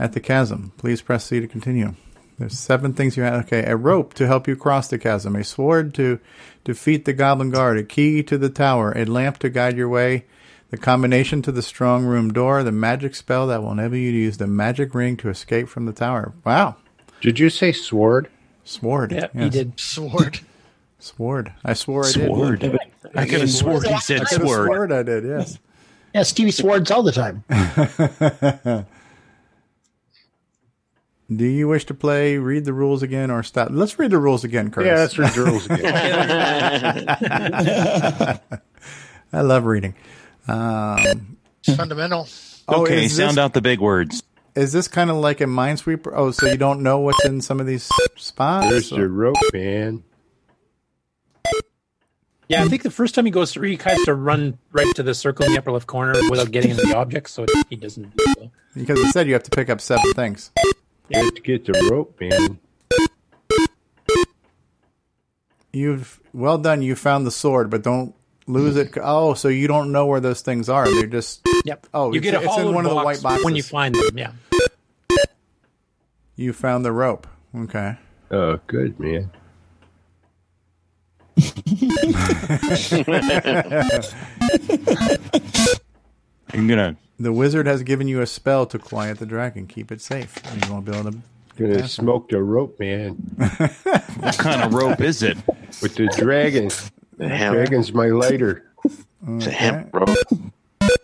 at 0.00 0.14
the 0.14 0.20
chasm. 0.20 0.72
Please 0.78 1.00
press 1.00 1.24
C 1.24 1.38
to 1.38 1.46
continue. 1.46 1.94
There's 2.40 2.58
seven 2.58 2.92
things 2.92 3.16
you 3.16 3.22
have. 3.22 3.44
Okay, 3.44 3.64
a 3.64 3.76
rope 3.76 4.12
to 4.14 4.26
help 4.26 4.48
you 4.48 4.56
cross 4.56 4.88
the 4.88 4.98
chasm, 4.98 5.36
a 5.36 5.44
sword 5.44 5.94
to 5.94 6.18
defeat 6.64 7.04
the 7.04 7.12
goblin 7.12 7.50
guard, 7.50 7.78
a 7.78 7.84
key 7.84 8.24
to 8.24 8.36
the 8.36 8.50
tower, 8.50 8.92
a 8.96 9.04
lamp 9.04 9.38
to 9.38 9.48
guide 9.48 9.76
your 9.76 9.88
way, 9.88 10.24
the 10.70 10.76
combination 10.76 11.40
to 11.42 11.52
the 11.52 11.62
strong 11.62 12.04
room 12.04 12.32
door, 12.32 12.64
the 12.64 12.72
magic 12.72 13.14
spell 13.14 13.46
that 13.46 13.62
will 13.62 13.72
enable 13.72 13.96
you 13.96 14.10
to 14.10 14.18
use 14.18 14.38
the 14.38 14.48
magic 14.48 14.92
ring 14.92 15.16
to 15.18 15.28
escape 15.28 15.68
from 15.68 15.86
the 15.86 15.92
tower. 15.92 16.34
Wow. 16.44 16.76
Did 17.26 17.38
you 17.40 17.50
say 17.50 17.72
sword? 17.72 18.28
Sword. 18.62 19.10
Yeah, 19.10 19.26
he 19.34 19.50
did. 19.50 19.80
Sword. 19.80 20.38
Sword. 21.00 21.52
I 21.64 21.72
swore 21.72 22.04
I 22.04 22.10
Sword. 22.10 22.60
did. 22.60 22.78
I 23.16 23.26
could 23.26 23.40
have 23.40 23.50
swore 23.50 23.82
he 23.82 23.98
said 23.98 24.20
I 24.20 24.24
could 24.26 24.42
have 24.42 24.48
sword. 24.48 24.92
I 24.92 25.02
did, 25.02 25.24
yes. 25.24 25.58
Yeah, 26.14 26.22
Stevie 26.22 26.52
Swords 26.52 26.88
all 26.92 27.02
the 27.02 27.10
time. 27.10 27.42
Do 31.36 31.44
you 31.44 31.66
wish 31.66 31.84
to 31.86 31.94
play, 31.94 32.38
read 32.38 32.64
the 32.64 32.72
rules 32.72 33.02
again, 33.02 33.32
or 33.32 33.42
stop? 33.42 33.70
Let's 33.72 33.98
read 33.98 34.12
the 34.12 34.18
rules 34.18 34.44
again, 34.44 34.70
Curtis. 34.70 34.88
Yeah, 34.88 35.00
let's 35.00 35.18
read 35.18 35.32
the 35.32 35.44
rules 35.44 35.66
again. 35.66 35.88
I 39.32 39.40
love 39.40 39.64
reading. 39.64 39.96
Um, 40.46 41.38
It's 41.64 41.76
fundamental. 41.76 42.28
oh, 42.68 42.82
okay, 42.82 43.06
is 43.06 43.16
sound 43.16 43.32
this, 43.32 43.38
out 43.38 43.52
the 43.52 43.62
big 43.62 43.80
words. 43.80 44.22
Is 44.56 44.72
this 44.72 44.88
kind 44.88 45.10
of 45.10 45.16
like 45.16 45.42
a 45.42 45.44
minesweeper? 45.44 46.12
Oh, 46.14 46.30
so 46.30 46.46
you 46.46 46.56
don't 46.56 46.82
know 46.82 46.98
what's 47.00 47.22
in 47.26 47.42
some 47.42 47.60
of 47.60 47.66
these 47.66 47.88
spots? 48.16 48.70
There's 48.70 48.90
your 48.90 49.08
rope, 49.08 49.36
man. 49.52 50.02
Yeah, 52.48 52.62
I 52.64 52.68
think 52.68 52.82
the 52.82 52.90
first 52.90 53.14
time 53.14 53.26
he 53.26 53.30
goes 53.30 53.52
through, 53.52 53.68
he 53.68 53.76
has 53.84 54.02
to 54.04 54.14
run 54.14 54.56
right 54.72 54.94
to 54.94 55.02
the 55.02 55.14
circle 55.14 55.44
in 55.44 55.52
the 55.52 55.58
upper 55.58 55.72
left 55.72 55.86
corner 55.86 56.14
without 56.30 56.52
getting 56.52 56.70
into 56.70 56.86
the 56.86 56.96
object, 56.96 57.28
so 57.28 57.44
he 57.68 57.76
doesn't. 57.76 58.16
Do 58.16 58.24
so. 58.38 58.50
Because 58.74 58.98
it 59.00 59.12
said 59.12 59.26
you 59.26 59.34
have 59.34 59.42
to 59.42 59.50
pick 59.50 59.68
up 59.68 59.80
seven 59.80 60.12
things. 60.14 60.52
You 61.08 61.22
have 61.22 61.34
to 61.34 61.42
get 61.42 61.66
the 61.66 61.88
rope, 61.90 62.18
man. 62.20 62.58
You've 65.72 66.20
well 66.32 66.56
done. 66.56 66.80
You 66.80 66.94
found 66.94 67.26
the 67.26 67.30
sword, 67.30 67.68
but 67.68 67.82
don't 67.82 68.14
lose 68.46 68.76
it. 68.76 68.96
Oh, 69.02 69.34
so 69.34 69.48
you 69.48 69.66
don't 69.66 69.92
know 69.92 70.06
where 70.06 70.20
those 70.20 70.40
things 70.40 70.68
are? 70.68 70.86
They're 70.88 71.06
just 71.06 71.46
Yep. 71.64 71.88
Oh, 71.92 72.12
you 72.12 72.18
it's, 72.18 72.24
get 72.24 72.34
a 72.34 72.36
it's 72.38 72.44
in 72.44 72.50
hollowed 72.50 72.74
one 72.74 72.86
of 72.86 72.90
the 72.90 72.96
white 72.96 73.20
boxes. 73.22 73.44
when 73.44 73.56
you 73.56 73.62
find 73.62 73.94
them. 73.94 74.16
Yeah. 74.16 74.30
You 76.36 76.52
found 76.52 76.84
the 76.84 76.92
rope. 76.92 77.26
Okay. 77.54 77.96
Oh, 78.30 78.60
good, 78.66 79.00
man. 79.00 79.30
I'm 86.52 86.66
gonna. 86.66 86.96
The 87.18 87.32
wizard 87.32 87.66
has 87.66 87.82
given 87.82 88.08
you 88.08 88.20
a 88.20 88.26
spell 88.26 88.66
to 88.66 88.78
quiet 88.78 89.18
the 89.18 89.26
dragon. 89.26 89.66
Keep 89.66 89.90
it 89.92 90.00
safe. 90.00 90.34
You 90.62 90.72
won't 90.72 90.84
be 90.84 90.92
able 90.92 91.12
to. 91.12 91.18
Gonna 91.56 91.88
smoke 91.88 92.28
the 92.28 92.42
rope, 92.42 92.78
man. 92.78 93.12
What 94.20 94.38
kind 94.38 94.62
of 94.62 94.72
rope 94.74 95.00
is 95.00 95.22
it? 95.22 95.36
With 95.82 95.94
the 95.94 96.06
dragon. 96.16 96.68
The. 97.18 97.28
Dragon's 97.28 97.92
my 97.92 98.06
lighter. 98.06 98.70
It's 99.28 99.46
a 99.46 99.50
hemp 99.50 99.94
rope. 99.94 100.08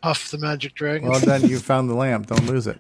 Puff 0.03 0.31
the 0.31 0.39
magic 0.39 0.75
dragon. 0.75 1.09
Well 1.09 1.21
done. 1.21 1.47
You 1.47 1.59
found 1.59 1.89
the 1.91 1.95
lamp. 1.95 2.27
Don't 2.27 2.47
lose 2.47 2.67
it. 2.67 2.79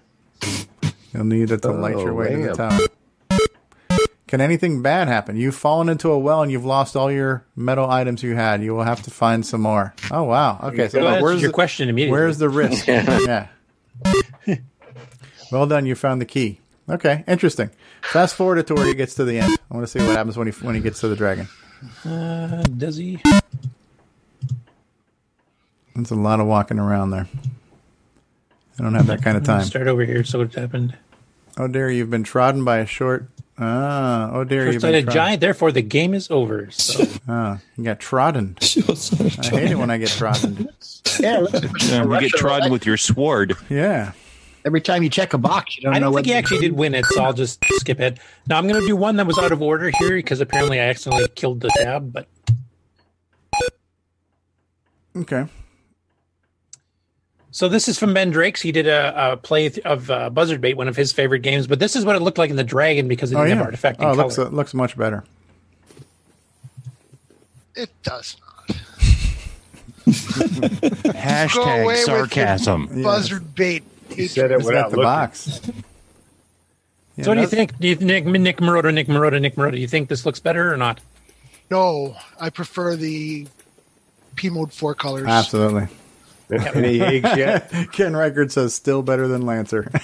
You'll 1.12 1.24
need 1.24 1.50
it 1.50 1.62
to 1.62 1.70
light 1.70 1.98
your 1.98 2.10
Oh, 2.10 2.14
way 2.14 2.30
to 2.30 2.36
the 2.36 2.54
lamp. 2.54 2.56
tower. 2.56 3.38
Can 4.26 4.40
anything 4.40 4.80
bad 4.80 5.08
happen? 5.08 5.36
You've 5.36 5.54
fallen 5.54 5.90
into 5.90 6.10
a 6.10 6.18
well 6.18 6.42
and 6.42 6.50
you've 6.50 6.64
lost 6.64 6.96
all 6.96 7.12
your 7.12 7.44
metal 7.54 7.88
items 7.90 8.22
you 8.22 8.34
had. 8.34 8.62
You 8.62 8.74
will 8.74 8.84
have 8.84 9.02
to 9.02 9.10
find 9.10 9.44
some 9.44 9.60
more. 9.60 9.94
Oh 10.10 10.22
wow. 10.22 10.58
Okay. 10.62 10.88
So 10.88 11.02
That 11.04 11.20
where's 11.22 11.42
your 11.42 11.50
the, 11.50 11.54
question 11.54 11.90
immediately. 11.90 12.12
Where's 12.18 12.38
the 12.38 12.48
risk? 12.48 12.86
yeah. 12.88 13.48
well 15.50 15.66
done. 15.66 15.84
You 15.84 15.94
found 15.94 16.22
the 16.22 16.24
key. 16.26 16.60
Okay. 16.88 17.24
Interesting. 17.28 17.70
Fast 18.00 18.34
forward 18.34 18.56
it 18.58 18.66
to 18.68 18.74
where 18.74 18.86
he 18.86 18.94
gets 18.94 19.14
to 19.16 19.24
the 19.24 19.38
end. 19.38 19.58
I 19.70 19.74
want 19.74 19.86
to 19.86 19.90
see 19.90 19.98
what 20.04 20.16
happens 20.16 20.38
when 20.38 20.46
he 20.46 20.52
when 20.64 20.74
he 20.74 20.80
gets 20.80 21.00
to 21.00 21.08
the 21.08 21.16
dragon. 21.16 21.46
Uh, 22.04 22.62
does 22.62 22.96
he? 22.96 23.20
It's 25.94 26.10
a 26.10 26.14
lot 26.14 26.40
of 26.40 26.46
walking 26.46 26.78
around 26.78 27.10
there. 27.10 27.28
I 28.78 28.82
don't 28.82 28.94
have 28.94 29.08
that 29.08 29.22
kind 29.22 29.36
of 29.36 29.44
time. 29.44 29.64
Start 29.64 29.86
over 29.88 30.04
here. 30.06 30.24
So 30.24 30.38
what's 30.38 30.54
happened? 30.56 30.96
Oh 31.58 31.68
dear, 31.68 31.90
you've 31.90 32.10
been 32.10 32.24
trodden 32.24 32.64
by 32.64 32.78
a 32.78 32.86
short. 32.86 33.28
Ah, 33.58 34.30
oh 34.32 34.44
dear, 34.44 34.64
you've 34.64 34.74
First 34.76 34.82
been 34.82 34.88
sighted 34.92 35.04
trodden. 35.04 35.14
giant. 35.14 35.40
Therefore, 35.40 35.72
the 35.72 35.82
game 35.82 36.14
is 36.14 36.30
over. 36.30 36.70
So 36.70 37.04
Ah, 37.28 37.58
you 37.76 37.84
got 37.84 38.00
trodden. 38.00 38.56
I 38.60 38.64
hate 38.64 39.70
it 39.70 39.78
when 39.78 39.90
I 39.90 39.98
get 39.98 40.08
trodden. 40.08 40.68
Yeah, 41.20 41.38
let's- 41.40 41.92
Um, 41.92 42.10
you 42.10 42.20
get 42.20 42.30
trodden 42.30 42.72
with 42.72 42.86
your 42.86 42.96
sword. 42.96 43.54
Yeah. 43.68 44.12
Every 44.64 44.80
time 44.80 45.02
you 45.02 45.10
check 45.10 45.34
a 45.34 45.38
box, 45.38 45.76
you 45.76 45.82
don't 45.82 45.92
I 45.94 45.98
know 45.98 46.06
don't 46.06 46.12
what 46.14 46.24
think 46.24 46.28
he 46.28 46.38
actually 46.38 46.60
did 46.60 46.72
win 46.72 46.94
it, 46.94 47.04
so 47.04 47.22
I'll 47.22 47.32
just 47.34 47.62
skip 47.72 48.00
it. 48.00 48.18
Now 48.46 48.56
I'm 48.56 48.66
going 48.66 48.80
to 48.80 48.86
do 48.86 48.96
one 48.96 49.16
that 49.16 49.26
was 49.26 49.36
out 49.38 49.52
of 49.52 49.60
order 49.60 49.90
here 49.98 50.10
because 50.16 50.40
apparently 50.40 50.80
I 50.80 50.84
accidentally 50.84 51.28
killed 51.34 51.60
the 51.60 51.68
tab. 51.82 52.12
But 52.12 52.28
Okay. 55.16 55.44
So 57.52 57.68
this 57.68 57.86
is 57.88 57.98
from 57.98 58.12
Ben 58.14 58.30
Drakes. 58.30 58.60
He 58.60 58.72
did 58.72 58.88
a, 58.88 59.32
a 59.32 59.36
play 59.36 59.68
th- 59.68 59.86
of 59.86 60.10
uh, 60.10 60.28
Buzzard 60.30 60.60
Bait, 60.60 60.76
one 60.76 60.88
of 60.88 60.96
his 60.96 61.12
favorite 61.12 61.40
games. 61.40 61.68
But 61.68 61.78
this 61.78 61.94
is 61.94 62.04
what 62.04 62.16
it 62.16 62.22
looked 62.22 62.38
like 62.38 62.50
in 62.50 62.56
the 62.56 62.64
Dragon 62.64 63.06
because 63.06 63.30
it 63.30 63.36
Oh 63.36 63.44
didn't 63.44 63.50
yeah. 63.50 63.56
have 63.58 63.66
artifact 63.66 64.00
Oh, 64.00 64.10
it 64.10 64.16
color. 64.16 64.24
looks 64.24 64.38
it 64.38 64.52
looks 64.52 64.74
much 64.74 64.96
better. 64.96 65.22
It 67.76 67.90
does 68.02 68.36
not. 68.40 68.76
Hashtag 71.14 71.96
sarcasm. 72.04 72.88
not. 72.90 73.02
Buzzard 73.04 73.54
bait. 73.54 73.84
He 74.10 74.26
said 74.26 74.50
it 74.50 74.56
It's 74.56 74.64
without 74.66 74.82
got 74.84 74.90
the 74.90 74.96
looking. 74.96 75.04
box. 75.08 75.60
Yeah, 77.14 77.24
so 77.24 77.30
what 77.32 77.34
do 77.34 77.40
you 77.42 77.46
think? 77.46 77.78
Do 77.78 77.88
you 77.88 77.94
think 77.94 78.26
Nick 78.26 78.56
Marotta, 78.56 78.90
Nick 78.94 79.06
Marotta, 79.06 79.38
Nick 79.38 79.54
Marotta? 79.56 79.72
Do 79.72 79.78
you 79.80 79.86
think 79.86 80.08
this 80.08 80.24
looks 80.24 80.40
better 80.40 80.72
or 80.72 80.78
not? 80.78 80.98
No, 81.70 82.16
I 82.40 82.48
prefer 82.48 82.96
the 82.96 83.46
P 84.34 84.48
mode 84.48 84.72
four 84.72 84.94
colors. 84.94 85.26
Absolutely. 85.28 85.88
Any 86.74 87.00
eggs 87.00 87.36
yet? 87.36 87.70
Ken 87.92 88.12
Reighard 88.12 88.50
says 88.50 88.74
still 88.74 89.02
better 89.02 89.26
than 89.28 89.42
Lancer. 89.42 89.90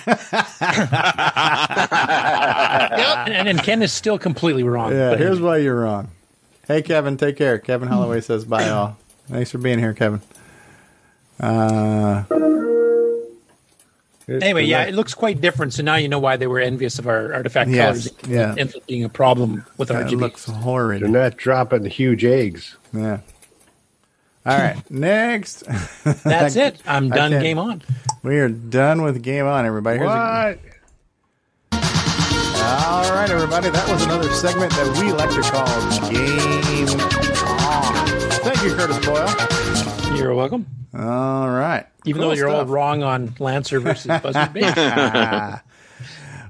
And, 2.01 3.35
and, 3.35 3.49
and 3.49 3.63
Ken 3.63 3.83
is 3.83 3.93
still 3.93 4.19
completely 4.19 4.63
wrong. 4.63 4.93
yeah, 4.93 5.11
But 5.11 5.19
here's 5.21 5.41
why 5.41 5.59
you're 5.59 5.81
wrong. 5.81 6.09
Hey 6.67 6.83
Kevin, 6.83 7.17
take 7.17 7.37
care. 7.37 7.59
Kevin 7.59 7.89
Holloway 7.89 8.21
says 8.21 8.45
bye 8.45 8.69
all. 8.69 8.97
Thanks 9.29 9.51
for 9.51 9.59
being 9.59 9.79
here, 9.79 9.95
Kevin. 9.95 10.21
Uh, 11.41 12.25
Anyway, 14.31 14.65
yeah, 14.65 14.83
it 14.85 14.95
looks 14.95 15.15
quite 15.15 15.41
different. 15.41 15.73
So 15.73 15.83
now 15.83 15.95
you 15.97 16.07
know 16.07 16.19
why 16.19 16.37
they 16.37 16.47
were 16.47 16.61
envious 16.61 16.99
of 16.99 17.09
our 17.09 17.33
artifact 17.33 17.71
Yes, 17.71 18.09
colors. 18.11 18.29
yeah. 18.31 18.55
Ends 18.59 18.77
up 18.77 18.87
being 18.87 19.03
a 19.03 19.09
problem 19.09 19.65
with 19.79 19.89
that 19.89 20.05
RGB. 20.07 20.21
looks 20.21 20.45
horrid. 20.45 21.01
They're 21.01 21.09
not 21.09 21.39
dropping 21.39 21.87
huge 21.87 22.27
eggs. 22.27 22.77
Yeah. 22.93 23.21
All 24.47 24.57
right, 24.59 24.77
next. 24.91 25.65
That's 26.25 26.57
it. 26.57 26.81
I'm 26.87 27.09
done. 27.11 27.31
Game 27.33 27.59
on. 27.59 27.83
We 28.23 28.39
are 28.39 28.49
done 28.49 29.03
with 29.03 29.23
game 29.23 29.47
on, 29.47 29.67
everybody. 29.67 29.99
Here's 29.99 30.11
a- 30.11 30.15
What? 30.15 30.59
All 32.61 33.13
right, 33.15 33.29
everybody. 33.31 33.71
That 33.71 33.89
was 33.91 34.03
another 34.05 34.29
segment 34.31 34.73
that 34.73 34.99
we 35.01 35.13
like 35.13 35.31
to 35.31 35.41
call 35.43 35.67
Game 36.11 36.89
On. 37.47 38.31
Thank 38.43 38.63
you, 38.63 38.75
Curtis 38.75 39.05
Boyle. 39.07 40.17
You're 40.17 40.35
welcome. 40.35 40.67
All 40.95 41.49
right. 41.51 41.87
Even 42.07 42.21
Cool 42.23 42.31
though 42.31 42.37
you're 42.37 42.49
all 42.49 42.65
wrong 42.65 43.03
on 43.03 43.35
Lancer 43.39 43.81
versus 43.81 44.07
Buzzard 44.23 44.53
Bait. 44.55 44.65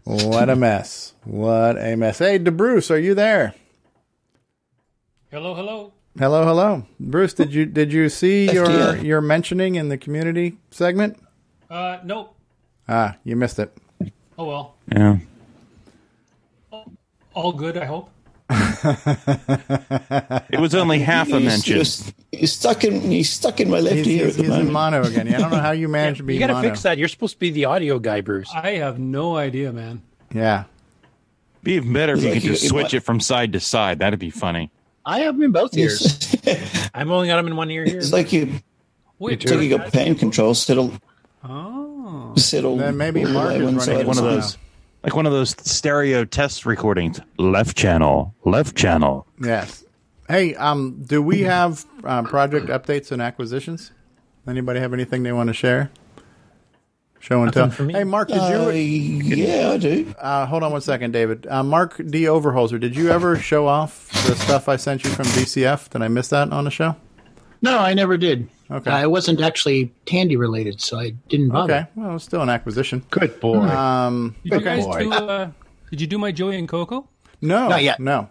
what 0.04 0.48
a 0.48 0.56
mess. 0.56 1.14
What 1.24 1.76
a 1.78 1.96
mess. 1.96 2.18
Hey, 2.18 2.38
DeBruce, 2.38 2.90
are 2.90 2.98
you 2.98 3.14
there? 3.14 3.54
Hello, 5.30 5.54
hello. 5.54 5.92
Hello, 6.18 6.44
hello. 6.44 6.84
Bruce, 6.98 7.32
did 7.34 7.54
you 7.54 7.64
did 7.64 7.92
you 7.92 8.08
see 8.08 8.50
your 8.52 8.96
your 8.96 9.20
mentioning 9.20 9.76
in 9.76 9.88
the 9.88 9.96
community 9.96 10.56
segment? 10.70 11.16
Uh, 11.70 11.98
nope. 12.04 12.34
Ah, 12.88 13.16
you 13.24 13.36
missed 13.36 13.58
it. 13.58 13.76
Oh 14.38 14.44
well. 14.44 14.74
Yeah. 14.90 15.18
All 17.34 17.52
good, 17.52 17.76
I 17.76 17.84
hope. 17.84 18.10
It 20.50 20.60
was 20.60 20.74
only 20.74 21.00
half 21.00 21.28
a 21.30 21.38
mention. 21.40 21.76
He's, 21.78 22.12
he's 22.32 22.52
stuck 22.52 22.82
in. 22.84 23.00
He's 23.00 23.30
stuck 23.30 23.60
in 23.60 23.68
my 23.70 23.80
left 23.80 23.96
He's, 23.96 24.06
ear 24.08 24.24
he's, 24.26 24.38
at 24.38 24.44
the 24.46 24.52
he's 24.54 24.66
in 24.66 24.72
mono 24.72 25.02
again. 25.04 25.26
Yeah, 25.26 25.36
I 25.36 25.40
don't 25.40 25.50
know 25.50 25.58
how 25.58 25.72
you 25.72 25.88
managed 26.00 26.18
to 26.18 26.22
be 26.24 26.34
You 26.34 26.40
got 26.40 26.48
to 26.48 26.60
fix 26.68 26.82
that. 26.82 26.96
You're 26.98 27.08
supposed 27.08 27.34
to 27.34 27.38
be 27.38 27.50
the 27.50 27.66
audio 27.66 27.98
guy, 27.98 28.22
Bruce. 28.22 28.50
I 28.54 28.72
have 28.76 28.98
no 28.98 29.36
idea, 29.36 29.72
man. 29.72 30.02
Yeah. 30.32 30.64
Be 31.62 31.74
even 31.74 31.92
better 31.92 32.14
if 32.14 32.22
you 32.22 32.30
Like 32.30 32.34
could 32.42 32.42
just 32.48 32.62
you- 32.62 32.68
switch 32.70 32.94
it 32.94 33.00
from 33.00 33.20
side 33.20 33.52
to 33.52 33.60
side. 33.60 33.98
That'd 33.98 34.18
be 34.18 34.30
funny. 34.30 34.70
I 35.08 35.20
have 35.20 35.36
them 35.36 35.42
in 35.44 35.52
both 35.52 35.74
ears. 35.74 36.36
I'm 36.94 37.10
only 37.10 37.28
got 37.28 37.36
them 37.36 37.46
in 37.46 37.56
one 37.56 37.70
ear 37.70 37.84
here. 37.86 37.96
It's 37.96 38.12
like 38.12 38.30
you. 38.30 38.60
Wait, 39.18 39.42
It's 39.42 39.50
like 39.50 39.62
you 39.62 39.76
got 39.78 39.90
pain 39.90 40.14
control. 40.14 40.52
Settle. 40.52 40.92
Oh. 41.42 42.34
Settle. 42.36 42.76
Then 42.76 42.98
maybe 42.98 43.24
Mark 43.24 43.48
the 43.48 43.54
is 43.54 43.62
one 43.64 43.76
running 43.76 43.80
side 43.80 44.06
One 44.06 44.18
of 44.18 44.24
and 44.24 44.36
those, 44.36 44.58
like 45.02 45.16
one 45.16 45.24
of 45.24 45.32
those 45.32 45.50
stereo 45.66 46.26
test 46.26 46.66
recordings. 46.66 47.20
Left 47.38 47.74
channel, 47.74 48.34
left 48.44 48.76
channel. 48.76 49.26
Yes. 49.40 49.82
Hey, 50.28 50.54
um, 50.56 51.02
do 51.06 51.22
we 51.22 51.40
have 51.40 51.86
uh, 52.04 52.22
project 52.24 52.66
updates 52.66 53.10
and 53.10 53.22
acquisitions? 53.22 53.92
Anybody 54.46 54.78
have 54.80 54.92
anything 54.92 55.22
they 55.22 55.32
want 55.32 55.48
to 55.48 55.54
share? 55.54 55.90
Show 57.20 57.42
and 57.42 57.52
tell. 57.52 57.70
For 57.70 57.82
me. 57.82 57.94
Hey, 57.94 58.04
Mark, 58.04 58.28
did 58.28 58.38
Uh, 58.38 58.68
you? 58.70 59.34
yeah, 59.34 59.70
I 59.72 59.76
do. 59.78 60.14
Uh, 60.18 60.46
hold 60.46 60.62
on 60.62 60.70
one 60.72 60.80
second, 60.80 61.12
David. 61.12 61.46
Uh, 61.48 61.62
Mark 61.62 61.96
D. 61.96 62.22
Overholzer, 62.24 62.78
did 62.78 62.94
you 62.96 63.10
ever 63.10 63.36
show 63.36 63.66
off 63.66 64.08
the 64.26 64.34
stuff 64.36 64.68
I 64.68 64.76
sent 64.76 65.04
you 65.04 65.10
from 65.10 65.26
DCF? 65.26 65.90
Did 65.90 66.02
I 66.02 66.08
miss 66.08 66.28
that 66.28 66.52
on 66.52 66.64
the 66.64 66.70
show? 66.70 66.94
No, 67.60 67.78
I 67.78 67.92
never 67.94 68.16
did. 68.16 68.48
Okay. 68.70 68.90
Uh, 68.90 69.02
it 69.02 69.10
wasn't 69.10 69.40
actually 69.40 69.92
Tandy 70.06 70.36
related, 70.36 70.80
so 70.80 70.98
I 70.98 71.10
didn't 71.28 71.48
bother. 71.48 71.74
Okay. 71.74 71.86
Well, 71.96 72.14
it's 72.16 72.24
still 72.24 72.42
an 72.42 72.50
acquisition. 72.50 73.04
Good 73.10 73.40
boy. 73.40 73.62
Um, 73.62 74.36
Did 74.44 74.52
you 74.52 74.56
okay. 74.58 74.64
guys 74.82 74.86
do? 74.98 75.12
Uh, 75.12 75.50
did 75.90 76.00
you 76.00 76.06
do 76.06 76.18
my 76.18 76.30
Joey 76.32 76.56
and 76.58 76.68
Coco? 76.68 77.08
No, 77.40 77.68
Not 77.68 77.82
yet. 77.82 77.98
No, 77.98 78.28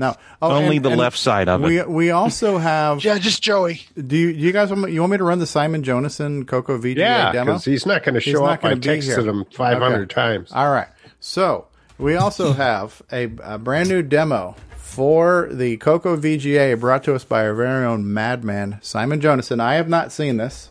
no. 0.00 0.16
Oh, 0.42 0.50
Only 0.50 0.76
and- 0.78 0.84
the 0.84 0.90
and 0.90 0.98
left 0.98 1.16
side 1.18 1.48
of 1.48 1.60
We 1.60 1.78
it. 1.78 1.88
we 1.88 2.10
also 2.10 2.58
have. 2.58 3.04
Yeah, 3.04 3.18
just 3.18 3.42
Joey. 3.42 3.82
Do 3.96 4.16
you, 4.16 4.28
you 4.28 4.50
guys 4.52 4.70
want 4.70 4.82
me, 4.82 4.92
you 4.92 5.00
want 5.00 5.12
me 5.12 5.18
to 5.18 5.24
run 5.24 5.38
the 5.38 5.46
Simon 5.46 5.82
Jonassen 5.84 6.46
Coco 6.48 6.76
VGA 6.78 6.96
yeah, 6.96 7.32
demo? 7.32 7.52
because 7.52 7.64
he's 7.64 7.86
not 7.86 8.02
going 8.02 8.14
to 8.14 8.20
show 8.20 8.40
not 8.44 8.52
up. 8.58 8.64
I 8.64 8.70
gonna 8.70 8.76
be 8.76 8.88
texted 8.88 9.22
here. 9.22 9.28
him 9.28 9.44
500 9.52 9.94
Okay. 10.02 10.14
times. 10.14 10.50
All 10.52 10.72
right. 10.72 10.88
So 11.20 11.66
we 11.98 12.16
also 12.16 12.52
have 12.54 13.00
a, 13.12 13.30
a 13.42 13.58
brand 13.58 13.88
new 13.88 14.02
demo 14.02 14.56
for 14.76 15.48
the 15.52 15.76
Coco 15.76 16.16
VGA 16.16 16.80
brought 16.80 17.04
to 17.04 17.14
us 17.14 17.22
by 17.24 17.46
our 17.46 17.54
very 17.54 17.84
own 17.86 18.12
madman, 18.12 18.78
Simon 18.82 19.20
Jonassen. 19.20 19.60
I 19.60 19.74
have 19.74 19.88
not 19.88 20.10
seen 20.10 20.36
this. 20.38 20.70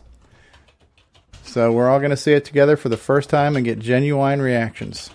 So 1.44 1.72
we're 1.72 1.88
all 1.88 1.98
going 1.98 2.10
to 2.10 2.16
see 2.16 2.32
it 2.32 2.44
together 2.44 2.76
for 2.76 2.88
the 2.90 2.96
first 2.98 3.30
time 3.30 3.56
and 3.56 3.64
get 3.64 3.78
genuine 3.78 4.42
reactions. 4.42 5.10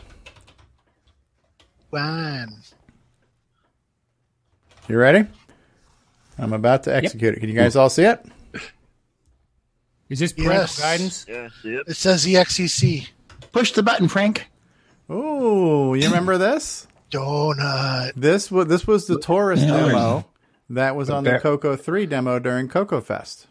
Fine. 1.91 2.49
You 4.87 4.97
ready? 4.97 5.25
I'm 6.37 6.53
about 6.53 6.83
to 6.83 6.95
execute 6.95 7.35
it. 7.35 7.39
Can 7.39 7.49
you 7.49 7.55
guys 7.55 7.75
all 7.75 7.89
see 7.89 8.03
it? 8.03 8.23
Is 10.09 10.19
this 10.19 10.33
parental 10.33 10.61
Yes. 10.61 10.79
guidance? 10.79 11.25
Yeah, 11.27 11.49
see 11.63 11.73
it? 11.75 11.83
It 11.87 11.95
says 11.95 12.25
EXEC. 12.25 13.07
Push 13.51 13.71
the 13.71 13.81
button, 13.81 14.07
Frank. 14.07 14.47
Oh, 15.09 15.93
you 15.95 16.05
remember 16.07 16.37
this? 16.37 16.87
Donut. 17.11 18.11
This 18.15 18.51
was 18.51 18.67
this 18.67 18.85
was 18.85 19.07
the 19.07 19.15
torus 19.17 19.61
Yeah. 19.61 19.87
demo 19.87 20.25
that 20.69 20.95
was 20.95 21.09
on 21.09 21.23
the 21.23 21.39
Coco 21.39 21.75
3 21.75 22.05
demo 22.05 22.37
during 22.39 22.67
Coco 22.67 23.01
Fest. 23.01 23.47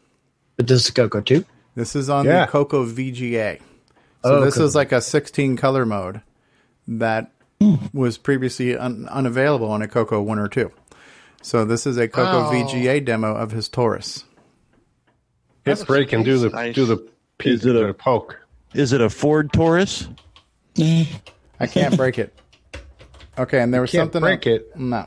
But 0.56 0.68
this 0.68 0.84
is 0.84 0.90
Coco 0.90 1.20
Two. 1.20 1.44
This 1.74 1.96
is 1.96 2.08
on 2.08 2.26
Yeah. 2.26 2.44
the 2.46 2.52
Coco 2.52 2.84
VGA. 2.84 3.58
So 4.24 4.36
Oh, 4.36 4.44
this 4.44 4.54
Coco. 4.54 4.66
is 4.66 4.74
like 4.74 4.92
a 4.92 5.00
16 5.00 5.56
color 5.56 5.84
mode 5.84 6.20
that 6.86 7.30
hmm. 7.60 7.74
was 7.92 8.18
previously 8.18 8.76
un- 8.76 9.08
unavailable 9.10 9.70
on 9.70 9.82
a 9.82 9.88
Coco 9.88 10.20
1 10.22 10.38
or 10.38 10.48
2. 10.48 10.70
So 11.44 11.66
this 11.66 11.86
is 11.86 11.98
a 11.98 12.08
Coco 12.08 12.46
Oh. 12.48 12.50
VGA 12.50 13.04
demo 13.04 13.34
of 13.34 13.50
his 13.50 13.68
torus. 13.68 14.24
Hit 15.66 15.86
break 15.86 16.12
and 16.14 16.24
do 16.24 16.38
the 16.38 16.48
Nice. 16.48 16.74
do 16.74 16.86
the 16.86 16.96
peek, 17.36 17.52
Is 17.52 17.66
it 17.66 17.76
a- 17.76 17.86
the 17.88 17.92
poke. 17.94 18.38
Is 18.72 18.94
it 18.94 19.02
a 19.02 19.10
Ford 19.10 19.52
Taurus? 19.52 20.08
Eh, 20.80 21.04
I 21.60 21.66
can't 21.66 21.94
break 21.98 22.18
it. 22.18 22.34
Okay, 23.38 23.60
and 23.60 23.74
there 23.74 23.82
was 23.82 23.90
can't 23.90 24.04
something 24.04 24.22
break 24.22 24.46
it. 24.46 24.74
No. 24.74 25.06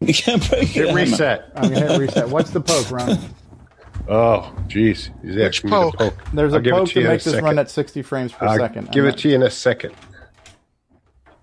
You 0.00 0.12
can't 0.12 0.46
break 0.50 0.68
Hit 0.68 0.88
it. 0.88 0.94
reset. 0.94 1.52
I'm 1.54 1.70
going 1.70 1.82
to 1.82 1.88
hit 1.88 2.00
reset. 2.00 2.28
What's 2.30 2.50
the 2.50 2.60
poke, 2.60 2.90
Ron? 2.90 3.16
Oh, 4.08 4.52
jeez. 4.66 5.08
He's 5.24 5.38
asking 5.38 5.70
me 5.70 5.76
poke? 5.76 5.96
poke. 5.96 6.14
There's 6.34 6.52
I'll 6.52 6.60
a 6.60 6.62
poke 6.70 6.88
to 6.88 6.94
to 6.94 7.00
you 7.00 7.06
in 7.06 7.10
a 7.10 7.14
make 7.14 7.22
this 7.22 7.32
second. 7.32 7.44
run 7.44 7.58
at 7.60 7.70
60 7.70 8.02
frames 8.02 8.32
per 8.32 8.46
I'll 8.46 8.58
second. 8.58 8.90
give 8.90 9.04
I'm 9.04 9.10
it 9.10 9.18
to 9.18 9.28
you 9.28 9.34
in 9.36 9.42
a 9.44 9.50
second. 9.50 9.94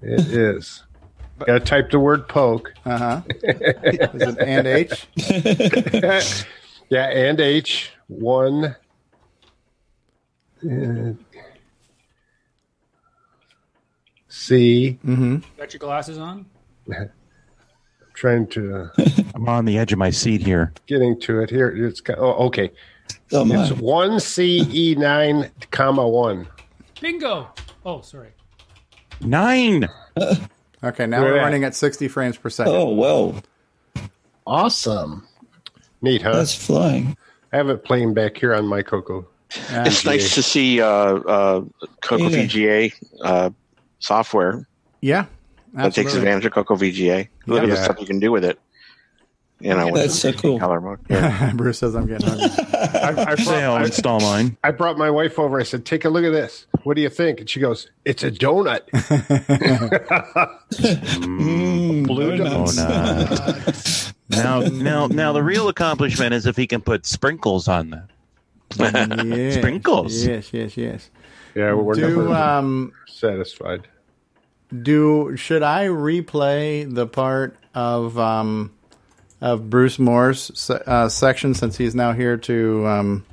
It 0.01 0.19
is. 0.27 0.83
Got 1.39 1.45
to 1.45 1.59
type 1.59 1.91
the 1.91 1.99
word 1.99 2.27
poke. 2.27 2.73
Uh 2.85 2.97
huh. 2.97 3.21
is 3.43 4.21
it 4.21 4.39
and 4.39 4.67
H? 4.67 5.07
yeah, 6.89 7.09
and 7.09 7.39
H 7.39 7.91
one. 8.07 8.75
uh, 10.63 11.13
C. 14.29 14.97
Mm-hmm. 15.05 15.37
Got 15.57 15.73
your 15.73 15.79
glasses 15.79 16.17
on? 16.17 16.45
I'm 16.89 17.09
Trying 18.13 18.47
to 18.47 18.89
I'm 19.35 19.49
on 19.49 19.65
the 19.65 19.77
edge 19.77 19.91
of 19.91 19.99
my 19.99 20.09
seat 20.11 20.41
here. 20.41 20.71
getting 20.87 21.19
to 21.21 21.41
it 21.41 21.49
here. 21.49 21.69
It's 21.69 21.99
got, 21.99 22.19
oh 22.19 22.33
okay. 22.45 22.71
Oh. 23.31 23.45
It's 23.51 23.71
one 23.79 24.19
C 24.19 24.65
E 24.71 24.95
nine 24.95 25.51
comma 25.71 26.07
one. 26.07 26.47
Bingo! 27.01 27.49
Oh, 27.85 28.01
sorry. 28.01 28.29
Nine. 29.21 29.89
Okay, 30.83 31.05
now 31.07 31.21
Where 31.21 31.33
we're 31.33 31.39
at? 31.39 31.43
running 31.43 31.63
at 31.63 31.75
60 31.75 32.07
frames 32.09 32.37
per 32.37 32.49
second. 32.49 32.73
Oh 32.73 32.89
well, 32.89 33.35
Awesome. 34.45 35.25
Neat, 36.01 36.21
huh? 36.21 36.33
that's 36.33 36.53
flying. 36.53 37.15
I 37.53 37.57
have 37.57 37.69
it 37.69 37.85
playing 37.85 38.13
back 38.13 38.35
here 38.37 38.53
on 38.53 38.65
my 38.67 38.81
Coco. 38.81 39.25
Yeah. 39.69 39.85
It's 39.85 40.03
nice 40.03 40.33
to 40.35 40.43
see 40.43 40.81
uh, 40.81 40.87
uh, 40.87 41.63
Coco 42.01 42.27
Yeah. 42.27 42.37
VGA 42.45 42.93
uh, 43.23 43.49
software 43.99 44.67
Yeah, 45.01 45.25
that 45.73 45.93
takes 45.93 46.15
advantage 46.15 46.45
of 46.45 46.51
Coco 46.53 46.75
VGA. 46.75 47.29
Look 47.45 47.63
at 47.63 47.69
the 47.69 47.77
stuff 47.77 47.99
you 47.99 48.05
can 48.07 48.19
do 48.19 48.31
with 48.31 48.43
it. 48.43 48.59
You 49.63 49.73
know, 49.75 49.85
with 49.85 50.01
That's 50.01 50.21
the 50.21 50.33
so 50.33 50.37
cool. 50.39 50.59
color 50.59 50.81
mode. 50.81 50.99
Yeah. 51.09 51.53
Bruce 51.55 51.79
says 51.79 51.95
I'm 51.95 52.05
getting 52.05 52.27
hungry. 52.27 52.49
I, 52.73 53.25
I, 53.31 53.35
Say 53.35 53.63
I'll 53.63 53.75
brought, 53.77 53.85
install 53.85 54.19
mine. 54.19 54.57
I, 54.61 54.67
I 54.67 54.71
brought 54.71 54.97
my 54.97 55.09
wife 55.09 55.39
over. 55.39 55.57
I 55.57 55.63
said, 55.63 55.85
"Take 55.85 56.03
a 56.03 56.09
look 56.09 56.25
at 56.25 56.31
this. 56.33 56.67
What 56.83 56.95
do 56.95 57.01
you 57.01 57.09
think?" 57.09 57.39
And 57.39 57.49
she 57.49 57.61
goes, 57.61 57.89
"It's 58.03 58.23
a 58.23 58.31
donut." 58.31 58.81
Mm, 60.73 62.05
Blue 62.07 62.37
donuts. 62.37 62.75
Donut. 62.77 64.13
now, 64.29 64.59
now, 64.61 65.07
now, 65.07 65.31
the 65.33 65.43
real 65.43 65.69
accomplishment 65.69 66.33
is 66.33 66.45
if 66.45 66.57
he 66.57 66.67
can 66.67 66.81
put 66.81 67.05
sprinkles 67.05 67.67
on 67.67 67.91
that. 67.91 68.09
Yes, 68.77 69.55
Sprinkles. 69.55 70.25
Yes, 70.25 70.51
yes, 70.51 70.75
yes. 70.75 71.09
yeah, 71.55 71.73
we're 71.73 71.93
Do 71.93 72.01
never 72.01 72.33
um 72.33 72.91
satisfied. 73.07 73.87
do 74.81 75.37
should 75.37 75.61
I 75.63 75.85
replay 75.87 76.91
the 76.93 77.05
part 77.07 77.55
of 77.75 78.17
um 78.17 78.72
of 79.43 79.69
Bruce 79.69 79.99
Moore's 79.99 80.49
se- 80.57 80.81
uh, 80.87 81.09
section 81.09 81.53
since 81.53 81.75
he's 81.77 81.93
now 81.93 82.13
here 82.13 82.37
to 82.37 82.87
um 82.87 83.25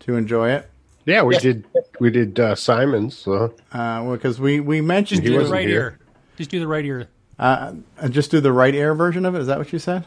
to 0.00 0.16
enjoy 0.16 0.50
it? 0.50 0.68
Yeah, 1.04 1.22
we 1.22 1.36
did. 1.38 1.64
We 2.00 2.10
did 2.10 2.38
uh, 2.38 2.54
Simon's. 2.54 3.16
So. 3.16 3.54
Uh, 3.72 4.10
because 4.12 4.38
we 4.40 4.60
we 4.60 4.80
mentioned 4.80 5.22
Just 5.22 5.32
do 5.32 5.44
the 5.44 5.50
right 5.50 5.66
here. 5.68 5.80
ear. 5.80 5.98
Just 6.36 6.50
do 6.50 6.60
the 6.60 6.66
right 6.66 6.84
ear. 6.84 7.08
uh, 7.38 7.72
uh, 8.00 8.08
just 8.08 8.30
do 8.30 8.40
the 8.40 8.52
right 8.52 8.74
air 8.74 8.94
version 8.94 9.24
of 9.26 9.34
it. 9.34 9.40
Is 9.40 9.46
that 9.48 9.58
what 9.58 9.72
you 9.72 9.78
said? 9.78 10.04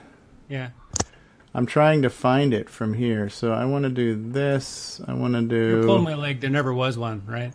Yeah. 0.49 0.69
I'm 1.53 1.65
trying 1.65 2.01
to 2.01 2.09
find 2.09 2.53
it 2.53 2.69
from 2.69 2.93
here. 2.93 3.29
So 3.29 3.53
I 3.53 3.63
want 3.65 3.83
to 3.83 3.89
do 3.89 4.15
this. 4.31 4.99
I 5.07 5.13
want 5.13 5.33
to 5.35 5.41
do 5.41 5.55
You're 5.79 5.83
pulling 5.83 6.03
my 6.03 6.15
leg. 6.15 6.41
There 6.41 6.49
never 6.49 6.73
was 6.73 6.97
one, 6.97 7.23
right? 7.25 7.53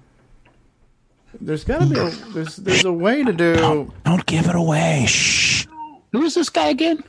There's 1.41 1.65
got 1.65 1.81
to 1.81 1.87
be 1.87 1.99
a, 1.99 2.11
there's 2.33 2.57
there's 2.57 2.85
a 2.85 2.93
way 2.93 3.23
to 3.23 3.33
do. 3.33 3.93
Don't 4.05 4.27
give 4.27 4.47
it 4.49 4.55
away. 4.55 5.05
Shh. 5.07 5.67
Who 6.13 6.23
is 6.25 6.35
this 6.35 6.49
guy 6.51 6.69
again? 6.69 7.03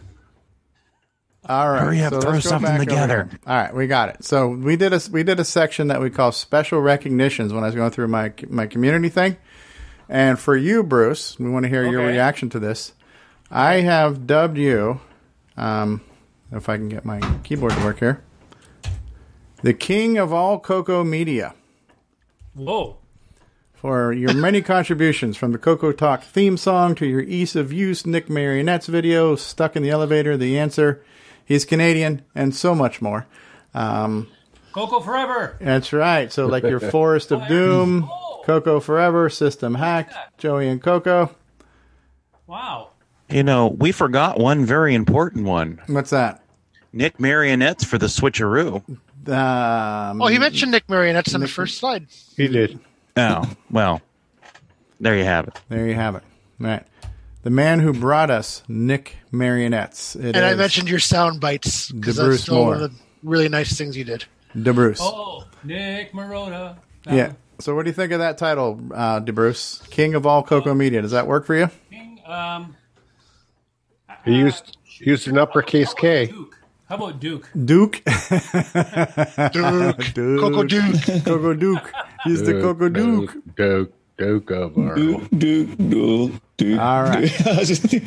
All 1.50 1.72
right, 1.72 1.82
Hurry 1.82 2.04
up, 2.04 2.14
so 2.14 2.22
throw 2.22 2.40
something 2.40 2.70
back 2.70 2.82
over 2.82 2.86
together. 2.86 3.30
All 3.48 3.56
right, 3.56 3.74
we 3.74 3.88
got 3.88 4.10
it. 4.10 4.24
So 4.24 4.50
we 4.50 4.76
did 4.76 4.94
a 4.94 5.02
we 5.12 5.24
did 5.24 5.40
a 5.40 5.46
section 5.46 5.88
that 5.88 6.00
we 6.00 6.12
call 6.12 6.32
special 6.32 6.80
recognitions 6.82 7.52
when 7.52 7.64
I 7.64 7.68
was 7.68 7.76
going 7.76 7.90
through 7.90 8.10
my 8.10 8.32
my 8.48 8.68
community 8.68 9.10
thing. 9.10 9.38
And 10.08 10.38
for 10.38 10.56
you, 10.56 10.84
Bruce, 10.84 11.40
we 11.40 11.50
want 11.50 11.64
to 11.64 11.70
hear 11.70 11.90
your 11.90 12.06
reaction 12.06 12.50
to 12.52 12.60
this. 12.60 12.94
I 13.50 13.76
have 13.76 14.28
dubbed 14.28 14.58
you, 14.58 15.02
um, 15.58 16.02
if 16.52 16.70
I 16.70 16.78
can 16.78 16.90
get 16.90 17.06
my 17.06 17.20
keyboard 17.44 17.74
to 17.74 17.84
work 17.84 18.00
here, 18.00 18.24
the 19.64 19.74
king 19.74 20.18
of 20.18 20.32
all 20.32 20.60
Coco 20.60 21.04
media 21.04 21.56
Whoa. 22.54 22.98
for 23.74 24.14
your 24.14 24.34
many 24.34 24.62
contributions 24.62 25.38
from 25.38 25.54
the 25.54 25.58
Coco 25.58 25.92
Talk 25.92 26.24
theme 26.24 26.58
song 26.58 26.94
to 26.96 27.06
your 27.06 27.22
ease 27.22 27.56
of 27.56 27.74
use 27.74 28.06
Nick 28.06 28.30
Marionettes 28.30 28.88
video, 28.88 29.36
Stuck 29.36 29.76
in 29.76 29.84
the 29.84 29.90
Elevator, 29.90 30.38
The 30.38 30.60
Answer, 30.60 31.04
He's 31.52 31.66
Canadian, 31.66 32.22
and 32.34 32.56
so 32.56 32.74
much 32.74 33.02
more. 33.02 33.28
Um, 33.74 34.30
Coco 34.72 35.02
forever. 35.02 35.58
that's 35.60 35.92
right. 35.92 36.32
So, 36.32 36.46
like 36.46 36.64
your 36.64 36.80
Forest 36.92 37.32
of 37.34 37.46
Doom, 37.50 38.10
Coco 38.46 38.80
Forever, 38.80 39.30
System 39.30 39.76
Hack, 39.76 40.14
Joey 40.38 40.70
and 40.70 40.82
Coco. 40.82 41.36
Wow. 42.48 42.92
You 43.30 43.44
know, 43.44 43.68
we 43.68 43.92
forgot 43.92 44.40
one 44.40 44.66
very 44.66 44.96
important 44.96 45.46
one. 45.46 45.82
What's 45.88 46.12
that? 46.12 46.42
Nick 46.94 47.20
Marionettes 47.20 47.84
for 47.84 47.98
the 47.98 48.06
switcheroo. 48.08 48.82
Um, 49.28 50.22
Oh, 50.22 50.28
he 50.28 50.40
mentioned 50.40 50.72
Nick 50.72 50.88
Marionettes 50.90 51.36
on 51.36 51.42
the 51.42 51.50
first 51.50 51.80
slide. 51.80 52.08
He 52.38 52.48
did. 52.48 52.80
Oh, 53.18 53.44
well, 53.70 54.02
there 55.02 55.18
you 55.18 55.26
have 55.26 55.50
it. 55.50 55.60
There 55.68 55.86
you 55.86 55.96
have 55.96 56.16
it. 56.16 56.24
Right. 56.60 56.86
The 57.44 57.50
man 57.50 57.80
who 57.80 57.92
brought 57.94 58.30
us 58.30 58.62
Nick 58.68 59.18
Marionettes. 59.32 60.16
It 60.16 60.36
and 60.36 60.46
I 60.46 60.54
mentioned 60.54 60.90
your 60.90 61.00
sound 61.00 61.42
bites 61.42 61.92
because 61.92 62.18
DeBruce 62.18 62.30
that's 62.30 62.42
still 62.44 62.66
one 62.66 62.74
of 62.84 62.92
the 62.92 62.98
really 63.24 63.50
nice 63.50 63.76
things 63.76 63.98
you 63.98 64.04
did. 64.04 64.26
DeBruce. 64.56 65.00
Oh, 65.02 65.46
Nick 65.64 66.14
Marota. 66.14 66.78
Yeah. 67.10 67.34
So, 67.60 67.76
what 67.76 67.84
do 67.86 67.90
you 67.90 67.96
think 67.96 68.12
of 68.12 68.20
that 68.20 68.38
title, 68.38 68.80
uh, 68.94 69.22
DeBruce? 69.22 69.90
King 69.90 70.14
of 70.16 70.26
all 70.28 70.44
Coco 70.44 70.74
Media. 70.76 71.02
Does 71.02 71.12
that 71.12 71.26
work 71.28 71.46
for 71.46 71.56
you? 71.56 71.70
Um, 72.28 72.76
He 74.24 74.38
used 74.38 74.78
used 75.00 75.28
an 75.28 75.38
uppercase 75.40 75.94
K. 75.96 76.32
how 76.88 76.96
about 76.96 77.20
Duke? 77.20 77.50
Duke. 77.66 78.04
Duke. 78.06 78.14
Coco 80.14 80.64
Duke. 80.64 81.24
Coco 81.26 81.54
Duke. 81.56 81.92
He's 82.24 82.44
the 82.44 82.62
Coco 82.62 82.88
Duke. 82.90 83.32
Duke. 83.34 83.56
Duke 83.56 83.94
of 84.22 84.78
our. 84.78 84.96
Duke, 84.96 85.24
Duke, 85.38 85.78
Duke, 85.90 86.32
Duke. 86.58 86.80
All 86.80 87.04
right. 87.04 87.48
I 87.48 87.60
used 87.62 87.90
to 87.90 88.00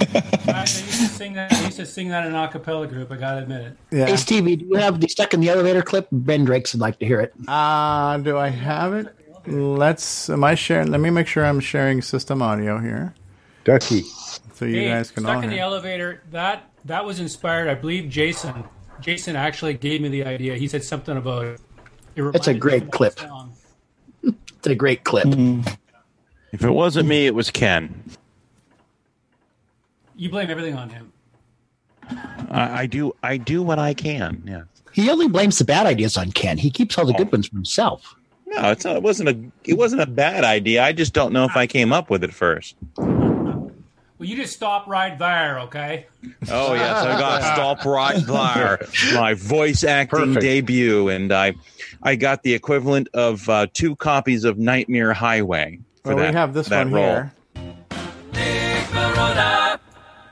sing 1.09 1.35
that. 1.35 1.53
I 1.53 1.65
used 1.65 1.77
to 1.77 1.87
sing 1.87 2.09
that 2.09 2.27
in 2.27 2.35
an 2.35 2.43
a 2.43 2.49
cappella 2.49 2.87
group. 2.87 3.11
I 3.11 3.17
gotta 3.17 3.43
admit 3.43 3.63
it. 3.63 3.77
Yeah. 3.91 4.07
Hey, 4.07 4.17
Stevie, 4.17 4.57
do 4.57 4.65
you 4.67 4.77
have 4.77 5.01
the 5.01 5.09
stuck 5.09 5.35
in 5.35 5.41
the 5.41 5.49
elevator 5.49 5.83
clip? 5.83 6.09
Ben 6.13 6.45
Drakes 6.45 6.73
would 6.75 6.81
like 6.81 6.99
to 7.01 7.07
hear 7.07 7.21
it. 7.21 7.35
Uh, 7.49 8.17
do 8.19 8.39
I 8.39 8.49
have 8.49 8.95
it? 8.95 9.15
Let's. 9.47 10.31
Am 10.31 10.45
I 10.45 10.55
sharing? 10.55 10.91
Let 10.91 11.01
me 11.01 11.11
make 11.11 11.27
sure 11.27 11.45
I'm 11.45 11.61
sharing 11.61 12.01
system 12.01 12.41
audio 12.43 12.79
here. 12.79 13.15
Ducky. 13.65 14.03
So 14.55 14.65
you 14.65 14.77
Hey, 14.77 14.89
guys 14.89 15.11
can 15.11 15.27
all 15.27 15.33
stuck 15.33 15.45
in 15.45 15.51
the 15.51 15.59
elevator. 15.59 16.23
That 16.31 16.71
that 16.85 17.05
was 17.05 17.21
inspired. 17.21 17.69
I 17.69 17.75
believe 17.75 18.09
Jason. 18.09 18.65
Jason 19.01 19.37
actually 19.37 19.75
gave 19.75 20.01
me 20.01 20.09
the 20.09 20.25
idea. 20.25 20.55
He 20.57 20.69
said 20.69 20.85
something 20.85 21.17
about. 21.17 21.45
It 21.45 21.61
It's 22.35 22.47
a 22.47 22.55
great 22.55 22.91
clip. 22.93 23.19
song. 23.19 23.53
It's 24.23 24.67
a 24.67 24.75
great 24.75 25.05
clip. 25.05 25.27
If 26.55 26.63
it 26.63 26.71
wasn't 26.71 27.09
me, 27.09 27.27
it 27.27 27.35
was 27.35 27.51
Ken. 27.51 28.05
You 30.15 30.31
blame 30.31 30.51
everything 30.51 30.77
on 30.77 30.89
him. 30.89 31.13
I, 32.49 32.83
I 32.83 32.87
do. 32.87 33.13
I 33.25 33.39
do 33.39 33.61
what 33.61 33.81
I 33.81 33.93
can. 33.93 34.41
Yeah. 34.47 34.63
He 34.93 35.11
only 35.11 35.27
blames 35.27 35.59
the 35.59 35.65
bad 35.65 35.85
ideas 35.87 36.17
on 36.17 36.31
Ken. 36.31 36.57
He 36.57 36.71
keeps 36.71 36.97
all 36.97 37.07
the 37.07 37.13
good 37.13 37.33
ones 37.33 37.49
for 37.49 37.57
himself. 37.57 38.15
No, 38.47 38.71
it's 38.71 38.85
not. 38.85 38.95
It 38.95 39.03
wasn't 39.03 39.31
a. 39.31 39.39
It 39.65 39.75
wasn't 39.75 40.03
a 40.03 40.07
bad 40.07 40.45
idea. 40.45 40.85
I 40.85 40.93
just 40.93 41.13
don't 41.13 41.33
know 41.33 41.45
if 41.45 41.57
I 41.57 41.67
came 41.67 41.93
up 41.93 42.09
with 42.09 42.23
it 42.23 42.33
first. 42.33 42.77
Well, 42.97 44.29
you 44.29 44.37
just 44.37 44.55
stop 44.55 44.87
right 44.87 45.19
there, 45.19 45.59
okay? 45.59 46.07
Oh 46.53 46.75
yes, 46.75 47.05
I 47.05 47.19
got 47.19 47.43
stop 47.55 47.85
right 47.85 48.25
there. 48.25 48.87
My 49.13 49.35
voice 49.35 49.83
acting 49.83 50.35
debut, 50.35 51.09
and 51.09 51.33
I, 51.33 51.55
I 52.05 52.15
got 52.15 52.45
the 52.45 52.55
equivalent 52.55 53.09
of 53.13 53.49
uh, 53.49 53.67
two 53.75 53.97
copies 53.97 54.45
of 54.45 54.57
Nightmare 54.57 55.13
Highway. 55.13 55.81
For 56.05 56.15
Well, 56.15 56.19
that, 56.25 56.31
we 56.33 56.37
have 56.39 56.53
this 56.53 56.69
that 56.69 56.87
one 56.87 56.93
role. 56.93 57.05
here. 57.07 57.33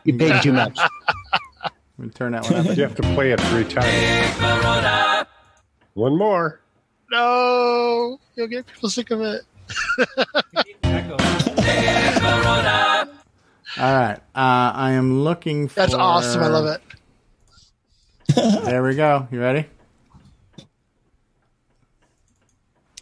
You 0.04 0.18
paid 0.18 0.42
too 0.42 0.52
much. 0.52 0.78
We 1.98 2.08
turn 2.08 2.32
that 2.32 2.44
one 2.50 2.66
up. 2.66 2.66
You 2.76 2.82
have 2.82 2.96
to 2.96 3.02
play 3.14 3.30
it 3.32 3.40
three 3.42 3.64
times. 3.64 5.26
One 5.94 6.16
more. 6.18 6.60
No, 7.12 8.18
you'll 8.34 8.48
get 8.48 8.66
people 8.66 8.88
sick 8.90 9.10
of 9.12 9.20
it. 9.20 9.42
All 13.78 13.94
right. 13.94 14.18
Uh, 14.34 14.72
I 14.74 14.92
am 14.92 15.20
looking 15.22 15.68
for. 15.68 15.74
That's 15.76 15.94
awesome. 15.94 16.42
I 16.42 16.48
love 16.48 16.66
it. 16.66 16.82
There 18.64 18.82
we 18.82 18.96
go. 18.96 19.28
You 19.30 19.40
ready? 19.40 19.66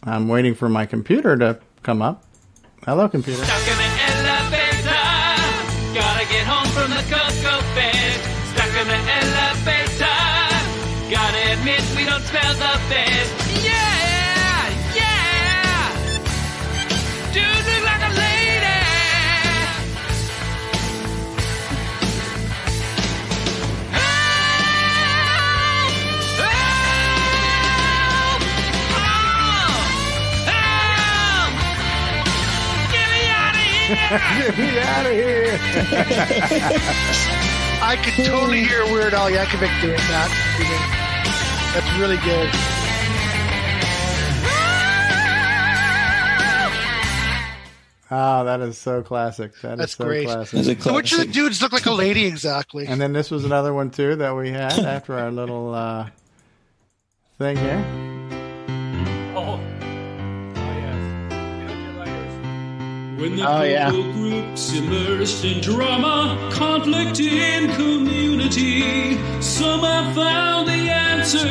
I'm 0.03 0.27
waiting 0.27 0.53
for 0.53 0.69
my 0.69 0.85
computer 0.85 1.35
to 1.37 1.59
come 1.81 2.01
up. 2.01 2.23
Hello, 2.85 3.07
computer. 3.07 3.45
Get 34.11 34.57
me 34.57 34.77
out 34.79 35.05
of 35.05 35.11
here. 35.13 35.47
I 37.83 37.95
could 38.03 38.25
totally 38.25 38.63
hear 38.63 38.83
Weird 38.91 39.13
Al 39.13 39.29
Yankovic 39.31 39.81
doing 39.81 39.95
that. 39.95 40.29
That's 41.73 41.97
really 41.97 42.17
good. 42.17 42.49
Oh, 48.13 48.43
that 48.43 48.59
is 48.59 48.77
so 48.77 49.01
classic. 49.01 49.53
That 49.61 49.73
is 49.73 49.77
That's 49.79 49.95
so 49.95 50.03
great. 50.03 50.25
classic. 50.27 50.81
So 50.81 50.93
which 50.93 51.13
of 51.13 51.19
the 51.19 51.25
dudes 51.27 51.61
look 51.61 51.71
like 51.71 51.85
a 51.85 51.93
lady 51.93 52.25
exactly? 52.25 52.85
And 52.87 52.99
then 52.99 53.13
this 53.13 53.31
was 53.31 53.45
another 53.45 53.73
one 53.73 53.89
too 53.91 54.17
that 54.17 54.35
we 54.35 54.49
had 54.51 54.77
after 54.79 55.17
our 55.17 55.31
little 55.31 55.73
uh, 55.73 56.09
thing 57.37 57.55
here. 57.55 58.40
When 63.21 63.35
the 63.35 63.47
Oh, 63.47 63.61
yeah. 63.61 63.91
group's 63.91 64.73
immersed 64.73 65.45
in 65.45 65.61
drama, 65.61 66.35
conflict 66.51 67.19
in 67.19 67.69
community, 67.75 69.15
some 69.41 69.81
have 69.81 70.15
found 70.15 70.67
the 70.67 70.89
answer. 70.89 71.47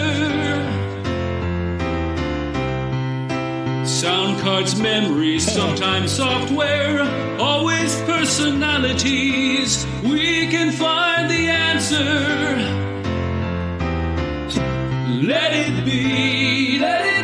Sound 3.87 4.41
cards, 4.41 4.75
memories, 4.81 5.49
sometimes 5.49 6.11
software, 6.11 7.03
always 7.39 7.95
personalities. 8.03 9.87
We 10.03 10.49
can 10.49 10.73
find 10.73 11.31
the 11.31 11.49
answer. 11.69 12.11
Let 15.23 15.53
it 15.53 15.85
be, 15.85 16.79
let 16.81 17.05
it 17.07 17.20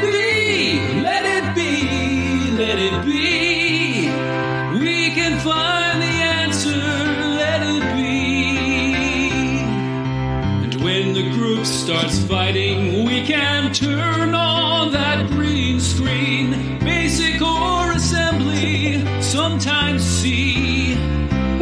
starts 11.87 12.19
fighting, 12.25 13.05
we 13.05 13.23
can 13.25 13.73
turn 13.73 14.35
on 14.35 14.91
that 14.91 15.31
green 15.31 15.79
screen. 15.79 16.81
Basic 16.81 17.41
or 17.41 17.93
assembly, 17.93 19.05
sometimes 19.23 20.03
C. 20.03 20.97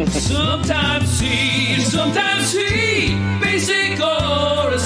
Sometimes 0.07 1.07
C, 1.09 1.79
sometimes 1.79 2.45
C. 2.47 3.15
Basic 3.39 3.99
or 3.99 4.71
assembly. 4.71 4.84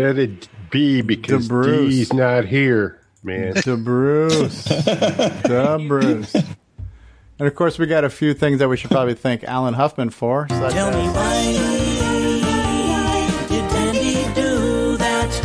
Let 0.00 0.18
it 0.18 0.48
be 0.70 1.02
because 1.02 1.46
DeBruce. 1.46 1.90
D's 1.90 2.12
not 2.14 2.46
here, 2.46 2.98
man. 3.22 3.52
The 3.52 3.76
Bruce. 3.76 4.64
the 4.64 5.84
Bruce. 5.86 6.34
And 6.34 7.46
of 7.46 7.54
course, 7.54 7.78
we 7.78 7.84
got 7.84 8.04
a 8.04 8.08
few 8.08 8.32
things 8.32 8.60
that 8.60 8.68
we 8.70 8.78
should 8.78 8.90
probably 8.90 9.12
thank 9.12 9.44
Alan 9.44 9.74
Huffman 9.74 10.08
for. 10.08 10.46
Such 10.48 10.72
Tell 10.72 10.90
me 10.90 11.06
as, 11.06 11.14
why 11.14 11.42
did 13.48 13.62
Andy 13.74 14.14
do 14.34 14.96
that? 14.96 15.40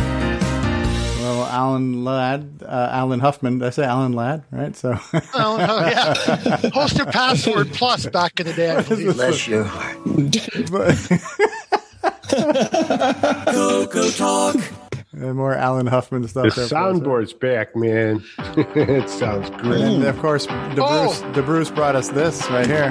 well, 1.20 1.44
Alan 1.44 2.02
Ladd, 2.02 2.62
uh, 2.64 2.88
Alan 2.92 3.20
Huffman. 3.20 3.58
Did 3.58 3.66
I 3.66 3.70
say 3.70 3.84
Alan 3.84 4.14
Ladd? 4.14 4.44
Right. 4.50 4.74
So. 4.74 4.98
Oh, 5.12 5.20
oh, 5.34 5.86
yeah. 5.86 6.14
Hoster 6.70 7.12
Password 7.12 7.74
Plus 7.74 8.06
back 8.06 8.40
in 8.40 8.46
the 8.46 8.54
day. 8.54 8.70
I 8.70 8.80
believe. 8.88 9.16
Bless 9.16 9.46
you. 9.46 9.68
Coco 12.36 14.10
Talk. 14.10 14.56
And 15.12 15.34
more 15.34 15.54
Alan 15.54 15.86
Huffman 15.86 16.28
stuff. 16.28 16.54
The 16.54 16.60
there 16.60 16.68
soundboard's 16.68 17.32
back, 17.32 17.74
man. 17.74 18.22
it 18.56 19.08
sounds 19.08 19.48
great. 19.62 19.80
And 19.80 20.04
of 20.04 20.18
course, 20.18 20.46
DeBruce, 20.46 20.76
oh. 20.78 21.32
DeBruce 21.32 21.74
brought 21.74 21.96
us 21.96 22.08
this 22.10 22.50
right 22.50 22.66
here. 22.66 22.90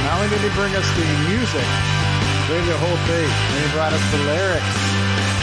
Not 0.00 0.16
only 0.16 0.28
did 0.30 0.40
he 0.40 0.48
bring 0.56 0.74
us 0.74 0.88
the 0.96 1.04
music, 1.28 1.66
bring 2.48 2.64
the 2.64 2.78
whole 2.78 2.96
thing, 3.04 3.28
and 3.28 3.66
he 3.66 3.72
brought 3.74 3.92
us 3.92 4.10
the 4.12 4.18
lyrics. 4.24 4.76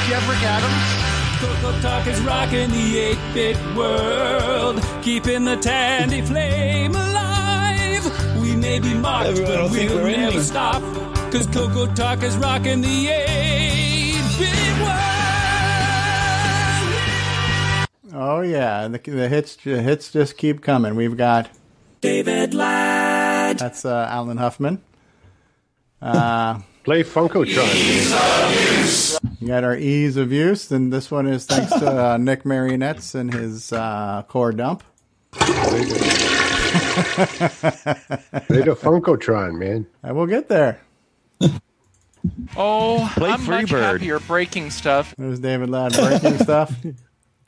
Do 0.01 0.09
you 0.09 0.15
have 0.15 0.27
Rick 0.27 0.41
Adams? 0.41 1.12
Coco 1.43 1.71
Talk 1.81 2.07
is 2.07 2.21
rocking 2.21 2.69
the 2.69 3.15
8-bit 3.15 3.57
world, 3.75 4.81
keeping 5.01 5.43
the 5.43 5.57
tandy 5.57 6.21
flame 6.21 6.95
alive. 6.95 8.39
We 8.41 8.55
may 8.55 8.79
be 8.79 8.93
mocked, 8.93 9.27
Everyone 9.29 9.53
but 9.53 9.71
we'll 9.71 9.95
we're 10.03 10.11
never 10.11 10.23
ending. 10.27 10.41
stop. 10.41 10.81
Cause 11.33 11.45
Coco 11.47 11.87
Talk 11.93 12.23
is 12.23 12.37
rocking 12.37 12.79
the 12.81 13.07
8-bit 13.07 14.79
world. 14.81 14.99
Oh 18.15 18.41
yeah, 18.41 18.87
the, 18.87 18.99
the 18.99 19.27
hits 19.27 19.55
the 19.57 19.81
hits 19.81 20.11
just 20.13 20.37
keep 20.37 20.61
coming. 20.61 20.95
We've 20.95 21.17
got 21.17 21.49
David 21.99 22.53
Ladd. 22.53 23.59
That's 23.59 23.83
uh, 23.85 24.07
Alan 24.09 24.37
Huffman. 24.37 24.81
Uh, 26.01 26.59
Play 26.83 27.01
Funkotron. 27.05 27.63
You 29.43 29.49
got 29.49 29.65
our 29.65 29.75
ease 29.75 30.15
of 30.15 30.31
use, 30.31 30.71
and 30.71 30.93
this 30.93 31.11
one 31.11 31.27
is 31.27 31.45
thanks 31.45 31.73
to 31.73 31.85
uh, 31.85 32.15
Nick 32.15 32.43
Marentes 32.43 33.13
and 33.13 33.33
his 33.33 33.73
uh, 33.73 34.23
core 34.29 34.53
dump. 34.53 34.83
They 35.33 35.39
the 38.61 38.77
Funkotron, 38.81 39.59
man. 39.59 39.85
I 40.01 40.13
will 40.13 40.27
get 40.27 40.47
there. 40.47 40.79
Oh, 42.55 43.11
Play 43.17 43.31
I'm 43.31 43.45
much 43.45 43.65
Freebird. 43.65 43.81
happier 43.81 44.19
breaking 44.21 44.71
stuff. 44.71 45.13
There's 45.17 45.39
David 45.39 45.69
Ladd 45.69 45.91
breaking 45.91 46.37
stuff. 46.37 46.73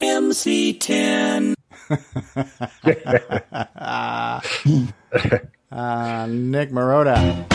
MC10. 0.01 1.55
uh, 5.71 6.27
Nick 6.27 6.71
Marotta. 6.71 7.45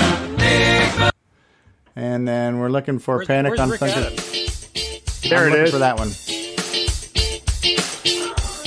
And 2.00 2.26
then 2.26 2.58
we're 2.58 2.70
looking 2.70 2.98
for 2.98 3.16
Where's- 3.16 3.26
Panic 3.26 3.50
where's 3.50 3.60
on 3.60 3.68
Rick 3.70 3.80
Thunder. 3.80 4.06
Adams? 4.06 5.20
There 5.28 5.46
it 5.46 5.50
looking 5.50 5.64
is. 5.66 5.70
for 5.70 5.78
that 5.80 5.98
one. 5.98 6.08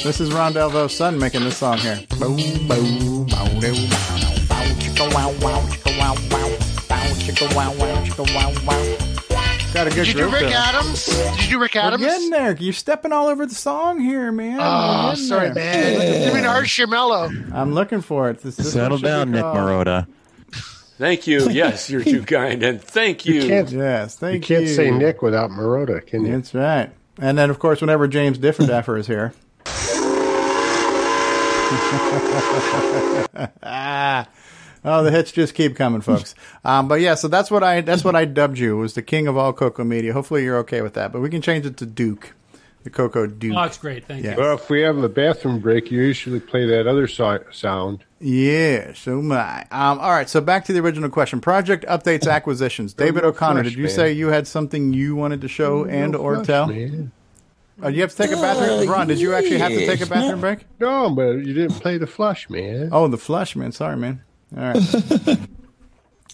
This 0.03 0.19
is 0.19 0.31
Ron 0.31 0.53
Delvaux's 0.53 0.95
son 0.95 1.17
making 1.17 1.43
this 1.43 1.57
song 1.57 1.77
here. 1.79 1.99
Boom, 2.19 2.35
boom, 2.67 3.25
bow, 3.25 3.47
doo, 3.59 3.73
bow, 3.89 4.35
bow, 4.49 4.63
chicka, 4.77 5.13
wow, 5.15 5.33
wow, 5.41 5.61
chicka, 5.71 5.97
wow, 5.97 6.13
wow, 6.29 6.49
bow, 6.89 7.05
chicka, 7.15 7.55
wow, 7.55 7.73
wow, 7.79 8.03
chicka, 8.03 8.35
wow, 8.35 8.53
wow. 8.67 8.97
Got 9.73 9.87
a 9.87 9.89
good 9.89 10.05
Did 10.05 10.07
you 10.09 10.13
do 10.13 10.29
Rick 10.29 10.41
to. 10.49 10.53
Adams? 10.53 11.05
Did 11.05 11.43
you 11.45 11.49
do 11.51 11.59
Rick 11.59 11.73
We're 11.73 11.81
Adams? 11.81 12.03
getting 12.03 12.29
there. 12.29 12.55
You're 12.59 12.73
stepping 12.73 13.11
all 13.11 13.27
over 13.27 13.45
the 13.47 13.55
song 13.55 13.99
here, 13.99 14.31
man. 14.31 14.59
Oh, 14.61 15.15
sorry, 15.15 15.49
there. 15.49 15.97
man. 15.97 16.25
Give 16.25 16.33
me 16.33 16.39
an 16.41 16.45
Art 16.45 16.65
Shermello. 16.65 17.51
I'm 17.51 17.73
looking 17.73 18.01
for 18.01 18.29
it. 18.29 18.41
This, 18.43 18.57
this 18.57 18.71
Settle 18.73 18.99
down, 18.99 19.31
Nick 19.31 19.41
called- 19.41 19.57
Marotta. 19.57 20.05
Thank 20.97 21.27
you. 21.27 21.49
Yes, 21.51 21.89
you're 21.89 22.03
too 22.03 22.23
kind, 22.23 22.61
and 22.63 22.81
thank 22.81 23.25
you. 23.25 23.35
You 23.41 23.47
can't, 23.47 23.69
Yes, 23.71 24.15
thank 24.15 24.33
you 24.35 24.39
thank 24.39 24.45
can't 24.45 24.63
you. 24.63 24.75
say 24.75 24.91
Nick 24.91 25.21
without 25.21 25.49
Marotta, 25.49 26.05
can 26.05 26.25
you? 26.25 26.31
That's 26.33 26.53
right. 26.53 26.91
And 27.19 27.37
then, 27.37 27.49
of 27.49 27.59
course, 27.59 27.81
whenever 27.81 28.07
James 28.07 28.37
Diffenderfer 28.37 28.97
is 28.99 29.07
here. 29.07 29.33
ah. 33.63 34.27
Oh, 34.85 35.01
the 35.01 35.11
hits 35.11 35.31
just 35.31 35.55
keep 35.55 35.77
coming, 35.77 36.01
folks. 36.01 36.35
Um, 36.65 36.89
but 36.89 36.99
yeah, 36.99 37.15
so 37.15 37.29
that's 37.29 37.49
what 37.49 37.63
I 37.63 37.79
that's 37.79 38.03
what 38.03 38.17
I 38.17 38.25
dubbed 38.25 38.57
you 38.57 38.75
was 38.75 38.95
the 38.95 39.01
king 39.01 39.27
of 39.29 39.37
all 39.37 39.53
Coco 39.53 39.85
media. 39.85 40.11
Hopefully, 40.11 40.43
you're 40.43 40.57
okay 40.57 40.81
with 40.81 40.95
that. 40.95 41.13
But 41.13 41.21
we 41.21 41.29
can 41.29 41.41
change 41.41 41.65
it 41.65 41.77
to 41.77 41.85
Duke, 41.85 42.33
the 42.83 42.89
Coco 42.89 43.25
Duke. 43.25 43.55
Oh, 43.55 43.63
it's 43.63 43.77
great. 43.77 44.05
Thank 44.05 44.25
Yeah. 44.25 44.35
Well, 44.35 44.55
if 44.55 44.69
we 44.69 44.81
have 44.81 44.97
a 44.97 45.07
bathroom 45.07 45.59
break, 45.61 45.89
you 45.89 46.01
usually 46.01 46.41
play 46.41 46.65
that 46.65 46.85
other 46.85 47.07
so- 47.07 47.45
sound. 47.49 48.03
Yeah, 48.25 48.93
so 48.93 49.21
my. 49.21 49.63
Um, 49.69 49.99
all 49.99 50.11
right, 50.11 50.29
so 50.29 50.39
back 50.39 50.63
to 50.65 50.73
the 50.73 50.79
original 50.79 51.09
question: 51.09 51.41
project 51.41 51.83
updates, 51.87 52.25
acquisitions. 52.31 52.93
David 52.93 53.25
O'Connor, 53.25 53.63
flush, 53.63 53.71
did 53.73 53.77
you 53.77 53.83
man. 53.83 53.93
say 53.93 54.13
you 54.13 54.27
had 54.27 54.47
something 54.47 54.93
you 54.93 55.17
wanted 55.17 55.41
to 55.41 55.49
show 55.49 55.83
and 55.83 56.15
or 56.15 56.35
flush, 56.35 56.47
tell? 56.47 56.71
Oh, 57.81 57.89
you 57.89 57.99
have 57.99 58.11
to 58.11 58.15
take 58.15 58.31
a 58.31 58.35
bathroom. 58.35 58.89
Ron, 58.89 59.07
did 59.07 59.19
you 59.19 59.33
actually 59.33 59.57
have 59.57 59.73
to 59.73 59.85
take 59.85 59.99
a 59.99 60.05
bathroom 60.05 60.39
break? 60.39 60.59
No, 60.79 61.09
but 61.09 61.39
you 61.39 61.53
didn't 61.53 61.73
play 61.81 61.97
the 61.97 62.07
flush, 62.07 62.49
man. 62.49 62.89
Oh, 62.93 63.09
the 63.09 63.17
flush, 63.17 63.57
man. 63.57 63.73
Sorry, 63.73 63.97
man. 63.97 64.23
All 64.55 64.63
right. 64.63 64.77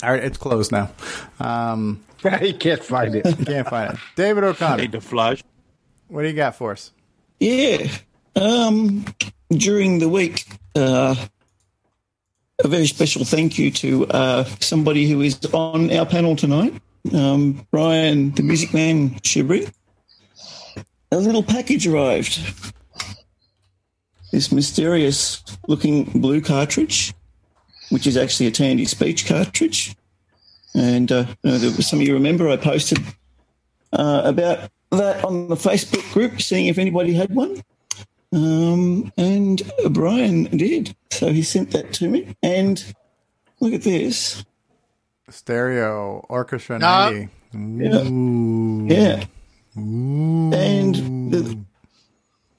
All 0.03 0.11
right, 0.11 0.24
it's 0.24 0.38
closed 0.38 0.72
now. 0.72 0.92
Um, 1.40 2.03
you 2.42 2.53
can't 2.53 2.84
find 2.84 3.16
it. 3.16 3.26
you 3.40 3.45
can't 3.45 3.68
find 3.68 3.93
it. 3.93 4.00
David 4.16 4.43
O'Connor. 4.43 4.84
Need 4.84 4.92
to 4.92 5.01
flush. 5.01 5.43
What 6.08 6.22
do 6.22 6.27
you 6.27 6.35
got 6.35 6.56
for 6.56 6.72
us? 6.72 6.92
Yeah. 7.40 7.88
Um, 8.35 9.06
during 9.50 9.98
the 9.98 10.08
week, 10.08 10.45
uh, 10.76 11.16
a 12.64 12.68
very 12.68 12.88
special 12.88 13.24
thank 13.24 13.58
you 13.58 13.72
to 13.72 14.06
uh, 14.08 14.44
somebody 14.60 15.08
who 15.08 15.22
is 15.22 15.40
on 15.54 15.92
our 15.92 16.06
panel 16.06 16.36
tonight, 16.36 16.74
um, 17.14 17.66
Brian, 17.72 18.32
the 18.32 18.44
music 18.44 18.74
man, 18.74 19.12
Schubring. 19.22 19.72
A 21.12 21.18
little 21.18 21.44
package 21.44 21.88
arrived. 21.88 22.40
This 24.32 24.52
mysterious 24.52 25.42
looking 25.68 26.04
blue 26.04 26.42
cartridge, 26.42 27.14
which 27.90 28.06
is 28.06 28.16
actually 28.16 28.48
a 28.48 28.52
Tandy 28.52 28.86
speech 28.86 29.26
cartridge. 29.26 29.96
And 30.76 31.12
uh, 31.12 31.26
some 31.82 32.00
of 32.00 32.08
you 32.08 32.14
remember 32.14 32.48
I 32.48 32.58
posted 32.58 33.00
uh, 33.94 34.22
about 34.26 34.70
that 34.92 35.24
on 35.24 35.48
the 35.48 35.56
Facebook 35.56 36.12
group, 36.14 36.42
seeing 36.42 36.68
if 36.68 36.78
anybody 36.78 37.14
had 37.14 37.34
one. 37.34 37.64
Um, 38.32 39.11
and 39.17 39.61
Brian 39.91 40.43
did. 40.45 40.95
So 41.11 41.32
he 41.32 41.41
sent 41.41 41.72
that 41.72 41.93
to 41.93 42.08
me. 42.09 42.35
And 42.43 42.83
look 43.59 43.74
at 43.74 43.82
this. 43.82 44.45
Stereo 45.30 46.25
Orchestra 46.30 46.80
No. 46.80 47.27
90. 47.53 47.83
Yeah. 47.83 48.08
Ooh. 48.08 48.88
Yeah. 48.90 49.24
And 49.75 51.32
the, 51.33 51.58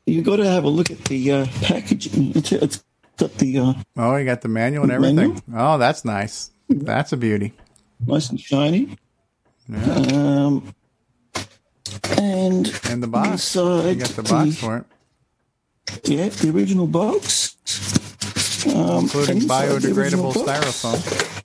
you've 0.06 0.24
got 0.24 0.36
to 0.36 0.46
have 0.48 0.64
a 0.64 0.68
look 0.68 0.90
at 0.90 1.04
the 1.04 1.32
uh, 1.32 1.46
packaging. 1.62 2.32
It's, 2.36 2.52
it's 2.52 2.84
got 3.16 3.32
the 3.34 3.58
uh, 3.58 3.74
Oh, 3.96 4.16
you 4.16 4.24
got 4.24 4.40
the 4.42 4.48
manual 4.48 4.84
and 4.84 4.92
everything. 4.92 5.42
Oh, 5.54 5.78
that's 5.78 6.04
nice. 6.04 6.50
That's 6.68 7.12
a 7.12 7.16
beauty. 7.16 7.52
nice 8.06 8.30
and 8.30 8.40
shiny. 8.40 8.96
Yeah. 9.68 9.84
Um, 9.94 10.74
and 12.18 12.80
And 12.88 13.02
the 13.02 13.06
box. 13.08 13.30
inside 13.30 13.88
You 13.90 13.94
got 13.96 14.08
the 14.10 14.22
box 14.22 14.56
for 14.56 14.76
it. 14.78 14.84
Yeah, 16.04 16.28
the 16.28 16.50
original 16.54 16.86
box. 16.86 17.56
Um, 18.66 19.04
Including 19.04 19.40
biodegradable 19.40 20.32
styrofoam. 20.34 21.42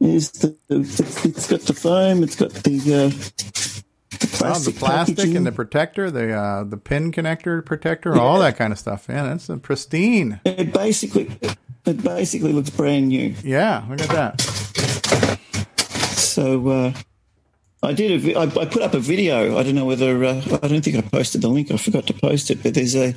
Is 0.00 0.30
the, 0.32 0.56
it's, 0.68 1.24
it's 1.24 1.46
got 1.50 1.60
the 1.60 1.74
foam. 1.74 2.22
It's 2.22 2.36
got 2.36 2.52
the, 2.52 2.78
uh, 2.78 3.08
the 3.08 4.30
Oh, 4.32 4.36
plastic, 4.38 4.74
the 4.74 4.78
plastic 4.80 5.16
packaging. 5.16 5.36
and 5.36 5.46
the 5.46 5.52
protector, 5.52 6.10
the 6.10 6.32
uh, 6.32 6.64
the 6.64 6.76
pin 6.78 7.12
connector 7.12 7.64
protector, 7.64 8.16
all 8.18 8.38
that 8.40 8.56
kind 8.56 8.72
of 8.72 8.78
stuff. 8.78 9.06
Yeah, 9.08 9.24
that's 9.24 9.48
a 9.50 9.56
pristine. 9.58 10.40
It 10.44 10.72
basically, 10.72 11.30
it 11.86 12.02
basically 12.02 12.52
looks 12.54 12.70
brand 12.70 13.08
new. 13.08 13.34
Yeah, 13.44 13.84
look 13.88 14.00
at 14.00 14.08
that. 14.08 14.40
So 16.16 16.68
uh, 16.68 16.92
I 17.82 17.92
did. 17.92 18.12
A, 18.12 18.18
vi- 18.18 18.34
I, 18.34 18.42
I 18.44 18.64
put 18.66 18.82
up 18.82 18.94
a 18.94 18.98
video. 19.00 19.58
I 19.58 19.62
don't 19.62 19.74
know 19.74 19.84
whether 19.86 20.22
uh, 20.24 20.42
I 20.62 20.68
don't 20.68 20.82
think 20.82 20.96
I 20.96 21.02
posted 21.02 21.42
the 21.42 21.48
link. 21.48 21.70
I 21.70 21.76
forgot 21.76 22.06
to 22.06 22.14
post 22.14 22.50
it, 22.50 22.62
but 22.62 22.74
there's 22.74 22.96
a 22.96 23.14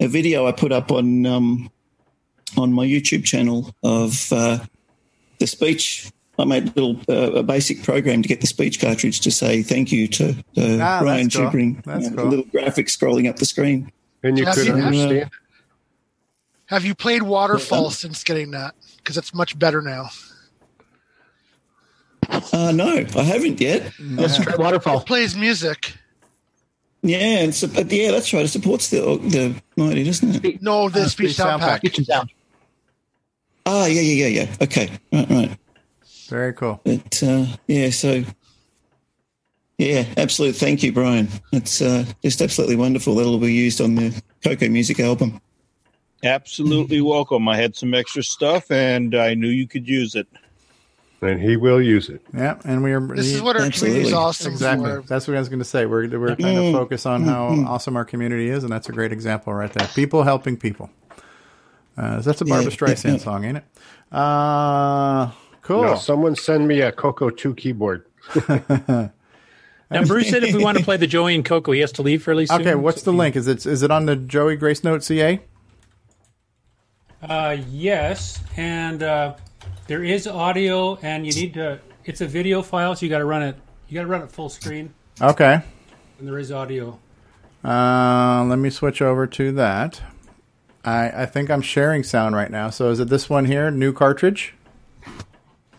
a 0.00 0.08
video 0.08 0.46
I 0.46 0.52
put 0.52 0.72
up 0.72 0.90
on 0.90 1.26
um, 1.26 1.70
on 2.56 2.72
my 2.72 2.84
YouTube 2.86 3.24
channel 3.24 3.74
of 3.82 4.32
uh, 4.32 4.58
the 5.38 5.46
speech. 5.46 6.10
I 6.38 6.44
made 6.44 6.68
a 6.68 6.72
little 6.80 6.96
uh, 7.08 7.32
a 7.38 7.42
basic 7.42 7.82
program 7.82 8.22
to 8.22 8.28
get 8.28 8.40
the 8.40 8.46
speech 8.46 8.80
cartridge 8.80 9.20
to 9.20 9.30
say 9.30 9.62
thank 9.62 9.92
you 9.92 10.08
to 10.08 10.30
uh, 10.56 10.78
Ah, 10.80 10.98
Brian 11.00 11.24
that's 11.24 11.36
cool. 11.36 11.46
Schubring. 11.50 11.84
That's 11.84 12.06
Uh, 12.08 12.14
cool. 12.14 12.26
Little 12.28 12.44
graphic 12.46 12.86
scrolling 12.86 13.28
up 13.28 13.36
the 13.36 13.44
screen. 13.44 13.92
And 14.22 14.38
you 14.38 14.46
Have 14.46 14.54
could 14.54 14.66
you- 14.66 14.72
understand. 14.74 15.30
Have 16.66 16.84
you 16.84 16.94
played 16.94 17.22
Waterfall 17.24 17.90
since 17.90 18.22
getting 18.22 18.52
that? 18.52 18.74
Because 18.98 19.16
it's 19.16 19.34
much 19.34 19.58
better 19.58 19.82
now. 19.82 20.08
Uh, 22.52 22.70
no, 22.72 23.04
I 23.16 23.22
haven't 23.22 23.60
yet. 23.60 23.92
Let's 23.98 24.38
Waterfall. 24.56 25.00
It 25.00 25.06
plays 25.06 25.34
music. 25.36 25.94
Yeah, 27.02 27.38
and 27.38 27.54
so, 27.54 27.66
but 27.68 27.90
yeah, 27.90 28.10
that's 28.10 28.32
right. 28.32 28.44
It 28.44 28.48
supports 28.48 28.90
the 28.90 29.00
the 29.00 29.54
ninety, 29.76 30.04
doesn't 30.04 30.44
it? 30.44 30.62
No, 30.62 30.88
the 30.90 31.00
Uh, 31.00 31.08
speech 31.08 31.28
speech 31.30 31.36
sound 31.36 31.60
sound 31.60 31.62
pack. 31.62 31.82
pack. 31.82 32.04
Sound. 32.04 32.30
Ah, 33.66 33.86
yeah, 33.86 34.00
yeah, 34.00 34.26
yeah, 34.26 34.42
yeah. 34.42 34.56
Okay, 34.60 34.90
right, 35.12 35.30
right. 35.30 35.58
Very 36.28 36.52
cool. 36.52 36.80
But 36.84 37.22
uh, 37.22 37.46
yeah, 37.66 37.90
so 37.90 38.22
yeah, 39.78 40.04
absolute 40.18 40.56
thank 40.56 40.82
you, 40.82 40.92
Brian. 40.92 41.28
It's 41.52 41.80
uh, 41.80 42.04
just 42.22 42.42
absolutely 42.42 42.76
wonderful. 42.76 43.14
That'll 43.14 43.38
be 43.38 43.52
used 43.52 43.80
on 43.80 43.94
the 43.94 44.22
Coco 44.44 44.68
Music 44.68 45.00
album. 45.00 45.40
Absolutely 46.22 47.00
welcome. 47.00 47.48
I 47.48 47.56
had 47.56 47.74
some 47.74 47.94
extra 47.94 48.22
stuff, 48.22 48.70
and 48.70 49.14
I 49.14 49.32
knew 49.32 49.48
you 49.48 49.66
could 49.66 49.88
use 49.88 50.14
it. 50.14 50.26
And 51.22 51.38
he 51.40 51.56
will 51.56 51.82
use 51.82 52.08
it. 52.08 52.22
Yeah, 52.34 52.58
and 52.64 52.82
we 52.82 52.92
are. 52.92 53.00
This 53.00 53.26
is 53.32 53.42
what 53.42 53.54
our 53.56 53.68
community 53.70 54.06
is 54.06 54.12
awesome 54.14 54.52
Exactly. 54.52 54.90
for. 54.90 55.02
That's 55.02 55.28
what 55.28 55.36
I 55.36 55.38
was 55.40 55.50
going 55.50 55.58
to 55.58 55.66
say. 55.66 55.84
We're 55.84 56.08
we're 56.18 56.34
trying 56.34 56.54
to 56.56 56.62
Mm. 56.62 56.72
focus 56.72 57.04
on 57.04 57.24
how 57.24 57.48
awesome 57.68 57.94
our 57.96 58.06
community 58.06 58.48
is, 58.48 58.64
and 58.64 58.72
that's 58.72 58.88
a 58.88 58.92
great 58.92 59.12
example 59.12 59.52
right 59.52 59.70
there. 59.72 59.86
People 59.88 60.22
helping 60.22 60.56
people. 60.56 60.88
Uh, 61.98 62.20
that's 62.22 62.40
a 62.40 62.46
Barbra 62.46 62.70
Streisand 62.72 63.20
song, 63.20 63.44
ain't 63.44 63.58
it? 63.58 63.64
Uh, 64.10 65.30
cool. 65.60 65.82
No, 65.82 65.94
someone 65.96 66.34
send 66.36 66.66
me 66.66 66.80
a 66.80 66.90
Coco 66.90 67.28
2 67.30 67.54
keyboard. 67.54 68.06
Now, 69.92 70.04
Bruce 70.04 70.30
said 70.30 70.44
if 70.44 70.54
we 70.54 70.62
want 70.62 70.78
to 70.78 70.84
play 70.84 70.96
the 70.98 71.08
Joey 71.08 71.34
and 71.34 71.44
Coco, 71.44 71.72
he 71.72 71.80
has 71.80 71.90
to 71.92 72.02
leave 72.02 72.22
fairly 72.22 72.46
soon. 72.46 72.60
Okay, 72.60 72.76
what's 72.76 73.02
the 73.02 73.12
link? 73.12 73.34
Is 73.34 73.48
it 73.48 73.66
is 73.66 73.82
it 73.82 73.90
on 73.90 74.06
the 74.06 74.14
Joey 74.14 74.54
Grace 74.54 74.84
Note 74.84 75.02
CA? 75.02 75.40
Uh, 77.20 77.56
yes, 77.68 78.40
and 78.56 79.02
uh, 79.02 79.34
there 79.90 80.04
is 80.04 80.28
audio, 80.28 80.94
and 81.02 81.26
you 81.26 81.32
need 81.32 81.54
to. 81.54 81.80
It's 82.04 82.20
a 82.20 82.26
video 82.26 82.62
file, 82.62 82.94
so 82.94 83.04
you 83.04 83.10
got 83.10 83.18
to 83.18 83.24
run 83.24 83.42
it. 83.42 83.56
You 83.88 83.94
got 83.96 84.02
to 84.02 84.06
run 84.06 84.22
it 84.22 84.30
full 84.30 84.48
screen, 84.48 84.94
Okay. 85.20 85.60
and 86.20 86.28
there 86.28 86.38
is 86.38 86.52
audio. 86.52 87.00
Uh, 87.64 88.44
let 88.48 88.60
me 88.60 88.70
switch 88.70 89.02
over 89.02 89.26
to 89.26 89.50
that. 89.52 90.00
I 90.84 91.22
I 91.22 91.26
think 91.26 91.50
I'm 91.50 91.60
sharing 91.60 92.04
sound 92.04 92.36
right 92.36 92.52
now. 92.52 92.70
So 92.70 92.90
is 92.90 93.00
it 93.00 93.08
this 93.08 93.28
one 93.28 93.46
here? 93.46 93.68
New 93.72 93.92
cartridge? 93.92 94.54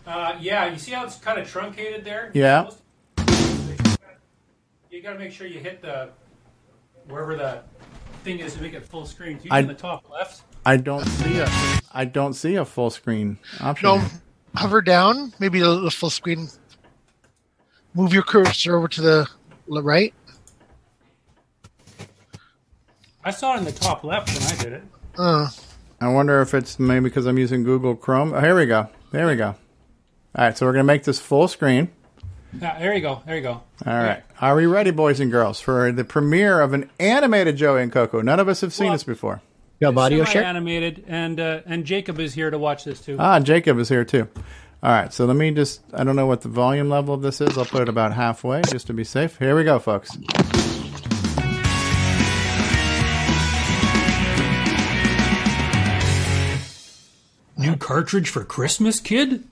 Uh, 0.06 0.36
yeah, 0.38 0.66
you 0.70 0.76
see 0.78 0.92
how 0.92 1.04
it's 1.06 1.16
kind 1.16 1.40
of 1.40 1.48
truncated 1.48 2.04
there? 2.04 2.30
Yeah. 2.34 2.68
You 4.90 5.02
got 5.02 5.14
to 5.14 5.18
make 5.18 5.32
sure 5.32 5.46
you 5.46 5.58
hit 5.58 5.80
the 5.80 6.10
wherever 7.08 7.34
the 7.34 7.62
thing 8.24 8.40
is 8.40 8.52
to 8.56 8.60
make 8.60 8.74
it 8.74 8.84
full 8.84 9.06
screen. 9.06 9.38
It's 9.42 9.46
I- 9.50 9.60
in 9.60 9.68
the 9.68 9.74
top 9.74 10.04
left. 10.10 10.42
I 10.64 10.76
don't 10.76 11.04
see 11.04 11.38
a 11.38 11.48
I 11.92 12.04
don't 12.04 12.34
see 12.34 12.54
a 12.54 12.64
full 12.64 12.90
screen 12.90 13.38
option. 13.60 13.88
No, 13.88 14.04
hover 14.54 14.80
down, 14.80 15.32
maybe 15.38 15.60
the, 15.60 15.80
the 15.80 15.90
full 15.90 16.10
screen. 16.10 16.48
Move 17.94 18.12
your 18.12 18.22
cursor 18.22 18.76
over 18.76 18.88
to 18.88 19.02
the 19.02 19.26
right. 19.68 20.14
I 23.24 23.30
saw 23.30 23.54
it 23.54 23.58
in 23.58 23.64
the 23.64 23.72
top 23.72 24.04
left 24.04 24.28
when 24.28 24.42
I 24.42 24.62
did 24.62 24.72
it. 24.72 24.82
Uh, 25.16 25.48
I 26.00 26.08
wonder 26.08 26.40
if 26.40 26.54
it's 26.54 26.78
maybe 26.78 27.04
because 27.04 27.26
I'm 27.26 27.38
using 27.38 27.62
Google 27.62 27.94
Chrome. 27.94 28.32
Oh, 28.32 28.40
here 28.40 28.56
we 28.56 28.66
go. 28.66 28.88
There 29.12 29.26
we 29.26 29.36
go. 29.36 29.48
All 30.34 30.44
right, 30.46 30.56
so 30.56 30.64
we're 30.66 30.72
gonna 30.72 30.84
make 30.84 31.04
this 31.04 31.18
full 31.18 31.46
screen. 31.48 31.90
Yeah, 32.58 32.78
there 32.78 32.94
you 32.94 33.00
go. 33.00 33.22
There 33.26 33.36
you 33.36 33.42
go. 33.42 33.50
All 33.52 33.62
right, 33.92 34.22
are 34.40 34.56
we 34.56 34.66
ready, 34.66 34.90
boys 34.90 35.20
and 35.20 35.30
girls, 35.30 35.60
for 35.60 35.92
the 35.92 36.04
premiere 36.04 36.60
of 36.60 36.72
an 36.72 36.88
animated 36.98 37.56
Joey 37.56 37.82
and 37.82 37.92
Coco? 37.92 38.22
None 38.22 38.40
of 38.40 38.48
us 38.48 38.60
have 38.62 38.72
seen 38.72 38.92
this 38.92 39.04
before. 39.04 39.42
You 39.82 39.86
have 39.86 39.98
audio 39.98 40.22
share? 40.22 40.44
Animated, 40.44 41.06
and 41.08 41.40
uh, 41.40 41.62
and 41.66 41.84
Jacob 41.84 42.20
is 42.20 42.32
here 42.32 42.48
to 42.48 42.56
watch 42.56 42.84
this 42.84 43.00
too. 43.00 43.16
Ah, 43.18 43.40
Jacob 43.40 43.80
is 43.80 43.88
here 43.88 44.04
too. 44.04 44.28
All 44.80 44.92
right, 44.92 45.12
so 45.12 45.24
let 45.24 45.36
me 45.36 45.50
just, 45.50 45.80
I 45.92 46.04
don't 46.04 46.14
know 46.14 46.26
what 46.26 46.42
the 46.42 46.48
volume 46.48 46.88
level 46.88 47.14
of 47.14 47.20
this 47.20 47.40
is. 47.40 47.58
I'll 47.58 47.64
put 47.64 47.82
it 47.82 47.88
about 47.88 48.12
halfway 48.12 48.62
just 48.62 48.86
to 48.86 48.92
be 48.92 49.02
safe. 49.02 49.36
Here 49.40 49.56
we 49.56 49.64
go, 49.64 49.80
folks. 49.80 50.16
New 57.58 57.76
cartridge 57.76 58.28
for 58.28 58.44
Christmas, 58.44 59.00
kid? 59.00 59.42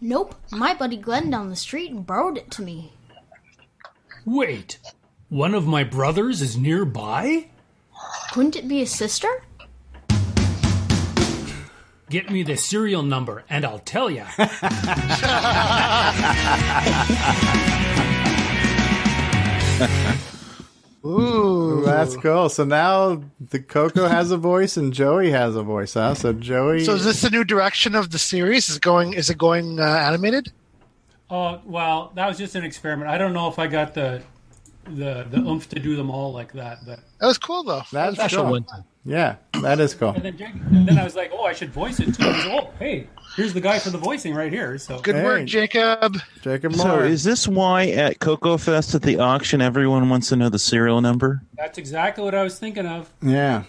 Nope, 0.00 0.36
my 0.52 0.74
buddy 0.74 0.96
Glenn 0.96 1.28
down 1.28 1.50
the 1.50 1.56
street 1.56 2.06
borrowed 2.06 2.38
it 2.38 2.52
to 2.52 2.62
me. 2.62 2.92
Wait, 4.24 4.78
one 5.28 5.56
of 5.56 5.66
my 5.66 5.82
brothers 5.82 6.40
is 6.40 6.56
nearby? 6.56 7.49
Couldn't 8.32 8.56
it 8.56 8.68
be 8.68 8.82
a 8.82 8.86
sister? 8.86 9.28
Get 12.08 12.30
me 12.30 12.42
the 12.42 12.56
serial 12.56 13.02
number 13.02 13.44
and 13.48 13.64
I'll 13.64 13.78
tell 13.78 14.10
ya. 14.10 14.26
Ooh, 21.06 21.82
that's 21.84 22.16
cool. 22.16 22.48
So 22.48 22.64
now 22.64 23.22
the 23.40 23.60
Coco 23.60 24.06
has 24.06 24.30
a 24.30 24.36
voice 24.36 24.76
and 24.76 24.92
Joey 24.92 25.30
has 25.30 25.56
a 25.56 25.62
voice, 25.62 25.94
huh? 25.94 26.14
So 26.14 26.32
Joey. 26.32 26.84
so 26.84 26.94
is 26.94 27.04
this 27.04 27.22
the 27.22 27.30
new 27.30 27.44
direction 27.44 27.94
of 27.94 28.10
the 28.10 28.18
series? 28.18 28.68
Is 28.68 28.76
it 28.76 28.82
going? 28.82 29.14
Is 29.14 29.30
it 29.30 29.38
going 29.38 29.80
uh, 29.80 29.84
animated? 29.84 30.52
Oh 31.30 31.60
well, 31.64 32.12
that 32.16 32.26
was 32.26 32.36
just 32.36 32.54
an 32.54 32.64
experiment. 32.64 33.08
I 33.08 33.16
don't 33.16 33.32
know 33.32 33.48
if 33.48 33.58
I 33.58 33.66
got 33.66 33.94
the 33.94 34.22
the 34.84 35.26
the 35.30 35.38
oomph 35.38 35.68
to 35.70 35.78
do 35.78 35.96
them 35.96 36.10
all 36.10 36.32
like 36.32 36.52
that, 36.54 36.78
but 36.86 37.00
That 37.20 37.26
was 37.26 37.38
cool 37.38 37.62
though. 37.64 37.82
That's 37.92 38.16
Special 38.16 38.42
cool. 38.44 38.52
one. 38.52 38.66
Yeah, 39.04 39.36
that 39.62 39.80
is 39.80 39.94
cool. 39.94 40.10
and 40.10 40.22
then 40.22 40.36
Jake, 40.36 40.52
and 40.54 40.86
then 40.86 40.98
I 40.98 41.04
was 41.04 41.16
like, 41.16 41.30
oh, 41.32 41.44
I 41.44 41.54
should 41.54 41.70
voice 41.72 42.00
it 42.00 42.14
too. 42.14 42.22
I 42.22 42.28
was, 42.28 42.46
oh, 42.46 42.70
hey, 42.78 43.06
here's 43.34 43.54
the 43.54 43.60
guy 43.60 43.78
for 43.78 43.88
the 43.88 43.96
voicing 43.96 44.34
right 44.34 44.52
here. 44.52 44.76
So 44.76 44.98
Good 45.00 45.14
Hey. 45.14 45.24
work, 45.24 45.46
Jacob. 45.46 46.16
Jacob 46.42 46.72
Moore. 46.76 46.86
So, 46.86 46.98
is 47.00 47.24
this 47.24 47.48
why 47.48 47.86
at 47.88 48.18
Coco 48.20 48.58
Fest 48.58 48.94
at 48.94 49.00
the 49.00 49.18
auction 49.18 49.62
everyone 49.62 50.10
wants 50.10 50.28
to 50.28 50.36
know 50.36 50.50
the 50.50 50.58
serial 50.58 51.00
number? 51.00 51.40
that's 51.56 51.78
exactly 51.78 52.22
what 52.24 52.34
I 52.34 52.42
was 52.42 52.58
thinking 52.58 52.86
of. 52.86 53.10
Yeah. 53.22 53.64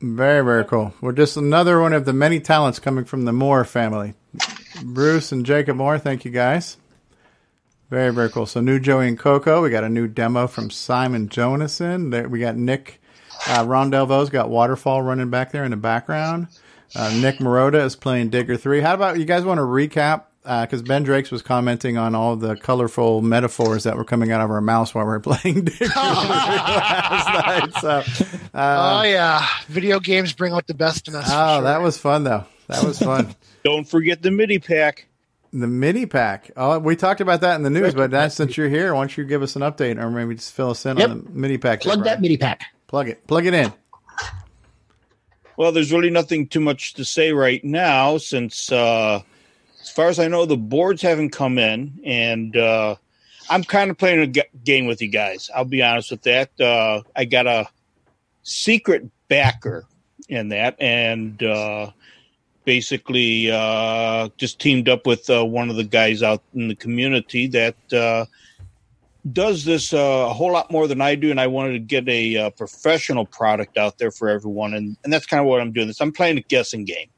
Very, 0.00 0.44
very 0.44 0.64
cool. 0.64 0.92
We're 1.00 1.12
just 1.12 1.36
another 1.36 1.80
one 1.80 1.92
of 1.92 2.04
the 2.04 2.12
many 2.12 2.40
talents 2.40 2.78
coming 2.78 3.04
from 3.04 3.24
the 3.24 3.32
Moore 3.32 3.64
family. 3.64 4.14
Bruce 4.84 5.32
and 5.32 5.44
Jacob 5.46 5.76
Moore, 5.76 5.98
thank 5.98 6.24
you 6.24 6.30
guys. 6.30 6.76
Very, 7.90 8.12
very 8.12 8.28
cool. 8.28 8.44
So, 8.44 8.60
new 8.60 8.78
Joey 8.78 9.08
and 9.08 9.18
Coco. 9.18 9.62
We 9.62 9.70
got 9.70 9.82
a 9.82 9.88
new 9.88 10.06
demo 10.06 10.46
from 10.46 10.70
Simon 10.70 11.28
Jonassen. 11.28 12.10
There, 12.10 12.28
we 12.28 12.38
got 12.40 12.56
Nick. 12.56 13.00
Uh, 13.46 13.64
Ron 13.66 13.90
Delvaux's 13.90 14.30
got 14.30 14.50
Waterfall 14.50 15.00
running 15.02 15.30
back 15.30 15.52
there 15.52 15.64
in 15.64 15.70
the 15.70 15.76
background. 15.76 16.48
Uh, 16.94 17.10
Nick 17.20 17.38
Marotta 17.38 17.82
is 17.84 17.96
playing 17.96 18.28
Digger 18.30 18.56
3. 18.56 18.80
How 18.80 18.94
about 18.94 19.18
you 19.18 19.24
guys 19.24 19.44
want 19.44 19.58
to 19.58 19.62
recap? 19.62 20.24
Because 20.42 20.80
Ben 20.80 21.02
Drakes 21.02 21.30
was 21.30 21.42
commenting 21.42 21.98
on 21.98 22.14
all 22.14 22.34
the 22.34 22.56
colorful 22.56 23.20
metaphors 23.20 23.84
that 23.84 23.96
were 23.96 24.04
coming 24.04 24.32
out 24.32 24.40
of 24.40 24.50
our 24.50 24.62
mouths 24.62 24.94
while 24.94 25.04
we 25.04 25.10
were 25.10 25.20
playing 25.20 25.64
Digger 25.64 25.88
3 25.88 25.88
last 25.94 27.46
night. 27.46 27.74
So, 27.80 28.02
uh, 28.54 28.98
oh 28.98 29.02
yeah, 29.02 29.46
video 29.66 30.00
games 30.00 30.32
bring 30.32 30.54
out 30.54 30.66
the 30.66 30.74
best 30.74 31.06
in 31.08 31.14
us. 31.14 31.26
Oh, 31.28 31.56
sure. 31.56 31.62
that 31.64 31.82
was 31.82 31.98
fun 31.98 32.24
though. 32.24 32.44
That 32.68 32.82
was 32.82 32.98
fun. 32.98 33.34
Don't 33.64 33.84
forget 33.86 34.22
the 34.22 34.30
MIDI 34.30 34.58
pack. 34.58 35.07
The 35.52 35.66
MIDI 35.66 36.04
pack. 36.06 36.50
Oh, 36.56 36.78
we 36.78 36.94
talked 36.94 37.20
about 37.22 37.40
that 37.40 37.56
in 37.56 37.62
the 37.62 37.70
news, 37.70 37.94
but 37.94 38.10
that's 38.10 38.34
since 38.34 38.56
you're 38.56 38.68
here, 38.68 38.92
why 38.94 39.00
don't 39.00 39.16
you 39.16 39.24
give 39.24 39.42
us 39.42 39.56
an 39.56 39.62
update 39.62 39.98
or 39.98 40.10
maybe 40.10 40.34
just 40.34 40.52
fill 40.52 40.70
us 40.70 40.84
in 40.84 40.98
Yep. 40.98 41.10
on 41.10 41.24
the 41.24 41.30
MIDI 41.30 41.56
pack? 41.58 41.80
Plug 41.80 42.04
that 42.04 42.20
MIDI 42.20 42.36
pack. 42.36 42.64
Plug 42.86 43.08
it. 43.08 43.26
Plug 43.26 43.46
it 43.46 43.54
in. 43.54 43.72
Well, 45.56 45.72
there's 45.72 45.90
really 45.92 46.10
nothing 46.10 46.46
too 46.46 46.60
much 46.60 46.94
to 46.94 47.04
say 47.04 47.32
right 47.32 47.62
now 47.64 48.18
since, 48.18 48.70
uh, 48.70 49.22
as 49.80 49.90
far 49.90 50.08
as 50.08 50.18
I 50.18 50.28
know, 50.28 50.44
the 50.46 50.56
boards 50.56 51.02
haven't 51.02 51.30
come 51.30 51.58
in, 51.58 51.98
and 52.04 52.56
uh, 52.56 52.94
I'm 53.50 53.64
kind 53.64 53.90
of 53.90 53.98
playing 53.98 54.20
a 54.20 54.26
g- 54.28 54.42
game 54.64 54.86
with 54.86 55.02
you 55.02 55.08
guys. 55.08 55.50
I'll 55.54 55.64
be 55.64 55.82
honest 55.82 56.10
with 56.12 56.22
that. 56.22 56.50
Uh, 56.60 57.02
I 57.16 57.24
got 57.24 57.46
a 57.46 57.68
secret 58.44 59.08
backer 59.28 59.86
in 60.28 60.50
that, 60.50 60.76
and 60.80 61.42
uh, 61.42 61.90
basically 62.68 63.50
uh, 63.50 64.28
just 64.36 64.58
teamed 64.58 64.90
up 64.90 65.06
with 65.06 65.30
uh, 65.30 65.42
one 65.42 65.70
of 65.70 65.76
the 65.76 65.84
guys 65.84 66.22
out 66.22 66.42
in 66.52 66.68
the 66.68 66.74
community 66.74 67.46
that 67.46 67.92
uh, 67.94 68.26
does 69.32 69.64
this 69.64 69.94
uh, 69.94 70.26
a 70.28 70.34
whole 70.34 70.52
lot 70.52 70.70
more 70.70 70.86
than 70.86 71.00
I 71.00 71.14
do, 71.14 71.30
and 71.30 71.40
I 71.40 71.46
wanted 71.46 71.72
to 71.72 71.78
get 71.78 72.06
a 72.10 72.36
uh, 72.36 72.50
professional 72.50 73.24
product 73.24 73.78
out 73.78 73.96
there 73.96 74.10
for 74.10 74.28
everyone, 74.28 74.74
and 74.74 74.98
and 75.02 75.10
that's 75.10 75.24
kind 75.24 75.40
of 75.40 75.46
what 75.46 75.62
I'm 75.62 75.72
doing. 75.72 75.86
This 75.86 75.98
I'm 76.02 76.12
playing 76.12 76.36
a 76.36 76.42
guessing 76.42 76.84
game, 76.84 77.08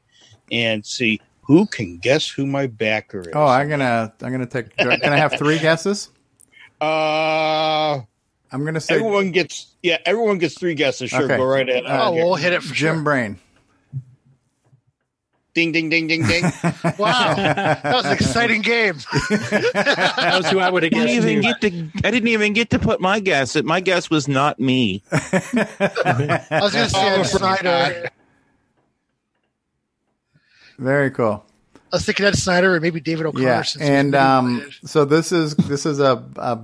and 0.53 0.85
see 0.85 1.19
who 1.41 1.65
can 1.65 1.97
guess 1.97 2.29
who 2.29 2.47
my 2.47 2.67
backer 2.67 3.19
is. 3.19 3.33
Oh, 3.33 3.45
I'm 3.45 3.67
gonna 3.67 4.13
I'm 4.21 4.31
gonna 4.31 4.45
take. 4.45 4.77
Can 4.77 5.03
I 5.03 5.17
have 5.17 5.33
three 5.37 5.59
guesses? 5.67 6.11
Uh, 6.79 7.99
I'm 8.53 8.63
gonna 8.63 8.79
say 8.79 8.95
everyone 8.95 9.31
gets 9.31 9.75
yeah, 9.83 9.97
everyone 10.05 10.37
gets 10.37 10.57
three 10.57 10.75
guesses. 10.75 11.09
Sure, 11.09 11.23
Okay. 11.23 11.35
go 11.35 11.43
right 11.43 11.67
ahead. 11.67 11.85
Uh, 11.85 12.09
we'll 12.13 12.35
hit 12.35 12.53
it 12.53 12.63
for 12.63 12.73
Jim 12.73 12.95
sure. 12.95 13.03
Brain. 13.03 13.37
Ding 15.53 15.73
ding 15.73 15.89
ding 15.89 16.07
ding 16.07 16.25
ding. 16.25 16.43
Wow, 16.97 17.33
that 17.35 17.83
was 17.83 18.05
an 18.05 18.13
exciting 18.13 18.61
game. 18.61 18.95
That 19.29 20.33
was 20.37 20.49
who 20.49 20.59
I 20.59 20.69
would 20.69 20.85
I 20.85 20.89
didn't 20.89 21.09
even 21.09 21.41
get 21.41 21.59
to. 21.61 21.89
I 22.05 22.11
didn't 22.11 22.29
even 22.29 22.53
get 22.53 22.69
to 22.69 22.79
put 22.79 23.01
my 23.01 23.19
guess. 23.19 23.57
It 23.57 23.65
My 23.65 23.81
guess 23.81 24.09
was 24.09 24.29
not 24.29 24.59
me. 24.61 25.03
I 25.11 26.47
was 26.61 26.73
going 26.73 26.85
to 26.85 26.89
say 26.89 27.07
Ed 27.19 27.23
Snyder. 27.23 28.09
Very 30.79 31.11
cool. 31.11 31.45
I 31.75 31.97
was 31.97 32.05
thinking 32.05 32.25
Ed 32.25 32.37
Snyder 32.37 32.75
or 32.75 32.79
maybe 32.79 33.01
David 33.01 33.25
O'Connor. 33.25 33.43
Yeah, 33.43 33.61
since 33.63 33.83
and 33.83 34.15
um, 34.15 34.71
so 34.85 35.03
this 35.03 35.33
is 35.33 35.55
this 35.55 35.85
is 35.85 35.99
a 35.99 36.23
a, 36.37 36.59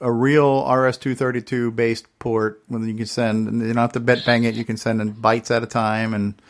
a 0.00 0.12
real 0.12 0.60
RS-232 0.72 1.74
based 1.74 2.06
port 2.20 2.62
when 2.68 2.88
you 2.88 2.94
can 2.94 3.06
send. 3.06 3.48
And 3.48 3.60
you 3.60 3.68
don't 3.68 3.76
have 3.76 3.92
to 3.92 4.00
bet 4.00 4.24
bang 4.24 4.44
it. 4.44 4.54
You 4.54 4.64
can 4.64 4.76
send 4.76 5.00
in 5.00 5.12
bytes 5.12 5.50
at 5.50 5.64
a 5.64 5.66
time 5.66 6.14
and 6.14 6.40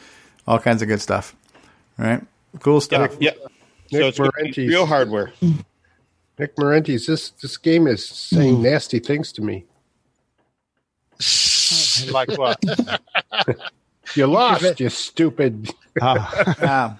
all 0.47 0.59
kinds 0.59 0.83
of 0.83 0.89
good 0.89 1.01
stuff. 1.01 1.35
Right? 1.99 2.23
Cool 2.61 2.81
stuff. 2.81 3.17
Yeah. 3.21 3.33
So 3.91 3.99
Nick 3.99 4.03
it's 4.09 4.19
gonna 4.19 4.31
be 4.33 4.53
Marentes. 4.53 4.69
real 4.69 4.87
hardware. 4.87 5.33
Nick 6.39 6.55
Marentes, 6.57 7.07
this 7.07 7.31
this 7.31 7.57
game 7.57 7.87
is 7.87 8.07
saying 8.07 8.63
nasty 8.63 8.99
things 8.99 9.33
to 9.33 9.43
me. 9.43 9.65
Like 12.11 12.31
what? 12.39 12.63
You 14.15 14.27
lost, 14.27 14.81
you 14.81 14.89
stupid. 14.89 15.71
Um, 16.01 16.19
hey, 16.61 16.97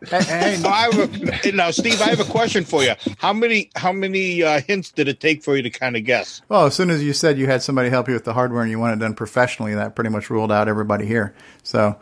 hey, 0.00 0.56
So 0.56 0.68
I 0.68 0.90
have 0.92 1.44
a, 1.44 1.52
now, 1.52 1.70
Steve. 1.70 2.00
I 2.00 2.06
have 2.10 2.20
a 2.20 2.24
question 2.24 2.64
for 2.64 2.82
you. 2.82 2.92
How 3.18 3.32
many 3.32 3.70
how 3.76 3.92
many 3.92 4.42
uh, 4.42 4.60
hints 4.60 4.90
did 4.92 5.08
it 5.08 5.20
take 5.20 5.42
for 5.42 5.56
you 5.56 5.62
to 5.62 5.70
kind 5.70 5.96
of 5.96 6.04
guess? 6.04 6.42
Well, 6.48 6.66
as 6.66 6.74
soon 6.74 6.90
as 6.90 7.02
you 7.02 7.12
said 7.12 7.38
you 7.38 7.46
had 7.46 7.62
somebody 7.62 7.88
help 7.88 8.08
you 8.08 8.14
with 8.14 8.24
the 8.24 8.34
hardware 8.34 8.62
and 8.62 8.70
you 8.70 8.78
want 8.78 8.94
it 8.94 8.98
done 9.02 9.14
professionally, 9.14 9.74
that 9.74 9.94
pretty 9.94 10.10
much 10.10 10.28
ruled 10.30 10.52
out 10.52 10.68
everybody 10.68 11.06
here. 11.06 11.34
So, 11.62 11.98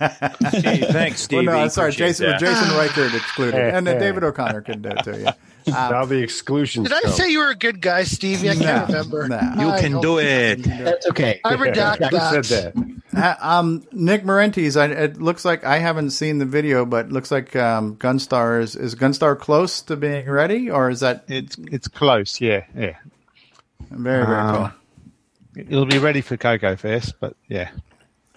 thanks, 0.00 1.20
Steve. 1.22 1.46
Well, 1.46 1.56
no, 1.56 1.62
I'm 1.62 1.70
sorry, 1.70 1.88
Appreciate 1.90 2.08
Jason. 2.08 2.26
that. 2.26 2.40
Jason 2.40 2.68
Reighard 2.68 3.14
excluded, 3.16 3.54
and 3.60 3.86
uh, 3.88 3.98
David 3.98 4.24
O'Connor 4.24 4.62
could 4.62 4.82
do 4.82 4.88
it 4.90 5.04
too. 5.04 5.20
Yeah. 5.20 5.32
Um, 5.68 5.72
now 5.72 6.04
the 6.04 6.22
exclusion. 6.22 6.84
Did 6.84 6.92
I 6.92 7.02
go. 7.02 7.10
say 7.10 7.30
you 7.30 7.40
were 7.40 7.50
a 7.50 7.54
good 7.56 7.80
guy, 7.80 8.04
Stevie? 8.04 8.50
I 8.50 8.54
can't 8.54 8.88
No, 8.88 8.96
remember. 8.98 9.28
no. 9.28 9.62
You 9.62 9.68
I 9.70 9.80
can 9.80 10.00
do 10.00 10.18
it. 10.20 10.62
That's 10.62 11.06
okay. 11.08 11.40
I 11.44 11.56
redact 11.56 12.08
Who 12.08 12.16
that. 12.16 12.44
said 12.44 12.74
that? 12.74 13.02
Uh, 13.16 13.34
um, 13.40 13.82
Nick 13.92 14.22
Marentes, 14.24 14.76
I, 14.80 14.86
it 14.92 15.20
looks 15.20 15.44
like 15.44 15.64
I 15.64 15.78
haven't 15.78 16.10
seen 16.10 16.38
the 16.38 16.44
video, 16.44 16.84
but 16.84 17.10
looks 17.10 17.30
like 17.30 17.56
um, 17.56 17.96
Gunstar 17.96 18.60
is 18.60 18.76
is 18.76 18.94
Gunstar 18.94 19.38
close 19.38 19.80
to 19.82 19.96
being 19.96 20.28
ready, 20.28 20.70
or 20.70 20.88
is 20.90 21.00
that 21.00 21.24
It's 21.28 21.56
it's 21.58 21.88
close, 21.88 22.40
yeah, 22.40 22.64
yeah. 22.76 22.96
very 23.90 24.24
very 24.26 24.38
Um, 24.38 24.56
cool? 24.56 25.64
It'll 25.68 25.86
be 25.86 25.98
ready 25.98 26.20
for 26.20 26.36
Coco 26.36 26.76
Fest, 26.76 27.14
but 27.18 27.34
yeah. 27.48 27.70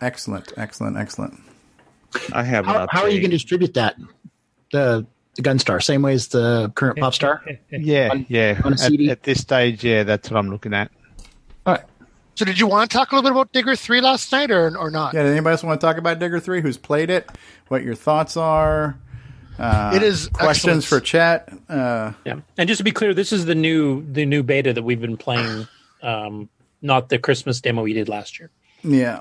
Excellent, 0.02 0.54
excellent, 0.58 0.98
excellent. 0.98 1.38
I 2.34 2.44
have 2.44 2.66
How, 2.66 2.88
how 2.90 3.02
are 3.02 3.10
you 3.10 3.20
going 3.20 3.32
to 3.32 3.36
distribute 3.36 3.74
that? 3.74 3.98
The 4.72 5.06
the 5.42 5.50
Gunstar, 5.50 5.82
same 5.82 6.02
way 6.02 6.14
as 6.14 6.28
the 6.28 6.72
current 6.76 6.98
pop 7.00 7.14
star. 7.14 7.44
Yeah, 7.72 8.10
On- 8.12 8.26
yeah. 8.30 8.60
on 8.64 8.74
a 8.74 8.76
At, 8.84 8.94
at 9.10 9.24
this 9.24 9.42
stage, 9.42 9.84
yeah, 9.84 10.04
that's 10.04 10.30
what 10.30 10.38
I'm 10.38 10.50
looking 10.50 10.74
at. 10.74 10.92
All 11.66 11.76
right. 11.76 11.84
So, 12.36 12.46
did 12.46 12.60
you 12.60 12.68
want 12.68 12.90
to 12.90 12.98
talk 12.98 13.12
a 13.12 13.16
little 13.16 13.30
bit 13.30 13.36
about 13.36 13.52
Digger 13.52 13.76
Three 13.76 14.00
last 14.02 14.32
night, 14.32 14.50
or 14.52 14.78
or 14.78 14.90
not? 14.90 15.14
Yeah, 15.14 15.24
did 15.24 15.32
anybody 15.34 15.52
else 15.54 15.64
want 15.64 15.80
to 15.80 15.86
talk 15.86 15.98
about 15.98 16.20
Digger 16.20 16.40
Three? 16.40 16.62
Who's 16.62 16.78
played 16.78 17.10
it? 17.10 17.30
What 17.68 17.84
your 17.84 17.96
thoughts 17.96 18.38
are? 18.38 18.98
Uh, 19.58 19.92
It 19.94 20.04
is 20.04 20.30
questions 20.30 20.84
excellent. 20.86 20.86
for 20.86 21.00
chat. 21.06 21.50
Uh, 21.68 22.14
Yeah, 22.26 22.40
and 22.58 22.68
just 22.70 22.78
to 22.78 22.84
be 22.86 22.92
clear, 22.94 23.14
this 23.14 23.34
is 23.34 23.46
the 23.46 23.56
new 23.56 24.06
the 24.10 24.26
new 24.26 24.42
beta 24.44 24.72
that 24.74 24.84
we've 24.84 25.02
been 25.02 25.18
playing, 25.18 25.68
um, 26.02 26.48
not 26.82 27.10
the 27.10 27.20
Christmas 27.20 27.60
demo 27.60 27.82
we 27.84 27.92
did 27.94 28.08
last 28.08 28.40
year. 28.40 28.52
yeah, 28.84 29.20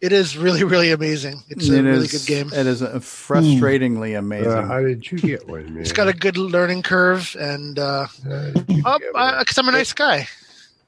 It 0.00 0.12
is 0.12 0.36
really, 0.36 0.62
really 0.62 0.90
amazing. 0.90 1.42
It's 1.48 1.68
a 1.70 1.76
It 1.78 1.82
really 1.82 2.04
is- 2.04 2.12
good 2.12 2.26
game. 2.26 2.52
It 2.52 2.66
is 2.66 2.82
uh, 2.82 2.98
frustratingly 2.98 4.18
amazing. 4.18 4.52
Uh, 4.52 4.66
how 4.66 4.80
did 4.82 5.10
you 5.10 5.18
get 5.18 5.48
one, 5.48 5.72
man? 5.74 5.80
It's 5.82 5.92
got 5.92 6.06
a 6.08 6.12
good 6.12 6.36
learning 6.36 6.82
curve, 6.82 7.34
and 7.40 7.78
uh, 7.78 8.06
because 8.68 9.58
I'm 9.58 9.68
a 9.68 9.72
nice 9.72 9.92
guy. 9.94 10.28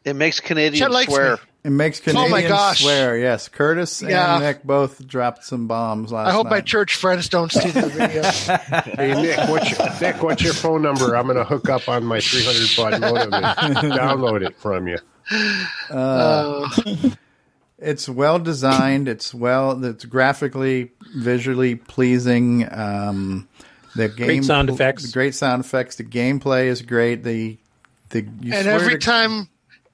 It 0.04 0.14
makes 0.14 0.36
Chet 0.36 0.46
Canadians 0.46 1.04
swear. 1.06 1.32
me. 1.36 1.38
It 1.64 1.70
makes 1.70 2.00
Oh 2.06 2.12
my 2.12 2.26
Canadians 2.28 2.48
gosh. 2.52 2.80
swear. 2.82 3.18
Yes, 3.18 3.48
Curtis 3.48 4.00
Yeah. 4.00 4.34
and 4.36 4.44
Nick 4.44 4.62
both 4.62 5.06
dropped 5.06 5.44
some 5.44 5.66
bombs 5.66 6.12
last 6.12 6.26
night. 6.26 6.30
I 6.30 6.32
hope 6.32 6.48
my 6.48 6.60
church 6.60 6.94
friends 6.94 7.28
don't 7.28 7.50
see 7.50 7.70
the 7.70 7.88
video. 7.88 8.22
Hey 8.96 9.20
Nick, 9.20 9.48
what's 9.50 9.70
your, 9.70 9.88
Nick, 10.00 10.22
what's 10.22 10.42
your 10.42 10.54
phone 10.54 10.82
number? 10.82 11.16
I'm 11.16 11.24
going 11.26 11.36
to 11.36 11.44
hook 11.44 11.68
up 11.68 11.88
on 11.88 12.04
my 12.04 12.20
300 12.20 12.76
baud 12.76 13.00
modem 13.00 13.34
and 13.34 13.92
download 13.92 14.46
it 14.46 14.56
from 14.56 14.86
you. 14.86 14.98
Uh, 15.90 16.68
it's 17.78 18.08
well 18.08 18.38
designed. 18.38 19.08
It's 19.08 19.32
well. 19.34 19.84
It's 19.84 20.04
graphically, 20.04 20.90
visually 21.16 21.76
pleasing. 21.76 22.66
Um, 22.72 23.48
the 23.96 24.08
game, 24.08 24.26
Great 24.26 24.44
sound 24.44 24.70
effects. 24.70 25.10
Great 25.12 25.34
sound 25.34 25.64
effects. 25.64 25.96
The 25.96 26.04
gameplay 26.04 26.66
is 26.66 26.82
great. 26.82 27.24
The 27.24 27.56
the 28.10 28.22
you 28.40 28.52
and 28.52 28.66
every 28.68 28.92
to- 28.94 28.98
time, 28.98 29.48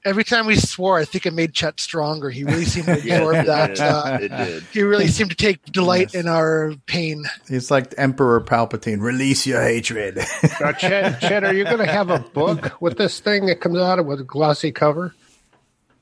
every 0.05 0.25
time 0.25 0.47
we 0.47 0.57
swore, 0.57 0.99
I 0.99 1.05
think 1.05 1.27
it 1.27 1.33
made 1.33 1.53
Chet 1.55 1.81
stronger. 1.81 2.29
He 2.31 2.45
really 2.45 2.65
seemed 2.65 2.87
to 2.87 2.93
absorb 2.99 3.37
it 3.37 3.47
that. 3.47 3.69
did. 3.77 3.81
Uh, 3.81 4.19
It 4.21 4.29
did. 4.29 4.63
he 4.73 4.83
really 4.83 5.09
seemed 5.09 5.31
to 5.31 5.37
take 5.37 5.65
delight 5.67 6.15
in 6.15 6.27
our 6.29 6.75
pain. 6.87 7.25
He's 7.49 7.71
like 7.71 7.95
Emperor 7.99 8.41
Palpatine. 8.41 9.01
Release 9.01 9.47
your 9.47 9.63
hatred. 9.63 10.17
Now, 10.61 10.73
Chet, 10.73 11.21
Chet, 11.21 11.45
are 11.45 11.55
you 11.55 11.65
going 11.65 11.79
to 11.79 11.87
have 11.87 12.11
a 12.11 12.19
book 12.19 12.81
with 12.81 12.99
this 12.99 13.21
thing 13.21 13.47
that 13.47 13.61
comes 13.61 13.79
out 13.79 14.05
with 14.05 14.21
a 14.21 14.25
glossy 14.25 14.73
cover? 14.73 15.15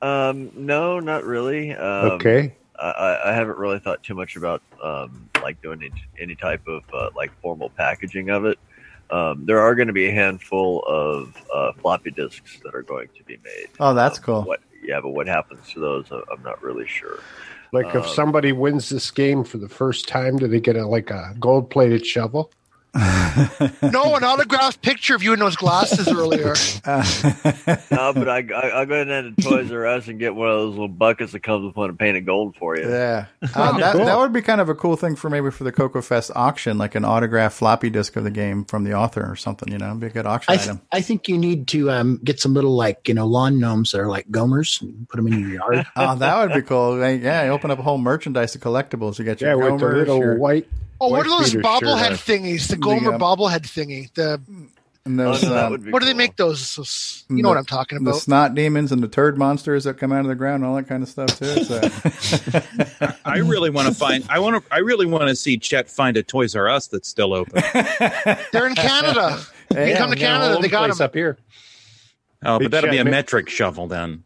Um, 0.03 0.51
no, 0.55 0.99
not 0.99 1.23
really. 1.23 1.73
Um, 1.73 2.11
Okay. 2.13 2.53
I- 2.79 2.89
I, 2.91 3.29
I 3.29 3.33
haven't 3.33 3.57
really 3.57 3.79
thought 3.79 4.03
too 4.03 4.15
much 4.15 4.35
about 4.35 4.61
um, 4.83 5.29
like 5.41 5.61
doing 5.61 5.81
any, 5.81 6.03
any 6.19 6.35
type 6.35 6.67
of 6.67 6.83
uh, 6.93 7.09
like 7.15 7.31
formal 7.41 7.69
packaging 7.69 8.29
of 8.29 8.45
it. 8.45 8.59
Um, 9.09 9.45
there 9.45 9.59
are 9.59 9.75
going 9.75 9.87
to 9.87 9.93
be 9.93 10.07
a 10.07 10.11
handful 10.11 10.83
of 10.87 11.33
uh, 11.53 11.71
floppy 11.73 12.11
disks 12.11 12.59
that 12.63 12.73
are 12.75 12.81
going 12.81 13.09
to 13.17 13.23
be 13.23 13.37
made. 13.43 13.67
oh, 13.79 13.93
that's 13.93 14.19
cool. 14.19 14.41
What? 14.43 14.59
Yeah, 14.83 14.99
but 15.01 15.09
what 15.11 15.27
happens 15.27 15.71
to 15.73 15.79
those? 15.79 16.11
I- 16.11 16.21
I'm 16.33 16.41
not 16.43 16.61
really 16.61 16.87
sure. 16.87 17.19
Like 17.71 17.87
if 17.95 18.03
Um, 18.03 18.09
somebody 18.09 18.51
wins 18.51 18.89
this 18.89 19.09
game 19.11 19.43
for 19.43 19.57
the 19.57 19.69
first 19.69 20.07
time, 20.07 20.37
do 20.37 20.47
they 20.47 20.59
get 20.59 20.75
a 20.75 20.85
like 20.85 21.09
a 21.11 21.33
gold 21.39 21.69
plated 21.69 22.05
shovel? 22.05 22.51
No, 22.95 24.15
an 24.15 24.23
autographed 24.23 24.81
picture 24.81 25.15
of 25.15 25.23
you 25.23 25.33
in 25.33 25.39
those 25.39 25.55
glasses 25.55 26.07
earlier. 26.07 26.53
no, 26.85 28.13
but 28.13 28.29
I, 28.29 28.45
I 28.53 28.69
I'll 28.69 28.85
go 28.85 29.03
down 29.03 29.33
to 29.35 29.41
Toys 29.41 29.71
R 29.71 29.85
Us 29.87 30.07
and 30.07 30.19
get 30.19 30.35
one 30.35 30.49
of 30.49 30.57
those 30.57 30.71
little 30.71 30.87
buckets 30.87 31.31
that 31.31 31.41
comes 31.41 31.65
with 31.65 31.75
one 31.75 31.89
and 31.89 31.97
paint 31.99 32.17
it 32.17 32.21
gold 32.21 32.55
for 32.57 32.77
you. 32.77 32.87
Yeah, 32.89 33.25
uh, 33.55 33.77
that, 33.79 33.95
that 33.97 34.17
would 34.17 34.33
be 34.33 34.41
kind 34.41 34.61
of 34.61 34.69
a 34.69 34.75
cool 34.75 34.95
thing 34.95 35.15
for 35.15 35.29
maybe 35.29 35.49
for 35.51 35.63
the 35.63 35.71
Coco 35.71 36.01
Fest 36.01 36.31
auction, 36.35 36.77
like 36.77 36.95
an 36.95 37.05
autographed 37.05 37.57
floppy 37.57 37.89
disk 37.89 38.15
of 38.15 38.23
the 38.23 38.31
game 38.31 38.63
from 38.65 38.83
the 38.83 38.93
author 38.93 39.25
or 39.29 39.35
something. 39.35 39.71
You 39.71 39.77
know, 39.79 39.87
It'd 39.89 39.99
be 39.99 40.07
a 40.07 40.11
good 40.11 40.25
auction 40.25 40.53
I, 40.53 40.57
th- 40.57 40.69
item. 40.69 40.81
I 40.91 41.01
think 41.01 41.27
you 41.27 41.37
need 41.37 41.67
to 41.69 41.89
um, 41.91 42.19
get 42.23 42.39
some 42.39 42.53
little 42.53 42.75
like 42.75 43.07
you 43.07 43.13
know 43.15 43.25
lawn 43.25 43.59
gnomes 43.59 43.91
that 43.91 44.01
are 44.01 44.09
like 44.09 44.27
gomers 44.29 44.81
and 44.81 45.07
put 45.09 45.17
them 45.17 45.27
in 45.27 45.39
your 45.39 45.49
yard. 45.49 45.85
Oh, 45.95 46.15
that 46.15 46.37
would 46.47 46.53
be 46.53 46.61
cool. 46.61 46.97
They- 46.97 47.17
Yeah, 47.17 47.45
you 47.45 47.51
open 47.51 47.71
up 47.71 47.79
a 47.79 47.83
whole 47.83 47.97
merchandise 47.97 48.55
of 48.55 48.61
collectibles. 48.61 49.17
You 49.19 49.25
get 49.25 49.41
your 49.41 49.51
Yeah, 49.51 49.55
with 49.71 49.79
the 49.79 49.85
Gomers, 49.87 49.93
little 49.97 50.17
your- 50.19 50.37
white. 50.37 50.67
Oh, 51.01 51.09
what 51.09 51.25
are 51.25 51.29
those 51.29 51.51
beater 51.53 51.63
bobblehead 51.63 52.09
shirt 52.11 52.19
thingies? 52.19 52.67
The 52.67 52.75
The, 52.75 52.81
Gomer 52.81 53.13
um, 53.15 53.19
bobblehead 53.19 53.61
thingy. 53.61 54.13
The 54.13 54.41
and 55.05 55.19
those, 55.19 55.43
Oh, 55.43 55.49
that 55.49 55.65
um, 55.65 55.71
would 55.71 55.83
be 55.83 55.91
what 55.91 55.99
do 55.99 56.05
they 56.05 56.13
make 56.13 56.37
those? 56.37 56.77
those- 56.77 57.25
You 57.29 57.43
know 57.43 57.49
what 57.49 57.57
I'm 57.57 57.65
talking 57.65 57.97
about. 57.97 58.05
The 58.05 58.11
about. 58.11 58.21
snot 58.21 58.55
demons 58.55 58.93
and 58.93 59.03
the 59.03 59.09
turd 59.09 59.37
monsters 59.37 59.83
that 59.83 59.97
come 59.97 60.13
out 60.13 60.21
of 60.21 60.27
the 60.27 60.35
ground, 60.35 60.63
and 60.63 60.69
all 60.69 60.77
that 60.77 60.87
kind 60.87 61.03
of 61.03 61.09
stuff 61.09 61.37
too. 61.37 61.63
So. 61.65 61.81
I 63.25 63.39
really 63.39 63.69
want 63.69 63.89
to 63.89 63.93
find. 63.93 64.23
I 64.29 64.39
want 64.39 64.63
to. 64.63 64.73
I 64.73 64.77
really 64.79 65.05
want 65.05 65.27
to 65.27 65.35
see 65.35 65.57
Chet 65.57 65.89
find 65.89 66.15
a 66.15 66.23
Toys 66.23 66.55
R 66.55 66.69
Us 66.69 66.87
that's 66.87 67.09
still 67.09 67.33
open. 67.33 67.61
They're 68.53 68.67
in 68.67 68.75
Canada. 68.75 69.39
You 69.71 69.77
Hey, 69.79 69.87
can 69.93 69.97
come 69.97 70.09
to 70.11 70.15
Canada. 70.15 70.59
They 70.61 70.67
got 70.67 70.85
place 70.85 70.99
them. 70.99 71.05
up 71.05 71.15
here. 71.15 71.37
Oh, 72.45 72.59
Hey, 72.59 72.65
but 72.65 72.71
that'll 72.71 72.91
be 72.91 72.97
a 72.97 72.99
Chet, 72.99 73.05
ma- 73.05 73.11
metric 73.11 73.49
shovel 73.49 73.87
then. 73.87 74.23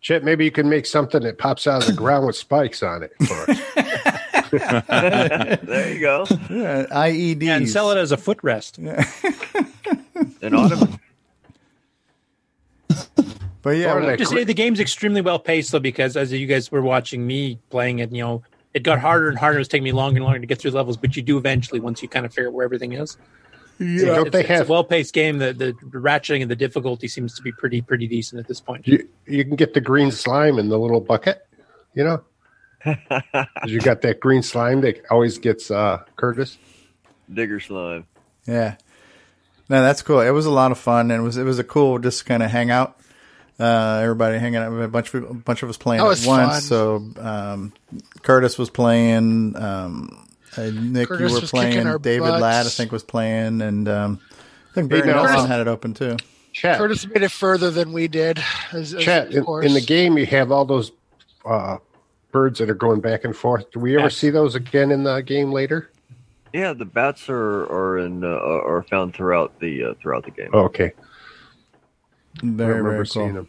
Chet, 0.00 0.24
maybe 0.24 0.44
you 0.44 0.50
can 0.50 0.68
make 0.68 0.86
something 0.86 1.22
that 1.22 1.38
pops 1.38 1.68
out 1.68 1.82
of 1.82 1.86
the 1.86 1.92
ground 1.94 2.26
with 2.26 2.34
spikes 2.34 2.82
on 2.82 3.04
it 3.04 3.12
for 3.26 3.50
us. 3.50 4.20
There 4.50 5.94
you 5.94 6.00
go. 6.00 6.26
Yeah, 6.50 6.86
IEDs 6.90 7.48
And 7.48 7.68
sell 7.68 7.90
it 7.90 7.98
as 7.98 8.12
a 8.12 8.16
footrest. 8.16 8.78
An 10.42 10.54
ottoman. 10.54 10.98
But 13.60 13.70
yeah, 13.70 13.92
Or 13.92 14.00
well, 14.00 14.16
Just 14.16 14.30
say 14.30 14.44
the 14.44 14.54
game's 14.54 14.78
extremely 14.78 15.20
well 15.20 15.38
paced 15.38 15.72
though, 15.72 15.80
because 15.80 16.16
as 16.16 16.32
you 16.32 16.46
guys 16.46 16.70
were 16.70 16.80
watching 16.80 17.26
me 17.26 17.58
playing 17.70 17.98
it, 17.98 18.12
you 18.12 18.22
know, 18.22 18.42
it 18.72 18.82
got 18.82 19.00
harder 19.00 19.28
and 19.28 19.36
harder. 19.36 19.58
It 19.58 19.60
was 19.60 19.68
taking 19.68 19.84
me 19.84 19.92
longer 19.92 20.18
and 20.18 20.24
longer 20.24 20.38
to 20.38 20.46
get 20.46 20.58
through 20.58 20.70
levels, 20.70 20.96
but 20.96 21.16
you 21.16 21.22
do 21.22 21.36
eventually 21.38 21.80
once 21.80 22.00
you 22.00 22.08
kind 22.08 22.24
of 22.24 22.32
figure 22.32 22.48
out 22.48 22.54
where 22.54 22.64
everything 22.64 22.92
is. 22.92 23.16
Yeah, 23.80 24.06
don't 24.06 24.26
it's, 24.28 24.32
they 24.32 24.40
it's 24.40 24.48
have? 24.48 24.68
a 24.70 24.72
well 24.72 24.84
paced 24.84 25.12
game. 25.12 25.38
The, 25.38 25.52
the 25.52 25.72
ratcheting 25.90 26.42
and 26.42 26.50
the 26.50 26.56
difficulty 26.56 27.08
seems 27.08 27.34
to 27.34 27.42
be 27.42 27.52
pretty 27.52 27.80
pretty 27.80 28.06
decent 28.06 28.40
at 28.40 28.48
this 28.48 28.60
point. 28.60 28.86
You, 28.86 29.08
you 29.26 29.44
can 29.44 29.56
get 29.56 29.74
the 29.74 29.80
green 29.80 30.10
slime 30.10 30.58
in 30.58 30.68
the 30.68 30.78
little 30.78 31.00
bucket, 31.00 31.46
you 31.94 32.04
know. 32.04 32.22
'Cause 32.84 32.96
you 33.66 33.80
got 33.80 34.02
that 34.02 34.20
green 34.20 34.42
slime 34.42 34.80
that 34.82 35.02
always 35.10 35.38
gets 35.38 35.70
uh, 35.70 36.02
Curtis. 36.16 36.58
Digger 37.32 37.60
slime. 37.60 38.06
yeah. 38.46 38.76
No, 39.70 39.82
that's 39.82 40.00
cool. 40.00 40.20
It 40.20 40.30
was 40.30 40.46
a 40.46 40.50
lot 40.50 40.72
of 40.72 40.78
fun, 40.78 41.10
and 41.10 41.20
it 41.20 41.22
was 41.22 41.36
it 41.36 41.42
was 41.44 41.58
a 41.58 41.64
cool 41.64 41.98
just 41.98 42.24
kind 42.24 42.42
of 42.42 42.50
hang 42.50 42.70
out. 42.70 42.98
Uh, 43.60 44.00
everybody 44.02 44.38
hanging 44.38 44.56
out. 44.56 44.72
A 44.72 44.88
bunch 44.88 45.12
of 45.12 45.30
a 45.30 45.34
bunch 45.34 45.62
of 45.62 45.68
us 45.68 45.76
playing 45.76 46.02
That 46.02 46.22
at 46.22 46.26
once. 46.26 46.52
fun. 46.52 46.60
So 46.62 47.04
um, 47.20 47.72
Curtis 48.22 48.56
was 48.56 48.70
playing. 48.70 49.56
Um, 49.56 50.26
uh, 50.56 50.70
Nick, 50.72 51.08
Curtis 51.08 51.32
you 51.32 51.40
were 51.42 51.46
playing. 51.46 51.98
David 52.00 52.20
butts. 52.28 52.40
Ladd, 52.40 52.64
I 52.66 52.68
think, 52.70 52.92
was 52.92 53.02
playing, 53.02 53.60
and 53.60 53.86
um, 53.90 54.20
I 54.70 54.74
think 54.74 54.90
Hey, 54.90 55.00
Barry 55.02 55.12
now, 55.12 55.24
Nelson 55.24 55.40
uh, 55.40 55.46
had 55.46 55.60
it 55.60 55.68
open 55.68 55.92
too. 55.92 56.16
Chet, 56.54 56.78
Curtis 56.78 57.06
made 57.06 57.22
it 57.22 57.30
further 57.30 57.70
than 57.70 57.92
we 57.92 58.08
did. 58.08 58.42
As, 58.72 58.94
as- 58.94 59.04
Chet, 59.04 59.34
of 59.34 59.46
in, 59.58 59.64
in 59.66 59.74
the 59.74 59.82
game 59.82 60.16
you 60.16 60.24
have 60.24 60.50
all 60.50 60.64
those 60.64 60.92
uh, 61.44 61.76
birds 62.32 62.58
that 62.58 62.68
are 62.70 62.74
going 62.74 63.00
back 63.00 63.24
and 63.24 63.34
forth. 63.36 63.70
Do 63.70 63.80
we 63.80 63.94
ever 63.96 64.04
Yes. 64.04 64.16
see 64.16 64.30
those 64.30 64.54
again 64.54 64.90
in 64.90 65.04
the 65.04 65.20
game 65.20 65.50
later? 65.52 65.90
Yeah, 66.52 66.72
the 66.72 66.84
bats 66.84 67.28
are 67.28 67.64
are 67.64 67.98
in 67.98 68.24
uh, 68.24 68.28
are 68.28 68.82
found 68.88 69.14
throughout 69.14 69.58
the 69.60 69.84
uh, 69.84 69.94
throughout 70.00 70.24
the 70.24 70.30
game. 70.30 70.50
Oh, 70.52 70.60
okay. 70.64 70.92
I 70.96 72.46
Very 72.46 72.74
remember 72.74 72.90
very 72.92 73.06
seeing 73.06 73.34
cool. 73.34 73.46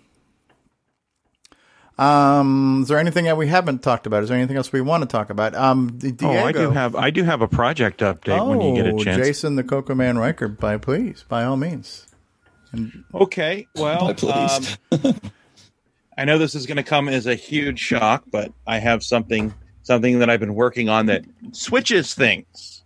them. 1.97 2.05
Um, 2.05 2.79
is 2.83 2.87
there 2.87 2.97
anything 2.97 3.25
that 3.25 3.35
we 3.35 3.47
haven't 3.47 3.83
talked 3.83 4.07
about? 4.07 4.23
Is 4.23 4.29
there 4.29 4.37
anything 4.37 4.55
else 4.55 4.71
we 4.71 4.79
want 4.79 5.01
to 5.03 5.07
talk 5.07 5.29
about? 5.29 5.53
Um, 5.53 5.97
D- 5.97 6.13
Oh, 6.21 6.31
I 6.31 6.51
do 6.53 6.71
have. 6.71 6.95
I 6.95 7.09
do 7.09 7.23
have 7.23 7.41
a 7.41 7.47
project 7.47 7.99
update 7.99 8.47
when 8.47 8.61
you 8.61 8.73
get 8.73 8.87
a 8.87 8.93
Oh, 8.93 9.03
chance. 9.03 9.17
Jason 9.17 9.55
the 9.57 9.63
Coco 9.65 9.93
Man 9.95 10.15
Reighard, 10.15 10.57
by 10.59 10.77
please, 10.77 11.25
by 11.27 11.43
all 11.43 11.57
means. 11.57 12.07
And 12.71 13.03
Okay. 13.13 13.67
Well, 13.75 14.07
Bye, 14.07 14.13
please. 14.13 14.77
um, 15.03 15.15
I 16.19 16.25
know 16.25 16.37
this 16.37 16.53
is 16.53 16.65
going 16.65 16.75
to 16.75 16.83
come 16.83 17.07
as 17.07 17.27
a 17.27 17.35
huge 17.35 17.79
shock, 17.79 18.25
but 18.29 18.51
I 18.67 18.79
have 18.79 19.03
something 19.03 19.53
something 19.83 20.19
that 20.19 20.29
I've 20.29 20.41
been 20.41 20.53
working 20.53 20.89
on 20.89 21.05
that 21.05 21.23
switches 21.53 22.13
things. 22.13 22.83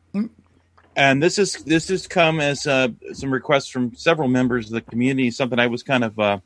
And 0.96 1.24
this 1.24 1.40
is 1.40 1.56
this 1.64 1.88
has 1.88 2.06
come 2.06 2.40
as 2.40 2.68
uh, 2.68 2.90
some 3.14 3.34
requests 3.34 3.70
from 3.70 3.96
several 3.96 4.28
members 4.28 4.68
of 4.68 4.74
the 4.74 4.82
community. 4.82 5.32
Something 5.32 5.58
I 5.58 5.66
was 5.66 5.82
kind 5.82 6.04
of 6.04 6.20
uh, 6.20 6.40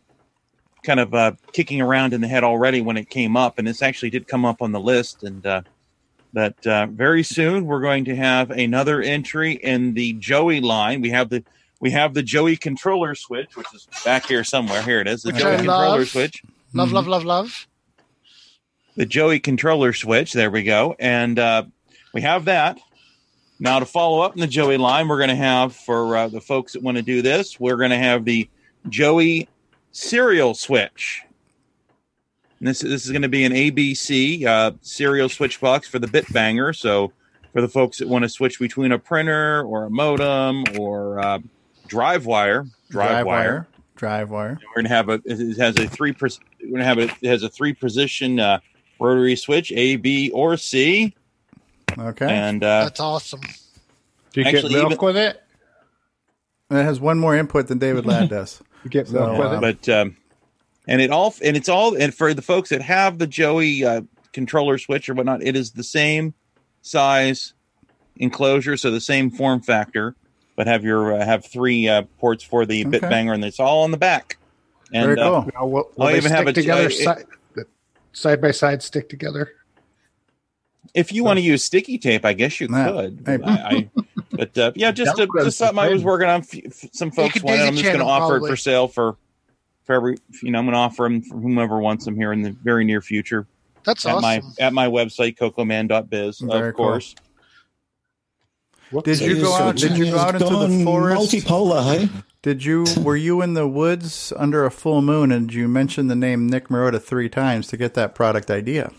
kind 0.84 1.02
of 1.02 1.14
uh, 1.14 1.34
kicking 1.52 1.82
around 1.82 2.14
in 2.14 2.22
the 2.22 2.28
head 2.30 2.46
already 2.46 2.80
when 2.80 2.96
it 2.96 3.10
came 3.10 3.36
up, 3.36 3.60
and 3.60 3.68
this 3.68 3.82
actually 3.82 4.12
did 4.12 4.26
come 4.26 4.46
up 4.46 4.62
on 4.62 4.72
the 4.72 4.80
list. 4.80 5.24
And 5.24 5.46
uh, 5.46 5.64
that 6.32 6.66
uh, 6.66 6.86
very 6.86 7.24
soon 7.24 7.66
we're 7.66 7.82
going 7.82 8.06
to 8.06 8.16
have 8.16 8.50
another 8.50 9.02
entry 9.02 9.56
in 9.56 9.94
the 9.94 10.14
Joey 10.14 10.62
line. 10.62 11.02
We 11.02 11.10
have 11.10 11.28
the 11.28 11.44
we 11.82 11.92
have 11.92 12.14
the 12.14 12.24
Joey 12.24 12.56
controller 12.56 13.14
switch, 13.14 13.58
which 13.58 13.68
is 13.74 13.90
back 14.06 14.26
here 14.26 14.46
somewhere. 14.46 14.82
Here 14.82 15.02
it 15.02 15.08
is, 15.08 15.24
the 15.24 15.34
Which 15.34 15.42
Joey 15.42 15.58
controller 15.58 16.06
switch. 16.06 16.42
Love, 16.74 16.92
love, 16.92 17.08
love, 17.08 17.24
love. 17.26 17.68
the 18.96 19.06
Joey 19.06 19.40
controller 19.40 19.94
switch. 19.94 20.34
There 20.34 20.52
we 20.52 20.64
go. 20.64 20.96
And 21.00 21.40
uh, 21.40 21.64
we 22.14 22.22
have 22.22 22.46
that. 22.46 22.80
Now, 23.60 23.80
to 23.80 23.86
follow 23.86 24.22
up 24.22 24.36
in 24.36 24.42
the 24.42 24.48
Joey 24.48 24.78
line, 24.78 25.08
we're 25.08 25.18
going 25.18 25.30
to 25.30 25.36
have 25.36 25.76
for 25.76 26.16
uh, 26.16 26.28
the 26.28 26.42
folks 26.42 26.74
that 26.74 26.84
want 26.84 26.98
to 26.98 27.04
do 27.04 27.22
this, 27.22 27.60
we're 27.60 27.78
going 27.78 27.90
to 27.90 27.98
have 27.98 28.24
the 28.24 28.48
Joey 28.90 29.50
serial 29.92 30.54
switch. 30.54 31.24
And 32.60 32.68
this, 32.68 32.80
this 32.80 33.06
is 33.06 33.12
going 33.12 33.24
to 33.24 33.30
be 33.30 33.46
an 33.46 33.54
ABC 33.54 34.46
uh, 34.46 34.74
serial 34.82 35.30
switch 35.30 35.60
box 35.60 35.88
for 35.88 36.00
the 36.00 36.08
Bitbanger. 36.08 36.76
So, 36.76 37.12
for 37.54 37.62
the 37.62 37.68
folks 37.68 37.98
that 37.98 38.08
want 38.08 38.24
to 38.24 38.30
switch 38.30 38.60
between 38.60 38.92
a 38.92 39.00
printer 39.00 39.64
or 39.64 39.86
a 39.86 39.90
modem 39.90 40.64
or 40.78 41.20
uh, 41.20 41.40
drive 41.88 42.28
wire, 42.28 42.68
drive, 42.90 43.26
wire, 43.26 43.68
Drive 43.98 44.30
wire. 44.30 44.58
we're 44.69 44.82
gonna 44.84 44.90
have 44.95 45.09
a 45.09 45.19
it 45.26 45.58
has 45.58 45.77
a 45.77 45.88
three 45.88 46.14
we're 46.22 46.30
gonna 46.72 46.84
have 46.84 46.98
a 47.00 47.03
it 47.22 47.24
has 47.27 47.43
a 47.43 47.50
three 47.50 47.74
position 47.74 48.40
uh, 48.40 48.59
rotary 49.00 49.35
switch 49.35 49.72
A 49.74 49.95
B 49.98 50.30
or 50.32 50.56
C 50.58 51.16
Okay. 51.98 52.27
and 52.30 52.64
uh, 52.64 52.84
That's 52.85 53.00
awesome. 53.00 53.42
Do 53.42 54.42
you 54.42 54.43
get 54.43 54.56
Actually, 54.56 54.74
milk 54.76 54.92
even- 54.93 55.06
with 55.06 55.17
it? 55.17 55.42
It 56.69 56.84
has 56.84 57.00
one 57.00 57.17
more 57.17 57.35
input 57.35 57.67
than 57.67 57.80
David 57.80 58.06
Ladd 58.06 58.30
does. 58.30 58.61
You 58.84 58.90
get 58.90 59.08
So, 59.08 59.32
with 59.32 59.40
uh, 59.42 59.56
it? 59.56 59.61
but 59.85 59.90
um, 60.01 60.17
and 60.88 61.01
it 61.01 61.11
all 61.11 61.34
and 61.43 61.58
it's 61.58 61.69
all 61.69 61.95
and 61.95 62.14
for 62.14 62.34
the 62.34 62.42
folks 62.42 62.69
that 62.69 62.82
have 62.82 63.17
the 63.17 63.27
Joey 63.27 63.84
uh, 63.84 64.01
controller 64.34 64.77
switch 64.77 65.09
or 65.09 65.14
whatnot 65.16 65.42
it 65.43 65.56
is 65.56 65.72
the 65.72 65.84
same 65.84 66.34
size 66.84 67.53
enclosure 68.17 68.77
so 68.77 68.92
the 68.92 69.01
same 69.01 69.30
form 69.32 69.61
factor 69.61 70.16
but 70.58 70.68
have 70.68 70.84
your 70.84 71.14
uh, 71.14 71.24
have 71.24 71.45
three 71.45 71.88
uh, 71.88 72.02
ports 72.19 72.44
for 72.44 72.66
the 72.66 72.86
Okay. 72.86 73.00
Bitbanger 73.00 73.34
and 73.34 73.45
it's 73.45 73.61
all 73.61 73.84
on 73.84 73.92
the 73.92 73.98
back 73.98 74.38
and 74.92 75.06
Very 75.06 75.19
uh, 75.22 75.30
cool. 75.42 75.52
Now, 75.53 75.66
will, 75.66 75.92
will 75.95 76.08
I'll 76.08 76.11
they 76.11 76.18
even 76.18 76.32
have 76.32 76.42
stick 76.42 76.58
a- 76.58 76.61
together 76.61 76.86
uh, 76.88 76.90
side, 76.90 77.26
side 78.11 78.42
by 78.42 78.52
side 78.52 78.84
stick 78.84 79.08
together? 79.08 79.53
If 80.94 81.14
you 81.14 81.24
want 81.24 81.38
to 81.38 81.44
use 81.44 81.64
sticky 81.64 81.98
tape, 82.00 82.26
I 82.26 82.34
guess 82.34 82.60
you 82.60 82.68
Yeah. 82.72 82.92
could. 82.92 83.24
I, 83.27 83.34
I, 83.45 83.90
but 84.32 84.58
uh, 84.58 84.72
yeah, 84.76 84.92
just 84.92 85.19
uh, 85.19 85.26
Velcro's 85.27 85.45
just 85.45 85.58
something 85.60 85.77
I 85.80 85.90
was 85.90 86.03
working 86.03 86.27
on. 86.27 86.42
F- 86.42 86.56
f- 86.66 86.90
some 86.92 87.11
folks 87.11 87.34
could 87.34 87.44
wanted. 87.44 87.61
I'm 87.61 87.74
just 87.74 87.84
going 87.84 88.00
to 88.00 88.00
chain 88.00 88.02
'em, 88.02 88.08
offer 88.24 88.38
it 88.38 88.48
for 88.50 88.56
sale 88.56 88.88
for 88.88 89.16
for 89.84 89.94
every. 89.95 90.18
You 90.42 90.52
know, 90.52 90.60
I'm 90.60 90.66
going 90.66 90.74
to 90.74 90.80
offer 90.80 91.03
them 91.03 91.22
for 91.22 91.38
whomever 91.38 91.77
wants 91.80 92.06
them 92.06 92.16
here 92.16 92.34
in 92.34 92.42
the 92.42 92.52
very 92.52 92.84
near 92.84 93.02
future. 93.02 93.45
That's 93.84 94.06
at 94.08 94.16
awesome. 94.16 94.22
my 94.22 94.42
at 94.60 94.74
my 94.74 94.88
website 94.88 95.38
cocoman.biz, 95.38 96.40
Very 96.40 96.69
of 96.69 96.76
cool. 96.76 97.00
Course. 98.92 99.04
Did 99.04 99.20
you 99.22 99.42
go 99.42 99.54
out? 99.56 99.76
Did 99.76 99.98
you 99.98 100.12
go 100.12 100.18
out 100.18 100.36
into 100.36 100.46
the 100.46 100.84
forest? 100.84 101.32
Multipolar, 101.32 101.84
hey? 101.84 102.10
Did 102.42 102.64
you? 102.64 102.86
Were 103.02 103.16
you 103.16 103.42
in 103.42 103.54
the 103.54 103.68
woods 103.68 104.32
under 104.36 104.66
a 104.66 104.72
full 104.72 105.02
moon? 105.02 105.32
And 105.32 105.54
you 105.54 105.68
mentioned 105.68 106.10
the 106.10 106.16
name 106.16 106.48
Nick 106.48 106.70
Marotta 106.70 107.02
three 107.02 107.30
times 107.30 107.68
to 107.68 107.78
get 107.78 107.94
that 107.96 108.16
product 108.16 108.50
idea? 108.50 108.92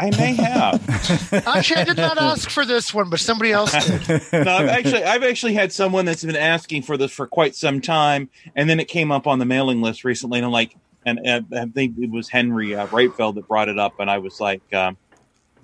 I 0.00 0.10
may 0.10 0.34
have. 0.34 1.32
Actually, 1.46 1.80
I 1.80 1.84
did 1.84 1.96
not 1.96 2.18
ask 2.18 2.50
for 2.50 2.64
this 2.64 2.94
one, 2.94 3.10
but 3.10 3.18
somebody 3.18 3.50
else 3.50 3.72
did. 3.72 4.22
no, 4.32 4.52
I've 4.52 4.68
actually 4.68 5.02
I've 5.02 5.24
actually 5.24 5.54
had 5.54 5.72
someone 5.72 6.04
that's 6.04 6.24
been 6.24 6.36
asking 6.36 6.82
for 6.82 6.96
this 6.96 7.10
for 7.10 7.26
quite 7.26 7.56
some 7.56 7.80
time, 7.80 8.30
and 8.54 8.70
then 8.70 8.78
it 8.78 8.86
came 8.86 9.10
up 9.10 9.26
on 9.26 9.40
the 9.40 9.44
mailing 9.44 9.82
list 9.82 10.04
recently, 10.04 10.38
and 10.38 10.46
I'm 10.46 10.52
like, 10.52 10.76
and, 11.04 11.18
and 11.24 11.46
I 11.52 11.66
think 11.66 11.98
it 11.98 12.10
was 12.10 12.28
Henry 12.28 12.76
uh, 12.76 12.86
Reitfeld 12.88 13.34
that 13.36 13.48
brought 13.48 13.68
it 13.68 13.78
up, 13.78 13.98
and 13.98 14.08
I 14.08 14.18
was 14.18 14.40
like, 14.40 14.62
um, 14.72 14.96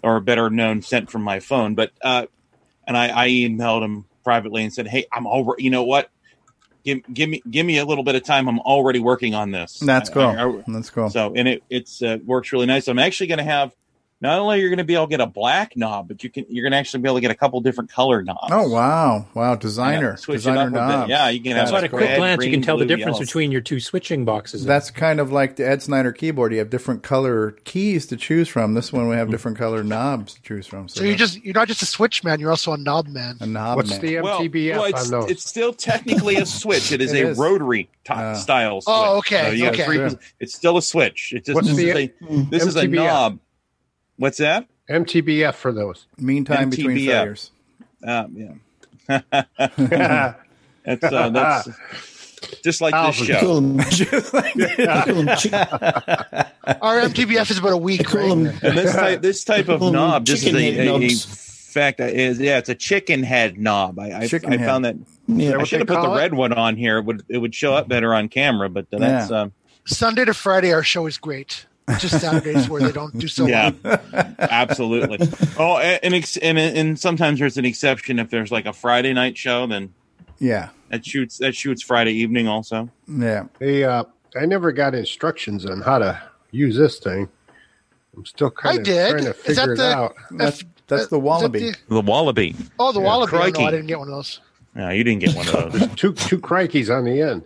or 0.04 0.20
better 0.20 0.50
known, 0.50 0.82
sent 0.82 1.10
from 1.10 1.22
my 1.22 1.40
phone, 1.40 1.74
but 1.74 1.90
uh, 2.02 2.26
and 2.86 2.96
I, 2.96 3.24
I 3.24 3.28
emailed 3.30 3.82
him 3.82 4.04
privately 4.22 4.62
and 4.62 4.72
said, 4.72 4.86
hey, 4.86 5.06
I'm 5.12 5.26
over. 5.26 5.54
You 5.58 5.70
know 5.70 5.84
what? 5.84 6.10
Give, 6.84 7.00
give 7.12 7.30
me 7.30 7.42
give 7.50 7.64
me 7.64 7.78
a 7.78 7.84
little 7.86 8.04
bit 8.04 8.14
of 8.14 8.24
time. 8.24 8.46
I'm 8.46 8.58
already 8.60 9.00
working 9.00 9.34
on 9.34 9.50
this. 9.50 9.78
That's 9.78 10.10
cool. 10.10 10.22
I- 10.24 10.44
I- 10.46 10.62
That's 10.68 10.90
cool. 10.90 11.08
so 11.08 11.32
and 11.34 11.48
it 11.48 11.62
it's 11.70 12.02
uh, 12.02 12.18
works 12.24 12.52
really 12.52 12.66
nice. 12.66 12.88
I'm 12.88 12.98
actually 12.98 13.28
going 13.28 13.38
to 13.38 13.44
have 13.44 13.72
not 14.24 14.40
only 14.40 14.58
you're 14.60 14.70
going 14.70 14.78
to 14.78 14.84
be 14.84 14.94
able 14.94 15.06
to 15.06 15.10
get 15.10 15.20
a 15.20 15.26
black 15.26 15.76
knob, 15.76 16.08
but 16.08 16.24
you 16.24 16.30
can 16.30 16.46
you're 16.48 16.62
going 16.64 16.72
to 16.72 16.78
actually 16.78 17.02
be 17.02 17.08
able 17.08 17.18
to 17.18 17.20
get 17.20 17.30
a 17.30 17.34
couple 17.36 17.60
different 17.60 17.90
color 17.90 18.22
knobs. 18.22 18.48
Oh 18.50 18.68
wow, 18.68 19.26
wow! 19.34 19.54
Designer, 19.54 20.10
Yeah, 20.10 20.14
switch 20.16 20.34
it 20.36 20.38
designer 20.38 20.60
up 20.62 20.66
a 20.68 20.70
bit. 20.70 20.78
knobs. 20.78 21.10
Yeah, 21.10 21.28
you 21.28 21.40
can 21.40 21.52
That's 21.54 21.70
So 21.70 21.76
at 21.76 21.84
a 21.84 21.88
quick 21.88 22.00
red, 22.02 22.18
glance, 22.18 22.44
you 22.44 22.50
can 22.50 22.62
tell 22.62 22.76
the 22.78 22.86
difference 22.86 23.16
yellow. 23.18 23.20
between 23.26 23.52
your 23.52 23.60
two 23.60 23.78
switching 23.80 24.24
boxes. 24.24 24.64
That's 24.64 24.90
kind 24.90 25.20
of 25.20 25.30
like 25.30 25.56
the 25.56 25.68
Ed 25.68 25.82
Snyder 25.82 26.12
keyboard. 26.12 26.52
You 26.52 26.58
have 26.58 26.70
different 26.70 27.02
color 27.02 27.52
keys 27.64 28.06
to 28.06 28.16
choose 28.16 28.48
from. 28.48 28.74
This 28.74 28.92
one 28.92 29.08
we 29.08 29.16
have 29.16 29.30
different 29.30 29.58
color 29.58 29.84
knobs 29.84 30.34
to 30.34 30.42
choose 30.42 30.66
from. 30.66 30.88
So 30.88 31.04
you're 31.04 31.16
just 31.16 31.42
you're 31.44 31.54
not 31.54 31.68
just 31.68 31.82
a 31.82 31.86
switch 31.86 32.24
man, 32.24 32.40
you're 32.40 32.50
also 32.50 32.72
a 32.72 32.76
knob 32.78 33.06
man. 33.08 33.36
a 33.40 33.46
knob 33.46 33.76
What's 33.76 33.90
man. 33.90 34.00
the 34.00 34.20
Well, 34.20 34.40
MTBF 34.40 34.72
well, 34.76 34.84
it's, 34.84 35.30
it's 35.32 35.44
still 35.48 35.72
technically 35.72 36.36
a 36.36 36.46
switch. 36.46 36.92
It 36.92 37.00
is 37.02 37.12
It 37.12 37.24
a 37.24 37.28
is. 37.30 37.38
rotary 37.38 37.84
t- 38.04 38.12
Uh, 38.12 38.34
style 38.34 38.80
switch. 38.80 38.94
Oh, 38.96 39.18
okay, 39.18 39.58
So 39.58 39.66
okay. 39.68 39.84
three 39.84 40.08
It's 40.40 40.54
still 40.54 40.76
a 40.76 40.82
switch. 40.82 41.32
It 41.36 41.44
just 41.44 41.54
What's 41.54 41.68
this 41.68 41.76
the- 41.76 41.88
is 41.90 41.96
a 41.96 42.50
this 42.50 42.64
is 42.66 42.76
a 42.76 42.86
knob. 42.86 43.38
What's 44.16 44.38
that? 44.38 44.66
MTBF 44.88 45.54
for 45.54 45.72
those. 45.72 46.06
Mean 46.18 46.44
time 46.44 46.70
between 46.70 46.96
MTBF. 46.98 47.06
failures. 47.06 47.50
Uh, 48.06 48.26
yeah. 48.34 48.52
that's 50.84 51.04
uh, 51.04 51.28
that's 51.30 51.68
just 52.62 52.80
like 52.80 52.94
this 52.94 53.26
show. 53.26 53.40
Call 53.40 53.60
them, 53.60 53.78
call 53.78 53.86
Our 56.82 57.00
MTBF 57.08 57.50
is 57.50 57.58
about 57.58 57.72
a 57.72 57.76
week. 57.76 58.04
call 58.06 58.20
Right? 58.20 58.30
And 58.62 58.78
this 58.78 58.92
type 58.94 59.22
this 59.22 59.44
type 59.44 59.68
of 59.68 59.82
Um, 59.82 59.92
knob, 59.92 60.26
this 60.26 60.38
is 60.42 60.44
chicken 60.52 60.60
a, 60.60 60.88
a, 60.88 60.96
a 60.96 61.10
fact. 61.10 61.98
that 61.98 62.14
Is 62.14 62.38
yeah, 62.38 62.58
it's 62.58 62.68
a 62.68 62.74
chicken 62.74 63.22
head 63.22 63.58
knob. 63.58 63.98
I 63.98 64.20
I, 64.20 64.26
Chicken 64.26 64.52
I 64.52 64.58
found 64.58 64.84
that. 64.84 64.96
yeah, 65.26 65.56
I 65.58 65.64
should 65.64 65.80
have 65.80 65.88
put 65.88 66.00
the 66.02 66.10
it? 66.12 66.16
red 66.16 66.34
one 66.34 66.52
on 66.52 66.76
here. 66.76 66.98
It 66.98 67.04
would 67.04 67.22
it 67.28 67.38
would 67.38 67.54
show 67.54 67.74
up 67.74 67.88
better 67.88 68.14
on 68.14 68.28
camera? 68.28 68.68
But 68.68 68.86
uh, 68.92 68.98
that's 68.98 69.30
Yeah. 69.30 69.40
um, 69.42 69.52
Sunday 69.86 70.24
to 70.24 70.32
Friday, 70.34 70.72
our 70.72 70.82
show 70.82 71.06
is 71.06 71.18
great. 71.18 71.66
It's 71.88 72.00
just 72.02 72.20
Saturdays 72.20 72.68
where 72.68 72.80
they 72.80 72.92
don't 72.92 73.16
do 73.18 73.28
so 73.28 73.46
yeah, 73.46 73.70
well. 73.82 74.00
absolutely. 74.38 75.18
Oh, 75.58 75.76
and, 75.78 76.00
and 76.02 76.14
ex- 76.14 76.36
and 76.38 76.58
and 76.58 76.98
sometimes 76.98 77.38
there's 77.40 77.58
an 77.58 77.64
exception 77.66 78.18
if 78.18 78.30
there's 78.30 78.50
like 78.50 78.64
a 78.66 78.72
Friday 78.72 79.12
night 79.12 79.36
show, 79.36 79.66
then 79.66 79.92
Yeah, 80.38 80.70
that 80.90 81.04
shoots 81.04 81.38
that 81.38 81.54
shoots 81.54 81.82
Friday 81.82 82.12
evening 82.12 82.48
also. 82.48 82.88
yeah. 83.06 83.44
Hey, 83.58 83.84
uh, 83.84 84.04
I 84.40 84.46
never 84.46 84.72
got 84.72 84.94
instructions 84.94 85.66
on 85.66 85.82
how 85.82 85.98
to 85.98 86.22
use 86.52 86.76
this 86.76 86.98
thing. 86.98 87.28
I'm 88.16 88.24
still 88.24 88.50
kind 88.50 88.76
I 88.76 88.78
of 88.80 88.84
did. 88.84 89.10
trying 89.10 89.24
to 89.24 89.30
Is 89.30 89.56
that 89.56 89.62
figure 89.68 89.72
it 89.74 89.76
the- 89.76 89.92
out. 89.94 90.14
That's 90.30 90.64
that's 90.86 90.90
Uh, 90.90 90.96
the 90.96 91.00
is 91.02 91.08
that 91.10 91.18
wallaby. 91.18 91.60
the- 91.60 91.76
The 91.88 92.00
Wallaby. 92.00 92.56
oh, 92.78 92.92
the 92.92 93.00
Yeah, 93.00 93.06
Wallaby. 93.06 93.36
Oh, 93.36 93.38
no. 93.60 93.66
I 93.66 93.70
didn't 93.70 93.86
get 93.86 93.98
one 93.98 94.08
of 94.08 94.14
those. 94.14 94.40
No, 94.74 94.88
you 94.90 95.04
didn't 95.04 95.20
get 95.20 95.34
one 95.36 95.48
of 95.48 95.72
those. 95.72 95.88
Two 95.96 96.12
two 96.14 96.38
crikeys 96.38 96.88
on 96.94 97.04
the 97.04 97.20
end. 97.20 97.42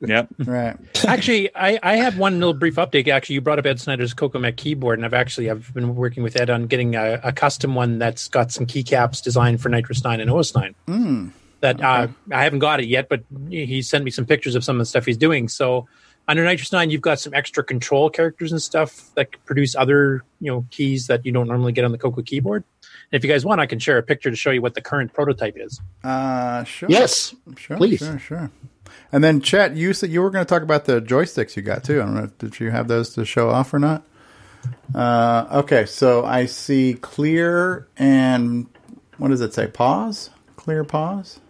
Yep. 0.00 0.28
Right. 0.44 0.76
actually, 1.06 1.54
I, 1.54 1.78
I 1.82 1.96
have 1.96 2.18
one 2.18 2.38
little 2.38 2.54
brief 2.54 2.76
update. 2.76 3.08
Actually, 3.08 3.34
you 3.34 3.40
brought 3.40 3.58
up 3.58 3.66
Ed 3.66 3.80
Snyder's 3.80 4.14
Cocomet 4.14 4.56
keyboard, 4.56 4.98
and 4.98 5.04
I've 5.06 5.14
actually 5.14 5.50
I've 5.50 5.72
been 5.74 5.94
working 5.96 6.22
with 6.22 6.36
Ed 6.40 6.50
on 6.50 6.66
getting 6.66 6.94
a, 6.94 7.20
a 7.24 7.32
custom 7.32 7.74
one 7.74 7.98
that's 7.98 8.28
got 8.28 8.52
some 8.52 8.66
keycaps 8.66 9.22
designed 9.22 9.60
for 9.60 9.68
NitrOS 9.70 10.04
Nine 10.04 10.20
and 10.20 10.30
OS 10.30 10.54
Nine. 10.54 10.74
Mm. 10.86 11.32
That 11.60 11.82
uh, 11.82 12.08
I 12.32 12.44
haven't 12.44 12.60
got 12.60 12.80
it 12.80 12.86
yet, 12.86 13.08
but 13.08 13.24
he 13.50 13.82
sent 13.82 14.04
me 14.04 14.10
some 14.12 14.24
pictures 14.26 14.54
of 14.54 14.62
some 14.62 14.76
of 14.76 14.80
the 14.80 14.86
stuff 14.86 15.04
he's 15.06 15.16
doing. 15.16 15.48
So 15.48 15.88
under 16.28 16.44
NitrOS 16.44 16.72
Nine, 16.72 16.90
you've 16.90 17.00
got 17.00 17.18
some 17.18 17.34
extra 17.34 17.64
control 17.64 18.10
characters 18.10 18.52
and 18.52 18.62
stuff 18.62 19.10
that 19.16 19.30
produce 19.44 19.74
other 19.74 20.22
you 20.40 20.52
know 20.52 20.66
keys 20.70 21.08
that 21.08 21.26
you 21.26 21.32
don't 21.32 21.48
normally 21.48 21.72
get 21.72 21.84
on 21.84 21.90
the 21.92 21.98
Coco 21.98 22.22
keyboard. 22.22 22.62
And 23.10 23.18
if 23.18 23.24
you 23.24 23.30
guys 23.32 23.44
want, 23.44 23.60
I 23.60 23.66
can 23.66 23.78
share 23.78 23.96
a 23.98 24.02
picture 24.02 24.30
to 24.30 24.36
show 24.36 24.50
you 24.50 24.60
what 24.60 24.74
the 24.74 24.82
current 24.82 25.14
prototype 25.14 25.56
is. 25.56 25.80
Uh, 26.04 26.62
sure. 26.64 26.90
Yes, 26.90 27.34
Sure, 27.56 27.76
please. 27.78 27.98
sure, 28.00 28.18
sure. 28.18 28.50
And 29.10 29.24
then, 29.24 29.40
Chet, 29.40 29.74
you 29.76 29.94
said 29.94 30.10
you 30.10 30.20
were 30.20 30.30
going 30.30 30.44
to 30.44 30.48
talk 30.48 30.62
about 30.62 30.84
the 30.84 31.00
joysticks 31.00 31.56
you 31.56 31.62
got 31.62 31.84
too. 31.84 32.02
I 32.02 32.04
don't 32.04 32.14
know, 32.14 32.30
did 32.38 32.60
you 32.60 32.70
have 32.70 32.88
those 32.88 33.14
to 33.14 33.24
show 33.24 33.48
off 33.48 33.72
or 33.72 33.78
not? 33.78 34.02
Uh, 34.94 35.46
okay, 35.52 35.86
so 35.86 36.24
I 36.24 36.46
see 36.46 36.94
clear 36.94 37.86
and 37.96 38.66
what 39.16 39.28
does 39.28 39.40
it 39.40 39.54
say? 39.54 39.66
Pause? 39.66 40.30
Clear 40.56 40.84
pause? 40.84 41.40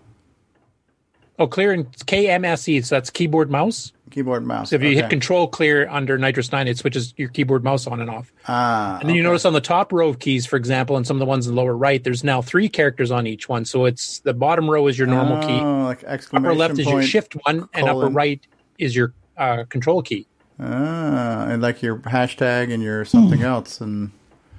Oh, 1.39 1.47
clear 1.47 1.73
and 1.73 1.91
KMSE, 1.93 2.85
so 2.85 2.97
that's 2.97 3.11
keyboard 3.11 3.51
mouse. 3.51 3.93
Keyboard 4.11 4.47
mouse. 4.47 4.71
So 4.71 4.77
if 4.77 4.83
you 4.83 4.95
hit 4.95 5.09
Control 5.09 5.49
clear 5.49 5.89
under 5.89 6.19
NitrOS 6.19 6.53
Nine, 6.53 6.69
it 6.69 6.79
switches 6.79 7.15
your 7.17 7.29
keyboard 7.29 7.65
mouse 7.65 7.87
on 7.87 8.01
and 8.01 8.11
off. 8.11 8.33
Ah, 8.47 8.99
And 9.01 9.09
then 9.09 9.17
you 9.17 9.23
okay. 9.23 9.29
notice 9.29 9.45
on 9.45 9.53
the 9.53 9.61
top 9.61 9.93
row 9.93 10.09
of 10.09 10.19
keys, 10.19 10.47
for 10.47 10.57
example, 10.57 10.97
and 10.97 11.07
some 11.07 11.17
of 11.17 11.21
the 11.21 11.27
ones 11.27 11.47
in 11.47 11.55
the 11.55 11.61
lower 11.61 11.77
right, 11.77 12.03
there's 12.03 12.25
now 12.25 12.43
three 12.43 12.69
characters 12.69 13.11
on 13.11 13.27
each 13.27 13.49
one. 13.49 13.65
So 13.65 13.85
it's 13.85 14.21
the 14.21 14.35
bottom 14.35 14.69
row 14.69 14.87
is 14.87 14.99
your 14.99 15.07
normal 15.09 15.39
key, 15.39 15.61
Oh, 15.63 15.85
like 15.85 16.05
exclamation 16.05 16.47
upper 16.51 16.59
left 16.59 16.79
is 16.79 16.87
your 16.91 17.03
shift 17.03 17.37
one, 17.45 17.69
and 17.73 17.89
upper 17.89 18.09
right 18.09 18.47
is 18.79 18.95
your 18.97 19.15
uh, 19.37 19.65
control 19.69 20.03
key. 20.03 20.27
Ah, 20.61 21.47
and 21.49 21.63
like 21.63 21.83
your 21.83 21.99
hashtag 21.99 22.73
and 22.73 22.83
your 22.83 23.05
something 23.05 23.43
else 23.43 23.81
and 23.81 24.11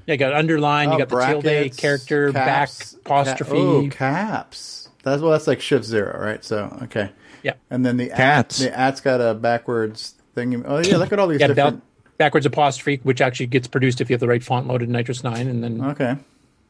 Yeah, 0.06 0.14
you 0.14 0.18
got 0.18 0.34
underline, 0.34 0.90
Oh, 0.90 0.94
you 0.94 0.98
got 1.00 1.10
the 1.10 1.42
tilde 1.42 1.76
character, 1.78 2.32
caps, 2.32 2.94
back 2.94 3.02
apostrophe. 3.06 3.52
Ca- 3.52 3.58
oh, 3.58 3.90
caps. 3.90 4.90
That's 5.04 5.22
well, 5.22 5.32
that's 5.32 5.48
like 5.48 5.62
shift 5.62 5.86
zero, 5.86 6.20
right? 6.20 6.44
So 6.44 6.78
okay. 6.84 7.12
Yeah. 7.44 7.54
And 7.70 7.86
then 7.86 7.98
the 7.98 8.10
Cats. 8.10 8.62
At, 8.62 8.72
the 8.72 8.80
at's 8.80 9.02
got 9.02 9.22
a 9.22 9.34
backwards 9.34 10.16
thing. 10.36 10.66
Oh 10.66 10.80
yeah, 10.80 10.98
look 10.98 11.12
at 11.14 11.20
all 11.20 11.28
these 11.28 11.40
yeah, 11.42 11.48
different. 11.48 11.80
back- 11.80 12.18
backwards 12.18 12.46
apostrophe, 12.46 13.00
which 13.04 13.22
actually 13.22 13.48
gets 13.48 13.68
produced 13.68 14.02
if 14.02 14.10
you 14.10 14.14
have 14.14 14.20
the 14.20 14.28
right 14.28 14.44
font 14.44 14.68
loaded 14.68 14.90
in 14.90 14.96
NitrOS 14.96 15.24
9. 15.24 15.48
And 15.48 15.64
then, 15.64 15.82
okay. 15.82 16.18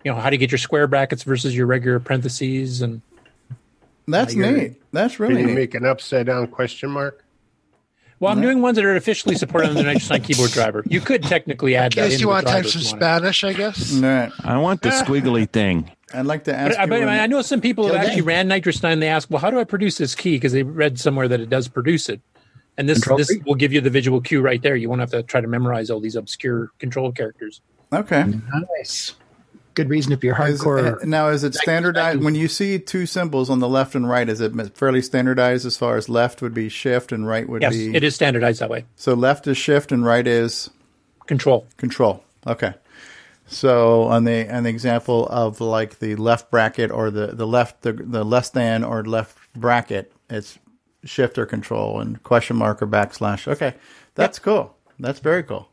you 0.04 0.12
know, 0.12 0.20
how 0.20 0.30
do 0.30 0.36
you 0.36 0.40
get 0.40 0.52
your 0.52 0.60
square 0.60 0.88
brackets 0.88 1.24
versus 1.24 1.56
your 1.56 1.66
regular 1.66 2.00
parentheses? 2.00 2.82
And 2.82 3.02
That's 4.08 4.36
You're- 4.36 4.52
neat. 4.52 4.82
That's 4.92 5.20
really 5.20 5.36
Can 5.36 5.42
you 5.42 5.48
neat. 5.48 5.56
make 5.56 5.74
an 5.76 5.86
upside 5.86 6.26
down 6.28 6.48
question 6.48 6.90
mark? 6.92 7.24
Well, 8.20 8.34
I'm 8.34 8.42
doing 8.42 8.62
ones 8.62 8.76
that 8.76 8.84
are 8.84 8.98
officially 8.98 9.36
supported 9.36 9.70
on 9.70 9.76
the 9.76 9.84
NitrOS 9.84 10.10
9 10.10 10.22
keyboard 10.24 10.52
driver. 10.52 10.84
You 10.86 11.00
could 11.00 11.24
technically 11.24 11.76
add 11.78 11.94
that. 11.94 11.96
Guess 11.96 12.12
into 12.14 12.22
you 12.24 12.28
want 12.28 12.48
to 12.48 12.52
driver 12.52 12.64
type 12.64 12.72
some. 12.72 12.82
Spanish, 12.82 13.44
I 13.46 13.54
guess. 13.54 13.94
No, 13.94 14.30
I 14.44 14.58
want 14.58 14.82
the 14.82 14.90
squiggly 14.90 15.50
thing. 15.50 15.90
I'd 16.14 16.26
like 16.26 16.46
to 16.46 16.56
ask 16.56 16.78
I, 16.78 16.84
you. 16.84 16.90
but 16.90 17.00
when- 17.00 17.10
I 17.10 17.28
know 17.28 17.42
some 17.42 17.62
people 17.62 17.88
have 17.88 17.96
actually 17.98 18.22
ran 18.22 18.48
NitrOS 18.50 18.82
9. 18.84 19.00
They 19.00 19.08
ask, 19.08 19.30
well, 19.30 19.40
how 19.40 19.52
do 19.52 19.60
I 19.60 19.64
produce 19.64 19.98
this 19.98 20.16
key? 20.16 20.36
Because 20.36 20.54
they 20.54 20.64
read 20.64 21.00
somewhere 21.00 21.28
that 21.28 21.40
it 21.40 21.50
does 21.50 21.68
produce 21.68 22.10
it. 22.10 22.22
And 22.78 22.88
this 22.88 23.00
Control 23.00 23.18
this 23.18 23.28
C? 23.28 23.42
will 23.46 23.56
give 23.56 23.74
you 23.74 23.82
the 23.82 23.90
visual 23.90 24.22
cue 24.22 24.42
right 24.42 24.62
there. 24.62 24.76
You 24.76 24.88
won't 24.90 25.02
have 25.02 25.12
to 25.12 25.22
try 25.24 25.42
to 25.42 25.48
memorize 25.48 25.90
all 25.90 26.00
these 26.00 26.16
obscure 26.16 26.72
control 26.80 27.12
characters. 27.12 27.60
Okay. 27.92 28.24
Nice. 28.78 29.16
Good 29.74 29.90
reason 29.90 30.14
if 30.14 30.24
you're 30.24 30.34
Is- 30.48 30.62
hardcore. 30.62 31.02
uh, 31.02 31.06
now, 31.06 31.28
is 31.30 31.44
it 31.44 31.56
standardized 31.56 32.22
when 32.24 32.36
you 32.36 32.48
see 32.48 32.80
two 32.80 33.06
symbols 33.06 33.50
on 33.50 33.60
the 33.60 33.68
left 33.68 33.96
and 33.96 34.08
right? 34.10 34.28
Is 34.28 34.42
it 34.42 34.54
fairly 34.78 35.02
standardized 35.02 35.66
as 35.66 35.78
far 35.78 35.96
as 35.98 36.10
left 36.10 36.42
would 36.42 36.54
be 36.54 36.70
shift 36.70 37.12
and 37.12 37.28
right 37.28 37.48
would 37.48 37.62
Yes, 37.62 37.74
be? 37.74 37.96
it 37.96 38.04
is 38.04 38.16
standardized 38.16 38.62
that 38.62 38.70
way. 38.70 38.86
So 38.96 39.14
left 39.14 39.46
is 39.48 39.58
shift 39.58 39.92
and 39.92 40.04
right 40.06 40.26
is 40.26 40.70
control. 41.28 41.66
Control. 41.78 42.24
Okay. 42.48 42.74
So 43.50 44.04
on 44.04 44.26
the 44.26 44.48
an 44.48 44.66
example 44.68 45.28
of 45.28 45.60
like 45.60 46.00
the 46.00 46.16
left 46.16 46.52
bracket 46.52 46.92
or 46.92 47.10
the 47.10 47.28
the 47.28 47.48
left 47.48 47.82
the, 47.82 47.94
the 47.94 48.24
less 48.24 48.50
than 48.50 48.84
or 48.84 49.04
left 49.04 49.38
bracket, 49.56 50.14
it's 50.30 50.60
shift 51.04 51.38
or 51.38 51.46
control 51.48 52.00
and 52.00 52.22
question 52.24 52.58
mark 52.58 52.82
or 52.82 52.88
backslash. 52.88 53.48
Okay, 53.48 53.76
that's 54.16 54.40
cool. 54.40 54.76
That's 55.00 55.20
very 55.20 55.44
cool. 55.44 55.69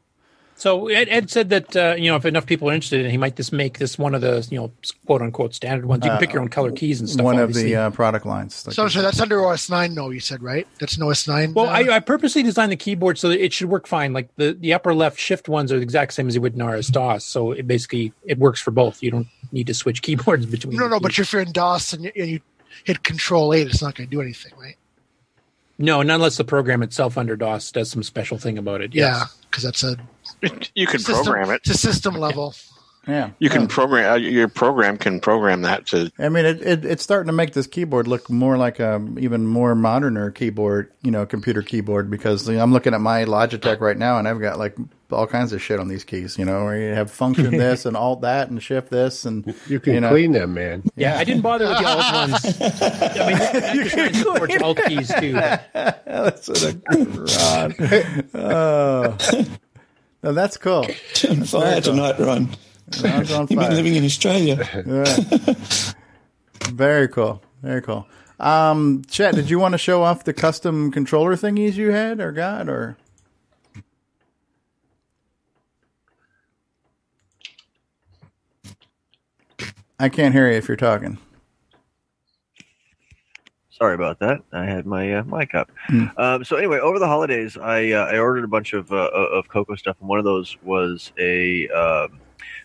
So 0.59 0.89
Ed, 0.89 1.09
Ed 1.11 1.29
said 1.31 1.51
that 1.51 1.77
uh, 1.77 1.95
you 1.99 2.11
know 2.11 2.17
if 2.17 2.25
enough 2.25 2.47
people 2.47 2.71
are 2.71 2.73
interested, 2.73 3.01
in, 3.01 3.07
it, 3.07 3.11
he 3.11 3.19
might 3.19 3.37
just 3.37 3.53
make 3.53 3.79
this 3.79 3.99
one 3.99 4.15
of 4.15 4.23
the 4.23 4.47
you 4.51 4.59
know 4.59 4.73
quote 5.05 5.21
unquote 5.21 5.55
standard 5.55 5.85
ones. 5.85 6.03
You 6.03 6.11
can 6.11 6.17
Uh, 6.17 6.21
pick 6.21 6.33
your 6.33 6.41
own 6.41 6.49
color 6.49 6.73
keys 6.73 6.99
and 6.99 7.09
stuff. 7.09 7.23
One 7.25 7.39
of 7.39 7.53
the 7.53 7.77
uh, 7.77 7.91
product 7.91 8.25
lines. 8.25 8.67
Like 8.67 8.75
So, 8.75 8.89
so 8.89 9.03
that's 9.03 9.21
under 9.21 9.45
OS 9.47 9.69
9, 9.69 9.95
no, 9.95 10.09
you 10.09 10.19
said, 10.21 10.43
right? 10.43 10.67
That's 10.81 10.97
an 10.97 11.03
OS 11.03 11.29
9. 11.29 11.53
Well, 11.53 11.67
uh, 11.67 11.73
I, 11.73 11.97
I 11.97 12.01
purposely 12.01 12.43
designed 12.43 12.73
the 12.73 12.77
keyboard 12.77 13.19
so 13.19 13.29
that 13.29 13.45
it 13.45 13.53
should 13.53 13.69
work 13.69 13.87
fine. 13.87 14.15
Like 14.15 14.35
the, 14.37 14.55
the 14.55 14.73
upper 14.73 14.95
left 14.95 15.21
shift 15.21 15.47
ones 15.49 15.71
are 15.73 15.77
the 15.77 15.83
exact 15.83 16.15
same 16.15 16.27
as 16.27 16.35
you 16.35 16.41
would 16.41 16.55
in 16.55 16.65
RS 16.65 16.89
DOS. 16.89 17.25
So 17.25 17.53
it 17.53 17.67
basically 17.67 18.15
it 18.25 18.39
works 18.39 18.61
for 18.61 18.71
both. 18.71 19.03
You 19.03 19.11
don't 19.11 19.29
need 19.53 19.67
to 19.67 19.75
switch 19.75 20.01
keyboards 20.01 20.47
between. 20.51 20.79
no, 20.79 20.89
no, 20.89 20.99
but 20.99 21.17
if 21.19 21.33
you're 21.33 21.43
in 21.43 21.53
DOS 21.53 21.93
and 21.93 22.05
you, 22.05 22.13
and 22.17 22.29
you 22.31 22.41
hit 22.85 23.03
Control 23.03 23.53
8, 23.53 23.67
it's 23.67 23.83
not 23.83 23.95
going 23.95 24.09
to 24.09 24.11
do 24.11 24.23
anything, 24.23 24.53
right? 24.59 24.77
no, 25.79 26.01
not 26.03 26.15
unless 26.15 26.39
the 26.39 26.45
program 26.45 26.83
itself 26.83 27.19
under 27.19 27.37
DOS 27.37 27.71
does 27.73 27.91
some 27.91 28.03
special 28.03 28.39
thing 28.39 28.57
about 28.57 28.81
it. 28.81 28.95
Yeah, 28.95 29.25
because 29.51 29.63
that's 29.63 29.83
a 29.85 29.97
You 30.75 30.87
can 30.87 31.01
system, 31.01 31.25
program 31.25 31.51
it. 31.51 31.65
to 31.65 31.75
system 31.75 32.15
level. 32.15 32.55
Yeah. 33.07 33.31
You 33.39 33.51
can 33.51 33.69
program 33.69 34.13
uh, 34.13 34.17
your 34.17 34.49
program 34.49 34.97
can 34.97 35.21
program 35.21 35.63
that 35.63 35.87
to 35.89 36.11
I 36.19 36.29
mean, 36.29 36.45
it, 36.45 36.61
it 36.61 36.85
it's 36.85 37.05
starting 37.05 37.29
to 37.29 37.33
make 37.33 37.53
this 37.53 37.67
keyboard 37.67 38.09
look 38.09 38.29
more 38.29 38.57
like 38.57 38.81
a 38.81 39.01
even 39.19 39.47
more 39.47 39.75
moderner 39.77 40.35
keyboard, 40.35 40.91
you 41.03 41.13
know, 41.13 41.25
computer 41.25 41.63
keyboard. 41.63 42.11
Because 42.11 42.49
you 42.49 42.57
know, 42.57 42.63
I'm 42.63 42.73
looking 42.73 42.95
at 42.95 43.01
my 43.01 43.25
Logitech 43.25 43.79
right 43.79 43.97
now, 43.97 44.19
and 44.19 44.27
I've 44.27 44.41
got 44.41 44.59
like 44.59 44.77
all 45.13 45.29
kinds 45.29 45.53
of 45.53 45.63
shit 45.63 45.79
on 45.79 45.87
these 45.87 46.03
keys. 46.03 46.37
You 46.37 46.45
know, 46.47 46.65
where 46.65 46.81
you 46.81 46.95
have 46.95 47.09
function 47.09 47.51
this 47.57 47.87
and 47.87 47.97
alt 47.97 48.23
that 48.23 48.51
and 48.51 48.61
shift 48.61 48.91
this, 48.91 49.25
and 49.25 49.55
You 49.69 49.79
can 49.79 50.01
know, 50.01 50.09
clean 50.09 50.33
them, 50.33 50.55
man. 50.55 50.83
Yeah, 50.97 51.17
I 51.17 51.23
didn't 51.23 51.43
bother 51.43 51.69
with 51.69 51.79
the 51.79 51.87
alt 51.87 52.13
ones. 52.13 52.61
I 52.61 53.71
mean, 53.71 53.85
you 53.85 53.89
can 53.89 54.15
supports 54.15 54.57
alt 54.61 54.81
keys 54.85 55.13
too. 55.21 55.33
That's 55.33 56.49
what 56.49 56.63
a 56.65 58.25
oh. 58.35 59.47
No, 60.27 60.33
that's 60.33 60.57
cool. 60.57 60.85
On 61.31 61.45
fire 61.45 61.81
tonight, 61.81 62.19
Ron. 62.19 62.49
Ron's 63.01 63.31
on 63.31 63.47
You've 63.49 63.61
been 63.61 63.75
living 63.77 63.95
in 63.95 64.05
Australia. 64.05 64.59
Yeah. 64.85 65.55
Very 66.73 67.07
cool. 67.07 67.45
Very 67.63 67.81
cool. 67.81 68.09
Um, 68.41 69.05
Chet, 69.09 69.37
did 69.37 69.49
you 69.49 69.61
want 69.61 69.75
to 69.75 69.79
show 69.79 70.03
off 70.03 70.25
the 70.25 70.33
custom 70.35 70.91
controller 70.91 71.37
thingies 71.37 71.75
you 71.75 71.93
had 71.93 72.19
or 72.19 72.33
got 72.33 72.69
or? 72.69 72.97
I 80.01 80.09
can't 80.09 80.35
hear 80.35 80.51
you 80.51 80.57
if 80.57 80.67
you're 80.67 80.77
talking. 80.77 81.19
Sorry 83.77 83.95
about 83.95 84.21
that. 84.21 84.41
I 84.53 84.65
had 84.65 84.87
my 84.87 85.17
uh, 85.17 85.25
mic 85.25 85.55
up. 85.55 85.71
Hmm. 85.89 86.07
Um, 86.17 86.45
so 86.45 86.57
anyway, 86.57 86.79
over 86.79 86.99
the 86.99 87.07
holidays, 87.07 87.59
I 87.59 87.91
uh, 87.93 88.07
I 88.07 88.19
ordered 88.19 88.45
a 88.45 88.49
bunch 88.49 88.73
of 88.73 88.91
uh, 88.91 89.11
of 89.11 89.49
Coco 89.51 89.75
stuff, 89.77 89.97
and 90.01 90.09
one 90.09 90.19
of 90.19 90.25
those 90.25 90.57
was 90.63 91.13
a, 91.19 91.69
um, 91.69 92.19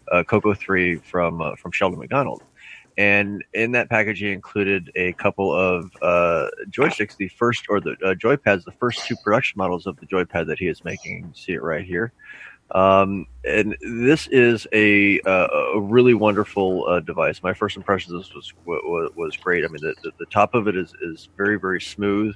a 0.09 0.23
Coco 0.23 0.53
three 0.53 0.95
from 0.95 1.41
uh, 1.41 1.57
from 1.57 1.73
Sheldon 1.73 1.99
McDonald. 1.99 2.43
And 2.97 3.43
in 3.53 3.73
that 3.73 3.89
package, 3.89 4.19
he 4.19 4.31
included 4.31 4.89
a 4.95 5.11
couple 5.13 5.53
of 5.53 5.91
uh, 6.01 6.47
joysticks, 6.69 7.17
the 7.17 7.27
first 7.27 7.65
or 7.67 7.81
the 7.81 7.91
uh, 8.05 8.13
joypads, 8.13 8.63
the 8.63 8.71
first 8.71 9.05
two 9.05 9.15
production 9.21 9.57
models 9.57 9.87
of 9.87 9.97
the 9.97 10.05
joypad 10.05 10.47
that 10.47 10.59
he 10.59 10.67
is 10.67 10.83
making. 10.85 11.23
You 11.23 11.33
see 11.33 11.53
it 11.53 11.61
right 11.61 11.85
here. 11.85 12.13
Um, 12.73 13.27
and 13.43 13.75
this 13.81 14.27
is 14.27 14.65
a 14.71 15.19
uh, 15.21 15.47
a 15.75 15.79
really 15.81 16.13
wonderful 16.13 16.85
uh, 16.87 16.99
device. 17.01 17.43
My 17.43 17.53
first 17.53 17.75
impression 17.75 18.15
of 18.15 18.21
this 18.21 18.33
was 18.33 18.53
was, 18.65 19.11
was 19.15 19.37
great. 19.37 19.65
I 19.65 19.67
mean, 19.67 19.81
the, 19.81 19.93
the, 20.03 20.11
the 20.19 20.25
top 20.27 20.53
of 20.53 20.67
it 20.67 20.77
is, 20.77 20.93
is 21.01 21.29
very 21.35 21.59
very 21.59 21.81
smooth. 21.81 22.35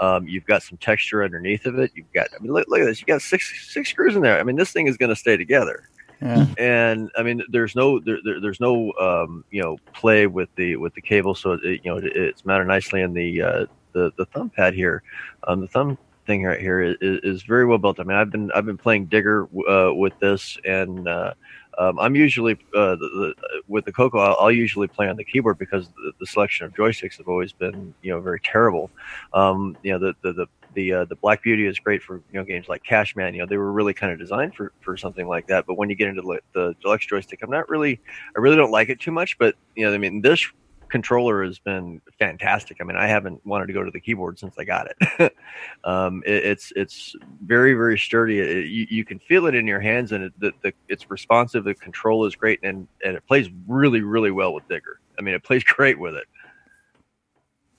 Um, 0.00 0.26
you've 0.26 0.46
got 0.46 0.62
some 0.62 0.78
texture 0.78 1.22
underneath 1.22 1.66
of 1.66 1.78
it. 1.78 1.90
You've 1.94 2.12
got 2.12 2.28
I 2.34 2.42
mean, 2.42 2.52
look, 2.52 2.66
look 2.68 2.80
at 2.80 2.86
this. 2.86 3.00
You 3.00 3.06
got 3.06 3.20
six 3.20 3.72
six 3.72 3.90
screws 3.90 4.16
in 4.16 4.22
there. 4.22 4.38
I 4.38 4.42
mean, 4.42 4.56
this 4.56 4.72
thing 4.72 4.86
is 4.86 4.96
going 4.96 5.10
to 5.10 5.16
stay 5.16 5.36
together. 5.36 5.88
Yeah. 6.22 6.46
And 6.56 7.10
I 7.18 7.22
mean, 7.22 7.42
there's 7.50 7.76
no 7.76 7.98
there, 8.00 8.18
there, 8.24 8.40
there's 8.40 8.60
no 8.60 8.92
um, 8.94 9.44
you 9.50 9.60
know 9.60 9.76
play 9.92 10.26
with 10.26 10.48
the 10.56 10.76
with 10.76 10.94
the 10.94 11.02
cable, 11.02 11.34
so 11.34 11.52
it, 11.52 11.80
you 11.84 11.90
know 11.90 11.98
it, 11.98 12.04
it's 12.16 12.46
mounted 12.46 12.68
nicely 12.68 13.02
in 13.02 13.12
the 13.12 13.42
uh, 13.42 13.66
the 13.92 14.12
the 14.16 14.24
thumb 14.26 14.48
pad 14.48 14.72
here. 14.72 15.02
Um, 15.46 15.60
the 15.60 15.68
thumb 15.68 15.98
thing 16.26 16.44
right 16.44 16.60
here 16.60 16.80
is, 16.80 16.96
is 17.00 17.42
very 17.42 17.66
well 17.66 17.78
built. 17.78 18.00
I 18.00 18.04
mean, 18.04 18.16
I've 18.16 18.30
been 18.30 18.50
I've 18.52 18.66
been 18.66 18.78
playing 18.78 19.06
Digger 19.06 19.48
uh, 19.68 19.92
with 19.94 20.18
this, 20.20 20.58
and 20.64 21.08
uh, 21.08 21.34
um, 21.78 21.98
I'm 21.98 22.14
usually 22.14 22.54
uh, 22.74 22.96
the, 22.96 23.34
the, 23.36 23.62
with 23.68 23.84
the 23.84 23.92
Coco. 23.92 24.18
I'll, 24.18 24.36
I'll 24.40 24.52
usually 24.52 24.86
play 24.86 25.08
on 25.08 25.16
the 25.16 25.24
keyboard 25.24 25.58
because 25.58 25.88
the, 25.88 26.12
the 26.20 26.26
selection 26.26 26.66
of 26.66 26.74
joysticks 26.74 27.18
have 27.18 27.28
always 27.28 27.52
been 27.52 27.94
you 28.02 28.12
know 28.12 28.20
very 28.20 28.40
terrible. 28.40 28.90
Um, 29.32 29.76
you 29.82 29.92
know 29.92 29.98
the 29.98 30.14
the 30.22 30.32
the 30.32 30.46
the, 30.74 30.92
uh, 30.92 31.04
the 31.04 31.14
Black 31.14 31.40
Beauty 31.40 31.66
is 31.66 31.78
great 31.78 32.02
for 32.02 32.16
you 32.16 32.40
know 32.40 32.44
games 32.44 32.68
like 32.68 32.82
Cashman. 32.82 33.34
You 33.34 33.40
know 33.40 33.46
they 33.46 33.56
were 33.56 33.72
really 33.72 33.94
kind 33.94 34.12
of 34.12 34.18
designed 34.18 34.54
for, 34.54 34.72
for 34.80 34.96
something 34.96 35.28
like 35.28 35.46
that. 35.46 35.66
But 35.66 35.78
when 35.78 35.88
you 35.88 35.96
get 35.96 36.08
into 36.08 36.22
the, 36.22 36.40
the 36.52 36.74
deluxe 36.80 37.06
joystick, 37.06 37.42
I'm 37.42 37.50
not 37.50 37.68
really 37.68 38.00
I 38.36 38.40
really 38.40 38.56
don't 38.56 38.72
like 38.72 38.88
it 38.88 39.00
too 39.00 39.12
much. 39.12 39.38
But 39.38 39.54
you 39.76 39.86
know 39.86 39.94
I 39.94 39.98
mean 39.98 40.20
this 40.20 40.46
controller 40.94 41.42
has 41.42 41.58
been 41.58 42.00
fantastic. 42.20 42.76
I 42.80 42.84
mean, 42.84 42.96
I 42.96 43.08
haven't 43.08 43.44
wanted 43.44 43.66
to 43.66 43.72
go 43.72 43.82
to 43.82 43.90
the 43.90 43.98
keyboard 43.98 44.38
since 44.38 44.54
I 44.56 44.62
got 44.62 44.86
it. 44.92 45.34
um, 45.84 46.22
it 46.24 46.44
it's 46.44 46.72
it's 46.76 47.16
very 47.44 47.74
very 47.74 47.98
sturdy. 47.98 48.38
It, 48.38 48.66
you, 48.66 48.86
you 48.88 49.04
can 49.04 49.18
feel 49.18 49.46
it 49.46 49.56
in 49.56 49.66
your 49.66 49.80
hands, 49.80 50.12
and 50.12 50.22
it, 50.22 50.32
the, 50.38 50.52
the, 50.62 50.72
it's 50.88 51.10
responsive. 51.10 51.64
The 51.64 51.74
control 51.74 52.26
is 52.26 52.36
great, 52.36 52.60
and 52.62 52.86
and 53.04 53.16
it 53.16 53.26
plays 53.26 53.48
really 53.66 54.02
really 54.02 54.30
well 54.30 54.54
with 54.54 54.68
Digger. 54.68 55.00
I 55.18 55.22
mean, 55.22 55.34
it 55.34 55.42
plays 55.42 55.64
great 55.76 55.98
with 55.98 56.14
it. 56.14 56.28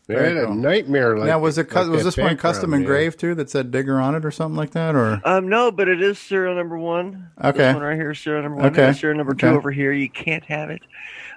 I 0.10 0.14
had 0.14 0.36
a 0.36 0.54
nightmare. 0.54 1.18
Like 1.18 1.28
now, 1.28 1.40
was 1.40 1.58
it 1.58 1.74
like 1.74 1.88
was 1.88 2.04
this 2.04 2.18
one 2.18 2.36
custom 2.36 2.74
engraved 2.74 3.18
too 3.18 3.34
that 3.36 3.50
said 3.50 3.72
Digger 3.72 3.98
on 3.98 4.14
it 4.14 4.26
or 4.26 4.32
something 4.32 4.58
like 4.58 4.72
that? 4.72 4.94
Or 4.94 5.22
Um, 5.24 5.48
no, 5.48 5.72
but 5.72 5.88
it 5.88 6.02
is 6.02 6.20
serial 6.20 6.54
number 6.54 6.78
one. 6.78 7.30
Okay. 7.42 7.60
this 7.60 7.74
one 7.76 7.82
right 7.82 7.96
here 7.96 8.12
is 8.12 8.20
serial 8.20 8.44
number 8.44 8.58
one. 8.58 8.66
Okay. 8.68 8.92
Serial 8.92 9.18
number 9.18 9.34
two 9.34 9.48
over 9.48 9.72
here. 9.72 9.94
You 9.94 10.10
can't 10.10 10.44
have 10.46 10.70
it. 10.70 10.82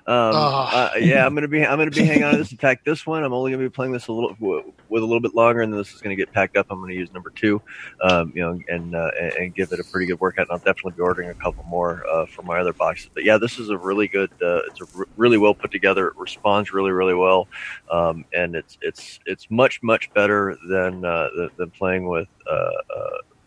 Um, 0.08 0.32
Oh. 0.34 0.68
uh, 0.72 0.90
yeah, 0.98 1.26
I'm 1.26 1.34
gonna 1.34 1.48
be 1.48 1.66
I'm 1.66 1.76
gonna 1.76 1.90
be 1.90 2.02
hanging 2.02 2.24
on 2.24 2.32
to 2.32 2.38
this. 2.38 2.50
Fact, 2.54 2.86
this 2.86 3.06
one 3.06 3.22
I'm 3.22 3.34
only 3.34 3.50
gonna 3.52 3.62
be 3.62 3.68
playing 3.68 3.92
this 3.92 4.08
a 4.08 4.12
little 4.12 4.34
with 4.40 5.02
a 5.02 5.06
little 5.06 5.20
bit 5.20 5.34
longer, 5.34 5.60
and 5.60 5.70
then 5.70 5.78
this 5.78 5.92
is 5.92 6.00
gonna 6.00 6.16
get 6.16 6.32
packed 6.32 6.56
up. 6.56 6.66
I'm 6.70 6.80
gonna 6.80 6.94
use 6.94 7.12
number 7.12 7.28
two, 7.28 7.60
um, 8.02 8.32
you 8.34 8.40
know, 8.40 8.58
and 8.68 8.94
uh, 8.94 9.10
and 9.20 9.32
and 9.34 9.54
give 9.54 9.70
it 9.70 9.80
a 9.80 9.84
pretty 9.84 10.06
good 10.06 10.18
workout. 10.18 10.46
And 10.48 10.52
I'll 10.52 10.58
definitely 10.64 10.92
be 10.92 11.02
ordering 11.02 11.28
a 11.28 11.34
couple 11.34 11.62
more 11.64 12.06
uh, 12.10 12.24
for 12.24 12.40
my 12.40 12.58
other 12.58 12.72
boxes. 12.72 13.10
But 13.12 13.24
yeah, 13.24 13.36
this 13.36 13.58
is 13.58 13.68
a 13.68 13.76
really 13.76 14.08
good. 14.08 14.30
Uh, 14.40 14.62
it's 14.68 14.80
a 14.80 14.86
r- 14.98 15.06
really 15.18 15.36
well 15.36 15.52
put 15.52 15.70
together. 15.72 16.08
It 16.08 16.16
responds 16.16 16.72
really 16.72 16.90
really 16.92 17.14
well, 17.14 17.46
um, 17.90 18.24
and 18.32 18.54
it's 18.54 18.78
it's 18.80 19.20
it's 19.26 19.50
much 19.50 19.82
much 19.82 20.10
better 20.14 20.56
than 20.70 21.04
uh, 21.04 21.28
than, 21.36 21.50
than 21.58 21.70
playing 21.70 22.08
with. 22.08 22.28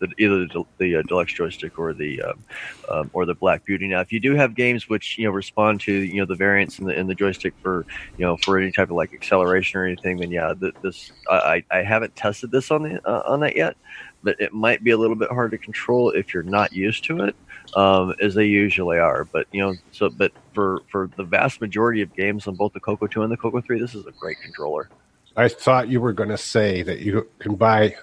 The, 0.02 0.10
either 0.18 0.48
the, 0.48 0.64
the 0.80 0.96
uh, 0.98 1.02
deluxe 1.04 1.32
joystick 1.32 1.78
or 1.78 1.94
the 1.94 2.22
um, 2.24 2.44
um, 2.90 3.10
or 3.14 3.26
the 3.26 3.36
Black 3.36 3.64
Beauty. 3.64 3.88
Now, 3.88 4.02
if 4.02 4.12
you 4.12 4.20
do 4.20 4.36
have 4.36 4.56
games 4.56 4.90
which 4.90 5.18
you 5.18 5.26
know 5.26 5.32
respond 5.32 5.80
to 5.82 5.94
you 5.94 6.20
know 6.20 6.26
the 6.26 6.36
variants 6.36 6.80
in 6.80 6.86
the 6.86 7.00
in 7.00 7.06
the 7.06 7.14
joystick 7.14 7.54
for 7.62 7.86
you 8.18 8.26
know 8.26 8.36
for 8.38 8.58
any 8.58 8.72
type 8.72 8.90
of 8.90 8.96
like 8.96 9.14
acceleration 9.14 9.80
or 9.80 9.86
anything, 9.86 10.18
then 10.18 10.32
yeah, 10.32 10.54
th- 10.60 10.74
this 10.82 11.12
I, 11.30 11.64
I 11.72 11.80
I 11.80 11.84
haven't 11.84 12.16
tested 12.16 12.50
this 12.50 12.72
on 12.72 12.82
the 12.82 13.08
uh, 13.08 13.22
on 13.28 13.42
that 13.42 13.56
yet, 13.56 13.78
but 14.24 14.42
it 14.42 14.54
might 14.54 14.84
be 14.84 14.92
a 14.92 14.98
little 14.98 15.16
bit 15.16 15.30
hard 15.30 15.52
to 15.52 15.58
control 15.60 16.10
if 16.10 16.34
you're 16.34 16.44
not 16.44 16.74
used 16.74 17.04
to 17.06 17.24
it, 17.26 17.36
um, 17.76 18.16
as 18.20 18.34
they 18.34 18.46
usually 18.46 18.98
are. 18.98 19.26
But 19.26 19.46
you 19.52 19.62
know, 19.62 19.76
so 19.92 20.10
but 20.10 20.32
for 20.54 20.82
for 20.90 21.10
the 21.16 21.24
vast 21.24 21.62
majority 21.62 22.02
of 22.02 22.14
games 22.16 22.48
on 22.48 22.56
both 22.56 22.74
the 22.74 22.80
Coco 22.80 23.06
Two 23.08 23.22
and 23.22 23.32
the 23.32 23.38
Coco 23.38 23.62
Three, 23.62 23.80
this 23.80 23.94
is 23.94 24.06
a 24.08 24.12
great 24.12 24.40
controller. 24.42 24.90
I 25.36 25.48
thought 25.48 25.88
you 25.88 26.02
were 26.02 26.14
going 26.14 26.30
to 26.30 26.38
say 26.38 26.82
that 26.82 27.00
you 27.00 27.30
can 27.40 27.56
buy 27.56 27.96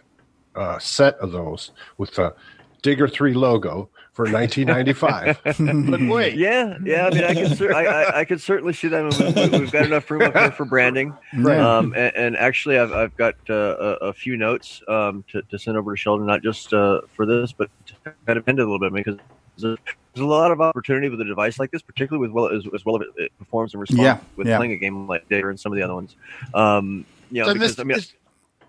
a 0.59 0.81
set 0.81 1.15
of 1.19 1.33
those 1.33 1.71
with 1.97 2.13
the 2.15 2.35
Digger 2.83 3.09
3 3.09 3.35
logo 3.35 3.89
for 4.13 4.25
1995. 4.31 5.41
but 5.91 6.01
wait. 6.13 6.35
Yeah, 6.37 6.77
yeah. 6.85 7.07
I 7.07 7.11
mean, 7.11 7.25
I 7.25 7.35
can, 7.35 7.55
cer- 7.55 7.73
I, 7.75 7.85
I, 7.87 8.19
I 8.21 8.25
could 8.25 8.41
certainly 8.41 8.73
see 8.73 8.89
that. 8.89 9.05
I 9.05 9.49
mean, 9.49 9.61
We've 9.61 9.71
got 9.73 9.85
enough 9.85 10.11
room 10.11 10.23
up 10.23 10.35
there 10.35 10.51
for 10.51 10.65
branding. 10.65 11.17
Right. 11.37 11.59
Um, 11.59 11.93
and, 11.95 12.15
and 12.17 12.37
actually, 12.37 12.79
I've, 12.79 12.93
I've 12.93 13.17
got 13.17 13.35
uh, 13.49 13.55
a, 13.55 14.07
a 14.09 14.13
few 14.13 14.37
notes 14.37 14.83
um, 14.89 15.25
to, 15.33 15.43
to 15.43 15.59
send 15.59 15.77
over 15.77 15.93
to 15.95 15.97
Sheldon, 15.97 16.27
not 16.27 16.43
just 16.43 16.73
uh, 16.75 17.03
for 17.15 17.27
this, 17.27 17.53
but 17.53 17.71
to 17.87 17.95
kind 18.27 18.39
of 18.39 18.49
end 18.49 18.59
it 18.59 18.63
a 18.63 18.65
little 18.71 18.81
bit 18.81 18.93
because 18.93 19.19
there's 19.57 19.77
a, 20.17 20.25
lot 20.25 20.51
of 20.51 20.61
opportunity 20.61 21.09
with 21.09 21.21
a 21.21 21.25
device 21.25 21.61
like 21.61 21.71
this, 21.71 21.83
particularly 21.83 22.21
with 22.27 22.33
well 22.33 22.49
as, 22.49 22.65
as 22.75 22.85
well 22.85 22.97
as 22.97 23.03
it, 23.17 23.23
it 23.25 23.39
performs 23.39 23.73
and 23.75 23.81
responds 23.81 24.03
Yeah, 24.03 24.19
with 24.37 24.49
yeah. 24.49 24.57
playing 24.57 24.73
a 24.73 24.77
game 24.77 25.07
like 25.07 25.29
Digger 25.29 25.51
and 25.51 25.59
some 25.61 25.71
of 25.73 25.77
the 25.77 25.83
other 25.83 25.95
ones. 25.95 26.17
Um, 26.55 27.05
you 27.31 27.43
know, 27.43 27.49
So 27.49 27.55
because 27.55 27.77
this- 27.77 27.81
I 27.81 27.85
mean, 27.85 27.99
is, 27.99 28.13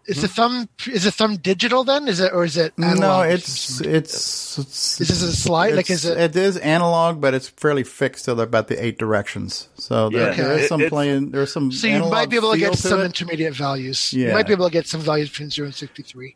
is 0.10 0.22
the 0.22 0.28
thumb 0.28 0.68
is 0.88 1.04
the 1.04 1.12
thumb 1.12 1.38
digital 1.38 1.84
then? 1.84 2.08
Is 2.08 2.20
it 2.20 2.34
or 2.34 2.44
is 2.44 2.58
it 2.58 2.74
No, 2.78 3.22
it's 3.22 3.80
it's, 3.82 4.58
it's 4.60 5.00
Is 5.02 5.08
this 5.08 5.22
a 5.22 5.32
slide? 5.36 5.76
Like, 5.76 5.90
is 5.90 6.04
it- 6.06 6.18
It 6.18 6.36
is 6.36 6.58
analog, 6.58 7.22
but 7.22 7.34
it's 7.34 7.48
fairly 7.48 7.84
fixed 7.84 8.26
to 8.26 8.36
the, 8.36 8.44
about 8.44 8.68
the 8.68 8.84
eight 8.84 8.98
directions. 8.98 9.70
So 9.78 10.10
there, 10.10 10.30
Yeah. 10.32 10.36
there 10.36 10.58
is 10.60 10.68
some 10.68 10.82
It- 10.82 10.90
playing. 10.90 11.32
There's 11.32 11.54
some. 11.54 11.72
so 11.72 11.88
you 11.88 12.00
might 12.10 12.30
be 12.30 12.36
able 12.36 12.52
to 12.54 12.60
feel 12.60 12.72
get 12.72 12.80
some 12.80 13.00
it. 13.02 13.06
intermediate 13.06 13.56
values. 13.56 14.12
You 14.14 14.34
might 14.34 14.48
be 14.48 14.54
able 14.54 14.68
to 14.68 14.74
get 14.74 14.88
some 14.88 15.02
values 15.02 15.30
between 15.30 15.50
zero 15.52 15.68
and 15.68 15.76
sixty 15.76 16.04
three. 16.04 16.36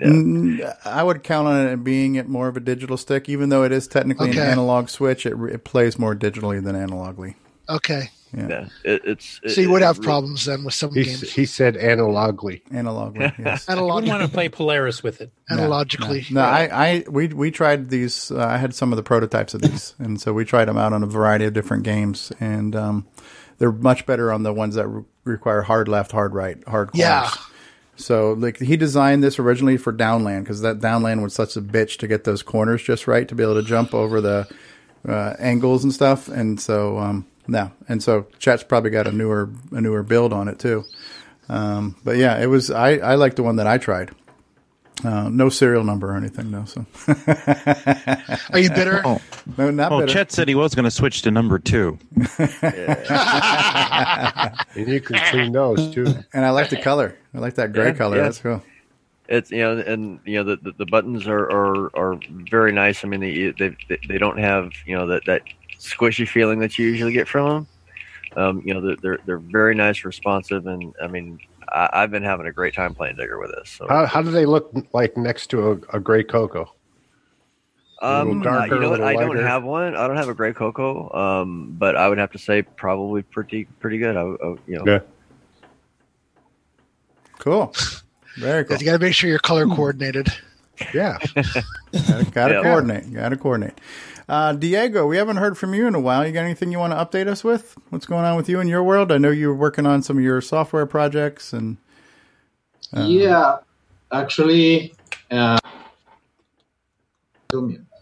Mm, 0.00 0.74
I 0.86 1.02
would 1.02 1.22
count 1.22 1.46
on 1.46 1.66
it 1.66 1.84
being 1.84 2.14
it 2.14 2.26
more 2.26 2.48
of 2.48 2.56
a 2.56 2.60
digital 2.60 2.96
stick, 2.96 3.28
even 3.28 3.50
though 3.50 3.64
it 3.64 3.72
is 3.72 3.86
technically 3.86 4.30
Okay. 4.30 4.40
an 4.40 4.46
analog 4.48 4.88
switch. 4.88 5.26
It, 5.26 5.34
it 5.52 5.64
plays 5.64 5.98
more 5.98 6.14
digitally 6.14 6.62
than 6.64 6.74
analogly. 6.74 7.34
Okay. 7.68 8.10
Yeah, 8.32 8.68
it, 8.84 9.02
it's 9.04 9.40
So 9.48 9.60
you 9.60 9.70
would 9.70 9.82
have 9.82 10.00
problems 10.00 10.44
then 10.44 10.64
with 10.64 10.74
some 10.74 10.92
He, 10.94 11.04
games. 11.04 11.32
he 11.32 11.46
said 11.46 11.76
analogically. 11.76 12.62
Analogically. 12.72 13.32
yes. 13.44 13.66
You 13.68 13.72
Analog- 13.72 13.94
wouldn't 14.04 14.12
want 14.12 14.22
to 14.22 14.28
play 14.32 14.48
Polaris 14.48 15.02
with 15.02 15.20
it. 15.20 15.32
Analogically. 15.50 16.26
No, 16.30 16.42
I, 16.42 16.68
I, 16.72 17.04
we, 17.08 17.28
we 17.28 17.50
tried 17.50 17.90
these. 17.90 18.30
Uh, 18.30 18.38
I 18.46 18.56
had 18.58 18.74
some 18.74 18.92
of 18.92 18.96
the 18.96 19.02
prototypes 19.02 19.54
of 19.54 19.62
these, 19.62 19.94
and 19.98 20.20
so 20.20 20.32
we 20.32 20.44
tried 20.44 20.66
them 20.66 20.76
out 20.78 20.92
on 20.92 21.02
a 21.02 21.06
variety 21.06 21.44
of 21.44 21.52
different 21.52 21.82
games, 21.82 22.32
and 22.40 22.76
um, 22.76 23.06
they're 23.58 23.72
much 23.72 24.06
better 24.06 24.32
on 24.32 24.42
the 24.44 24.52
ones 24.52 24.74
that 24.76 24.86
re- 24.86 25.04
require 25.24 25.62
hard 25.62 25.88
left, 25.88 26.12
hard 26.12 26.34
right, 26.34 26.56
hard 26.68 26.92
corners. 26.92 27.00
Yeah. 27.00 27.30
So, 27.96 28.32
like, 28.32 28.58
he 28.58 28.78
designed 28.78 29.22
this 29.22 29.38
originally 29.38 29.76
for 29.76 29.92
Downland 29.92 30.44
because 30.44 30.62
that 30.62 30.80
Downland 30.80 31.22
was 31.22 31.34
such 31.34 31.54
a 31.56 31.60
bitch 31.60 31.98
to 31.98 32.08
get 32.08 32.24
those 32.24 32.42
corners 32.42 32.82
just 32.82 33.06
right 33.06 33.28
to 33.28 33.34
be 33.34 33.42
able 33.42 33.56
to 33.56 33.62
jump 33.62 33.92
over 33.92 34.22
the 34.22 34.48
uh, 35.06 35.34
angles 35.38 35.84
and 35.84 35.92
stuff. 35.92 36.26
And 36.28 36.58
so, 36.58 36.96
um, 36.98 37.26
no, 37.50 37.72
and 37.88 38.02
so 38.02 38.26
Chet's 38.38 38.62
probably 38.62 38.90
got 38.90 39.06
a 39.06 39.12
newer 39.12 39.50
a 39.72 39.80
newer 39.80 40.02
build 40.02 40.32
on 40.32 40.48
it 40.48 40.58
too. 40.58 40.84
Um, 41.48 41.96
but 42.04 42.16
yeah, 42.16 42.38
it 42.40 42.46
was 42.46 42.70
I 42.70 42.96
I 42.98 43.16
like 43.16 43.34
the 43.36 43.42
one 43.42 43.56
that 43.56 43.66
I 43.66 43.78
tried. 43.78 44.10
Uh, 45.02 45.30
no 45.30 45.48
serial 45.48 45.82
number 45.82 46.12
or 46.12 46.16
anything 46.16 46.50
though. 46.50 46.66
So, 46.66 46.84
are 48.52 48.58
you 48.58 48.68
bitter? 48.70 49.00
Oh, 49.04 49.18
no, 49.56 49.70
not 49.70 49.92
oh 49.92 50.00
bitter. 50.00 50.12
Chet 50.12 50.30
said 50.30 50.46
he 50.46 50.54
was 50.54 50.74
going 50.74 50.84
to 50.84 50.90
switch 50.90 51.22
to 51.22 51.30
number 51.30 51.58
two. 51.58 51.98
And 54.76 54.86
you 54.88 55.00
can 55.00 55.18
clean 55.30 55.52
those 55.52 55.92
too. 55.94 56.06
And 56.32 56.44
I 56.44 56.50
like 56.50 56.70
the 56.70 56.80
color. 56.80 57.16
I 57.34 57.38
like 57.38 57.54
that 57.54 57.72
gray 57.72 57.86
Yeah, 57.86 57.92
color. 57.92 58.16
yeah. 58.18 58.22
That's 58.24 58.38
cool. 58.40 58.62
It's 59.28 59.50
you 59.50 59.58
know, 59.58 59.78
and 59.78 60.20
you 60.24 60.36
know 60.38 60.44
the 60.44 60.56
the, 60.56 60.72
the 60.78 60.86
buttons 60.86 61.26
are, 61.26 61.44
are 61.50 61.96
are 61.96 62.20
very 62.30 62.72
nice. 62.72 63.04
I 63.04 63.08
mean, 63.08 63.20
they, 63.20 63.52
they 63.52 63.76
they 64.08 64.18
don't 64.18 64.38
have 64.38 64.72
you 64.86 64.96
know 64.96 65.06
that 65.06 65.24
that 65.26 65.42
squishy 65.80 66.28
feeling 66.28 66.60
that 66.60 66.78
you 66.78 66.86
usually 66.86 67.12
get 67.12 67.26
from 67.26 67.48
them. 67.48 67.66
Um, 68.36 68.62
you 68.64 68.72
know, 68.74 68.80
they're, 68.80 68.96
they're 69.02 69.18
they're 69.26 69.38
very 69.38 69.74
nice, 69.74 70.04
responsive, 70.04 70.66
and 70.66 70.94
I 71.02 71.08
mean, 71.08 71.40
I, 71.68 71.88
I've 71.92 72.12
been 72.12 72.22
having 72.22 72.46
a 72.46 72.52
great 72.52 72.74
time 72.74 72.94
playing 72.94 73.16
Digger 73.16 73.40
with 73.40 73.50
this. 73.50 73.70
So, 73.70 73.88
How, 73.88 74.06
how 74.06 74.22
do 74.22 74.30
they 74.30 74.46
look 74.46 74.72
like 74.92 75.16
next 75.16 75.48
to 75.48 75.72
a, 75.72 75.96
a 75.96 76.00
gray 76.00 76.22
Coco? 76.22 76.72
Um, 78.02 78.40
darker, 78.40 78.76
you 78.76 78.80
know 78.80 78.90
what? 78.90 79.00
little 79.00 79.06
I 79.06 79.12
don't 79.14 79.36
have 79.36 79.64
one. 79.64 79.96
I 79.96 80.06
don't 80.06 80.16
have 80.16 80.28
a 80.28 80.34
gray 80.34 80.52
Coco. 80.52 81.12
Um, 81.12 81.74
but 81.76 81.96
I 81.96 82.08
would 82.08 82.18
have 82.18 82.30
to 82.32 82.38
say 82.38 82.62
probably 82.62 83.22
pretty 83.22 83.64
pretty 83.80 83.98
good. 83.98 84.16
I, 84.16 84.22
I 84.22 84.56
you 84.66 84.78
know. 84.78 84.84
Yeah. 84.86 85.00
Cool. 87.38 87.74
Very 88.36 88.64
cool. 88.64 88.76
You 88.76 88.84
got 88.84 88.92
to 88.92 88.98
make 88.98 89.14
sure 89.14 89.28
you're 89.28 89.38
color 89.38 89.66
coordinated. 89.66 90.28
Yeah. 90.94 91.18
Gotta, 91.34 92.26
gotta 92.32 92.54
Yeah. 92.54 92.62
coordinate. 92.62 93.12
Gotta 93.12 93.36
coordinate. 93.36 93.78
Uh, 94.30 94.52
Diego, 94.52 95.08
we 95.08 95.16
haven't 95.16 95.38
heard 95.38 95.58
from 95.58 95.74
you 95.74 95.88
in 95.88 95.96
a 95.96 95.98
while. 95.98 96.24
You 96.24 96.32
got 96.32 96.44
anything 96.44 96.70
you 96.70 96.78
want 96.78 96.92
to 96.92 96.96
update 96.96 97.26
us 97.26 97.42
with? 97.42 97.76
What's 97.88 98.06
going 98.06 98.24
on 98.24 98.36
with 98.36 98.48
you 98.48 98.60
in 98.60 98.68
your 98.68 98.84
world? 98.84 99.10
I 99.10 99.18
know 99.18 99.32
you 99.32 99.48
were 99.48 99.56
working 99.56 99.86
on 99.86 100.04
some 100.04 100.18
of 100.18 100.22
your 100.22 100.40
software 100.40 100.86
projects 100.86 101.52
and. 101.52 101.78
uh, 102.96 103.06
yeah, 103.08 103.56
actually, 104.12 104.94
uh, 105.32 105.58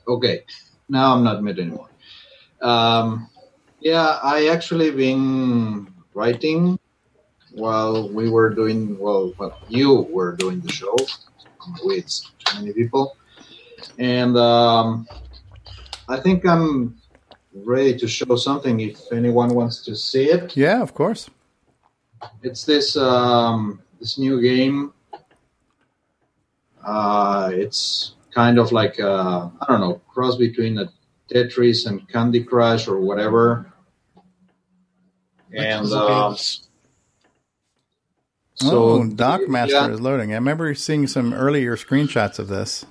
okay. 0.07 0.43
Now 0.91 1.15
I'm 1.15 1.25
not 1.25 1.43
mute 1.43 1.61
anymore. 1.61 1.89
Um, 2.61 3.31
yeah, 3.81 4.19
I 4.23 4.49
actually 4.49 4.91
been 4.91 5.91
writing 6.13 6.79
while 7.53 8.07
we 8.07 8.29
were 8.29 8.51
doing 8.51 8.99
well. 8.99 9.33
Well, 9.39 9.59
you 9.71 10.07
were 10.11 10.37
doing 10.37 10.61
the 10.61 10.73
show 10.73 10.95
with 11.83 12.07
too 12.45 12.61
many 12.61 12.75
people, 12.75 13.17
and 13.97 14.37
um, 14.37 15.09
I 16.09 16.19
think 16.19 16.47
I'm 16.47 16.99
ready 17.55 17.97
to 17.99 18.09
show 18.09 18.37
something 18.37 18.81
if 18.81 19.13
anyone 19.13 19.55
wants 19.55 19.83
to 19.85 19.95
see 19.95 20.25
it. 20.25 20.57
Yeah, 20.57 20.83
of 20.83 20.95
course. 20.95 21.29
It's 22.43 22.65
this 22.65 22.97
um, 22.97 23.83
this 24.01 24.19
new 24.19 24.41
game. 24.41 24.93
Uh, 26.85 27.51
it's 27.53 28.15
kind 28.35 28.59
of 28.59 28.73
like 28.73 28.99
a, 28.99 29.51
I 29.61 29.67
don't 29.69 29.81
know 29.81 30.01
cross 30.09 30.37
between 30.37 30.79
a 30.79 30.91
Tetris 31.31 31.87
and 31.87 32.09
Candy 32.09 32.43
Crush 32.43 32.89
or 32.89 33.01
whatever. 33.01 33.73
And 35.53 35.87
so, 35.89 36.37
oh, 38.63 39.09
Doc 39.09 39.49
Master 39.49 39.75
yeah. 39.75 39.91
is 39.91 40.01
loading. 40.01 40.33
I 40.33 40.37
remember 40.37 40.75
seeing 40.75 41.07
some 41.07 41.33
earlier 41.33 41.77
screenshots 41.77 42.39
of 42.39 42.49
this. 42.49 42.85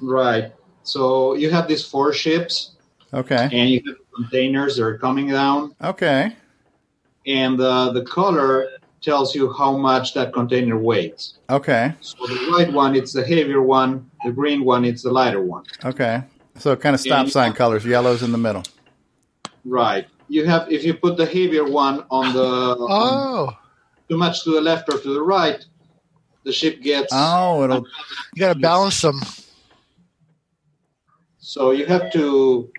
right, 0.00 0.52
so 0.82 1.34
you 1.34 1.50
have 1.50 1.68
these 1.68 1.84
four 1.86 2.12
ships, 2.12 2.72
Okay. 3.14 3.48
and 3.52 3.70
you 3.70 3.82
have 3.86 3.96
containers 4.14 4.76
that 4.76 4.84
are 4.84 4.98
coming 4.98 5.28
down, 5.30 5.74
Okay. 5.82 6.34
and 7.26 7.60
uh, 7.60 7.92
the 7.92 8.02
color 8.04 8.68
tells 9.00 9.34
you 9.34 9.52
how 9.52 9.76
much 9.76 10.14
that 10.14 10.32
container 10.32 10.78
weighs. 10.78 11.34
Okay. 11.50 11.92
So 12.00 12.24
the 12.26 12.36
white 12.52 12.72
one, 12.72 12.94
it's 12.94 13.12
the 13.12 13.24
heavier 13.26 13.60
one. 13.60 14.08
The 14.24 14.30
green 14.30 14.64
one, 14.64 14.84
it's 14.84 15.02
the 15.02 15.10
lighter 15.10 15.42
one. 15.42 15.64
Okay. 15.84 16.22
So 16.58 16.76
kind 16.76 16.94
of 16.94 17.00
stop 17.00 17.20
And- 17.22 17.32
sign 17.32 17.52
colors. 17.52 17.84
Yellow's 17.84 18.22
in 18.22 18.30
the 18.30 18.38
middle. 18.38 18.62
Right. 19.64 20.06
You 20.28 20.46
have 20.46 20.70
if 20.70 20.84
you 20.84 20.94
put 20.94 21.16
the 21.16 21.26
heavier 21.26 21.64
one 21.64 22.04
on 22.10 22.32
the 22.32 22.42
Oh, 22.78 23.50
too 24.08 24.16
much 24.16 24.44
to 24.44 24.50
the 24.50 24.60
left 24.60 24.88
or 24.92 24.98
to 24.98 25.14
the 25.14 25.20
right, 25.22 25.64
the 26.44 26.52
ship 26.52 26.80
gets. 26.80 27.08
Oh, 27.12 27.64
it'll. 27.64 27.84
you 28.34 28.40
got 28.40 28.54
to 28.54 28.58
balance 28.60 29.00
them. 29.00 29.20
So 31.42 31.72
you 31.72 31.86
have 31.86 32.12
to 32.12 32.70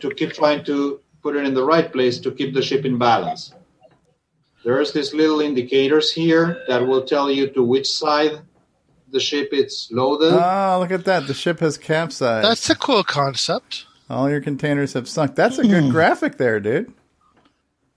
to 0.00 0.10
keep 0.12 0.32
trying 0.32 0.64
to 0.64 1.00
put 1.22 1.34
it 1.34 1.44
in 1.44 1.54
the 1.54 1.64
right 1.64 1.92
place 1.92 2.20
to 2.20 2.30
keep 2.30 2.54
the 2.54 2.62
ship 2.62 2.84
in 2.84 2.98
balance. 2.98 3.52
There's 4.64 4.92
these 4.92 5.12
little 5.12 5.40
indicators 5.40 6.12
here 6.12 6.62
that 6.68 6.86
will 6.86 7.02
tell 7.02 7.30
you 7.30 7.50
to 7.50 7.64
which 7.64 7.90
side 7.90 8.40
the 9.10 9.18
ship 9.18 9.48
is 9.52 9.88
loaded. 9.90 10.32
Oh, 10.32 10.78
look 10.80 10.92
at 10.92 11.04
that. 11.04 11.26
The 11.26 11.34
ship 11.34 11.58
has 11.60 11.76
capsized. 11.76 12.46
That's 12.46 12.70
a 12.70 12.76
cool 12.76 13.02
concept. 13.02 13.86
All 14.08 14.30
your 14.30 14.40
containers 14.40 14.92
have 14.92 15.08
sunk. 15.08 15.34
That's 15.34 15.58
a 15.58 15.66
good 15.66 15.84
hmm. 15.84 15.90
graphic 15.90 16.38
there, 16.38 16.60
dude. 16.60 16.92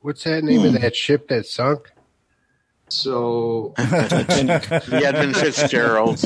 What's 0.01 0.23
that 0.23 0.43
name 0.43 0.65
of 0.65 0.73
hmm. 0.73 0.81
that 0.81 0.95
ship 0.95 1.27
that 1.27 1.45
sunk? 1.45 1.91
So 2.89 3.73
The 3.77 5.03
Edmund 5.05 5.37
Fitzgerald. 5.37 6.23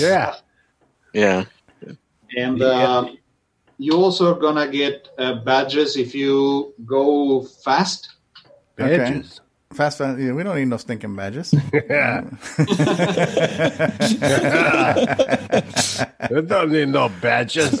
Yeah. 0.00 0.36
Yeah. 1.12 1.44
And 2.36 2.62
um, 2.62 3.18
you 3.78 3.92
also 3.94 4.34
gonna 4.34 4.68
get 4.68 5.08
uh, 5.18 5.34
badges 5.44 5.96
if 5.96 6.14
you 6.14 6.74
go 6.84 7.42
fast. 7.42 8.14
Badges. 8.76 9.40
Fast, 9.72 9.98
fast. 9.98 10.18
Yeah, 10.18 10.32
we 10.32 10.42
don't 10.42 10.56
need 10.56 10.68
no 10.68 10.76
stinking 10.76 11.16
badges. 11.16 11.54
Yeah. 11.72 12.24
it 16.30 16.46
doesn't 16.46 16.72
need 16.72 16.88
no 16.88 17.08
badges. 17.20 17.80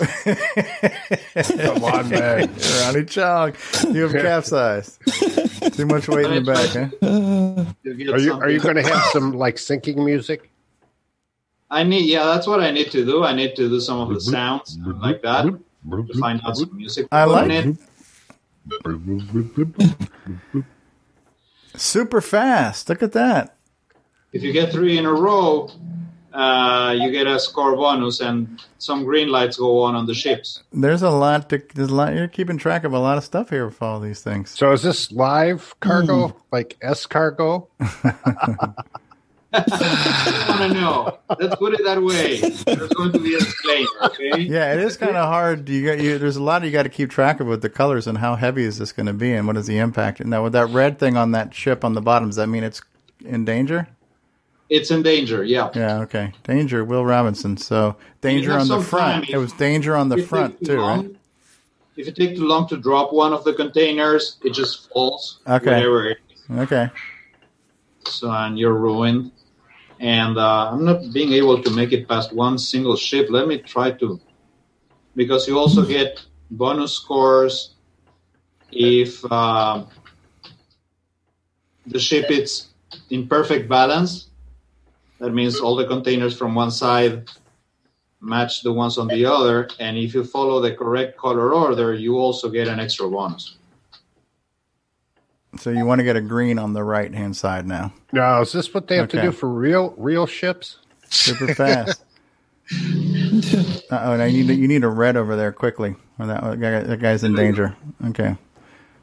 Come 1.60 1.84
on, 1.84 2.08
man. 2.08 2.50
Ronnie 2.80 3.04
Chong, 3.04 3.54
you 3.90 4.08
have 4.08 4.12
capsized. 4.12 4.98
Too 5.74 5.86
much 5.86 6.08
weight 6.08 6.26
in 6.26 6.44
the 6.44 6.52
back, 6.52 6.70
huh? 6.70 8.12
Are 8.12 8.18
you 8.18 8.32
are 8.34 8.50
you 8.50 8.60
going 8.60 8.76
to 8.76 8.82
have 8.82 9.02
some 9.12 9.32
like 9.32 9.58
sinking 9.58 10.04
music? 10.04 10.51
I 11.72 11.84
need, 11.84 12.04
yeah, 12.04 12.24
that's 12.24 12.46
what 12.46 12.60
I 12.60 12.70
need 12.70 12.90
to 12.90 13.02
do. 13.04 13.24
I 13.24 13.34
need 13.34 13.56
to 13.56 13.66
do 13.66 13.80
some 13.80 14.00
of 14.00 14.10
the 14.10 14.16
mm-hmm. 14.16 14.30
sounds 14.30 14.78
like 15.00 15.22
that 15.22 15.46
mm-hmm. 15.46 15.94
Mm-hmm. 15.94 16.12
to 16.12 16.18
find 16.18 16.40
out 16.44 16.58
some 16.58 16.76
music. 16.76 17.08
I 17.10 17.24
like 17.24 17.50
it. 17.50 17.78
Super 21.74 22.20
fast. 22.20 22.90
Look 22.90 23.02
at 23.02 23.12
that. 23.12 23.56
If 24.34 24.42
you 24.42 24.52
get 24.52 24.70
three 24.70 24.98
in 24.98 25.06
a 25.06 25.12
row, 25.12 25.70
uh, 26.34 26.94
you 26.98 27.10
get 27.10 27.26
a 27.26 27.40
score 27.40 27.74
bonus, 27.74 28.20
and 28.20 28.62
some 28.76 29.04
green 29.04 29.28
lights 29.28 29.56
go 29.56 29.82
on 29.82 29.94
on 29.94 30.04
the 30.06 30.14
ships. 30.14 30.62
There's 30.72 31.02
a 31.02 31.10
lot 31.10 31.48
to. 31.50 31.62
There's 31.74 31.90
a 31.90 31.94
lot. 31.94 32.14
You're 32.14 32.28
keeping 32.28 32.58
track 32.58 32.84
of 32.84 32.92
a 32.92 32.98
lot 32.98 33.16
of 33.16 33.24
stuff 33.24 33.48
here 33.48 33.64
with 33.64 33.80
all 33.82 33.98
these 33.98 34.22
things. 34.22 34.50
So 34.50 34.72
is 34.72 34.82
this 34.82 35.10
live 35.10 35.74
cargo, 35.80 36.28
hmm. 36.28 36.38
like 36.52 36.76
S 36.82 37.06
cargo? 37.06 37.68
I 39.52 40.56
want 40.58 40.72
to 40.72 40.80
know. 40.80 41.18
Let's 41.38 41.56
put 41.56 41.74
it 41.74 41.84
that 41.84 42.02
way. 42.02 42.40
There's 42.40 42.88
going 42.90 43.12
to 43.12 43.18
be 43.18 43.34
a 43.34 43.38
disclaimer, 43.38 43.88
okay? 44.04 44.40
Yeah, 44.40 44.72
it 44.72 44.80
is 44.80 44.96
kind 44.96 45.16
of 45.16 45.26
hard. 45.28 45.68
You 45.68 45.86
got 45.86 45.98
you. 46.00 46.18
There's 46.18 46.36
a 46.36 46.42
lot 46.42 46.64
you 46.64 46.70
got 46.70 46.84
to 46.84 46.88
keep 46.88 47.10
track 47.10 47.40
of 47.40 47.46
with 47.46 47.62
the 47.62 47.70
colors 47.70 48.06
and 48.06 48.18
how 48.18 48.36
heavy 48.36 48.64
is 48.64 48.78
this 48.78 48.92
going 48.92 49.06
to 49.06 49.12
be 49.12 49.32
and 49.32 49.46
what 49.46 49.56
is 49.56 49.66
the 49.66 49.78
impact. 49.78 50.24
Now 50.24 50.42
with 50.44 50.52
that 50.54 50.66
red 50.70 50.98
thing 50.98 51.16
on 51.16 51.32
that 51.32 51.54
ship 51.54 51.84
on 51.84 51.94
the 51.94 52.00
bottom, 52.00 52.28
does 52.28 52.36
that 52.36 52.46
mean 52.48 52.64
it's 52.64 52.80
in 53.24 53.44
danger? 53.44 53.88
It's 54.70 54.90
in 54.90 55.02
danger, 55.02 55.44
yeah. 55.44 55.70
Yeah. 55.74 56.00
Okay. 56.00 56.32
Danger. 56.44 56.82
Will 56.84 57.04
Robinson. 57.04 57.58
So 57.58 57.96
danger 58.22 58.52
on 58.52 58.68
the 58.68 58.80
front. 58.80 59.28
It 59.28 59.36
was 59.36 59.52
danger 59.52 59.94
on 59.96 60.08
the 60.08 60.22
front 60.22 60.58
too 60.60 60.76
too, 60.76 60.80
right? 60.80 61.10
If 61.96 62.08
it 62.08 62.16
takes 62.16 62.38
too 62.38 62.46
long 62.46 62.66
to 62.68 62.78
drop 62.78 63.12
one 63.12 63.34
of 63.34 63.44
the 63.44 63.52
containers, 63.52 64.38
it 64.42 64.54
just 64.54 64.88
falls. 64.90 65.40
Okay. 65.46 66.16
Okay. 66.50 66.90
so 68.06 68.30
and 68.30 68.58
you're 68.58 68.74
ruined. 68.74 69.30
And 70.02 70.36
uh, 70.36 70.72
I'm 70.72 70.84
not 70.84 71.12
being 71.12 71.32
able 71.32 71.62
to 71.62 71.70
make 71.70 71.92
it 71.92 72.08
past 72.08 72.32
one 72.32 72.58
single 72.58 72.96
ship. 72.96 73.28
Let 73.30 73.46
me 73.46 73.58
try 73.58 73.92
to, 73.92 74.20
because 75.14 75.46
you 75.46 75.56
also 75.56 75.86
get 75.86 76.20
bonus 76.50 76.92
scores 76.92 77.74
if 78.72 79.24
uh, 79.30 79.84
the 81.86 82.00
ship 82.00 82.30
is 82.30 82.66
in 83.10 83.28
perfect 83.28 83.68
balance. 83.68 84.28
That 85.20 85.30
means 85.30 85.60
all 85.60 85.76
the 85.76 85.86
containers 85.86 86.36
from 86.36 86.56
one 86.56 86.72
side 86.72 87.30
match 88.20 88.62
the 88.62 88.72
ones 88.72 88.98
on 88.98 89.06
the 89.08 89.24
other, 89.24 89.68
and 89.78 89.96
if 89.96 90.14
you 90.14 90.24
follow 90.24 90.60
the 90.60 90.74
correct 90.74 91.16
color 91.18 91.52
order, 91.52 91.92
you 91.94 92.18
also 92.18 92.48
get 92.48 92.68
an 92.68 92.78
extra 92.80 93.08
bonus. 93.08 93.56
So 95.58 95.70
you 95.70 95.84
want 95.84 95.98
to 95.98 96.04
get 96.04 96.16
a 96.16 96.20
green 96.20 96.58
on 96.58 96.72
the 96.72 96.82
right 96.82 97.12
hand 97.12 97.36
side 97.36 97.66
now. 97.66 97.92
No, 98.12 98.40
is 98.40 98.52
this 98.52 98.72
what 98.72 98.88
they 98.88 98.96
have 98.96 99.08
to 99.10 99.20
do 99.20 99.32
for 99.32 99.48
real 99.48 99.94
real 99.96 100.26
ships? 100.26 100.78
Super 101.10 101.54
fast. 101.54 102.02
Uh 103.90 104.00
oh, 104.04 104.16
now 104.16 104.24
you 104.24 104.44
need 104.44 104.58
you 104.58 104.66
need 104.68 104.82
a 104.84 104.88
red 104.88 105.16
over 105.16 105.36
there 105.36 105.52
quickly, 105.52 105.94
or 106.18 106.26
that 106.26 106.42
that, 106.42 106.60
guy, 106.60 106.80
that 106.80 107.00
guy's 107.00 107.22
in 107.22 107.34
danger. 107.34 107.76
Okay. 108.06 108.36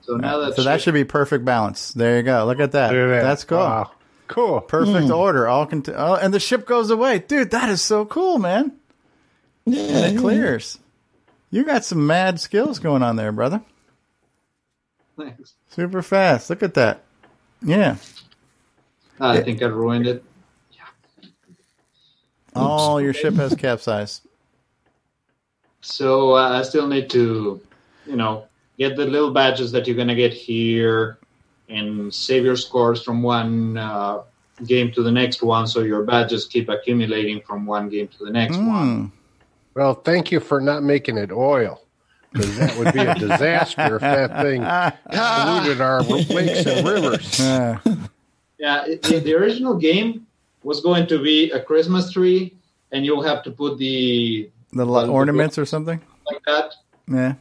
So 0.02 0.16
now 0.16 0.40
that 0.40 0.56
So 0.56 0.64
that 0.64 0.82
should 0.82 0.96
be 0.96 1.04
perfect 1.04 1.46
balance. 1.46 1.92
There 1.92 2.18
you 2.18 2.24
go. 2.24 2.46
Look 2.46 2.60
at 2.60 2.72
that. 2.72 2.92
Look 2.94 3.10
that. 3.10 3.22
That's 3.22 3.44
cool. 3.44 3.60
Wow. 3.60 3.92
Cool. 4.28 4.62
Perfect 4.62 5.08
Mm. 5.08 5.16
order. 5.16 5.48
All 5.48 5.68
cont- 5.68 5.90
oh, 5.90 6.16
and 6.16 6.34
the 6.34 6.40
ship 6.40 6.66
goes 6.66 6.90
away, 6.90 7.20
dude. 7.20 7.52
That 7.52 7.70
is 7.70 7.82
so 7.84 8.06
cool, 8.06 8.40
man. 8.40 8.72
Yeah, 9.66 9.82
And 9.84 10.18
it 10.18 10.20
clears. 10.20 10.80
You 11.52 11.64
got 11.64 11.84
some 11.86 12.08
mad 12.08 12.40
skills 12.40 12.80
going 12.80 13.04
on 13.04 13.18
there, 13.18 13.32
brother. 13.32 13.62
Thanks. 15.18 15.54
Super 15.70 16.02
fast. 16.02 16.50
Look 16.50 16.64
at 16.64 16.74
that. 16.74 17.04
Yeah. 17.62 17.96
I 19.20 19.36
Yeah. 19.36 19.42
think 19.44 19.62
I 19.62 19.68
ruined 19.68 20.08
it. 20.08 20.24
Yeah. 20.72 20.82
Oh, 22.56 22.98
your 22.98 23.14
ship 23.14 23.36
has 23.36 23.56
capsized. 23.56 24.24
So 25.82 26.36
uh, 26.36 26.50
I 26.60 26.62
still 26.64 26.88
need 26.88 27.10
to, 27.12 27.62
you 28.06 28.16
know, 28.16 28.46
get 28.78 28.96
the 28.96 29.06
little 29.06 29.32
badges 29.32 29.72
that 29.72 29.88
you're 29.88 29.96
gonna 29.96 30.16
get 30.16 30.34
here, 30.34 31.18
and 31.70 32.14
save 32.14 32.44
your 32.44 32.56
scores 32.56 33.04
from 33.04 33.22
one 33.22 33.78
uh, 33.78 34.24
game 34.66 34.92
to 34.92 35.04
the 35.04 35.12
next 35.12 35.42
one, 35.42 35.68
so 35.68 35.82
your 35.82 36.04
badges 36.04 36.46
keep 36.46 36.68
accumulating 36.70 37.42
from 37.42 37.66
one 37.66 37.90
game 37.90 38.08
to 38.08 38.26
the 38.26 38.32
next 38.32 38.58
one. 38.58 39.12
Well, 39.76 39.94
thank 39.94 40.32
you 40.32 40.40
for 40.40 40.60
not 40.60 40.84
making 40.84 41.18
it 41.18 41.32
oil. 41.32 41.82
Because 42.32 42.58
that 42.58 42.78
would 42.78 42.94
be 42.94 43.00
a 43.00 43.16
disaster 43.16 43.96
if 43.96 44.02
that 44.02 44.42
thing 44.44 44.62
polluted 45.12 45.82
our 45.82 46.02
lakes 46.04 46.66
and 46.66 46.88
rivers. 46.88 47.40
Yeah, 48.60 48.84
it, 48.86 49.02
the, 49.04 49.20
the 49.20 49.34
original 49.36 49.76
game 49.76 50.28
was 50.64 50.82
going 50.82 51.08
to 51.08 51.24
be 51.24 51.50
a 51.52 51.62
Christmas 51.62 52.12
tree, 52.12 52.54
and 52.92 53.06
you'll 53.06 53.22
have 53.22 53.42
to 53.44 53.52
put 53.52 53.78
the 53.78 54.50
The 54.74 54.84
li- 54.86 55.08
ornaments 55.08 55.58
or 55.58 55.66
something? 55.66 56.02
like 56.30 56.44
that 56.46 56.74
Yeah. 57.08 57.36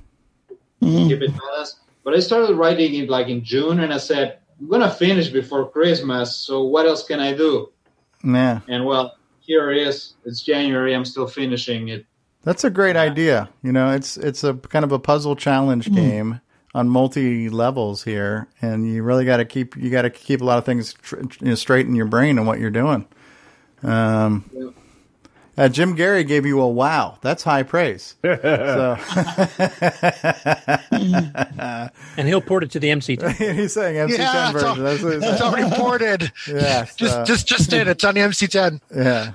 keep 0.81 1.21
it 1.21 1.37
balanced. 1.37 1.79
But 2.05 2.15
I 2.15 2.21
started 2.21 2.55
writing 2.55 2.95
it 2.95 3.11
like 3.11 3.27
in 3.27 3.43
June, 3.43 3.81
and 3.81 3.93
I 3.93 3.99
said 3.99 4.39
I'm 4.61 4.69
gonna 4.69 4.89
finish 4.91 5.29
before 5.29 5.69
Christmas. 5.69 6.37
So 6.37 6.63
what 6.63 6.87
else 6.87 7.03
can 7.05 7.19
I 7.19 7.33
do? 7.35 7.71
Yeah. 8.25 8.61
And 8.69 8.85
well, 8.85 9.17
here 9.41 9.73
it 9.73 9.79
is. 9.89 10.15
It's 10.25 10.41
January. 10.43 10.95
I'm 10.95 11.05
still 11.05 11.27
finishing 11.27 11.89
it. 11.89 12.07
That's 12.49 12.65
a 12.65 12.71
great 12.71 12.97
idea. 12.97 13.51
You 13.63 13.73
know, 13.73 13.91
it's 13.93 14.17
it's 14.17 14.43
a 14.43 14.55
kind 14.55 14.83
of 14.83 14.91
a 14.91 14.99
puzzle 14.99 15.37
challenge 15.37 15.93
game 15.95 16.41
on 16.75 16.89
multi 16.89 17.51
levels 17.51 18.05
here, 18.05 18.49
and 18.63 18.91
you 18.91 19.03
really 19.03 19.27
got 19.27 19.37
to 19.37 19.45
keep 19.45 19.77
you 19.77 19.91
got 19.91 20.03
to 20.03 20.11
keep 20.11 20.41
a 20.41 20.45
lot 20.47 20.57
of 20.57 20.65
things 20.65 20.95
tr- 20.95 21.19
you 21.19 21.29
know, 21.43 21.55
straight 21.55 21.85
in 21.85 21.95
your 21.95 22.07
brain 22.07 22.39
and 22.39 22.47
what 22.47 22.59
you're 22.59 22.71
doing. 22.71 23.05
Um, 23.83 24.75
uh, 25.59 25.69
Jim 25.69 25.95
Gerrie 25.95 26.25
gave 26.25 26.47
you 26.47 26.59
a 26.63 26.69
wow. 26.69 27.19
That's 27.21 27.43
high 27.43 27.65
praise. 27.65 28.15
so, 28.25 28.97
and 32.17 32.29
he'll 32.29 32.41
port 32.41 32.63
it 32.65 32.71
to 32.71 32.81
the 32.81 32.89
MC10. 32.89 33.57
he's 33.57 33.75
saying 33.75 33.97
MC10 33.97 34.19
Yeah, 34.19 34.51
it's, 34.55 34.63
al- 34.63 34.75
version. 34.75 34.85
That's 34.85 35.03
what 35.03 35.13
he's 35.15 35.23
it's 35.23 35.39
saying. 35.39 35.43
already 35.43 35.77
ported. 35.77 36.33
Yeah, 36.49 36.85
just 36.97 37.13
so- 37.13 37.25
just 37.25 37.47
just 37.47 37.73
in. 37.73 37.89
It's 37.89 38.05
on 38.05 38.15
the 38.15 38.21
MC10. 38.21 38.81
Yeah. 38.95 39.33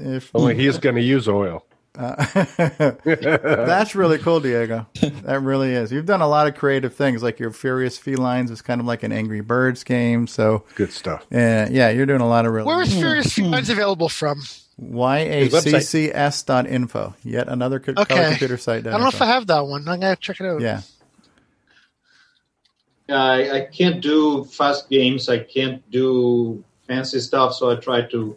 If, 0.00 0.30
Only 0.34 0.56
he's 0.56 0.78
going 0.78 0.96
to 0.96 1.02
use 1.02 1.28
oil. 1.28 1.64
Uh, 1.96 2.94
that's 3.04 3.94
really 3.94 4.18
cool, 4.18 4.40
Diego. 4.40 4.86
That 5.22 5.40
really 5.42 5.72
is. 5.72 5.92
You've 5.92 6.06
done 6.06 6.20
a 6.20 6.28
lot 6.28 6.46
of 6.46 6.54
creative 6.54 6.94
things, 6.94 7.22
like 7.22 7.38
your 7.38 7.50
Furious 7.50 7.98
Felines 7.98 8.50
is 8.50 8.62
kind 8.62 8.80
of 8.80 8.86
like 8.86 9.02
an 9.02 9.12
Angry 9.12 9.40
Birds 9.40 9.84
game. 9.84 10.26
So 10.26 10.64
good 10.74 10.92
stuff. 10.92 11.26
Yeah, 11.30 11.68
yeah, 11.70 11.90
you're 11.90 12.06
doing 12.06 12.20
a 12.20 12.28
lot 12.28 12.46
of 12.46 12.52
really. 12.52 12.66
Where 12.66 12.82
is 12.82 12.94
Furious 12.94 13.32
Felines 13.32 13.70
available 13.70 14.08
from? 14.08 14.40
yaccs.info. 14.80 17.14
Yet 17.24 17.48
another 17.48 17.80
co- 17.80 17.94
color 17.94 18.06
Okay. 18.20 18.28
computer 18.30 18.56
site. 18.58 18.86
I 18.86 18.90
don't 18.90 19.00
know 19.00 19.08
if 19.08 19.22
I 19.22 19.26
have 19.26 19.46
that 19.46 19.66
one. 19.66 19.88
I'm 19.88 20.00
gonna 20.00 20.16
check 20.16 20.40
it 20.40 20.46
out. 20.46 20.60
Yeah. 20.60 20.82
Yeah, 23.08 23.22
I, 23.22 23.56
I 23.56 23.60
can't 23.66 24.00
do 24.02 24.44
fast 24.44 24.90
games. 24.90 25.28
I 25.28 25.38
can't 25.38 25.88
do 25.90 26.64
fancy 26.88 27.20
stuff. 27.20 27.54
So 27.54 27.70
I 27.70 27.76
try 27.76 28.02
to 28.02 28.36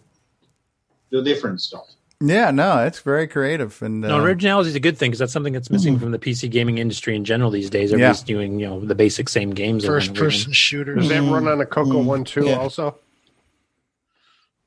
do 1.11 1.23
different 1.23 1.59
stuff. 1.61 1.87
Yeah, 2.21 2.51
no, 2.51 2.79
it's 2.85 2.99
very 2.99 3.27
creative 3.27 3.81
and 3.81 4.01
No, 4.01 4.17
uh, 4.19 4.21
originality 4.23 4.69
is 4.69 4.75
a 4.75 4.79
good 4.81 4.97
thing 4.97 5.09
because 5.11 5.19
that's 5.19 5.31
something 5.31 5.53
that's 5.53 5.69
missing 5.69 5.97
from 5.97 6.11
the 6.11 6.19
PC 6.19 6.49
gaming 6.51 6.77
industry 6.77 7.15
in 7.15 7.23
general 7.23 7.49
these 7.49 7.69
days. 7.69 7.93
Everybody's 7.93 8.23
doing 8.23 8.59
you 8.59 8.67
know 8.67 8.81
the 8.81 8.93
basic 8.95 9.29
same 9.29 9.51
games. 9.51 9.85
First 9.85 10.13
person 10.13 10.51
shooters. 10.51 10.99
Does 10.99 11.09
that 11.09 11.21
run 11.31 11.47
on 11.47 11.61
a 11.61 11.65
Coco 11.65 12.01
One 12.03 12.25
too? 12.25 12.45
Yeah. 12.47 12.57
Also, 12.57 12.97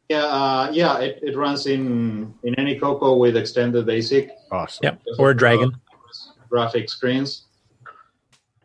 Yeah, 0.09 0.25
uh, 0.25 0.71
yeah, 0.73 0.99
it, 1.01 1.19
it 1.23 1.37
runs 1.37 1.67
in 1.67 2.33
in 2.43 2.55
any 2.59 2.79
Coco 2.79 3.17
with 3.17 3.37
extended 3.37 3.85
basic. 3.85 4.31
Awesome. 4.51 4.85
Yep, 4.85 5.03
or 5.19 5.31
a 5.31 5.37
dragon. 5.37 5.73
graphic 6.49 6.89
screens. 6.89 7.43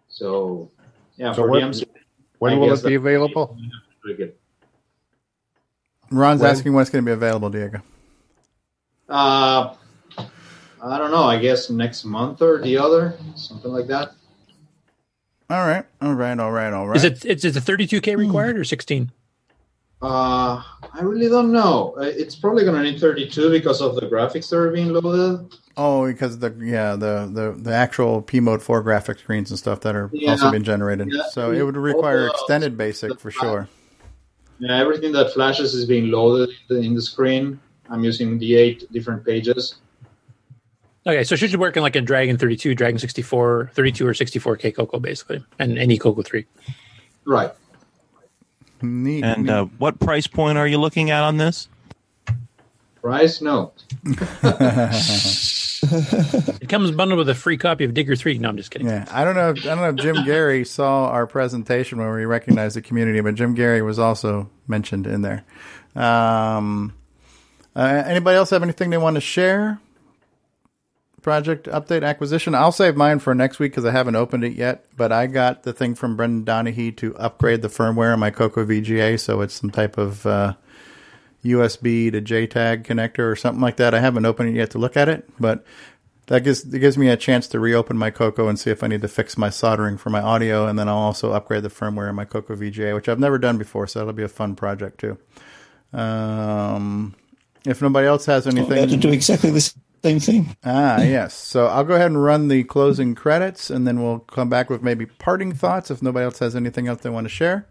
So 0.08 0.72
yeah, 1.18 1.34
So 1.34 1.42
for 1.44 1.50
when- 1.50 1.60
the 1.60 1.68
MC, 1.68 1.86
when 2.40 2.54
I 2.54 2.56
will 2.56 2.70
guess 2.70 2.86
it 2.86 2.88
be 2.88 2.96
available? 2.96 3.58
Pretty 4.02 4.16
good. 4.18 4.34
Ron's 6.10 6.40
When? 6.42 6.52
asking 6.52 6.72
when 6.74 6.84
it's 6.84 6.90
going 6.90 7.04
to 7.04 7.10
be 7.10 7.12
available, 7.12 7.50
Diego. 7.50 7.82
Uh, 9.10 9.74
I 10.84 10.98
don't 10.98 11.12
know. 11.12 11.24
I 11.24 11.40
guess 11.40 11.70
next 11.70 12.04
month 12.06 12.42
or 12.42 12.62
the 12.62 12.78
other, 12.78 13.18
something 13.36 13.72
like 13.72 13.88
that. 13.88 14.12
All 15.50 15.66
right, 15.66 15.86
all 16.02 16.14
right, 16.14 16.38
all 16.38 16.52
right, 16.52 16.74
all 16.74 16.88
right. 16.88 16.98
Is 16.98 17.04
it's, 17.06 17.46
is 17.46 17.56
it 17.56 17.64
32k 17.64 18.18
required 18.18 18.58
or 18.58 18.64
16? 18.66 19.12
Uh, 20.02 20.62
I 20.94 21.00
really 21.02 21.30
don't 21.30 21.52
know. 21.54 21.96
Uh, 21.98 22.02
It's 22.04 22.36
probably 22.36 22.64
going 22.66 22.76
to 22.84 22.92
need 22.92 23.00
32 23.00 23.50
because 23.50 23.82
of 23.82 23.96
the 23.96 24.02
graphics 24.02 24.50
that 24.50 24.58
are 24.58 24.72
being 24.72 24.90
loaded. 24.90 25.56
Oh, 25.78 26.06
because 26.06 26.40
the 26.40 26.56
yeah 26.60 26.96
the 26.96 27.30
the 27.32 27.52
the 27.60 27.72
actual 27.72 28.22
P 28.24 28.40
mode 28.40 28.62
four 28.64 28.82
graphic 28.82 29.20
screens 29.20 29.52
and 29.52 29.60
stuff 29.60 29.82
that 29.82 29.96
are 29.96 30.10
Yeah. 30.12 30.32
also 30.32 30.50
being 30.52 30.64
generated. 30.64 31.10
Yeah. 31.12 31.22
So 31.32 31.52
it 31.52 31.62
would 31.64 31.78
require 31.78 32.24
the- 32.26 32.32
extended 32.32 32.78
basic 32.78 33.20
for 33.20 33.30
sure. 33.32 33.70
Yeah, 34.60 34.76
everything 34.78 35.12
that 35.14 35.34
flashes 35.34 35.74
is 35.76 35.86
being 35.86 36.10
loaded 36.12 36.50
in 36.70 36.76
the, 36.76 36.82
in 36.82 36.94
the 36.96 37.02
screen. 37.02 37.60
I'm 37.90 38.04
using 38.04 38.40
the 38.40 38.56
eight 38.56 38.92
different 38.92 39.26
pages. 39.26 39.76
Okay, 41.06 41.24
so 41.24 41.36
it 41.36 41.38
should 41.38 41.56
work 41.56 41.78
in 41.78 41.84
like 41.84 41.96
a 41.96 42.02
Dragon 42.02 42.38
32, 42.38 42.76
Dragon 42.76 43.00
64, 43.00 43.72
32 43.74 44.06
or 44.08 44.12
64k 44.12 44.76
Coco 44.76 45.00
basically, 45.00 45.44
and 45.58 45.78
any 45.78 45.98
Coco 45.98 46.22
3. 46.22 46.46
Right. 47.26 47.52
Neat. 48.82 49.24
And 49.24 49.50
uh, 49.50 49.66
what 49.78 50.00
price 50.00 50.28
point 50.28 50.58
are 50.58 50.68
you 50.68 50.78
looking 50.78 51.10
at 51.10 51.24
on 51.24 51.38
this? 51.38 51.70
Price? 53.02 53.42
No. 53.42 53.72
It 55.82 56.70
comes 56.70 56.92
bundled 56.92 57.20
with 57.20 57.30
a 57.30 57.36
free 57.36 57.58
copy 57.58 57.84
of 57.84 57.94
Digger 57.94 58.16
Three. 58.16 58.38
No, 58.38 58.50
I'm 58.50 58.58
just 58.58 58.72
kidding. 58.72 58.88
Yeah, 58.88 59.06
I 59.12 59.24
don't 59.24 59.36
know. 59.36 59.50
I 59.50 59.54
don't 59.54 59.78
know 59.78 59.90
if 59.90 59.96
Jim 59.96 60.26
Gerrie 60.26 60.66
saw 60.66 61.08
our 61.10 61.28
presentation 61.28 62.00
where 62.00 62.14
we 62.16 62.26
recognized 62.26 62.76
the 62.76 62.82
community, 62.82 63.22
but 63.22 63.36
Jim 63.36 63.56
Gerrie 63.56 63.82
was 63.82 64.00
also 64.00 64.50
mentioned 64.68 65.06
in 65.06 65.22
there. 65.22 65.44
Um, 65.96 66.94
uh, 67.78 68.04
anybody 68.08 68.36
else 68.36 68.50
have 68.50 68.64
anything 68.64 68.90
they 68.90 68.98
want 68.98 69.16
to 69.16 69.22
share? 69.22 69.80
Project 71.22 71.68
update 71.68 72.04
acquisition. 72.04 72.56
I'll 72.56 72.72
save 72.72 72.96
mine 72.96 73.20
for 73.20 73.36
next 73.36 73.60
week 73.60 73.72
because 73.72 73.86
I 73.86 73.92
haven't 73.92 74.16
opened 74.16 74.44
it 74.44 74.54
yet. 74.54 74.86
But 74.96 75.12
I 75.12 75.28
got 75.28 75.62
the 75.62 75.74
thing 75.74 75.94
from 75.94 76.16
Brendan 76.16 76.44
Donohoe 76.44 76.92
to 76.92 77.16
upgrade 77.18 77.62
the 77.62 77.68
firmware 77.68 78.14
on 78.14 78.20
my 78.20 78.32
Coco 78.32 78.66
VGA, 78.66 79.20
so 79.20 79.42
it's 79.42 79.54
some 79.54 79.70
type 79.70 79.98
of 80.00 80.26
uh, 80.26 80.56
USB 81.46 82.12
to 82.12 82.20
JTAG 82.20 82.84
connector 82.84 83.32
or 83.32 83.36
something 83.36 83.62
like 83.62 83.78
that. 83.78 83.94
I 83.94 84.00
haven't 84.00 84.26
opened 84.26 84.50
it 84.50 84.56
yet 84.56 84.72
to 84.72 84.80
look 84.80 84.98
at 84.98 85.08
it, 85.08 85.30
but 85.40 85.64
that 86.28 86.44
gives 86.44 86.74
it 86.74 86.80
gives 86.80 86.98
me 86.98 87.10
a 87.10 87.18
chance 87.18 87.48
to 87.50 87.60
reopen 87.60 87.96
my 87.96 88.10
Coco 88.10 88.48
and 88.48 88.60
see 88.60 88.72
if 88.72 88.84
I 88.84 88.88
need 88.88 89.02
to 89.02 89.08
fix 89.08 89.38
my 89.38 89.52
soldering 89.52 89.98
for 89.98 90.10
my 90.10 90.22
audio, 90.22 90.66
and 90.66 90.80
then 90.80 90.90
I'll 90.90 90.98
also 90.98 91.32
upgrade 91.32 91.62
the 91.62 91.70
firmware 91.70 92.10
in 92.10 92.16
my 92.16 92.26
Coco 92.26 92.56
VGA, 92.56 92.96
which 92.96 93.08
I've 93.08 93.20
never 93.20 93.38
done 93.38 93.60
before, 93.60 93.86
so 93.86 94.00
that'll 94.00 94.14
be 94.14 94.24
a 94.24 94.28
fun 94.28 94.56
project 94.56 95.00
too. 95.00 95.20
Um, 95.94 97.16
if 97.68 97.82
nobody 97.82 98.08
else 98.08 98.26
has 98.26 98.48
anything, 98.48 98.72
about 98.72 98.90
to 98.90 98.98
do 98.98 99.10
exactly 99.10 99.52
the 99.52 99.74
same 100.04 100.20
thing. 100.20 100.56
Ah, 100.64 101.02
yes. 101.02 101.34
So 101.34 101.68
I'll 101.68 101.84
go 101.84 101.96
ahead 101.96 102.08
and 102.08 102.24
run 102.24 102.48
the 102.48 102.64
closing 102.64 103.14
credits, 103.14 103.70
and 103.70 103.86
then 103.86 104.02
we'll 104.02 104.20
come 104.20 104.50
back 104.50 104.70
with 104.70 104.82
maybe 104.82 105.06
parting 105.06 105.54
thoughts 105.54 105.92
if 105.92 106.02
nobody 106.02 106.26
else 106.26 106.40
has 106.40 106.56
anything 106.56 106.88
else 106.88 107.02
they 107.02 107.10
want 107.10 107.26
to 107.26 107.30
share. 107.30 107.68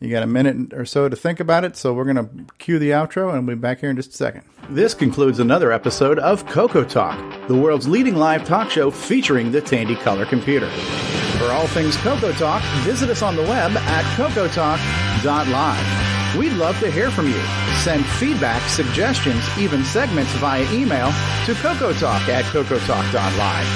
You 0.00 0.10
got 0.10 0.22
a 0.22 0.26
minute 0.26 0.74
or 0.74 0.84
so 0.84 1.08
to 1.08 1.16
think 1.16 1.40
about 1.40 1.64
it, 1.64 1.76
so 1.76 1.94
we're 1.94 2.04
going 2.04 2.16
to 2.16 2.54
cue 2.58 2.78
the 2.78 2.90
outro, 2.90 3.32
and 3.34 3.46
we'll 3.46 3.56
be 3.56 3.60
back 3.60 3.80
here 3.80 3.90
in 3.90 3.96
just 3.96 4.10
a 4.10 4.16
second. 4.16 4.42
This 4.68 4.92
concludes 4.92 5.38
another 5.38 5.72
episode 5.72 6.18
of 6.18 6.46
Coco 6.46 6.84
Talk, 6.84 7.48
the 7.48 7.56
world's 7.56 7.88
leading 7.88 8.16
live 8.16 8.44
talk 8.44 8.70
show 8.70 8.90
featuring 8.90 9.50
the 9.50 9.60
Tandy 9.60 9.96
Color 9.96 10.26
Computer. 10.26 10.70
For 11.38 11.52
all 11.52 11.66
things 11.66 11.96
Coco 11.98 12.32
Talk, 12.32 12.62
visit 12.84 13.10
us 13.10 13.20
on 13.22 13.36
the 13.36 13.42
web 13.42 13.76
at 13.76 14.04
cocotalk.live. 14.16 16.36
We'd 16.36 16.54
love 16.54 16.78
to 16.80 16.90
hear 16.90 17.10
from 17.10 17.28
you. 17.28 17.40
Send 17.82 18.06
feedback, 18.06 18.66
suggestions, 18.68 19.44
even 19.58 19.84
segments 19.84 20.32
via 20.34 20.62
email 20.72 21.08
to 21.46 21.54
cocotalk 21.54 22.28
at 22.28 22.44
cocotalk.live. 22.46 23.66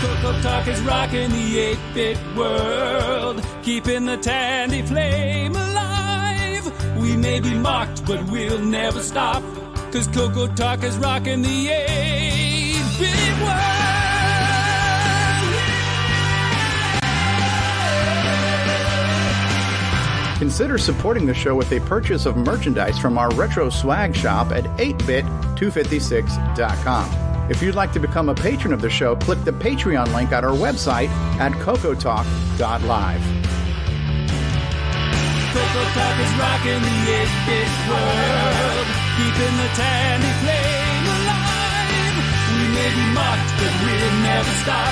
Coco 0.00 0.40
Talk 0.40 0.66
is 0.66 0.80
rocking 0.82 1.30
the 1.30 1.58
8 1.58 1.78
bit 1.94 2.18
world, 2.36 3.46
keeping 3.62 4.06
the 4.06 4.16
Tandy 4.16 4.82
flame 4.82 5.54
alive. 5.54 6.96
We 6.98 7.16
may 7.16 7.38
be 7.40 7.54
mocked, 7.54 8.04
but 8.06 8.22
we'll 8.30 8.58
never 8.58 9.02
stop, 9.02 9.42
cause 9.92 10.08
Coco 10.08 10.48
Talk 10.48 10.82
is 10.82 10.96
rocking 10.98 11.42
the 11.42 11.68
8 11.68 12.82
bit 12.98 13.42
world. 13.42 13.71
Consider 20.42 20.74
supporting 20.76 21.24
the 21.24 21.32
show 21.32 21.54
with 21.54 21.70
a 21.70 21.78
purchase 21.86 22.26
of 22.26 22.36
merchandise 22.36 22.98
from 22.98 23.16
our 23.16 23.32
retro 23.34 23.70
swag 23.70 24.12
shop 24.12 24.50
at 24.50 24.64
8bit256.com. 24.76 27.48
If 27.48 27.62
you'd 27.62 27.76
like 27.76 27.92
to 27.92 28.00
become 28.00 28.28
a 28.28 28.34
patron 28.34 28.72
of 28.72 28.80
the 28.80 28.90
show, 28.90 29.14
click 29.14 29.44
the 29.44 29.52
Patreon 29.52 30.12
link 30.12 30.32
at 30.32 30.42
our 30.42 30.50
website 30.50 31.10
at 31.38 31.52
cocotalk.live. 31.62 33.22
Coco 35.54 35.82
Talk 35.94 36.16
is 36.18 36.32
rocking 36.34 36.82
the 36.82 36.96
8 37.06 37.22
bit 37.46 37.70
world, 37.86 38.86
keeping 39.14 39.54
the 39.62 39.70
Tandy 39.78 40.26
flame 40.42 41.06
alive. 41.06 42.18
We 42.50 42.66
may 42.74 42.90
be 42.90 43.14
mocked, 43.14 43.46
but 43.62 43.70
we'll 43.78 44.10
never 44.26 44.50
stop, 44.66 44.90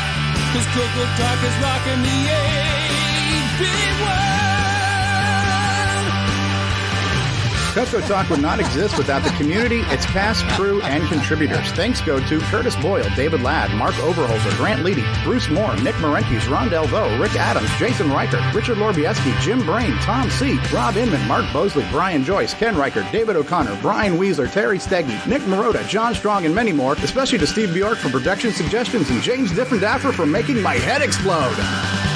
cause 0.54 0.62
Coco 0.78 1.10
is 1.10 1.58
rocking 1.58 2.06
the 2.06 2.38
8 2.38 3.58
bit 3.58 3.98
world. 3.98 4.39
Coco 7.70 8.00
Talk 8.00 8.28
would 8.30 8.40
not 8.40 8.58
exist 8.58 8.98
without 8.98 9.22
the 9.22 9.30
community, 9.30 9.80
its 9.82 10.04
cast, 10.06 10.44
crew, 10.56 10.82
and 10.82 11.06
contributors. 11.08 11.70
Thanks 11.72 12.00
go 12.00 12.18
to 12.18 12.40
Curtis 12.40 12.74
Boyle, 12.76 13.08
David 13.14 13.42
Ladd, 13.42 13.72
Mark 13.76 13.94
Overholzer, 13.94 14.56
Grant 14.56 14.84
Leedy, 14.84 15.04
Bruce 15.22 15.48
Moore, 15.48 15.76
Nick 15.76 15.94
Marentes, 15.96 16.50
Ron 16.50 16.68
Delvaux, 16.68 17.20
Rick 17.20 17.36
Adams, 17.36 17.70
Jason 17.78 18.08
Reighard, 18.08 18.52
Richard 18.52 18.78
Lorbieski, 18.78 19.38
Jim 19.40 19.64
Brain, 19.64 19.96
Tom 19.98 20.28
C., 20.30 20.58
Rob 20.72 20.96
Inman, 20.96 21.26
Mark 21.28 21.44
Bosley, 21.52 21.86
Brian 21.92 22.24
Joyce, 22.24 22.54
Ken 22.54 22.74
Reighard, 22.74 23.10
David 23.12 23.36
O'Connor, 23.36 23.78
Brian 23.80 24.14
Weasler, 24.14 24.50
Terry 24.50 24.78
Steggy, 24.78 25.24
Nick 25.28 25.42
Marotta, 25.42 25.86
John 25.88 26.12
Strong, 26.12 26.46
and 26.46 26.54
many 26.54 26.72
more, 26.72 26.94
especially 26.94 27.38
to 27.38 27.46
Steve 27.46 27.72
Bjork 27.72 27.98
for 27.98 28.10
production 28.10 28.52
suggestions 28.52 29.10
and 29.10 29.22
James 29.22 29.52
Diffenderfer 29.52 30.12
for 30.12 30.26
making 30.26 30.60
my 30.60 30.74
head 30.74 31.02
explode. 31.02 32.09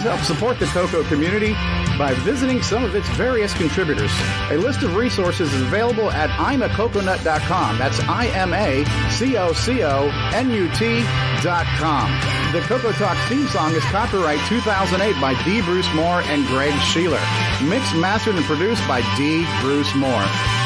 Please 0.00 0.08
help 0.08 0.20
support 0.22 0.58
the 0.58 0.64
Coco 0.64 1.02
community 1.04 1.52
by 1.98 2.14
visiting 2.20 2.62
some 2.62 2.84
of 2.84 2.94
its 2.94 3.06
various 3.10 3.52
contributors. 3.52 4.10
A 4.50 4.56
list 4.56 4.82
of 4.82 4.96
resources 4.96 5.52
is 5.52 5.60
available 5.60 6.10
at 6.10 6.30
imacoconut.com. 6.30 7.76
That's 7.76 8.00
I 8.00 8.28
M 8.28 8.54
A 8.54 8.86
C 9.10 9.36
O 9.36 9.52
C 9.52 9.82
O 9.82 10.08
N 10.32 10.48
U 10.52 10.70
T.com. 10.70 12.20
The 12.52 12.60
Coco 12.62 12.92
Talk 12.92 13.18
theme 13.28 13.46
song 13.48 13.72
is 13.72 13.84
copyright 13.84 14.40
2008 14.48 15.20
by 15.20 15.34
D. 15.44 15.60
Bruce 15.60 15.92
Moore 15.94 16.22
and 16.22 16.46
Greg 16.46 16.72
Sheeler. 16.80 17.20
Mixed, 17.68 17.94
mastered, 17.94 18.36
and 18.36 18.44
produced 18.46 18.86
by 18.88 19.02
D. 19.18 19.46
Bruce 19.60 19.94
Moore. 19.94 20.59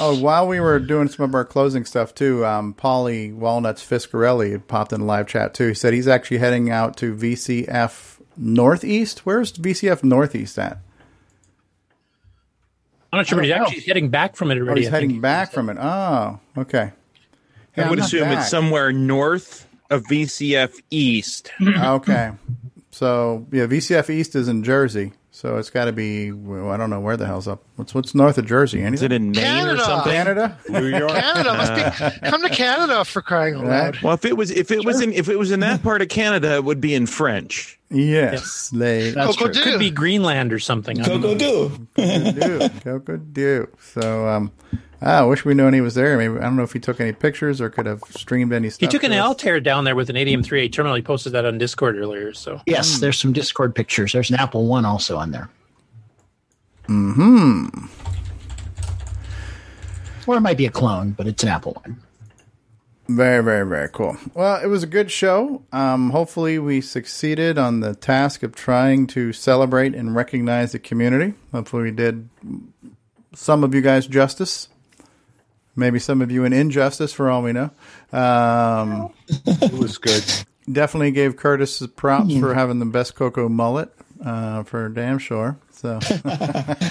Oh, 0.00 0.18
while 0.18 0.48
we 0.48 0.60
were 0.60 0.78
doing 0.78 1.08
some 1.08 1.24
of 1.24 1.34
our 1.34 1.44
closing 1.44 1.84
stuff 1.84 2.14
too, 2.14 2.44
um, 2.46 2.72
Paulie 2.74 3.34
Walnuts 3.34 3.84
Fiscarelli 3.86 4.66
popped 4.66 4.92
in 4.92 5.00
the 5.00 5.06
live 5.06 5.26
chat 5.26 5.52
too. 5.54 5.68
He 5.68 5.74
said 5.74 5.92
he's 5.92 6.08
actually 6.08 6.38
heading 6.38 6.70
out 6.70 6.96
to 6.98 7.14
VCF 7.14 8.18
Northeast. 8.36 9.20
Where's 9.26 9.52
VCF 9.52 10.02
Northeast 10.02 10.58
at? 10.58 10.78
I'm 13.12 13.18
not 13.18 13.26
sure, 13.26 13.36
but 13.38 13.44
he's 13.44 13.52
actually 13.54 13.80
heading 13.80 14.08
back 14.08 14.36
from 14.36 14.50
it 14.50 14.56
Oh, 14.58 14.62
already. 14.62 14.82
he's 14.82 14.88
I 14.88 14.92
think. 14.92 15.02
heading 15.10 15.20
back 15.20 15.52
from 15.52 15.68
it. 15.68 15.76
Oh, 15.80 16.38
okay. 16.56 16.92
Yeah, 17.76 17.86
I 17.86 17.90
would 17.90 17.98
assume 17.98 18.22
back. 18.22 18.38
it's 18.38 18.50
somewhere 18.50 18.92
north 18.92 19.66
of 19.90 20.04
VCF 20.04 20.80
East. 20.90 21.50
okay. 21.60 22.32
So 22.92 23.46
yeah, 23.52 23.66
VCF 23.66 24.10
East 24.10 24.34
is 24.36 24.48
in 24.48 24.62
Jersey, 24.62 25.12
so 25.40 25.56
it's 25.56 25.70
got 25.70 25.86
to 25.86 25.92
be. 25.92 26.32
Well, 26.32 26.70
I 26.70 26.76
don't 26.76 26.90
know 26.90 27.00
where 27.00 27.16
the 27.16 27.24
hell's 27.24 27.48
up. 27.48 27.62
What's 27.76 27.94
what's 27.94 28.14
north 28.14 28.36
of 28.36 28.44
Jersey? 28.44 28.82
Anything? 28.82 28.92
Is 28.92 29.02
it 29.02 29.12
in 29.12 29.30
Maine 29.30 29.42
Canada. 29.42 30.02
Canada, 30.04 30.58
New 30.68 30.86
York. 30.88 31.12
Canada 31.12 31.54
must 31.54 31.74
be 31.74 32.20
come 32.28 32.42
to 32.42 32.50
Canada 32.50 33.06
for 33.06 33.22
crying 33.22 33.54
out 33.54 33.64
loud. 33.64 34.02
Well, 34.02 34.12
if 34.12 34.26
it 34.26 34.36
was 34.36 34.50
if 34.50 34.70
it 34.70 34.84
was 34.84 35.00
in 35.00 35.14
if 35.14 35.30
it 35.30 35.38
was 35.38 35.50
in 35.50 35.60
that 35.60 35.82
part 35.82 36.02
of 36.02 36.10
Canada, 36.10 36.56
it 36.56 36.64
would 36.64 36.78
be 36.82 36.94
in 36.94 37.06
French. 37.06 37.78
Yes, 37.88 38.68
they. 38.68 39.14
Could 39.14 39.78
be 39.78 39.90
Greenland 39.90 40.52
or 40.52 40.58
something. 40.58 41.00
I 41.00 41.04
don't 41.04 41.22
know. 41.22 41.34
do. 41.34 41.88
Coco 42.84 43.16
do. 43.16 43.66
So 43.80 44.28
um, 44.28 44.52
I 45.02 45.22
wish 45.22 45.44
we 45.44 45.54
knew 45.54 45.64
when 45.64 45.74
he 45.74 45.80
was 45.80 45.94
there. 45.94 46.18
Maybe 46.18 46.36
I 46.36 46.42
don't 46.42 46.56
know 46.56 46.62
if 46.62 46.72
he 46.72 46.78
took 46.78 47.00
any 47.00 47.12
pictures 47.12 47.60
or 47.60 47.70
could 47.70 47.86
have 47.86 48.02
streamed 48.10 48.52
any 48.52 48.68
stuff. 48.68 48.80
He 48.80 48.86
stuff. 48.86 48.92
took 48.92 49.04
an 49.04 49.12
to 49.12 49.16
us. 49.16 49.24
Altair 49.24 49.58
down 49.60 49.84
there 49.84 49.96
with 49.96 50.10
an 50.10 50.16
ADM3A 50.16 50.72
terminal. 50.72 50.94
He 50.94 51.02
posted 51.02 51.32
that 51.32 51.46
on 51.46 51.56
Discord 51.56 51.96
earlier. 51.96 52.34
So 52.34 52.60
Yes, 52.66 52.98
there's 52.98 53.18
some 53.18 53.32
Discord 53.32 53.74
pictures. 53.74 54.12
There's 54.12 54.30
an 54.30 54.36
Apple 54.36 54.66
One 54.66 54.84
also 54.84 55.16
on 55.16 55.30
there. 55.30 55.48
Hmm. 56.86 57.68
Or 60.26 60.36
it 60.36 60.40
might 60.40 60.58
be 60.58 60.66
a 60.66 60.70
clone, 60.70 61.12
but 61.12 61.26
it's 61.26 61.42
an 61.42 61.48
Apple 61.48 61.80
One. 61.84 62.00
Very, 63.08 63.42
very, 63.42 63.66
very 63.66 63.88
cool. 63.88 64.16
Well, 64.34 64.62
it 64.62 64.68
was 64.68 64.84
a 64.84 64.86
good 64.86 65.10
show. 65.10 65.62
Um, 65.72 66.10
hopefully, 66.10 66.58
we 66.60 66.80
succeeded 66.80 67.58
on 67.58 67.80
the 67.80 67.94
task 67.94 68.44
of 68.44 68.54
trying 68.54 69.08
to 69.08 69.32
celebrate 69.32 69.94
and 69.96 70.14
recognize 70.14 70.72
the 70.72 70.78
community. 70.78 71.34
Hopefully, 71.52 71.84
we 71.84 71.90
did 71.90 72.28
some 73.34 73.64
of 73.64 73.74
you 73.74 73.80
guys 73.80 74.06
justice. 74.06 74.68
Maybe 75.76 75.98
some 75.98 76.20
of 76.20 76.30
you 76.30 76.44
an 76.44 76.52
injustice, 76.52 77.12
for 77.12 77.30
all 77.30 77.42
we 77.42 77.52
know. 77.52 77.70
Um, 78.12 79.12
it 79.28 79.72
was 79.72 79.98
good. 79.98 80.24
Definitely 80.70 81.12
gave 81.12 81.36
Curtis 81.36 81.84
props 81.96 82.36
for 82.38 82.54
having 82.54 82.78
the 82.78 82.86
best 82.86 83.14
Coco 83.14 83.48
mullet. 83.48 83.92
uh, 84.24 84.62
for 84.64 84.88
damn 84.88 85.18
sure. 85.18 85.58
So 85.72 85.98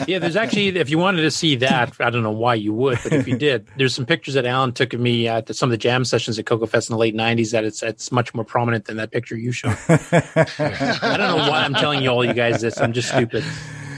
yeah, 0.07 0.17
there's 0.17 0.35
actually, 0.35 0.69
if 0.69 0.89
you 0.89 0.97
wanted 0.97 1.21
to 1.21 1.29
see 1.29 1.55
that, 1.57 1.93
I 1.99 2.09
don't 2.09 2.23
know 2.23 2.31
why 2.31 2.55
you 2.55 2.73
would, 2.73 2.97
but 3.03 3.13
if 3.13 3.27
you 3.27 3.37
did, 3.37 3.67
there's 3.77 3.93
some 3.93 4.07
pictures 4.07 4.33
that 4.33 4.47
Alan 4.47 4.71
took 4.71 4.93
of 4.95 4.99
me 4.99 5.27
at 5.27 5.55
some 5.55 5.69
of 5.69 5.71
the 5.71 5.77
jam 5.77 6.03
sessions 6.05 6.39
at 6.39 6.47
Coco 6.47 6.65
Fest 6.65 6.89
in 6.89 6.95
the 6.95 6.97
late 6.97 7.13
90s 7.15 7.51
that 7.51 7.63
it's 7.63 7.83
it's 7.83 8.11
much 8.11 8.33
more 8.33 8.43
prominent 8.43 8.85
than 8.85 8.97
that 8.97 9.11
picture 9.11 9.37
you 9.37 9.51
showed. 9.51 9.77
I 9.89 11.15
don't 11.17 11.37
know 11.37 11.49
why 11.49 11.63
I'm 11.63 11.75
telling 11.75 12.01
you 12.01 12.09
all 12.09 12.25
you 12.25 12.33
guys 12.33 12.61
this. 12.61 12.79
I'm 12.79 12.93
just 12.93 13.09
stupid. 13.09 13.43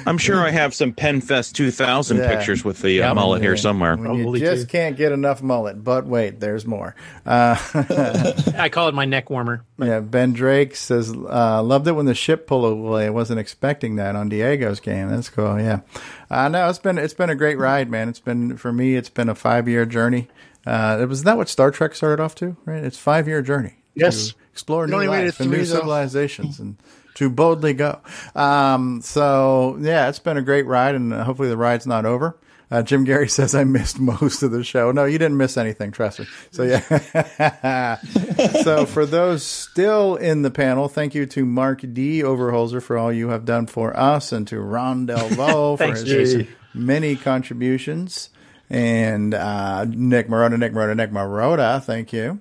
I'm 0.05 0.17
sure 0.17 0.39
I 0.45 0.49
have 0.51 0.73
some 0.73 0.93
PenFest 0.93 1.53
2000 1.53 2.17
Yeah. 2.17 2.35
pictures 2.35 2.63
with 2.65 2.81
the 2.81 3.01
uh, 3.01 3.07
Yeah, 3.07 3.13
mullet 3.13 3.41
here 3.41 3.55
somewhere. 3.57 3.95
When 3.95 4.15
you 4.15 4.39
just 4.39 4.69
can't 4.69 4.95
get 4.97 5.11
enough 5.11 5.41
mullet. 5.41 5.83
But 5.83 6.05
wait, 6.05 6.39
there's 6.39 6.65
more. 6.65 6.95
Uh, 7.25 7.55
I 8.57 8.69
call 8.69 8.87
it 8.87 8.93
my 8.95 9.05
neck 9.05 9.29
warmer. 9.29 9.63
yeah, 9.77 9.99
Ben 9.99 10.33
Drake 10.33 10.75
says, 10.75 11.11
uh, 11.13 11.61
loved 11.63 11.87
it 11.87 11.93
when 11.93 12.05
the 12.05 12.15
ship 12.15 12.47
pulled 12.47 12.65
away. 12.71 13.05
I 13.05 13.09
wasn't 13.09 13.39
expecting 13.39 13.95
that 13.97 14.15
on 14.15 14.29
Diego's 14.29 14.79
game. 14.79 15.09
That's 15.09 15.29
cool. 15.29 15.59
Yeah. 15.59 15.81
Uh, 16.29 16.47
no, 16.49 16.69
it's 16.69 16.79
been, 16.79 16.97
it's 16.97 17.13
been 17.13 17.29
a 17.29 17.35
great 17.35 17.57
ride, 17.57 17.89
man. 17.89 18.09
It's 18.09 18.19
been, 18.19 18.57
for 18.57 18.71
me, 18.71 18.95
it's 18.95 19.09
been 19.09 19.29
a 19.29 19.35
five 19.35 19.67
year 19.67 19.85
journey. 19.85 20.27
Uh, 20.65 20.99
it 21.01 21.05
was 21.05 21.23
that 21.23 21.37
what 21.37 21.49
Star 21.49 21.71
Trek 21.71 21.95
started 21.95 22.21
off 22.21 22.35
to, 22.35 22.55
right? 22.65 22.83
It's 22.83 22.97
five 22.97 23.27
year 23.27 23.41
journey. 23.41 23.75
Yes. 23.95 24.29
To 24.29 24.35
explore 24.53 24.87
new 24.87 24.95
life 25.03 25.39
and 25.39 25.49
new 25.51 25.65
civilizations 25.65 26.59
and 26.59 26.77
to 27.21 27.29
boldly 27.29 27.73
go. 27.73 28.01
Um, 28.33 29.01
so 29.03 29.77
yeah, 29.79 30.09
it's 30.09 30.17
been 30.17 30.37
a 30.37 30.41
great 30.41 30.65
ride 30.65 30.95
and 30.95 31.13
uh, 31.13 31.23
hopefully 31.23 31.49
the 31.49 31.57
ride's 31.57 31.85
not 31.85 32.03
over. 32.03 32.35
Uh, 32.71 32.81
Jim 32.81 33.05
Gerrie 33.05 33.27
says 33.29 33.53
I 33.53 33.63
missed 33.63 33.99
most 33.99 34.41
of 34.41 34.49
the 34.49 34.63
show. 34.63 34.91
No, 34.91 35.05
you 35.05 35.19
didn't 35.19 35.37
miss 35.37 35.57
anything. 35.57 35.91
Trust 35.91 36.19
me. 36.19 36.25
So 36.49 36.63
yeah. 36.63 37.97
so 38.63 38.87
for 38.87 39.05
those 39.05 39.43
still 39.43 40.15
in 40.15 40.41
the 40.41 40.49
panel, 40.49 40.87
thank 40.87 41.13
you 41.13 41.27
to 41.27 41.45
Mark 41.45 41.81
D. 41.93 42.23
Overholzer 42.23 42.81
for 42.81 42.97
all 42.97 43.13
you 43.13 43.29
have 43.29 43.45
done 43.45 43.67
for 43.67 43.95
us, 43.95 44.31
and 44.31 44.47
to 44.47 44.59
Ron 44.59 45.05
Delvaux 45.05 45.77
for 45.77 45.85
his 45.85 46.47
many 46.73 47.15
contributions, 47.15 48.29
and 48.67 49.35
uh, 49.35 49.85
Nick 49.85 50.27
Marotta, 50.27 50.57
Nick 50.57 50.73
Marotta, 50.73 50.95
Nick 50.95 51.11
Marotta. 51.11 51.83
Thank 51.83 52.13
you. 52.13 52.39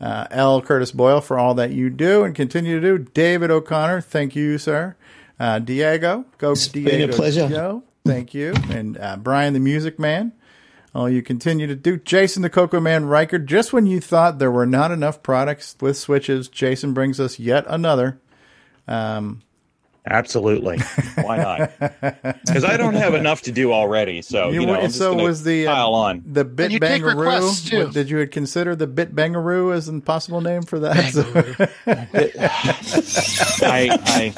Uh, 0.00 0.26
L. 0.30 0.62
Curtis 0.62 0.92
Boyle 0.92 1.20
for 1.20 1.38
all 1.38 1.54
that 1.54 1.72
you 1.72 1.90
do 1.90 2.24
and 2.24 2.34
continue 2.34 2.80
to 2.80 2.98
do. 2.98 3.04
David 3.12 3.50
O'Connor, 3.50 4.00
thank 4.00 4.34
you, 4.34 4.56
sir. 4.56 4.96
Uh, 5.38 5.58
Diego, 5.58 6.24
go 6.38 6.54
been 6.54 6.86
a 6.86 6.88
Diego. 7.06 7.12
pleasure. 7.16 7.48
Go. 7.48 7.82
Thank 8.04 8.32
you. 8.32 8.54
And 8.70 8.96
uh, 8.98 9.16
Brian, 9.16 9.52
the 9.52 9.60
music 9.60 9.98
man. 9.98 10.32
All 10.94 11.08
you 11.08 11.22
continue 11.22 11.66
to 11.68 11.76
do. 11.76 11.98
Jason, 11.98 12.42
the 12.42 12.50
Coco 12.50 12.80
Man 12.80 13.04
Riker. 13.04 13.38
Just 13.38 13.72
when 13.72 13.86
you 13.86 14.00
thought 14.00 14.38
there 14.38 14.50
were 14.50 14.66
not 14.66 14.90
enough 14.90 15.22
products 15.22 15.76
with 15.80 15.96
switches, 15.96 16.48
Jason 16.48 16.94
brings 16.94 17.20
us 17.20 17.38
yet 17.38 17.64
another. 17.68 18.18
Um, 18.88 19.42
Absolutely. 20.10 20.78
Why 21.22 21.36
not? 21.36 21.70
Because 22.44 22.64
I 22.64 22.76
don't 22.76 22.94
have 22.94 23.14
enough 23.14 23.42
to 23.42 23.52
do 23.52 23.72
already. 23.72 24.22
So, 24.22 24.50
you, 24.50 24.62
You 24.62 24.66
know, 24.66 24.74
I'm 24.80 24.90
so 24.90 25.12
gonna 25.12 25.22
was 25.22 25.44
the 25.44 25.68
uh, 25.68 25.72
pile 25.74 25.94
on. 25.94 26.22
the 26.26 26.44
Bit 26.44 26.72
you 26.72 26.80
Bangaroo. 26.80 27.92
Did 27.92 28.10
you 28.10 28.26
consider 28.26 28.74
the 28.74 28.88
Bit 28.88 29.14
Bangaroo 29.14 29.72
as 29.72 29.88
a 29.88 30.00
possible 30.00 30.40
name 30.40 30.62
for 30.62 30.80
that? 30.80 30.96
I, 33.62 33.98
I, 34.04 34.34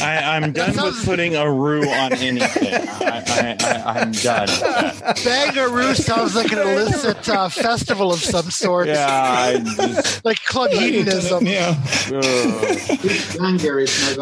I, 0.00 0.36
I'm 0.36 0.52
done 0.52 0.76
with 0.76 1.04
putting 1.04 1.34
a 1.34 1.50
roux 1.50 1.88
on 1.88 2.12
anything. 2.12 2.72
I, 2.72 3.24
I, 3.26 3.56
I, 3.60 3.82
I'm 4.00 4.12
done. 4.12 4.46
with. 4.48 5.02
Bangaroo 5.24 5.94
sounds 5.96 6.36
like 6.36 6.52
an 6.52 6.58
illicit 6.58 7.28
uh, 7.28 7.48
festival 7.48 8.12
of 8.12 8.20
some 8.20 8.48
sort. 8.50 8.86
Yeah, 8.86 9.06
I 9.08 9.58
just, 9.76 10.24
like 10.24 10.40
club 10.44 10.70
hedonism. 10.70 11.46
Yeah. 11.46 11.74
ugh. 12.06 12.78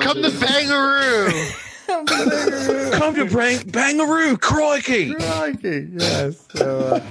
Come 0.00 0.22
to 0.22 0.30
Bangaroo. 0.30 0.77
Come 1.86 3.14
to 3.14 3.24
bang, 3.34 3.58
Bangaroo, 3.60 4.38
crikey! 4.40 5.14
Crikey, 5.14 5.88
yes. 5.92 6.46
So, 6.54 6.78
uh, 6.80 7.10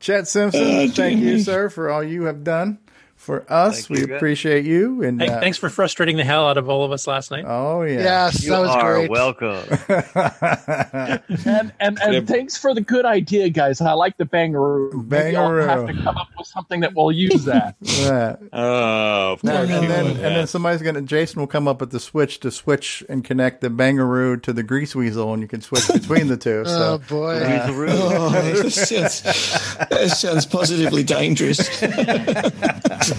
Chet 0.00 0.26
Simpson, 0.28 0.62
Uh, 0.62 0.88
thank 0.92 1.20
you, 1.20 1.38
sir, 1.40 1.68
for 1.68 1.90
all 1.90 2.02
you 2.02 2.24
have 2.24 2.44
done 2.44 2.78
for 3.24 3.44
us. 3.52 3.86
Thank 3.86 3.90
we 4.00 4.06
you, 4.08 4.14
appreciate 4.14 4.64
you. 4.64 5.02
And 5.02 5.18
Thank- 5.18 5.32
uh, 5.32 5.40
thanks 5.40 5.58
for 5.58 5.68
frustrating 5.68 6.16
the 6.16 6.24
hell 6.24 6.46
out 6.46 6.56
of 6.58 6.68
all 6.68 6.84
of 6.84 6.92
us 6.92 7.06
last 7.06 7.30
night. 7.30 7.44
Oh 7.46 7.82
yeah. 7.82 8.00
Yes, 8.02 8.44
You 8.44 8.50
that 8.50 8.60
was 8.60 8.70
are 8.70 8.94
great. 8.94 9.10
welcome. 9.10 9.64
and 11.46 11.72
and, 11.80 11.98
and 12.00 12.28
thanks 12.28 12.56
for 12.56 12.74
the 12.74 12.80
good 12.80 13.04
idea, 13.04 13.48
guys. 13.50 13.80
I 13.80 13.92
like 13.92 14.16
the 14.16 14.24
bangaroo. 14.24 14.92
Maybe 15.08 15.36
I'll 15.36 15.54
have 15.56 15.86
to 15.86 15.92
come 15.94 16.16
up 16.16 16.28
with 16.38 16.46
something 16.46 16.80
that 16.80 16.94
will 16.94 17.10
use 17.12 17.44
that. 17.46 17.76
Yeah. 17.80 18.36
Oh, 18.52 19.32
of 19.32 19.40
course. 19.42 19.54
and 19.54 19.70
you 19.70 19.88
then 19.88 20.06
and 20.06 20.18
then 20.18 20.46
somebody's 20.46 20.82
gonna 20.82 21.02
Jason 21.02 21.40
will 21.40 21.46
come 21.46 21.66
up 21.68 21.80
with 21.80 21.90
the 21.90 22.00
switch 22.00 22.40
to 22.40 22.50
switch 22.50 23.04
and 23.08 23.24
connect 23.24 23.60
the 23.60 23.68
Bangaroo 23.70 24.40
to 24.42 24.52
the 24.52 24.62
Greaseweazle, 24.62 25.32
and 25.32 25.42
you 25.42 25.48
can 25.48 25.60
switch 25.60 25.88
between 25.88 26.28
the 26.28 26.36
two. 26.36 26.64
So 26.74 26.94
Oh 26.94 26.98
boy. 27.08 27.36
uh, 27.38 27.66
Oh, 27.74 28.30
that, 28.30 28.70
sounds, 28.72 29.22
that 29.22 30.08
sounds 30.10 30.46
positively 30.46 31.02
dangerous. 31.02 31.58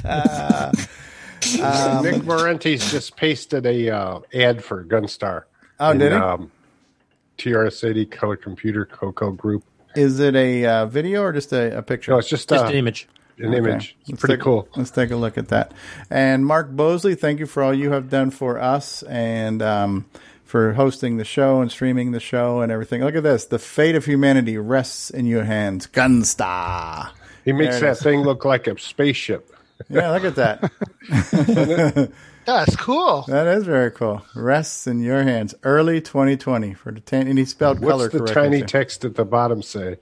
Um, 0.06 0.72
Nick 2.04 2.22
Marentes 2.24 2.90
just 2.92 3.16
pasted 3.16 3.66
a 3.66 3.90
uh, 3.90 4.20
ad 4.34 4.64
for 4.64 4.84
Gunstar. 4.84 5.44
Oh, 5.80 5.92
in, 5.92 5.98
did 6.00 6.12
he? 6.12 6.18
Um, 6.18 6.52
TRS-80 7.38 8.10
Color 8.12 8.38
Computer 8.38 8.86
Coco 8.86 9.32
Group. 9.32 9.64
is 9.96 10.20
it 10.20 10.36
a 10.36 10.66
uh, 10.66 10.86
video 10.86 11.22
or 11.22 11.34
just 11.34 11.52
a, 11.54 11.78
a 11.78 11.82
picture? 11.82 12.12
No, 12.12 12.18
it's 12.18 12.30
just, 12.30 12.50
Just 12.50 12.64
uh, 12.66 12.68
an 12.68 12.74
image. 12.76 13.08
an 13.38 13.48
Okay. 13.48 13.58
image. 13.58 13.96
It's 14.02 14.10
Let's 14.12 14.22
pretty 14.22 14.36
take- 14.36 14.44
cool. 14.44 14.68
Let's 14.76 14.92
take 14.92 15.12
a 15.12 15.16
look 15.18 15.38
at 15.38 15.50
that. 15.50 15.74
And 16.10 16.46
Mark 16.46 16.72
Bosley, 16.72 17.16
thank 17.16 17.40
you 17.40 17.46
for 17.46 17.62
all 17.62 17.74
you 17.74 17.92
have 17.92 18.10
done 18.10 18.32
for 18.32 18.58
us 18.60 19.04
and 19.04 19.62
um, 19.62 20.06
for 20.46 20.74
hosting 20.74 21.18
the 21.18 21.26
show 21.26 21.60
and 21.62 21.70
streaming 21.70 22.12
the 22.12 22.20
show 22.22 22.62
and 22.62 22.72
everything. 22.72 23.04
Look 23.04 23.16
at 23.16 23.24
this. 23.24 23.46
The 23.46 23.60
fate 23.60 23.96
of 23.96 24.06
humanity 24.06 24.58
rests 24.58 25.10
in 25.10 25.26
your 25.26 25.44
hands. 25.44 25.88
Gunstar. 25.88 27.10
He 27.44 27.52
makes 27.52 27.76
There 27.76 27.78
it 27.78 27.82
that 27.82 27.98
is. 27.98 28.02
thing 28.04 28.22
look 28.22 28.46
like 28.46 28.68
a 28.68 28.80
spaceship. 28.80 29.52
Yeah, 29.90 30.12
look 30.12 30.24
at 30.24 30.36
that. 30.36 32.12
That's 32.46 32.76
cool. 32.76 33.24
that 33.28 33.48
is 33.48 33.64
very 33.66 33.90
cool. 33.92 34.24
Rests 34.36 34.86
in 34.88 35.00
your 35.02 35.24
hands. 35.24 35.56
Early 35.64 36.00
2020 36.00 36.74
for 36.76 36.92
the 36.92 37.00
tan- 37.00 37.28
and 37.28 37.38
he 37.40 37.46
spelled 37.46 37.80
color 37.82 38.04
What's 38.06 38.14
the 38.14 38.20
correctly. 38.20 38.36
tiny 38.36 38.60
too. 38.62 38.68
text 38.68 39.04
at 39.06 39.16
the 39.16 39.26
bottom 39.26 39.62
say? 39.64 39.98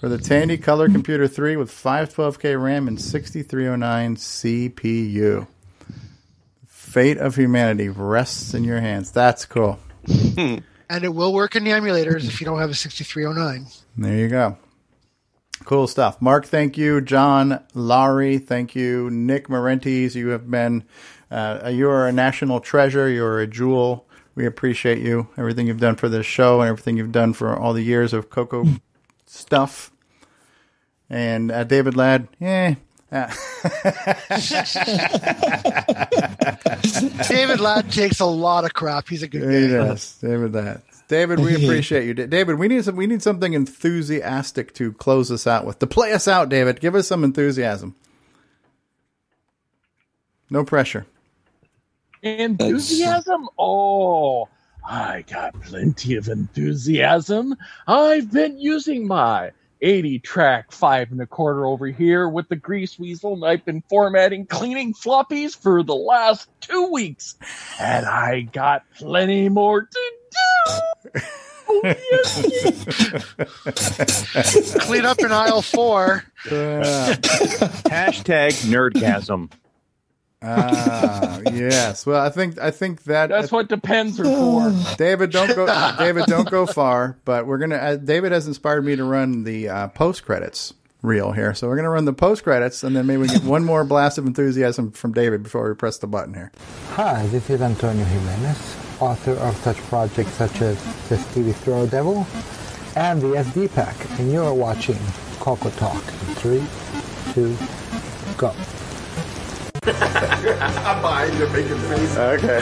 for 0.00 0.08
the 0.08 0.16
Tandy 0.16 0.56
Color 0.56 0.88
Computer 0.88 1.28
3 1.28 1.56
with 1.56 1.70
512K 1.70 2.62
RAM 2.62 2.88
and 2.88 2.98
6309 2.98 4.16
CPU. 4.16 5.46
Fate 6.66 7.18
of 7.18 7.36
humanity 7.36 7.88
rests 7.90 8.54
in 8.54 8.64
your 8.64 8.80
hands. 8.80 9.10
That's 9.12 9.44
cool. 9.46 9.78
And 10.92 11.04
it 11.04 11.14
will 11.14 11.32
work 11.32 11.54
in 11.54 11.62
the 11.62 11.70
emulators 11.70 12.24
if 12.26 12.40
you 12.40 12.44
don't 12.46 12.58
have 12.58 12.70
a 12.70 12.74
6309. 12.74 13.66
There 13.96 14.16
you 14.16 14.26
go. 14.28 14.58
Cool 15.70 15.86
stuff. 15.86 16.20
Mark, 16.20 16.46
thank 16.46 16.76
you. 16.76 17.00
John 17.00 17.62
Laurie, 17.74 18.38
thank 18.38 18.74
you. 18.74 19.08
Nick 19.08 19.46
Marentes, 19.46 20.16
you 20.16 20.30
have 20.30 20.50
been, 20.50 20.82
uh, 21.30 21.70
you 21.72 21.88
are 21.88 22.08
a 22.08 22.12
national 22.12 22.58
treasure. 22.58 23.08
You're 23.08 23.38
a 23.38 23.46
jewel. 23.46 24.04
We 24.34 24.46
appreciate 24.46 24.98
you. 24.98 25.28
Everything 25.38 25.68
you've 25.68 25.78
done 25.78 25.94
for 25.94 26.08
this 26.08 26.26
show 26.26 26.60
and 26.60 26.68
everything 26.68 26.96
you've 26.96 27.12
done 27.12 27.34
for 27.34 27.56
all 27.56 27.72
the 27.72 27.84
years 27.84 28.12
of 28.12 28.30
Coco 28.30 28.64
stuff. 29.26 29.92
And 31.08 31.52
uh, 31.52 31.62
David 31.62 31.96
Ladd, 31.96 32.26
eh. 32.40 32.74
Uh, 33.12 33.30
David 37.28 37.60
Ladd 37.60 37.92
takes 37.92 38.18
a 38.18 38.26
lot 38.26 38.64
of 38.64 38.74
crap. 38.74 39.08
He's 39.08 39.22
a 39.22 39.28
good 39.28 39.42
He 39.42 39.68
guy. 39.68 39.74
does. 39.74 40.18
David 40.20 40.52
that. 40.54 40.82
David, 41.10 41.40
we 41.40 41.54
appreciate 41.64 42.06
you. 42.06 42.14
David, 42.14 42.56
we 42.56 42.68
need 42.68 42.84
some 42.84 42.94
we 42.94 43.08
need 43.08 43.20
something 43.20 43.52
enthusiastic 43.52 44.72
to 44.74 44.92
close 44.92 45.30
us 45.32 45.44
out 45.44 45.66
with. 45.66 45.80
To 45.80 45.86
play 45.86 46.12
us 46.12 46.28
out, 46.28 46.48
David. 46.48 46.80
Give 46.80 46.94
us 46.94 47.08
some 47.08 47.24
enthusiasm. 47.24 47.96
No 50.48 50.64
pressure. 50.64 51.06
Enthusiasm? 52.22 53.48
Oh, 53.58 54.48
I 54.88 55.24
got 55.28 55.60
plenty 55.62 56.14
of 56.14 56.28
enthusiasm. 56.28 57.56
I've 57.88 58.30
been 58.30 58.58
using 58.58 59.08
my 59.08 59.50
80 59.82 60.20
track 60.20 60.70
five 60.70 61.10
and 61.10 61.20
a 61.20 61.26
quarter 61.26 61.66
over 61.66 61.86
here 61.86 62.28
with 62.28 62.48
the 62.48 62.56
Greaseweazle, 62.56 63.32
and 63.32 63.44
I've 63.44 63.64
been 63.64 63.82
formatting 63.88 64.46
cleaning 64.46 64.94
floppies 64.94 65.56
for 65.56 65.82
the 65.82 65.94
last 65.94 66.48
two 66.60 66.92
weeks, 66.92 67.36
and 67.80 68.06
I 68.06 68.42
got 68.42 68.84
plenty 68.94 69.48
more 69.48 69.82
to 69.82 70.12
do. 70.30 71.20
Oh, 71.72 71.82
yes, 71.84 72.42
yes. 74.44 74.84
Clean 74.86 75.04
up 75.04 75.20
in 75.20 75.30
aisle 75.30 75.62
four. 75.62 76.24
Hashtag 76.44 77.14
nerdgasm. 78.66 79.50
Ah, 80.42 81.40
yes. 81.52 82.06
Well, 82.06 82.24
I 82.24 82.30
think 82.30 82.58
I 82.58 82.70
think 82.70 83.04
that 83.04 83.28
That's 83.28 83.52
what 83.52 83.68
depends 83.68 84.18
are 84.18 84.24
for. 84.24 84.74
David, 84.96 85.30
don't 85.32 85.54
go. 85.54 85.66
David, 85.98 86.24
don't 86.26 86.50
go 86.50 86.66
far. 86.66 87.18
But 87.24 87.46
we're 87.46 87.58
gonna. 87.58 87.76
Uh, 87.76 87.96
David 87.96 88.32
has 88.32 88.46
inspired 88.46 88.84
me 88.84 88.96
to 88.96 89.04
run 89.04 89.44
the 89.44 89.68
uh, 89.68 89.88
post 89.88 90.24
credits 90.24 90.72
reel 91.02 91.32
here, 91.32 91.52
so 91.54 91.68
we're 91.68 91.76
gonna 91.76 91.90
run 91.90 92.06
the 92.06 92.14
post 92.14 92.42
credits, 92.42 92.82
and 92.82 92.96
then 92.96 93.06
maybe 93.06 93.20
we 93.22 93.28
get 93.28 93.44
one 93.44 93.64
more 93.64 93.84
blast 93.84 94.16
of 94.16 94.26
enthusiasm 94.26 94.92
from 94.92 95.12
David 95.12 95.42
before 95.42 95.68
we 95.68 95.74
press 95.74 95.98
the 95.98 96.06
button 96.06 96.32
here. 96.32 96.50
Hi, 96.92 97.26
this 97.26 97.50
is 97.50 97.60
Antonio 97.60 98.04
Jimenez. 98.04 98.76
Author 99.00 99.32
of 99.32 99.56
such 99.56 99.76
projects 99.88 100.32
such 100.32 100.60
as 100.62 100.76
the 101.08 101.16
Stevie 101.16 101.52
Throw 101.52 101.86
Devil 101.86 102.26
and 102.96 103.20
the 103.20 103.28
SD 103.28 103.72
Pack, 103.74 103.96
and 104.18 104.30
you 104.30 104.42
are 104.42 104.54
watching 104.54 104.98
Coco 105.38 105.70
Talk. 105.70 105.96
In 105.96 106.34
three, 106.34 106.64
two, 107.32 107.56
go. 108.36 108.52
I'm 109.82 111.00
behind 111.00 111.38
you 111.38 111.48
making 111.48 111.78
faces. 111.88 112.16
Okay. 112.18 112.60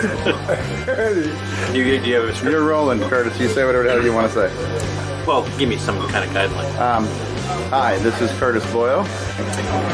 you, 1.77 1.83
you 1.83 2.15
have 2.15 2.45
a 2.45 2.51
You're 2.51 2.65
rolling, 2.65 3.01
Curtis. 3.01 3.39
You 3.41 3.49
say 3.49 3.65
whatever 3.65 3.85
the 3.85 3.91
hell 3.91 4.05
you 4.05 4.13
want 4.13 4.33
to 4.33 4.49
say. 4.49 5.25
Well, 5.27 5.45
give 5.59 5.69
me 5.69 5.77
some 5.77 5.99
kind 6.09 6.25
of 6.25 6.35
guideline. 6.35 6.79
Um, 6.79 7.07
hi, 7.71 7.99
this 7.99 8.21
is 8.21 8.31
Curtis 8.39 8.65
Boyle. 8.73 9.03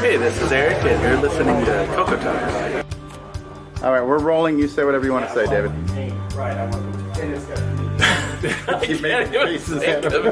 Hey, 0.00 0.16
this 0.16 0.40
is 0.42 0.52
Eric, 0.52 0.84
and 0.84 1.02
you're 1.02 1.20
listening 1.20 1.64
to 1.64 1.86
Coco 1.94 2.18
Talk. 2.18 2.83
All 3.82 3.92
right, 3.92 4.02
we're 4.02 4.18
rolling. 4.18 4.58
You 4.58 4.68
say 4.68 4.84
whatever 4.84 5.04
you 5.04 5.12
want 5.12 5.26
to 5.28 5.34
say, 5.34 5.46
David. 5.46 5.70
Right, 6.34 6.56
I 6.56 6.66
want 6.70 6.94
Keep 8.82 9.00
making 9.00 9.32
faces 9.32 9.82
at 9.82 10.04
him. 10.04 10.24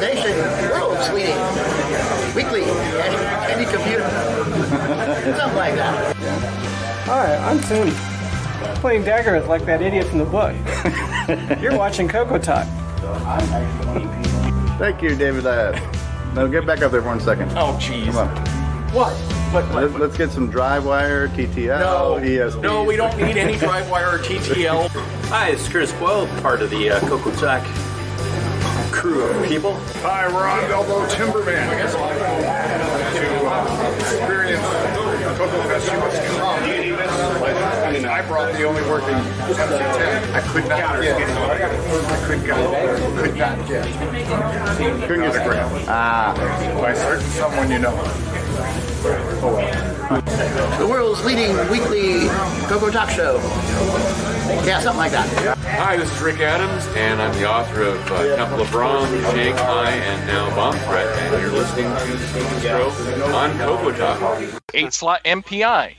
Nation, 0.00 0.36
world, 0.70 0.98
sweetie. 1.04 1.34
Weekly, 2.34 2.62
any, 2.62 3.16
any 3.52 3.64
computer. 3.66 4.08
Something 5.36 5.56
like 5.56 5.74
that. 5.74 6.16
Hi, 7.06 7.36
I'm 7.36 7.60
Tony. 7.60 7.92
Playing 8.80 9.04
Daggorath 9.04 9.46
like 9.46 9.64
that 9.66 9.82
idiot 9.82 10.06
from 10.06 10.18
the 10.18 10.24
book. 10.24 10.54
You're 11.62 11.76
watching 11.76 12.08
Coco 12.08 12.38
Talk. 12.38 12.66
Thank 14.78 15.02
you, 15.02 15.14
David. 15.14 15.46
Uh, 15.46 15.72
now 16.34 16.46
get 16.46 16.66
back 16.66 16.82
up 16.82 16.90
there 16.90 17.02
for 17.02 17.08
one 17.08 17.20
second. 17.20 17.50
Oh, 17.52 17.76
jeez. 17.80 18.06
Come 18.06 18.28
on. 18.28 18.59
What? 18.92 19.12
What? 19.52 19.72
Let's, 19.72 19.94
let's 19.94 20.16
get 20.16 20.30
some 20.30 20.50
drive 20.50 20.84
wire, 20.84 21.28
TTL, 21.28 21.78
No, 21.78 22.18
ESP. 22.20 22.60
no, 22.60 22.82
we 22.82 22.96
don't 22.96 23.16
need 23.16 23.36
any 23.36 23.56
drive 23.56 23.88
wire 23.88 24.16
or 24.16 24.18
TTL. 24.18 24.88
Hi, 25.28 25.50
it's 25.50 25.68
Chris 25.68 25.92
Boyle, 25.94 26.26
part 26.40 26.60
of 26.60 26.70
the 26.70 26.90
uh, 26.90 27.00
Coco 27.00 27.30
Talk 27.36 27.64
crew 28.90 29.22
of 29.22 29.46
people. 29.46 29.74
Hi, 30.02 30.26
we're 30.28 30.46
on 30.46 30.64
Elbow 30.70 31.06
Timberman. 31.06 31.68
I 31.68 31.78
guess 31.78 31.94
to 31.94 31.98
uh, 33.46 33.96
experience 33.98 34.62
Coco 35.38 35.62
Fest, 35.68 35.90
you 35.90 35.98
must 35.98 36.22
come. 36.36 36.62
Do 36.64 36.70
you 36.70 36.80
need 36.80 36.98
this? 36.98 37.10
I 37.10 37.92
mean, 37.92 38.04
I 38.06 38.26
brought 38.26 38.52
the 38.52 38.64
only 38.64 38.82
working 38.82 39.14
Pepsi 39.54 39.78
10. 39.96 40.34
I 40.34 40.40
could 40.40 40.68
not 40.68 41.00
get 41.00 41.16
I 41.16 42.26
could 42.26 42.46
not, 42.46 43.24
could 43.24 43.36
not 43.36 43.68
get 43.68 43.84
Couldn't 45.06 45.24
get 45.24 45.36
a 45.36 45.40
autograph. 45.40 45.88
Ah. 45.88 46.78
By 46.80 46.92
certain 46.94 47.26
someone 47.30 47.70
you 47.70 47.78
know. 47.78 48.39
Well. 48.60 50.78
The 50.78 50.86
world's 50.86 51.24
leading 51.24 51.56
weekly 51.70 52.28
Coco 52.66 52.90
Talk 52.90 53.08
show. 53.10 53.36
Yeah, 54.66 54.80
something 54.80 54.98
like 54.98 55.12
that. 55.12 55.56
Hi, 55.58 55.96
this 55.96 56.12
is 56.12 56.20
Rick 56.20 56.40
Adams, 56.40 56.86
and 56.96 57.22
I'm 57.22 57.32
the 57.34 57.48
author 57.48 57.82
of 57.82 58.12
uh, 58.12 58.36
Temple 58.36 58.60
of 58.60 58.70
Brahm, 58.70 59.06
Shanghai, 59.22 59.90
and 59.90 60.26
now 60.26 60.54
Bomb 60.56 60.74
Threat, 60.80 61.06
and 61.06 61.40
you're 61.40 61.52
listening 61.52 61.84
to 61.84 62.18
Stephen 62.28 62.60
Strow 62.60 63.34
on 63.34 63.56
Coco 63.58 63.92
Talk. 63.92 64.42
eight 64.74 64.92
slot 64.92 65.22
MPI, 65.24 65.94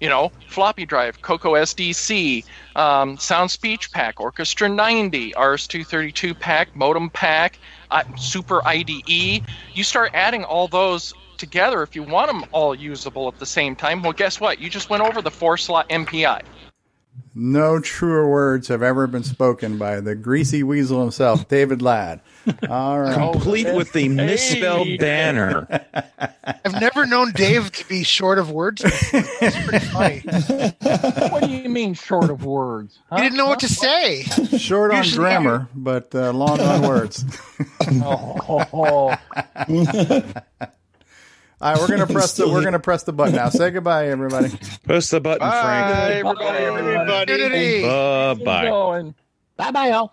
you 0.00 0.08
know, 0.08 0.30
floppy 0.48 0.84
drive, 0.84 1.20
Coco 1.22 1.54
SDC, 1.54 2.44
um, 2.76 3.16
Sound 3.16 3.50
Speech 3.50 3.90
Pack, 3.90 4.20
Orchestra 4.20 4.68
90, 4.68 5.32
RS232 5.32 6.38
Pack, 6.38 6.76
Modem 6.76 7.08
Pack, 7.10 7.58
uh, 7.90 8.04
Super 8.16 8.64
IDE. 8.66 9.42
You 9.72 9.82
start 9.84 10.10
adding 10.14 10.44
all 10.44 10.68
those 10.68 11.14
together 11.38 11.82
if 11.82 11.94
you 11.94 12.02
want 12.02 12.28
them 12.30 12.44
all 12.52 12.74
usable 12.74 13.28
at 13.28 13.38
the 13.38 13.46
same 13.46 13.76
time. 13.76 14.02
Well, 14.02 14.12
guess 14.12 14.40
what? 14.40 14.58
You 14.60 14.70
just 14.70 14.90
went 14.90 15.02
over 15.02 15.20
the 15.22 15.30
four 15.30 15.56
slot 15.56 15.88
MPI. 15.88 16.42
No 17.36 17.80
truer 17.80 18.28
words 18.30 18.68
have 18.68 18.82
ever 18.82 19.06
been 19.08 19.24
spoken 19.24 19.76
by 19.76 20.00
the 20.00 20.14
greasy 20.14 20.62
weasel 20.62 21.00
himself, 21.00 21.48
David 21.48 21.82
Ladd. 21.82 22.20
All 22.68 23.00
right. 23.00 23.14
Complete 23.14 23.72
with 23.74 23.92
the 23.92 24.08
misspelled 24.08 24.86
banner. 24.98 25.66
I've 26.64 26.80
never 26.80 27.06
known 27.06 27.32
Dave 27.32 27.72
to 27.72 27.88
be 27.88 28.04
short 28.04 28.38
of 28.38 28.52
words. 28.52 28.82
before. 28.82 29.20
It's 29.40 29.66
pretty 29.66 29.84
funny. 29.86 31.28
what 31.30 31.42
do 31.44 31.50
you 31.50 31.68
mean 31.68 31.94
short 31.94 32.30
of 32.30 32.44
words? 32.44 32.98
He 33.14 33.20
didn't 33.22 33.36
know 33.38 33.46
what 33.46 33.60
to 33.60 33.68
say. 33.68 34.22
Short 34.58 34.92
on 34.92 34.98
Usually- 34.98 35.16
grammar, 35.18 35.68
but 35.74 36.14
uh, 36.14 36.32
long 36.32 36.60
on 36.60 36.82
words. 36.82 37.24
Oh, 37.86 39.14
All 41.64 41.72
right, 41.72 41.80
we're 41.80 41.88
gonna 41.88 42.06
press 42.12 42.36
the 42.36 42.46
we're 42.46 42.62
gonna 42.62 42.78
press 42.78 43.04
the 43.04 43.12
button 43.14 43.36
now. 43.36 43.48
Say 43.48 43.70
goodbye, 43.70 44.08
everybody. 44.08 44.50
Press 44.84 45.08
the 45.08 45.18
button, 45.18 45.48
Frank. 45.50 46.26
everybody. 46.26 47.32
Unity. 47.32 47.82
Bye 47.82 48.34
bye. 48.34 48.64
going. 48.66 49.14
Bye 49.56 49.70
bye, 49.70 49.88
y'all. 49.88 50.12